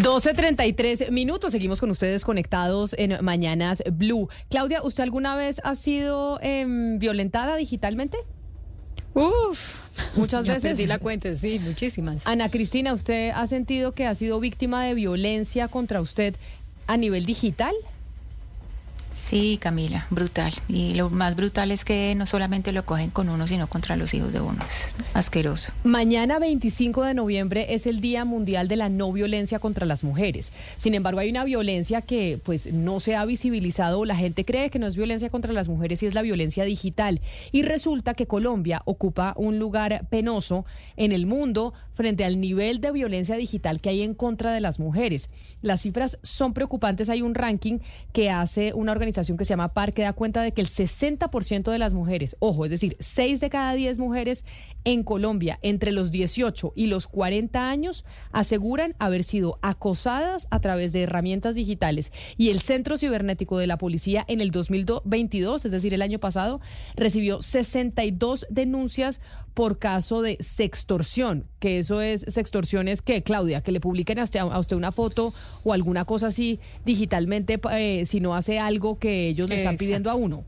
12.33 0.01 1.09
minutos, 1.09 1.51
seguimos 1.51 1.79
con 1.79 1.89
ustedes 1.89 2.23
conectados 2.23 2.93
en 2.99 3.17
Mañanas 3.25 3.81
Blue. 3.91 4.29
Claudia, 4.49 4.83
¿usted 4.83 5.01
alguna 5.03 5.35
vez 5.35 5.59
ha 5.63 5.73
sido 5.75 6.39
em, 6.43 6.99
violentada 6.99 7.55
digitalmente? 7.55 8.17
Uf, 9.15 9.81
muchas 10.15 10.45
ya 10.45 10.53
veces. 10.53 10.71
perdí 10.71 10.85
la 10.85 10.99
cuenta, 10.99 11.35
sí, 11.35 11.57
muchísimas. 11.57 12.27
Ana 12.27 12.51
Cristina, 12.51 12.93
¿usted 12.93 13.31
ha 13.33 13.47
sentido 13.47 13.93
que 13.93 14.05
ha 14.05 14.13
sido 14.13 14.39
víctima 14.39 14.83
de 14.83 14.93
violencia 14.93 15.67
contra 15.67 15.99
usted 15.99 16.35
a 16.85 16.95
nivel 16.95 17.25
digital? 17.25 17.73
Sí, 19.13 19.57
Camila, 19.59 20.05
brutal. 20.09 20.53
Y 20.67 20.93
lo 20.93 21.09
más 21.09 21.35
brutal 21.35 21.71
es 21.71 21.83
que 21.83 22.13
no 22.15 22.25
solamente 22.25 22.71
lo 22.71 22.85
cogen 22.85 23.09
con 23.09 23.29
uno, 23.29 23.47
sino 23.47 23.67
contra 23.67 23.95
los 23.95 24.13
hijos 24.13 24.31
de 24.31 24.39
uno. 24.39 24.63
Asqueroso. 25.13 25.71
Mañana 25.83 26.37
25 26.39 27.03
de 27.03 27.13
noviembre 27.15 27.73
es 27.73 27.87
el 27.87 27.99
Día 27.99 28.25
Mundial 28.25 28.67
de 28.67 28.75
la 28.75 28.89
No 28.89 29.11
Violencia 29.11 29.59
contra 29.59 29.85
las 29.85 30.03
Mujeres. 30.03 30.51
Sin 30.77 30.93
embargo, 30.93 31.19
hay 31.19 31.31
una 31.31 31.43
violencia 31.43 32.01
que 32.01 32.39
pues 32.43 32.71
no 32.71 32.99
se 32.99 33.15
ha 33.15 33.25
visibilizado. 33.25 34.05
La 34.05 34.15
gente 34.15 34.45
cree 34.45 34.69
que 34.69 34.79
no 34.79 34.85
es 34.87 34.95
violencia 34.95 35.29
contra 35.29 35.51
las 35.51 35.67
mujeres 35.67 36.03
y 36.03 36.05
es 36.05 36.13
la 36.13 36.21
violencia 36.21 36.63
digital. 36.63 37.19
Y 37.51 37.63
resulta 37.63 38.13
que 38.13 38.27
Colombia 38.27 38.83
ocupa 38.85 39.33
un 39.35 39.57
lugar 39.57 40.05
penoso 40.09 40.65
en 40.95 41.11
el 41.11 41.25
mundo 41.25 41.73
frente 41.95 42.23
al 42.23 42.39
nivel 42.39 42.79
de 42.79 42.91
violencia 42.91 43.35
digital 43.35 43.81
que 43.81 43.89
hay 43.89 44.03
en 44.03 44.13
contra 44.13 44.53
de 44.53 44.61
las 44.61 44.79
mujeres. 44.79 45.31
Las 45.63 45.81
cifras 45.81 46.19
son 46.21 46.53
preocupantes. 46.53 47.09
Hay 47.09 47.23
un 47.23 47.33
ranking 47.33 47.79
que 48.13 48.29
hace 48.29 48.73
una 48.73 48.91
organización 48.91 49.06
que 49.37 49.45
se 49.45 49.49
llama 49.49 49.73
PAR 49.73 49.93
que 49.93 50.03
da 50.03 50.13
cuenta 50.13 50.41
de 50.41 50.51
que 50.51 50.61
el 50.61 50.67
60% 50.67 51.71
de 51.71 51.79
las 51.79 51.93
mujeres, 51.93 52.35
ojo, 52.39 52.65
es 52.65 52.71
decir, 52.71 52.97
6 52.99 53.39
de 53.39 53.49
cada 53.49 53.73
10 53.73 53.99
mujeres 53.99 54.45
en 54.87 55.03
Colombia 55.03 55.59
entre 55.63 55.91
los 55.91 56.11
18 56.11 56.71
y 56.73 56.87
los 56.87 57.07
40 57.07 57.69
años 57.69 58.05
aseguran 58.31 58.95
haber 58.99 59.25
sido 59.25 59.59
acosadas 59.61 60.47
a 60.49 60.61
través 60.61 60.93
de 60.93 61.03
herramientas 61.03 61.55
digitales. 61.55 62.13
Y 62.37 62.51
el 62.51 62.61
Centro 62.61 62.97
Cibernético 62.97 63.57
de 63.57 63.67
la 63.67 63.77
Policía 63.77 64.23
en 64.29 64.39
el 64.39 64.51
2022, 64.51 65.65
es 65.65 65.71
decir, 65.71 65.93
el 65.93 66.01
año 66.01 66.19
pasado, 66.19 66.61
recibió 66.95 67.41
62 67.41 68.47
denuncias 68.49 69.19
por 69.53 69.77
caso 69.77 70.21
de 70.21 70.37
sextorsión, 70.39 71.47
que 71.59 71.79
eso 71.79 71.99
es 71.99 72.21
sextorsión 72.29 72.87
es 72.87 73.01
que, 73.01 73.23
Claudia, 73.23 73.61
que 73.61 73.73
le 73.73 73.81
publiquen 73.81 74.19
a 74.19 74.23
usted, 74.23 74.39
a 74.39 74.57
usted 74.57 74.77
una 74.77 74.93
foto 74.93 75.33
o 75.65 75.73
alguna 75.73 76.05
cosa 76.05 76.27
así 76.27 76.61
digitalmente 76.85 77.59
eh, 77.71 78.05
si 78.05 78.21
no 78.21 78.35
hace 78.35 78.57
algo 78.57 78.99
que 78.99 79.27
ellos 79.27 79.49
le 79.49 79.55
están 79.55 79.73
Exacto. 79.73 79.85
pidiendo 79.85 80.11
a 80.11 80.15
uno. 80.15 80.45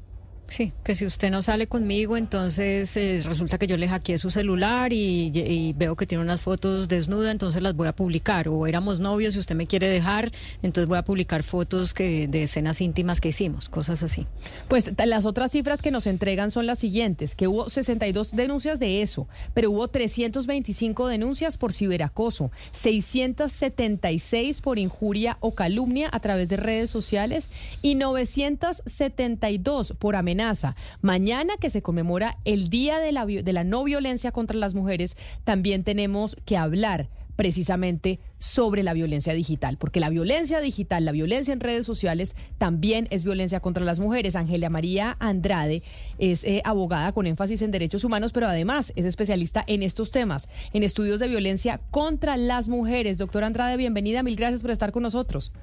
Sí, 0.50 0.74
que 0.84 0.96
si 0.96 1.06
usted 1.06 1.30
no 1.30 1.44
sale 1.44 1.68
conmigo, 1.68 2.18
entonces 2.18 2.98
eh, 2.98 3.22
resulta 3.24 3.60
que 3.60 3.68
yo 3.68 3.78
le 3.78 3.88
hackeé 3.88 4.18
su 4.18 4.32
celular 4.32 4.92
y, 4.92 5.74
veo 5.78 5.96
que 5.96 6.08
tiene 6.08 6.24
unas 6.24 6.42
fotos 6.42 6.88
desnuda, 6.88 7.30
entonces 7.30 7.62
las 7.62 7.76
voy 7.76 7.88
a 7.88 7.96
publicar. 7.96 8.50
O 8.50 8.66
éramos 8.66 9.00
novios 9.00 9.36
y 9.36 9.40
usted 9.40 9.56
me 9.56 9.68
quiere 9.68 9.88
dejar, 9.88 10.32
entonces 10.64 10.88
voy 10.88 10.98
a 10.98 11.04
publicar 11.04 11.44
fotos 11.44 11.94
de 11.94 12.44
escenas 12.44 12.82
íntimas 12.82 13.22
que 13.22 13.30
hicimos, 13.30 13.70
cosas 13.70 14.02
así. 14.02 14.26
Pues 14.68 14.92
las 15.06 15.26
otras 15.26 15.52
cifras 15.52 15.84
que 15.84 15.92
nos 15.92 16.08
entregan 16.08 16.50
son 16.50 16.66
las 16.66 16.80
siguientes, 16.80 17.36
que 17.36 17.48
hubo 17.48 17.70
62 17.70 18.36
denuncias 18.36 18.80
de 18.80 19.04
eso, 19.04 19.28
pero 19.54 19.70
hubo 19.70 19.88
325 19.88 21.08
denuncias 21.08 21.58
por 21.58 21.74
ciberacoso, 21.74 22.52
676 22.72 24.62
por 24.62 24.80
injuria 24.80 25.38
o 25.42 25.54
calumnia 25.54 26.10
a 26.12 26.20
través 26.20 26.50
de 26.50 26.58
redes 26.58 26.90
sociales 26.90 27.50
y 27.84 27.94
972 27.94 29.94
por 30.00 30.16
amenaza 30.16 30.39
amenaza. 30.40 30.76
Mañana 31.02 31.54
que 31.60 31.70
se 31.70 31.82
conmemora 31.82 32.38
el 32.46 32.70
Día 32.70 33.00
de 33.00 33.12
la, 33.12 33.64
No 33.64 33.84
Violencia 33.84 34.32
contra 34.32 34.58
las 34.58 34.74
Mujeres, 34.74 35.18
también 35.44 35.84
tenemos 35.84 36.38
que 36.46 36.58
hablar 36.58 37.10
precisamente 37.36 38.20
sobre 38.38 38.84
la 38.84 38.94
violencia 38.94 39.34
digital, 39.34 39.78
porque 39.78 40.02
la 40.02 40.10
violencia 40.10 40.60
digital, 40.60 41.06
la 41.06 41.14
violencia 41.14 41.54
en 41.54 41.62
redes 41.62 41.86
sociales 41.86 42.36
también 42.58 43.08
es 43.12 43.24
violencia 43.24 43.62
contra 43.62 43.86
las 43.86 44.02
mujeres. 44.02 44.36
Ángela 44.36 44.70
María 44.70 45.16
Andrade 45.20 45.82
es 46.18 46.44
eh, 46.44 46.62
abogada 46.66 47.14
con 47.14 47.28
énfasis 47.28 47.62
en 47.62 47.72
derechos 47.72 48.04
humanos, 48.04 48.34
pero 48.34 48.48
además 48.48 48.92
es 48.98 49.06
especialista 49.06 49.64
en 49.68 49.84
estos 49.84 50.12
temas, 50.12 50.50
en 50.74 50.84
estudios 50.84 51.22
de 51.22 51.30
violencia 51.30 51.80
contra 51.92 52.36
las 52.36 52.68
mujeres. 52.68 53.18
Doctora 53.18 53.48
Andrade, 53.48 53.78
bienvenida, 53.78 54.22
mil 54.22 54.36
gracias 54.36 54.62
por 54.62 54.72
estar 54.72 54.92
con 54.92 55.04
nosotros. 55.04 55.54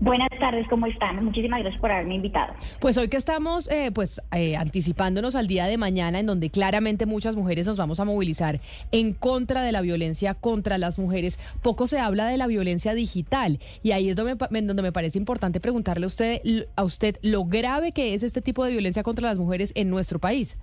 Buenas 0.00 0.30
tardes, 0.40 0.66
¿cómo 0.68 0.86
están? 0.86 1.22
Muchísimas 1.22 1.60
gracias 1.60 1.78
por 1.78 1.92
haberme 1.92 2.14
invitado. 2.14 2.54
Pues 2.80 2.96
hoy 2.96 3.08
que 3.08 3.18
estamos 3.18 3.70
eh, 3.70 3.90
pues 3.94 4.22
eh, 4.34 4.56
anticipándonos 4.56 5.34
al 5.36 5.46
día 5.46 5.66
de 5.66 5.76
mañana, 5.76 6.18
en 6.18 6.24
donde 6.24 6.48
claramente 6.48 7.04
muchas 7.04 7.36
mujeres 7.36 7.66
nos 7.66 7.76
vamos 7.76 8.00
a 8.00 8.06
movilizar 8.06 8.60
en 8.92 9.12
contra 9.12 9.60
de 9.62 9.72
la 9.72 9.82
violencia 9.82 10.32
contra 10.32 10.78
las 10.78 10.98
mujeres, 10.98 11.38
poco 11.60 11.86
se 11.86 11.98
habla 11.98 12.24
de 12.26 12.38
la 12.38 12.46
violencia 12.46 12.94
digital 12.94 13.58
y 13.82 13.92
ahí 13.92 14.08
es 14.08 14.16
donde, 14.16 14.32
me 14.32 14.36
pa- 14.38 14.48
en 14.50 14.66
donde 14.66 14.82
me 14.82 14.90
parece 14.90 15.18
importante 15.18 15.60
preguntarle 15.60 16.04
a 16.04 16.08
usted, 16.08 16.40
a 16.76 16.82
usted 16.84 17.16
lo 17.20 17.44
grave 17.44 17.92
que 17.92 18.14
es 18.14 18.22
este 18.22 18.40
tipo 18.40 18.64
de 18.64 18.72
violencia 18.72 19.02
contra 19.02 19.28
las 19.28 19.38
mujeres 19.38 19.70
en 19.74 19.90
nuestro 19.90 20.18
país. 20.18 20.56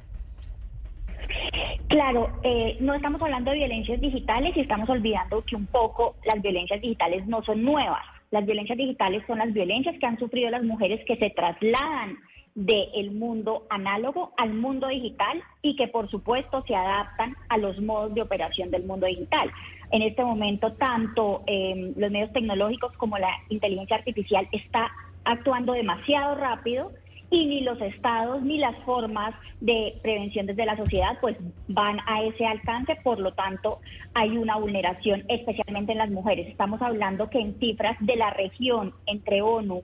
Claro, 1.89 2.31
eh, 2.41 2.77
no 2.79 2.95
estamos 2.95 3.21
hablando 3.21 3.51
de 3.51 3.57
violencias 3.57 4.01
digitales 4.01 4.57
y 4.57 4.61
estamos 4.61 4.89
olvidando 4.89 5.43
que 5.45 5.55
un 5.55 5.67
poco 5.67 6.15
las 6.25 6.41
violencias 6.41 6.81
digitales 6.81 7.27
no 7.27 7.43
son 7.43 7.63
nuevas. 7.63 8.01
Las 8.31 8.45
violencias 8.45 8.77
digitales 8.77 9.23
son 9.27 9.39
las 9.39 9.53
violencias 9.53 9.97
que 9.99 10.05
han 10.05 10.19
sufrido 10.19 10.49
las 10.49 10.63
mujeres 10.63 11.03
que 11.05 11.15
se 11.17 11.29
trasladan 11.29 12.17
del 12.55 13.11
mundo 13.11 13.67
análogo 13.69 14.33
al 14.35 14.53
mundo 14.53 14.87
digital 14.87 15.43
y 15.61 15.75
que 15.75 15.87
por 15.87 16.09
supuesto 16.09 16.63
se 16.65 16.75
adaptan 16.75 17.35
a 17.49 17.57
los 17.57 17.79
modos 17.79 18.15
de 18.15 18.23
operación 18.23 18.71
del 18.71 18.83
mundo 18.83 19.05
digital. 19.05 19.51
En 19.91 20.01
este 20.01 20.23
momento 20.23 20.73
tanto 20.73 21.43
eh, 21.45 21.93
los 21.95 22.09
medios 22.09 22.33
tecnológicos 22.33 22.93
como 22.93 23.19
la 23.19 23.29
inteligencia 23.49 23.97
artificial 23.97 24.47
está 24.51 24.91
actuando 25.23 25.73
demasiado 25.73 26.33
rápido 26.35 26.91
y 27.29 27.45
ni 27.45 27.61
los 27.61 27.79
estados 27.81 28.41
ni 28.41 28.57
las 28.57 28.75
formas 28.83 29.35
de 29.59 29.97
prevención 30.01 30.45
desde 30.45 30.65
la 30.65 30.77
sociedad 30.77 31.17
pues 31.19 31.35
van 31.67 31.99
a 32.07 32.23
ese 32.23 32.45
alcance, 32.45 32.97
por 33.03 33.19
lo 33.19 33.33
tanto 33.33 33.79
hay 34.13 34.37
una 34.37 34.57
vulneración 34.57 35.23
especialmente 35.27 35.91
en 35.91 35.97
las 35.97 36.09
mujeres. 36.09 36.47
Estamos 36.47 36.81
hablando 36.81 37.29
que 37.29 37.39
en 37.39 37.59
cifras 37.59 37.97
de 37.99 38.15
la 38.15 38.29
región 38.31 38.93
entre 39.05 39.41
ONU 39.41 39.83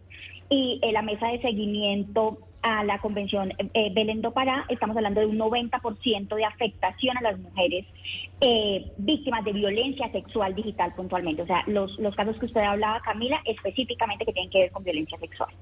y 0.49 0.80
eh, 0.82 0.91
la 0.91 1.02
mesa 1.02 1.28
de 1.28 1.41
seguimiento 1.41 2.38
a 2.61 2.84
la 2.86 2.99
convención 2.99 3.52
eh, 3.74 3.91
Belén 3.94 4.22
do 4.22 4.32
Pará, 4.32 4.65
estamos 4.70 4.95
hablando 4.95 5.20
de 5.20 5.28
un 5.28 5.38
90% 5.38 6.34
de 6.34 6.45
afectación 6.45 7.18
a 7.18 7.22
las 7.22 7.38
mujeres 7.38 7.86
eh, 8.40 8.90
víctimas 8.98 9.44
de 9.44 9.52
violencia 9.52 10.10
sexual 10.11 10.56
digital 10.56 10.94
puntualmente. 10.95 11.41
O 11.41 11.45
sea, 11.45 11.64
los, 11.68 11.99
los 11.99 12.15
casos 12.15 12.38
que 12.40 12.45
usted 12.45 12.61
hablaba, 12.61 13.02
Camila, 13.02 13.41
específicamente 13.44 14.26
que 14.26 14.32
tienen 14.32 14.49
que 14.49 14.60
ver 14.60 14.72
con 14.72 14.84
violencia 14.84 15.18
sexual. 15.20 15.53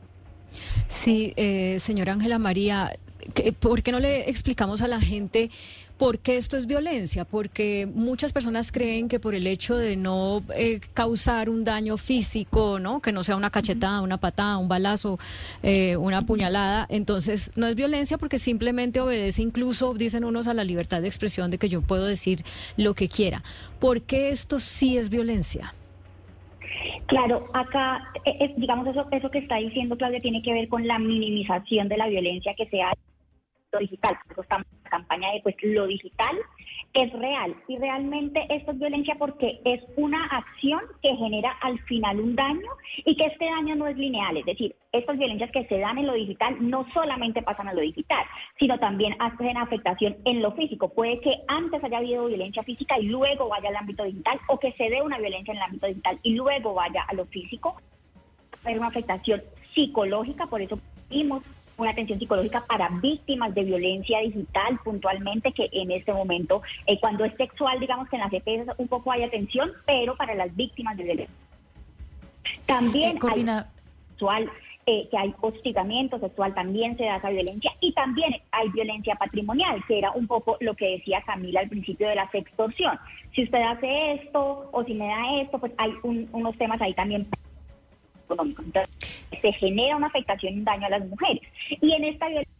Sí, 0.87 1.33
eh, 1.35 1.77
señora 1.79 2.13
Ángela 2.13 2.39
María, 2.39 2.91
¿qué- 3.33 3.53
¿por 3.53 3.81
qué 3.83 3.91
no 3.91 3.99
le 3.99 4.29
explicamos 4.29 4.81
a 4.81 4.87
la 4.87 4.99
gente 4.99 5.49
por 5.97 6.17
qué 6.19 6.37
esto 6.37 6.57
es 6.57 6.65
violencia? 6.65 7.25
Porque 7.25 7.87
muchas 7.93 8.33
personas 8.33 8.71
creen 8.71 9.07
que 9.07 9.19
por 9.19 9.35
el 9.35 9.45
hecho 9.47 9.75
de 9.75 9.95
no 9.95 10.43
eh, 10.55 10.79
causar 10.93 11.47
un 11.49 11.63
daño 11.63 11.97
físico, 11.97 12.79
¿no? 12.79 13.01
Que 13.01 13.11
no 13.11 13.23
sea 13.23 13.35
una 13.35 13.51
cachetada, 13.51 14.01
una 14.01 14.17
patada, 14.17 14.57
un 14.57 14.67
balazo, 14.67 15.19
eh, 15.63 15.95
una 15.97 16.25
puñalada, 16.25 16.87
entonces 16.89 17.51
no 17.55 17.67
es 17.67 17.75
violencia 17.75 18.17
porque 18.17 18.39
simplemente 18.39 18.99
obedece 18.99 19.43
incluso, 19.43 19.93
dicen 19.93 20.25
unos, 20.25 20.47
a 20.47 20.53
la 20.55 20.63
libertad 20.63 21.01
de 21.01 21.07
expresión 21.07 21.51
de 21.51 21.59
que 21.59 21.69
yo 21.69 21.81
puedo 21.81 22.05
decir 22.05 22.43
lo 22.77 22.95
que 22.95 23.07
quiera. 23.07 23.43
¿Por 23.79 24.01
qué 24.01 24.31
esto 24.31 24.59
sí 24.59 24.97
es 24.97 25.09
violencia? 25.09 25.75
Claro, 27.07 27.49
acá, 27.53 28.11
eh, 28.26 28.38
eh, 28.39 28.53
digamos, 28.57 28.88
eso, 28.88 29.07
eso 29.11 29.30
que 29.30 29.39
está 29.39 29.57
diciendo 29.57 29.98
Claudia 29.98 30.22
tiene 30.22 30.41
que 30.41 30.53
ver 30.53 30.68
con 30.68 30.88
la 30.88 30.99
minimización 30.99 31.88
de 31.89 31.98
la 31.98 32.07
violencia 32.07 32.53
que 32.56 32.68
se 32.68 32.81
hace 32.81 33.10
digital. 33.80 34.18
Por 34.27 34.43
estamos 34.43 34.68
en 34.68 34.84
la 34.84 34.89
campaña 34.89 35.31
de, 35.31 35.41
pues, 35.41 35.56
lo 35.61 35.88
digital 35.88 36.38
es 36.93 37.11
real. 37.14 37.56
Y 37.68 37.77
realmente 37.77 38.45
esto 38.49 38.72
es 38.72 38.80
violencia 38.80 39.15
porque 39.18 39.61
es 39.64 39.81
una 39.95 40.26
acción 40.26 40.81
que 41.02 41.15
genera 41.15 41.52
al 41.61 41.80
final 41.84 42.19
un 42.19 42.35
daño 42.35 42.69
y 42.98 43.15
que 43.15 43.27
este 43.27 43.45
daño 43.45 43.76
no 43.76 43.88
es 43.88 43.98
lineal. 43.98 44.38
Es 44.38 44.45
decir, 44.45 44.76
estas 44.91 45.18
violencias 45.18 45.52
que 45.52 45.65
se 45.68 45.80
dan 45.80 45.98
en 45.98 46.07
lo 46.07 46.14
digital 46.14 46.57
no 46.60 46.85
solamente 46.93 47.41
pasan 47.41 47.69
a 47.69 47.73
lo 47.73 47.81
digital, 47.81 48.26
sino 48.60 48.77
también 48.80 49.15
hacen 49.19 49.57
afectación 49.57 50.18
en 50.26 50.41
lo 50.41 50.52
físico. 50.52 50.89
Puede 50.89 51.22
que 51.22 51.41
antes 51.48 51.84
haya 51.84 51.99
habido 51.99 52.26
violencia 52.26 52.64
física 52.64 52.99
y 52.99 53.03
luego 53.03 53.48
vaya 53.48 53.69
al 53.69 53.77
ámbito 53.77 54.03
digital 54.03 54.39
o 54.48 54.60
que 54.60 54.73
se 54.73 54.89
dé 54.89 55.02
una 55.02 55.18
violencia 55.18 55.52
en 55.52 55.57
el 55.57 55.64
ámbito 55.64 55.88
digital 55.88 56.19
y 56.23 56.35
luego 56.35 56.73
vaya 56.73 57.03
a 57.03 57.14
lo 57.14 57.26
físico. 57.26 57.81
Hay 58.65 58.76
una 58.76 58.88
afectación 58.88 59.41
psicológica, 59.73 60.48
por 60.48 60.61
eso 60.61 60.77
vimos 61.10 61.43
una 61.81 61.91
atención 61.91 62.19
psicológica 62.19 62.63
para 62.67 62.89
víctimas 62.89 63.53
de 63.55 63.63
violencia 63.63 64.19
digital 64.19 64.79
puntualmente, 64.83 65.51
que 65.51 65.69
en 65.71 65.91
este 65.91 66.13
momento, 66.13 66.61
eh, 66.85 66.99
cuando 66.99 67.25
es 67.25 67.33
sexual, 67.35 67.79
digamos 67.79 68.07
que 68.09 68.15
en 68.17 68.21
las 68.21 68.33
EPS 68.33 68.73
un 68.77 68.87
poco 68.87 69.11
hay 69.11 69.23
atención, 69.23 69.71
pero 69.85 70.15
para 70.15 70.35
las 70.35 70.55
víctimas 70.55 70.95
de 70.97 71.03
violencia. 71.03 71.35
También 72.65 73.17
hay 73.31 73.45
sexual, 74.09 74.51
eh, 74.85 75.07
que 75.09 75.17
hay 75.17 75.33
hostigamiento 75.41 76.19
sexual, 76.19 76.53
también 76.53 76.97
se 76.97 77.05
da 77.05 77.17
esa 77.17 77.29
violencia, 77.29 77.71
y 77.79 77.93
también 77.93 78.35
hay 78.51 78.69
violencia 78.69 79.15
patrimonial, 79.15 79.83
que 79.87 79.97
era 79.97 80.11
un 80.11 80.27
poco 80.27 80.57
lo 80.59 80.75
que 80.75 80.91
decía 80.97 81.21
Camila 81.25 81.59
al 81.61 81.69
principio 81.69 82.07
de 82.07 82.15
la 82.15 82.29
sextorsión. 82.29 82.97
Si 83.33 83.43
usted 83.43 83.61
hace 83.61 84.13
esto 84.13 84.69
o 84.71 84.83
si 84.83 84.93
me 84.93 85.07
da 85.07 85.41
esto, 85.41 85.59
pues 85.59 85.71
hay 85.77 85.93
un- 86.03 86.29
unos 86.31 86.55
temas 86.57 86.81
ahí 86.81 86.93
también 86.93 87.27
Entonces, 88.39 88.89
se 89.41 89.53
genera 89.53 89.97
una 89.97 90.07
afectación 90.07 90.53
y 90.53 90.57
un 90.59 90.65
daño 90.65 90.87
a 90.87 90.89
las 90.89 91.07
mujeres. 91.07 91.41
Y 91.81 91.93
en 91.93 92.05
esta 92.05 92.27
violencia, 92.27 92.53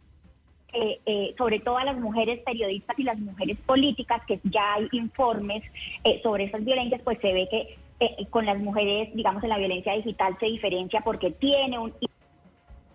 eh, 0.74 1.00
eh, 1.04 1.34
sobre 1.36 1.60
todo 1.60 1.76
a 1.76 1.84
las 1.84 1.98
mujeres 1.98 2.40
periodistas 2.40 2.98
y 2.98 3.02
las 3.02 3.18
mujeres 3.18 3.58
políticas, 3.58 4.22
que 4.26 4.40
ya 4.44 4.74
hay 4.74 4.88
informes 4.92 5.62
eh, 6.04 6.20
sobre 6.22 6.44
esas 6.44 6.64
violencias, 6.64 7.02
pues 7.02 7.18
se 7.20 7.32
ve 7.32 7.48
que 7.50 7.76
con 8.30 8.46
las 8.46 8.58
mujeres, 8.58 9.14
digamos, 9.14 9.44
en 9.44 9.50
la 9.50 9.58
violencia 9.58 9.92
digital 9.92 10.36
se 10.40 10.46
diferencia 10.46 11.02
porque 11.02 11.30
tiene 11.30 11.78
un 11.78 11.92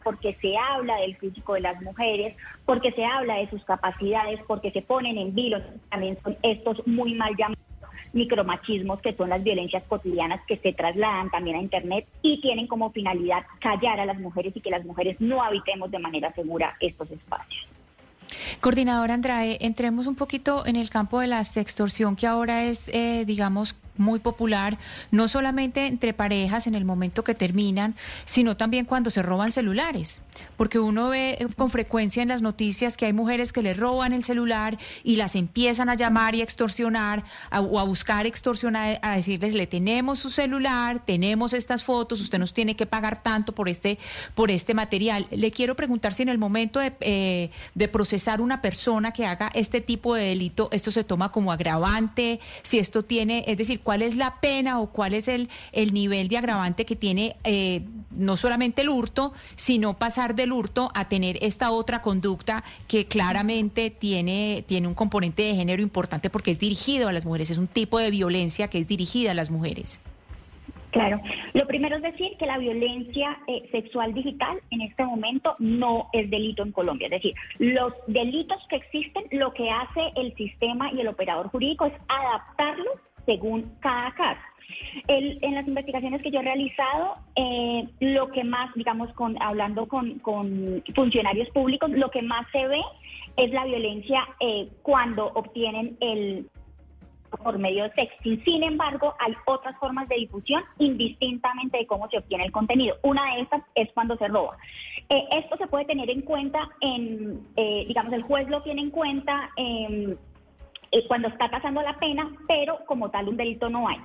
porque 0.04 0.38
se 0.42 0.58
habla 0.58 0.98
del 0.98 1.18
físico 1.18 1.54
de 1.54 1.62
las 1.62 1.82
mujeres, 1.82 2.36
porque 2.66 2.92
se 2.92 3.04
habla 3.06 3.36
de 3.36 3.50
sus 3.50 3.64
capacidades, 3.66 4.40
porque 4.48 4.72
se 4.72 4.82
ponen 4.82 5.18
en 5.18 5.36
vilo. 5.36 5.62
También 5.90 6.18
son 6.24 6.38
estos 6.44 6.86
muy 6.88 7.14
mal 7.14 7.36
llamados 7.38 7.67
micromachismos 8.14 9.02
que 9.02 9.14
son 9.14 9.30
las 9.30 9.44
violencias 9.44 9.84
cotidianas 9.88 10.42
que 10.48 10.58
se 10.58 10.74
trasladan 10.74 11.30
también 11.30 11.58
a 11.58 11.62
Internet 11.62 12.08
y 12.22 12.42
tienen 12.42 12.68
como 12.68 12.92
finalidad 12.92 13.44
callar 13.60 14.00
a 14.00 14.06
las 14.06 14.20
mujeres 14.20 14.56
y 14.56 14.62
que 14.62 14.70
las 14.70 14.86
mujeres 14.86 15.18
no 15.20 15.44
habitemos 15.44 15.92
de 15.92 16.00
manera 16.00 16.34
segura 16.34 16.76
estos 16.80 17.10
espacios. 17.12 17.68
Coordinadora 18.60 19.14
Andrade, 19.14 19.58
entremos 19.62 20.08
un 20.08 20.16
poquito 20.16 20.66
en 20.66 20.76
el 20.76 20.90
campo 20.90 21.20
de 21.20 21.28
la 21.28 21.44
sextorsión, 21.44 22.16
que 22.16 22.28
ahora 22.28 22.64
es, 22.64 22.90
eh, 22.90 23.24
digamos, 23.26 23.76
muy 24.00 24.20
popular, 24.20 24.78
no 25.12 25.28
solamente 25.28 25.88
entre 25.88 26.14
parejas 26.14 26.68
en 26.68 26.76
el 26.76 26.86
momento 26.86 27.24
que 27.24 27.36
terminan, 27.36 27.96
sino 28.26 28.58
también 28.58 28.86
cuando 28.86 29.10
se 29.10 29.22
roban 29.22 29.52
celulares, 29.52 30.22
porque 30.56 30.80
uno 30.80 31.10
ve 31.10 31.38
eh, 31.40 31.48
con 31.56 31.70
frecuencia 31.70 32.22
en 32.22 32.30
las 32.30 32.42
noticias 32.42 32.98
que 32.98 33.06
hay 33.06 33.14
mujeres 33.14 33.54
que 33.54 33.62
le 33.62 33.74
roban 33.74 34.14
el 34.14 34.24
celular 34.24 34.78
y 35.04 35.16
las 35.16 35.36
empiezan 35.36 35.90
a 35.90 35.96
llamar 35.96 36.36
y 36.36 36.42
a 36.42 36.44
extorsionar 36.44 37.24
o 37.52 37.80
a 37.80 37.84
buscar 37.84 38.26
extorsionar, 38.26 39.00
a 39.02 39.16
decirles, 39.16 39.54
le 39.54 39.68
tenemos 39.68 40.20
su 40.20 40.30
celular, 40.30 41.04
tenemos 41.04 41.54
estas 41.54 41.84
fotos, 41.84 42.22
usted 42.22 42.40
nos 42.40 42.54
tiene 42.54 42.76
que 42.76 42.86
pagar 42.86 43.22
tanto 43.22 43.54
por 43.54 43.70
este, 43.70 43.98
por 44.36 44.52
este 44.52 44.74
material. 44.74 45.28
Le 45.32 45.52
quiero 45.52 45.76
preguntar 45.76 46.14
si 46.14 46.24
en 46.24 46.30
el 46.30 46.38
momento 46.38 46.80
de, 46.80 46.94
eh, 47.02 47.52
de 47.76 47.88
procesar 47.88 48.42
una 48.42 48.62
persona 48.62 49.12
que 49.12 49.26
haga 49.26 49.50
este 49.54 49.82
tipo 49.82 50.16
de 50.16 50.26
delito, 50.26 50.70
esto 50.72 50.92
se 50.92 51.04
toma 51.04 51.32
como 51.32 51.52
agravante, 51.52 52.40
si 52.64 52.80
esto 52.80 53.04
tiene, 53.04 53.44
es 53.48 53.58
decir, 53.58 53.80
cuál 53.88 54.02
es 54.02 54.18
la 54.18 54.42
pena 54.42 54.82
o 54.82 54.88
cuál 54.92 55.14
es 55.14 55.30
el, 55.30 55.48
el 55.72 55.94
nivel 55.94 56.28
de 56.28 56.36
agravante 56.36 56.84
que 56.84 56.98
tiene 56.98 57.38
eh, 57.46 57.84
no 58.12 58.36
solamente 58.36 58.82
el 58.82 58.90
hurto, 58.90 59.32
sino 59.56 59.98
pasar 59.98 60.36
del 60.36 60.52
hurto 60.52 60.92
a 60.94 61.08
tener 61.08 61.38
esta 61.42 61.72
otra 61.72 62.02
conducta 62.02 62.66
que 62.90 63.06
claramente 63.06 63.90
tiene, 63.90 64.66
tiene 64.68 64.90
un 64.90 64.94
componente 64.94 65.44
de 65.44 65.56
género 65.56 65.82
importante 65.82 66.30
porque 66.30 66.52
es 66.52 66.60
dirigido 66.60 67.08
a 67.08 67.14
las 67.14 67.26
mujeres, 67.26 67.50
es 67.50 67.58
un 67.58 67.68
tipo 67.70 67.98
de 67.98 68.12
violencia 68.12 68.68
que 68.68 68.80
es 68.80 68.90
dirigida 68.90 69.32
a 69.32 69.34
las 69.34 69.52
mujeres. 69.52 70.02
Claro, 70.92 71.22
lo 71.54 71.66
primero 71.66 71.96
es 71.96 72.02
decir 72.02 72.36
que 72.38 72.46
la 72.46 72.58
violencia 72.58 73.40
eh, 73.48 73.70
sexual 73.72 74.14
digital 74.14 74.60
en 74.70 74.82
este 74.82 75.06
momento 75.06 75.56
no 75.60 76.10
es 76.12 76.30
delito 76.30 76.62
en 76.62 76.74
Colombia. 76.74 77.08
Es 77.08 77.12
decir, 77.12 77.36
los 77.60 77.94
delitos 78.08 78.58
que 78.70 78.76
existen, 78.76 79.24
lo 79.32 79.54
que 79.54 79.70
hace 79.70 80.12
el 80.18 80.36
sistema 80.36 80.92
y 80.92 81.00
el 81.00 81.08
operador 81.08 81.48
jurídico 81.48 81.86
es 81.86 81.94
adaptarlos 82.10 83.07
según 83.28 83.72
cada 83.80 84.12
caso. 84.16 84.42
En 85.08 85.54
las 85.54 85.68
investigaciones 85.68 86.22
que 86.22 86.32
yo 86.32 86.40
he 86.40 86.44
realizado, 86.44 87.18
eh, 87.36 87.88
lo 88.00 88.30
que 88.30 88.44
más, 88.44 88.74
digamos, 88.74 89.12
con, 89.14 89.42
hablando 89.42 89.88
con, 89.88 90.20
con 90.20 90.84
funcionarios 90.96 91.50
públicos, 91.50 91.90
lo 91.92 92.10
que 92.10 92.22
más 92.22 92.46
se 92.52 92.68
ve 92.68 92.82
es 93.36 93.52
la 93.52 93.66
violencia 93.66 94.28
eh, 94.40 94.70
cuando 94.82 95.28
obtienen 95.28 95.98
el 96.00 96.50
por 97.44 97.60
medio 97.60 97.84
de 97.84 97.92
sexting. 97.92 98.44
Sin 98.46 98.64
embargo, 98.64 99.14
hay 99.20 99.34
otras 99.46 99.78
formas 99.80 100.08
de 100.08 100.16
difusión 100.16 100.64
indistintamente 100.80 101.78
de 101.78 101.86
cómo 101.86 102.10
se 102.10 102.18
obtiene 102.18 102.46
el 102.46 102.52
contenido. 102.52 102.96
Una 103.04 103.36
de 103.36 103.42
estas 103.42 103.64
es 103.76 103.92
cuando 103.94 104.18
se 104.18 104.30
roba. 104.30 104.58
Eh, 105.10 105.26
esto 105.32 105.58
se 105.58 105.68
puede 105.68 105.86
tener 105.86 106.10
en 106.10 106.22
cuenta 106.22 106.70
en, 106.80 107.46
digamos, 107.56 108.14
el 108.14 108.24
juez 108.24 108.48
lo 108.48 108.64
tiene 108.64 108.82
en 108.82 108.92
cuenta 108.92 109.50
en 109.58 110.18
eh, 110.98 111.06
cuando 111.08 111.28
está 111.28 111.50
casando 111.50 111.82
la 111.82 111.98
pena, 112.00 112.32
pero 112.48 112.80
como 112.86 113.10
tal 113.10 113.30
un 113.30 113.38
delito 113.38 113.70
no 113.70 113.88
hay. 113.88 113.98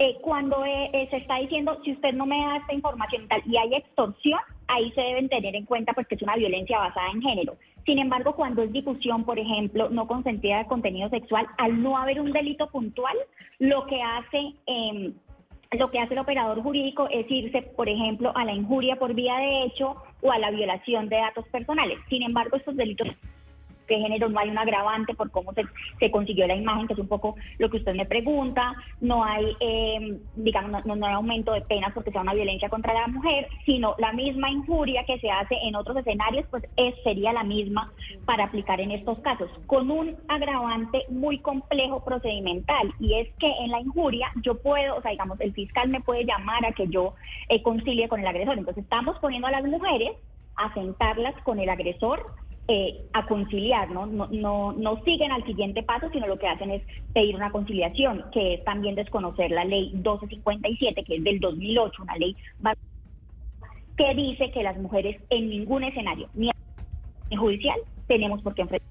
Eh, 0.00 0.16
cuando 0.20 0.64
eh, 0.64 0.90
eh, 0.92 1.06
se 1.10 1.18
está 1.18 1.36
diciendo, 1.36 1.78
si 1.84 1.92
usted 1.92 2.14
no 2.14 2.26
me 2.26 2.38
da 2.38 2.56
esta 2.56 2.74
información 2.74 3.28
y 3.46 3.56
hay 3.56 3.74
extorsión, 3.74 4.40
ahí 4.66 4.90
se 4.92 5.00
deben 5.00 5.28
tener 5.28 5.54
en 5.54 5.66
cuenta 5.66 5.92
pues 5.92 6.08
que 6.08 6.16
es 6.16 6.22
una 6.22 6.34
violencia 6.34 6.78
basada 6.78 7.10
en 7.10 7.22
género. 7.22 7.56
Sin 7.86 8.00
embargo, 8.00 8.34
cuando 8.34 8.62
es 8.62 8.72
difusión, 8.72 9.24
por 9.24 9.38
ejemplo, 9.38 9.90
no 9.90 10.08
consentida 10.08 10.58
de 10.58 10.66
contenido 10.66 11.08
sexual, 11.10 11.46
al 11.58 11.80
no 11.80 11.96
haber 11.96 12.20
un 12.20 12.32
delito 12.32 12.68
puntual, 12.68 13.16
lo 13.58 13.86
que 13.86 14.02
hace... 14.02 14.54
em, 14.66 15.14
lo 15.78 15.90
que 15.90 15.98
hace 15.98 16.14
el 16.14 16.20
operador 16.20 16.62
jurídico 16.62 17.08
es 17.10 17.28
irse, 17.28 17.62
por 17.62 17.88
ejemplo, 17.88 18.30
a 18.36 18.44
la 18.44 18.52
injuria 18.52 18.94
por 18.94 19.12
vía 19.12 19.38
de 19.38 19.64
hecho 19.64 19.96
o 20.22 20.30
a 20.30 20.38
la 20.38 20.52
violación 20.52 21.08
de 21.08 21.16
datos 21.16 21.48
personales. 21.48 21.98
Sin 22.08 22.22
embargo, 22.22 22.56
estos 22.56 22.76
delitos 22.76 23.08
de 23.88 23.98
género 23.98 24.28
no 24.28 24.38
hay 24.40 24.48
un 24.50 24.58
agravante 24.58 25.14
por 25.14 25.30
cómo 25.30 25.52
se, 25.52 25.64
se 26.00 26.10
consiguió 26.10 26.46
la 26.46 26.54
imagen, 26.56 26.86
que 26.86 26.94
es 26.94 26.98
un 26.98 27.08
poco 27.08 27.36
lo 27.58 27.68
que 27.70 27.76
usted 27.78 27.94
me 27.94 28.06
pregunta, 28.06 28.74
no 29.00 29.24
hay, 29.24 29.56
eh, 29.60 30.18
digamos, 30.36 30.70
no, 30.72 30.80
no- 30.84 30.96
no 30.96 31.06
hay 31.06 31.14
aumento 31.14 31.52
de 31.52 31.60
penas 31.62 31.92
porque 31.92 32.10
sea 32.10 32.20
una 32.22 32.34
violencia 32.34 32.68
contra 32.68 32.94
la 32.94 33.06
mujer, 33.08 33.48
sino 33.66 33.94
la 33.98 34.12
misma 34.12 34.50
injuria 34.50 35.04
que 35.04 35.18
se 35.18 35.30
hace 35.30 35.56
en 35.62 35.74
otros 35.76 35.96
escenarios, 35.98 36.46
pues 36.50 36.64
es, 36.76 36.94
sería 37.04 37.32
la 37.32 37.44
misma 37.44 37.92
para 38.24 38.44
aplicar 38.44 38.80
en 38.80 38.90
estos 38.92 39.18
casos, 39.20 39.50
con 39.66 39.90
un 39.90 40.16
agravante 40.28 41.04
muy 41.08 41.38
complejo 41.38 42.02
procedimental, 42.04 42.92
y 43.00 43.14
es 43.14 43.28
que 43.38 43.50
en 43.60 43.70
la 43.70 43.80
injuria 43.80 44.30
yo 44.42 44.56
puedo, 44.60 44.96
o 44.96 45.02
sea, 45.02 45.10
digamos, 45.10 45.40
el 45.40 45.52
fiscal 45.52 45.88
me 45.88 46.00
puede 46.00 46.24
llamar 46.24 46.64
a 46.64 46.72
que 46.72 46.88
yo 46.88 47.14
eh, 47.48 47.62
concilie 47.62 48.08
con 48.08 48.20
el 48.20 48.26
agresor, 48.26 48.58
entonces 48.58 48.84
estamos 48.84 49.18
poniendo 49.18 49.48
a 49.48 49.52
las 49.52 49.64
mujeres 49.64 50.12
a 50.56 50.72
sentarlas 50.74 51.34
con 51.42 51.58
el 51.58 51.68
agresor 51.68 52.26
eh, 52.66 53.04
a 53.12 53.26
conciliar, 53.26 53.90
¿no? 53.90 54.06
No, 54.06 54.26
no, 54.28 54.72
no 54.72 55.02
siguen 55.04 55.32
al 55.32 55.44
siguiente 55.44 55.82
paso, 55.82 56.08
sino 56.12 56.26
lo 56.26 56.38
que 56.38 56.48
hacen 56.48 56.70
es 56.70 56.82
pedir 57.12 57.36
una 57.36 57.50
conciliación, 57.50 58.24
que 58.32 58.54
es 58.54 58.64
también 58.64 58.94
desconocer 58.94 59.50
la 59.50 59.64
ley 59.64 59.90
1257, 59.92 61.04
que 61.04 61.16
es 61.16 61.24
del 61.24 61.40
2008, 61.40 62.02
una 62.02 62.16
ley 62.16 62.36
que 63.96 64.14
dice 64.14 64.50
que 64.50 64.62
las 64.62 64.76
mujeres 64.78 65.20
en 65.30 65.50
ningún 65.50 65.84
escenario, 65.84 66.28
ni 66.34 66.50
judicial, 67.36 67.78
tenemos 68.06 68.42
por 68.42 68.54
qué 68.54 68.62
enfrentar. 68.62 68.88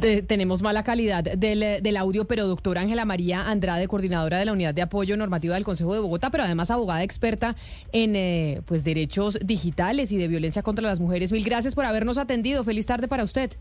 Tenemos 0.00 0.62
mala 0.62 0.84
calidad 0.84 1.24
del, 1.24 1.82
del 1.82 1.96
audio, 1.96 2.26
pero 2.26 2.46
doctora 2.46 2.80
Ángela 2.80 3.04
María 3.04 3.48
Andrade, 3.48 3.88
coordinadora 3.88 4.38
de 4.38 4.44
la 4.44 4.52
Unidad 4.52 4.74
de 4.74 4.82
Apoyo 4.82 5.16
Normativa 5.16 5.54
del 5.54 5.64
Consejo 5.64 5.94
de 5.94 6.00
Bogotá, 6.00 6.30
pero 6.30 6.44
además 6.44 6.70
abogada 6.70 7.02
experta 7.02 7.56
en 7.92 8.16
eh, 8.16 8.60
pues 8.66 8.84
derechos 8.84 9.38
digitales 9.44 10.12
y 10.12 10.16
de 10.16 10.28
violencia 10.28 10.62
contra 10.62 10.86
las 10.86 11.00
mujeres. 11.00 11.32
Mil 11.32 11.44
gracias 11.44 11.74
por 11.74 11.84
habernos 11.84 12.18
atendido. 12.18 12.64
Feliz 12.64 12.86
tarde 12.86 13.08
para 13.08 13.24
usted. 13.24 13.52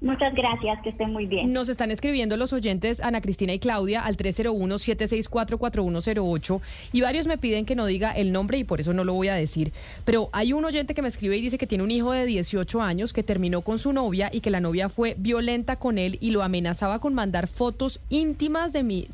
Muchas 0.00 0.34
gracias, 0.34 0.80
que 0.82 0.88
estén 0.90 1.12
muy 1.12 1.26
bien. 1.26 1.52
Nos 1.52 1.68
están 1.68 1.90
escribiendo 1.90 2.36
los 2.36 2.52
oyentes 2.52 3.00
Ana 3.00 3.20
Cristina 3.22 3.54
y 3.54 3.58
Claudia 3.58 4.02
al 4.02 4.16
301-764-4108 4.18 6.60
y 6.92 7.00
varios 7.00 7.26
me 7.26 7.38
piden 7.38 7.64
que 7.64 7.74
no 7.76 7.86
diga 7.86 8.12
el 8.12 8.30
nombre 8.30 8.58
y 8.58 8.64
por 8.64 8.78
eso 8.80 8.92
no 8.92 9.04
lo 9.04 9.14
voy 9.14 9.28
a 9.28 9.34
decir. 9.34 9.72
Pero 10.04 10.28
hay 10.32 10.52
un 10.52 10.66
oyente 10.66 10.94
que 10.94 11.02
me 11.02 11.08
escribe 11.08 11.38
y 11.38 11.40
dice 11.40 11.56
que 11.56 11.66
tiene 11.66 11.84
un 11.84 11.90
hijo 11.90 12.12
de 12.12 12.26
18 12.26 12.82
años 12.82 13.14
que 13.14 13.22
terminó 13.22 13.62
con 13.62 13.78
su 13.78 13.92
novia 13.92 14.28
y 14.32 14.40
que 14.40 14.50
la 14.50 14.60
novia 14.60 14.90
fue 14.90 15.14
violenta 15.18 15.76
con 15.76 15.96
él 15.96 16.18
y 16.20 16.30
lo 16.30 16.42
amenazaba 16.42 16.98
con 16.98 17.14
mandar 17.14 17.46
fotos 17.46 18.00
íntimas 18.10 18.74
de, 18.74 18.82
mi, 18.82 19.08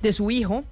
de 0.00 0.12
su 0.12 0.30
hijo 0.30 0.62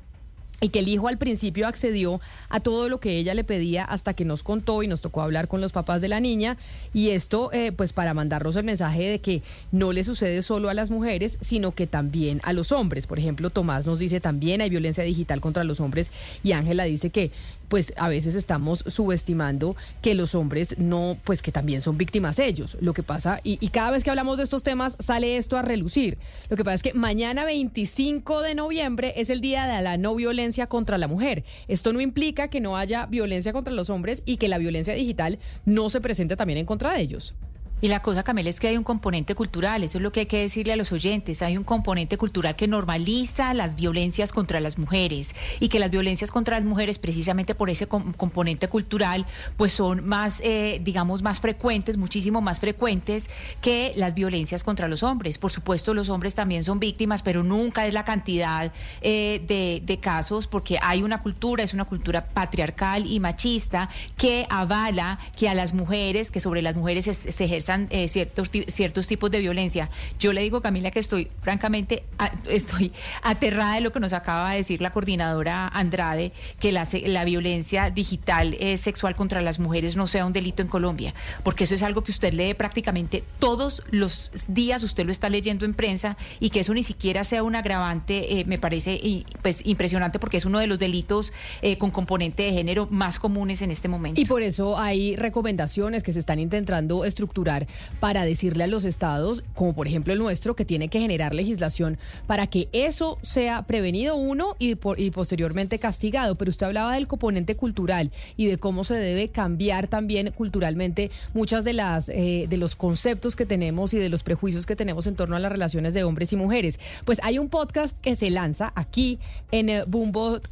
y 0.61 0.71
que 0.71 0.81
el 0.81 0.89
hijo 0.89 1.09
al 1.09 1.19
principio 1.19 1.67
accedió 1.69 2.21
a 2.49 2.61
todo 2.61 2.89
lo 2.89 2.99
que 2.99 3.19
ella 3.19 3.35
le 3.35 3.45
pedía 3.45 3.85
hasta 3.85 4.15
que 4.15 4.25
nos 4.25 4.43
contó 4.43 4.83
y 4.83 4.89
nos 4.89 5.01
tocó 5.01 5.23
hablar 5.23 5.49
con 5.49 5.61
los 5.61 5.73
papás 5.73 6.01
de 6.01 6.09
la 6.09 6.21
niña. 6.21 6.57
Y 6.93 7.11
esto 7.11 7.51
eh, 7.53 7.73
pues 7.73 7.93
para 7.93 8.15
mandarnos 8.15 8.57
el 8.57 8.65
mensaje 8.65 9.05
de 9.05 9.19
que 9.21 9.43
no 9.71 9.93
le 9.93 10.05
sucede 10.05 10.43
solo 10.43 10.69
a 10.69 10.75
las 10.75 10.91
mujeres 10.91 11.39
sino 11.41 11.73
que 11.73 11.87
también 11.87 12.41
a 12.43 12.53
los 12.53 12.73
hombres. 12.73 13.07
Por 13.07 13.19
ejemplo 13.19 13.51
Tomás 13.51 13.87
nos 13.87 13.99
dice 13.99 14.21
también 14.21 14.61
hay 14.61 14.71
violencia 14.71 15.05
digital 15.05 15.41
contra 15.41 15.65
los 15.65 15.81
hombres. 15.81 16.11
Y 16.43 16.53
Ángela 16.53 16.85
dice 16.85 17.11
que 17.11 17.31
pues 17.69 17.93
a 17.97 18.09
veces 18.09 18.35
estamos 18.35 18.85
subestimando 18.87 19.77
que 20.03 20.15
los 20.15 20.35
hombres 20.35 20.79
no, 20.79 21.17
pues 21.25 21.43
que 21.43 21.53
también 21.53 21.83
son 21.83 21.99
víctimas 21.99 22.39
ellos. 22.39 22.77
Lo 22.81 22.95
que 22.95 23.03
pasa, 23.03 23.41
y, 23.45 23.57
cada 23.69 23.91
vez 23.91 24.03
que 24.03 24.11
hablamos 24.11 24.39
de 24.39 24.45
estos 24.45 24.63
temas 24.63 24.97
sale 24.99 25.37
esto 25.37 25.57
a 25.57 25.63
relucir. 25.63 26.19
Lo 26.49 26.57
que 26.57 26.65
pasa 26.65 26.77
es 26.77 26.83
que 26.83 26.95
mañana 26.95 27.45
25 27.45 28.41
de 28.41 28.55
noviembre 28.55 29.15
es 29.17 29.31
el 29.31 29.41
día 29.41 29.67
de 29.67 29.83
la 29.83 29.97
no 29.97 30.15
violencia 30.15 30.67
contra 30.67 30.99
la 30.99 31.09
mujer. 31.09 31.45
Esto 31.69 31.93
no 31.93 32.01
implica 32.01 32.49
que 32.49 32.61
no 32.61 32.77
haya 32.77 33.07
violencia 33.07 33.53
contra 33.53 33.73
los 33.73 33.91
hombres 33.91 34.23
y 34.25 34.39
que 34.39 34.49
la 34.49 34.59
violencia 34.59 34.95
digital 34.95 35.39
no 35.65 35.91
se 35.91 36.01
presente 36.01 36.37
también 36.37 36.59
en 36.59 36.67
contra 36.67 36.93
de 36.93 37.01
ellos. 37.01 37.35
Y 37.81 37.87
la 37.87 38.03
cosa, 38.03 38.25
Camila, 38.25 38.51
es 38.51 38.59
que 38.59 38.67
hay 38.67 38.77
un 38.77 38.83
componente 38.83 39.37
cultural, 39.37 39.85
eso 39.85 39.99
es 39.99 40.03
lo 40.03 40.11
que 40.11 40.21
hay 40.21 40.27
que 40.27 40.41
decirle 40.41 40.73
a 40.73 40.77
los 40.77 40.91
oyentes, 40.91 41.43
hay 41.43 41.57
un 41.57 41.63
componente 41.63 42.17
cultural 42.17 42.57
que 42.57 42.67
normaliza 42.67 43.55
las 43.55 43.77
violencias 43.77 44.33
contra 44.33 44.59
las 44.59 44.79
mujeres 44.79 45.37
y 45.61 45.69
que 45.69 45.79
las 45.79 45.89
violencias 45.89 46.33
contra 46.33 46.57
las 46.57 46.65
mujeres, 46.65 46.99
precisamente 46.99 47.55
por 47.55 47.71
ese 47.71 47.87
com- 47.87 48.13
componente 48.15 48.67
cultural, 48.67 49.27
pues 49.57 49.73
son 49.73 50.05
más, 50.05 50.41
eh, 50.41 50.81
digamos, 50.83 51.23
más 51.23 51.39
frecuentes, 51.39 51.97
muchísimo 51.99 52.41
más 52.41 52.59
frecuentes 52.59 53.31
que 53.61 53.93
las 53.95 54.15
violencias 54.15 54.65
contra 54.65 54.89
los 54.89 55.05
hombres. 55.05 55.39
Por 55.39 55.53
supuesto, 55.53 55.95
los 55.95 56.09
hombres 56.09 56.35
también 56.35 56.65
son 56.65 56.81
víctimas, 56.81 57.23
pero 57.23 57.45
nunca 57.45 57.87
es 57.87 57.95
la 57.95 58.05
cantidad 58.05 58.73
eh, 59.03 59.81
de, 59.85 59.99
casos, 60.01 60.49
porque 60.49 60.79
hay 60.83 61.03
una 61.03 61.23
cultura, 61.23 61.63
es 61.63 61.75
una 61.75 61.85
cultura 61.85 62.25
patriarcal 62.27 63.07
y 63.07 63.21
machista 63.21 63.89
que 64.17 64.47
avala 64.51 65.19
que 65.37 65.49
a 65.49 65.55
las 65.55 65.75
mujeres, 65.75 66.33
que 66.33 66.41
sobre 66.41 66.63
las 66.63 66.75
mujeres 66.75 67.05
se, 67.05 67.15
se 67.15 67.47
eh, 67.91 68.09
ciertos, 68.09 68.51
ciertos 68.69 69.07
tipos 69.07 69.31
de 69.31 69.41
violencia. 69.41 69.91
Yo 70.19 70.33
le 70.33 70.41
digo, 70.43 70.61
Camila, 70.63 70.91
que 70.91 71.01
estoy 71.01 71.29
francamente, 71.43 72.03
a- 72.19 72.33
estoy 72.49 72.93
aterrada 73.23 73.75
de 73.75 73.81
lo 73.81 73.93
que 73.93 74.01
nos 74.01 74.13
acaba 74.13 74.51
de 74.53 74.59
decir 74.59 74.81
la 74.81 74.91
coordinadora 74.91 75.69
Andrade, 75.69 76.33
que 76.61 76.73
la, 76.73 76.87
la 77.07 77.25
violencia 77.25 77.91
digital 77.91 78.57
eh, 78.61 78.77
sexual 78.77 79.15
contra 79.15 79.43
las 79.43 79.59
mujeres 79.59 79.97
no 79.97 80.07
sea 80.07 80.25
un 80.27 80.33
delito 80.33 80.63
en 80.63 80.69
Colombia, 80.69 81.13
porque 81.43 81.65
eso 81.65 81.75
es 81.75 81.83
algo 81.83 82.03
que 82.03 82.13
usted 82.13 82.33
lee 82.33 82.55
prácticamente 82.55 83.23
todos 83.39 83.83
los 83.91 84.31
días, 84.49 84.83
usted 84.83 85.05
lo 85.05 85.13
está 85.13 85.29
leyendo 85.29 85.65
en 85.65 85.75
prensa 85.75 86.17
y 86.41 86.51
que 86.51 86.61
eso 86.61 86.73
ni 86.75 86.83
siquiera 86.83 87.25
sea 87.25 87.43
un 87.43 87.55
agravante, 87.57 88.41
eh, 88.41 88.45
me 88.47 88.59
parece 88.59 89.01
pues 89.43 89.65
impresionante 89.67 90.19
porque 90.19 90.37
es 90.37 90.45
uno 90.45 90.59
de 90.59 90.67
los 90.67 90.79
delitos 90.79 91.33
eh, 91.63 91.77
con 91.79 91.91
componente 91.91 92.45
de 92.45 92.53
género 92.53 92.87
más 92.91 93.19
comunes 93.19 93.63
en 93.63 93.71
este 93.71 93.89
momento. 93.89 94.21
Y 94.21 94.25
por 94.27 94.43
eso 94.43 94.79
hay 94.79 95.17
recomendaciones 95.17 96.03
que 96.03 96.13
se 96.13 96.21
están 96.21 96.39
intentando 96.39 97.05
estructurar 97.05 97.58
para 98.01 98.25
decirle 98.25 98.65
a 98.65 98.67
los 98.67 98.85
estados, 98.85 99.43
como 99.55 99.75
por 99.75 99.87
ejemplo 99.87 100.13
el 100.13 100.19
nuestro, 100.19 100.55
que 100.55 100.65
tiene 100.65 100.89
que 100.89 101.01
generar 101.01 101.35
legislación 101.35 101.99
para 102.27 102.47
que 102.47 102.69
eso 102.73 103.19
sea 103.23 103.63
prevenido 103.63 104.17
uno 104.17 104.55
y, 104.59 104.75
por- 104.77 105.01
y 105.01 105.11
posteriormente 105.11 105.79
castigado. 105.79 106.35
Pero 106.37 106.51
usted 106.51 106.67
hablaba 106.67 106.95
del 106.95 107.07
componente 107.07 107.57
cultural 107.57 108.11
y 108.37 108.47
de 108.47 108.59
cómo 108.59 108.85
se 108.85 108.95
debe 108.95 109.29
cambiar 109.31 109.89
también 109.89 110.31
culturalmente 110.33 111.11
muchas 111.35 111.65
de 111.65 111.73
las 111.73 112.09
eh, 112.09 112.47
de 112.49 112.57
los 112.57 112.77
conceptos 112.77 113.37
que 113.37 113.47
tenemos 113.47 113.95
y 113.95 113.99
de 113.99 114.09
los 114.09 114.23
prejuicios 114.23 114.67
que 114.67 114.77
tenemos 114.77 115.07
en 115.07 115.17
torno 115.17 115.37
a 115.37 115.39
las 115.41 115.51
relaciones 115.53 115.95
de 115.95 116.05
hombres 116.05 116.33
y 116.33 116.37
mujeres. 116.37 116.79
Pues 117.05 117.19
hay 117.23 117.39
un 117.39 117.49
podcast 117.49 117.99
que 118.01 118.17
se 118.17 118.31
lanza 118.31 118.73
aquí 118.75 119.19
en 119.53 119.69
eh, 119.69 119.85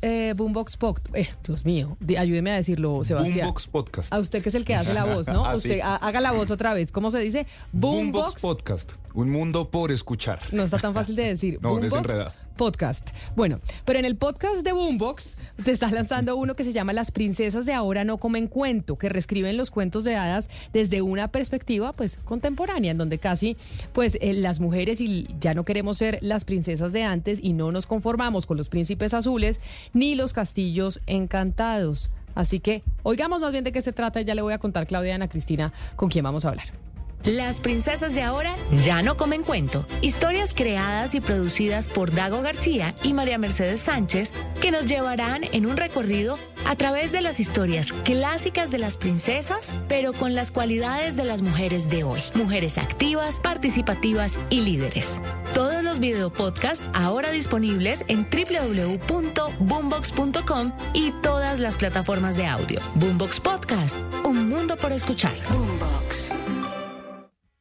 eh, 0.02 0.34
Boombox 0.36 0.78
eh, 1.14 1.28
Dios 1.44 1.64
mío, 1.64 1.96
ayúdeme 2.16 2.50
a 2.50 2.56
decirlo, 2.56 3.04
Sebastián. 3.04 3.46
Boombox 3.46 3.66
Podcast. 3.68 4.12
A 4.12 4.18
usted 4.18 4.42
que 4.42 4.48
es 4.50 4.54
el 4.54 4.64
que 4.64 4.74
hace 4.74 4.92
la 4.94 5.04
voz, 5.04 5.26
¿no? 5.26 5.44
Ah, 5.46 5.54
usted 5.54 5.80
ha- 5.80 5.96
haga 5.96 6.20
la 6.20 6.32
voz 6.32 6.50
otra 6.50 6.74
vez. 6.74 6.90
¿Cómo 6.96 7.10
se 7.10 7.18
dice? 7.18 7.46
Boombox 7.72 8.40
Podcast. 8.40 8.92
Un 9.12 9.28
mundo 9.28 9.68
por 9.68 9.92
escuchar. 9.92 10.40
No 10.50 10.62
está 10.62 10.78
tan 10.78 10.94
fácil 10.94 11.14
de 11.14 11.24
decir. 11.24 11.58
No, 11.60 11.72
es 11.72 11.90
Boombox 11.90 11.96
enredado. 11.98 12.32
Podcast. 12.56 13.10
Bueno, 13.36 13.60
pero 13.84 13.98
en 13.98 14.06
el 14.06 14.16
podcast 14.16 14.62
de 14.62 14.72
Boombox 14.72 15.36
se 15.62 15.72
está 15.72 15.90
lanzando 15.90 16.34
uno 16.36 16.56
que 16.56 16.64
se 16.64 16.72
llama 16.72 16.94
Las 16.94 17.10
princesas 17.10 17.66
de 17.66 17.74
ahora 17.74 18.04
no 18.04 18.16
comen 18.16 18.46
cuento, 18.46 18.96
que 18.96 19.10
reescriben 19.10 19.58
los 19.58 19.70
cuentos 19.70 20.04
de 20.04 20.16
hadas 20.16 20.48
desde 20.72 21.02
una 21.02 21.28
perspectiva 21.28 21.92
pues 21.92 22.16
contemporánea, 22.24 22.92
en 22.92 22.96
donde 22.96 23.18
casi 23.18 23.58
pues 23.92 24.16
eh, 24.22 24.32
las 24.32 24.58
mujeres 24.58 25.02
y 25.02 25.28
ya 25.38 25.52
no 25.52 25.66
queremos 25.66 25.98
ser 25.98 26.18
las 26.22 26.46
princesas 26.46 26.94
de 26.94 27.02
antes 27.02 27.40
y 27.42 27.52
no 27.52 27.72
nos 27.72 27.86
conformamos 27.86 28.46
con 28.46 28.56
los 28.56 28.70
príncipes 28.70 29.12
azules 29.12 29.60
ni 29.92 30.14
los 30.14 30.32
castillos 30.32 31.02
encantados. 31.06 32.08
Así 32.34 32.60
que 32.60 32.82
oigamos 33.02 33.42
más 33.42 33.52
bien 33.52 33.64
de 33.64 33.72
qué 33.72 33.82
se 33.82 33.92
trata 33.92 34.22
y 34.22 34.24
ya 34.24 34.34
le 34.34 34.40
voy 34.40 34.54
a 34.54 34.58
contar 34.58 34.86
Claudia 34.86 35.10
y 35.10 35.12
Ana 35.12 35.28
Cristina 35.28 35.74
con 35.96 36.08
quién 36.08 36.22
vamos 36.22 36.46
a 36.46 36.48
hablar. 36.48 36.85
Las 37.24 37.60
princesas 37.60 38.14
de 38.14 38.22
ahora 38.22 38.54
ya 38.82 39.02
no 39.02 39.16
comen 39.16 39.42
cuento. 39.42 39.84
Historias 40.00 40.54
creadas 40.54 41.14
y 41.14 41.20
producidas 41.20 41.88
por 41.88 42.14
Dago 42.14 42.40
García 42.40 42.94
y 43.02 43.14
María 43.14 43.38
Mercedes 43.38 43.80
Sánchez 43.80 44.32
que 44.60 44.70
nos 44.70 44.86
llevarán 44.86 45.42
en 45.44 45.66
un 45.66 45.76
recorrido 45.76 46.38
a 46.64 46.76
través 46.76 47.12
de 47.12 47.20
las 47.20 47.38
historias 47.40 47.92
clásicas 47.92 48.70
de 48.70 48.78
las 48.78 48.96
princesas, 48.96 49.74
pero 49.88 50.12
con 50.12 50.34
las 50.34 50.50
cualidades 50.50 51.16
de 51.16 51.24
las 51.24 51.42
mujeres 51.42 51.88
de 51.88 52.04
hoy. 52.04 52.20
Mujeres 52.34 52.78
activas, 52.78 53.40
participativas 53.40 54.38
y 54.50 54.60
líderes. 54.60 55.18
Todos 55.52 55.82
los 55.82 55.98
videopodcasts 56.00 56.84
ahora 56.92 57.30
disponibles 57.30 58.04
en 58.08 58.28
www.boombox.com 58.30 60.72
y 60.92 61.12
todas 61.22 61.60
las 61.60 61.76
plataformas 61.76 62.36
de 62.36 62.46
audio. 62.46 62.80
Boombox 62.94 63.40
Podcast, 63.40 63.96
un 64.24 64.48
mundo 64.48 64.76
por 64.76 64.92
escuchar. 64.92 65.34
Boombox. 65.50 66.25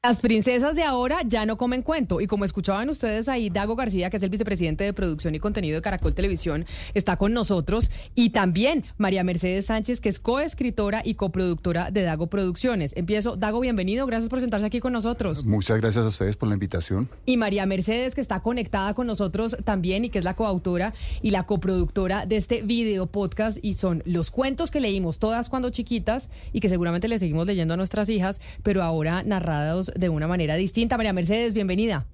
Las 0.08 0.22
princesas 0.22 0.76
de 0.76 0.84
ahora 0.84 1.22
ya 1.26 1.48
no 1.48 1.58
comen 1.58 1.82
cuento. 1.82 2.22
Y 2.22 2.28
como 2.28 2.46
escuchaban 2.46 2.88
ustedes 2.92 3.28
ahí, 3.28 3.50
Dago 3.50 3.76
García, 3.76 4.12
que 4.12 4.18
es 4.18 4.24
el 4.24 4.30
vicepresidente 4.30 4.84
de 4.84 4.94
producción 4.94 5.34
y 5.34 5.40
contenido 5.40 5.78
de 5.78 5.82
Caracol 5.82 6.14
Televisión, 6.14 6.68
está 6.94 7.18
con 7.18 7.34
nosotros. 7.34 7.90
Y 8.14 8.30
también 8.30 8.84
María 9.00 9.24
Mercedes 9.24 9.66
Sánchez, 9.66 10.02
que 10.02 10.10
es 10.10 10.20
coescritora 10.20 11.02
y 11.04 11.16
coproductora 11.16 11.90
de 11.90 12.04
Dago 12.04 12.28
Producciones. 12.28 12.96
Empiezo. 12.96 13.36
Dago, 13.36 13.60
bienvenido. 13.62 14.06
Gracias 14.06 14.30
por 14.30 14.42
sentarse 14.42 14.68
aquí 14.68 14.80
con 14.80 14.94
nosotros. 14.94 15.44
Muchas 15.44 15.82
gracias 15.82 16.06
a 16.06 16.10
ustedes 16.10 16.38
por 16.38 16.50
la 16.50 16.54
invitación. 16.54 17.10
Y 17.26 17.38
María 17.38 17.66
Mercedes, 17.66 18.14
que 18.14 18.22
está 18.22 18.42
conectada 18.42 18.94
con 18.94 19.08
nosotros 19.08 19.58
también 19.64 20.06
y 20.06 20.12
que 20.12 20.20
es 20.20 20.24
la 20.24 20.36
coautora 20.36 20.94
y 21.24 21.32
la 21.32 21.48
coproductora 21.48 22.28
de 22.28 22.38
este 22.38 22.62
video 22.62 23.08
podcast. 23.08 23.58
Y 23.64 23.74
son 23.74 24.04
los 24.06 24.30
cuentos 24.30 24.70
que 24.70 24.82
leímos 24.82 25.18
todas 25.18 25.50
cuando 25.50 25.72
chiquitas 25.72 26.30
y 26.54 26.60
que 26.60 26.70
seguramente 26.70 27.08
le 27.08 27.18
seguimos 27.18 27.48
leyendo 27.48 27.74
a 27.74 27.78
nuestras 27.78 28.08
hijas, 28.10 28.40
pero 28.62 28.84
ahora 28.84 29.24
narrados 29.24 29.92
de 29.96 30.10
una 30.10 30.28
manera 30.28 30.56
distinta. 30.56 30.98
María 30.98 31.14
Mercedes, 31.14 31.54
bienvenida. 31.54 32.06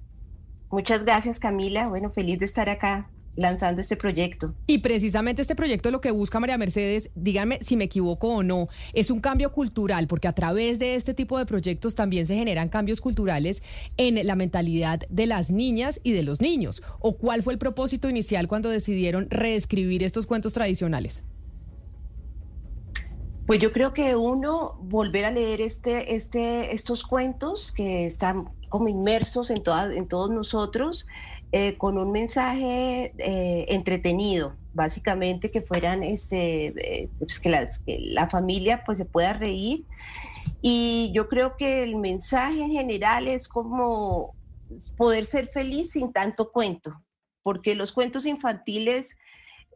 Muchas 0.70 1.04
gracias, 1.04 1.38
Camila. 1.38 1.88
Bueno, 1.88 2.10
feliz 2.10 2.38
de 2.38 2.46
estar 2.46 2.70
acá 2.70 3.10
lanzando 3.36 3.80
este 3.80 3.96
proyecto. 3.96 4.54
Y 4.66 4.78
precisamente 4.78 5.42
este 5.42 5.54
proyecto 5.54 5.90
lo 5.90 6.00
que 6.00 6.10
busca 6.10 6.40
María 6.40 6.58
Mercedes, 6.58 7.10
díganme 7.14 7.58
si 7.62 7.76
me 7.76 7.84
equivoco 7.84 8.28
o 8.28 8.42
no, 8.42 8.68
es 8.92 9.10
un 9.10 9.20
cambio 9.20 9.52
cultural, 9.52 10.06
porque 10.06 10.28
a 10.28 10.34
través 10.34 10.78
de 10.78 10.94
este 10.94 11.14
tipo 11.14 11.38
de 11.38 11.46
proyectos 11.46 11.94
también 11.94 12.26
se 12.26 12.36
generan 12.36 12.68
cambios 12.68 13.00
culturales 13.00 13.62
en 13.96 14.26
la 14.26 14.36
mentalidad 14.36 15.00
de 15.08 15.26
las 15.26 15.50
niñas 15.50 16.00
y 16.02 16.12
de 16.12 16.22
los 16.22 16.40
niños. 16.40 16.82
¿O 17.00 17.16
cuál 17.16 17.42
fue 17.42 17.54
el 17.54 17.58
propósito 17.58 18.08
inicial 18.08 18.48
cuando 18.48 18.68
decidieron 18.68 19.28
reescribir 19.30 20.02
estos 20.02 20.26
cuentos 20.26 20.52
tradicionales? 20.52 21.22
Pues 23.52 23.60
yo 23.60 23.70
creo 23.70 23.92
que 23.92 24.16
uno, 24.16 24.78
volver 24.80 25.26
a 25.26 25.30
leer 25.30 25.60
este, 25.60 26.14
este, 26.14 26.74
estos 26.74 27.04
cuentos 27.04 27.70
que 27.70 28.06
están 28.06 28.48
como 28.70 28.88
inmersos 28.88 29.50
en, 29.50 29.62
todas, 29.62 29.94
en 29.94 30.08
todos 30.08 30.30
nosotros, 30.30 31.06
eh, 31.52 31.76
con 31.76 31.98
un 31.98 32.12
mensaje 32.12 33.12
eh, 33.18 33.66
entretenido, 33.68 34.56
básicamente 34.72 35.50
que 35.50 35.60
fueran, 35.60 36.02
este, 36.02 36.68
eh, 36.68 37.10
pues 37.18 37.38
que, 37.38 37.50
la, 37.50 37.68
que 37.84 37.98
la 38.00 38.26
familia 38.30 38.84
pues 38.86 38.96
se 38.96 39.04
pueda 39.04 39.34
reír. 39.34 39.84
Y 40.62 41.12
yo 41.14 41.28
creo 41.28 41.54
que 41.58 41.82
el 41.82 41.96
mensaje 41.96 42.62
en 42.62 42.70
general 42.70 43.28
es 43.28 43.48
como 43.48 44.34
poder 44.96 45.26
ser 45.26 45.44
feliz 45.44 45.90
sin 45.90 46.10
tanto 46.10 46.50
cuento, 46.52 47.02
porque 47.42 47.74
los 47.74 47.92
cuentos 47.92 48.24
infantiles 48.24 49.14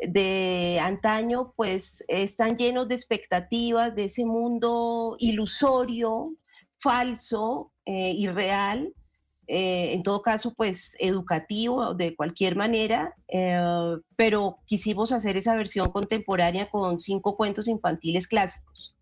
de 0.00 0.78
antaño, 0.82 1.52
pues 1.56 2.04
están 2.08 2.56
llenos 2.56 2.88
de 2.88 2.94
expectativas 2.94 3.94
de 3.94 4.04
ese 4.04 4.24
mundo 4.24 5.16
ilusorio, 5.18 6.34
falso, 6.78 7.72
eh, 7.84 8.12
irreal, 8.12 8.92
eh, 9.48 9.92
en 9.92 10.02
todo 10.02 10.22
caso, 10.22 10.52
pues 10.54 10.96
educativo 10.98 11.94
de 11.94 12.16
cualquier 12.16 12.56
manera, 12.56 13.14
eh, 13.28 13.58
pero 14.16 14.58
quisimos 14.66 15.12
hacer 15.12 15.36
esa 15.36 15.54
versión 15.54 15.90
contemporánea 15.92 16.68
con 16.68 17.00
cinco 17.00 17.36
cuentos 17.36 17.68
infantiles 17.68 18.26
clásicos. 18.26 18.96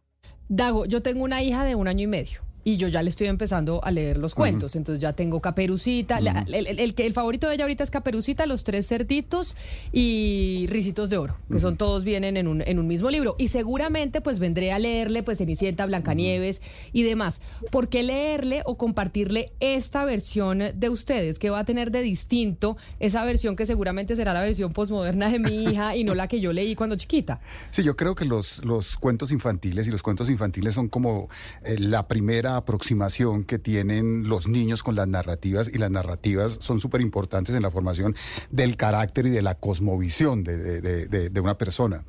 Dago, 0.48 0.84
yo 0.84 1.02
tengo 1.02 1.24
una 1.24 1.42
hija 1.42 1.64
de 1.64 1.74
un 1.74 1.88
año 1.88 2.04
y 2.04 2.08
medio 2.08 2.42
y 2.64 2.76
yo 2.78 2.88
ya 2.88 3.02
le 3.02 3.10
estoy 3.10 3.26
empezando 3.28 3.84
a 3.84 3.90
leer 3.90 4.16
los 4.18 4.34
cuentos. 4.34 4.74
Entonces 4.74 5.00
ya 5.00 5.12
tengo 5.12 5.40
Caperucita. 5.40 6.20
la- 6.20 6.44
el, 6.48 6.66
el- 6.66 6.80
el 6.80 6.94
que- 6.94 7.06
el 7.06 7.12
favorito 7.12 7.46
de 7.48 7.54
ella 7.54 7.64
ahorita 7.64 7.84
es 7.84 7.90
Caperucita, 7.90 8.46
Los 8.46 8.64
Tres 8.64 8.88
Cerditos 8.88 9.54
y 9.92 10.66
Ricitos 10.68 11.08
de 11.10 11.16
Oro, 11.18 11.36
que 11.50 11.60
son 11.60 11.76
todos 11.76 12.04
vienen 12.04 12.36
en 12.36 12.48
un, 12.48 12.62
en 12.66 12.78
un 12.78 12.86
mismo 12.86 13.10
libro. 13.10 13.36
Y 13.38 13.48
seguramente 13.48 14.20
pues 14.20 14.38
vendré 14.38 14.72
a 14.72 14.78
leerle 14.78 15.22
pues 15.22 15.38
Cenicienta, 15.38 15.86
Blancanieves 15.86 16.60
y 16.92 17.02
demás. 17.02 17.40
¿Por 17.70 17.88
qué 17.88 18.02
leerle 18.02 18.62
o 18.64 18.76
compartirle 18.76 19.52
esta 19.60 20.04
versión 20.04 20.62
de 20.74 20.88
ustedes? 20.88 21.38
que 21.38 21.50
va 21.50 21.60
a 21.60 21.64
tener 21.64 21.90
de 21.90 22.00
distinto 22.02 22.76
esa 23.00 23.24
versión 23.24 23.56
que 23.56 23.66
seguramente 23.66 24.16
será 24.16 24.32
la 24.32 24.40
versión 24.42 24.72
posmoderna 24.72 25.28
de 25.30 25.38
mi 25.38 25.64
hija 25.64 25.96
y 25.96 26.04
no 26.04 26.14
la 26.14 26.28
que 26.28 26.40
yo 26.40 26.52
leí 26.52 26.74
cuando 26.74 26.96
chiquita? 26.96 27.40
Sí, 27.70 27.82
yo 27.82 27.96
creo 27.96 28.14
que 28.14 28.24
los, 28.24 28.64
los 28.64 28.96
cuentos 28.96 29.32
infantiles 29.32 29.88
y 29.88 29.90
los 29.90 30.02
cuentos 30.02 30.30
infantiles 30.30 30.74
son 30.74 30.88
como 30.88 31.28
eh, 31.64 31.76
la 31.78 32.06
primera 32.08 32.53
aproximación 32.56 33.44
que 33.44 33.58
tienen 33.58 34.28
los 34.28 34.48
niños 34.48 34.82
con 34.82 34.94
las 34.94 35.08
narrativas 35.08 35.70
y 35.72 35.78
las 35.78 35.90
narrativas 35.90 36.58
son 36.60 36.80
súper 36.80 37.00
importantes 37.00 37.54
en 37.54 37.62
la 37.62 37.70
formación 37.70 38.14
del 38.50 38.76
carácter 38.76 39.26
y 39.26 39.30
de 39.30 39.42
la 39.42 39.54
cosmovisión 39.54 40.44
de, 40.44 40.80
de- 40.80 41.40
una 41.40 41.58
persona. 41.58 42.04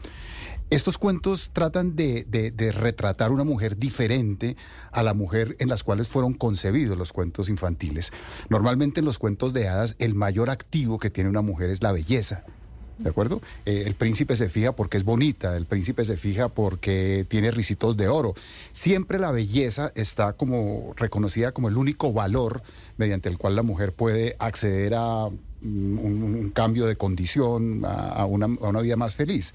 Estos 0.70 0.98
cuentos 0.98 1.52
tratan 1.54 1.96
de, 1.96 2.24
de- 2.28 2.52
de 2.52 2.72
retratar 2.72 3.32
una 3.32 3.44
mujer 3.44 3.78
diferente 3.78 4.56
a 4.92 5.04
la 5.04 5.14
mujer 5.14 5.56
en 5.60 5.70
las 5.70 5.84
cuales 5.84 6.08
fueron 6.08 6.34
concebidos 6.34 6.98
los 6.98 7.14
cuentos 7.14 7.50
infantiles. 7.50 8.12
Normalmente 8.50 9.02
en 9.02 9.06
los 9.06 9.20
cuentos 9.20 9.54
de 9.54 9.68
hadas 9.68 9.96
el 10.00 10.16
mayor 10.16 10.50
activo 10.50 10.98
que 10.98 11.10
tiene 11.12 11.30
una 11.30 11.42
mujer 11.42 11.70
es 11.70 11.84
la 11.84 11.92
belleza. 11.92 12.44
¿De 12.98 13.10
acuerdo? 13.10 13.42
Eh, 13.66 13.84
el 13.86 13.94
príncipe 13.94 14.36
se 14.38 14.48
fija 14.48 14.72
porque 14.72 14.96
es 14.98 15.04
bonita, 15.04 15.58
el 15.58 15.66
príncipe 15.66 16.06
se 16.06 16.16
fija 16.16 16.48
porque 16.48 17.26
tiene 17.28 17.52
risitos 17.52 17.98
de 17.98 18.08
oro. 18.08 18.34
Siempre 18.72 19.20
la 19.20 19.32
belleza 19.32 19.92
está 19.96 20.34
como 20.34 20.94
reconocida 20.96 21.52
como 21.52 21.68
el 21.68 21.76
único 21.76 22.14
valor 22.14 22.64
mediante 22.98 23.28
el 23.28 23.38
cual 23.38 23.56
la 23.56 23.64
mujer 23.64 23.92
puede 23.92 24.38
acceder 24.40 24.94
a 24.96 25.28
mm, 25.62 26.00
un, 26.00 26.52
cambio 26.54 26.86
de 26.86 26.96
condición, 26.96 27.84
a, 27.84 28.10
a 28.10 28.26
una, 28.26 28.46
a 28.46 28.70
una 28.70 28.82
vida 28.82 28.96
más 28.96 29.16
feliz. 29.16 29.54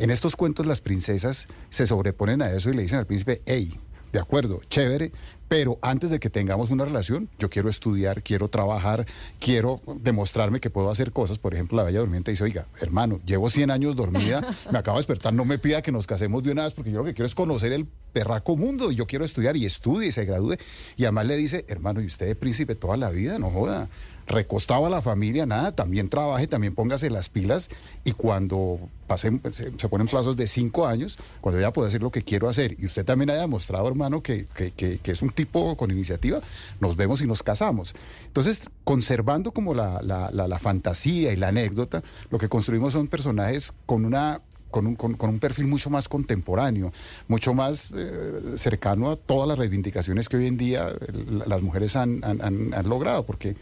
En 0.00 0.10
estos 0.10 0.34
cuentos 0.34 0.66
las 0.66 0.80
princesas 0.80 1.46
se 1.70 1.86
sobreponen 1.86 2.42
a 2.42 2.50
eso 2.50 2.70
y 2.70 2.74
le 2.74 2.82
dicen 2.82 2.98
al 2.98 3.06
príncipe, 3.06 3.42
hey, 3.46 3.78
de 4.12 4.18
acuerdo, 4.18 4.60
chévere, 4.68 5.12
pero 5.52 5.78
antes 5.82 6.08
de 6.08 6.18
que 6.18 6.30
tengamos 6.30 6.70
una 6.70 6.86
relación, 6.86 7.28
yo 7.38 7.50
quiero 7.50 7.68
estudiar, 7.68 8.22
quiero 8.22 8.48
trabajar, 8.48 9.04
quiero 9.38 9.82
demostrarme 10.00 10.60
que 10.60 10.70
puedo 10.70 10.88
hacer 10.88 11.12
cosas. 11.12 11.36
Por 11.36 11.52
ejemplo, 11.52 11.76
la 11.76 11.82
Bella 11.82 12.00
Durmiente 12.00 12.30
dice, 12.30 12.42
oiga, 12.42 12.68
hermano, 12.80 13.20
llevo 13.26 13.50
100 13.50 13.70
años 13.70 13.94
dormida, 13.94 14.56
me 14.72 14.78
acabo 14.78 14.96
de 14.96 15.00
despertar, 15.00 15.34
no 15.34 15.44
me 15.44 15.58
pida 15.58 15.82
que 15.82 15.92
nos 15.92 16.06
casemos 16.06 16.42
de 16.42 16.52
una 16.52 16.64
vez 16.64 16.72
porque 16.72 16.90
yo 16.90 17.00
lo 17.00 17.04
que 17.04 17.12
quiero 17.12 17.26
es 17.26 17.34
conocer 17.34 17.70
el 17.74 17.86
perraco 18.14 18.56
mundo 18.56 18.92
y 18.92 18.94
yo 18.94 19.06
quiero 19.06 19.26
estudiar 19.26 19.58
y 19.58 19.66
estudie 19.66 20.08
y 20.08 20.12
se 20.12 20.24
gradúe. 20.24 20.56
Y 20.96 21.04
además 21.04 21.26
le 21.26 21.36
dice, 21.36 21.66
hermano, 21.68 22.00
¿y 22.00 22.06
usted 22.06 22.28
es 22.28 22.36
príncipe 22.36 22.74
toda 22.74 22.96
la 22.96 23.10
vida? 23.10 23.38
No 23.38 23.50
joda. 23.50 23.90
Recostado 24.26 24.86
a 24.86 24.90
la 24.90 25.02
familia, 25.02 25.46
nada, 25.46 25.72
también 25.72 26.08
trabaje, 26.08 26.46
también 26.46 26.74
póngase 26.74 27.10
las 27.10 27.28
pilas 27.28 27.68
y 28.04 28.12
cuando 28.12 28.78
pasen, 29.08 29.40
pues, 29.40 29.56
se, 29.56 29.70
ponen 29.88 30.06
plazos 30.06 30.36
de 30.36 30.46
cinco 30.46 30.86
años, 30.86 31.18
cuando 31.40 31.60
ya 31.60 31.72
pueda 31.72 31.88
hacer 31.88 32.02
lo 32.02 32.10
que 32.10 32.22
quiero 32.22 32.48
hacer 32.48 32.76
y 32.78 32.86
usted 32.86 33.04
también 33.04 33.30
haya 33.30 33.40
demostrado, 33.42 33.86
hermano, 33.88 34.22
que, 34.22 34.46
que- 34.54 34.70
que- 34.70 34.98
que 34.98 35.10
es 35.10 35.22
un 35.22 35.30
tipo 35.30 35.76
con 35.76 35.90
iniciativa, 35.90 36.40
nos 36.80 36.96
vemos 36.96 37.20
y 37.20 37.26
nos 37.26 37.42
casamos. 37.42 37.94
Entonces, 38.26 38.62
conservando 38.84 39.50
como 39.52 39.74
la, 39.74 40.00
la- 40.02 40.30
la- 40.30 40.58
fantasía 40.58 41.32
y 41.32 41.36
la 41.36 41.48
anécdota, 41.48 42.02
lo 42.30 42.38
que 42.38 42.48
construimos 42.48 42.92
son 42.92 43.08
personajes 43.08 43.72
con 43.86 44.04
una 44.04 44.40
con 44.70 44.86
un, 44.86 44.94
con- 44.96 45.16
un 45.20 45.38
perfil 45.38 45.66
mucho 45.66 45.90
más 45.90 46.08
contemporáneo, 46.08 46.92
mucho 47.28 47.52
más 47.52 47.92
eh, 47.94 48.54
cercano 48.56 49.10
a 49.10 49.16
todas 49.16 49.46
las 49.46 49.58
reivindicaciones 49.58 50.30
que 50.30 50.38
hoy 50.38 50.46
en 50.46 50.56
día 50.56 50.88
eh, 50.88 51.12
la- 51.30 51.44
las 51.44 51.60
mujeres 51.60 51.94
han- 51.94 52.20
han- 52.24 52.72
han 52.72 52.88
logrado, 52.88 53.26
porque 53.26 53.54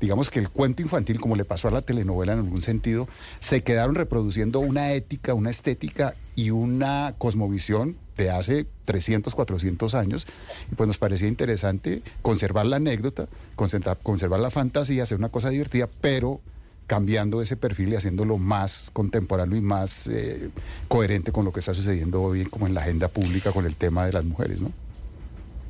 digamos 0.00 0.30
que 0.30 0.38
el 0.38 0.50
cuento 0.50 0.82
infantil, 0.82 1.20
como 1.20 1.36
le 1.36 1.44
pasó 1.44 1.68
a 1.68 1.70
la 1.70 1.82
telenovela 1.82 2.32
en 2.32 2.40
algún 2.40 2.62
sentido, 2.62 3.08
se 3.40 3.62
quedaron 3.62 3.94
reproduciendo 3.94 4.60
una 4.60 4.92
ética, 4.92 5.34
una 5.34 5.50
estética 5.50 6.14
y 6.36 6.50
una 6.50 7.14
cosmovisión 7.18 7.96
de 8.16 8.30
hace 8.30 8.66
300, 8.84 9.34
400 9.34 9.94
años, 9.94 10.26
y 10.70 10.74
pues 10.74 10.86
nos 10.86 10.98
parecía 10.98 11.28
interesante 11.28 12.02
conservar 12.22 12.66
la 12.66 12.76
anécdota, 12.76 13.26
conservar, 13.56 14.40
la 14.40 14.50
fantasía, 14.50 15.02
hacer 15.02 15.18
una 15.18 15.30
cosa 15.30 15.50
divertida, 15.50 15.88
pero 16.00 16.40
cambiando 16.86 17.40
ese 17.40 17.56
perfil 17.56 17.92
y 17.92 17.96
haciéndolo 17.96 18.36
más 18.36 18.90
contemporáneo 18.92 19.56
y 19.56 19.62
más 19.62 20.06
eh, 20.06 20.50
coherente 20.86 21.32
con 21.32 21.44
lo 21.44 21.52
que 21.52 21.60
está 21.60 21.72
sucediendo 21.72 22.22
hoy 22.22 22.44
como 22.44 22.66
en 22.66 22.74
la 22.74 22.82
agenda 22.82 23.08
pública 23.08 23.52
con 23.52 23.64
el 23.64 23.74
tema 23.74 24.04
de 24.04 24.12
las 24.12 24.24
mujeres, 24.24 24.60
¿no? 24.60 24.70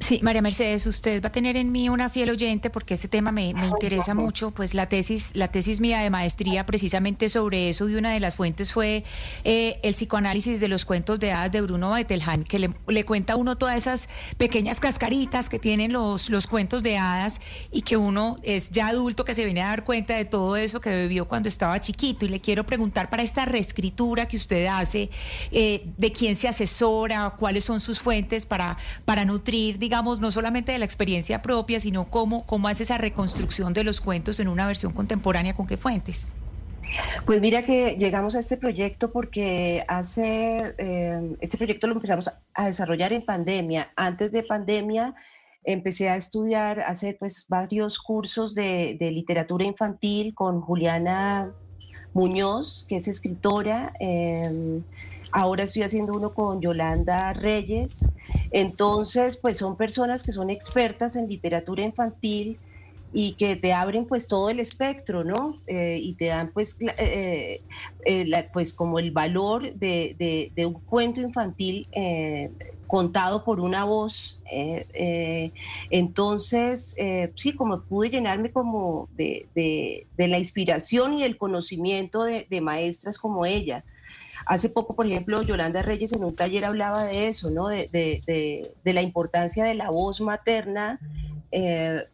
Sí, 0.05 0.21
María 0.23 0.43
Mercedes, 0.43 0.87
usted 0.87 1.23
va 1.23 1.29
a 1.29 1.33
tener 1.33 1.57
en 1.57 1.73
mí 1.73 1.89
una 1.89 2.11
fiel 2.11 2.29
oyente 2.29 2.69
porque 2.69 2.93
ese 2.93 3.09
tema 3.09 3.33
me, 3.33 3.55
me 3.55 3.69
interesa 3.69 4.13
mucho. 4.13 4.51
Pues 4.51 4.75
la 4.75 4.87
tesis, 4.87 5.31
la 5.33 5.49
tesis 5.49 5.81
mía 5.81 6.01
de 6.01 6.11
maestría 6.11 6.67
precisamente 6.67 7.31
sobre 7.31 7.71
eso 7.71 7.89
y 7.89 7.95
una 7.95 8.13
de 8.13 8.21
las 8.21 8.35
fuentes 8.35 8.71
fue 8.71 9.03
eh, 9.45 9.81
el 9.83 9.95
psicoanálisis 9.95 10.61
de 10.61 10.69
los 10.69 10.85
cuentos 10.85 11.19
de 11.21 11.33
hadas 11.33 11.53
de 11.53 11.63
Bruno 11.63 11.93
Bettelheim, 11.93 12.45
que 12.45 12.59
le, 12.59 12.75
le 12.87 13.05
cuenta 13.07 13.33
a 13.33 13.37
uno 13.37 13.57
todas 13.57 13.79
esas 13.79 14.11
pequeñas 14.37 14.79
cascaritas 14.79 15.49
que 15.49 15.59
tienen 15.59 15.95
los, 15.95 16.29
los 16.29 16.47
cuentos 16.49 16.83
de 16.83 16.99
hadas 16.99 17.41
y 17.73 17.81
que 17.81 17.97
uno 17.97 18.37
es 18.43 18.73
ya 18.73 18.89
adulto 18.89 19.25
que 19.25 19.35
se 19.35 19.47
viene 19.47 19.63
a 19.63 19.69
dar 19.69 19.85
cuenta 19.85 20.17
de 20.17 20.27
todo 20.27 20.57
eso 20.57 20.83
que 20.83 20.91
vivió 21.05 21.27
cuando 21.29 21.49
estaba 21.49 21.81
chiquito. 21.81 22.27
Y 22.27 22.29
le 22.29 22.43
quiero 22.43 22.67
preguntar 22.67 23.09
para 23.09 23.23
esta 23.23 23.47
reescritura 23.47 24.29
que 24.29 24.37
usted 24.37 24.67
hace, 24.67 25.09
eh, 25.51 25.87
de 25.97 26.13
quién 26.13 26.37
se 26.37 26.47
asesora, 26.47 27.31
cuáles 27.39 27.65
son 27.65 27.81
sus 27.81 28.01
fuentes 28.01 28.45
para, 28.45 28.77
para 29.07 29.25
nutrir, 29.25 29.79
no 30.03 30.33
solamente 30.33 30.73
de 30.73 30.79
la 30.79 30.85
experiencia 30.85 31.41
propia, 31.41 31.79
sino 31.79 32.07
cómo, 32.07 32.45
cómo 32.47 32.69
hace 32.69 32.83
esa 32.83 32.99
reconstrucción 32.99 33.73
de 33.73 33.85
los 33.85 34.01
cuentos 34.01 34.41
en 34.41 34.49
una 34.49 34.67
versión 34.67 34.93
contemporánea, 34.93 35.55
con 35.55 35.67
qué 35.67 35.77
fuentes. 35.77 36.27
Pues 37.25 37.41
mira 37.41 37.63
que 37.63 37.97
llegamos 37.97 38.35
a 38.35 38.41
este 38.41 38.57
proyecto 38.57 39.13
porque 39.13 39.85
hace, 39.89 40.75
eh, 40.79 41.37
este 41.41 41.57
proyecto 41.57 41.87
lo 41.87 41.95
empezamos 41.95 42.31
a 42.55 42.67
desarrollar 42.67 43.13
en 43.13 43.25
pandemia. 43.25 43.93
Antes 43.97 44.33
de 44.33 44.43
pandemia 44.43 45.15
empecé 45.65 46.09
a 46.09 46.17
estudiar, 46.17 46.81
a 46.81 46.89
hacer 46.89 47.17
pues 47.19 47.47
varios 47.49 47.99
cursos 47.99 48.55
de, 48.55 48.97
de 48.99 49.11
literatura 49.11 49.65
infantil 49.65 50.35
con 50.35 50.61
Juliana 50.61 51.53
Muñoz, 52.13 52.85
que 52.89 52.97
es 52.97 53.09
escritora. 53.09 53.93
eh, 54.01 54.83
ahora 55.35 55.65
estoy 55.65 55.83
haciendo 55.83 56.15
uno 56.15 56.35
con 56.35 56.61
Yolanda 56.61 57.33
Reyes. 57.35 58.11
Entonces, 58.51 59.39
pues 59.43 59.59
son 59.59 59.77
personas 59.77 60.23
que 60.25 60.33
son 60.33 60.51
expertas 60.51 61.17
en 61.17 61.27
literatura 61.29 61.83
infantil 61.85 62.61
y 63.11 63.37
que 63.37 63.57
te 63.57 63.73
abren 63.73 64.07
pues 64.07 64.27
todo 64.29 64.51
el 64.51 64.59
espectro, 64.61 65.25
¿no? 65.25 65.63
Eh, 65.67 65.99
y 66.03 66.17
te 66.17 66.27
dan 66.27 66.51
pues, 66.53 66.77
eh, 66.99 67.63
eh, 68.05 68.27
la- 68.27 68.49
pues 68.53 68.75
como 68.75 68.99
el 68.99 69.11
valor 69.13 69.73
de, 69.75 70.17
de- 70.19 70.67
un 70.67 70.81
cuento 70.85 71.21
infantil 71.21 71.89
eh, 71.93 72.51
contado 72.87 73.45
por 73.45 73.61
una 73.61 73.85
voz. 73.85 74.41
eh, 74.51 74.87
eh, 74.95 75.53
entonces, 75.91 76.95
eh, 76.99 77.33
sí, 77.37 77.55
como 77.55 77.85
pude 77.85 78.11
llenarme 78.11 78.53
como 78.53 79.09
de, 79.11 79.49
de- 79.55 80.09
la 80.29 80.39
inspiración 80.39 81.15
y 81.15 81.23
el 81.25 81.37
conocimiento 81.39 82.25
de 82.25 82.61
maestras 82.61 83.19
como 83.19 83.47
ella. 83.47 83.85
Hace 84.47 84.69
poco, 84.69 84.95
por 84.95 85.07
ejemplo, 85.07 85.43
Yolanda 85.43 85.83
Reyes 85.83 86.13
en 86.13 86.25
un 86.25 86.37
taller 86.37 86.65
hablaba 86.65 87.05
de 87.05 87.29
eso, 87.29 87.51
¿no? 87.51 87.69
De, 87.69 88.75
la 88.85 89.03
importancia 89.03 89.65
de 89.65 89.75
la 89.75 89.91
voz 89.91 90.21
materna 90.21 91.01
eh, 91.51 92.05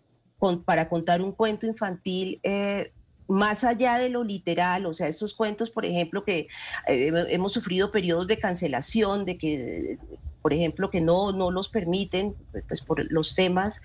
para 0.65 0.89
contar 0.89 1.23
un 1.23 1.33
cuento 1.33 1.67
infantil. 1.67 2.41
eh, 2.43 2.93
más 3.31 3.63
allá 3.63 3.97
de 3.97 4.09
lo 4.09 4.25
literal, 4.25 4.87
o 4.87 4.93
sea, 4.93 5.07
estos 5.07 5.35
cuentos, 5.35 5.71
por 5.71 5.87
ejemplo, 5.87 6.25
que 6.25 6.49
eh, 6.89 7.13
hemos 7.29 7.53
sufrido 7.53 7.93
periodos 7.93 8.27
de 8.27 8.41
cancelación, 8.41 9.25
de 9.25 9.39
que, 9.39 9.99
por 10.43 10.53
ejemplo, 10.53 10.91
que 10.91 11.01
no, 11.01 11.31
no 11.31 11.53
los 11.53 11.69
permiten, 11.69 12.35
pues 12.67 12.83
por 12.83 13.11
los 13.13 13.37
temas, 13.37 13.81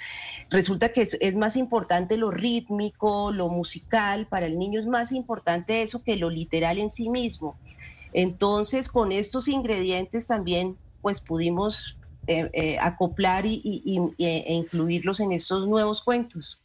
resulta 0.49 0.89
que 0.89 1.03
es, 1.03 1.17
es 1.21 1.35
más 1.35 1.55
importante 1.57 2.17
lo 2.17 2.31
rítmico, 2.31 3.31
lo 3.31 3.49
musical, 3.49 4.25
para 4.25 4.47
el 4.47 4.57
niño 4.57 4.79
es 4.79 4.87
más 4.87 5.11
importante 5.11 5.83
eso 5.83 6.01
que 6.01 6.15
lo 6.15 6.31
literal 6.31 6.79
en 6.79 6.89
sí 6.89 7.09
mismo. 7.09 7.55
Entonces, 8.15 8.89
con 8.89 9.11
estos 9.11 9.47
ingredientes 9.49 10.25
también, 10.27 10.79
pues 11.01 11.21
pudimos 11.21 11.99
eh, 12.27 12.49
eh, 12.53 12.77
acoplar 12.81 13.45
y, 13.45 13.61
y- 13.63 13.99
e 14.25 14.53
incluirlos 14.53 15.19
en 15.19 15.33
estos 15.33 15.67
nuevos 15.67 16.01
cuentos. 16.01 16.64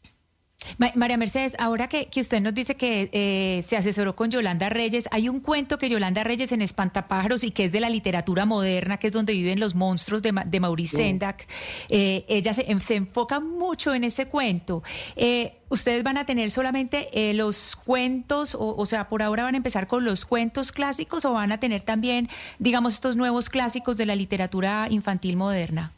Ma- 0.78 0.92
María 0.94 1.16
Mercedes, 1.16 1.56
ahora 1.58 1.88
que, 1.88 2.06
que 2.06 2.20
usted 2.20 2.40
nos 2.40 2.54
dice 2.54 2.74
que 2.74 3.08
eh, 3.12 3.62
se 3.66 3.76
asesoró 3.76 4.14
con 4.14 4.30
Yolanda 4.30 4.68
Reyes, 4.68 5.08
hay 5.10 5.28
un 5.28 5.40
cuento 5.40 5.78
que 5.78 5.88
Yolanda 5.88 6.22
Reyes 6.22 6.52
en 6.52 6.62
Espantapájaros 6.62 7.44
y 7.44 7.50
que 7.50 7.64
es 7.64 7.72
de 7.72 7.80
la 7.80 7.88
literatura 7.90 8.44
moderna, 8.44 8.98
que 8.98 9.06
es 9.06 9.12
donde 9.12 9.32
viven 9.32 9.58
los 9.58 9.74
monstruos 9.74 10.22
de, 10.22 10.32
de 10.46 10.60
Maurice 10.60 10.96
Sí. 10.98 11.02
Sendak. 11.04 11.46
Eh, 11.88 12.24
ella 12.28 12.52
se, 12.52 12.66
se 12.80 12.94
enfoca 12.96 13.40
mucho 13.40 13.94
en 13.94 14.04
ese 14.04 14.26
cuento. 14.26 14.82
Eh, 15.16 15.54
¿Ustedes 15.70 16.02
van 16.02 16.18
a 16.18 16.26
tener 16.26 16.50
solamente 16.50 17.08
los 17.34 17.76
cuentos, 17.76 18.54
o, 18.56 18.74
o 18.76 18.86
sea, 18.86 19.08
por 19.08 19.22
ahora 19.22 19.44
van 19.44 19.54
a 19.54 19.56
empezar 19.56 19.86
con 19.86 20.04
los 20.04 20.24
cuentos 20.24 20.72
clásicos 20.72 21.24
o 21.24 21.32
van 21.32 21.52
a 21.52 21.60
tener 21.60 21.82
también, 21.82 22.28
digamos, 22.58 22.94
estos 22.94 23.14
nuevos 23.16 23.48
clásicos 23.48 23.96
de 23.96 24.04
la 24.06 24.16
literatura 24.16 24.88
infantil 24.90 25.36
moderna? 25.36 25.92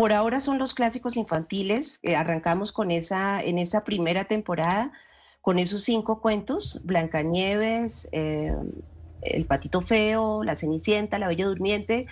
Por 0.00 0.14
ahora 0.14 0.40
son 0.40 0.58
los 0.58 0.72
clásicos 0.72 1.18
infantiles. 1.18 2.00
eh, 2.02 2.16
arrancamos 2.16 2.72
con 2.72 2.90
esa, 2.90 3.42
en 3.42 3.58
esa 3.58 3.84
primera 3.84 4.24
temporada, 4.24 4.92
con 5.42 5.58
esos 5.58 5.84
cinco 5.84 6.22
cuentos: 6.22 6.80
Blancanieves, 6.84 8.08
eh, 8.10 8.56
El 9.20 9.44
Patito 9.44 9.82
Feo, 9.82 10.42
La 10.42 10.56
Cenicienta, 10.56 11.18
La 11.18 11.28
Bella 11.28 11.44
Durmiente. 11.44 12.06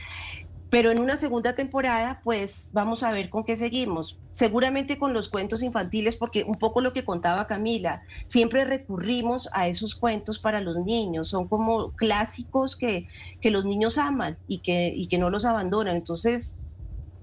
Pero 0.69 0.91
en 0.91 1.01
una 1.01 1.17
segunda 1.17 1.55
temporada, 1.55 2.21
pues 2.25 2.69
vamos 2.73 3.03
a 3.03 3.11
ver 3.11 3.31
con 3.31 3.43
qué 3.45 3.57
seguimos. 3.57 4.19
Seguramente 4.33 4.99
con 4.99 5.15
los 5.15 5.31
cuentos 5.31 5.63
infantiles, 5.63 6.17
porque 6.17 6.45
un 6.45 6.57
poco 6.57 6.83
lo 6.83 6.93
que 6.93 7.07
contaba 7.07 7.47
Camila, 7.47 8.03
siempre 8.27 8.67
recurrimos 8.67 9.49
a 9.55 9.67
esos 9.67 9.95
cuentos 9.95 10.41
para 10.41 10.61
los 10.61 10.77
niños. 10.85 11.31
Son 11.31 11.49
como 11.49 11.93
clásicos 11.93 12.77
que, 12.77 13.07
que 13.41 13.51
los 13.51 13.65
niños 13.65 13.97
aman 13.97 14.39
y 14.47 14.61
que, 14.61 14.93
y 14.95 15.09
que 15.09 15.17
no 15.17 15.31
los 15.31 15.47
abandonan. 15.47 15.97
Entonces, 15.97 16.53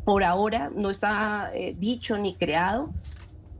por 0.06 0.24
ahora 0.24 0.72
no 0.74 0.92
está 0.92 1.52
eh, 1.54 1.76
dicho 1.78 2.18
ni 2.18 2.36
creado. 2.36 2.92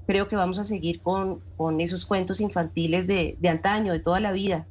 Creo 0.06 0.28
que 0.28 0.36
vamos 0.36 0.60
a 0.60 0.64
seguir 0.64 1.02
con, 1.02 1.42
con 1.58 1.82
esos 1.82 2.06
cuentos 2.06 2.40
infantiles 2.40 3.08
de, 3.08 3.36
de 3.40 3.50
antaño, 3.50 3.92
de 3.92 4.00
toda 4.00 4.20
la 4.20 4.32
vida. 4.32 4.68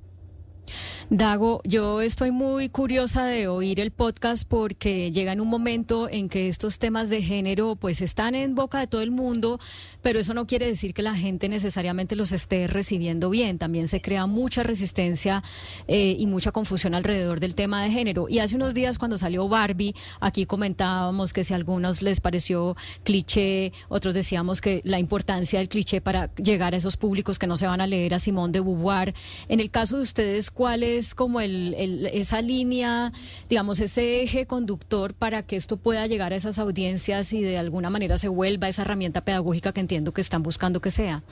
Dago, 1.11 1.61
yo 1.65 2.01
estoy 2.01 2.31
muy 2.31 2.71
curiosa 2.71 3.27
de 3.27 3.47
oír 3.47 3.79
el 3.79 3.91
podcast 3.91 4.49
porque 4.49 5.11
llega 5.11 5.33
en 5.33 5.41
un 5.43 5.49
momento 5.49 6.09
en 6.11 6.31
que 6.31 6.49
estos 6.49 6.79
temas 6.79 7.11
de 7.11 7.21
género 7.21 7.77
pues 7.77 8.01
están 8.01 8.35
en 8.35 8.55
boca 8.55 8.81
de 8.81 8.87
todo 8.87 9.03
el 9.03 9.11
mundo, 9.11 9.61
pero 10.01 10.19
eso 10.19 10.33
no 10.33 10.47
quiere 10.47 10.67
decir 10.67 10.95
que 10.95 11.03
la 11.03 11.15
gente 11.15 11.51
necesariamente 11.51 12.17
los 12.17 12.33
esté 12.33 12.69
recibiendo 12.69 13.29
bien. 13.29 13.59
También 13.59 13.87
se 13.89 14.01
crea 14.01 14.25
mucha 14.27 14.63
resistencia 14.63 15.43
eh, 15.89 16.17
y 16.19 16.27
mucha 16.27 16.53
confusión 16.53 16.95
alrededor 16.95 17.39
del 17.39 17.55
tema 17.55 17.83
de 17.83 17.91
género. 17.91 18.27
Y 18.31 18.39
hace 18.39 18.57
unos 18.57 18.73
días 18.73 18.97
cuando 18.97 19.19
salió 19.19 19.47
Barbie, 19.47 19.95
aquí 20.21 20.47
comentábamos 20.47 21.35
que 21.35 21.45
si 21.45 21.53
a 21.53 21.57
algunos 21.57 22.01
les 22.01 22.21
pareció 22.21 22.77
cliché, 23.03 23.73
otros 23.89 24.15
decíamos 24.15 24.63
que 24.63 24.81
la 24.85 24.99
importancia 24.99 25.59
del 25.59 25.69
cliché 25.69 26.01
para 26.01 26.35
llegar 26.37 26.73
a 26.73 26.79
esos 26.79 26.97
públicos 26.97 27.39
que 27.39 27.47
no 27.47 27.59
se 27.59 27.67
van 27.67 27.83
a 27.83 27.87
leer 27.87 28.15
a 28.15 28.19
Simón 28.19 28.53
de 28.53 28.61
Beauvoir. 28.61 29.15
En 29.49 29.61
el 29.61 29.71
caso 29.71 29.97
de 29.97 30.03
ustedes, 30.03 30.51
¿cuál 30.51 30.83
es 30.83 30.94
como 31.15 31.41
el, 31.41 31.75
el- 31.77 32.07
esa 32.07 32.41
línea, 32.43 33.13
digamos, 33.49 33.81
ese 33.81 34.23
eje 34.23 34.47
conductor 34.47 35.15
para 35.15 35.43
que 35.43 35.57
esto 35.57 35.77
pueda 35.77 36.07
llegar 36.07 36.33
a 36.33 36.37
esas 36.37 36.59
audiencias 36.59 37.33
y 37.33 37.43
de 37.43 37.59
alguna 37.59 37.91
manera 37.91 38.17
se 38.19 38.29
vuelva 38.29 38.69
esa 38.69 38.83
herramienta 38.83 39.23
pedagógica 39.25 39.73
que 39.73 39.81
entiendo 39.81 40.13
que 40.13 40.21
están 40.21 40.43
buscando 40.43 40.81
que 40.81 40.91
sea? 40.91 41.23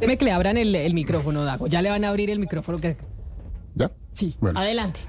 Déjeme 0.00 0.16
que 0.16 0.24
le 0.24 0.32
abran 0.32 0.56
el, 0.56 0.74
el 0.74 0.94
micrófono, 0.94 1.44
Dago. 1.44 1.66
Ya 1.66 1.82
le 1.82 1.90
van 1.90 2.04
a 2.04 2.08
abrir 2.08 2.30
el 2.30 2.38
micrófono. 2.38 2.78
Que... 2.78 2.96
¿Ya? 3.74 3.90
Sí, 4.14 4.34
Bueno. 4.40 4.58
adelante. 4.58 5.00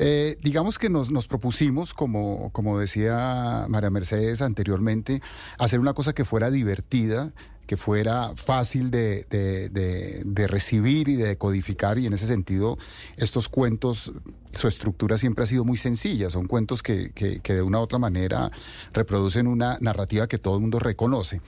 Eh, 0.00 0.38
digamos 0.44 0.78
que 0.78 0.88
nos, 0.88 1.10
nos 1.10 1.26
propusimos, 1.26 1.92
como, 1.92 2.50
como 2.52 2.78
decía 2.78 3.66
María 3.68 3.90
Mercedes 3.90 4.42
anteriormente, 4.42 5.20
hacer 5.58 5.80
una 5.80 5.92
cosa 5.92 6.12
que 6.12 6.24
fuera 6.24 6.52
divertida, 6.52 7.32
que 7.68 7.76
fuera 7.76 8.32
fácil 8.34 8.90
de, 8.90 9.26
de- 9.30 10.48
recibir 10.48 11.08
y 11.10 11.16
de 11.16 11.36
codificar, 11.36 11.98
y 11.98 12.06
en 12.06 12.14
ese 12.14 12.26
sentido 12.26 12.78
estos 13.18 13.48
cuentos, 13.50 14.10
su 14.54 14.66
estructura 14.66 15.18
siempre 15.18 15.44
ha 15.44 15.46
sido 15.46 15.64
muy 15.64 15.76
sencilla, 15.76 16.30
son 16.30 16.46
cuentos 16.48 16.82
que, 16.82 17.10
que- 17.12 17.54
de 17.54 17.62
una 17.62 17.78
u 17.78 17.82
otra 17.82 17.98
manera 17.98 18.50
reproducen 18.94 19.46
una 19.46 19.76
narrativa 19.80 20.26
que 20.26 20.38
todo 20.38 20.54
el 20.56 20.62
mundo 20.62 20.78
reconoce. 20.78 21.42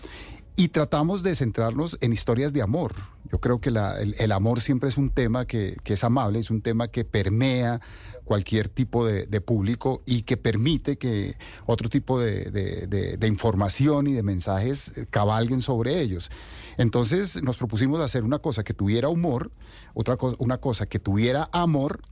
Y 0.57 0.69
tratamos 0.69 1.23
de 1.23 1.35
centrarnos 1.35 1.97
en 2.03 2.13
historias 2.13 2.53
de 2.53 2.61
amor. 2.61 2.93
Yo 3.33 3.41
creo 3.41 3.61
que 3.63 3.71
el, 3.71 4.15
el 4.19 4.33
amor 4.33 4.61
siempre 4.61 4.91
es 4.91 4.99
un 4.99 5.09
tema 5.09 5.47
que, 5.47 5.77
que 5.85 5.95
es 5.95 6.05
amable, 6.05 6.39
es 6.39 6.51
un 6.51 6.61
tema 6.61 6.89
que 6.89 7.07
permea 7.07 7.81
cualquier 8.31 8.69
tipo 8.69 9.05
de, 9.05 9.41
público 9.41 10.05
y 10.07 10.23
que 10.23 10.37
permite 10.37 10.99
que 10.99 11.35
otro 11.67 11.89
tipo 11.89 12.21
de, 12.21 13.27
información 13.27 14.07
y 14.07 14.13
de 14.13 14.23
mensajes 14.23 14.97
eh, 14.97 15.07
cabalguen 15.11 15.61
sobre 15.61 16.01
ellos. 16.01 16.31
Entonces 16.77 17.43
nos 17.43 17.57
propusimos 17.57 17.99
hacer 17.99 18.23
una 18.23 18.39
cosa 18.39 18.63
que 18.63 18.73
tuviera 18.73 19.09
humor, 19.09 19.51
otra 19.95 20.17
co- 20.17 20.37
una 20.39 20.59
cosa 20.59 20.87
que 20.87 21.01
tuviera 21.01 21.49
amor 21.51 22.03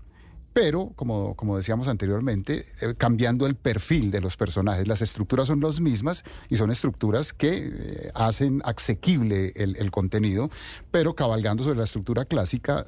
pero 0.55 0.91
como, 0.97 1.37
como 1.37 1.57
decíamos 1.57 1.87
anteriormente, 1.87 2.65
eh, 2.81 2.95
cambiando 2.99 3.47
el 3.47 3.55
perfil 3.55 4.11
de 4.11 4.21
los 4.21 4.37
personajes. 4.37 4.89
Las 4.89 5.03
estructuras 5.03 5.47
son 5.47 5.61
las 5.61 5.79
mismas 5.79 6.25
y 6.49 6.57
son 6.57 6.73
estructuras 6.73 7.33
que 7.33 7.69
eh, 7.73 8.11
hacen 8.15 8.61
asequible 8.65 9.53
el, 9.55 9.91
contenido, 9.93 10.51
pero 10.91 11.15
cabalgando 11.15 11.63
sobre 11.63 11.79
la 11.79 11.85
estructura 11.85 12.25
clásica, 12.25 12.85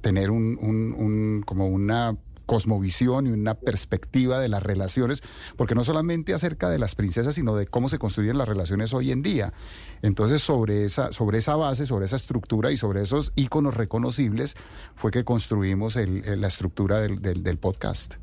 tener 0.00 0.32
un- 0.32 0.58
un- 0.60 1.42
como 1.46 1.68
una 1.68 2.16
cosmovisión 2.46 3.26
y 3.26 3.30
una 3.30 3.54
perspectiva 3.54 4.38
de 4.38 4.48
las 4.48 4.62
relaciones, 4.62 5.22
porque 5.56 5.74
no 5.74 5.84
solamente 5.84 6.34
acerca 6.34 6.70
de 6.70 6.78
las 6.78 6.94
princesas, 6.94 7.34
sino 7.34 7.56
de 7.56 7.66
cómo 7.66 7.88
se 7.88 7.98
construyen 7.98 8.38
las 8.38 8.48
relaciones 8.48 8.92
hoy 8.94 9.12
en 9.12 9.22
día. 9.22 9.52
Entonces, 10.02 10.42
sobre 10.42 10.84
esa, 10.84 11.12
sobre 11.12 11.38
esa 11.38 11.56
base, 11.56 11.86
sobre 11.86 12.06
esa 12.06 12.16
estructura 12.16 12.70
y 12.70 12.76
sobre 12.76 13.02
esos 13.02 13.32
íconos 13.36 13.74
reconocibles, 13.74 14.56
fue 14.94 15.10
que 15.10 15.24
construimos 15.24 15.96
la 15.96 16.48
estructura 16.48 17.00
del 17.00 17.58
podcast. 17.58 18.14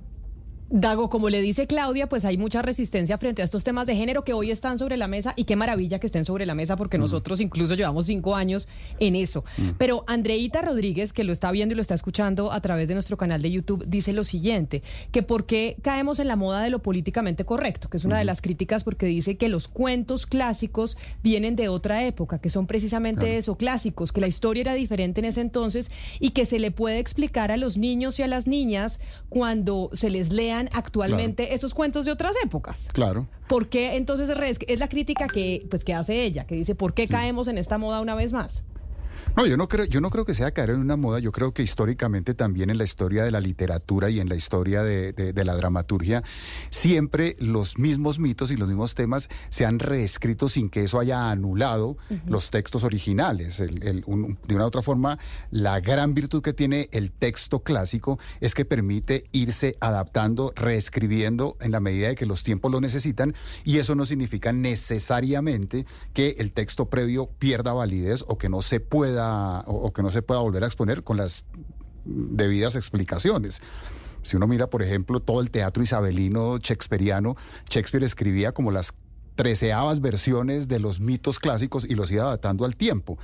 Dago, 0.74 1.10
como 1.10 1.30
le 1.30 1.42
dice 1.42 1.68
Claudia, 1.68 2.08
pues 2.08 2.24
hay 2.24 2.38
mucha 2.38 2.62
resistencia 2.62 3.18
frente 3.18 3.42
a 3.42 3.46
estos 3.46 3.66
temas 3.66 3.88
de 3.88 3.96
género 3.98 4.24
que 4.24 4.32
hoy 4.32 4.52
están 4.52 4.80
sobre 4.80 4.96
la 4.96 5.10
mesa 5.10 5.34
y 5.36 5.44
qué 5.44 5.58
maravilla 5.58 6.00
que 6.00 6.08
estén 6.08 6.24
sobre 6.24 6.46
la 6.46 6.56
mesa 6.56 6.78
porque 6.78 6.98
nosotros 6.98 7.42
incluso 7.42 7.76
llevamos 7.76 8.06
cinco 8.06 8.38
años 8.38 8.70
en 8.98 9.18
eso. 9.18 9.44
Pero 9.78 10.06
Andreita 10.08 10.62
Rodríguez, 10.62 11.12
que 11.12 11.26
lo 11.26 11.34
está 11.34 11.52
viendo 11.52 11.74
y 11.74 11.76
lo 11.76 11.82
está 11.82 11.94
escuchando 11.94 12.54
a 12.54 12.62
través 12.62 12.88
de 12.88 12.94
nuestro 12.94 13.18
canal 13.18 13.42
de 13.42 13.52
YouTube, 13.52 13.84
dice 13.86 14.14
lo 14.14 14.24
siguiente, 14.24 14.82
que 15.12 15.24
por 15.24 15.46
qué 15.46 15.76
caemos 15.82 16.20
en 16.20 16.30
la 16.30 16.38
moda 16.38 16.62
de 16.62 16.70
lo 16.70 16.80
políticamente 16.80 17.44
correcto, 17.44 17.90
que 17.90 17.98
es 17.98 18.06
una 18.06 18.18
de 18.18 18.24
las 18.24 18.42
críticas 18.42 18.86
porque 18.86 19.08
dice 19.08 19.36
que 19.36 19.50
los 19.50 19.68
cuentos 19.68 20.26
clásicos 20.26 20.98
vienen 21.22 21.58
de 21.58 21.68
otra 21.68 22.06
época, 22.06 22.40
que 22.40 22.50
son 22.50 22.66
precisamente 22.66 23.36
eso, 23.36 23.58
clásicos, 23.58 24.14
que 24.14 24.22
la 24.22 24.30
historia 24.30 24.62
era 24.62 24.74
diferente 24.74 25.20
en 25.20 25.26
ese 25.26 25.42
entonces 25.42 25.92
y 26.22 26.30
que 26.30 26.46
se 26.46 26.60
le 26.60 26.72
puede 26.72 27.00
explicar 27.00 27.52
a 27.52 27.58
los 27.58 27.78
niños 27.78 28.20
y 28.20 28.24
a 28.24 28.28
las 28.28 28.48
niñas 28.48 29.02
cuando 29.28 29.90
se 29.92 30.10
les 30.10 30.32
lean 30.66 30.70
actualmente 30.74 31.54
esos 31.54 31.74
cuentos 31.74 32.06
de 32.06 32.12
otras 32.12 32.36
épocas. 32.44 32.90
Claro. 32.94 33.28
¿Por 33.48 33.68
qué 33.68 33.96
entonces 33.96 34.30
es 34.30 34.60
es 34.68 34.80
la 34.80 34.88
crítica 34.88 35.28
que 35.28 35.66
pues 35.70 35.84
que 35.84 35.94
hace 35.94 36.24
ella, 36.24 36.46
que 36.46 36.56
dice 36.56 36.76
por 36.76 36.94
qué 36.94 37.08
caemos 37.08 37.48
en 37.48 37.58
esta 37.58 37.78
moda 37.78 38.02
una 38.02 38.16
vez 38.16 38.34
más? 38.34 38.64
No, 39.38 39.46
yo 39.48 39.56
no 39.56 39.70
creo, 39.70 39.86
yo 39.86 40.02
no 40.02 40.10
creo 40.10 40.26
que 40.26 40.34
sea 40.34 40.52
caer 40.52 40.72
en 40.72 40.82
una 40.82 40.98
moda. 40.98 41.20
Yo 41.20 41.32
creo 41.32 41.54
que 41.54 41.64
históricamente 41.64 42.34
también 42.34 42.70
en 42.70 42.78
la 42.78 42.84
historia 42.84 43.24
de 43.24 43.32
la 43.32 43.40
literatura 43.40 44.10
y 44.10 44.20
en 44.20 44.28
la 44.28 44.36
historia 44.36 44.84
de, 44.84 45.14
de- 45.14 45.32
de 45.32 45.46
la 45.46 45.56
dramaturgia, 45.56 46.22
siempre 46.70 47.38
los 47.40 47.78
mismos 47.78 48.20
mitos 48.20 48.52
y 48.52 48.58
los 48.58 48.68
mismos 48.68 48.94
temas 48.94 49.30
se 49.50 49.66
han 49.66 49.80
reescrito 49.80 50.50
sin 50.50 50.70
que 50.70 50.84
eso 50.84 51.00
haya 51.00 51.32
anulado 51.32 51.98
los 52.28 52.50
textos 52.52 52.84
originales. 52.84 53.62
El- 53.62 53.82
el- 53.88 54.04
un- 54.06 54.38
de 54.48 54.56
una 54.56 54.66
u 54.66 54.68
otra 54.68 54.82
forma, 54.82 55.18
la 55.50 55.80
gran 55.80 56.14
virtud 56.14 56.42
que 56.44 56.52
tiene 56.54 56.90
el 56.92 57.10
texto 57.12 57.62
clásico 57.62 58.20
es 58.42 58.54
que 58.54 58.66
permite 58.66 59.24
irse 59.32 59.78
adaptando, 59.80 60.52
reescribiendo 60.58 61.56
en 61.62 61.72
la 61.72 61.80
medida 61.80 62.10
de 62.10 62.16
que 62.16 62.26
los 62.26 62.44
tiempos 62.44 62.70
lo 62.70 62.82
necesitan, 62.82 63.34
y 63.64 63.78
eso 63.78 63.96
no 63.96 64.06
significa 64.06 64.52
necesariamente 64.52 65.86
que 66.14 66.36
el 66.38 66.52
texto 66.52 66.90
previo 66.90 67.30
pierda 67.40 67.72
validez 67.74 68.26
o 68.28 68.38
que 68.38 68.50
no 68.50 68.62
se 68.62 68.82
pueda 68.82 69.21
o, 69.66 69.92
que 69.94 70.02
no 70.02 70.12
se 70.12 70.22
pueda 70.22 70.42
volver 70.42 70.64
a 70.64 70.68
exponer 70.68 71.04
con 71.04 71.18
las 71.18 71.44
debidas 72.06 72.76
explicaciones. 72.76 73.62
Si 74.24 74.38
uno 74.38 74.48
mira, 74.48 74.68
por 74.68 74.82
ejemplo, 74.84 75.20
todo 75.20 75.42
el 75.42 75.50
teatro 75.50 75.82
isabelino 75.82 76.58
shakespeariano, 76.58 77.36
Shakespeare 77.70 78.06
escribía 78.06 78.52
como 78.52 78.72
las 78.72 78.94
treceavas 79.42 80.02
versiones 80.02 80.68
de 80.68 80.78
los 80.78 81.00
mitos 81.00 81.40
clásicos 81.40 81.84
y 81.90 81.96
los 81.96 82.12
iba 82.12 82.26
adaptando 82.26 82.64
al 82.64 82.76
tiempo. 82.76 83.18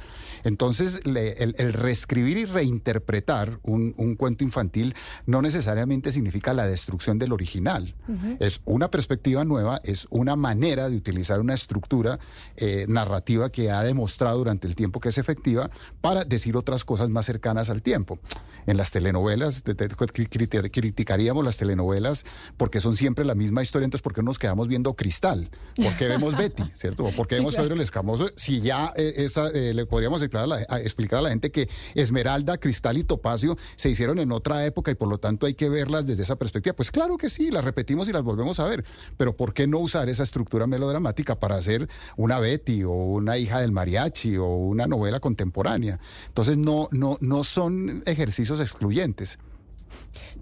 Entonces, 0.43 1.05
le- 1.05 1.33
el, 1.43 1.53
el 1.59 1.73
reescribir 1.73 2.37
y 2.39 2.45
reinterpretar 2.45 3.59
un, 3.61 3.93
un 3.97 4.15
cuento 4.15 4.43
infantil 4.43 4.95
no 5.27 5.43
necesariamente 5.43 6.11
significa 6.11 6.55
la 6.55 6.65
destrucción 6.65 7.19
del 7.19 7.33
original. 7.33 7.93
Es 8.39 8.61
una 8.65 8.89
perspectiva 8.89 9.45
nueva, 9.45 9.79
es 9.83 10.07
una 10.09 10.35
manera 10.35 10.89
de 10.89 10.95
utilizar 10.97 11.39
una 11.39 11.53
estructura 11.53 12.17
eh, 12.55 12.85
narrativa 12.89 13.51
que 13.51 13.69
ha 13.69 13.83
demostrado 13.83 14.39
durante 14.39 14.65
el 14.67 14.75
tiempo 14.75 14.99
que 14.99 15.09
es 15.09 15.19
efectiva 15.19 15.69
para 16.01 16.23
decir 16.23 16.57
otras 16.57 16.83
cosas 16.83 17.09
más 17.09 17.25
cercanas 17.25 17.69
al 17.69 17.83
tiempo. 17.83 18.17
En 18.65 18.75
las 18.75 18.89
telenovelas, 18.91 19.61
te- 19.63 19.75
te- 19.75 19.87
cri- 19.89 20.27
cri- 20.27 20.71
criticaríamos 20.71 21.45
las 21.45 21.57
telenovelas 21.57 22.25
porque 22.57 22.81
son 22.81 22.97
siempre 22.97 23.23
la 23.23 23.35
misma 23.35 23.61
historia, 23.61 23.85
entonces 23.85 24.01
¿por 24.01 24.13
qué 24.13 24.21
no 24.21 24.25
nos 24.31 24.39
quedamos 24.39 24.67
viendo 24.67 24.93
Cristal? 24.95 25.49
¿Por 25.75 25.93
qué 25.95 26.06
vemos 26.07 26.35
Betty? 26.37 26.63
¿Cierto? 26.75 27.05
¿O 27.05 27.11
¿Por 27.11 27.27
qué 27.27 27.35
Sí, 27.35 27.39
vemos 27.41 27.53
claro. 27.53 27.65
Pedro 27.65 27.75
el 27.75 27.81
Escamoso? 27.81 28.29
Si 28.35 28.61
ya 28.61 28.93
eh, 28.95 29.13
esa, 29.17 29.49
eh, 29.49 29.73
le 29.73 29.85
podríamos 29.85 30.21
explicar 30.21 30.43
a, 30.43 30.47
la, 30.47 30.65
a- 30.69 30.79
explicar 30.81 31.19
a 31.19 31.21
la 31.23 31.29
gente 31.29 31.51
que 31.51 31.69
Esmeralda, 31.95 32.57
Cristal 32.57 32.97
y 32.97 33.03
Topacio 33.03 33.57
se 33.75 33.89
hicieron 33.89 34.19
en 34.19 34.31
otra 34.31 34.65
época 34.65 34.91
y 34.91 34.95
por 34.95 35.07
lo 35.09 35.17
tanto 35.17 35.45
hay 35.45 35.53
que 35.53 35.69
verlas 35.69 36.05
desde 36.07 36.23
esa 36.23 36.35
perspectiva. 36.35 36.75
Pues 36.75 36.91
claro 36.91 37.17
que 37.17 37.29
sí, 37.29 37.51
las 37.51 37.63
repetimos 37.63 38.07
y 38.09 38.11
las 38.11 38.23
volvemos 38.23 38.59
a 38.59 38.65
ver, 38.65 38.83
pero 39.17 39.35
¿por 39.35 39.53
qué 39.53 39.67
no 39.67 39.79
usar 39.79 40.09
esa 40.09 40.23
estructura 40.23 40.67
melodramática 40.67 41.39
para 41.39 41.55
hacer 41.55 41.87
una 42.15 42.39
Betty 42.39 42.83
o 42.83 42.91
una 42.91 43.37
hija 43.37 43.59
del 43.61 43.71
mariachi 43.71 44.37
o 44.37 44.45
una 44.47 44.87
novela 44.87 45.19
contemporánea? 45.19 45.99
Entonces 46.27 46.57
no, 46.57 46.87
no, 46.91 47.17
no 47.21 47.43
son 47.43 48.03
ejercicios 48.05 48.59
excluyentes. 48.59 49.39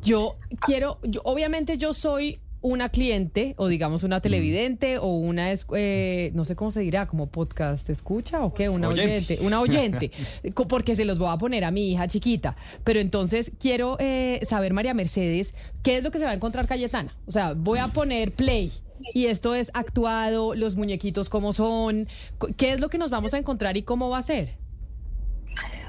Yo 0.02 0.38
quiero, 0.62 1.00
yo, 1.04 1.22
obviamente 1.24 1.78
yo 1.78 1.94
soy 1.94 2.40
una 2.66 2.90
cliente 2.90 3.54
o 3.58 3.68
digamos 3.68 4.02
una 4.02 4.22
televidente 4.22 4.98
o 4.98 5.06
una, 5.06 5.54
eh, 5.76 6.32
no 6.34 6.46
sé 6.46 6.56
cómo 6.56 6.72
se 6.72 6.80
dirá, 6.80 7.06
como 7.06 7.28
podcast 7.28 7.88
escucha 7.92 8.44
o 8.44 8.56
qué, 8.56 8.70
una 8.70 8.90
Oyente. 8.90 9.36
oyente, 9.36 9.46
una 9.46 9.62
oyente, 9.62 10.12
porque 10.68 10.96
se 10.96 11.06
los 11.06 11.20
voy 11.20 11.32
a 11.32 11.38
poner 11.38 11.64
a 11.64 11.70
mi 11.70 11.92
hija 11.92 12.08
chiquita. 12.08 12.56
Pero 12.84 13.00
entonces 13.00 13.52
quiero 13.60 13.98
eh, 14.00 14.40
saber, 14.48 14.74
María 14.74 14.96
Mercedes, 14.96 15.54
¿qué 15.84 15.98
es 15.98 16.04
lo 16.04 16.10
que 16.10 16.18
se 16.18 16.26
va 16.26 16.32
a 16.32 16.34
encontrar 16.34 16.66
Cayetana? 16.68 17.16
O 17.28 17.32
sea, 17.32 17.54
voy 17.54 17.78
a 17.78 17.90
poner 17.90 18.32
play. 18.32 18.72
Y 19.14 19.28
esto 19.28 19.54
es 19.54 19.70
actuado, 19.76 20.56
los 20.56 20.76
muñequitos 20.76 21.30
cómo 21.30 21.54
son, 21.54 22.08
¿qué 22.58 22.74
es 22.74 22.80
lo 22.80 22.90
que 22.90 22.98
nos 22.98 23.12
vamos 23.12 23.36
a 23.36 23.38
encontrar 23.38 23.78
y 23.78 23.84
cómo 23.84 24.10
va 24.10 24.18
a 24.18 24.24
ser? 24.24 24.58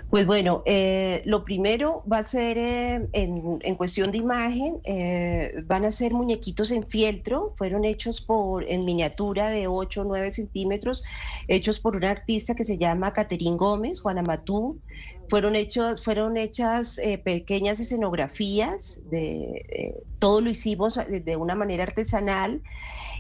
Pues 0.08 0.24
bueno, 0.24 0.62
eh, 0.66 1.22
lo 1.24 1.44
primero 1.44 2.04
va 2.10 2.18
a 2.18 2.24
ser 2.24 2.56
eh, 2.58 3.08
en, 3.12 3.58
en 3.60 3.74
cuestión 3.74 4.12
de 4.12 4.18
imagen, 4.18 4.80
eh, 4.84 5.52
van 5.64 5.84
a 5.84 5.90
ser 5.90 6.14
muñequitos 6.14 6.70
en 6.70 6.86
fieltro, 6.88 7.54
fueron 7.58 7.84
hechos 7.84 8.20
por 8.20 8.62
en 8.70 8.84
miniatura 8.84 9.50
de 9.50 9.66
8 9.66 10.02
o 10.02 10.04
9 10.04 10.30
centímetros, 10.30 11.02
hechos 11.48 11.80
por 11.80 11.96
una 11.96 12.10
artista 12.10 12.54
que 12.54 12.64
se 12.64 12.78
llama 12.78 13.12
Caterín 13.12 13.56
Gómez, 13.56 14.00
Juana 14.00 14.22
Matú. 14.22 14.80
Fueron, 15.28 15.56
hechos, 15.56 16.04
fueron 16.04 16.36
hechas 16.36 16.98
eh, 16.98 17.18
pequeñas 17.18 17.80
escenografías, 17.80 19.00
de, 19.10 19.66
eh, 19.68 19.94
todo 20.20 20.40
lo 20.40 20.50
hicimos 20.50 21.00
de, 21.08 21.36
una 21.36 21.56
manera 21.56 21.82
artesanal. 21.82 22.62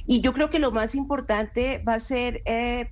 Y 0.06 0.20
yo 0.20 0.32
creo 0.32 0.48
que 0.48 0.60
lo 0.60 0.70
más 0.70 0.94
importante 0.94 1.82
va 1.86 1.94
a 1.94 2.00
ser 2.00 2.44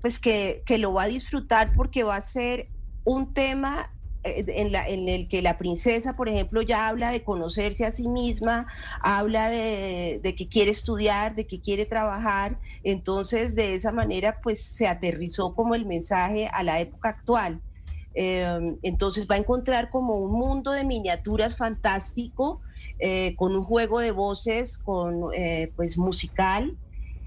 pues 0.02 0.18
que, 0.18 0.64
que 0.66 0.78
lo 0.78 0.92
va 0.92 1.04
a 1.04 1.06
disfrutar 1.06 1.72
porque 1.76 2.02
va 2.02 2.16
a 2.16 2.20
ser 2.22 2.73
un 3.04 3.34
tema 3.34 3.90
eh, 4.24 4.44
en, 4.48 5.08
el 5.08 5.28
que 5.28 5.42
la 5.42 5.56
princesa, 5.58 6.16
por 6.16 6.28
ejemplo, 6.28 6.62
ya 6.62 6.88
habla 6.88 7.10
de 7.10 7.22
conocerse 7.22 7.84
a 7.84 7.90
sí 7.90 8.08
misma, 8.08 8.66
habla 9.02 9.50
de, 9.50 10.20
que 10.36 10.48
quiere 10.48 10.70
estudiar, 10.70 11.34
de 11.34 11.46
que 11.46 11.60
quiere 11.60 11.86
trabajar, 11.86 12.58
entonces 12.82 13.54
de 13.54 13.74
esa 13.74 13.92
manera 13.92 14.40
pues 14.42 14.64
se 14.64 14.88
aterrizó 14.88 15.54
como 15.54 15.74
el 15.74 15.86
mensaje 15.86 16.48
a 16.52 16.62
la 16.62 16.80
época 16.80 17.10
actual. 17.10 17.62
Eh, 18.14 18.76
entonces 18.82 19.26
va 19.30 19.34
a 19.34 19.38
encontrar 19.38 19.90
como 19.90 20.18
un 20.18 20.32
mundo 20.32 20.70
de 20.70 20.84
miniaturas 20.84 21.56
fantástico, 21.56 22.62
eh, 22.98 23.34
con 23.36 23.54
un 23.56 23.64
juego 23.64 23.98
de 23.98 24.12
voces, 24.12 24.78
con 24.78 25.30
eh, 25.34 25.72
pues 25.76 25.98
musical 25.98 26.78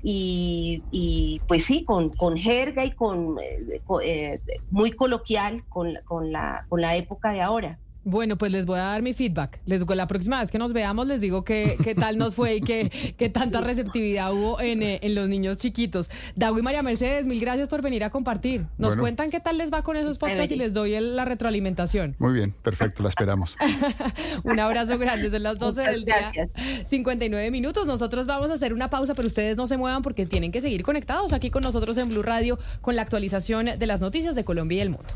y, 0.09 0.85
y, 0.89 1.41
pues 1.49 1.65
sí, 1.65 1.83
con, 1.83 2.11
con 2.11 2.37
jerga 2.37 2.85
y 2.85 2.91
con, 2.95 3.37
eh, 3.41 3.81
eh, 4.05 4.41
muy 4.69 4.91
coloquial 4.91 5.67
con, 5.67 5.97
con, 6.05 6.31
la, 6.31 6.65
con 6.69 6.79
la 6.79 6.95
época 6.95 7.33
de 7.33 7.41
ahora. 7.41 7.81
Bueno, 8.09 8.37
pues 8.37 8.53
les 8.53 8.65
voy 8.65 8.79
a 8.79 8.83
dar 8.83 9.01
mi 9.01 9.13
feedback. 9.13 9.59
Les, 9.65 9.85
la 9.85 10.07
próxima 10.07 10.39
vez 10.39 10.49
que 10.49 10.57
nos 10.57 10.71
veamos 10.71 11.05
les 11.07 11.19
digo 11.19 11.43
qué, 11.43 11.75
qué 11.83 11.93
tal 11.93 12.17
nos 12.17 12.35
fue 12.35 12.55
y 12.55 12.61
qué, 12.61 12.89
qué 13.17 13.27
tanta 13.29 13.59
receptividad 13.59 14.33
hubo 14.33 14.61
en, 14.61 14.81
eh, 14.81 14.99
en 15.01 15.13
los 15.13 15.27
niños 15.27 15.57
chiquitos. 15.57 16.09
Dago 16.33 16.57
y 16.57 16.61
María 16.61 16.81
Mercedes, 16.83 17.25
mil 17.27 17.41
gracias 17.41 17.67
por 17.67 17.81
venir 17.81 18.05
a 18.05 18.09
compartir. 18.09 18.61
Nos 18.77 18.91
Bueno. 18.91 19.01
cuentan 19.01 19.29
qué 19.29 19.41
tal 19.41 19.57
les 19.57 19.73
va 19.73 19.81
con 19.81 19.97
esos 19.97 20.17
podcasts 20.19 20.53
y 20.53 20.55
les 20.55 20.71
doy 20.71 20.93
el- 20.93 21.17
la 21.17 21.25
retroalimentación. 21.25 22.15
Muy 22.17 22.31
bien, 22.33 22.53
perfecto, 22.63 23.03
la 23.03 23.09
esperamos. 23.09 23.57
Un 24.45 24.57
abrazo 24.57 24.97
grande, 24.97 25.29
son 25.29 25.43
las 25.43 25.59
12 25.59 25.81
Muchas 25.81 25.93
del 25.93 26.05
día. 26.05 26.15
gracias. 26.33 26.53
59 26.87 27.51
minutos. 27.51 27.87
Nosotros 27.87 28.25
vamos 28.25 28.49
a 28.51 28.53
hacer 28.53 28.73
una 28.73 28.89
pausa, 28.89 29.15
pero 29.15 29.27
ustedes 29.27 29.57
no 29.57 29.67
se 29.67 29.75
muevan 29.75 30.01
porque 30.01 30.25
tienen 30.25 30.53
que 30.53 30.61
seguir 30.61 30.81
conectados 30.83 31.33
aquí 31.33 31.49
con 31.49 31.61
nosotros 31.61 31.97
en 31.97 32.07
Blue 32.07 32.23
Radio 32.23 32.57
con 32.79 32.95
la 32.95 33.01
actualización 33.01 33.65
de 33.77 33.85
las 33.85 33.99
noticias 33.99 34.33
de 34.33 34.45
Colombia 34.45 34.77
y 34.77 34.81
el 34.81 34.89
mundo. 34.91 35.07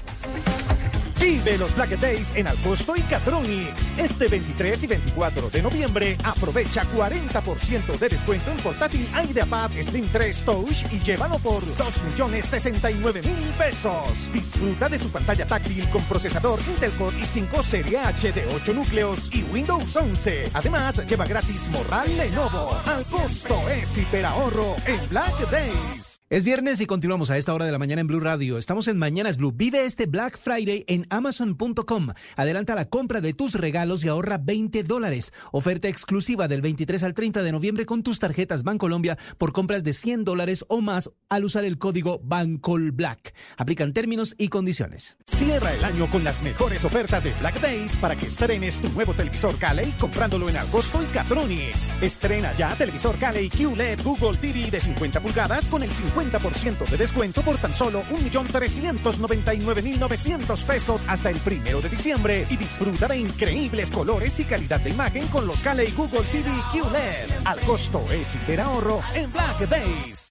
Vive 1.21 1.55
los 1.59 1.75
Black 1.75 1.99
Days 1.99 2.33
en 2.35 2.47
Alcosto 2.47 2.95
y 2.95 3.01
Catronics. 3.01 3.93
Este 3.99 4.27
23 4.27 4.85
y 4.85 4.87
24 4.87 5.51
de 5.51 5.61
noviembre 5.61 6.17
aprovecha 6.23 6.83
40% 6.95 7.99
de 7.99 8.09
descuento 8.09 8.49
en 8.49 8.57
portátil 8.57 9.07
IdeaPad 9.29 9.69
Slim 9.79 10.07
3 10.11 10.43
Touch 10.43 10.91
y 10.91 10.99
llévalo 10.99 11.37
por 11.37 11.63
2 11.77 12.03
millones 12.05 12.47
69 12.47 13.21
mil 13.21 13.53
pesos. 13.55 14.31
Disfruta 14.33 14.89
de 14.89 14.97
su 14.97 15.11
pantalla 15.11 15.45
táctil 15.45 15.87
con 15.91 16.01
procesador 16.05 16.59
Intel 16.67 16.91
Core 16.93 17.17
i5 17.17 17.61
Serie 17.61 17.99
H 17.99 18.31
de 18.31 18.43
8 18.55 18.73
núcleos 18.73 19.29
y 19.31 19.43
Windows 19.43 19.95
11. 19.95 20.49
Además, 20.55 21.05
lleva 21.05 21.27
gratis 21.27 21.69
Morral 21.69 22.17
Lenovo. 22.17 22.75
Al 22.87 23.05
costo 23.05 23.69
es 23.69 23.95
hiperahorro 23.95 24.75
en 24.87 25.07
Black 25.09 25.51
Days. 25.51 26.20
Es 26.31 26.45
viernes 26.45 26.79
y 26.79 26.85
continuamos 26.85 27.29
a 27.29 27.37
esta 27.37 27.53
hora 27.53 27.65
de 27.65 27.73
la 27.73 27.77
mañana 27.77 27.99
en 27.99 28.07
Blue 28.07 28.21
Radio. 28.21 28.57
Estamos 28.57 28.87
en 28.87 28.97
Mañanas 28.97 29.35
Blue. 29.35 29.51
Vive 29.51 29.83
este 29.83 30.05
Black 30.05 30.39
Friday 30.39 30.85
en 30.87 31.05
Amazon.com. 31.09 32.07
Adelanta 32.37 32.73
la 32.73 32.85
compra 32.85 33.19
de 33.19 33.33
tus 33.33 33.55
regalos 33.55 34.05
y 34.05 34.07
ahorra 34.07 34.37
20 34.37 34.83
dólares. 34.83 35.33
Oferta 35.51 35.89
exclusiva 35.89 36.47
del 36.47 36.61
23 36.61 37.03
al 37.03 37.15
30 37.15 37.43
de 37.43 37.51
noviembre 37.51 37.85
con 37.85 38.01
tus 38.01 38.19
tarjetas 38.19 38.63
Bancolombia 38.63 39.17
por 39.37 39.51
compras 39.51 39.83
de 39.83 39.91
100 39.91 40.23
dólares 40.23 40.63
o 40.69 40.79
más 40.79 41.11
al 41.27 41.43
usar 41.43 41.65
el 41.65 41.77
código 41.77 42.21
BANCOLBLACK. 42.23 43.33
Aplican 43.57 43.91
términos 43.91 44.33
y 44.37 44.47
condiciones. 44.47 45.17
Cierra 45.27 45.73
el 45.73 45.83
año 45.83 46.09
con 46.09 46.23
las 46.23 46.41
mejores 46.43 46.85
ofertas 46.85 47.25
de 47.25 47.33
Black 47.41 47.59
Days 47.59 47.99
para 47.99 48.15
que 48.15 48.27
estrenes 48.27 48.79
tu 48.79 48.87
nuevo 48.91 49.13
televisor 49.13 49.57
Cali 49.57 49.91
comprándolo 49.99 50.47
en 50.47 50.55
Agosto 50.55 51.03
y 51.03 51.07
Catronics. 51.07 51.91
Estrena 52.01 52.55
ya 52.55 52.73
televisor 52.75 53.17
Cali 53.19 53.49
QLED 53.49 54.01
Google 54.01 54.37
TV 54.37 54.71
de 54.71 54.79
50 54.79 55.19
pulgadas 55.19 55.67
con 55.67 55.83
el 55.83 55.89
50% 55.89 56.20
de 56.21 56.97
descuento 56.97 57.41
por 57.41 57.57
tan 57.57 57.73
solo 57.73 58.03
1.399.900 58.11 60.63
pesos 60.65 61.03
hasta 61.07 61.31
el 61.31 61.37
primero 61.37 61.81
de 61.81 61.89
diciembre 61.89 62.45
y 62.49 62.57
disfruta 62.57 63.07
de 63.07 63.17
increíbles 63.17 63.89
colores 63.89 64.39
y 64.39 64.45
calidad 64.45 64.79
de 64.81 64.91
imagen 64.91 65.25
con 65.27 65.47
los 65.47 65.63
Cali 65.63 65.89
Google 65.91 66.21
TV 66.31 66.47
QLED. 66.71 67.31
Al 67.45 67.59
costo 67.61 68.05
es 68.11 68.37
ahorro 68.59 69.01
en 69.15 69.31
Black 69.31 69.67
Days. 69.67 70.29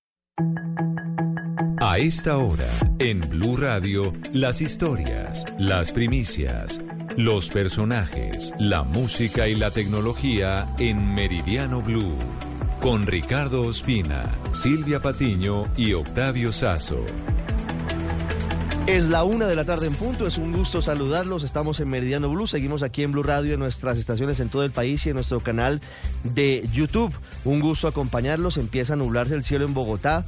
A 1.80 1.98
esta 1.98 2.36
hora, 2.36 2.68
en 2.98 3.20
Blue 3.28 3.56
Radio, 3.56 4.12
las 4.32 4.60
historias, 4.60 5.44
las 5.58 5.90
primicias, 5.92 6.80
los 7.16 7.48
personajes, 7.48 8.52
la 8.58 8.82
música 8.82 9.46
y 9.48 9.54
la 9.54 9.70
tecnología 9.70 10.74
en 10.78 11.14
Meridiano 11.14 11.80
Blue. 11.82 12.18
Con 12.80 13.06
Ricardo 13.06 13.64
Ospina, 13.64 14.34
Silvia 14.52 15.02
Patiño 15.02 15.66
y 15.76 15.92
Octavio 15.92 16.50
Sazo. 16.50 17.04
Es 18.86 19.10
la 19.10 19.22
una 19.22 19.46
de 19.46 19.54
la 19.54 19.66
tarde 19.66 19.86
en 19.86 19.94
punto, 19.94 20.26
es 20.26 20.38
un 20.38 20.50
gusto 20.50 20.80
saludarlos, 20.80 21.44
estamos 21.44 21.78
en 21.80 21.90
Meridiano 21.90 22.30
Blue, 22.30 22.46
seguimos 22.46 22.82
aquí 22.82 23.02
en 23.02 23.12
Blue 23.12 23.22
Radio 23.22 23.52
en 23.52 23.60
nuestras 23.60 23.98
estaciones 23.98 24.40
en 24.40 24.48
todo 24.48 24.64
el 24.64 24.70
país 24.70 25.04
y 25.04 25.10
en 25.10 25.16
nuestro 25.16 25.40
canal 25.40 25.82
de 26.24 26.66
YouTube. 26.72 27.14
Un 27.44 27.60
gusto 27.60 27.86
acompañarlos, 27.86 28.56
empieza 28.56 28.94
a 28.94 28.96
nublarse 28.96 29.34
el 29.34 29.44
cielo 29.44 29.66
en 29.66 29.74
Bogotá. 29.74 30.24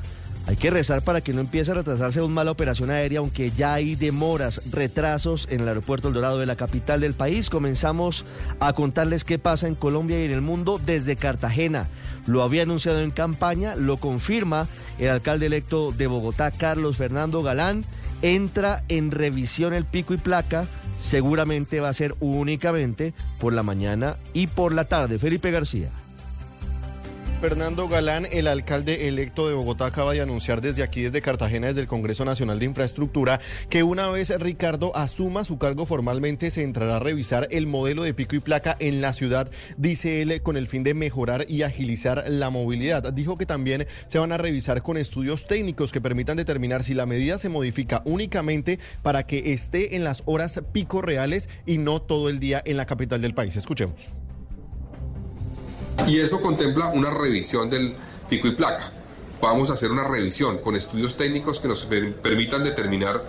Hay 0.47 0.57
que 0.57 0.71
rezar 0.71 1.03
para 1.03 1.21
que 1.21 1.33
no 1.33 1.41
empiece 1.41 1.71
a 1.71 1.75
retrasarse 1.75 2.21
una 2.21 2.35
mala 2.35 2.51
operación 2.51 2.91
aérea, 2.91 3.21
aunque 3.21 3.53
ya 3.53 3.75
hay 3.75 3.95
demoras, 3.95 4.61
retrasos 4.73 5.47
en 5.51 5.61
el 5.61 5.69
aeropuerto 5.69 6.09
El 6.09 6.15
Dorado 6.15 6.39
de 6.39 6.47
la 6.47 6.57
capital 6.57 7.01
del 7.01 7.15
país. 7.15 7.49
Comenzamos 7.49 8.25
a 8.59 8.73
contarles 8.73 9.25
qué 9.25 9.39
pasa 9.39 9.69
en 9.69 9.77
Colombia 9.77 10.21
y 10.21 10.25
en 10.25 10.33
el 10.33 10.41
mundo 10.41 10.81
desde 10.85 11.15
Cartagena. 11.15 11.89
Lo 12.27 12.43
había 12.43 12.63
anunciado 12.63 13.01
en 13.01 13.11
campaña, 13.11 13.75
lo 13.75 13.97
confirma 13.97 14.69
el 14.99 15.09
alcalde 15.09 15.47
electo 15.47 15.93
de 15.93 16.07
Bogotá, 16.07 16.51
Carlos 16.51 16.97
Fernando 16.97 17.43
Galán. 17.43 17.85
Entra 18.23 18.85
en 18.89 19.11
revisión 19.11 19.73
el 19.75 19.85
pico 19.85 20.15
y 20.15 20.19
placa. 20.19 20.67
Seguramente 20.99 21.81
va 21.81 21.89
a 21.89 21.95
ser 21.95 22.15
únicamente 22.21 23.15
por 23.41 23.53
la 23.53 23.65
mañana 23.65 24.19
y 24.33 24.47
por 24.47 24.73
la 24.73 24.85
tarde. 24.85 25.19
Felipe 25.19 25.51
García. 25.51 25.91
Fernando 27.43 27.89
Galán, 27.89 28.29
el 28.31 28.47
alcalde 28.47 29.09
electo 29.09 29.49
de 29.49 29.55
Bogotá, 29.55 29.87
acaba 29.87 30.13
de 30.13 30.21
anunciar 30.21 30.61
desde 30.61 30.85
aquí, 30.85 31.03
desde 31.03 31.23
Cartagena, 31.23 31.67
desde 31.67 31.81
el 31.81 31.89
Congreso 31.89 32.25
Nacional 32.25 32.61
de 32.61 32.67
Infraestructura, 32.67 33.41
que 33.69 33.83
una 33.83 34.09
vez 34.11 34.33
Ricardo 34.39 34.95
asuma 34.95 35.43
su 35.43 35.59
cargo 35.59 35.85
formalmente, 35.85 36.53
se 36.53 36.63
entrará 36.63 36.99
a 36.99 37.01
revisar 37.01 37.49
el 37.51 37.67
modelo 37.67 38.05
de 38.05 38.15
pico 38.15 38.37
y 38.37 38.39
placa 38.39 38.77
en 38.79 39.01
la 39.01 39.13
ciudad, 39.13 39.51
dice 39.77 40.23
él, 40.23 40.41
con 40.41 40.57
el 40.57 40.69
fin 40.69 40.85
de 40.85 40.95
mejorar 40.95 41.45
y 41.49 41.63
agilizar 41.63 42.23
la 42.29 42.49
movilidad. 42.51 43.13
Dijo 43.13 43.37
que 43.37 43.45
también 43.45 43.89
se 44.07 44.21
van 44.21 44.31
a 44.31 44.39
revisar 44.39 44.81
con 44.83 44.97
estudios 44.97 45.49
técnicos 45.49 45.91
que 45.91 46.01
permitan 46.01 46.37
determinar 46.37 46.85
si 46.85 46.95
la 46.95 47.07
medida 47.07 47.39
se 47.39 47.49
modifica 47.49 48.03
únicamente 48.05 48.79
para 49.03 49.27
que 49.27 49.53
esté 49.53 49.97
en 49.97 50.05
las 50.05 50.23
horas 50.27 50.61
pico 50.71 51.03
reales 51.03 51.49
y 51.67 51.79
no 51.79 52.01
todo 52.01 52.29
el 52.29 52.39
día 52.39 52.63
en 52.65 52.77
la 52.77 52.87
capital 52.87 53.21
del 53.21 53.35
país. 53.35 53.57
Escuchemos. 53.57 54.22
Y 56.09 56.19
eso 56.21 56.41
contempla 56.41 56.89
una 56.89 57.11
revisión 57.11 57.71
del 57.71 57.95
pico 58.29 58.49
y 58.49 58.53
placa. 58.53 58.91
Vamos 59.41 59.71
a 59.71 59.75
hacer 59.75 59.91
una 59.91 60.05
revisión 60.05 60.59
con 60.59 60.77
estudios 60.77 61.17
técnicos 61.17 61.61
que 61.61 61.69
nos 61.69 61.85
per- 61.87 62.15
permitan 62.17 62.63
determinar 62.65 63.23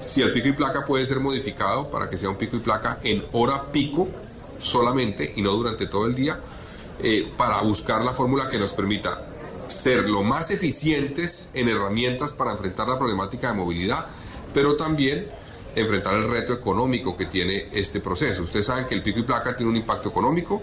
si 0.00 0.22
el 0.22 0.32
pico 0.32 0.48
y 0.48 0.52
placa 0.52 0.86
puede 0.86 1.04
ser 1.04 1.20
modificado 1.20 1.90
para 1.90 2.08
que 2.08 2.16
sea 2.16 2.30
un 2.30 2.36
pico 2.36 2.56
y 2.56 2.60
placa 2.60 2.98
en 3.02 3.22
hora 3.32 3.70
pico 3.70 4.08
solamente 4.58 5.32
y 5.36 5.42
no 5.42 5.52
durante 5.52 5.86
todo 5.86 6.06
el 6.06 6.14
día, 6.14 6.38
eh, 7.02 7.30
para 7.36 7.60
buscar 7.62 8.02
la 8.04 8.12
fórmula 8.12 8.48
que 8.50 8.58
nos 8.58 8.72
permita 8.72 9.26
ser 9.68 10.08
lo 10.08 10.22
más 10.22 10.50
eficientes 10.50 11.50
en 11.54 11.68
herramientas 11.68 12.32
para 12.32 12.52
enfrentar 12.52 12.88
la 12.88 12.98
problemática 12.98 13.48
de 13.48 13.54
movilidad, 13.54 14.04
pero 14.52 14.76
también 14.76 15.30
enfrentar 15.76 16.14
el 16.14 16.28
reto 16.28 16.52
económico 16.52 17.16
que 17.16 17.26
tiene 17.26 17.68
este 17.72 18.00
proceso. 18.00 18.42
Ustedes 18.42 18.66
saben 18.66 18.86
que 18.86 18.94
el 18.94 19.02
pico 19.02 19.20
y 19.20 19.22
placa 19.22 19.56
tiene 19.56 19.70
un 19.70 19.76
impacto 19.76 20.08
económico 20.08 20.62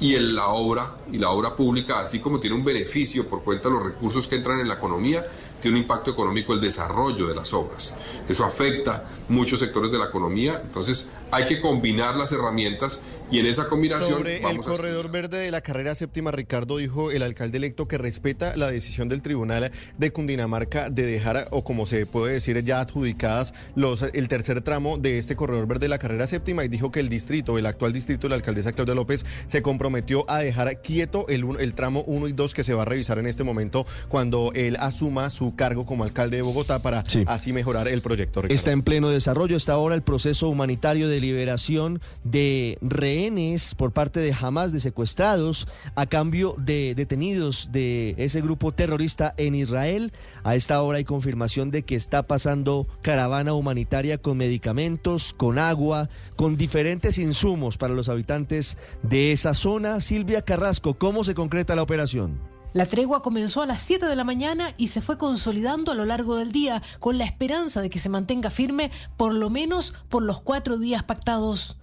y 0.00 0.14
en 0.14 0.34
la 0.34 0.48
obra 0.48 0.90
y 1.10 1.18
la 1.18 1.30
obra 1.30 1.54
pública, 1.54 2.00
así 2.00 2.20
como 2.20 2.40
tiene 2.40 2.56
un 2.56 2.64
beneficio 2.64 3.28
por 3.28 3.42
cuenta 3.42 3.68
de 3.68 3.74
los 3.74 3.84
recursos 3.84 4.28
que 4.28 4.36
entran 4.36 4.60
en 4.60 4.68
la 4.68 4.74
economía, 4.74 5.24
tiene 5.60 5.76
un 5.76 5.82
impacto 5.82 6.10
económico 6.10 6.52
el 6.52 6.60
desarrollo 6.60 7.26
de 7.26 7.34
las 7.34 7.52
obras. 7.54 7.96
Eso 8.28 8.44
afecta 8.44 9.04
muchos 9.28 9.58
sectores 9.60 9.90
de 9.92 9.98
la 9.98 10.06
economía, 10.06 10.52
entonces 10.64 11.10
hay 11.32 11.46
que 11.46 11.60
combinar 11.60 12.16
las 12.16 12.30
herramientas 12.32 13.00
y 13.32 13.40
en 13.40 13.46
esa 13.46 13.68
combinación 13.68 14.12
Sobre 14.18 14.36
el 14.38 14.44
a 14.44 14.56
corredor 14.60 15.10
verde 15.10 15.38
de 15.38 15.50
la 15.50 15.60
carrera 15.60 15.96
séptima, 15.96 16.30
Ricardo 16.30 16.76
dijo 16.76 17.10
el 17.10 17.22
alcalde 17.24 17.56
electo 17.58 17.88
que 17.88 17.98
respeta 17.98 18.56
la 18.56 18.70
decisión 18.70 19.08
del 19.08 19.20
Tribunal 19.22 19.72
de 19.98 20.12
Cundinamarca 20.12 20.90
de 20.90 21.04
dejar, 21.06 21.48
o 21.50 21.64
como 21.64 21.86
se 21.88 22.06
puede 22.06 22.34
decir, 22.34 22.62
ya 22.62 22.78
adjudicadas 22.80 23.52
los, 23.74 24.02
el 24.02 24.28
tercer 24.28 24.60
tramo 24.62 24.96
de 24.98 25.18
este 25.18 25.34
corredor 25.34 25.66
verde 25.66 25.86
de 25.86 25.88
la 25.88 25.98
carrera 25.98 26.28
séptima 26.28 26.64
y 26.64 26.68
dijo 26.68 26.92
que 26.92 27.00
el 27.00 27.08
distrito, 27.08 27.58
el 27.58 27.66
actual 27.66 27.92
distrito 27.92 28.26
de 28.26 28.30
la 28.30 28.34
alcaldesa 28.36 28.72
Claudia 28.72 28.94
López, 28.94 29.24
se 29.48 29.60
comprometió 29.62 30.24
a 30.30 30.38
dejar 30.38 30.80
quieto 30.80 31.26
el, 31.28 31.42
un- 31.42 31.60
el 31.60 31.74
tramo 31.74 32.04
1 32.06 32.28
y 32.28 32.32
2 32.32 32.54
que 32.54 32.62
se 32.62 32.74
va 32.74 32.82
a 32.82 32.84
revisar 32.84 33.18
en 33.18 33.26
este 33.26 33.42
momento 33.42 33.86
cuando 34.08 34.52
él 34.54 34.76
asuma 34.78 35.30
su 35.30 35.56
cargo 35.56 35.84
como 35.84 36.04
alcalde 36.04 36.36
de 36.36 36.42
Bogotá 36.42 36.80
para 36.80 37.02
así 37.26 37.52
mejorar 37.52 37.88
el 37.88 38.02
proyecto. 38.02 38.15
Está 38.48 38.72
en 38.72 38.82
pleno 38.82 39.08
desarrollo 39.08 39.56
hasta 39.56 39.72
ahora 39.72 39.94
el 39.94 40.02
proceso 40.02 40.48
humanitario 40.48 41.08
de 41.08 41.20
liberación 41.20 42.00
de 42.24 42.78
rehenes 42.80 43.74
por 43.74 43.92
parte 43.92 44.20
de 44.20 44.34
Hamas 44.38 44.72
de 44.72 44.80
secuestrados 44.80 45.68
a 45.94 46.06
cambio 46.06 46.54
de 46.58 46.94
detenidos 46.94 47.70
de 47.72 48.14
ese 48.18 48.40
grupo 48.40 48.72
terrorista 48.72 49.34
en 49.36 49.54
Israel. 49.54 50.12
A 50.44 50.56
esta 50.56 50.80
hora 50.82 50.98
hay 50.98 51.04
confirmación 51.04 51.70
de 51.70 51.82
que 51.82 51.94
está 51.94 52.26
pasando 52.26 52.86
caravana 53.02 53.54
humanitaria 53.54 54.18
con 54.18 54.38
medicamentos, 54.38 55.34
con 55.34 55.58
agua, 55.58 56.08
con 56.36 56.56
diferentes 56.56 57.18
insumos 57.18 57.76
para 57.76 57.94
los 57.94 58.08
habitantes 58.08 58.76
de 59.02 59.32
esa 59.32 59.54
zona. 59.54 60.00
Silvia 60.00 60.42
Carrasco, 60.42 60.94
¿cómo 60.94 61.24
se 61.24 61.34
concreta 61.34 61.76
la 61.76 61.82
operación? 61.82 62.55
La 62.72 62.86
tregua 62.86 63.22
comenzó 63.22 63.62
a 63.62 63.66
las 63.66 63.80
7 63.82 64.06
de 64.06 64.16
la 64.16 64.24
mañana 64.24 64.72
y 64.76 64.88
se 64.88 65.00
fue 65.00 65.16
consolidando 65.16 65.92
a 65.92 65.94
lo 65.94 66.04
largo 66.04 66.36
del 66.36 66.52
día, 66.52 66.82
con 67.00 67.16
la 67.16 67.24
esperanza 67.24 67.80
de 67.80 67.88
que 67.88 67.98
se 67.98 68.08
mantenga 68.08 68.50
firme 68.50 68.90
por 69.16 69.32
lo 69.32 69.48
menos 69.48 69.94
por 70.08 70.22
los 70.22 70.40
cuatro 70.40 70.76
días 70.76 71.02
pactados. 71.02 71.78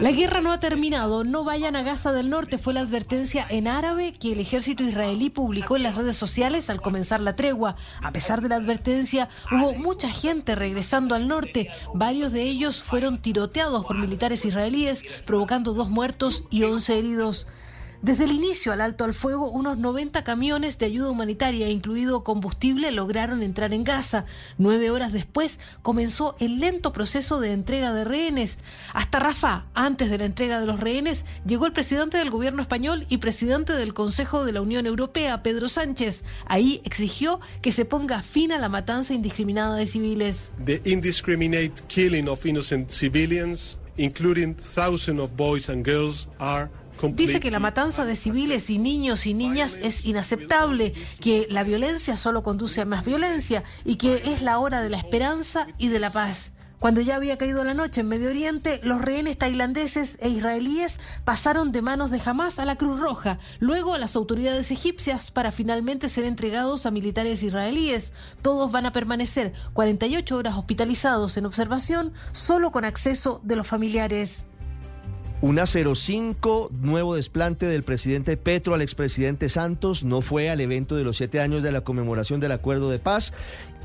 La 0.00 0.10
guerra 0.10 0.40
no 0.40 0.52
ha 0.52 0.58
terminado, 0.58 1.22
no 1.22 1.44
vayan 1.44 1.76
a 1.76 1.82
Gaza 1.82 2.12
del 2.12 2.30
Norte, 2.30 2.56
fue 2.56 2.72
la 2.72 2.80
advertencia 2.80 3.46
en 3.48 3.68
árabe 3.68 4.12
que 4.12 4.32
el 4.32 4.40
ejército 4.40 4.82
israelí 4.82 5.28
publicó 5.28 5.76
en 5.76 5.82
las 5.82 5.94
redes 5.94 6.16
sociales 6.16 6.70
al 6.70 6.80
comenzar 6.80 7.20
la 7.20 7.36
tregua. 7.36 7.76
A 8.02 8.10
pesar 8.10 8.40
de 8.40 8.48
la 8.48 8.56
advertencia, 8.56 9.28
hubo 9.50 9.74
mucha 9.74 10.08
gente 10.08 10.54
regresando 10.54 11.14
al 11.14 11.28
norte, 11.28 11.68
varios 11.92 12.32
de 12.32 12.42
ellos 12.42 12.82
fueron 12.82 13.18
tiroteados 13.18 13.84
por 13.84 13.98
militares 13.98 14.44
israelíes, 14.46 15.02
provocando 15.26 15.74
dos 15.74 15.90
muertos 15.90 16.44
y 16.50 16.64
once 16.64 16.98
heridos. 16.98 17.46
Desde 18.02 18.24
el 18.24 18.32
inicio 18.32 18.72
al 18.72 18.80
alto 18.80 19.04
al 19.04 19.14
fuego, 19.14 19.48
unos 19.48 19.78
90 19.78 20.24
camiones 20.24 20.76
de 20.76 20.86
ayuda 20.86 21.08
humanitaria, 21.08 21.68
incluido 21.68 22.24
combustible, 22.24 22.90
lograron 22.90 23.44
entrar 23.44 23.72
en 23.72 23.84
Gaza. 23.84 24.24
Nueve 24.58 24.90
horas 24.90 25.12
después 25.12 25.60
comenzó 25.82 26.34
el 26.40 26.58
lento 26.58 26.92
proceso 26.92 27.38
de 27.38 27.52
entrega 27.52 27.92
de 27.92 28.02
rehenes. 28.02 28.58
Hasta 28.92 29.20
Rafa, 29.20 29.66
antes 29.74 30.10
de 30.10 30.18
la 30.18 30.24
entrega 30.24 30.58
de 30.58 30.66
los 30.66 30.80
rehenes, 30.80 31.26
llegó 31.46 31.64
el 31.66 31.72
presidente 31.72 32.18
del 32.18 32.30
gobierno 32.30 32.60
español 32.60 33.06
y 33.08 33.18
presidente 33.18 33.72
del 33.74 33.94
Consejo 33.94 34.44
de 34.44 34.50
la 34.50 34.62
Unión 34.62 34.86
Europea, 34.86 35.44
Pedro 35.44 35.68
Sánchez. 35.68 36.24
Ahí 36.46 36.80
exigió 36.84 37.40
que 37.60 37.70
se 37.70 37.84
ponga 37.84 38.22
fin 38.22 38.50
a 38.50 38.58
la 38.58 38.68
matanza 38.68 39.14
indiscriminada 39.14 39.76
de 39.76 39.86
civiles. 39.86 40.52
The 40.64 40.82
indiscriminate 40.86 41.74
killing 41.86 42.26
of 42.26 42.44
innocent 42.46 42.90
civilians, 42.90 43.78
including 43.96 44.56
thousands 44.56 45.20
of 45.20 45.36
boys 45.36 45.68
and 45.68 45.86
girls, 45.86 46.28
are 46.40 46.68
Dice 47.10 47.40
que 47.40 47.50
la 47.50 47.58
matanza 47.58 48.04
de 48.04 48.16
civiles 48.16 48.70
y 48.70 48.78
niños 48.78 49.26
y 49.26 49.34
niñas 49.34 49.78
es 49.82 50.04
inaceptable, 50.04 50.94
que 51.20 51.46
la 51.50 51.64
violencia 51.64 52.16
solo 52.16 52.42
conduce 52.42 52.80
a 52.80 52.84
más 52.84 53.04
violencia 53.04 53.64
y 53.84 53.96
que 53.96 54.22
es 54.26 54.42
la 54.42 54.58
hora 54.58 54.82
de 54.82 54.90
la 54.90 54.98
esperanza 54.98 55.66
y 55.78 55.88
de 55.88 55.98
la 55.98 56.10
paz. 56.10 56.52
Cuando 56.82 57.00
ya 57.00 57.14
había 57.14 57.38
caído 57.38 57.62
la 57.62 57.74
noche 57.74 58.00
en 58.00 58.08
Medio 58.08 58.28
Oriente, 58.28 58.80
los 58.82 59.00
rehenes 59.00 59.38
tailandeses 59.38 60.18
e 60.20 60.28
israelíes 60.28 60.98
pasaron 61.24 61.70
de 61.70 61.80
manos 61.80 62.10
de 62.10 62.20
Hamas 62.24 62.58
a 62.58 62.64
la 62.64 62.74
Cruz 62.74 62.98
Roja, 62.98 63.38
luego 63.60 63.94
a 63.94 63.98
las 63.98 64.16
autoridades 64.16 64.72
egipcias 64.72 65.30
para 65.30 65.52
finalmente 65.52 66.08
ser 66.08 66.24
entregados 66.24 66.84
a 66.84 66.90
militares 66.90 67.44
israelíes. 67.44 68.12
Todos 68.42 68.72
van 68.72 68.86
a 68.86 68.92
permanecer 68.92 69.52
48 69.74 70.36
horas 70.36 70.56
hospitalizados 70.56 71.36
en 71.36 71.46
observación, 71.46 72.12
solo 72.32 72.72
con 72.72 72.84
acceso 72.84 73.40
de 73.44 73.54
los 73.54 73.68
familiares. 73.68 74.46
Una 75.42 75.66
05, 75.66 76.70
nuevo 76.70 77.16
desplante 77.16 77.66
del 77.66 77.82
presidente 77.82 78.36
Petro 78.36 78.74
al 78.74 78.80
expresidente 78.80 79.48
Santos, 79.48 80.04
no 80.04 80.20
fue 80.20 80.50
al 80.50 80.60
evento 80.60 80.94
de 80.94 81.02
los 81.02 81.16
siete 81.16 81.40
años 81.40 81.64
de 81.64 81.72
la 81.72 81.80
conmemoración 81.80 82.38
del 82.38 82.52
acuerdo 82.52 82.90
de 82.90 83.00
paz 83.00 83.34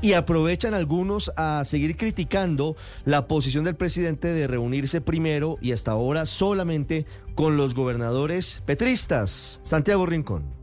y 0.00 0.12
aprovechan 0.12 0.72
algunos 0.72 1.32
a 1.34 1.64
seguir 1.64 1.96
criticando 1.96 2.76
la 3.04 3.26
posición 3.26 3.64
del 3.64 3.74
presidente 3.74 4.28
de 4.28 4.46
reunirse 4.46 5.00
primero 5.00 5.58
y 5.60 5.72
hasta 5.72 5.90
ahora 5.90 6.26
solamente 6.26 7.06
con 7.34 7.56
los 7.56 7.74
gobernadores 7.74 8.62
petristas. 8.64 9.58
Santiago 9.64 10.06
Rincón. 10.06 10.57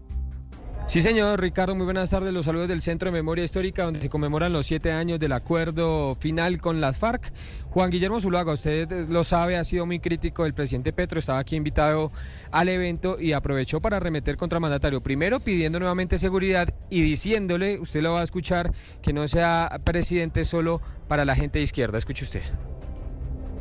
Sí, 0.87 1.01
señor 1.01 1.41
Ricardo, 1.41 1.73
muy 1.73 1.85
buenas 1.85 2.11
tardes. 2.11 2.31
Los 2.31 2.45
saludos 2.45 2.67
del 2.67 2.81
Centro 2.81 3.07
de 3.07 3.13
Memoria 3.17 3.43
Histórica, 3.43 3.83
donde 3.83 3.99
se 3.99 4.07
conmemoran 4.07 4.53
los 4.53 4.67
siete 4.67 4.91
años 4.91 5.19
del 5.19 5.31
acuerdo 5.31 6.13
final 6.15 6.61
con 6.61 6.79
las 6.79 6.97
FARC. 6.97 7.33
Juan 7.71 7.89
Guillermo 7.89 8.21
Zuluaga, 8.21 8.53
usted 8.53 9.09
lo 9.09 9.23
sabe, 9.23 9.57
ha 9.57 9.63
sido 9.63 9.87
muy 9.87 9.99
crítico 9.99 10.43
del 10.43 10.53
presidente 10.53 10.93
Petro, 10.93 11.19
estaba 11.19 11.39
aquí 11.39 11.55
invitado 11.55 12.11
al 12.51 12.69
evento 12.69 13.19
y 13.19 13.33
aprovechó 13.33 13.81
para 13.81 13.97
arremeter 13.97 14.37
contra 14.37 14.59
mandatario. 14.59 15.01
Primero 15.01 15.39
pidiendo 15.39 15.79
nuevamente 15.79 16.19
seguridad 16.19 16.69
y 16.89 17.01
diciéndole, 17.01 17.79
usted 17.79 18.01
lo 18.03 18.13
va 18.13 18.21
a 18.21 18.23
escuchar, 18.23 18.71
que 19.01 19.11
no 19.11 19.27
sea 19.27 19.81
presidente 19.83 20.45
solo 20.45 20.81
para 21.07 21.25
la 21.25 21.35
gente 21.35 21.57
de 21.57 21.63
izquierda. 21.63 21.97
Escuche 21.97 22.23
usted. 22.23 22.43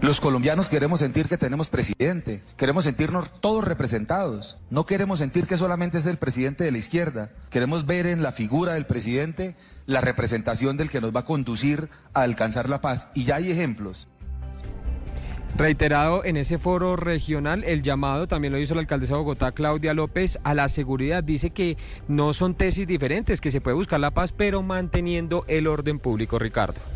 Los 0.05 0.21
colombianos 0.21 0.69
queremos 0.69 1.01
sentir 1.01 1.29
que 1.29 1.39
tenemos 1.39 1.71
presidente, 1.71 2.43
queremos 2.59 2.85
sentirnos 2.85 3.41
todos 3.41 3.65
representados, 3.65 4.59
no 4.69 4.85
queremos 4.85 5.21
sentir 5.21 5.47
que 5.47 5.57
solamente 5.57 5.97
es 5.97 6.05
el 6.05 6.19
presidente 6.19 6.63
de 6.63 6.73
la 6.73 6.77
izquierda, 6.77 7.31
queremos 7.49 7.87
ver 7.87 8.05
en 8.05 8.23
la 8.23 8.31
figura 8.31 8.75
del 8.75 8.85
presidente 8.85 9.57
la 9.87 10.03
representación 10.03 10.77
del 10.77 10.91
que 10.91 11.01
nos 11.01 11.17
va 11.17 11.21
a 11.21 11.25
conducir 11.25 11.89
a 12.13 12.21
alcanzar 12.21 12.69
la 12.69 12.83
paz. 12.83 13.09
Y 13.15 13.25
ya 13.25 13.37
hay 13.37 13.51
ejemplos. 13.51 14.07
Reiterado 15.57 16.23
en 16.23 16.37
ese 16.37 16.59
foro 16.59 16.97
regional, 16.97 17.65
el 17.65 17.81
llamado 17.81 18.29
también 18.29 18.53
lo 18.53 18.59
hizo 18.59 18.75
la 18.75 18.83
alcaldesa 18.83 19.15
de 19.15 19.21
Bogotá, 19.21 19.53
Claudia 19.53 19.95
López, 19.95 20.39
a 20.45 20.53
la 20.53 20.69
seguridad. 20.69 21.25
Dice 21.25 21.49
que 21.49 21.79
no 22.09 22.35
son 22.35 22.55
tesis 22.55 22.87
diferentes, 22.87 23.41
que 23.41 23.51
se 23.51 23.63
puede 23.63 23.77
buscar 23.77 24.01
la 24.01 24.11
paz, 24.11 24.35
pero 24.37 24.63
manteniendo 24.63 25.47
el 25.49 25.67
orden 25.67 25.99
público, 25.99 26.39
Ricardo. 26.39 26.94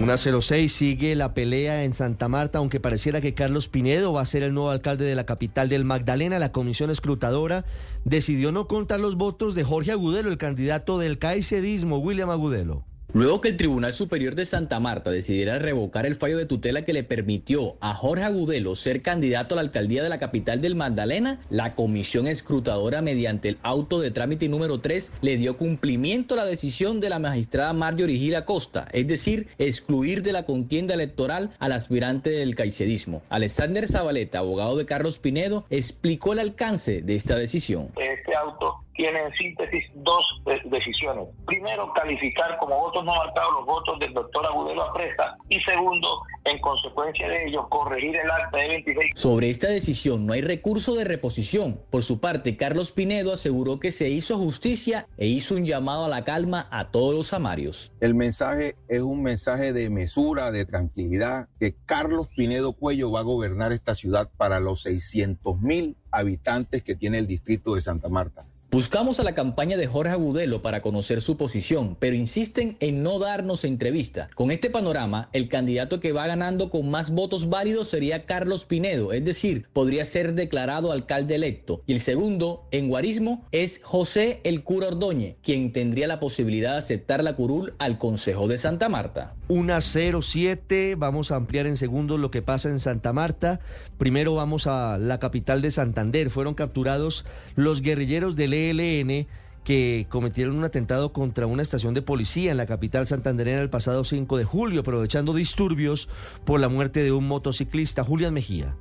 Una 0.00 0.16
06 0.16 0.72
sigue 0.72 1.16
la 1.16 1.34
pelea 1.34 1.82
en 1.82 1.92
Santa 1.92 2.28
Marta, 2.28 2.58
aunque 2.58 2.78
pareciera 2.78 3.20
que 3.20 3.34
Carlos 3.34 3.66
Pinedo 3.66 4.12
va 4.12 4.20
a 4.20 4.26
ser 4.26 4.44
el 4.44 4.54
nuevo 4.54 4.70
alcalde 4.70 5.04
de 5.04 5.16
la 5.16 5.26
capital 5.26 5.68
del 5.68 5.84
Magdalena. 5.84 6.38
La 6.38 6.52
comisión 6.52 6.90
escrutadora 6.90 7.64
decidió 8.04 8.52
no 8.52 8.68
contar 8.68 9.00
los 9.00 9.16
votos 9.16 9.56
de 9.56 9.64
Jorge 9.64 9.90
Agudelo, 9.90 10.30
el 10.30 10.38
candidato 10.38 11.00
del 11.00 11.18
caicedismo, 11.18 11.98
William 11.98 12.30
Agudelo. 12.30 12.84
Luego 13.14 13.40
que 13.40 13.48
el 13.48 13.56
Tribunal 13.56 13.94
Superior 13.94 14.34
de 14.34 14.44
Santa 14.44 14.80
Marta 14.80 15.10
decidiera 15.10 15.58
revocar 15.58 16.04
el 16.04 16.14
fallo 16.14 16.36
de 16.36 16.44
tutela 16.44 16.82
que 16.82 16.92
le 16.92 17.04
permitió 17.04 17.78
a 17.80 17.94
Jorge 17.94 18.24
Agudelo 18.24 18.76
ser 18.76 19.00
candidato 19.00 19.54
a 19.54 19.56
la 19.56 19.62
alcaldía 19.62 20.02
de 20.02 20.10
la 20.10 20.18
capital 20.18 20.60
del 20.60 20.74
Magdalena, 20.74 21.40
la 21.48 21.74
comisión 21.74 22.26
escrutadora 22.26 23.00
mediante 23.00 23.48
el 23.48 23.58
auto 23.62 24.00
de 24.00 24.10
trámite 24.10 24.50
número 24.50 24.80
3 24.80 25.10
le 25.22 25.38
dio 25.38 25.56
cumplimiento 25.56 26.34
a 26.34 26.36
la 26.36 26.44
decisión 26.44 27.00
de 27.00 27.08
la 27.08 27.18
magistrada 27.18 27.72
Marjorie 27.72 28.18
Gil 28.18 28.36
Acosta, 28.36 28.86
es 28.92 29.06
decir, 29.06 29.48
excluir 29.56 30.22
de 30.22 30.32
la 30.32 30.44
contienda 30.44 30.92
electoral 30.92 31.50
al 31.60 31.72
aspirante 31.72 32.28
del 32.28 32.54
caicedismo. 32.56 33.22
Alexander 33.30 33.88
Zabaleta, 33.88 34.40
abogado 34.40 34.76
de 34.76 34.84
Carlos 34.84 35.18
Pinedo, 35.18 35.64
explicó 35.70 36.34
el 36.34 36.40
alcance 36.40 37.00
de 37.00 37.14
esta 37.14 37.36
decisión. 37.36 37.88
Este 37.96 38.34
auto 38.34 38.84
tiene 38.98 39.20
en 39.20 39.32
síntesis 39.34 39.84
dos 39.94 40.26
decisiones. 40.64 41.28
Primero, 41.46 41.92
calificar 41.94 42.58
como 42.58 42.76
votos 42.76 43.04
no 43.04 43.14
marcados 43.14 43.52
los 43.58 43.64
votos 43.64 43.98
del 44.00 44.12
doctor 44.12 44.44
Agudelo 44.44 44.82
Apresta 44.82 45.36
y 45.48 45.60
segundo, 45.60 46.20
en 46.44 46.60
consecuencia 46.60 47.28
de 47.28 47.46
ello, 47.46 47.68
corregir 47.68 48.16
el 48.16 48.28
acta 48.28 48.58
de 48.58 48.68
26. 48.68 49.12
Sobre 49.14 49.50
esta 49.50 49.68
decisión 49.68 50.26
no 50.26 50.32
hay 50.32 50.40
recurso 50.40 50.96
de 50.96 51.04
reposición. 51.04 51.80
Por 51.90 52.02
su 52.02 52.18
parte, 52.18 52.56
Carlos 52.56 52.90
Pinedo 52.90 53.32
aseguró 53.32 53.78
que 53.78 53.92
se 53.92 54.10
hizo 54.10 54.36
justicia 54.36 55.06
e 55.16 55.28
hizo 55.28 55.54
un 55.54 55.64
llamado 55.64 56.06
a 56.06 56.08
la 56.08 56.24
calma 56.24 56.66
a 56.72 56.90
todos 56.90 57.14
los 57.14 57.32
amarios. 57.32 57.92
El 58.00 58.16
mensaje 58.16 58.74
es 58.88 59.02
un 59.02 59.22
mensaje 59.22 59.72
de 59.72 59.90
mesura, 59.90 60.50
de 60.50 60.64
tranquilidad, 60.64 61.48
que 61.60 61.76
Carlos 61.86 62.30
Pinedo 62.36 62.72
Cuello 62.72 63.12
va 63.12 63.20
a 63.20 63.22
gobernar 63.22 63.70
esta 63.70 63.94
ciudad 63.94 64.28
para 64.36 64.58
los 64.58 64.82
600 64.82 65.60
mil 65.60 65.96
habitantes 66.10 66.82
que 66.82 66.96
tiene 66.96 67.18
el 67.18 67.28
distrito 67.28 67.76
de 67.76 67.82
Santa 67.82 68.08
Marta. 68.08 68.44
Buscamos 68.70 69.18
a 69.18 69.24
la 69.24 69.34
campaña 69.34 69.78
de 69.78 69.86
Jorge 69.86 70.12
Agudelo 70.12 70.60
para 70.60 70.82
conocer 70.82 71.22
su 71.22 71.38
posición, 71.38 71.96
pero 71.98 72.14
insisten 72.14 72.76
en 72.80 73.02
no 73.02 73.18
darnos 73.18 73.64
entrevista. 73.64 74.28
Con 74.34 74.50
este 74.50 74.68
panorama, 74.68 75.30
el 75.32 75.48
candidato 75.48 76.00
que 76.00 76.12
va 76.12 76.26
ganando 76.26 76.68
con 76.68 76.90
más 76.90 77.10
votos 77.10 77.48
válidos 77.48 77.88
sería 77.88 78.26
Carlos 78.26 78.66
Pinedo, 78.66 79.14
es 79.14 79.24
decir, 79.24 79.66
podría 79.72 80.04
ser 80.04 80.34
declarado 80.34 80.92
alcalde 80.92 81.36
electo. 81.36 81.82
Y 81.86 81.94
el 81.94 82.00
segundo, 82.00 82.68
en 82.70 82.90
guarismo, 82.90 83.42
es 83.52 83.80
José 83.82 84.42
el 84.44 84.62
Cura 84.62 84.88
Ordóñez, 84.88 85.36
quien 85.42 85.72
tendría 85.72 86.06
la 86.06 86.20
posibilidad 86.20 86.72
de 86.72 86.78
aceptar 86.78 87.24
la 87.24 87.36
curul 87.36 87.72
al 87.78 87.96
Consejo 87.96 88.48
de 88.48 88.58
Santa 88.58 88.90
Marta. 88.90 89.37
Una 89.50 89.80
07, 89.80 90.94
vamos 90.98 91.32
a 91.32 91.36
ampliar 91.36 91.66
en 91.66 91.78
segundos 91.78 92.20
lo 92.20 92.30
que 92.30 92.42
pasa 92.42 92.68
en 92.68 92.80
Santa 92.80 93.14
Marta. 93.14 93.60
Primero 93.96 94.34
vamos 94.34 94.66
a 94.66 94.98
la 94.98 95.18
capital 95.18 95.62
de 95.62 95.70
Santander. 95.70 96.28
Fueron 96.28 96.52
capturados 96.52 97.24
los 97.56 97.80
guerrilleros 97.80 98.36
del 98.36 98.52
ELN 98.52 99.26
que 99.64 100.06
cometieron 100.10 100.56
un 100.56 100.64
atentado 100.64 101.14
contra 101.14 101.46
una 101.46 101.62
estación 101.62 101.94
de 101.94 102.02
policía 102.02 102.50
en 102.50 102.58
la 102.58 102.66
capital 102.66 103.06
santandereana 103.06 103.62
el 103.62 103.70
pasado 103.70 104.04
5 104.04 104.36
de 104.36 104.44
julio, 104.44 104.82
aprovechando 104.82 105.32
disturbios 105.32 106.10
por 106.44 106.60
la 106.60 106.68
muerte 106.68 107.02
de 107.02 107.12
un 107.12 107.26
motociclista, 107.26 108.04
Julián 108.04 108.34
Mejía. 108.34 108.76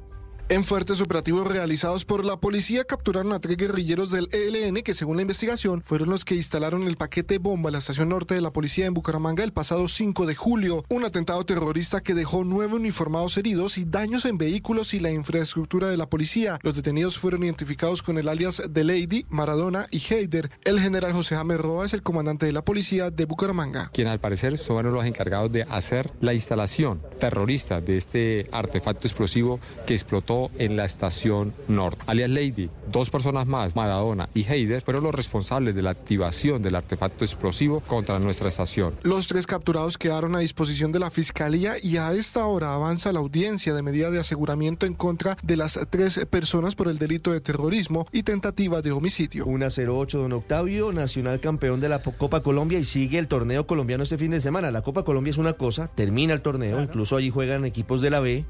En 0.50 0.64
fuertes 0.64 1.02
operativos 1.02 1.46
realizados 1.46 2.06
por 2.06 2.24
la 2.24 2.38
policía 2.38 2.86
capturaron 2.86 3.34
a 3.34 3.40
tres 3.42 3.58
guerrilleros 3.58 4.12
del 4.12 4.30
ELN 4.32 4.76
que 4.76 4.94
según 4.94 5.18
la 5.18 5.22
investigación 5.24 5.82
fueron 5.82 6.10
los 6.10 6.24
que 6.24 6.36
instalaron 6.36 6.88
el 6.88 6.96
paquete 6.96 7.38
bomba 7.38 7.68
en 7.68 7.74
la 7.74 7.80
estación 7.80 8.08
norte 8.08 8.34
de 8.34 8.40
la 8.40 8.54
policía 8.54 8.86
en 8.86 8.94
Bucaramanga 8.94 9.44
el 9.44 9.52
pasado 9.52 9.90
5 9.90 10.26
de 10.26 10.36
julio. 10.36 10.86
Un 10.88 11.04
atentado 11.04 11.46
terrorista 11.46 12.00
que 12.00 12.14
dejó 12.14 12.46
nueve 12.46 12.76
uniformados 12.76 13.36
heridos 13.36 13.78
y 13.78 13.84
daños 13.84 14.24
en 14.24 14.38
vehículos 14.38 14.94
y 14.94 15.02
la 15.02 15.12
infraestructura 15.12 15.90
de 15.90 15.98
la 15.98 16.10
policía. 16.10 16.60
Los 16.64 16.76
detenidos 16.76 17.20
fueron 17.20 17.44
identificados 17.44 18.02
con 18.02 18.18
el 18.18 18.30
alias 18.30 18.62
de 18.70 18.86
Lady, 18.86 19.26
Maradona 19.28 19.88
y 19.92 19.98
Heider. 19.98 20.50
El 20.64 20.80
general 20.80 21.12
José 21.12 21.36
James 21.36 21.60
Roa 21.60 21.84
es 21.84 21.94
el 21.94 22.04
comandante 22.04 22.46
de 22.46 22.54
la 22.54 22.64
policía 22.64 23.12
de 23.12 23.26
Bucaramanga. 23.26 23.90
Quien 23.94 24.08
al 24.08 24.22
parecer 24.22 24.58
son 24.58 24.94
los 24.94 25.04
encargados 25.04 25.52
de 25.52 25.64
hacer 25.64 26.10
la 26.22 26.34
instalación 26.34 27.02
terrorista 27.20 27.82
de 27.82 27.98
este 27.98 28.48
artefacto 28.54 29.08
explosivo 29.08 29.60
que 29.86 29.94
explotó 29.94 30.37
en 30.58 30.76
la 30.78 30.86
estación 30.86 31.54
norte. 31.68 32.04
Alias 32.08 32.30
Lady, 32.30 32.70
dos 32.92 33.10
personas 33.10 33.48
más, 33.48 33.76
Maradona 33.76 34.30
y 34.34 34.44
Heider, 34.44 34.82
fueron 34.82 35.04
los 35.04 35.16
responsables 35.16 35.76
de 35.76 35.82
la 35.82 35.92
activación 35.92 36.62
del 36.62 36.76
artefacto 36.76 37.26
explosivo 37.26 37.82
contra 37.82 38.20
nuestra 38.20 38.48
estación. 38.48 38.96
Los 39.04 39.28
tres 39.28 39.48
capturados 39.48 39.98
quedaron 39.98 40.36
a 40.36 40.40
disposición 40.40 40.92
de 40.92 41.00
la 41.00 41.12
fiscalía 41.12 41.76
y 41.82 41.98
a 41.98 42.14
esta 42.14 42.46
hora 42.46 42.74
avanza 42.74 43.12
la 43.12 43.20
audiencia 43.20 43.74
de 43.74 43.82
medida 43.82 44.12
de 44.12 44.20
aseguramiento 44.20 44.86
en 44.86 44.94
contra 44.94 45.38
de 45.44 45.58
las 45.58 45.80
tres 45.90 46.20
personas 46.30 46.76
por 46.76 46.88
el 46.88 46.98
delito 46.98 47.32
de 47.32 47.42
terrorismo 47.42 48.06
y 48.12 48.24
tentativa 48.24 48.82
de 48.82 48.92
homicidio. 48.92 49.46
Una 49.46 49.68
08, 49.68 50.20
don 50.20 50.34
Octavio, 50.34 50.92
nacional 50.92 51.40
campeón 51.40 51.80
de 51.80 51.90
la 51.90 52.02
Copa 52.02 52.42
Colombia 52.42 52.80
y 52.80 52.86
sigue 52.86 53.20
el 53.20 53.28
torneo 53.28 53.68
colombiano 53.68 54.04
este 54.04 54.18
fin 54.18 54.32
de 54.32 54.42
semana. 54.42 54.72
La 54.72 54.82
Copa 54.82 55.04
Colombia 55.04 55.32
es 55.32 55.38
una 55.38 55.54
cosa, 55.54 55.88
termina 55.88 56.34
el 56.34 56.42
torneo, 56.42 56.82
incluso 56.82 57.16
allí 57.16 57.30
juegan 57.30 57.66
equipos 57.66 58.02
de 58.02 58.10
la 58.10 58.20
B 58.20 58.46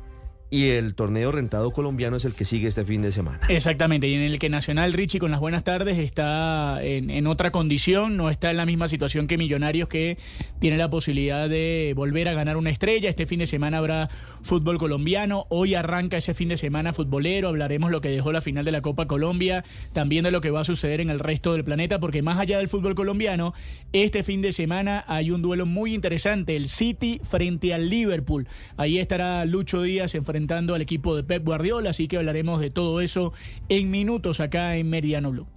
y 0.50 0.69
el 0.69 0.95
torneo 0.95 1.32
rentado 1.32 1.72
colombiano 1.72 2.16
es 2.16 2.26
el 2.26 2.34
que 2.34 2.45
sigue 2.45 2.69
este 2.69 2.85
fin 2.85 3.01
de 3.01 3.11
semana. 3.11 3.42
Exactamente, 3.50 4.08
y 4.08 4.14
en 4.14 4.22
el 4.22 4.40
que 4.40 4.50
Nacional 4.50 4.93
Richie 4.93 5.19
con 5.19 5.30
las 5.32 5.42
buenas 5.42 5.64
tardes 5.64 5.98
está 5.98 6.82
en, 6.82 7.27
otra 7.27 7.51
condición, 7.51 8.16
no 8.16 8.30
está 8.30 8.50
en 8.51 8.58
la 8.58 8.66
misma 8.66 8.88
situación 8.88 9.27
que 9.27 9.38
Millonarios 9.38 9.90
que 9.90 10.17
tiene 10.59 10.77
la 10.77 10.90
posibilidad 10.90 11.50
de 11.50 11.93
volver 11.95 12.30
a 12.30 12.34
ganar 12.34 12.56
una 12.56 12.69
estrella. 12.69 13.09
Este 13.09 13.26
fin 13.26 13.40
de 13.40 13.48
semana 13.48 13.80
habrá 13.80 14.09
fútbol 14.42 14.77
colombiano, 14.77 15.45
hoy 15.50 15.76
arranca 15.76 16.17
ese 16.17 16.34
fin 16.34 16.50
de 16.50 16.58
semana 16.58 16.93
futbolero, 16.93 17.50
hablaremos 17.50 17.92
lo 17.92 18.00
que 18.00 18.09
dejó 18.09 18.32
la 18.32 18.42
final 18.42 18.64
de 18.64 18.72
la 18.72 18.82
Copa 18.82 19.06
Colombia, 19.06 19.66
también 19.92 20.24
de 20.24 20.32
lo 20.32 20.40
que 20.40 20.51
va 20.51 20.61
a 20.61 20.64
suceder 20.64 21.01
en 21.01 21.09
el 21.09 21.19
resto 21.19 21.53
del 21.53 21.66
planeta, 21.66 22.00
porque 22.00 22.22
más 22.22 22.40
allá 22.40 22.58
del 22.58 22.69
fútbol 22.69 22.95
colombiano, 22.95 23.53
este 23.92 24.24
fin 24.24 24.42
de 24.42 24.53
semana 24.53 25.03
hay 25.08 25.32
un 25.32 25.42
duelo 25.42 25.66
muy 25.66 25.93
interesante, 25.93 26.56
el 26.56 26.69
City 26.69 27.19
frente 27.24 27.74
al 27.74 27.90
Liverpool. 27.90 28.48
Ahí 28.77 28.98
estará 28.98 29.43
Lucho 29.45 29.82
Díaz 29.82 30.16
enfrentando 30.16 30.36
enfrentando 30.38 30.75
al 30.75 30.83
equipo 30.83 31.16
de 31.16 31.24
Pep 31.24 31.43
Guardiola, 31.43 31.90
así 31.90 32.07
que 32.07 32.17
hablaremos 32.17 32.61
de 32.61 32.69
todo 32.69 33.01
eso 33.01 33.33
en 33.69 33.90
minutos 33.90 34.40
acá 34.40 34.77
en 34.77 34.88
Meridiano 34.88 35.32
Blue. 35.32 35.48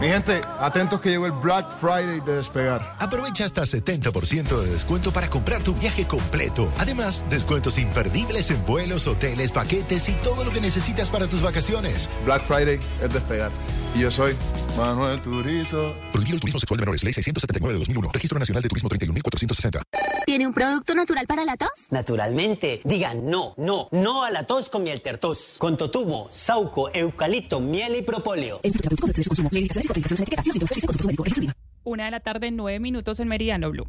Mi 0.00 0.08
gente, 0.08 0.42
atentos 0.58 1.00
que 1.00 1.08
llegó 1.08 1.24
el 1.24 1.32
Black 1.32 1.70
Friday 1.70 2.20
de 2.20 2.34
despegar. 2.34 2.96
Aprovecha 2.98 3.46
hasta 3.46 3.62
70% 3.62 4.60
de 4.60 4.72
descuento 4.72 5.10
para 5.10 5.30
comprar 5.30 5.62
tu 5.62 5.72
viaje 5.72 6.06
completo. 6.06 6.70
Además, 6.78 7.24
descuentos 7.30 7.78
imperdibles 7.78 8.50
en 8.50 8.62
vuelos, 8.66 9.06
hoteles, 9.06 9.52
paquetes 9.52 10.06
y 10.10 10.12
todo 10.16 10.44
lo 10.44 10.50
que 10.50 10.60
necesitas 10.60 11.08
para 11.08 11.28
tus 11.28 11.40
vacaciones. 11.40 12.10
Black 12.26 12.46
Friday 12.46 12.78
es 13.02 13.12
despegar. 13.12 13.50
Y 13.94 14.00
yo 14.00 14.10
soy 14.10 14.36
Manuel 14.76 15.22
Turizo. 15.22 15.94
Prohibido 16.12 16.34
el 16.34 16.40
turismo 16.40 16.60
sexual 16.60 16.76
de 16.76 16.82
menores. 16.82 17.02
Ley 17.02 17.14
679 17.14 17.72
de 17.72 17.78
2001. 17.78 18.10
Registro 18.12 18.38
Nacional 18.38 18.62
de 18.62 18.68
Turismo 18.68 18.90
31460. 18.90 19.82
¿Tiene 20.26 20.46
un 20.46 20.52
producto 20.52 20.94
natural 20.94 21.26
para 21.26 21.44
la 21.44 21.56
tos? 21.56 21.70
Naturalmente. 21.90 22.82
Digan 22.84 23.30
no, 23.30 23.54
no, 23.56 23.88
no 23.92 24.24
a 24.24 24.30
la 24.30 24.44
tos 24.44 24.68
con 24.68 24.82
miel 24.82 25.00
tertos. 25.00 25.54
Con 25.56 25.78
totumo, 25.78 26.28
sauco, 26.32 26.90
eucalipto, 26.92 27.60
miel 27.60 27.96
y 27.96 28.02
propóleo 28.02 28.60
y 29.86 29.88
cotizaciones 29.88 30.20
en 30.20 30.24
etiqueta. 30.24 30.42
Los 30.46 30.70
síntomas 30.70 30.86
con 30.86 30.98
su 30.98 31.06
médico. 31.06 31.24
Registro 31.24 31.54
una 31.86 32.06
de 32.06 32.10
la 32.10 32.18
tarde, 32.18 32.50
nueve 32.50 32.80
minutos 32.80 33.20
en 33.20 33.28
Meridiano 33.28 33.70
Blue. 33.70 33.86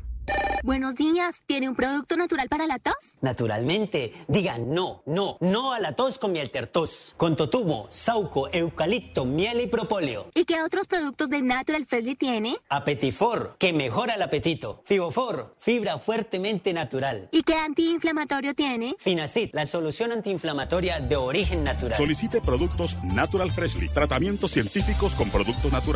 Buenos 0.63 0.95
días. 0.95 1.41
¿Tiene 1.45 1.69
un 1.69 1.75
producto 1.75 2.17
natural 2.17 2.49
para 2.49 2.67
la 2.67 2.79
tos? 2.79 2.93
Naturalmente. 3.21 4.11
Digan 4.27 4.73
no, 4.73 5.01
no, 5.05 5.37
no 5.39 5.71
a 5.71 5.79
la 5.79 5.93
tos 5.93 6.19
con 6.19 6.31
miel 6.33 6.49
tertos. 6.49 7.13
Con 7.15 7.37
totumo, 7.37 7.87
sauco, 7.89 8.49
eucalipto, 8.51 9.23
miel 9.23 9.61
y 9.61 9.67
propóleo. 9.67 10.29
¿Y 10.35 10.45
qué 10.45 10.61
otros 10.61 10.87
productos 10.87 11.29
de 11.29 11.41
Natural 11.41 11.85
Freshly 11.85 12.15
tiene? 12.15 12.57
Apetifor, 12.69 13.55
que 13.57 13.71
mejora 13.71 14.15
el 14.15 14.21
apetito. 14.21 14.81
Fibofor, 14.85 15.55
fibra 15.57 15.99
fuertemente 15.99 16.73
natural. 16.73 17.29
¿Y 17.31 17.43
qué 17.43 17.55
antiinflamatorio 17.55 18.53
tiene? 18.53 18.95
Finacid, 18.99 19.51
la 19.53 19.65
solución 19.65 20.11
antiinflamatoria 20.11 20.99
de 20.99 21.15
origen 21.15 21.63
natural. 21.63 21.95
Solicite 21.95 22.41
productos 22.41 22.97
Natural 23.03 23.49
Freshly, 23.51 23.89
tratamientos 23.89 24.51
científicos 24.51 25.15
con 25.15 25.29
productos 25.29 25.71
naturales. 25.71 25.95